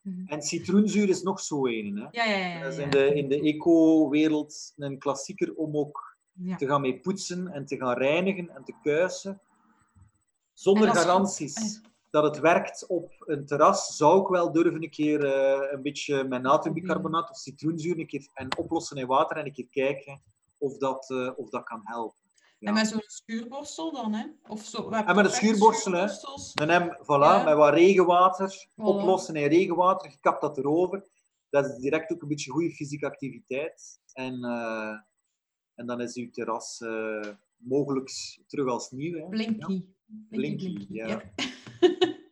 Mhm. 0.00 0.26
En 0.26 0.42
citroenzuur 0.42 1.08
is 1.08 1.22
nog 1.22 1.40
zo 1.40 1.66
een. 1.66 1.96
Hè? 1.96 2.06
Ja, 2.10 2.24
ja, 2.24 2.46
ja. 2.46 2.62
Dat 2.62 2.72
is 2.72 2.78
in 2.78 2.90
de, 2.90 3.14
in 3.14 3.28
de 3.28 3.40
eco-wereld 3.40 4.72
een 4.76 4.98
klassieker 4.98 5.54
om 5.54 5.76
ook 5.76 6.16
te 6.56 6.66
gaan 6.66 6.80
mee 6.80 7.00
poetsen 7.00 7.48
en 7.48 7.66
te 7.66 7.76
gaan 7.76 7.96
reinigen 7.96 8.50
en 8.50 8.64
te 8.64 8.74
kuisen. 8.82 9.40
Zonder 10.52 10.88
En 10.88 10.94
garanties 10.94 11.80
dat 12.10 12.24
het 12.24 12.38
werkt 12.38 12.86
op 12.86 13.12
een 13.18 13.46
terras, 13.46 13.96
zou 13.96 14.20
ik 14.22 14.28
wel 14.28 14.52
durven 14.52 14.82
een 14.82 14.90
keer 14.90 15.24
eh, 15.24 15.72
een 15.72 15.82
beetje 15.82 16.24
met 16.24 16.42
natriumbicarbonaat 16.42 17.30
of 17.30 17.36
citroenzuur 17.36 17.98
een 17.98 18.06
keer 18.06 18.28
en 18.34 18.56
oplossen 18.58 18.96
in 18.96 19.06
water 19.06 19.36
en 19.36 19.46
een 19.46 19.52
keer 19.52 19.68
kijken 19.70 20.22
of 20.58 20.76
dat, 20.78 21.10
eh, 21.10 21.30
of 21.36 21.48
dat 21.50 21.64
kan 21.64 21.80
helpen. 21.82 22.16
Ja. 22.58 22.68
En 22.68 22.74
met 22.74 22.86
zo'n 22.88 23.02
schuurborstel 23.06 23.92
dan, 23.92 24.12
hè? 24.14 24.26
Of 24.48 24.60
zo. 24.64 24.90
En 24.90 25.16
met 25.16 25.24
een 25.24 25.30
schuurborstel, 25.30 25.92
hè. 25.92 26.06
Met 26.54 26.68
hem, 26.68 26.96
voilà, 27.02 27.06
Ja. 27.06 27.42
met 27.44 27.54
wat 27.54 27.74
regenwater, 27.74 28.68
Voilà. 28.70 28.74
oplossen 28.74 29.36
in 29.36 29.48
regenwater, 29.48 30.10
je 30.10 30.18
kapt 30.20 30.40
dat 30.40 30.58
erover. 30.58 31.06
Dat 31.50 31.64
is 31.66 31.76
direct 31.76 32.12
ook 32.12 32.22
een 32.22 32.28
beetje 32.28 32.50
goede 32.50 32.70
fysieke 32.70 33.06
activiteit. 33.06 34.00
En, 34.12 34.44
eh, 34.44 34.94
en 35.74 35.86
dan 35.86 36.00
is 36.00 36.14
uw 36.16 36.30
terras 36.30 36.80
mogelijk 37.56 38.10
terug 38.46 38.68
als 38.68 38.90
nieuw. 38.90 39.12
Hè. 39.12 39.18
Ja. 39.20 39.28
Blinky. 39.28 39.84
Blinky, 40.30 40.86
ja. 40.88 41.22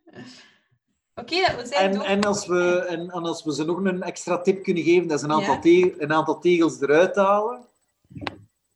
Oké, 1.14 1.56
we 1.56 1.62
zijn 1.66 1.90
En, 1.94 2.00
en, 2.00 2.24
als 2.24 2.46
we, 2.46 2.84
en, 2.88 3.00
en 3.10 3.22
als 3.24 3.44
we 3.44 3.54
ze 3.54 3.64
nog 3.64 3.76
een 3.84 4.02
extra 4.02 4.40
tip 4.40 4.62
kunnen 4.62 4.82
geven, 4.82 5.08
dat 5.08 5.18
is 5.18 5.24
een 5.24 5.32
aantal, 5.32 5.54
Ja. 5.54 5.60
te- 5.60 5.94
een 5.98 6.12
aantal 6.12 6.38
tegels 6.40 6.80
eruit 6.80 7.16
halen. 7.16 7.64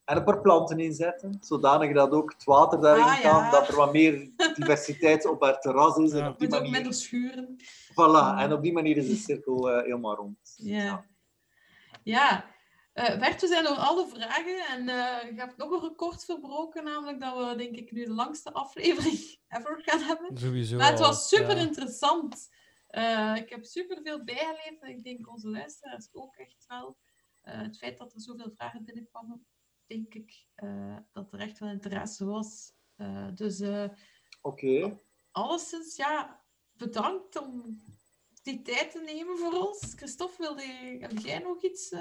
En 0.05 0.17
een 0.17 0.25
paar 0.25 0.41
planten 0.41 0.79
inzetten, 0.79 1.39
zodanig 1.41 1.95
dat 1.95 2.11
ook 2.11 2.33
het 2.33 2.45
water 2.45 2.81
daarin 2.81 3.05
Ah, 3.05 3.19
ja. 3.23 3.31
kan, 3.31 3.51
dat 3.51 3.69
er 3.69 3.77
wat 3.77 3.93
meer 3.93 4.31
diversiteit 4.55 5.27
op 5.27 5.43
haar 5.43 5.61
terras 5.61 5.97
is. 5.97 6.11
En 6.13 6.19
Ja. 6.19 6.29
op 6.29 6.39
die 6.39 6.49
Moet 6.49 6.57
ook 6.57 6.63
manier, 6.63 6.77
minder 6.81 6.95
schuren. 6.99 7.57
voilà, 7.93 8.39
en 8.41 8.53
op 8.53 8.63
die 8.63 8.73
manier 8.73 8.97
is 8.97 9.09
de 9.09 9.15
cirkel 9.17 9.71
eh, 9.71 9.83
helemaal 9.83 10.15
rond. 10.17 10.39
Ja. 10.57 11.05
Ja. 12.03 12.45
Eh 13.01 13.19
Bert, 13.19 13.41
we 13.41 13.47
zijn 13.47 13.65
door 13.65 13.77
alle 13.77 14.09
vragen 14.09 14.67
en 14.67 14.89
eh 14.89 15.31
je 15.31 15.41
hebt 15.41 15.57
nog 15.57 15.71
een 15.71 15.89
record 15.89 16.25
verbroken, 16.25 16.85
namelijk 16.85 17.21
dat 17.21 17.37
we 17.37 17.57
denk 17.57 17.77
ik 17.77 17.93
nu 17.93 18.05
de 18.05 18.13
langste 18.13 18.53
aflevering 18.53 19.39
ever 19.49 19.83
gaan 19.85 20.01
hebben. 20.01 20.39
Sowieso. 20.39 20.77
Maar 20.77 20.91
het 20.91 20.99
was 20.99 21.29
super 21.29 21.57
ja. 21.57 21.63
interessant. 21.63 22.49
Eh, 22.87 23.35
ik 23.37 23.51
heb 23.51 23.65
super 23.65 24.03
veel 24.03 24.25
bijgeleerd 24.25 24.83
en 24.83 24.89
ik 24.89 25.05
denk 25.05 25.31
onze 25.31 25.49
luisteraars 25.49 26.09
ook 26.13 26.37
echt 26.37 26.65
wel. 26.67 26.99
Eh, 27.41 27.61
het 27.61 27.77
feit 27.77 27.99
dat 27.99 28.15
er 28.15 28.21
zoveel 28.21 28.51
vragen 28.51 28.85
binnenkwamen, 28.85 29.47
denk 29.87 30.15
ik 30.15 30.47
eh, 30.55 30.97
dat 31.13 31.33
er 31.33 31.41
echt 31.41 31.59
wel 31.59 31.69
interesse 31.69 32.25
was. 32.25 32.73
Eh, 32.97 33.29
dus 33.35 33.61
eh 33.61 33.89
Oké. 34.43 35.01
alleszins, 35.31 35.97
ja, 35.97 36.45
bedankt 36.73 37.37
om 37.37 37.81
die 38.43 38.63
tijd 38.63 38.91
te 38.91 39.01
nemen 39.01 39.39
voor 39.39 39.53
ons. 39.53 39.95
Christophe, 39.97 40.37
wilde, 40.39 40.63
heb 41.01 41.19
jij 41.19 41.39
nog 41.39 41.63
iets? 41.63 41.95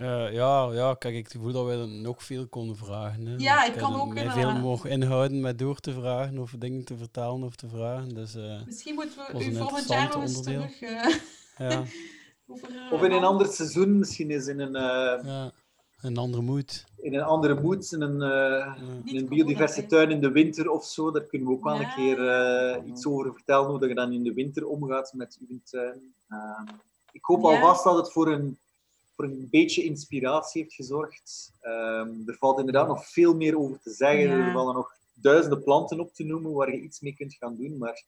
Eh? 0.00 0.32
Ja, 0.32 0.72
ja, 0.72 0.94
kijk, 0.94 1.14
ik 1.14 1.30
voel 1.38 1.52
dat 1.52 1.64
wij 1.66 1.78
er 1.78 1.88
nog 1.88 2.22
veel 2.22 2.46
konden 2.48 2.76
vragen. 2.76 3.26
Hè. 3.26 3.34
Ja, 3.36 3.64
ik 3.64 3.72
kan 3.72 4.00
ook 4.00 4.14
mij 4.14 4.24
een, 4.24 4.30
veel 4.32 4.48
eh, 4.48 4.62
mogen 4.62 4.90
inhouden 4.90 5.40
met 5.40 5.58
door 5.58 5.78
te 5.80 5.92
vragen 5.92 6.38
of 6.38 6.54
dingen 6.58 6.84
te 6.84 6.96
vertalen 6.96 7.42
of 7.42 7.56
te 7.56 7.68
vragen. 7.68 8.14
Dus 8.14 8.34
eh, 8.34 8.60
Misschien 8.66 8.94
moeten 8.94 9.18
we 9.32 9.44
u 9.44 9.54
volgend 9.54 9.88
jaar 9.88 10.08
nog 10.08 10.22
eens 10.22 10.42
terug 10.42 10.80
eh, 10.80 11.14
ja, 11.58 11.82
over... 12.46 12.68
Of 12.92 13.02
in 13.02 13.12
een 13.12 13.24
ander 13.24 13.46
seizoen, 13.46 13.98
misschien 13.98 14.30
is 14.30 14.46
in 14.46 14.60
een, 14.60 14.76
eh, 14.76 15.24
ja, 15.24 15.50
een 16.00 16.16
andere 16.16 16.42
moed. 16.42 16.84
in 17.00 17.14
een 17.14 17.22
andere 17.22 17.60
moed, 17.60 17.92
in 17.92 18.00
een, 18.00 18.22
eh, 18.22 18.28
Ja. 18.28 18.76
In 19.04 19.16
een 19.16 19.28
biodiverse 19.28 19.86
tuin 19.86 20.10
in 20.10 20.20
de 20.20 20.30
winter 20.30 20.70
of 20.70 20.84
zo. 20.84 21.10
Daar 21.10 21.22
kunnen 21.24 21.48
we 21.48 21.54
ook 21.54 21.64
wel 21.64 21.74
Ja. 21.74 21.80
een 21.80 21.94
keer 21.94 22.28
eh, 22.28 22.86
iets 22.88 23.06
over 23.06 23.32
vertellen, 23.34 23.70
hoe 23.70 23.78
dat 23.78 23.88
je 23.88 23.94
dan 23.94 24.12
in 24.12 24.22
de 24.22 24.32
winter 24.34 24.66
omgaat 24.66 25.12
met 25.14 25.38
uw 25.48 25.58
tuin. 25.64 26.14
Eh, 26.28 26.38
ik 27.12 27.24
hoop 27.24 27.42
Ja. 27.42 27.48
alvast 27.48 27.84
dat 27.84 27.96
het 27.96 28.12
voor 28.12 28.32
een, 28.32 28.58
voor 29.20 29.28
een 29.28 29.48
beetje 29.50 29.84
inspiratie 29.84 30.62
heeft 30.62 30.74
gezorgd. 30.74 31.52
Ehm, 31.60 32.10
er 32.26 32.36
valt 32.38 32.58
inderdaad 32.58 32.88
nog 32.88 33.06
veel 33.06 33.34
meer 33.34 33.58
over 33.58 33.80
te 33.80 33.90
zeggen. 33.90 34.28
Ja. 34.28 34.46
Er 34.46 34.52
vallen 34.52 34.74
nog 34.74 34.94
duizenden 35.14 35.62
planten 35.62 36.00
op 36.00 36.14
te 36.14 36.24
noemen 36.24 36.52
waar 36.52 36.74
je 36.74 36.80
iets 36.80 37.00
mee 37.00 37.14
kunt 37.14 37.34
gaan 37.34 37.56
doen. 37.56 37.78
Maar 37.78 38.04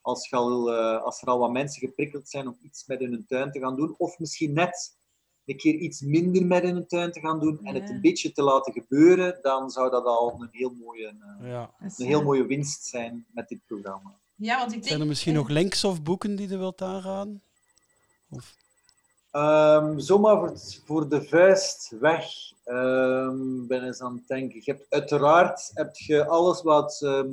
als, 0.00 0.28
je 0.28 0.36
al, 0.36 0.72
eh, 0.72 1.02
als 1.02 1.22
er 1.22 1.28
al 1.28 1.38
wat 1.38 1.50
mensen 1.50 1.80
geprikkeld 1.80 2.28
zijn 2.28 2.48
om 2.48 2.58
iets 2.62 2.86
met 2.86 3.00
in 3.00 3.10
hun 3.10 3.26
tuin 3.28 3.52
te 3.52 3.58
gaan 3.58 3.76
doen, 3.76 3.94
of 3.98 4.18
misschien 4.18 4.52
net 4.52 4.96
een 5.44 5.56
keer 5.56 5.74
iets 5.74 6.00
minder 6.00 6.46
met 6.46 6.62
in 6.62 6.74
hun 6.74 6.86
tuin 6.86 7.12
te 7.12 7.20
gaan 7.20 7.40
doen 7.40 7.60
en 7.62 7.74
het 7.74 7.90
een 7.90 8.00
beetje 8.00 8.32
te 8.32 8.42
laten 8.42 8.72
gebeuren, 8.72 9.38
dan 9.42 9.70
zou 9.70 9.90
dat 9.90 10.04
al 10.04 10.36
een 10.40 10.48
heel 10.52 10.74
mooie, 10.80 11.06
eh, 11.40 11.48
Ja. 11.50 11.74
Een 11.80 12.06
heel 12.06 12.22
mooie 12.22 12.46
winst 12.46 12.84
zijn 12.84 13.26
met 13.30 13.48
dit 13.48 13.60
programma. 13.66 14.14
Ja, 14.36 14.58
want 14.58 14.66
ik 14.66 14.72
denk... 14.72 14.88
Zijn 14.88 15.00
er 15.00 15.06
misschien 15.06 15.34
nog 15.34 15.48
links 15.48 15.84
of 15.84 16.02
boeken 16.02 16.36
die 16.36 16.48
je 16.48 16.58
wilt 16.58 16.82
aanraden? 16.82 17.42
Of, 18.30 18.56
Ehm, 19.30 19.98
zomaar 19.98 20.38
voor, 20.38 20.52
voor 20.84 21.08
de 21.08 21.22
vuist 21.22 21.94
weg. 22.00 22.26
Ehm 22.64 23.66
ben 23.66 23.84
eens 23.84 24.00
aan 24.00 24.14
het 24.14 24.26
denken. 24.28 24.60
Je 24.64 24.70
hebt 24.72 24.86
uiteraard 24.88 25.70
heb 25.74 25.96
je 25.96 26.26
alles 26.26 26.62
wat 26.62 27.00
ehm, 27.02 27.30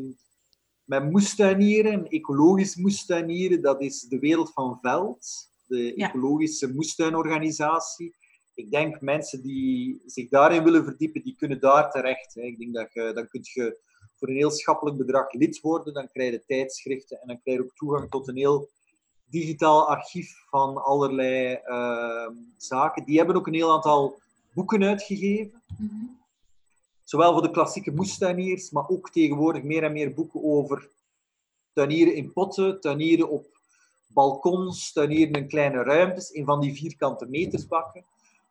met 0.83 1.11
moestuinieren, 1.11 2.07
ecologisch 2.07 2.75
moestuinieren, 2.75 3.61
dat 3.61 3.81
is 3.81 4.01
de 4.01 4.19
wereld 4.19 4.51
van 4.53 4.77
Veld, 4.81 5.49
de 5.67 5.93
Ja. 5.95 6.07
ecologische 6.07 6.73
moestuinorganisatie. 6.73 8.15
Ik 8.53 8.71
denk 8.71 9.01
mensen 9.01 9.41
die 9.41 10.01
zich 10.05 10.29
daarin 10.29 10.63
willen 10.63 10.83
verdiepen, 10.83 11.23
die 11.23 11.35
kunnen 11.37 11.59
daar 11.59 11.91
terecht. 11.91 12.33
Hè. 12.33 12.41
Ik 12.41 12.57
denk 12.59 12.73
dat 12.73 12.93
je, 12.93 13.11
dan 13.13 13.27
kun 13.27 13.41
je 13.43 13.79
voor 14.15 14.27
een 14.27 14.35
heel 14.35 14.51
schappelijk 14.51 14.97
bedrag 14.97 15.33
lid 15.33 15.59
worden, 15.61 15.93
dan 15.93 16.09
krijg 16.11 16.31
je 16.31 16.43
tijdschriften 16.45 17.21
en 17.21 17.27
dan 17.27 17.41
krijg 17.41 17.57
je 17.57 17.63
ook 17.63 17.75
toegang 17.75 18.09
tot 18.09 18.27
een 18.27 18.37
heel 18.37 18.69
digitaal 19.29 19.89
archief 19.89 20.43
van 20.49 20.83
allerlei 20.83 21.53
ehm, 21.53 22.33
zaken. 22.57 23.05
Die 23.05 23.17
hebben 23.17 23.35
ook 23.35 23.47
een 23.47 23.53
heel 23.53 23.71
aantal 23.71 24.19
boeken 24.53 24.83
uitgegeven. 24.83 25.61
mhm. 25.77 26.05
Zowel 27.03 27.33
voor 27.33 27.41
de 27.41 27.51
klassieke 27.51 27.91
moestuiniers, 27.91 28.71
maar 28.71 28.89
ook 28.89 29.09
tegenwoordig 29.09 29.63
meer 29.63 29.83
en 29.83 29.91
meer 29.91 30.13
boeken 30.13 30.43
over 30.43 30.89
tuinieren 31.73 32.15
in 32.15 32.33
potten, 32.33 32.81
tuinieren 32.81 33.29
op 33.29 33.45
balkons, 34.07 34.91
tuinieren 34.91 35.33
in 35.33 35.47
kleine 35.47 35.83
ruimtes, 35.83 36.29
in 36.29 36.45
van 36.45 36.61
die 36.61 36.73
vierkante 36.73 37.25
metersbakken. 37.25 38.05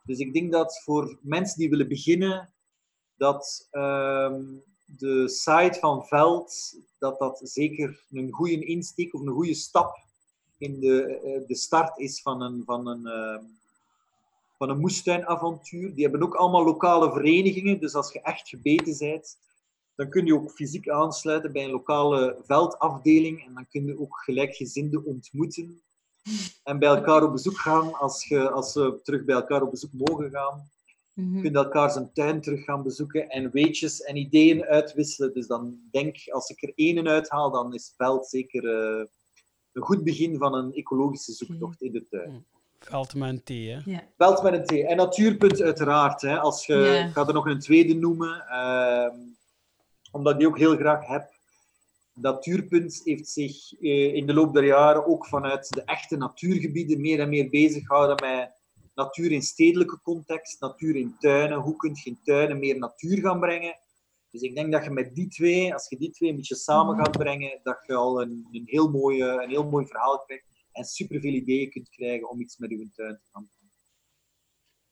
Dus 0.05 0.19
ik 0.19 0.33
denk 0.33 0.53
dat 0.53 0.83
voor 0.83 1.19
mensen 1.21 1.59
die 1.59 1.71
willen 1.71 1.89
beginnen, 1.89 2.55
dat 3.17 3.69
ehm, 3.71 4.43
de 4.85 5.29
site 5.29 5.77
van 5.81 6.07
Veld, 6.07 6.79
dat 6.99 7.19
dat 7.19 7.41
zeker 7.43 8.05
een 8.11 8.33
goede 8.33 8.65
insteek 8.65 9.15
of 9.15 9.21
een 9.21 9.33
goede 9.33 9.55
stap 9.55 10.04
in 10.65 10.81
de, 10.81 11.03
eh, 11.05 11.47
de 11.47 11.57
start 11.57 11.99
is 11.99 12.23
van 12.23 12.43
een, 12.43 12.63
van 12.65 12.87
een, 12.87 13.07
ehm, 13.07 13.45
van 14.59 14.71
een 14.71 14.79
moestuinavontuur. 14.79 15.95
Die 15.95 16.03
hebben 16.03 16.23
ook 16.23 16.35
allemaal 16.35 16.65
lokale 16.65 17.13
verenigingen, 17.13 17.81
dus 17.81 17.95
als 17.95 18.13
je 18.13 18.21
echt 18.21 18.49
gebeten 18.49 18.99
bent, 18.99 19.37
dan 19.95 20.09
kun 20.09 20.27
je 20.27 20.35
ook 20.35 20.51
fysiek 20.51 20.89
aansluiten 20.89 21.53
bij 21.53 21.65
een 21.65 21.71
lokale 21.71 22.37
veldafdeling 22.45 23.47
en 23.47 23.55
dan 23.55 23.67
kun 23.71 23.87
je 23.87 24.01
ook 24.01 24.17
gelijkgezinden 24.25 25.05
ontmoeten 25.05 25.83
en 26.65 26.79
bij 26.79 26.89
elkaar 26.89 27.23
op 27.23 27.33
bezoek 27.33 27.59
gaan 27.59 27.95
als, 27.95 28.25
je, 28.25 28.51
als 28.51 28.73
ze 28.73 29.01
terug 29.03 29.25
bij 29.25 29.35
elkaar 29.35 29.63
op 29.63 29.71
bezoek 29.71 29.93
mogen 29.93 30.31
gaan. 30.31 30.71
Mhm. 31.13 31.37
Je 31.37 31.43
kunt 31.43 31.55
elkaar 31.55 31.91
zijn 31.91 32.13
tuin 32.13 32.41
terug 32.41 32.65
gaan 32.65 32.83
bezoeken 32.83 33.29
en 33.29 33.51
weetjes 33.51 34.03
en 34.03 34.17
ideeën 34.17 34.65
uitwisselen. 34.65 35.35
Dus 35.35 35.47
dan 35.47 35.79
denk, 35.91 36.17
als 36.31 36.49
ik 36.51 36.63
er 36.63 36.73
één 36.75 37.09
uithaal, 37.09 37.51
dan 37.51 37.75
is 37.75 37.95
veld 37.97 38.27
zeker 38.27 38.65
eh, 38.69 39.07
een 39.75 39.83
goed 39.83 40.05
begin 40.05 40.39
van 40.39 40.55
een 40.55 40.73
ecologische 40.73 41.33
zoektocht 41.33 41.83
in 41.83 41.93
de 41.93 42.07
tuin. 42.11 42.45
Veld 42.79 43.15
met 43.15 43.29
een 43.29 43.43
T, 43.43 43.49
hè? 43.49 43.91
Ja. 43.93 44.03
Veld 44.17 44.43
met 44.43 44.53
een 44.53 44.65
T. 44.65 44.89
En 44.89 44.97
natuurpunt 44.97 45.61
uiteraard. 45.63 46.23
Hè. 46.23 46.39
Als 46.39 46.67
je, 46.67 46.75
Ja. 46.75 47.07
Ik 47.07 47.13
ga 47.13 47.27
er 47.27 47.35
nog 47.35 47.47
een 47.47 47.59
tweede 47.61 47.95
noemen, 47.95 48.47
ehm, 48.49 49.17
omdat 50.13 50.33
ik 50.33 50.39
die 50.39 50.49
ook 50.49 50.59
heel 50.59 50.77
graag 50.77 51.07
heb. 51.07 51.33
Natuurpunt 52.15 53.01
heeft 53.05 53.29
zich 53.29 53.81
eh, 53.81 54.15
in 54.15 54.27
de 54.27 54.35
loop 54.35 54.55
der 54.55 54.65
jaren 54.65 55.07
ook 55.07 55.27
vanuit 55.27 55.69
de 55.69 55.83
echte 55.83 56.17
natuurgebieden 56.17 57.01
meer 57.01 57.21
en 57.21 57.29
meer 57.29 57.51
bezig 57.51 57.87
gehouden 57.87 58.29
met 58.29 58.51
natuur 58.95 59.33
in 59.33 59.43
stedelijke 59.43 60.01
context, 60.03 60.61
natuur 60.61 60.97
in 60.97 61.17
tuinen. 61.19 61.59
Hoe 61.59 61.77
kun 61.77 61.91
je 61.95 62.11
in 62.11 62.19
tuinen 62.25 62.59
meer 62.59 62.79
natuur 62.79 63.19
gaan 63.19 63.41
brengen? 63.41 63.79
Dus 64.35 64.43
ik 64.43 64.55
denk 64.55 64.73
dat 64.73 64.85
je 64.85 64.91
met 64.91 65.15
die 65.15 65.29
twee, 65.29 65.73
als 65.73 65.89
je 65.89 65.97
die 65.97 66.11
twee 66.11 66.31
een 66.31 66.37
beetje 66.37 66.55
samen 66.55 66.95
Mhm. 66.95 67.05
gaat 67.05 67.19
brengen, 67.19 67.61
dat 67.63 67.79
je 67.87 67.95
al 67.95 68.23
een, 68.23 68.49
een, 68.51 68.63
heel, 68.65 68.91
mooie, 68.91 69.25
een 69.43 69.49
heel 69.49 69.69
mooi 69.71 69.87
verhaal 69.87 70.19
krijgt 70.19 70.45
en 70.73 70.85
superveel 70.85 71.33
ideeën 71.33 71.71
kunt 71.71 71.89
krijgen 71.89 72.31
om 72.31 72.41
iets 72.41 72.57
met 72.59 72.71
je 72.71 72.91
tuin 72.95 73.15
te 73.17 73.29
gaan 73.33 73.49
doen. 73.59 73.71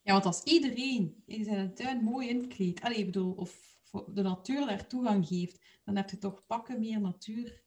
Ja, 0.02 0.12
want 0.12 0.24
als 0.24 0.43
iedereen 0.43 1.23
in 1.27 1.44
zijn 1.44 1.74
tuin 1.74 2.05
mooi 2.05 2.28
inkleedt, 2.28 2.81
allee, 2.81 2.98
ik 2.98 3.05
bedoel, 3.06 3.32
of 3.32 3.77
de 4.06 4.23
natuur 4.23 4.66
daar 4.66 4.86
toegang 4.86 5.27
geeft, 5.27 5.59
dan 5.85 5.97
heb 5.97 6.10
je 6.10 6.19
toch 6.19 6.47
pakken 6.47 6.81
meer 6.81 7.01
natuur. 7.01 7.62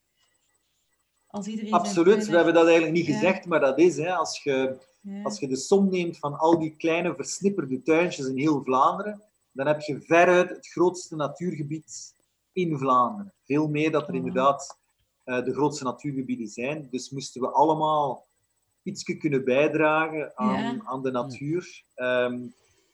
Als 1.28 1.48
iedereen 1.48 1.72
Absoluut, 1.74 2.26
we 2.28 2.36
hebben 2.36 2.54
dat 2.54 2.66
eigenlijk 2.66 2.96
niet 2.98 3.06
Ja. 3.06 3.14
gezegd, 3.14 3.46
maar 3.46 3.60
dat 3.60 3.80
is, 3.80 3.98
hè, 3.98 4.14
als, 4.14 4.44
je, 4.44 4.78
Ja. 5.02 5.22
als 5.22 5.40
je 5.40 5.48
de 5.48 5.56
som 5.56 5.90
neemt 5.90 6.18
van 6.18 6.38
al 6.38 6.60
die 6.60 6.76
kleine 6.76 7.16
versnipperde 7.16 7.82
tuintjes 7.82 8.28
in 8.28 8.38
heel 8.38 8.64
Vlaanderen, 8.64 9.22
dan 9.56 9.68
heb 9.68 9.82
je 9.82 10.02
veruit 10.02 10.50
het 10.50 10.68
grootste 10.68 11.16
natuurgebied 11.16 12.14
in 12.54 12.78
Vlaanderen. 12.78 13.34
Veel 13.46 13.68
meer 13.68 13.92
dat 13.92 14.04
er 14.04 14.10
Oh. 14.10 14.16
inderdaad 14.16 14.78
eh, 15.24 15.44
de 15.46 15.54
grootste 15.54 15.84
natuurgebieden 15.84 16.48
zijn. 16.48 16.88
Dus 16.92 17.10
moesten 17.10 17.42
we 17.42 17.48
allemaal 17.50 18.28
iets 18.84 19.04
kunnen 19.04 19.44
bijdragen 19.46 20.32
aan, 20.38 20.62
Ja. 20.76 20.82
aan 20.84 21.04
de 21.04 21.12
natuur. 21.12 21.84
Ehm, 21.96 22.40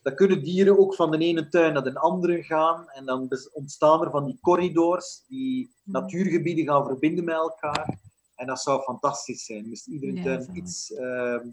dan 0.02 0.16
kunnen 0.16 0.44
dieren 0.44 0.80
ook 0.80 0.96
van 0.96 1.12
de 1.12 1.18
ene 1.18 1.48
tuin 1.50 1.74
naar 1.74 1.84
de 1.84 2.00
andere 2.00 2.44
gaan. 2.44 2.90
En 2.90 3.06
dan 3.06 3.30
ontstaan 3.54 4.02
er 4.06 4.12
van 4.12 4.26
die 4.26 4.38
corridors 4.42 5.24
die 5.28 5.72
Mhm. 5.84 5.92
natuurgebieden 5.92 6.66
gaan 6.66 6.86
verbinden 6.86 7.24
met 7.24 7.36
elkaar. 7.36 8.00
En 8.36 8.48
dat 8.48 8.62
zou 8.62 8.82
fantastisch 8.82 9.46
zijn. 9.46 9.68
Moest 9.68 9.88
iedere 9.88 10.22
tuin 10.24 10.50
iets 10.58 10.94
ehm, 10.94 11.48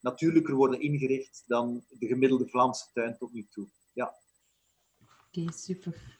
natuurlijker 0.00 0.54
worden 0.54 0.80
ingericht 0.80 1.42
dan 1.46 1.84
de 1.88 2.06
gemiddelde 2.06 2.48
Vlaamse 2.48 2.84
tuin 2.92 3.16
tot 3.18 3.32
nu 3.32 3.46
toe. 3.50 3.66
Ja. 5.30 5.42
Oké, 5.42 5.52
super. 5.52 6.18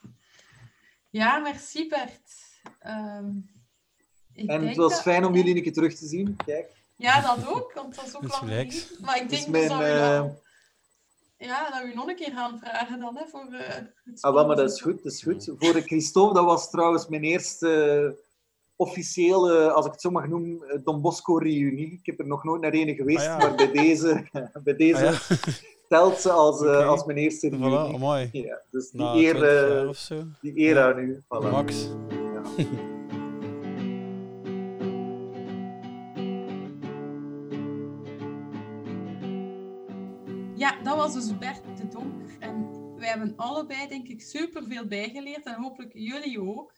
Ja, 1.10 1.38
merci 1.38 1.88
Bert. 1.88 2.30
Ehm, 2.78 3.28
ik 4.32 4.48
En 4.48 4.54
het 4.54 4.60
denk 4.62 4.76
was 4.76 4.92
dat- 4.92 5.02
fijn 5.02 5.24
om 5.24 5.34
jullie 5.34 5.56
een 5.56 5.62
keer 5.62 5.72
terug 5.72 5.94
te 5.94 6.06
zien. 6.06 6.36
Kijk, 6.44 6.70
Ja, 6.96 7.20
dat 7.36 7.46
ook, 7.48 7.72
want 7.72 7.94
dat 7.94 8.06
is 8.06 8.14
ook 8.16 8.22
Dat 8.22 8.30
is 8.32 8.40
lang. 8.40 9.00
Maar 9.00 9.16
ik 9.22 9.28
denk 9.28 9.42
dus 9.42 9.46
mijn, 9.46 9.68
dat 9.68 9.78
we 9.78 9.84
eh, 9.84 10.24
ja, 11.48 11.70
dat 11.70 11.82
we 11.82 11.88
u 11.88 11.94
nog 11.94 12.06
een 12.08 12.16
keer 12.16 12.32
gaan 12.32 12.58
vragen 12.58 13.00
dan, 13.00 13.16
hè, 13.16 13.26
voor 13.26 13.46
eh, 13.52 13.74
het 14.04 14.22
ah, 14.22 14.34
wel, 14.34 14.46
maar 14.46 14.56
dat 14.56 14.70
is 14.72 14.80
goed. 14.80 15.02
Dat 15.02 15.12
is 15.12 15.22
goed. 15.22 15.44
Voor 15.58 15.72
de 15.72 15.82
Christophe, 15.82 16.34
dat 16.34 16.44
was 16.44 16.70
trouwens 16.70 17.08
mijn 17.08 17.22
eerste 17.24 18.02
uh, 18.14 18.18
officiële, 18.76 19.70
als 19.70 19.86
ik 19.86 19.92
het 19.92 20.00
zo 20.00 20.10
mag 20.10 20.26
noemen, 20.26 20.68
eh, 20.68 20.78
Don 20.84 21.00
Bosco-reunie. 21.00 21.92
Ik 21.92 22.06
heb 22.06 22.18
er 22.18 22.26
nog 22.26 22.44
nooit 22.44 22.60
naar 22.62 22.74
een 22.74 22.94
geweest, 22.94 23.18
Ah, 23.18 23.24
ja. 23.24 23.36
maar 23.38 23.54
bij 23.54 23.70
deze, 23.72 24.28
bij 24.64 24.76
deze 24.76 25.06
Ah, 25.08 25.28
ja. 25.28 25.36
Telt 25.90 26.20
ze 26.20 26.30
als, 26.30 26.62
eh, 26.62 26.88
als 26.88 27.04
mijn 27.04 27.18
eerste 27.18 27.50
Voilà, 27.50 27.98
mooi. 27.98 28.28
Ja, 28.32 28.60
dus 28.70 28.90
die 28.90 29.00
Na 29.00 29.14
eer, 29.14 29.34
20 29.34 29.42
eh, 29.48 29.68
jaar 29.68 29.88
of 29.88 29.96
zo. 29.96 30.22
die 30.40 30.58
eer 30.58 30.74
Ja. 30.74 30.92
aan 30.92 30.98
u. 30.98 31.22
Voilà. 31.24 31.50
Max. 31.50 31.88
Ja. 32.08 32.42
Ja, 40.56 40.82
dat 40.82 40.96
was 40.96 41.12
dus 41.14 41.38
Bert 41.38 41.62
de 41.76 41.88
Donker. 41.88 42.36
En 42.40 42.68
wij 42.96 43.08
hebben 43.08 43.32
allebei, 43.36 43.88
denk 43.88 44.08
ik, 44.08 44.20
superveel 44.22 44.86
bijgeleerd. 44.86 45.44
En 45.46 45.54
hopelijk 45.54 45.92
jullie 45.94 46.40
ook. 46.40 46.72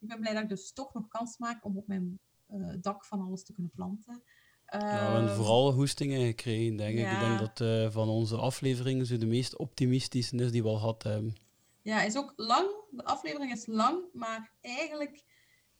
Ik 0.00 0.08
ben 0.08 0.20
blij 0.20 0.32
dat 0.34 0.42
ik 0.42 0.48
dus 0.48 0.72
toch 0.72 0.94
nog 0.94 1.08
kans 1.08 1.38
maak 1.38 1.64
om 1.64 1.76
op 1.76 1.86
mijn 1.86 2.18
eh, 2.46 2.68
dak 2.80 3.04
van 3.04 3.20
alles 3.20 3.44
te 3.44 3.52
kunnen 3.52 3.72
planten. 3.74 4.22
We 4.70 4.76
hebben 4.76 5.28
Eh, 5.28 5.36
vooral 5.36 5.72
hoestingen 5.72 6.26
gekregen, 6.26 6.76
denk 6.76 6.98
ik. 6.98 7.10
Ik 7.10 7.18
denk 7.18 7.38
dat 7.38 7.60
eh, 7.60 7.90
van 7.90 8.08
onze 8.08 8.36
afleveringen 8.36 9.06
zo 9.06 9.16
de 9.16 9.26
meest 9.26 9.56
optimistische 9.56 10.36
is 10.36 10.50
die 10.50 10.62
we 10.62 10.68
al 10.68 10.78
gehad 10.78 11.02
hebben. 11.02 11.36
Ja, 11.82 12.02
is 12.02 12.16
ook 12.16 12.32
lang. 12.36 12.68
De 12.90 13.04
aflevering 13.04 13.52
is 13.52 13.66
lang, 13.66 14.04
maar 14.12 14.52
eigenlijk 14.60 15.24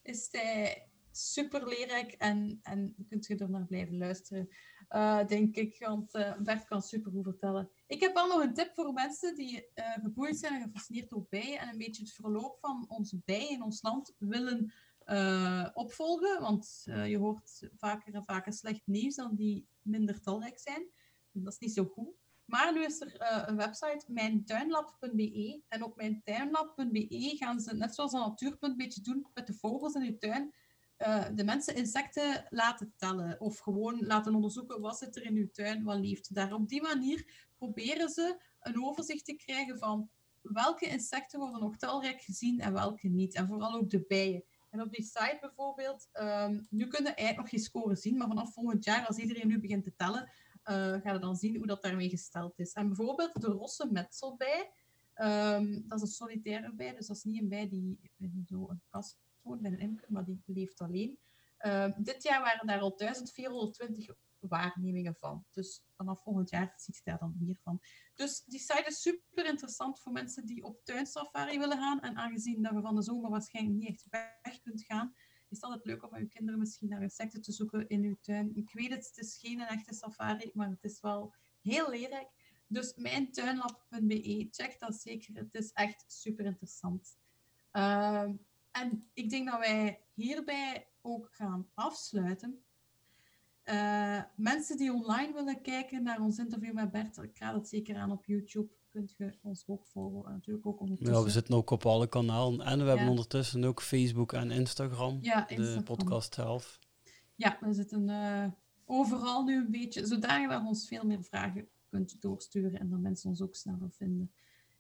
is 0.03 0.29
hij 0.31 0.89
super 1.11 1.69
leerrijk 1.69 2.13
en, 2.13 2.61
en 2.63 2.95
kunt 3.09 3.27
je 3.27 3.37
er 3.37 3.51
naar 3.51 3.67
blijven 3.67 3.99
luisteren, 3.99 4.49
eh, 4.89 5.27
denk 5.27 5.57
ik. 5.57 5.77
Want 5.79 6.15
eh, 6.15 6.37
Bert 6.39 6.65
kan 6.65 6.83
super 6.83 7.11
goed 7.11 7.25
vertellen. 7.25 7.71
Ik 7.87 8.01
heb 8.01 8.15
wel 8.15 8.27
nog 8.27 8.43
een 8.43 8.55
tip 8.55 8.71
voor 8.75 8.93
mensen 8.93 9.35
die 9.35 9.71
geboeid 9.75 10.37
zijn 10.37 10.55
en 10.55 10.63
gefascineerd 10.63 11.11
door 11.11 11.27
bijen 11.29 11.59
en 11.59 11.69
een 11.69 11.79
beetje 11.79 12.03
het 12.03 12.13
verloop 12.13 12.59
van 12.61 12.85
onze 12.89 13.21
bijen 13.25 13.51
in 13.51 13.63
ons 13.63 13.83
land 13.83 14.15
willen 14.19 14.73
eh, 15.09 15.69
opvolgen. 15.75 16.41
Want 16.41 16.85
eh, 16.85 17.11
je 17.11 17.19
hoort 17.19 17.69
vaker 17.77 18.15
en 18.15 18.25
vaker 18.25 18.53
slecht 18.53 18.83
nieuws 18.85 19.15
dan 19.15 19.35
die 19.35 19.67
minder 19.83 20.21
talrijk 20.21 20.59
zijn. 20.59 20.87
Dat 21.33 21.53
is 21.53 21.59
niet 21.59 21.73
zo 21.73 21.85
goed. 21.85 22.09
Maar 22.45 22.73
nu 22.73 22.85
is 22.85 23.01
er 23.01 23.17
eh, 23.17 23.43
een 23.47 23.57
website, 23.57 24.05
mijntuinlab.be. 24.07 25.63
En 25.69 25.83
op 25.83 25.97
mijntuinlab.be 25.97 27.37
gaan 27.39 27.61
ze, 27.61 27.75
net 27.75 27.95
zoals 27.95 28.15
aan 28.15 28.29
Natuurpunt, 28.29 28.73
een 28.73 28.79
beetje 28.79 29.01
doen 29.01 29.27
met 29.35 29.47
de 29.47 29.55
vogels 29.55 29.95
in 29.95 30.05
je 30.05 30.19
tuin. 30.19 30.55
de 31.35 31.45
mensen 31.45 31.75
insecten 31.75 32.47
laten 32.49 32.93
tellen. 32.97 33.41
Of 33.41 33.59
gewoon 33.59 34.07
laten 34.07 34.35
onderzoeken 34.35 34.81
wat 34.81 34.99
zit 34.99 35.17
er 35.17 35.23
in 35.23 35.37
uw 35.37 35.51
tuin, 35.51 35.85
wat 35.85 35.99
leeft 35.99 36.35
daar. 36.35 36.53
Op 36.53 36.69
die 36.69 36.83
manier 36.83 37.49
proberen 37.57 38.09
ze 38.09 38.43
een 38.61 38.85
overzicht 38.85 39.25
te 39.25 39.37
krijgen 39.37 39.79
van 39.79 40.11
welke 40.43 40.87
insecten 40.87 41.41
worden 41.41 41.61
nog 41.61 41.77
talrijk 41.77 42.21
gezien 42.21 42.61
en 42.61 42.73
welke 42.73 43.09
niet. 43.09 43.35
En 43.35 43.47
vooral 43.47 43.75
ook 43.75 43.91
de 43.91 44.05
bijen. 44.09 44.45
En 44.71 44.81
op 44.81 44.93
die 44.93 45.03
site 45.03 45.39
bijvoorbeeld, 45.41 46.09
ehm, 46.13 46.61
nu 46.71 46.87
kunnen 46.87 47.17
eigenlijk 47.17 47.39
nog 47.39 47.49
geen 47.49 47.71
score 47.71 47.97
zien, 47.97 48.17
maar 48.17 48.29
vanaf 48.29 48.53
volgend 48.53 48.85
jaar, 48.85 49.07
als 49.07 49.17
iedereen 49.17 49.49
nu 49.49 49.61
begint 49.61 49.85
te 49.85 49.95
tellen, 49.97 50.31
eh 50.63 50.93
ga 51.03 51.13
je 51.13 51.19
dan 51.19 51.37
zien 51.37 51.57
hoe 51.57 51.67
dat 51.67 51.83
daarmee 51.83 52.09
gesteld 52.09 52.59
is. 52.59 52.73
En 52.73 52.87
bijvoorbeeld 52.87 53.41
de 53.41 53.47
rosse 53.47 53.89
metselbij, 53.93 54.71
ehm, 55.15 55.81
dat 55.87 56.03
is 56.03 56.09
een 56.09 56.15
solitaire 56.15 56.73
bij, 56.75 56.95
dus 56.95 57.07
dat 57.07 57.17
is 57.17 57.25
niet 57.25 57.43
een 57.43 57.49
bij 57.49 57.69
die 57.69 57.99
in 58.19 58.45
zo'n 58.47 58.81
kast 58.89 59.19
bij 59.43 59.71
een 59.73 59.79
imker, 59.79 60.13
maar 60.13 60.25
die 60.25 60.43
leeft 60.47 60.81
alleen. 60.81 61.19
Ehm, 61.59 61.93
dit 61.97 62.23
jaar 62.23 62.43
waren 62.43 62.67
daar 62.67 62.81
al 62.81 62.95
1420 62.95 64.09
waarnemingen 64.41 65.15
van. 65.15 65.45
Dus 65.51 65.85
vanaf 65.97 66.23
volgend 66.23 66.51
jaar 66.51 66.75
ziet 66.77 66.97
je 66.97 67.03
daar 67.05 67.19
dan 67.19 67.37
meer 67.39 67.57
van. 67.63 67.81
Dus 68.15 68.45
die 68.45 68.59
site 68.59 68.85
is 68.87 69.03
super 69.03 69.47
interessant 69.47 70.01
voor 70.01 70.13
mensen 70.13 70.47
die 70.47 70.65
op 70.65 70.85
tuinsafari 70.85 71.59
willen 71.59 71.79
gaan. 71.79 72.01
En 72.01 72.17
aangezien 72.17 72.63
dat 72.63 72.73
we 72.73 72.81
van 72.81 72.95
de 72.95 73.03
zomer 73.03 73.31
waarschijnlijk 73.31 73.77
niet 73.77 73.89
echt 73.89 74.07
weg 74.43 74.61
kunt 74.61 74.83
gaan, 74.83 75.15
is 75.49 75.57
het 75.57 75.63
altijd 75.63 75.85
leuk 75.85 76.03
om 76.03 76.15
uw 76.15 76.29
kinderen 76.29 76.61
misschien 76.61 76.89
naar 76.89 77.03
insecten 77.03 77.43
te 77.43 77.53
zoeken 77.53 77.89
in 77.89 78.03
uw 78.03 78.17
tuin. 78.21 78.57
Ik 78.57 78.71
weet 78.73 78.91
het, 78.91 79.07
het 79.07 79.19
is 79.19 79.39
geen 79.41 79.61
echte 79.61 79.95
safari, 79.95 80.51
maar 80.55 80.69
het 80.69 80.85
is 80.85 81.01
wel 81.01 81.35
heel 81.63 81.91
leerrijk. 81.91 82.29
Dus 82.67 82.95
mijntuinlab.be, 82.95 84.49
check 84.51 84.79
dat 84.79 84.95
zeker. 84.95 85.35
Het 85.35 85.55
is 85.55 85.73
echt 85.73 86.05
super 86.07 86.45
interessant. 86.45 87.19
Ehm, 87.71 88.33
en 88.71 89.09
ik 89.13 89.31
denk 89.31 89.51
dat 89.51 89.59
wij 89.59 90.01
hierbij 90.15 90.89
ook 91.01 91.29
gaan 91.31 91.69
afsluiten. 91.75 92.65
Eh, 93.69 94.23
mensen 94.35 94.77
die 94.77 94.93
online 94.93 95.33
willen 95.33 95.63
kijken 95.63 96.03
naar 96.03 96.21
ons 96.21 96.39
interview 96.39 96.73
met 96.75 96.91
Bert, 96.91 97.17
ik 97.17 97.39
raad 97.39 97.55
het 97.55 97.69
zeker 97.69 97.97
aan 97.97 98.11
op 98.11 98.25
YouTube. 98.25 98.69
kunt 98.89 99.15
je 99.17 99.39
ons 99.43 99.65
ook 99.67 99.87
volgen. 99.87 100.25
En 100.27 100.33
natuurlijk 100.33 100.67
ook 100.67 100.81
ondertussen. 100.81 101.17
Ja, 101.17 101.23
we 101.23 101.31
zitten 101.31 101.55
ook 101.55 101.71
op 101.71 101.87
alle 101.87 102.09
kanalen. 102.09 102.61
En 102.61 102.79
we 102.79 102.89
hebben 102.89 103.09
ondertussen 103.09 103.65
ook 103.65 103.83
Facebook 103.83 104.33
en 104.33 104.51
Instagram. 104.51 105.19
Ja, 105.21 105.45
de 105.45 105.55
Instagram. 105.55 105.85
podcast 105.85 106.35
zelf. 106.35 106.79
Ja, 107.35 107.59
we 107.61 107.73
zitten 107.73 108.09
eh, 108.09 108.47
overal 108.85 109.45
nu 109.45 109.57
een 109.57 109.71
beetje, 109.71 110.07
zodanig 110.07 110.51
dat 110.51 110.61
je 110.61 110.67
ons 110.67 110.89
veel 110.89 111.05
meer 111.05 111.23
vragen 111.23 111.69
kunt 111.91 112.21
doorsturen 112.21 112.81
en 112.81 112.89
dat 112.89 113.01
mensen 113.01 113.31
ons 113.31 113.43
ook 113.43 113.55
sneller 113.55 113.91
vinden. 113.91 114.33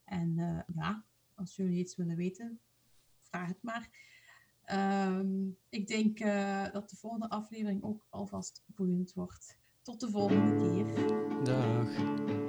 En 0.04 0.38
eh, 0.38 0.74
ja, 0.76 1.04
als 1.34 1.56
jullie 1.56 1.78
iets 1.78 1.96
willen 1.96 2.16
weten, 2.16 2.60
vraag 3.22 3.48
het 3.48 3.62
maar. 3.62 3.88
Ehm, 4.68 5.48
ik 5.68 5.86
denk 5.86 6.18
eh, 6.20 6.72
dat 6.72 6.90
de 6.90 6.96
volgende 6.96 7.28
aflevering 7.28 7.82
ook 7.82 8.06
alvast 8.10 8.62
boeiend 8.66 9.12
wordt. 9.12 9.58
Tot 9.82 10.00
de 10.00 10.10
volgende 10.10 10.56
keer. 10.56 11.44
Dag. 11.44 12.47